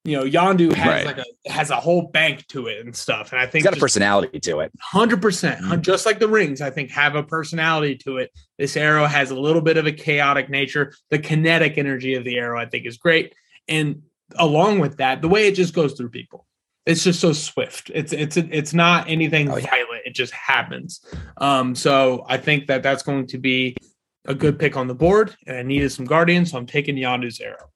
you 0.04 0.16
know 0.16 0.24
Yondu 0.24 0.72
has 0.72 0.86
Right. 0.86 1.06
like 1.06 1.18
a 1.18 1.50
has 1.50 1.70
a 1.70 1.76
whole 1.76 2.02
bank 2.08 2.46
to 2.48 2.66
it 2.66 2.84
and 2.84 2.94
stuff 2.94 3.32
and 3.32 3.40
i 3.40 3.44
think 3.46 3.62
He's 3.64 3.70
got 3.70 3.76
a 3.76 3.80
personality 3.80 4.40
to 4.40 4.60
it. 4.60 4.72
Hundred 4.80 5.22
percent, 5.22 5.82
just 5.82 6.06
like 6.06 6.18
the 6.18 6.28
rings, 6.28 6.60
I 6.60 6.70
think 6.70 6.90
have 6.90 7.14
a 7.14 7.22
personality 7.22 7.96
to 7.98 8.18
it. 8.18 8.30
This 8.58 8.76
arrow 8.76 9.06
has 9.06 9.30
a 9.30 9.38
little 9.38 9.62
bit 9.62 9.76
of 9.76 9.86
a 9.86 9.92
chaotic 9.92 10.48
nature. 10.50 10.92
The 11.10 11.18
kinetic 11.18 11.78
energy 11.78 12.14
of 12.14 12.24
the 12.24 12.36
arrow, 12.36 12.58
I 12.60 12.66
think, 12.66 12.86
is 12.86 12.96
great, 12.96 13.34
and 13.68 14.02
along 14.36 14.78
with 14.80 14.96
that, 14.96 15.20
the 15.22 15.28
way 15.28 15.46
it 15.46 15.52
just 15.54 15.74
goes 15.74 15.92
through 15.92 16.08
people, 16.10 16.46
it's 16.86 17.04
just 17.04 17.20
so 17.20 17.32
swift. 17.32 17.90
It's 17.94 18.12
it's 18.12 18.36
it's 18.36 18.74
not 18.74 19.08
anything 19.08 19.50
Oh, 19.50 19.56
yeah. 19.56 19.70
violent. 19.70 20.02
It 20.06 20.14
just 20.14 20.32
happens. 20.32 21.00
Um, 21.36 21.74
so 21.76 22.24
I 22.28 22.38
think 22.38 22.66
that 22.66 22.82
that's 22.82 23.02
going 23.02 23.26
to 23.28 23.38
be 23.38 23.76
a 24.24 24.34
good 24.34 24.58
pick 24.58 24.76
on 24.76 24.88
the 24.88 24.94
board, 24.94 25.36
and 25.46 25.56
I 25.56 25.62
needed 25.62 25.90
some 25.92 26.06
guardians, 26.06 26.50
so 26.50 26.58
I'm 26.58 26.66
taking 26.66 26.96
Yondu's 26.96 27.40
arrow. 27.40 27.70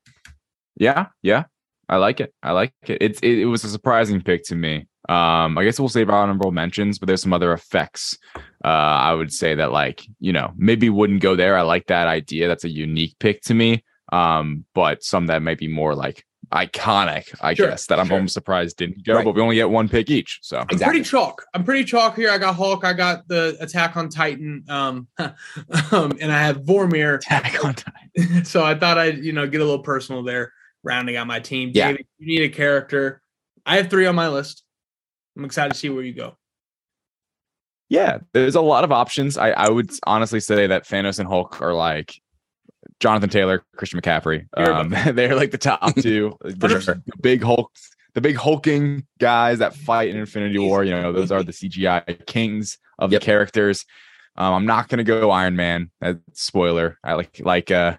Yeah, 0.77 1.07
yeah. 1.23 1.45
I 1.89 1.97
like 1.97 2.21
it. 2.21 2.33
I 2.43 2.53
like 2.53 2.73
it. 2.87 2.99
It's 3.01 3.21
it, 3.21 3.39
it 3.41 3.47
was 3.47 3.65
a 3.65 3.69
surprising 3.69 4.21
pick 4.21 4.45
to 4.45 4.55
me. 4.57 4.87
Um, 5.09 5.57
I 5.57 5.63
guess 5.63 5.79
we'll 5.79 5.89
save 5.89 6.11
our 6.11 6.21
honorable 6.21 6.51
mentions, 6.51 6.99
but 6.99 7.07
there's 7.07 7.23
some 7.23 7.33
other 7.33 7.53
effects. 7.53 8.19
Uh, 8.65 8.69
I 8.69 9.15
would 9.15 9.33
say 9.33 9.55
that 9.55 9.71
like 9.71 10.05
you 10.19 10.33
know 10.33 10.53
maybe 10.57 10.91
wouldn't 10.91 11.21
go 11.23 11.37
there. 11.37 11.57
I 11.57 11.63
like 11.63 11.87
that 11.87 12.09
idea. 12.09 12.49
That's 12.49 12.65
a 12.65 12.69
unique 12.71 13.15
pick 13.21 13.41
to 13.43 13.55
me. 13.55 13.85
Um, 14.13 14.65
but 14.75 15.03
some 15.05 15.27
that 15.27 15.43
might 15.43 15.59
be 15.59 15.69
more 15.69 15.95
like 15.95 16.25
iconic. 16.53 17.25
I 17.41 17.55
Sure, 17.55 17.69
guess 17.69 17.87
that 17.87 17.99
I'm 17.99 18.07
sure. 18.07 18.17
almost 18.17 18.35
surprised 18.35 18.77
didn't 18.77 19.05
go. 19.05 19.15
Right. 19.15 19.25
But 19.25 19.35
we 19.35 19.43
only 19.43 19.57
get 19.57 19.69
one 19.71 19.89
pick 19.89 20.11
each. 20.11 20.39
So 20.43 20.59
I'm 20.59 20.67
Exactly. 20.71 20.99
pretty 20.99 21.09
chalk. 21.09 21.45
I'm 21.55 21.65
pretty 21.65 21.85
chalk 21.85 22.17
here. 22.17 22.31
I 22.31 22.39
got 22.39 22.55
Hulk. 22.55 22.85
I 22.85 22.93
got 22.93 23.27
the 23.29 23.57
Attack 23.61 23.97
on 23.97 24.09
Titan. 24.09 24.65
Um, 24.69 25.09
um 25.19 26.13
and 26.21 26.33
I 26.33 26.39
have 26.43 26.59
Vormir. 26.63 27.17
Attack 27.17 27.65
on 27.65 27.75
Titan. 27.75 28.45
so 28.45 28.65
I 28.65 28.75
thought 28.75 28.99
I'd 28.99 29.19
you 29.25 29.33
know 29.33 29.47
get 29.47 29.61
a 29.61 29.65
little 29.65 29.83
personal 29.83 30.23
there, 30.23 30.53
rounding 30.87 31.17
out 31.17 31.27
my 31.27 31.41
team. 31.41 31.73
Yeah. 31.75 31.89
David, 31.89 32.07
you 32.19 32.27
need 32.39 32.45
a 32.45 32.55
character. 32.55 33.21
I 33.67 33.77
have 33.77 33.91
three 33.91 34.07
on 34.07 34.15
my 34.15 34.29
list. 34.29 34.63
I'm 35.37 35.45
excited 35.45 35.73
to 35.73 35.79
see 35.79 35.91
where 35.91 36.03
you 36.05 36.15
go. 36.15 36.37
Yeah, 37.89 38.19
there's 38.33 38.55
a 38.55 38.61
lot 38.61 38.85
of 38.85 38.91
options. 38.91 39.37
I, 39.39 39.51
I 39.51 39.69
would 39.69 39.91
honestly 40.07 40.41
say 40.41 40.67
that 40.67 40.87
Thanos 40.87 41.19
and 41.19 41.29
Hulk 41.29 41.61
are 41.63 41.75
like 41.75 42.15
Jonathan 43.01 43.29
Taylor, 43.31 43.65
Christian 43.77 44.01
McCaffrey. 44.01 44.47
Um, 44.57 44.91
they're 45.15 45.37
like 45.37 45.51
the 45.51 45.59
top 45.59 45.95
two. 46.01 46.37
For 46.43 46.51
100%. 46.51 46.83
sure. 46.83 47.03
The 47.07 47.17
big 47.21 47.43
Hulk, 47.43 47.71
the 48.15 48.21
big 48.21 48.37
hulking 48.37 49.07
guys 49.21 49.59
that 49.61 49.75
fight 49.75 50.09
in 50.09 50.17
Infinity 50.17 50.59
War. 50.59 50.83
You 50.85 50.93
know, 50.93 51.13
those 51.13 51.31
are 51.31 51.43
the 51.43 51.53
CGI 51.53 52.27
kings 52.27 52.79
of 52.99 53.13
Yep. 53.13 53.21
the 53.21 53.25
characters. 53.25 53.85
Um, 54.37 54.53
I'm 54.55 54.67
not 54.67 54.89
gonna 54.89 55.05
go 55.05 55.31
Iron 55.31 55.55
Man. 55.57 55.91
That's 56.01 56.19
spoiler. 56.35 56.99
I 57.05 57.15
like 57.15 57.41
like 57.41 57.71
uh 57.71 57.97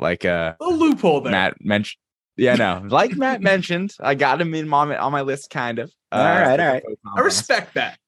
like 0.00 0.24
uh 0.24 0.54
A 0.60 0.64
loophole 0.64 1.20
there. 1.20 1.30
Matt 1.30 1.64
mentioned. 1.64 2.00
Yeah, 2.36 2.54
no, 2.56 2.82
like 2.88 3.14
Matt 3.16 3.40
mentioned, 3.52 3.94
I 4.00 4.14
got 4.14 4.40
him 4.40 4.54
in 4.54 4.66
my 4.68 4.96
on 4.96 5.12
my 5.12 5.20
list, 5.20 5.50
kind 5.50 5.78
of. 5.78 5.92
Uh, 6.10 6.16
All 6.16 6.24
right, 6.24 6.58
all 6.60 6.66
right. 6.66 6.82
I 7.16 7.20
respect 7.20 7.74
that. 7.74 7.98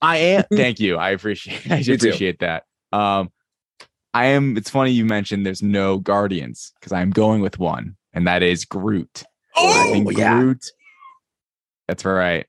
I 0.00 0.16
am. 0.18 0.44
Thank 0.52 0.78
you. 0.80 0.96
I 0.96 1.10
appreciate. 1.10 1.66
I 1.70 1.78
Me 1.78 1.82
too. 1.84 1.94
appreciate 1.94 2.40
that. 2.40 2.64
Um, 2.92 3.30
I 4.12 4.26
am. 4.26 4.56
It's 4.56 4.68
funny 4.70 4.90
you 4.90 5.04
mentioned 5.04 5.46
there's 5.46 5.62
no 5.62 5.98
Guardians 5.98 6.72
because 6.78 6.92
I'm 6.92 7.10
going 7.10 7.40
with 7.40 7.58
one, 7.58 7.96
and 8.12 8.26
that 8.26 8.42
is 8.42 8.64
Groot. 8.64 9.24
I 9.56 9.84
Oh, 9.88 9.92
think 9.92 10.16
yeah. 10.18 10.38
Groot. 10.38 10.64
That's 11.88 12.04
right. 12.04 12.46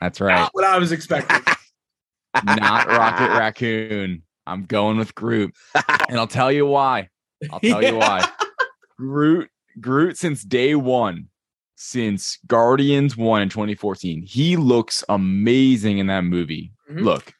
That's 0.00 0.20
right. 0.20 0.34
not 0.36 0.50
what 0.52 0.64
I 0.64 0.78
was 0.78 0.92
expecting. 0.92 1.40
Not 2.44 2.88
Rocket 2.88 3.28
Raccoon. 3.38 4.22
I'm 4.46 4.64
going 4.64 4.96
with 4.98 5.14
Groot, 5.14 5.54
and 6.08 6.18
I'll 6.18 6.26
tell 6.26 6.50
you 6.50 6.66
why. 6.66 7.08
I'll 7.50 7.60
tell 7.60 7.82
you 7.82 7.96
why. 7.96 8.28
Groot. 8.98 9.50
Groot 9.80 10.16
since 10.16 10.42
day 10.44 10.74
one, 10.76 11.26
since 11.74 12.38
Guardians 12.46 13.16
one 13.16 13.42
in 13.42 13.48
2014, 13.48 14.22
he 14.22 14.56
looks 14.56 15.02
amazing 15.08 15.98
in 15.98 16.06
that 16.06 16.22
movie. 16.24 16.72
Mhm. 16.90 17.02
Look, 17.02 17.32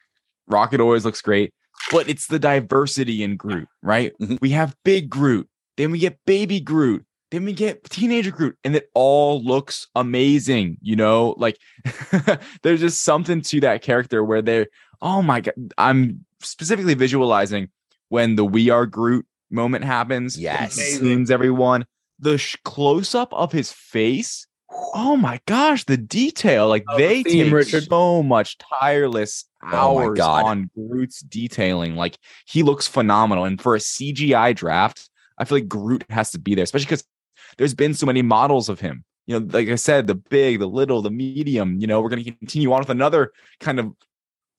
Rocket 0.49 0.81
always 0.81 1.05
looks 1.05 1.23
great, 1.23 1.53
but 1.93 2.09
it's 2.09 2.27
the 2.27 2.41
diversity 2.41 3.23
in 3.23 3.37
Groot, 3.37 3.69
right? 3.83 4.13
Mhm. 4.21 4.41
We 4.41 4.51
have 4.51 4.75
big 4.85 5.09
Groot, 5.09 5.49
then 5.77 5.93
we 5.93 6.01
get 6.01 6.19
baby 6.27 6.59
Groot, 6.59 7.05
then 7.31 7.45
we 7.45 7.53
get 7.53 7.85
teenager 7.85 8.33
Groot, 8.33 8.57
and 8.65 8.75
it 8.75 8.91
all 8.95 9.41
looks 9.43 9.87
amazing. 9.95 10.79
You 10.83 10.97
know, 10.97 11.37
like 11.39 11.57
there's 12.65 12.81
just 12.81 13.03
something 13.03 13.43
to 13.43 13.61
that 13.61 13.83
character 13.83 14.25
where 14.25 14.43
they're, 14.43 14.67
oh 15.03 15.23
my 15.23 15.41
God, 15.41 15.55
I'm 15.79 16.25
specifically 16.41 16.95
visualizing 16.95 17.69
when 18.09 18.35
the 18.35 18.45
We 18.45 18.71
Are 18.71 18.87
Groot 18.87 19.25
moment 19.55 19.85
happens. 19.85 20.39
Yes. 20.39 20.77
He 20.77 20.99
Zooms 20.99 21.31
everyone. 21.31 21.87
The 22.19 22.39
sh- 22.39 22.57
close 22.65 23.15
up 23.15 23.33
of 23.33 23.53
his 23.53 23.73
face. 23.73 24.47
Oh 24.95 25.17
my 25.17 25.41
gosh, 25.47 25.85
the 25.85 25.97
detail. 25.97 26.69
Like 26.69 26.85
Oh, 26.89 26.97
the 26.97 27.03
they 27.05 27.23
theme, 27.23 27.45
take 27.47 27.53
Richard. 27.53 27.85
so 27.85 28.23
much 28.23 28.59
tireless 28.59 29.45
Oh 29.63 29.99
hours 29.99 30.19
God. 30.19 30.45
on 30.45 30.71
Groot's 30.75 31.21
detailing. 31.21 31.97
Like 31.97 32.19
he 32.47 32.63
looks 32.63 32.87
phenomenal. 32.87 33.45
And 33.45 33.61
for 33.61 33.75
a 33.77 33.79
CGI 33.79 34.55
draft, 34.55 35.09
I 35.39 35.45
feel 35.45 35.57
like 35.59 35.69
Groot 35.69 36.05
has 36.11 36.31
to 36.33 36.39
be 36.39 36.55
there, 36.55 36.65
especially 36.65 36.87
because 36.87 37.05
there's 37.57 37.75
been 37.75 37.95
so 37.95 38.07
many 38.07 38.23
models 38.23 38.69
of 38.69 38.81
him. 38.81 39.05
You 39.27 39.41
know, 39.41 39.47
like 39.51 39.69
I 39.69 39.77
said, 39.77 40.07
the 40.07 40.15
big, 40.17 40.59
the 40.61 40.67
little, 40.67 41.01
the 41.03 41.11
medium. 41.11 41.81
You 41.81 41.87
know, 41.87 42.01
we're 42.01 42.11
going 42.11 42.25
to 42.25 42.31
continue 42.33 42.73
on 42.73 42.81
with 42.81 42.91
another 42.91 43.33
kind 43.61 43.81
of 43.81 43.87
different. 43.87 43.97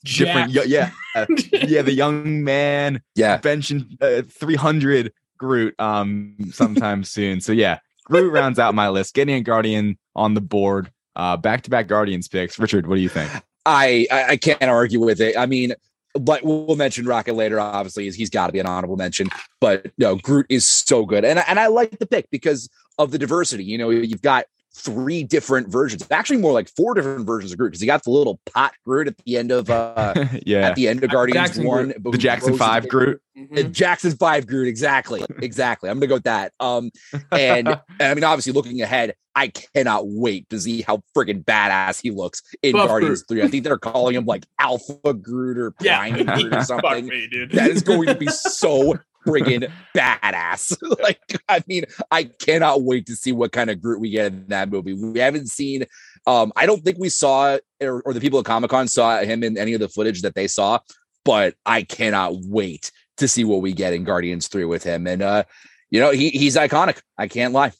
Jack. 0.04 0.50
Yeah, 0.52 0.64
yeah, 0.66 0.92
yeah. 1.52 1.82
The 1.82 1.94
young 1.94 2.44
man 2.44 3.02
Yeah. 3.16 3.38
benching 3.40 3.98
uh, 4.02 4.24
300 4.30 5.12
Groot 5.38 5.76
um 5.80 6.36
sometime 6.52 7.04
soon. 7.06 7.42
So 7.42 7.52
yeah, 7.52 7.80
Groot 8.06 8.32
rounds 8.32 8.60
out 8.60 8.76
my 8.76 8.90
list. 8.90 9.14
Getting 9.14 9.36
a 9.36 9.42
Guardian 9.42 9.98
on 10.16 10.34
the 10.34 10.42
board. 10.42 10.92
Uh, 11.16 11.38
back 11.38 11.62
to 11.64 11.70
back 11.70 11.88
Guardians 11.88 12.28
picks. 12.28 12.60
Richard, 12.60 12.88
what 12.88 12.96
do 12.96 13.02
you 13.02 13.10
think? 13.10 13.32
I, 13.66 14.06
I 14.12 14.24
I 14.32 14.38
can't 14.38 14.62
argue 14.64 15.00
with 15.00 15.20
it. 15.22 15.38
I 15.38 15.46
mean, 15.46 15.74
but 16.14 16.44
we'll 16.44 16.76
mention 16.76 17.06
Rocket 17.06 17.34
later. 17.34 17.60
Obviously, 17.60 18.10
he's 18.12 18.30
got 18.30 18.48
to 18.48 18.54
be 18.54 18.60
an 18.60 18.66
honorable 18.68 18.98
mention. 18.98 19.30
But 19.60 19.92
no, 19.98 20.16
Groot 20.18 20.46
is 20.50 20.66
so 20.66 21.06
good, 21.06 21.26
and 21.26 21.40
and 21.48 21.60
I 21.60 21.68
like 21.68 21.98
the 22.00 22.06
pick 22.06 22.30
because 22.32 22.70
of 22.98 23.12
the 23.12 23.18
diversity. 23.18 23.64
You 23.64 23.78
know, 23.78 23.90
you've 23.90 24.22
got 24.22 24.46
three 24.76 25.24
different 25.24 25.70
versions. 25.70 26.06
Actually, 26.12 26.38
more 26.38 26.52
like 26.54 26.70
four 26.76 26.94
different 26.94 27.26
versions 27.26 27.52
of 27.52 27.58
Groot 27.58 27.72
because 27.72 27.82
you 27.82 27.88
got 27.88 28.04
the 28.04 28.10
little 28.12 28.40
pot 28.54 28.74
Groot 28.86 29.08
at 29.08 29.18
the 29.26 29.38
end 29.38 29.52
of 29.52 29.70
uh 29.70 30.14
yeah, 30.46 30.68
at 30.70 30.76
the 30.76 30.88
end 30.88 31.04
of 31.04 31.10
Guardians 31.10 31.48
Jackson 31.48 31.66
one, 31.66 31.90
Groot. 32.02 32.12
the 32.12 32.18
Jackson 32.18 32.58
Five 32.58 32.84
into- 32.84 32.90
Groot. 32.90 33.22
Mhm. 33.38 33.60
Uh, 33.66 33.70
Jackson 33.70 34.12
Five 34.16 34.48
Groot, 34.48 34.68
exactly, 34.68 35.24
exactly. 35.42 35.90
I'm 35.90 35.98
gonna 35.98 36.08
go 36.08 36.14
with 36.16 36.24
that. 36.24 36.54
Um, 36.60 36.92
and, 37.32 37.68
and 37.70 37.80
I 38.02 38.14
mean, 38.14 38.24
obviously, 38.24 38.54
looking 38.54 38.82
ahead, 38.82 39.14
I 39.36 39.50
cannot 39.50 40.04
wait 40.08 40.50
to 40.52 40.60
see 40.60 40.82
how 40.82 41.02
friggin' 41.16 41.44
badass 41.44 42.02
he 42.02 42.12
looks 42.12 42.42
in 42.64 42.74
Buff 42.74 42.88
Guardians 42.88 43.24
Three. 43.28 43.44
I 43.44 43.48
think 43.50 43.64
they're 43.66 43.78
calling 43.78 44.16
him 44.16 44.26
like 44.26 44.46
Alpha 44.60 45.14
Groot 45.14 45.58
or 45.58 45.74
Yeah. 45.82 45.98
Prime 45.98 46.26
Groot 46.26 46.54
or 46.54 46.58
Fuck 46.64 46.66
something. 46.66 47.08
me, 47.08 47.28
dude. 47.28 47.52
That 47.52 47.70
is 47.72 47.82
going 47.82 48.08
to 48.08 48.16
be 48.16 48.28
so 48.28 48.98
friggin' 49.26 49.72
badass. 49.96 50.78
like, 51.02 51.20
I 51.50 51.64
mean, 51.68 51.86
I 52.12 52.24
cannot 52.26 52.84
wait 52.84 53.06
to 53.08 53.16
see 53.16 53.32
what 53.32 53.52
kind 53.52 53.70
of 53.70 53.82
Groot 53.82 54.00
we 54.00 54.10
get 54.10 54.28
in 54.28 54.48
that 54.48 54.70
movie. 54.70 54.94
We 54.94 55.20
haven't 55.20 55.48
seen. 55.48 55.86
Um, 56.28 56.52
I 56.56 56.66
don't 56.66 56.84
think 56.84 56.98
we 56.98 57.10
saw, 57.10 57.58
or, 57.82 58.02
or 58.02 58.14
the 58.14 58.22
people 58.22 58.40
at 58.40 58.46
Comic 58.46 58.72
Con 58.72 58.88
saw 58.88 59.20
him 59.20 59.44
in 59.44 59.58
any 59.58 59.74
of 59.74 59.80
the 59.80 59.90
footage 59.90 60.22
that 60.24 60.36
they 60.36 60.48
saw, 60.48 60.80
but 61.24 61.56
I 61.66 61.84
cannot 61.84 62.34
wait 62.46 62.92
to 63.18 63.28
see 63.28 63.44
what 63.44 63.62
we 63.62 63.74
get 63.74 63.94
in 63.94 64.04
Guardians 64.04 64.48
3 64.48 64.66
with 64.66 64.84
him. 64.84 65.08
And 65.08 65.22
uh, 65.22 65.44
you 65.90 66.00
know, 66.00 66.12
he 66.12 66.30
he's 66.30 66.56
iconic. 66.56 67.00
I 67.18 67.28
can't 67.28 67.54
lie. 67.54 67.72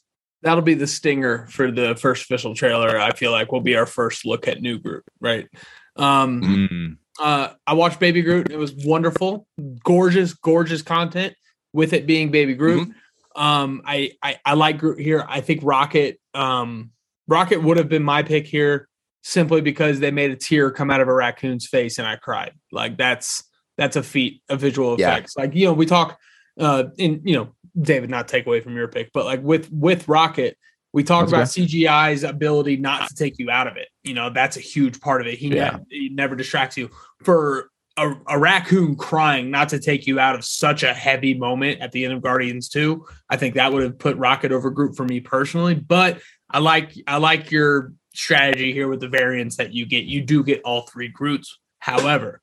That'll 0.42 0.62
be 0.62 0.74
the 0.74 0.86
stinger 0.86 1.46
for 1.48 1.70
the 1.70 1.96
first 1.96 2.24
official 2.24 2.54
trailer. 2.54 3.00
I 3.00 3.12
feel 3.12 3.32
like 3.32 3.50
will 3.50 3.60
be 3.60 3.76
our 3.76 3.86
first 3.86 4.24
look 4.24 4.46
at 4.46 4.60
new 4.60 4.78
Groot, 4.78 5.04
right? 5.20 5.48
Um, 5.96 6.42
Mm. 6.42 6.96
Uh, 7.20 7.50
I 7.66 7.74
watched 7.74 8.00
Baby 8.00 8.22
Groot. 8.22 8.50
It 8.50 8.58
was 8.58 8.72
wonderful, 8.84 9.46
gorgeous, 9.84 10.34
gorgeous 10.34 10.82
content. 10.82 11.34
With 11.72 11.92
it 11.92 12.06
being 12.06 12.30
Baby 12.30 12.54
Groot, 12.54 12.88
um, 13.34 13.82
I, 13.84 14.12
I 14.22 14.38
I 14.46 14.54
like 14.54 14.78
Groot 14.78 14.98
here. 14.98 15.26
I 15.28 15.42
think 15.42 15.60
Rocket, 15.62 16.18
um, 16.32 16.90
Rocket 17.28 17.62
would 17.62 17.76
have 17.76 17.88
been 17.90 18.02
my 18.02 18.22
pick 18.22 18.46
here 18.46 18.88
simply 19.22 19.60
because 19.60 20.00
they 20.00 20.10
made 20.10 20.30
a 20.30 20.36
tear 20.36 20.70
come 20.70 20.90
out 20.90 21.02
of 21.02 21.08
a 21.08 21.12
raccoon's 21.12 21.66
face 21.66 21.98
and 21.98 22.08
I 22.08 22.16
cried. 22.16 22.52
Like 22.72 22.96
that's 22.96 23.44
that's 23.76 23.96
a 23.96 24.02
feat 24.02 24.40
of 24.48 24.60
visual 24.60 24.96
Yeah. 24.98 25.10
effects. 25.12 25.36
Like 25.36 25.54
you 25.54 25.66
know, 25.66 25.74
we 25.74 25.84
talk 25.84 26.18
uh 26.58 26.84
in 26.96 27.20
you 27.24 27.34
know, 27.34 27.54
David, 27.78 28.08
not 28.08 28.26
take 28.26 28.46
away 28.46 28.60
from 28.62 28.74
your 28.74 28.88
pick, 28.88 29.10
but 29.12 29.26
like 29.26 29.42
with 29.42 29.70
with 29.70 30.08
Rocket, 30.08 30.56
we 30.94 31.02
talk 31.04 31.28
That's 31.28 31.54
about 31.58 31.68
CGI's 31.68 32.24
ability 32.24 32.78
not 32.78 33.08
to 33.08 33.14
take 33.14 33.38
you 33.38 33.50
out 33.50 33.66
of 33.66 33.76
it. 33.76 33.88
You 34.02 34.14
know, 34.14 34.30
that's 34.30 34.56
a 34.56 34.60
huge 34.60 34.98
part 35.02 35.20
of 35.20 35.26
it. 35.26 35.38
He, 35.38 35.48
Yeah. 35.48 35.78
ne- 35.90 35.98
he 35.98 36.08
never 36.08 36.36
distracts 36.36 36.78
you. 36.78 36.88
For 37.22 37.70
a, 37.96 38.14
a 38.28 38.38
raccoon 38.38 38.96
crying 38.96 39.50
not 39.50 39.68
to 39.70 39.78
take 39.78 40.06
you 40.06 40.20
out 40.20 40.34
of 40.34 40.44
such 40.44 40.82
a 40.82 40.92
heavy 40.92 41.34
moment 41.34 41.80
at 41.80 41.92
the 41.92 42.04
end 42.04 42.14
of 42.14 42.22
Guardians 42.22 42.68
2, 42.68 43.06
I 43.30 43.36
think 43.36 43.54
that 43.54 43.72
would 43.72 43.82
have 43.82 43.98
put 43.98 44.16
Rocket 44.16 44.52
over 44.52 44.70
Groot 44.70 44.96
for 44.96 45.04
me 45.04 45.20
personally. 45.20 45.74
But 45.74 46.20
I 46.50 46.58
like 46.58 46.92
I 47.06 47.16
like 47.16 47.50
your 47.50 47.92
strategy 48.14 48.72
here 48.72 48.88
with 48.88 49.00
the 49.00 49.08
variants 49.08 49.56
that 49.56 49.72
you 49.72 49.86
get. 49.86 50.04
You 50.04 50.22
do 50.22 50.42
get 50.44 50.62
all 50.62 50.82
three 50.82 51.08
Groots. 51.08 51.58
However, 51.78 52.40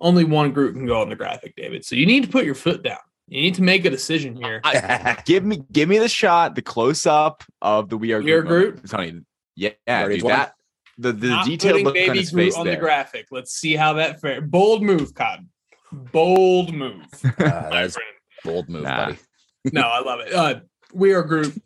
only 0.00 0.24
one 0.24 0.52
Groot 0.52 0.74
can 0.74 0.86
go 0.86 1.00
on 1.00 1.08
the 1.08 1.16
graphic, 1.16 1.54
David. 1.56 1.84
So 1.84 1.96
you 1.96 2.06
need 2.06 2.24
to 2.24 2.28
put 2.28 2.44
your 2.44 2.54
foot 2.54 2.82
down. 2.82 2.98
You 3.28 3.42
need 3.42 3.54
to 3.56 3.62
make 3.62 3.84
a 3.84 3.90
decision 3.90 4.36
here. 4.36 4.60
give 5.24 5.44
me 5.44 5.64
give 5.72 5.88
me 5.88 5.98
the 5.98 6.08
shot, 6.08 6.54
the 6.54 6.62
close 6.62 7.06
up 7.06 7.42
of 7.62 7.88
the 7.88 7.96
We 7.96 8.12
Are 8.12 8.22
We 8.22 8.32
Are 8.32 8.42
Groot. 8.42 8.76
moment. 8.76 8.90
Groot? 8.90 8.90
Tony, 8.90 9.20
yeah, 9.56 9.70
Guardians 9.86 10.22
dude, 10.22 10.30
that 10.30 10.55
the 10.98 11.12
the 11.12 11.28
Not 11.28 11.46
detailed 11.46 11.72
putting 11.72 11.84
look 11.86 11.96
on 11.96 12.06
baby 12.06 12.18
his 12.18 12.30
Groot 12.30 12.44
face 12.46 12.56
on 12.56 12.64
there. 12.66 12.74
the 12.76 12.80
graphic. 12.80 13.26
Let's 13.30 13.52
see 13.52 13.74
how 13.76 13.94
that 13.94 14.20
fares. 14.20 14.44
Bold 14.46 14.82
move, 14.82 15.14
Cotton. 15.14 15.48
Bold 15.92 16.74
move. 16.74 17.02
Uh, 17.38 17.70
that's 17.70 17.96
bold 18.44 18.68
move, 18.68 18.82
Nah. 18.82 19.06
buddy. 19.06 19.18
no, 19.72 19.82
I 19.82 20.00
love 20.00 20.20
it. 20.20 20.32
Uh, 20.32 20.60
we 20.92 21.12
are 21.12 21.22
Groot 21.22 21.60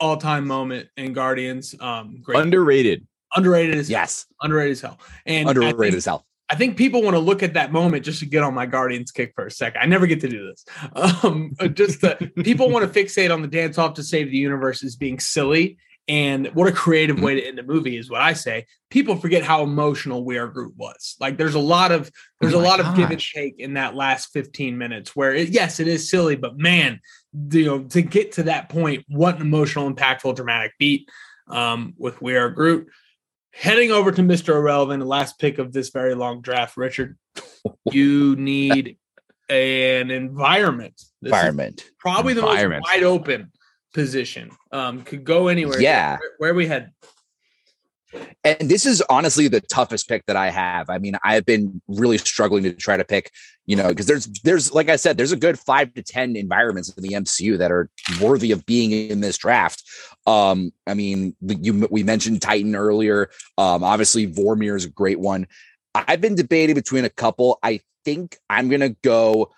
all 0.00 0.16
time 0.16 0.46
moment 0.46 0.88
and 0.96 1.14
Guardians. 1.14 1.74
Um, 1.80 2.20
great, 2.22 2.40
Underrated. 2.40 3.06
underrated 3.36 3.76
as 3.76 3.88
Yes, 3.90 4.26
underrated 4.42 4.72
as 4.72 4.80
hell, 4.80 4.98
and 5.26 5.48
underrated 5.48 5.78
think- 5.78 5.94
as 5.94 6.04
hell. 6.04 6.26
I 6.50 6.56
think 6.56 6.76
people 6.76 7.02
want 7.02 7.14
to 7.14 7.20
look 7.20 7.42
at 7.42 7.54
that 7.54 7.72
moment 7.72 8.04
just 8.04 8.20
to 8.20 8.26
get 8.26 8.42
on 8.42 8.52
my 8.52 8.66
Guardians 8.66 9.10
kick 9.10 9.32
for 9.34 9.46
a 9.46 9.50
second. 9.50 9.80
I 9.80 9.86
never 9.86 10.06
get 10.06 10.20
to 10.20 10.28
do 10.28 10.46
this. 10.46 10.64
Um, 11.24 11.52
just 11.72 12.02
that 12.02 12.34
people 12.44 12.68
want 12.68 12.92
to 12.92 13.04
fixate 13.04 13.32
on 13.32 13.40
the 13.40 13.48
dance 13.48 13.78
off 13.78 13.94
to 13.94 14.02
save 14.02 14.30
the 14.30 14.36
universe 14.36 14.84
as 14.84 14.94
being 14.94 15.18
silly. 15.18 15.78
And 16.06 16.48
what 16.48 16.68
a 16.68 16.72
creative 16.72 17.20
way 17.22 17.36
to 17.36 17.46
end 17.46 17.56
the 17.56 17.62
movie 17.62 17.96
is 17.96 18.10
what 18.10 18.20
I 18.20 18.34
say. 18.34 18.66
People 18.90 19.16
forget 19.16 19.42
how 19.42 19.62
emotional 19.62 20.22
We 20.22 20.36
Are 20.36 20.48
Groot 20.48 20.74
was. 20.76 21.16
Like 21.18 21.38
there's 21.38 21.54
a 21.54 21.58
lot 21.60 21.92
of 21.92 22.10
there's 22.42 22.52
Oh 22.52 22.60
a 22.60 22.62
lot 22.62 22.78
of 22.80 22.94
give 22.94 23.08
and 23.10 23.16
gosh. 23.18 23.32
take 23.32 23.54
in 23.58 23.74
that 23.74 23.94
last 23.94 24.26
15 24.34 24.76
minutes 24.76 25.16
where 25.16 25.34
it, 25.34 25.48
yes, 25.48 25.80
it 25.80 25.88
is 25.88 26.10
silly, 26.10 26.36
but 26.36 26.58
man, 26.58 27.00
you 27.50 27.64
know, 27.64 27.84
to 27.84 28.02
get 28.02 28.32
to 28.32 28.42
that 28.44 28.68
point, 28.68 29.04
what 29.08 29.36
an 29.36 29.42
emotional, 29.42 29.90
impactful, 29.90 30.36
dramatic 30.36 30.72
beat 30.78 31.08
um, 31.48 31.94
with 31.96 32.20
We 32.20 32.36
Are 32.36 32.50
Groot. 32.50 32.88
Heading 33.54 33.90
over 33.90 34.10
to 34.12 34.20
Mr. 34.20 34.56
Irrelevant, 34.56 35.00
the 35.00 35.06
last 35.06 35.38
pick 35.38 35.58
of 35.58 35.72
this 35.72 35.88
very 35.90 36.14
long 36.14 36.42
draft, 36.42 36.76
Richard. 36.76 37.16
You 37.90 38.36
need 38.36 38.98
an 39.48 40.10
environment. 40.10 41.00
This 41.22 41.30
Environment. 41.30 41.84
probably 41.98 42.34
the 42.34 42.42
most 42.42 42.50
Environment. 42.50 42.84
wide 42.84 43.02
open 43.02 43.52
position. 43.94 44.50
Um, 44.72 45.02
could 45.02 45.24
go 45.24 45.48
anywhere. 45.48 45.80
Yeah. 45.80 46.18
Where, 46.18 46.30
where 46.38 46.54
we 46.54 46.66
had. 46.66 46.92
And 48.44 48.70
this 48.70 48.86
is 48.86 49.02
honestly 49.08 49.48
the 49.48 49.60
toughest 49.60 50.08
pick 50.08 50.26
that 50.26 50.36
I 50.36 50.50
have. 50.50 50.90
I 50.90 50.98
mean, 50.98 51.16
I've 51.24 51.44
been 51.44 51.80
really 51.88 52.18
struggling 52.18 52.62
to 52.64 52.72
try 52.72 52.96
to 52.96 53.04
pick, 53.04 53.32
you 53.66 53.74
know, 53.74 53.88
because 53.88 54.06
there's 54.06 54.26
there's 54.44 54.72
like 54.72 54.88
I 54.88 54.96
said, 54.96 55.16
there's 55.16 55.32
a 55.32 55.36
good 55.36 55.58
five 55.58 55.92
to 55.94 56.02
ten 56.02 56.36
environments 56.36 56.90
in 56.90 57.02
the 57.02 57.10
MCU 57.10 57.58
that 57.58 57.72
are 57.72 57.90
worthy 58.20 58.52
of 58.52 58.66
being 58.66 58.92
in 58.92 59.20
this 59.20 59.38
draft. 59.38 59.82
Um, 60.26 60.72
I 60.86 60.94
mean, 60.94 61.34
you 61.40 61.88
we 61.90 62.04
mentioned 62.04 62.42
Titan 62.42 62.76
earlier. 62.76 63.30
Um, 63.58 63.82
obviously 63.82 64.28
Vormir 64.28 64.76
is 64.76 64.84
a 64.84 64.90
great 64.90 65.18
one. 65.18 65.48
I've 65.94 66.20
been 66.20 66.34
debating 66.34 66.74
between 66.74 67.04
a 67.04 67.10
couple. 67.10 67.58
I 67.62 67.80
think 68.04 68.38
I'm 68.48 68.68
gonna 68.68 68.90
go 69.02 69.52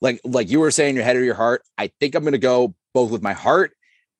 like 0.00 0.20
like 0.24 0.50
you 0.50 0.60
were 0.60 0.70
saying, 0.70 0.94
your 0.94 1.04
head 1.04 1.16
or 1.16 1.24
your 1.24 1.34
heart. 1.34 1.62
I 1.76 1.90
think 2.00 2.14
I'm 2.14 2.22
gonna 2.24 2.38
go 2.38 2.74
both 2.94 3.10
with 3.10 3.22
my 3.22 3.32
heart 3.32 3.72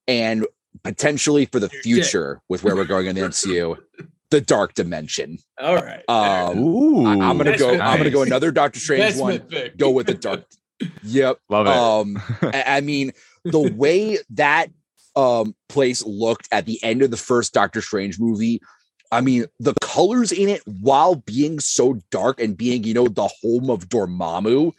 and 0.07 0.47
potentially 0.83 1.47
for 1.47 1.61
the 1.61 1.69
future 1.69 2.41
with 2.49 2.65
where 2.65 2.75
we're 2.75 2.85
going 2.85 3.07
in 3.07 3.15
the 3.15 3.23
MCU, 3.23 3.77
the 4.31 4.41
dark 4.41 4.75
dimension. 4.75 5.39
All 5.61 5.77
right. 5.77 6.03
Um, 6.09 6.59
Ooh, 6.59 7.07
I, 7.07 7.13
am 7.13 7.39
gonna 7.39 7.57
go. 7.57 7.71
Investment 7.71 7.83
I'm 7.83 7.99
gonna 7.99 8.11
go 8.11 8.23
another 8.23 8.51
Doctor 8.51 8.81
Strange 8.81 9.17
one. 9.17 9.41
Pick. 9.41 9.77
Go 9.77 9.91
with 9.91 10.07
the 10.07 10.15
dark. 10.15 10.45
Yep. 11.03 11.41
love 11.49 11.67
it. 11.67 11.73
Um, 11.73 12.23
I 12.55 12.77
I 12.77 12.81
mean, 12.83 13.11
the 13.45 13.73
way 13.73 14.19
that 14.31 14.69
um 15.17 15.57
place 15.69 16.05
looked 16.07 16.47
at 16.53 16.67
the 16.67 16.83
end 16.85 17.03
of 17.03 17.11
the 17.11 17.17
first 17.17 17.53
Doctor 17.53 17.81
Strange 17.81 18.21
movie. 18.21 18.61
I 19.11 19.23
mean, 19.23 19.47
the 19.59 19.75
colors 19.81 20.31
in 20.31 20.49
it, 20.49 20.63
while 20.67 21.17
being 21.17 21.59
so 21.59 22.01
dark 22.11 22.41
and 22.41 22.57
being, 22.57 22.85
you 22.85 22.95
know, 22.95 23.09
the 23.09 23.29
home 23.43 23.71
of 23.71 23.89
Dormammu. 23.89 24.73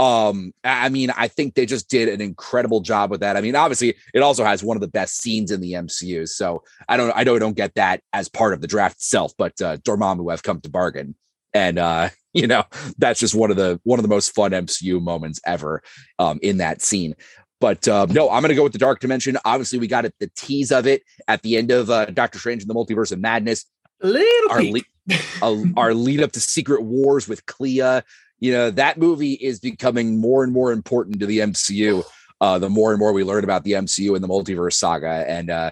Um, 0.00 0.54
I 0.64 0.88
mean, 0.88 1.10
I 1.14 1.28
think 1.28 1.54
they 1.54 1.66
just 1.66 1.90
did 1.90 2.08
an 2.08 2.22
incredible 2.22 2.80
job 2.80 3.10
with 3.10 3.20
that. 3.20 3.36
I 3.36 3.42
mean, 3.42 3.54
obviously, 3.54 3.96
it 4.14 4.20
also 4.20 4.44
has 4.44 4.64
one 4.64 4.78
of 4.78 4.80
the 4.80 4.88
best 4.88 5.20
scenes 5.20 5.50
in 5.50 5.60
the 5.60 5.74
MCU. 5.74 6.26
So 6.26 6.62
I 6.88 6.96
don't, 6.96 7.12
I 7.14 7.22
know 7.22 7.36
I 7.36 7.38
don't 7.38 7.56
get 7.56 7.74
that 7.74 8.00
as 8.14 8.26
part 8.26 8.54
of 8.54 8.62
the 8.62 8.66
draft 8.66 8.96
itself, 8.96 9.34
but 9.36 9.60
uh, 9.60 9.76
Dormammu 9.76 10.30
have 10.30 10.42
come 10.42 10.58
to 10.62 10.70
bargain, 10.70 11.16
and 11.52 11.78
uh, 11.78 12.08
you 12.32 12.46
know, 12.46 12.64
that's 12.96 13.20
just 13.20 13.34
one 13.34 13.50
of 13.50 13.58
the 13.58 13.78
one 13.84 13.98
of 13.98 14.02
the 14.02 14.08
most 14.08 14.34
fun 14.34 14.52
MCU 14.52 15.02
moments 15.02 15.38
ever 15.44 15.82
um, 16.18 16.38
in 16.42 16.56
that 16.56 16.80
scene. 16.80 17.14
But 17.60 17.86
um, 17.86 18.10
no, 18.10 18.30
I'm 18.30 18.40
going 18.40 18.48
to 18.48 18.54
go 18.54 18.62
with 18.62 18.72
the 18.72 18.78
Dark 18.78 19.00
Dimension. 19.00 19.36
Obviously, 19.44 19.78
we 19.78 19.86
got 19.86 20.06
it, 20.06 20.14
the 20.18 20.30
tease 20.34 20.72
of 20.72 20.86
it 20.86 21.02
at 21.28 21.42
the 21.42 21.58
end 21.58 21.70
of 21.70 21.90
uh, 21.90 22.06
Doctor 22.06 22.38
Strange 22.38 22.62
and 22.62 22.70
the 22.70 22.74
Multiverse 22.74 23.12
of 23.12 23.20
Madness. 23.20 23.66
Little 24.00 24.50
Our, 24.50 24.60
peek. 24.60 24.86
le- 25.06 25.16
uh, 25.42 25.64
our 25.76 25.92
lead 25.92 26.22
up 26.22 26.32
to 26.32 26.40
Secret 26.40 26.82
Wars 26.84 27.28
with 27.28 27.44
Clea. 27.44 28.00
You 28.40 28.52
know, 28.52 28.70
that 28.70 28.98
movie 28.98 29.34
is 29.34 29.60
becoming 29.60 30.18
more 30.18 30.42
and 30.42 30.52
more 30.52 30.72
important 30.72 31.20
to 31.20 31.26
the 31.26 31.38
MCU. 31.38 32.04
Uh, 32.40 32.58
the 32.58 32.70
more 32.70 32.90
and 32.90 32.98
more 32.98 33.12
we 33.12 33.22
learn 33.22 33.44
about 33.44 33.64
the 33.64 33.72
MCU 33.72 34.14
and 34.14 34.24
the 34.24 34.28
multiverse 34.28 34.72
saga, 34.72 35.26
and 35.28 35.50
uh, 35.50 35.70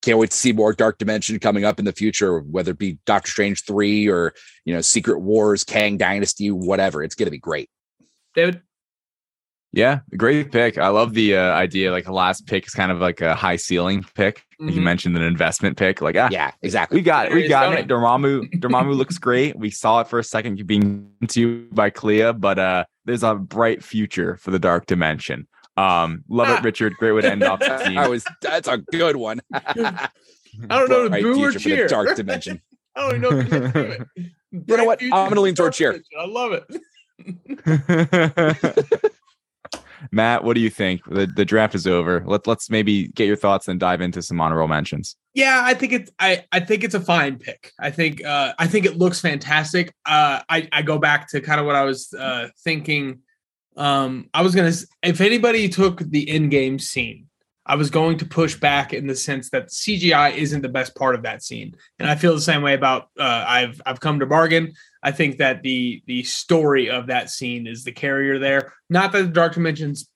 can't 0.00 0.18
wait 0.18 0.30
to 0.30 0.36
see 0.36 0.52
more 0.52 0.72
Dark 0.72 0.98
Dimension 0.98 1.40
coming 1.40 1.64
up 1.64 1.80
in 1.80 1.84
the 1.84 1.92
future, 1.92 2.38
whether 2.38 2.70
it 2.70 2.78
be 2.78 2.98
Doctor 3.04 3.30
Strange 3.30 3.64
three 3.64 4.08
or 4.08 4.32
you 4.64 4.72
know 4.72 4.80
Secret 4.80 5.18
Wars, 5.18 5.64
Kang 5.64 5.96
Dynasty, 5.96 6.50
whatever. 6.50 7.02
It's 7.02 7.16
going 7.16 7.26
to 7.26 7.32
be 7.32 7.38
great. 7.38 7.68
David. 8.34 8.62
Yeah, 9.76 10.00
great 10.16 10.52
pick. 10.52 10.78
I 10.78 10.88
love 10.88 11.14
the 11.14 11.36
uh, 11.36 11.52
idea. 11.52 11.90
Like 11.90 12.04
the 12.04 12.12
last 12.12 12.46
pick 12.46 12.64
is 12.64 12.72
kind 12.74 12.92
of 12.92 12.98
like 13.00 13.20
a 13.20 13.34
high 13.34 13.56
ceiling 13.56 14.04
pick. 14.14 14.44
Like 14.60 14.72
you 14.74 14.80
mentioned 14.80 15.16
an 15.16 15.22
investment 15.24 15.76
pick. 15.76 16.00
Like 16.00 16.16
ah, 16.16 16.28
Yeah, 16.30 16.52
exactly. 16.62 16.96
we 16.98 17.02
got 17.02 17.26
it. 17.26 17.34
We 17.34 17.48
got 17.48 17.72
it. 17.72 17.80
it? 17.80 17.88
Dormammu. 17.88 18.60
Dormammu 18.60 18.94
looks 18.96 19.18
great. 19.18 19.58
We 19.58 19.70
saw 19.70 20.00
it 20.00 20.06
for 20.08 20.20
a 20.20 20.24
second 20.24 20.64
being 20.66 21.10
to 21.28 21.40
you 21.40 21.68
by 21.72 21.90
Clea, 21.90 22.32
but 22.34 22.58
uh, 22.60 22.84
there's 23.04 23.24
a 23.24 23.34
bright 23.34 23.82
future 23.82 24.36
for 24.36 24.52
the 24.52 24.60
dark 24.60 24.86
dimension. 24.86 25.48
Um, 25.76 26.22
love 26.28 26.46
Ah. 26.48 26.58
it, 26.58 26.62
Richard. 26.64 26.94
Great 26.98 27.10
way 27.12 27.22
to 27.22 27.32
end 27.32 27.42
off 27.42 27.58
the 27.58 27.66
I 27.98 28.06
was 28.06 28.24
that's 28.40 28.68
a 28.68 28.78
good 28.78 29.16
one. 29.16 29.40
I 29.52 30.08
don't 30.68 30.88
know 30.88 31.02
to 31.04 31.10
Bright 31.10 31.22
boo 31.24 31.30
or 31.44 31.50
future 31.50 31.58
for 31.58 31.68
the 31.68 31.74
cheer. 31.74 31.88
Dark 31.88 32.14
Dimension. 32.16 32.62
I 32.94 33.10
don't 33.10 33.16
even 33.16 33.22
know. 33.22 33.30
if 33.40 33.48
to 33.72 33.72
do 33.72 33.80
it. 33.80 34.02
You 34.68 34.76
know 34.76 34.84
what? 34.84 35.02
I'm 35.02 35.10
gonna 35.28 35.40
lean 35.40 35.56
towards 35.56 35.76
toward 35.76 35.96
cheer. 35.96 36.16
I 36.16 36.26
love 36.26 36.52
it. 36.52 36.64
Matt, 40.12 40.44
what 40.44 40.54
do 40.54 40.60
you 40.60 40.70
think? 40.70 41.04
The 41.04 41.26
the 41.26 41.44
draft 41.44 41.74
is 41.74 41.86
over. 41.86 42.22
Let 42.26 42.46
let's 42.46 42.70
maybe 42.70 43.08
get 43.08 43.26
your 43.26 43.36
thoughts 43.36 43.68
and 43.68 43.78
dive 43.80 44.00
into 44.00 44.22
some 44.22 44.40
honorable 44.40 44.68
mentions. 44.68 45.16
Yeah, 45.34 45.62
I 45.64 45.74
think 45.74 45.92
it's 45.92 46.10
I 46.18 46.44
I 46.52 46.60
think 46.60 46.84
it's 46.84 46.94
a 46.94 47.00
fine 47.00 47.38
pick. 47.38 47.72
I 47.78 47.90
think 47.90 48.24
uh 48.24 48.54
I 48.58 48.66
think 48.66 48.86
it 48.86 48.96
looks 48.96 49.20
fantastic. 49.20 49.92
Uh 50.06 50.42
I 50.48 50.68
I 50.72 50.82
go 50.82 50.98
back 50.98 51.28
to 51.30 51.40
kind 51.40 51.60
of 51.60 51.66
what 51.66 51.74
I 51.76 51.84
was 51.84 52.12
uh 52.14 52.48
thinking 52.62 53.20
um 53.76 54.30
I 54.32 54.42
was 54.42 54.54
to 54.54 54.86
if 55.02 55.20
anybody 55.20 55.68
took 55.68 55.98
the 55.98 56.28
in-game 56.28 56.78
scene, 56.78 57.26
I 57.66 57.74
was 57.74 57.90
going 57.90 58.18
to 58.18 58.26
push 58.26 58.54
back 58.54 58.92
in 58.92 59.06
the 59.06 59.16
sense 59.16 59.50
that 59.50 59.68
CGI 59.68 60.36
isn't 60.36 60.62
the 60.62 60.68
best 60.68 60.94
part 60.94 61.14
of 61.14 61.22
that 61.22 61.42
scene. 61.42 61.74
And 61.98 62.08
I 62.08 62.14
feel 62.14 62.34
the 62.34 62.40
same 62.40 62.62
way 62.62 62.74
about 62.74 63.08
uh 63.18 63.44
I've 63.46 63.80
I've 63.84 64.00
come 64.00 64.20
to 64.20 64.26
bargain. 64.26 64.72
I 65.04 65.12
think 65.12 65.36
that 65.38 65.62
the 65.62 66.02
the 66.06 66.22
story 66.24 66.88
of 66.90 67.08
that 67.08 67.28
scene 67.30 67.66
is 67.66 67.84
the 67.84 67.92
carrier 67.92 68.38
there. 68.38 68.72
Not 68.88 69.12
that 69.12 69.22
the 69.22 69.28
Dark 69.28 69.54
Dimensions 69.54 70.08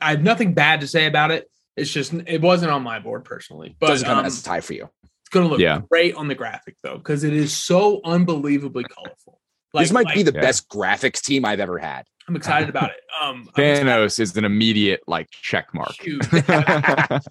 I 0.00 0.10
have 0.12 0.22
nothing 0.22 0.54
bad 0.54 0.80
to 0.80 0.86
say 0.88 1.06
about 1.06 1.30
it. 1.30 1.50
It's 1.76 1.90
just 1.92 2.12
it 2.14 2.40
wasn't 2.40 2.72
on 2.72 2.82
my 2.82 2.98
board 3.00 3.24
personally. 3.24 3.76
But 3.78 3.88
Doesn't 3.88 4.06
come 4.06 4.18
um, 4.20 4.24
as 4.24 4.40
a 4.40 4.42
tie 4.42 4.60
for 4.60 4.72
you. 4.72 4.88
it's 5.02 5.28
gonna 5.30 5.48
look 5.48 5.60
Yeah. 5.60 5.80
great 5.90 6.14
on 6.14 6.28
the 6.28 6.34
graphic 6.34 6.76
though, 6.82 6.96
because 6.96 7.22
it 7.22 7.34
is 7.34 7.52
so 7.52 8.00
unbelievably 8.04 8.84
colorful. 8.84 9.40
this 9.74 9.92
might 9.92 10.06
be 10.14 10.22
the 10.22 10.32
Yeah. 10.32 10.40
best 10.40 10.68
graphics 10.68 11.20
team 11.20 11.44
I've 11.44 11.60
ever 11.60 11.78
had. 11.78 12.06
I'm 12.26 12.36
excited 12.36 12.68
about 12.68 12.90
it. 12.90 13.00
Um, 13.22 13.48
Thanos 13.56 14.18
is 14.18 14.36
an 14.36 14.44
immediate 14.44 15.00
like 15.06 15.30
check 15.30 15.68
mark. 15.74 15.94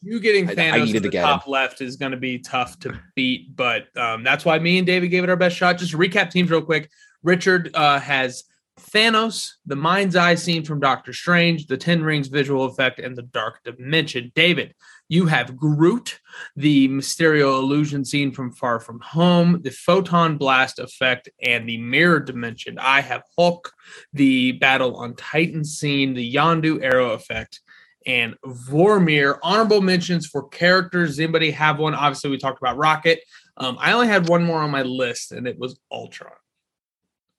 You 0.04 0.20
getting 0.20 0.48
I- 0.50 0.52
I 0.52 0.56
Thanos 0.56 0.92
to 0.92 1.00
the 1.00 1.10
get 1.10 1.24
top 1.24 1.48
left 1.48 1.82
is 1.82 1.96
going 1.96 2.12
to 2.12 2.18
be 2.18 2.40
tough 2.40 2.80
to 2.80 3.00
beat, 3.16 3.56
but 3.56 3.96
um, 3.98 4.24
that's 4.24 4.46
why 4.46 4.60
me 4.60 4.78
and 4.78 4.86
David 4.88 5.10
gave 5.10 5.24
it 5.24 5.30
our 5.30 5.36
best 5.36 5.56
shot. 5.56 5.78
Just 5.78 5.92
to 5.92 5.98
recap 5.98 6.30
teams 6.32 6.50
real 6.52 6.62
quick. 6.62 6.90
Richard 7.24 7.72
uh, 7.74 8.00
has 8.00 8.44
Thanos, 8.80 9.52
the 9.66 9.76
Mind's 9.76 10.16
Eye 10.16 10.36
scene 10.36 10.64
from 10.64 10.80
Doctor 10.80 11.14
Strange, 11.14 11.68
the 11.68 11.78
Ten 11.78 12.04
Rings 12.04 12.28
visual 12.28 12.66
effect, 12.66 13.00
and 13.00 13.16
the 13.16 13.22
Dark 13.24 13.64
Dimension. 13.64 14.32
David, 14.36 14.76
You 15.14 15.28
have 15.28 15.56
Groot, 15.56 16.20
the 16.56 16.88
Mysterio 16.88 17.60
illusion 17.60 18.04
scene 18.04 18.32
from 18.32 18.52
Far 18.52 18.80
From 18.80 19.00
Home, 19.02 19.62
the 19.62 19.70
photon 19.70 20.38
blast 20.40 20.80
effect, 20.80 21.30
and 21.40 21.70
the 21.70 21.78
mirror 21.78 22.20
dimension. 22.20 22.80
I 22.80 23.02
have 23.02 23.22
Hulk, 23.38 23.72
the 24.12 24.54
battle 24.54 24.96
on 24.96 25.16
Titan 25.16 25.66
scene, 25.66 26.16
the 26.16 26.34
Yondu 26.34 26.82
arrow 26.84 27.12
effect, 27.12 27.62
and 28.08 28.34
Vormir. 28.44 29.38
Honorable 29.44 29.82
mentions 29.82 30.26
for 30.26 30.48
characters. 30.48 31.12
Does 31.12 31.20
anybody 31.20 31.52
have 31.52 31.78
one? 31.78 31.94
Obviously, 31.94 32.32
we 32.32 32.40
talked 32.40 32.58
about 32.60 32.78
Rocket. 32.78 33.20
Um, 33.58 33.78
I 33.80 33.92
only 33.92 34.08
had 34.08 34.28
one 34.28 34.44
more 34.44 34.62
on 34.62 34.72
my 34.72 34.82
list, 34.82 35.32
and 35.32 35.48
it 35.48 35.60
was 35.60 35.80
Ultron. 35.92 36.32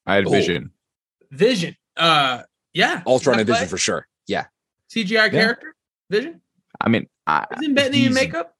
I 0.06 0.14
had 0.14 0.26
Oh. 0.28 0.30
Vision. 0.30 0.70
Vision. 1.32 1.74
Uh, 1.96 2.42
yeah. 2.72 3.02
Ultron 3.04 3.40
and 3.40 3.48
Vision 3.48 3.66
for 3.66 3.78
sure. 3.78 4.06
Yeah. 4.28 4.44
CGI 4.94 5.28
character. 5.32 5.74
Vision. 6.08 6.40
I 6.80 6.88
mean, 6.88 7.08
I, 7.26 7.46
Isn't 7.60 7.74
Bettany 7.74 8.06
in 8.06 8.14
makeup? 8.14 8.53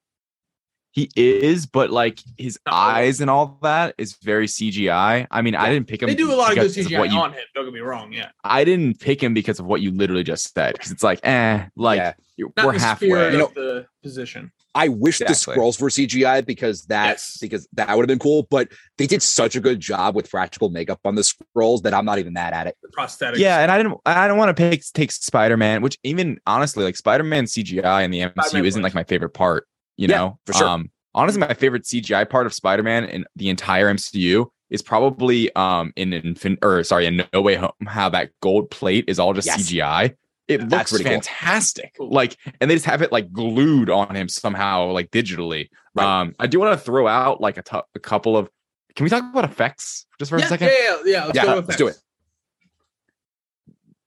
He 0.94 1.10
is, 1.16 1.66
but 1.66 1.90
like 1.90 2.20
his 2.38 2.56
eyes 2.66 3.20
and 3.20 3.28
all 3.28 3.58
that 3.62 3.96
is 3.98 4.14
very 4.22 4.46
CGI. 4.46 5.26
I 5.28 5.42
mean, 5.42 5.56
I 5.56 5.68
didn't 5.68 5.88
pick 5.88 6.00
him. 6.00 6.06
They 6.08 6.14
do 6.14 6.32
a 6.32 6.36
lot 6.36 6.50
of 6.50 6.54
good 6.54 6.72
because 6.72 6.86
CGI 6.86 6.98
what 7.00 7.10
you- 7.10 7.18
on 7.18 7.32
him. 7.32 7.40
Don't 7.52 7.64
get 7.64 7.74
me 7.74 7.80
wrong. 7.80 8.12
Yeah. 8.12 8.28
I 8.44 8.62
didn't 8.62 9.00
pick 9.00 9.20
him 9.20 9.34
because 9.34 9.58
of 9.58 9.66
what 9.66 9.80
you 9.80 9.90
literally 9.90 10.22
just 10.22 10.54
said. 10.54 10.74
Because 10.74 10.92
it's 10.92 11.02
like, 11.02 11.18
eh, 11.24 11.66
like 11.74 11.98
Yeah. 11.98 12.12
you- 12.36 12.52
Not 12.56 12.66
we're 12.66 12.72
the 12.74 12.78
halfway. 12.78 13.08
spirit 13.08 13.32
You 13.32 13.38
know- 13.40 13.50
the 13.54 13.86
position. 14.04 14.52
I 14.76 14.86
wish 14.88 15.18
the 15.18 15.34
scrolls 15.34 15.80
were 15.80 15.88
CGI 15.90 16.40
because 16.44 16.84
that 16.86 17.06
Yes. 17.06 17.38
because 17.40 17.66
that 17.74 17.88
would 17.96 18.02
have 18.02 18.08
been 18.08 18.18
cool. 18.20 18.46
But 18.48 18.68
they 18.98 19.08
did 19.08 19.22
such 19.22 19.56
a 19.56 19.60
good 19.60 19.80
job 19.80 20.14
with 20.14 20.30
practical 20.30 20.68
makeup 20.68 21.00
on 21.04 21.16
the 21.16 21.24
scrolls 21.24 21.82
that 21.82 21.94
I'm 21.94 22.04
not 22.04 22.18
even 22.20 22.32
mad 22.32 22.52
at 22.54 22.66
it. 22.68 22.76
The 22.82 22.88
prosthetics. 22.88 23.38
Yeah, 23.38 23.60
and 23.60 23.70
I 23.72 23.78
didn't. 23.78 23.98
I 24.06 24.28
don't 24.28 24.38
want 24.38 24.48
to 24.56 24.70
pick 24.70 24.82
take 24.94 25.10
Spider 25.10 25.56
Man, 25.56 25.82
which 25.82 25.96
even 26.04 26.38
honestly, 26.46 26.84
like 26.84 26.96
Spider 26.96 27.24
Man 27.24 27.46
CGI 27.46 28.02
in 28.04 28.10
the 28.12 28.20
MCU 28.20 28.32
Spider-Man 28.46 28.64
isn't 28.66 28.82
like 28.82 28.94
my 28.94 29.04
favorite 29.04 29.30
part. 29.34 29.66
You 29.96 30.08
Yeah, 30.08 30.16
know, 30.16 30.38
for 30.46 30.52
sure. 30.54 30.68
Um, 30.68 30.90
honestly, 31.14 31.40
my 31.40 31.54
favorite 31.54 31.84
CGI 31.84 32.28
part 32.28 32.46
of 32.46 32.54
Spider 32.54 32.82
Man 32.82 33.04
in 33.04 33.24
the 33.36 33.48
entire 33.48 33.92
MCU 33.92 34.46
is 34.70 34.82
probably 34.82 35.54
um 35.54 35.92
in 35.96 36.10
Infin 36.10 36.58
or 36.62 36.82
sorry, 36.84 37.06
in 37.06 37.22
No 37.32 37.40
Way 37.42 37.54
Home. 37.56 37.70
How 37.86 38.08
that 38.08 38.30
gold 38.40 38.70
plate 38.70 39.04
is 39.08 39.18
all 39.18 39.32
just 39.32 39.46
Yes. 39.46 39.62
CGI. 39.70 40.14
It 40.46 40.68
That's 40.68 40.92
looks 40.92 41.02
fantastic. 41.02 41.94
Cool. 41.96 42.10
Like, 42.10 42.36
and 42.60 42.70
they 42.70 42.74
just 42.74 42.84
have 42.84 43.00
it 43.00 43.10
like 43.10 43.32
glued 43.32 43.88
on 43.88 44.14
him 44.14 44.28
somehow, 44.28 44.90
like 44.90 45.10
digitally. 45.10 45.70
Right. 45.94 46.04
Um, 46.20 46.34
I 46.38 46.46
do 46.48 46.58
want 46.60 46.78
to 46.78 46.84
throw 46.84 47.06
out 47.06 47.40
like 47.40 47.56
a 47.56 47.82
a 47.94 47.98
couple 48.00 48.36
of. 48.36 48.50
Can 48.94 49.04
we 49.04 49.10
talk 49.10 49.22
about 49.30 49.44
effects 49.44 50.06
just 50.18 50.30
for 50.30 50.38
Yeah, 50.38 50.44
a 50.44 50.48
second? 50.48 50.66
yeah, 50.68 50.74
yeah, 50.78 50.96
yeah. 51.06 51.24
Let's 51.24 51.36
Yeah, 51.36 51.54
let's 51.54 51.76
do 51.76 51.86
it 51.88 51.96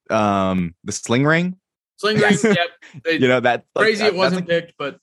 Um, 0.09 0.75
the 0.83 0.91
sling 0.91 1.25
ring. 1.25 1.57
Sling 1.97 2.17
ring. 2.19 2.37
Yep. 2.43 2.57
You 3.21 3.27
know 3.27 3.39
that 3.39 3.65
like, 3.75 3.83
crazy 3.83 4.03
that- 4.03 4.13
it 4.13 4.15
wasn't 4.17 4.47
like, 4.47 4.65
picked, 4.67 4.73
but 4.77 4.99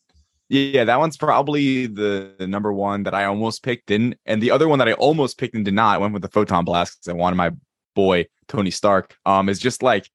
Yeah, 0.55 0.85
that 0.85 0.99
one's 0.99 1.17
probably 1.17 1.87
the, 1.87 2.35
the 2.39 2.47
number 2.47 2.73
one 2.73 3.03
that 3.05 3.15
I 3.15 3.25
almost 3.25 3.63
picked, 3.63 3.87
didn't. 3.87 4.15
And 4.27 4.43
the 4.43 4.51
other 4.53 4.69
one 4.69 4.79
that 4.79 4.89
I 4.89 4.93
almost 4.93 5.37
picked 5.39 5.55
and 5.55 5.65
did 5.65 5.75
not 5.75 6.01
went 6.01 6.13
with 6.13 6.23
the 6.23 6.29
photon 6.29 6.65
blast 6.65 6.99
because 6.99 7.09
I 7.09 7.15
wanted 7.17 7.37
my 7.37 7.51
boy 7.95 8.27
Tony 8.49 8.71
Stark. 8.71 9.17
Um, 9.27 9.49
is 9.49 9.59
just 9.59 9.83
like 9.83 10.09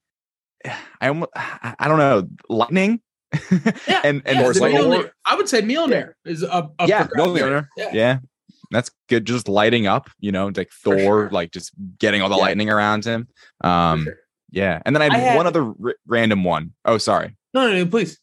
I 1.01 1.07
almost 1.09 1.31
I 1.35 1.87
don't 1.87 1.97
know 1.97 2.27
lightning. 2.47 3.01
yeah. 3.87 4.01
and 4.03 4.21
and 4.25 4.39
yeah, 4.39 4.43
Mjolnir. 4.43 5.11
I 5.25 5.35
would 5.35 5.47
say 5.49 5.61
Mjolnir 5.61 6.13
is 6.25 6.41
a, 6.43 6.51
up 6.53 6.73
Yeah. 6.87 7.07
Mjolnir. 7.15 7.67
Yeah. 7.77 7.89
yeah. 7.93 8.17
that's 8.71 8.89
good. 9.07 9.25
Just 9.25 9.47
lighting 9.47 9.87
up, 9.87 10.09
you 10.19 10.31
know, 10.31 10.47
like 10.55 10.71
For 10.71 10.95
Thor, 10.95 11.03
sure. 11.03 11.29
like 11.31 11.51
just 11.51 11.71
getting 11.99 12.21
all 12.21 12.29
the 12.29 12.35
Yeah. 12.37 12.41
lightning 12.41 12.69
around 12.69 13.05
him. 13.05 13.27
Um, 13.61 14.05
sure. 14.05 14.17
yeah, 14.51 14.81
and 14.85 14.95
then 14.95 15.01
I 15.03 15.07
I 15.13 15.17
had- 15.17 15.37
one 15.37 15.47
other 15.47 15.63
r- 15.65 15.95
random 16.07 16.43
one. 16.43 16.73
Oh, 16.85 16.97
sorry. 16.97 17.35
No, 17.53 17.67
no, 17.69 17.75
no, 17.77 17.85
please. 17.85 18.19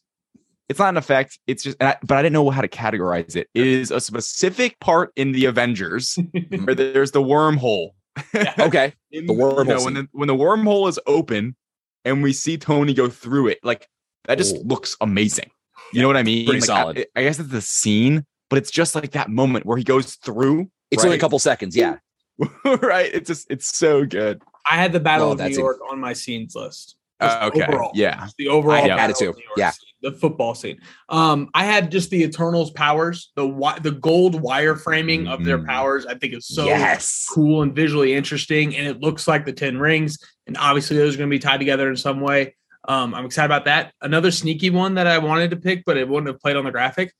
It's 0.69 0.79
not 0.79 0.89
an 0.89 0.97
effect. 0.97 1.39
It's 1.47 1.63
just, 1.63 1.77
and 1.79 1.89
I, 1.89 1.97
but 2.03 2.17
I 2.17 2.21
didn't 2.21 2.33
know 2.33 2.49
how 2.49 2.61
to 2.61 2.67
categorize 2.67 3.35
it. 3.35 3.47
It 3.53 3.65
is 3.67 3.91
a 3.91 3.99
specific 4.01 4.79
part 4.79 5.11
in 5.15 5.31
the 5.31 5.45
Avengers 5.45 6.17
where 6.63 6.75
there's 6.75 7.11
the 7.11 7.21
wormhole. 7.21 7.91
Okay. 8.59 8.93
In- 9.11 9.27
The 9.27 9.33
wormhole 9.33 9.59
you 9.59 9.75
know, 9.75 9.83
when 9.83 9.93
the 9.93 10.07
when 10.11 10.27
the 10.27 10.35
wormhole 10.35 10.89
is 10.89 10.99
open 11.05 11.55
and 12.03 12.23
we 12.23 12.33
see 12.33 12.57
Tony 12.57 12.93
go 12.93 13.09
through 13.09 13.47
it, 13.49 13.59
like 13.63 13.87
that 14.25 14.37
just 14.39 14.55
Oh. 14.55 14.61
looks 14.65 14.97
amazing. 15.01 15.51
You 15.93 16.01
know 16.01 16.07
what 16.07 16.17
I 16.17 16.23
mean? 16.23 16.45
Pretty 16.47 16.61
Like, 16.61 16.69
I- 16.69 16.81
solid. 16.81 17.05
I, 17.15 17.23
guess 17.23 17.39
it's 17.39 17.49
the 17.49 17.61
scene, 17.61 18.25
but 18.49 18.57
it's 18.57 18.71
just 18.71 18.95
like 18.95 19.11
that 19.11 19.29
moment 19.29 19.65
where 19.65 19.77
he 19.77 19.83
goes 19.83 20.15
through. 20.15 20.69
It's 20.91 21.03
only 21.03 21.15
a 21.15 21.19
couple 21.19 21.37
seconds. 21.39 21.75
Yeah. 21.75 21.97
right. 22.65 23.09
It's 23.13 23.27
just 23.27 23.47
it's 23.49 23.75
so 23.77 24.05
good. 24.05 24.41
I 24.69 24.75
had 24.75 24.91
the 24.91 24.99
Battle 24.99 25.29
Love 25.29 25.39
of 25.39 25.45
New 25.47 25.53
scene. 25.53 25.63
York 25.63 25.79
on 25.89 25.99
my 25.99 26.13
scenes 26.13 26.55
list. 26.55 26.95
Uh, 27.19 27.49
okay. 27.53 27.63
Overall. 27.65 27.91
Yeah. 27.95 28.19
Just 28.21 28.37
The 28.37 28.47
overall 28.47 28.75
I 28.75 28.81
had 28.81 28.95
Battle 28.97 29.09
it 29.15 29.17
too. 29.19 29.29
of 29.29 29.35
New 29.37 29.43
York 29.43 29.57
Yeah. 29.57 29.71
scene, 29.71 29.89
the 30.01 30.11
football 30.11 30.53
scene. 30.53 30.79
Um, 31.09 31.49
I 31.53 31.65
had 31.65 31.91
just 31.91 32.09
the 32.11 32.23
Eternals 32.23 32.69
powers, 32.71 33.31
the 33.35 33.47
wi- 33.47 33.79
the 33.79 33.91
gold 33.91 34.39
wire 34.41 34.75
framing 34.75 35.27
of 35.27 35.43
their 35.43 35.57
Mhm. 35.57 35.65
powers. 35.65 36.05
I 36.05 36.13
think 36.15 36.33
is 36.33 36.47
so 36.47 36.65
yes. 36.65 37.25
cool 37.33 37.63
and 37.63 37.73
visually 37.75 38.13
interesting, 38.13 38.75
and 38.75 38.87
it 38.87 38.99
looks 39.01 39.27
like 39.27 39.45
the 39.45 39.53
Ten 39.53 39.77
Rings. 39.79 40.19
And 40.45 40.55
obviously, 40.57 40.97
those 40.97 41.15
are 41.15 41.17
going 41.17 41.29
to 41.29 41.33
be 41.35 41.39
tied 41.39 41.57
together 41.57 41.89
in 41.89 41.95
some 41.97 42.19
way. 42.21 42.55
Um, 42.87 43.13
I'm 43.15 43.25
excited 43.25 43.47
about 43.47 43.65
that. 43.65 43.93
Another 44.01 44.29
sneaky 44.31 44.69
one 44.69 44.93
that 44.95 45.07
I 45.07 45.17
wanted 45.17 45.49
to 45.51 45.57
pick, 45.57 45.83
but 45.85 45.97
it 45.97 46.07
wouldn't 46.07 46.27
have 46.27 46.39
played 46.39 46.55
on 46.55 46.63
the 46.65 46.71
graphic. 46.71 47.13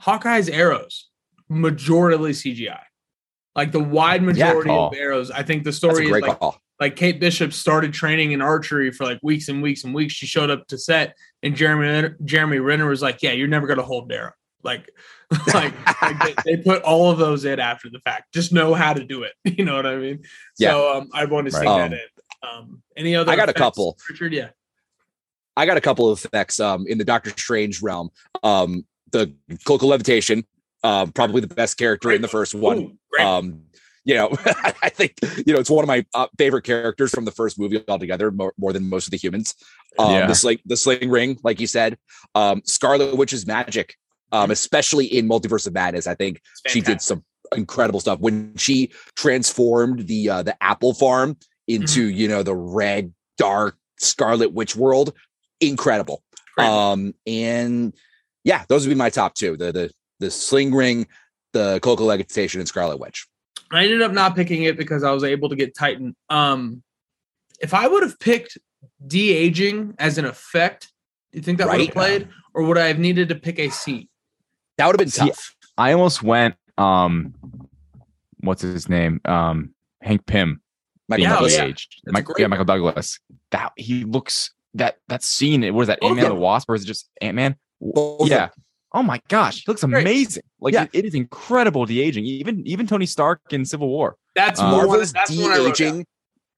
Hawkeye's 0.00 0.48
arrows, 0.48 1.08
majority 1.48 2.32
CGI, 2.32 2.80
like 3.54 3.72
the 3.72 3.80
wide 3.80 4.22
majority 4.22 4.68
call. 4.70 4.88
of 4.88 4.94
arrows. 4.96 5.30
I 5.30 5.42
think 5.42 5.64
the 5.64 5.72
story 5.72 6.06
is 6.06 6.10
like 6.12 6.38
call. 6.38 6.58
Like 6.80 6.96
Kate 6.96 7.20
Bishop 7.20 7.52
started 7.52 7.92
training 7.92 8.32
in 8.32 8.40
archery 8.40 8.90
for 8.90 9.04
like 9.04 9.20
weeks 9.22 9.48
and 9.48 9.62
weeks 9.62 9.84
and 9.84 9.94
weeks. 9.94 10.14
She 10.14 10.26
showed 10.26 10.50
up 10.50 10.66
to 10.68 10.78
set, 10.78 11.14
and 11.42 11.54
Jeremy 11.54 12.14
Jeremy 12.24 12.58
Renner 12.58 12.86
was 12.88 13.02
like, 13.02 13.22
"Yeah, 13.22 13.32
you're 13.32 13.48
never 13.48 13.66
gonna 13.66 13.82
hold 13.82 14.10
arrow." 14.10 14.32
Like, 14.62 14.90
like, 15.54 15.74
like 16.02 16.44
they, 16.44 16.56
they 16.56 16.62
put 16.62 16.82
all 16.82 17.10
of 17.10 17.18
those 17.18 17.44
in 17.44 17.60
after 17.60 17.88
the 17.90 18.00
fact. 18.00 18.32
Just 18.34 18.52
know 18.52 18.74
how 18.74 18.92
to 18.94 19.04
do 19.04 19.22
it. 19.22 19.32
You 19.58 19.64
know 19.64 19.76
what 19.76 19.86
I 19.86 19.96
mean? 19.96 20.22
Yeah. 20.58 20.70
So 20.72 20.96
um, 20.98 21.10
I 21.12 21.24
want 21.26 21.46
to 21.46 21.52
see 21.52 21.64
Right. 21.66 21.90
that 21.90 21.92
in. 21.92 22.48
Um, 22.48 22.82
any 22.96 23.14
other? 23.14 23.30
I 23.30 23.36
got 23.36 23.48
a 23.48 23.54
couple. 23.54 23.98
Richard. 24.08 24.32
Yeah. 24.32 24.48
I 25.56 25.66
got 25.66 25.76
a 25.76 25.80
couple 25.80 26.10
of 26.10 26.24
effects 26.24 26.58
um 26.60 26.86
in 26.86 26.96
the 26.96 27.04
Doctor 27.04 27.30
Strange 27.30 27.82
realm. 27.82 28.10
Um 28.42 28.86
the 29.12 29.34
cloak 29.64 29.82
of 29.82 29.88
levitation, 29.88 30.44
um, 30.84 31.12
probably 31.12 31.40
the 31.40 31.52
best 31.52 31.76
character 31.76 32.12
in 32.12 32.22
the 32.22 32.28
first 32.28 32.54
one. 32.54 32.96
Ooh. 33.18 33.22
Um, 33.24 33.62
you 34.04 34.14
know, 34.14 34.30
I 34.82 34.88
think 34.88 35.14
you 35.46 35.52
know 35.52 35.60
it's 35.60 35.70
one 35.70 35.84
of 35.84 35.88
my 35.88 36.04
uh, 36.14 36.26
favorite 36.38 36.62
characters 36.62 37.10
from 37.10 37.24
the 37.24 37.30
first 37.32 37.58
movie 37.58 37.82
altogether, 37.88 38.30
more, 38.30 38.52
more 38.58 38.72
than 38.72 38.88
most 38.88 39.06
of 39.06 39.10
the 39.10 39.16
humans. 39.18 39.54
Um, 39.98 40.10
Yeah. 40.12 40.26
the 40.26 40.34
sling, 40.34 40.58
the 40.64 40.76
sling 40.76 41.10
ring, 41.10 41.38
like 41.42 41.60
you 41.60 41.66
said, 41.66 41.98
um, 42.34 42.62
Scarlet 42.64 43.16
Witch's 43.16 43.46
magic, 43.46 43.94
um, 44.32 44.50
especially 44.50 45.06
in 45.06 45.28
Multiverse 45.28 45.66
of 45.66 45.74
Madness. 45.74 46.06
I 46.06 46.14
think 46.14 46.40
she 46.66 46.80
did 46.80 47.02
some 47.02 47.24
incredible 47.56 47.98
stuff 48.00 48.20
when 48.20 48.56
she 48.56 48.90
transformed 49.16 50.06
the 50.06 50.30
uh, 50.30 50.42
the 50.42 50.60
apple 50.62 50.94
farm 50.94 51.36
into 51.68 52.08
Mm-hmm. 52.08 52.18
you 52.18 52.28
know 52.28 52.42
the 52.42 52.54
red 52.54 53.12
dark 53.38 53.76
Scarlet 53.98 54.52
Witch 54.52 54.74
world. 54.76 55.12
Incredible. 55.60 56.22
Great. 56.56 56.66
Um, 56.68 57.14
and 57.26 57.92
yeah, 58.44 58.64
those 58.68 58.86
would 58.86 58.92
be 58.92 58.98
my 58.98 59.10
top 59.10 59.34
two: 59.34 59.56
the 59.56 59.72
the 59.72 59.90
the 60.20 60.30
sling 60.30 60.74
ring, 60.74 61.06
the 61.52 61.78
cloak 61.80 62.00
of 62.00 62.06
levitation, 62.06 62.60
and 62.60 62.68
Scarlet 62.68 62.98
Witch. 62.98 63.26
I 63.70 63.84
ended 63.84 64.02
up 64.02 64.12
not 64.12 64.34
picking 64.34 64.64
it 64.64 64.76
because 64.76 65.02
I 65.04 65.12
was 65.12 65.24
able 65.24 65.48
to 65.48 65.56
get 65.56 65.74
Titan. 65.76 66.16
Um, 66.28 66.82
if 67.60 67.74
I 67.74 67.86
would 67.86 68.02
have 68.02 68.18
picked 68.18 68.58
de 69.06 69.32
aging 69.32 69.94
as 69.98 70.18
an 70.18 70.24
effect, 70.24 70.92
do 71.32 71.38
you 71.38 71.42
think 71.42 71.58
that 71.58 71.68
would 71.68 71.80
have 71.80 71.90
played, 71.90 72.28
or 72.54 72.64
would 72.64 72.78
I 72.78 72.86
have 72.88 72.98
needed 72.98 73.28
to 73.28 73.34
pick 73.34 73.58
a 73.58 73.68
scene? 73.70 74.08
That 74.76 74.86
would 74.86 74.94
have 74.94 74.98
been 74.98 75.08
See, 75.10 75.28
tough. 75.28 75.54
I 75.78 75.92
almost 75.92 76.22
went. 76.22 76.56
Um, 76.78 77.34
what's 78.40 78.62
his 78.62 78.88
name? 78.88 79.20
Um, 79.24 79.74
Hank 80.02 80.26
Pym. 80.26 80.60
Michael 81.08 81.22
Yeah, 81.24 81.30
oh, 81.30 81.34
Douglas. 81.34 81.54
yeah. 81.54 81.64
de-aged. 81.64 82.00
Mike- 82.06 82.26
yeah. 82.38 82.46
Michael 82.46 82.64
Douglas. 82.64 83.18
That 83.50 83.72
he 83.76 84.04
looks 84.04 84.52
that 84.74 84.98
that 85.08 85.22
scene. 85.22 85.62
What 85.62 85.74
was 85.74 85.88
that? 85.88 86.02
Ant 86.02 86.16
Man 86.16 86.24
of 86.26 86.30
the. 86.30 86.34
Wasp, 86.36 86.68
or 86.70 86.74
is 86.74 86.84
it 86.84 86.86
just 86.86 87.08
Ant 87.20 87.34
Man? 87.36 87.56
Both 87.80 88.22
of 88.22 88.28
Yeah. 88.28 88.48
Them. 88.92 89.00
Oh 89.00 89.02
my 89.02 89.20
gosh, 89.28 89.56
he 89.58 89.64
looks 89.68 89.82
Great. 89.84 90.02
amazing. 90.02 90.42
Like 90.60 90.74
Yeah. 90.74 90.84
it- 90.84 90.90
it 91.00 91.04
is 91.04 91.14
incredible 91.14 91.86
de 91.86 92.00
aging. 92.00 92.24
Even 92.24 92.66
even 92.66 92.86
Tony 92.86 93.06
Stark 93.06 93.40
in 93.50 93.64
Civil 93.64 93.88
War. 93.88 94.16
That's 94.34 94.60
uh, 94.60 94.70
more. 94.70 94.86
Marvel's 94.86 95.12
de 95.12 95.18
what 95.42 95.52
I 95.52 95.58
wrote 95.58 95.76
down. 95.76 95.88
aging. 95.88 96.06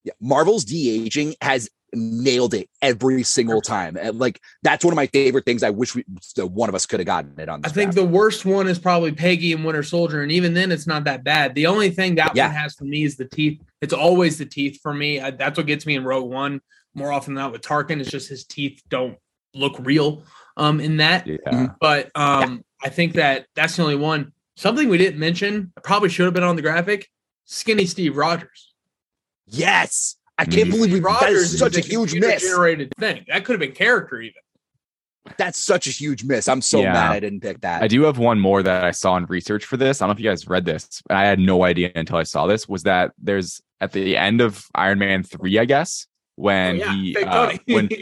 Yeah, 0.04 0.12
Marvel's 0.20 0.64
de 0.64 1.04
aging 1.04 1.34
has 1.40 1.68
nailed 1.94 2.54
it 2.54 2.70
every 2.80 3.22
single 3.22 3.60
time. 3.60 3.96
And, 3.98 4.18
Like 4.18 4.40
that's 4.62 4.82
one 4.84 4.92
of 4.92 4.96
my 4.96 5.06
favorite 5.08 5.44
things. 5.44 5.62
I 5.62 5.68
wish 5.70 5.94
we 5.94 6.04
so 6.22 6.46
one 6.46 6.68
of 6.70 6.74
us 6.74 6.86
could 6.86 7.00
have 7.00 7.06
gotten 7.06 7.38
it 7.38 7.48
on. 7.50 7.60
I 7.64 7.68
think 7.68 7.92
draft. 7.92 7.96
the 7.96 8.04
worst 8.12 8.44
one 8.46 8.66
is 8.66 8.78
probably 8.78 9.12
Peggy 9.12 9.52
and 9.52 9.62
Winter 9.64 9.82
Soldier, 9.82 10.22
and 10.22 10.32
even 10.32 10.54
then, 10.54 10.72
it's 10.72 10.86
not 10.86 11.04
that 11.04 11.22
bad. 11.22 11.54
The 11.54 11.66
only 11.66 11.90
thing 11.90 12.14
that 12.16 12.34
Yeah. 12.34 12.46
one 12.46 12.56
has 12.56 12.74
for 12.74 12.84
me 12.84 13.04
is 13.04 13.16
the 13.16 13.26
teeth. 13.26 13.60
It's 13.82 13.92
always 13.92 14.38
the 14.38 14.46
teeth 14.46 14.80
for 14.82 14.94
me. 14.94 15.20
I, 15.20 15.30
that's 15.32 15.56
what 15.58 15.66
gets 15.66 15.84
me 15.86 15.94
in 15.96 16.04
Rogue 16.04 16.30
One 16.30 16.60
more 16.94 17.12
often 17.12 17.34
than 17.34 17.42
not 17.42 17.52
with 17.52 17.60
Tarkin. 17.62 18.00
It's 18.00 18.10
just 18.10 18.28
his 18.28 18.44
teeth 18.44 18.80
don't 18.88 19.16
look 19.54 19.76
real 19.80 20.22
um, 20.56 20.80
in 20.80 20.98
that. 20.98 21.26
Yeah. 21.26 21.68
But 21.80 22.10
um, 22.14 22.64
I 22.82 22.88
think 22.88 23.14
that 23.14 23.46
that's 23.54 23.76
the 23.76 23.82
only 23.82 23.96
one. 23.96 24.32
Something 24.56 24.88
we 24.88 24.98
didn't 24.98 25.18
mention, 25.18 25.72
probably 25.82 26.08
should 26.08 26.24
have 26.26 26.34
been 26.34 26.42
on 26.42 26.56
the 26.56 26.62
graphic. 26.62 27.08
Skinny 27.46 27.86
Steve 27.86 28.16
Rogers. 28.16 28.72
yes, 29.46 30.16
I 30.38 30.44
can't 30.44 30.68
Mhm. 30.68 30.72
believe 30.72 30.92
we, 30.94 31.00
that 31.00 31.06
Rogers 31.06 31.52
is 31.52 31.58
such 31.58 31.76
a 31.76 31.80
a 31.80 31.82
huge 31.82 32.14
miss. 32.14 32.42
Generated 32.42 32.92
thing 32.98 33.24
that 33.28 33.44
could 33.44 33.52
have 33.52 33.60
been 33.60 33.72
character 33.72 34.20
even. 34.20 34.40
That's 35.36 35.58
such 35.58 35.86
a 35.86 35.90
huge 35.90 36.24
miss. 36.24 36.48
I'm 36.48 36.62
so 36.62 36.80
Yeah. 36.80 36.92
mad 36.94 37.12
I 37.12 37.20
didn't 37.20 37.40
pick 37.40 37.60
that. 37.60 37.82
I 37.82 37.88
do 37.88 38.02
have 38.02 38.18
one 38.18 38.40
more 38.40 38.62
that 38.62 38.82
I 38.84 38.90
saw 38.90 39.16
in 39.16 39.26
research 39.26 39.64
for 39.64 39.76
this. 39.76 40.00
I 40.00 40.04
don't 40.06 40.08
know 40.10 40.18
if 40.18 40.24
you 40.24 40.28
guys 40.30 40.48
read 40.48 40.64
this, 40.64 41.02
but 41.06 41.16
I 41.16 41.24
had 41.24 41.38
no 41.38 41.64
idea 41.64 41.92
until 41.94 42.16
I 42.16 42.24
saw 42.24 42.46
this. 42.46 42.68
Was 42.68 42.82
that 42.84 43.12
there's 43.18 43.60
at 43.80 43.92
the 43.92 44.16
end 44.16 44.40
of 44.40 44.64
Iron 44.74 44.98
Man 44.98 45.22
three, 45.22 45.58
I 45.58 45.64
guess, 45.64 46.06
when 46.36 46.76
Oh, 46.76 46.84
yeah, 46.84 46.92
he 46.92 47.16
uh, 47.16 47.52
when 47.66 47.88
yeah, 47.90 47.98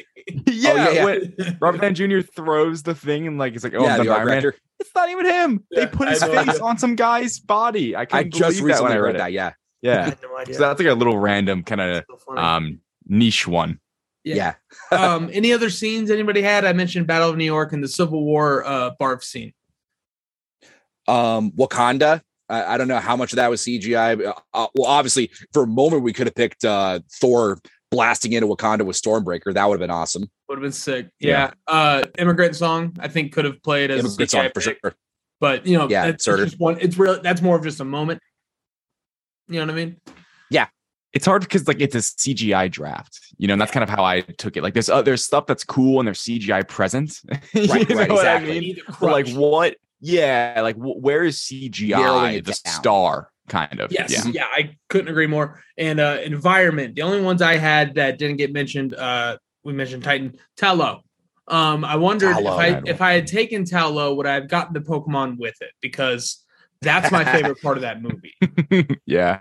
yeah, 0.46 0.90
yeah. 0.90 1.04
when 1.04 1.56
Robert 1.60 1.80
Downey 1.80 1.94
Jr. 1.94 2.20
throws 2.20 2.82
the 2.82 2.94
thing 2.94 3.26
and 3.26 3.38
like 3.38 3.54
it's 3.54 3.64
like 3.64 3.74
oh 3.74 3.82
yeah, 3.82 3.94
I'm 3.94 3.98
the 3.98 4.04
the 4.04 4.10
Iron 4.10 4.52
It's 4.78 4.94
not 4.94 5.08
even 5.08 5.26
him. 5.26 5.64
Yeah, 5.70 5.80
they 5.80 5.86
put 5.86 6.08
his 6.08 6.22
face 6.22 6.58
on 6.58 6.78
some 6.78 6.96
guy's 6.96 7.38
body. 7.38 7.96
I 7.96 8.02
I 8.02 8.06
couldn't 8.06 8.34
just 8.34 8.58
believe 8.58 8.74
that 8.74 8.82
when 8.82 8.92
recently 8.92 8.92
I 8.92 8.96
read 8.96 9.06
read 9.06 9.14
it. 9.16 9.18
that. 9.18 9.32
Yeah. 9.32 9.52
Yeah, 9.82 10.14
no 10.22 10.44
so 10.52 10.58
that's 10.58 10.78
like 10.78 10.88
a 10.88 10.94
little 10.94 11.16
random 11.16 11.62
kind 11.62 11.80
of 11.80 12.04
So 12.26 12.36
um 12.36 12.80
niche 13.06 13.48
one. 13.48 13.80
Yeah. 14.24 14.54
Yeah. 14.92 14.98
um, 15.14 15.30
any 15.32 15.52
other 15.52 15.70
scenes 15.70 16.10
anybody 16.10 16.42
had? 16.42 16.64
I 16.64 16.72
mentioned 16.72 17.06
Battle 17.06 17.30
of 17.30 17.36
New 17.36 17.44
York 17.44 17.72
and 17.72 17.82
the 17.82 17.88
Civil 17.88 18.24
War 18.24 18.64
uh, 18.64 18.90
barf 19.00 19.22
scene. 19.22 19.52
Um, 21.08 21.52
Wakanda. 21.52 22.22
I, 22.48 22.74
I 22.74 22.78
don't 22.78 22.88
know 22.88 22.98
how 22.98 23.16
much 23.16 23.32
of 23.32 23.36
that 23.36 23.48
was 23.48 23.62
CGI. 23.62 24.26
Uh, 24.26 24.34
uh, 24.52 24.66
well, 24.74 24.90
obviously, 24.90 25.30
for 25.52 25.62
a 25.62 25.66
moment, 25.66 26.02
we 26.02 26.12
could 26.12 26.26
have 26.26 26.34
picked 26.34 26.64
uh, 26.64 27.00
Thor 27.20 27.58
blasting 27.90 28.32
into 28.32 28.46
Wakanda 28.46 28.84
with 28.84 29.00
Stormbreaker. 29.00 29.52
That 29.54 29.64
would 29.68 29.74
have 29.74 29.80
been 29.80 29.90
awesome. 29.90 30.30
Would 30.48 30.58
have 30.58 30.62
been 30.62 30.72
sick. 30.72 31.08
Yeah. 31.18 31.52
Uh, 31.66 32.04
Immigrant 32.18 32.56
Song, 32.56 32.96
I 33.00 33.08
think, 33.08 33.32
could 33.32 33.44
have 33.44 33.62
played 33.62 33.90
as 33.90 33.96
a 33.96 34.06
Immigrant 34.06 34.30
song 34.30 34.48
for 34.54 34.60
pick, 34.60 34.78
sure. 34.82 34.94
But 35.40 35.66
you 35.66 35.76
know, 35.78 35.88
Yeah, 35.88 36.06
that's 36.06 36.24
just 36.24 36.60
one. 36.60 36.78
It's 36.80 36.96
real. 36.98 37.20
That's 37.20 37.42
more 37.42 37.56
of 37.56 37.62
just 37.62 37.80
a 37.80 37.84
moment. 37.84 38.20
You 39.48 39.56
know 39.60 39.66
what 39.66 39.72
I 39.72 39.84
mean? 39.84 39.96
Yeah. 40.50 40.66
It's 41.12 41.26
hard 41.26 41.42
because 41.42 41.66
like 41.66 41.80
it's 41.80 41.94
a 41.96 41.98
CGI 41.98 42.70
draft, 42.70 43.18
you 43.36 43.48
know, 43.48 43.54
and 43.54 43.60
that's 43.60 43.72
kind 43.72 43.82
of 43.82 43.88
how 43.90 44.04
I 44.04 44.20
took 44.20 44.56
it. 44.56 44.62
Like 44.62 44.74
there's 44.74 44.88
uh, 44.88 45.02
there's 45.02 45.24
stuff 45.24 45.46
that's 45.46 45.64
cool 45.64 45.98
and 45.98 46.06
there's 46.06 46.20
CGI 46.20 46.68
present. 46.68 47.18
you 47.52 47.66
Right, 47.66 47.88
know 47.88 47.96
right, 47.96 48.10
what 48.10 48.26
I 48.26 48.38
mean? 48.40 48.78
Like 49.00 49.28
what? 49.30 49.76
Yeah, 50.00 50.60
like 50.62 50.76
wh- 50.76 51.02
where 51.02 51.24
is 51.24 51.38
CGI 51.38 52.34
the 52.44 52.52
down. 52.52 52.54
star 52.54 53.29
kind 53.48 53.80
of? 53.80 53.90
Yes, 53.92 54.10
Yeah. 54.26 54.32
yeah. 54.32 54.46
I 54.50 54.76
couldn't 54.88 55.08
agree 55.08 55.26
more. 55.26 55.62
And 55.78 56.00
uh 56.00 56.18
environment, 56.22 56.94
the 56.94 57.02
only 57.02 57.20
ones 57.22 57.42
I 57.42 57.56
had 57.56 57.94
that 57.94 58.18
didn't 58.18 58.36
get 58.36 58.52
mentioned, 58.52 58.94
uh, 58.94 59.38
we 59.64 59.72
mentioned 59.72 60.02
Titan 60.04 60.36
Ta 60.56 60.72
Lo. 60.72 61.00
Um, 61.48 61.84
I 61.84 61.96
wondered 61.96 62.32
Ta 62.34 62.38
Lo, 62.40 62.52
if 62.54 62.58
I 62.60 62.70
that 62.72 62.88
if 62.88 63.00
I 63.00 63.12
had 63.12 63.26
taken 63.26 63.64
Ta 63.64 63.86
Lo, 63.88 64.14
would 64.14 64.26
I 64.26 64.34
have 64.34 64.48
gotten 64.48 64.72
the 64.74 64.80
Pokemon 64.80 65.38
with 65.38 65.56
it? 65.60 65.70
Because 65.80 66.44
that's 66.82 67.10
my 67.10 67.24
favorite 67.24 67.60
part 67.60 67.76
of 67.76 67.82
that 67.82 68.00
movie. 68.02 68.34
yeah. 69.06 69.40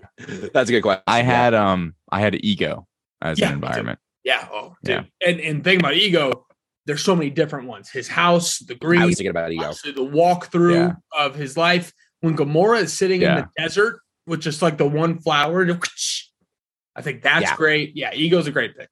That's 0.53 0.69
a 0.69 0.73
good 0.73 0.81
question. 0.81 1.03
I 1.07 1.21
had 1.21 1.53
um 1.53 1.95
I 2.11 2.19
had 2.19 2.35
ego 2.43 2.87
as 3.21 3.39
Yeah, 3.39 3.49
an 3.49 3.53
environment. 3.55 3.99
Yeah. 4.23 4.47
Oh, 4.51 4.75
dude. 4.83 5.05
Yeah. 5.21 5.27
And 5.29 5.39
and 5.39 5.63
think 5.63 5.81
about 5.81 5.93
Ego. 5.95 6.45
There's 6.85 7.03
so 7.03 7.15
many 7.15 7.29
different 7.29 7.67
ones. 7.67 7.89
His 7.91 8.07
house, 8.07 8.57
the 8.59 8.73
I 8.73 8.77
green, 8.77 9.01
was 9.03 9.15
thinking 9.15 9.29
about 9.29 9.51
ego. 9.51 9.63
obviously 9.65 9.91
the 9.91 10.01
walkthrough 10.05 10.73
Yeah. 10.73 10.93
of 11.25 11.35
his 11.35 11.55
life. 11.55 11.93
When 12.21 12.35
Gamora 12.35 12.81
is 12.81 12.93
sitting 12.97 13.21
in 13.21 13.35
the 13.35 13.49
desert 13.57 13.99
with 14.27 14.41
just 14.41 14.61
like 14.61 14.77
the 14.77 14.87
one 14.87 15.19
flower, 15.19 15.65
I 16.95 17.01
think 17.01 17.21
that's 17.23 17.43
Yeah. 17.43 17.55
great. 17.55 17.95
Yeah, 17.95 18.13
Ego's 18.13 18.47
a 18.47 18.51
great 18.51 18.77
pick. 18.77 18.89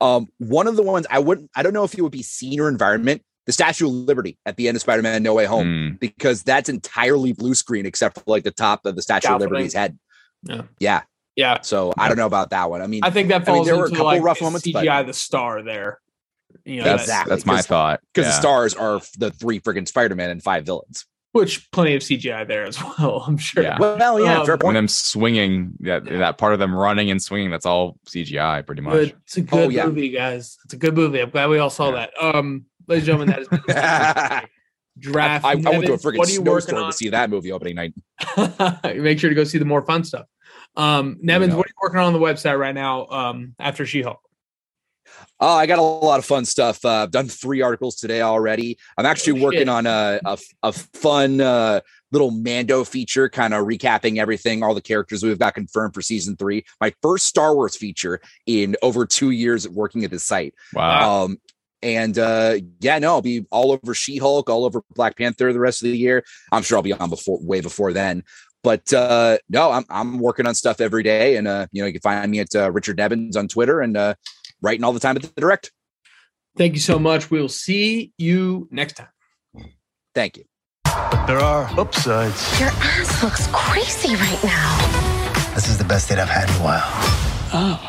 Um, 0.00 0.26
one 0.38 0.66
of 0.66 0.76
the 0.76 0.82
ones 0.82 1.06
I 1.10 1.20
wouldn't, 1.20 1.50
I 1.54 1.62
don't 1.62 1.72
know 1.72 1.84
if 1.84 1.94
it 1.94 2.02
would 2.02 2.12
be 2.12 2.22
scene 2.22 2.60
or 2.60 2.68
environment. 2.68 3.22
The 3.46 3.52
Statue 3.52 3.86
of 3.86 3.92
Liberty 3.92 4.38
at 4.46 4.56
the 4.56 4.68
end 4.68 4.76
of 4.76 4.82
Spider-Man: 4.82 5.20
No 5.22 5.34
Way 5.34 5.46
Home, 5.46 5.66
Mm, 5.66 6.00
because 6.00 6.42
that's 6.44 6.68
entirely 6.68 7.32
blue 7.32 7.54
screen 7.54 7.86
except 7.86 8.16
for 8.18 8.24
like 8.26 8.44
the 8.44 8.50
top 8.52 8.84
of 8.86 8.94
the 8.94 9.02
Statue 9.02 9.28
of 9.32 9.40
Liberty's 9.40 9.74
head. 9.74 9.98
Yeah. 10.44 10.62
Yeah. 10.78 11.02
Yeah. 11.34 11.60
So 11.62 11.92
I 11.98 12.06
don't 12.08 12.16
know 12.18 12.26
about 12.26 12.50
that 12.50 12.68
one. 12.70 12.82
I 12.82 12.86
mean, 12.86 13.00
I 13.02 13.10
think 13.10 13.28
that 13.30 13.34
I 13.36 13.38
mean, 13.38 13.46
falls 13.46 13.66
there 13.66 13.76
were 13.76 13.86
a 13.86 13.90
couple 13.90 14.04
like 14.04 14.22
rough 14.22 14.38
the 14.38 14.44
moments, 14.44 14.70
but- 14.70 14.84
CGI 14.84 15.06
the 15.06 15.12
star 15.14 15.62
there. 15.62 15.98
You 16.64 16.78
know, 16.78 16.84
that's 16.84 17.06
that- 17.06 17.12
Exactly, 17.22 17.30
that's 17.30 17.46
my 17.46 17.54
'cause- 17.56 17.66
thought. 17.66 18.00
because 18.12 18.28
yeah. 18.28 18.36
the 18.36 18.40
stars 18.40 18.74
are 18.74 19.00
the 19.18 19.30
three 19.32 19.58
freaking 19.58 19.88
Spider-Man 19.88 20.30
and 20.30 20.42
five 20.42 20.64
villains. 20.66 21.06
Which 21.32 21.70
plenty 21.70 21.94
of 21.94 22.02
CGI 22.02 22.46
there 22.46 22.64
as 22.64 22.78
well. 22.98 23.24
I'm 23.26 23.38
sure. 23.38 23.62
Yeah. 23.62 23.78
Well, 23.78 24.20
yeah, 24.20 24.40
Um, 24.40 24.46
fair 24.46 24.54
when 24.56 24.60
point. 24.60 24.74
them 24.74 24.88
swinging 24.88 25.72
that 25.80 26.04
that 26.04 26.36
part 26.38 26.52
of 26.52 26.58
them 26.58 26.74
running 26.74 27.10
and 27.10 27.22
swinging 27.22 27.50
that's 27.50 27.64
all 27.66 27.98
CGI 28.06 28.64
pretty 28.66 28.82
much. 28.82 28.92
Good. 28.92 29.14
It's 29.24 29.36
a 29.38 29.40
good 29.40 29.58
Oh, 29.64 29.68
yeah. 29.70 29.86
movie, 29.86 30.10
guys. 30.10 30.58
It's 30.64 30.74
a 30.74 30.76
good 30.76 30.94
movie. 30.94 31.20
I'm 31.20 31.30
glad 31.30 31.48
we 31.48 31.58
all 31.58 31.70
saw 31.70 31.90
Yeah. 31.90 32.06
that. 32.20 32.36
Um, 32.36 32.66
ladies 32.86 33.08
and 33.08 33.18
gentlemen, 33.18 33.28
that 33.28 33.38
has 33.38 33.48
been 33.48 33.62
I, 33.76 34.44
draft. 34.98 35.44
I 35.46 35.54
went 35.54 35.64
to 35.64 35.70
a 35.70 35.96
Nebens, 35.96 36.02
friggin' 36.04 36.18
what 36.18 36.28
are 36.28 36.32
you 36.32 36.42
working 36.42 36.60
snowstorm 36.68 36.90
to 36.90 36.96
see 36.96 37.08
that 37.08 37.30
movie 37.30 37.50
opening 37.50 37.76
night. 37.76 37.94
Make 38.96 39.18
sure 39.18 39.30
to 39.30 39.34
go 39.36 39.44
see 39.44 39.56
the 39.58 39.64
more 39.64 39.80
fun 39.86 40.04
stuff. 40.04 40.26
Um, 40.76 41.18
Nebens, 41.22 41.48
know. 41.52 41.56
what 41.56 41.66
are 41.66 41.70
you 41.70 41.74
working 41.82 42.00
on 42.00 42.06
on 42.06 42.12
the 42.12 42.18
website 42.18 42.58
right 42.58 42.74
now? 42.74 43.06
Um, 43.06 43.54
after 43.58 43.86
She-Hulk. 43.86 44.20
Oh, 45.44 45.56
I 45.56 45.66
got 45.66 45.80
a 45.80 45.82
lot 45.82 46.20
of 46.20 46.24
fun 46.24 46.44
stuff. 46.44 46.84
Uh, 46.84 47.02
I've 47.02 47.10
done 47.10 47.26
three 47.26 47.62
articles 47.62 47.96
today 47.96 48.20
already. 48.20 48.78
I'm 48.96 49.04
actually 49.06 49.40
Oh, 49.40 49.44
working 49.44 49.62
shit. 49.62 49.68
on 49.68 49.86
a, 49.86 50.20
a, 50.24 50.38
a 50.62 50.72
fun 50.72 51.40
uh, 51.40 51.80
little 52.12 52.30
Mando 52.30 52.84
feature, 52.84 53.28
kind 53.28 53.52
of 53.52 53.66
recapping 53.66 54.18
everything, 54.18 54.62
all 54.62 54.72
the 54.72 54.80
characters 54.80 55.24
we've 55.24 55.40
got 55.40 55.54
confirmed 55.54 55.94
for 55.94 56.00
season 56.00 56.36
three. 56.36 56.64
My 56.80 56.94
first 57.02 57.26
Star 57.26 57.56
Wars 57.56 57.76
feature 57.76 58.20
in 58.46 58.76
over 58.82 59.04
two 59.04 59.30
years 59.30 59.66
of 59.66 59.72
working 59.72 60.04
at 60.04 60.12
this 60.12 60.22
site. 60.22 60.54
Wow. 60.74 61.24
Um, 61.24 61.38
and 61.82 62.16
uh, 62.20 62.58
yeah, 62.78 63.00
no, 63.00 63.08
I'll 63.08 63.22
be 63.22 63.44
all 63.50 63.72
over 63.72 63.94
She 63.94 64.18
Hulk, 64.18 64.48
all 64.48 64.64
over 64.64 64.82
Black 64.94 65.16
Panther 65.18 65.52
the 65.52 65.58
rest 65.58 65.82
of 65.82 65.90
the 65.90 65.98
year. 65.98 66.22
I'm 66.52 66.62
sure 66.62 66.76
I'll 66.78 66.82
be 66.84 66.92
on 66.92 67.10
before, 67.10 67.40
way 67.42 67.60
before 67.60 67.92
then. 67.92 68.22
But 68.62 68.92
uh, 68.92 69.38
no, 69.48 69.72
I'm 69.72 69.84
I'm 69.90 70.18
working 70.20 70.46
on 70.46 70.54
stuff 70.54 70.80
every 70.80 71.02
day, 71.02 71.34
and 71.34 71.48
uh, 71.48 71.66
you 71.72 71.82
know 71.82 71.86
you 71.88 71.94
can 71.94 72.00
find 72.00 72.30
me 72.30 72.38
at 72.38 72.54
uh, 72.54 72.70
Richard 72.70 72.96
Nebens 72.96 73.36
on 73.36 73.48
Twitter 73.48 73.80
and 73.80 73.96
uh, 73.96 74.14
writing 74.62 74.84
all 74.84 74.92
the 74.92 75.00
time 75.00 75.16
at 75.16 75.22
the 75.22 75.40
Direct. 75.40 75.72
Thank 76.56 76.74
you 76.74 76.80
so 76.80 76.98
much. 76.98 77.30
We 77.30 77.40
will 77.40 77.48
see 77.48 78.12
you 78.18 78.68
next 78.70 78.94
time. 78.94 79.08
Thank 80.14 80.36
you. 80.36 80.44
But 80.84 81.26
there 81.26 81.40
are 81.40 81.64
upsides. 81.78 82.60
Your 82.60 82.68
ass 82.68 83.22
looks 83.22 83.48
crazy 83.52 84.14
right 84.14 84.44
now. 84.44 85.54
This 85.54 85.68
is 85.68 85.78
the 85.78 85.84
best 85.84 86.08
date 86.08 86.18
I've 86.18 86.28
had 86.28 86.48
in 86.48 86.56
a 86.56 86.64
while. 86.64 86.82
Oh. 87.54 87.88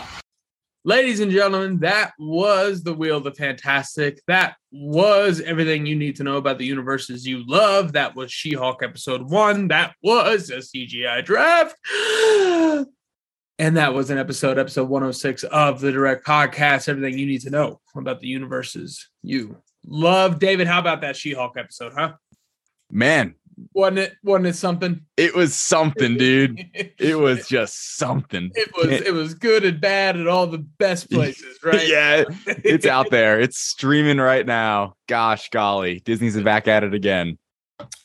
Ladies 0.86 1.22
and 1.22 1.32
gentlemen, 1.32 1.80
that 1.80 2.12
was 2.20 2.84
the 2.84 2.94
Wheel 2.94 3.18
of 3.18 3.24
the 3.24 3.32
Fantastic. 3.32 4.22
That 4.28 4.56
was 4.72 5.40
everything 5.40 5.86
you 5.86 5.96
need 5.96 6.18
to 6.18 6.24
know 6.24 6.36
about 6.36 6.58
the 6.58 6.66
universes 6.66 7.26
you 7.26 7.48
love. 7.48 7.94
That 7.94 8.16
was 8.16 8.34
She 8.34 8.54
Hulk 8.54 8.84
episode 8.84 9.30
one. 9.30 9.70
That 9.70 9.96
was 10.04 10.50
a 10.50 10.58
CGI 10.58 11.24
draft. 11.24 11.78
And 13.64 13.78
that 13.78 13.94
was 13.94 14.10
an 14.10 14.18
episode, 14.18 14.58
episode 14.58 14.90
106 14.90 15.46
of 15.46 15.80
the 15.80 15.90
Direct 15.90 16.28
Podcast. 16.28 16.90
Everything 16.90 17.18
you 17.18 17.26
need 17.26 17.40
to 17.44 17.50
know 17.50 17.80
about 17.96 18.20
the 18.20 18.28
universes 18.28 19.08
you 19.22 19.56
love. 19.86 20.38
David, 20.38 20.68
how 20.68 20.80
about 20.80 21.00
that 21.00 21.16
She 21.16 21.32
Hulk 21.34 21.56
episode, 21.56 21.94
huh? 21.96 22.16
Man, 22.92 23.36
Wasn't 23.74 24.00
it? 24.00 24.16
Wasn't 24.22 24.48
it 24.48 24.58
something? 24.58 25.06
it 25.16 25.34
was 25.34 25.56
something, 25.56 26.18
dude. 26.18 26.60
It 27.00 27.18
was 27.18 27.48
just 27.48 27.96
something. 27.96 28.52
It 28.54 28.70
was 28.76 28.88
it 29.02 29.14
was 29.14 29.34
good 29.34 29.64
and 29.64 29.80
bad 29.80 30.18
at 30.18 30.28
all 30.28 30.46
the 30.46 30.58
best 30.58 31.10
places, 31.12 31.60
right? 31.64 31.88
yeah, 31.88 32.26
it's 32.46 32.86
out 32.86 33.10
there. 33.12 33.40
It's 33.40 33.58
streaming 33.58 34.18
right 34.18 34.46
now. 34.46 34.96
Gosh 35.08 35.50
golly, 35.52 36.02
Disney's 36.02 36.38
back 36.42 36.68
at 36.68 36.84
it 36.84 36.94
again. 36.94 37.38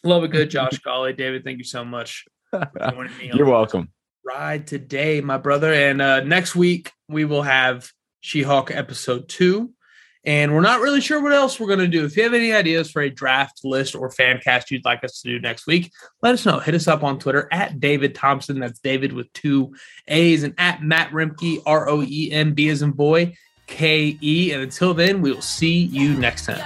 Love 0.05 0.23
a 0.23 0.28
good 0.28 0.51
Josh 0.51 0.78
Golly. 0.78 1.15
David, 1.15 1.43
thank 1.43 1.59
you 1.59 1.65
so 1.65 1.85
much 1.85 2.27
for 2.51 2.70
joining 2.93 3.19
me. 3.19 3.33
You're 3.35 3.47
the 3.47 3.51
welcome. 3.51 3.89
Ride 4.28 4.66
today, 4.66 5.23
my 5.23 5.39
brother. 5.39 5.73
And 5.73 6.02
uh, 6.02 6.20
next 6.20 6.55
week 6.55 6.92
we 7.08 7.24
will 7.24 7.40
have 7.42 7.90
She-Hulk 8.20 8.70
episode 8.70 9.26
two. 9.26 9.73
And 10.23 10.55
we're 10.55 10.60
not 10.60 10.82
really 10.82 11.00
sure 11.00 11.23
what 11.23 11.32
else 11.32 11.58
we're 11.58 11.68
going 11.68 11.78
to 11.78 11.89
do. 11.89 12.05
If 12.05 12.15
you 12.15 12.24
have 12.24 12.34
any 12.34 12.52
ideas 12.52 12.90
for 12.90 13.00
a 13.00 13.08
draft 13.08 13.65
list 13.65 13.94
or 13.94 14.10
fan 14.10 14.39
cast 14.44 14.70
you'd 14.70 14.84
like 14.84 15.02
us 15.02 15.23
to 15.23 15.28
do 15.28 15.40
next 15.40 15.66
week, 15.66 15.90
let 16.20 16.34
us 16.34 16.44
know. 16.44 16.58
Hit 16.58 16.74
us 16.74 16.86
up 16.86 17.02
on 17.02 17.18
Twitter 17.18 17.48
at 17.50 17.81
David 17.81 18.15
Thompson. 18.15 18.60
That's 18.60 18.81
David 18.81 19.15
with 19.15 19.32
two 19.32 19.74
A's 20.08 20.42
and 20.42 20.52
at 20.58 20.82
Matt 20.82 21.10
Roembke, 21.10 21.62
R 21.65 21.89
O 21.89 22.02
E 22.02 22.31
M 22.31 22.52
B 22.52 22.68
as 22.68 22.82
in 22.82 22.90
boy, 22.90 23.34
K 23.66 24.18
E. 24.20 24.52
And 24.52 24.62
until 24.62 24.92
then, 24.92 25.23
we 25.23 25.32
will 25.32 25.40
see 25.40 25.84
you 25.84 26.12
next 26.12 26.44
time. 26.44 26.60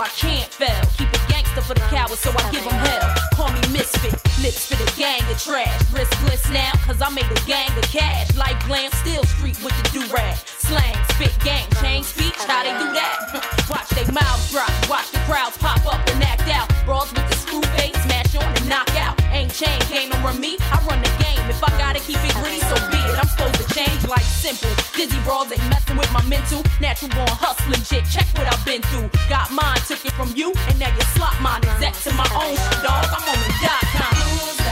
I 0.00 0.08
can't 0.16 0.48
fail. 0.48 0.80
Keep 0.96 1.12
it 1.12 1.20
gangster 1.28 1.60
for 1.60 1.74
the 1.74 1.84
cowards, 1.92 2.20
so 2.20 2.32
I 2.32 2.48
give 2.50 2.64
them 2.64 2.72
hell. 2.72 3.04
Call 3.36 3.52
me 3.52 3.60
misfit, 3.68 4.16
lips 4.40 4.64
for 4.64 4.80
the 4.80 4.88
gang 4.96 5.20
of 5.28 5.36
trash. 5.36 5.76
Riskless 5.92 6.48
now, 6.48 6.72
cause 6.88 7.02
I 7.02 7.10
made 7.10 7.28
a 7.28 7.40
gang 7.44 7.68
of 7.76 7.84
cash. 7.92 8.34
Like 8.34 8.56
glam, 8.64 8.90
still 9.04 9.22
street 9.24 9.60
with 9.60 9.76
the 9.76 10.00
do-rag. 10.00 10.38
Slang, 10.56 10.96
spit, 11.12 11.36
gang, 11.44 11.68
change 11.84 12.06
speech, 12.06 12.32
how 12.48 12.64
they 12.64 12.72
do 12.80 12.88
that? 12.96 13.68
Watch 13.68 13.92
they 13.92 14.08
mouths 14.10 14.50
drop, 14.50 14.72
watch 14.88 15.10
the 15.12 15.20
crowds 15.28 15.58
pop 15.58 15.84
up 15.84 16.00
and 16.08 16.24
act 16.24 16.48
out. 16.48 16.72
Brawls 16.86 17.12
with 17.12 17.28
the 17.28 17.36
screw 17.36 17.60
face, 17.76 17.94
smash 18.02 18.34
on 18.36 18.48
and 18.56 18.68
knock 18.68 18.88
out. 18.96 19.20
Ain't 19.36 19.52
chain, 19.52 19.78
can't 19.92 20.12
run 20.24 20.40
me, 20.40 20.56
I 20.72 20.80
run 20.88 21.02
the 21.02 21.12
game. 21.20 21.44
If 21.50 21.62
I 21.62 21.68
gotta 21.76 22.00
keep 22.00 22.18
it 22.24 22.34
gritty, 22.40 22.60
so 22.60 22.74
be 22.90 22.99
change 23.74 24.06
like 24.06 24.22
simple. 24.22 24.70
Dizzy 24.96 25.18
brawls 25.24 25.52
ain't 25.52 25.62
messing 25.68 25.96
with 25.96 26.10
my 26.12 26.22
mental. 26.24 26.62
Natural 26.80 27.10
born 27.10 27.28
hustling 27.28 27.82
shit. 27.82 28.04
Check 28.10 28.26
what 28.36 28.46
I've 28.46 28.64
been 28.64 28.82
through. 28.90 29.10
Got 29.28 29.50
mine, 29.50 29.78
took 29.86 30.04
it 30.04 30.12
from 30.12 30.32
you, 30.34 30.52
and 30.68 30.78
now 30.78 30.90
you 30.94 31.02
slot 31.16 31.34
mine. 31.40 31.62
That 31.80 31.94
to 32.04 32.10
my 32.14 32.28
own 32.34 32.56
dog. 32.82 33.06
I'm 33.10 33.24
on 33.28 33.38
the 33.38 33.50
dot 33.62 33.84
com. 33.94 34.69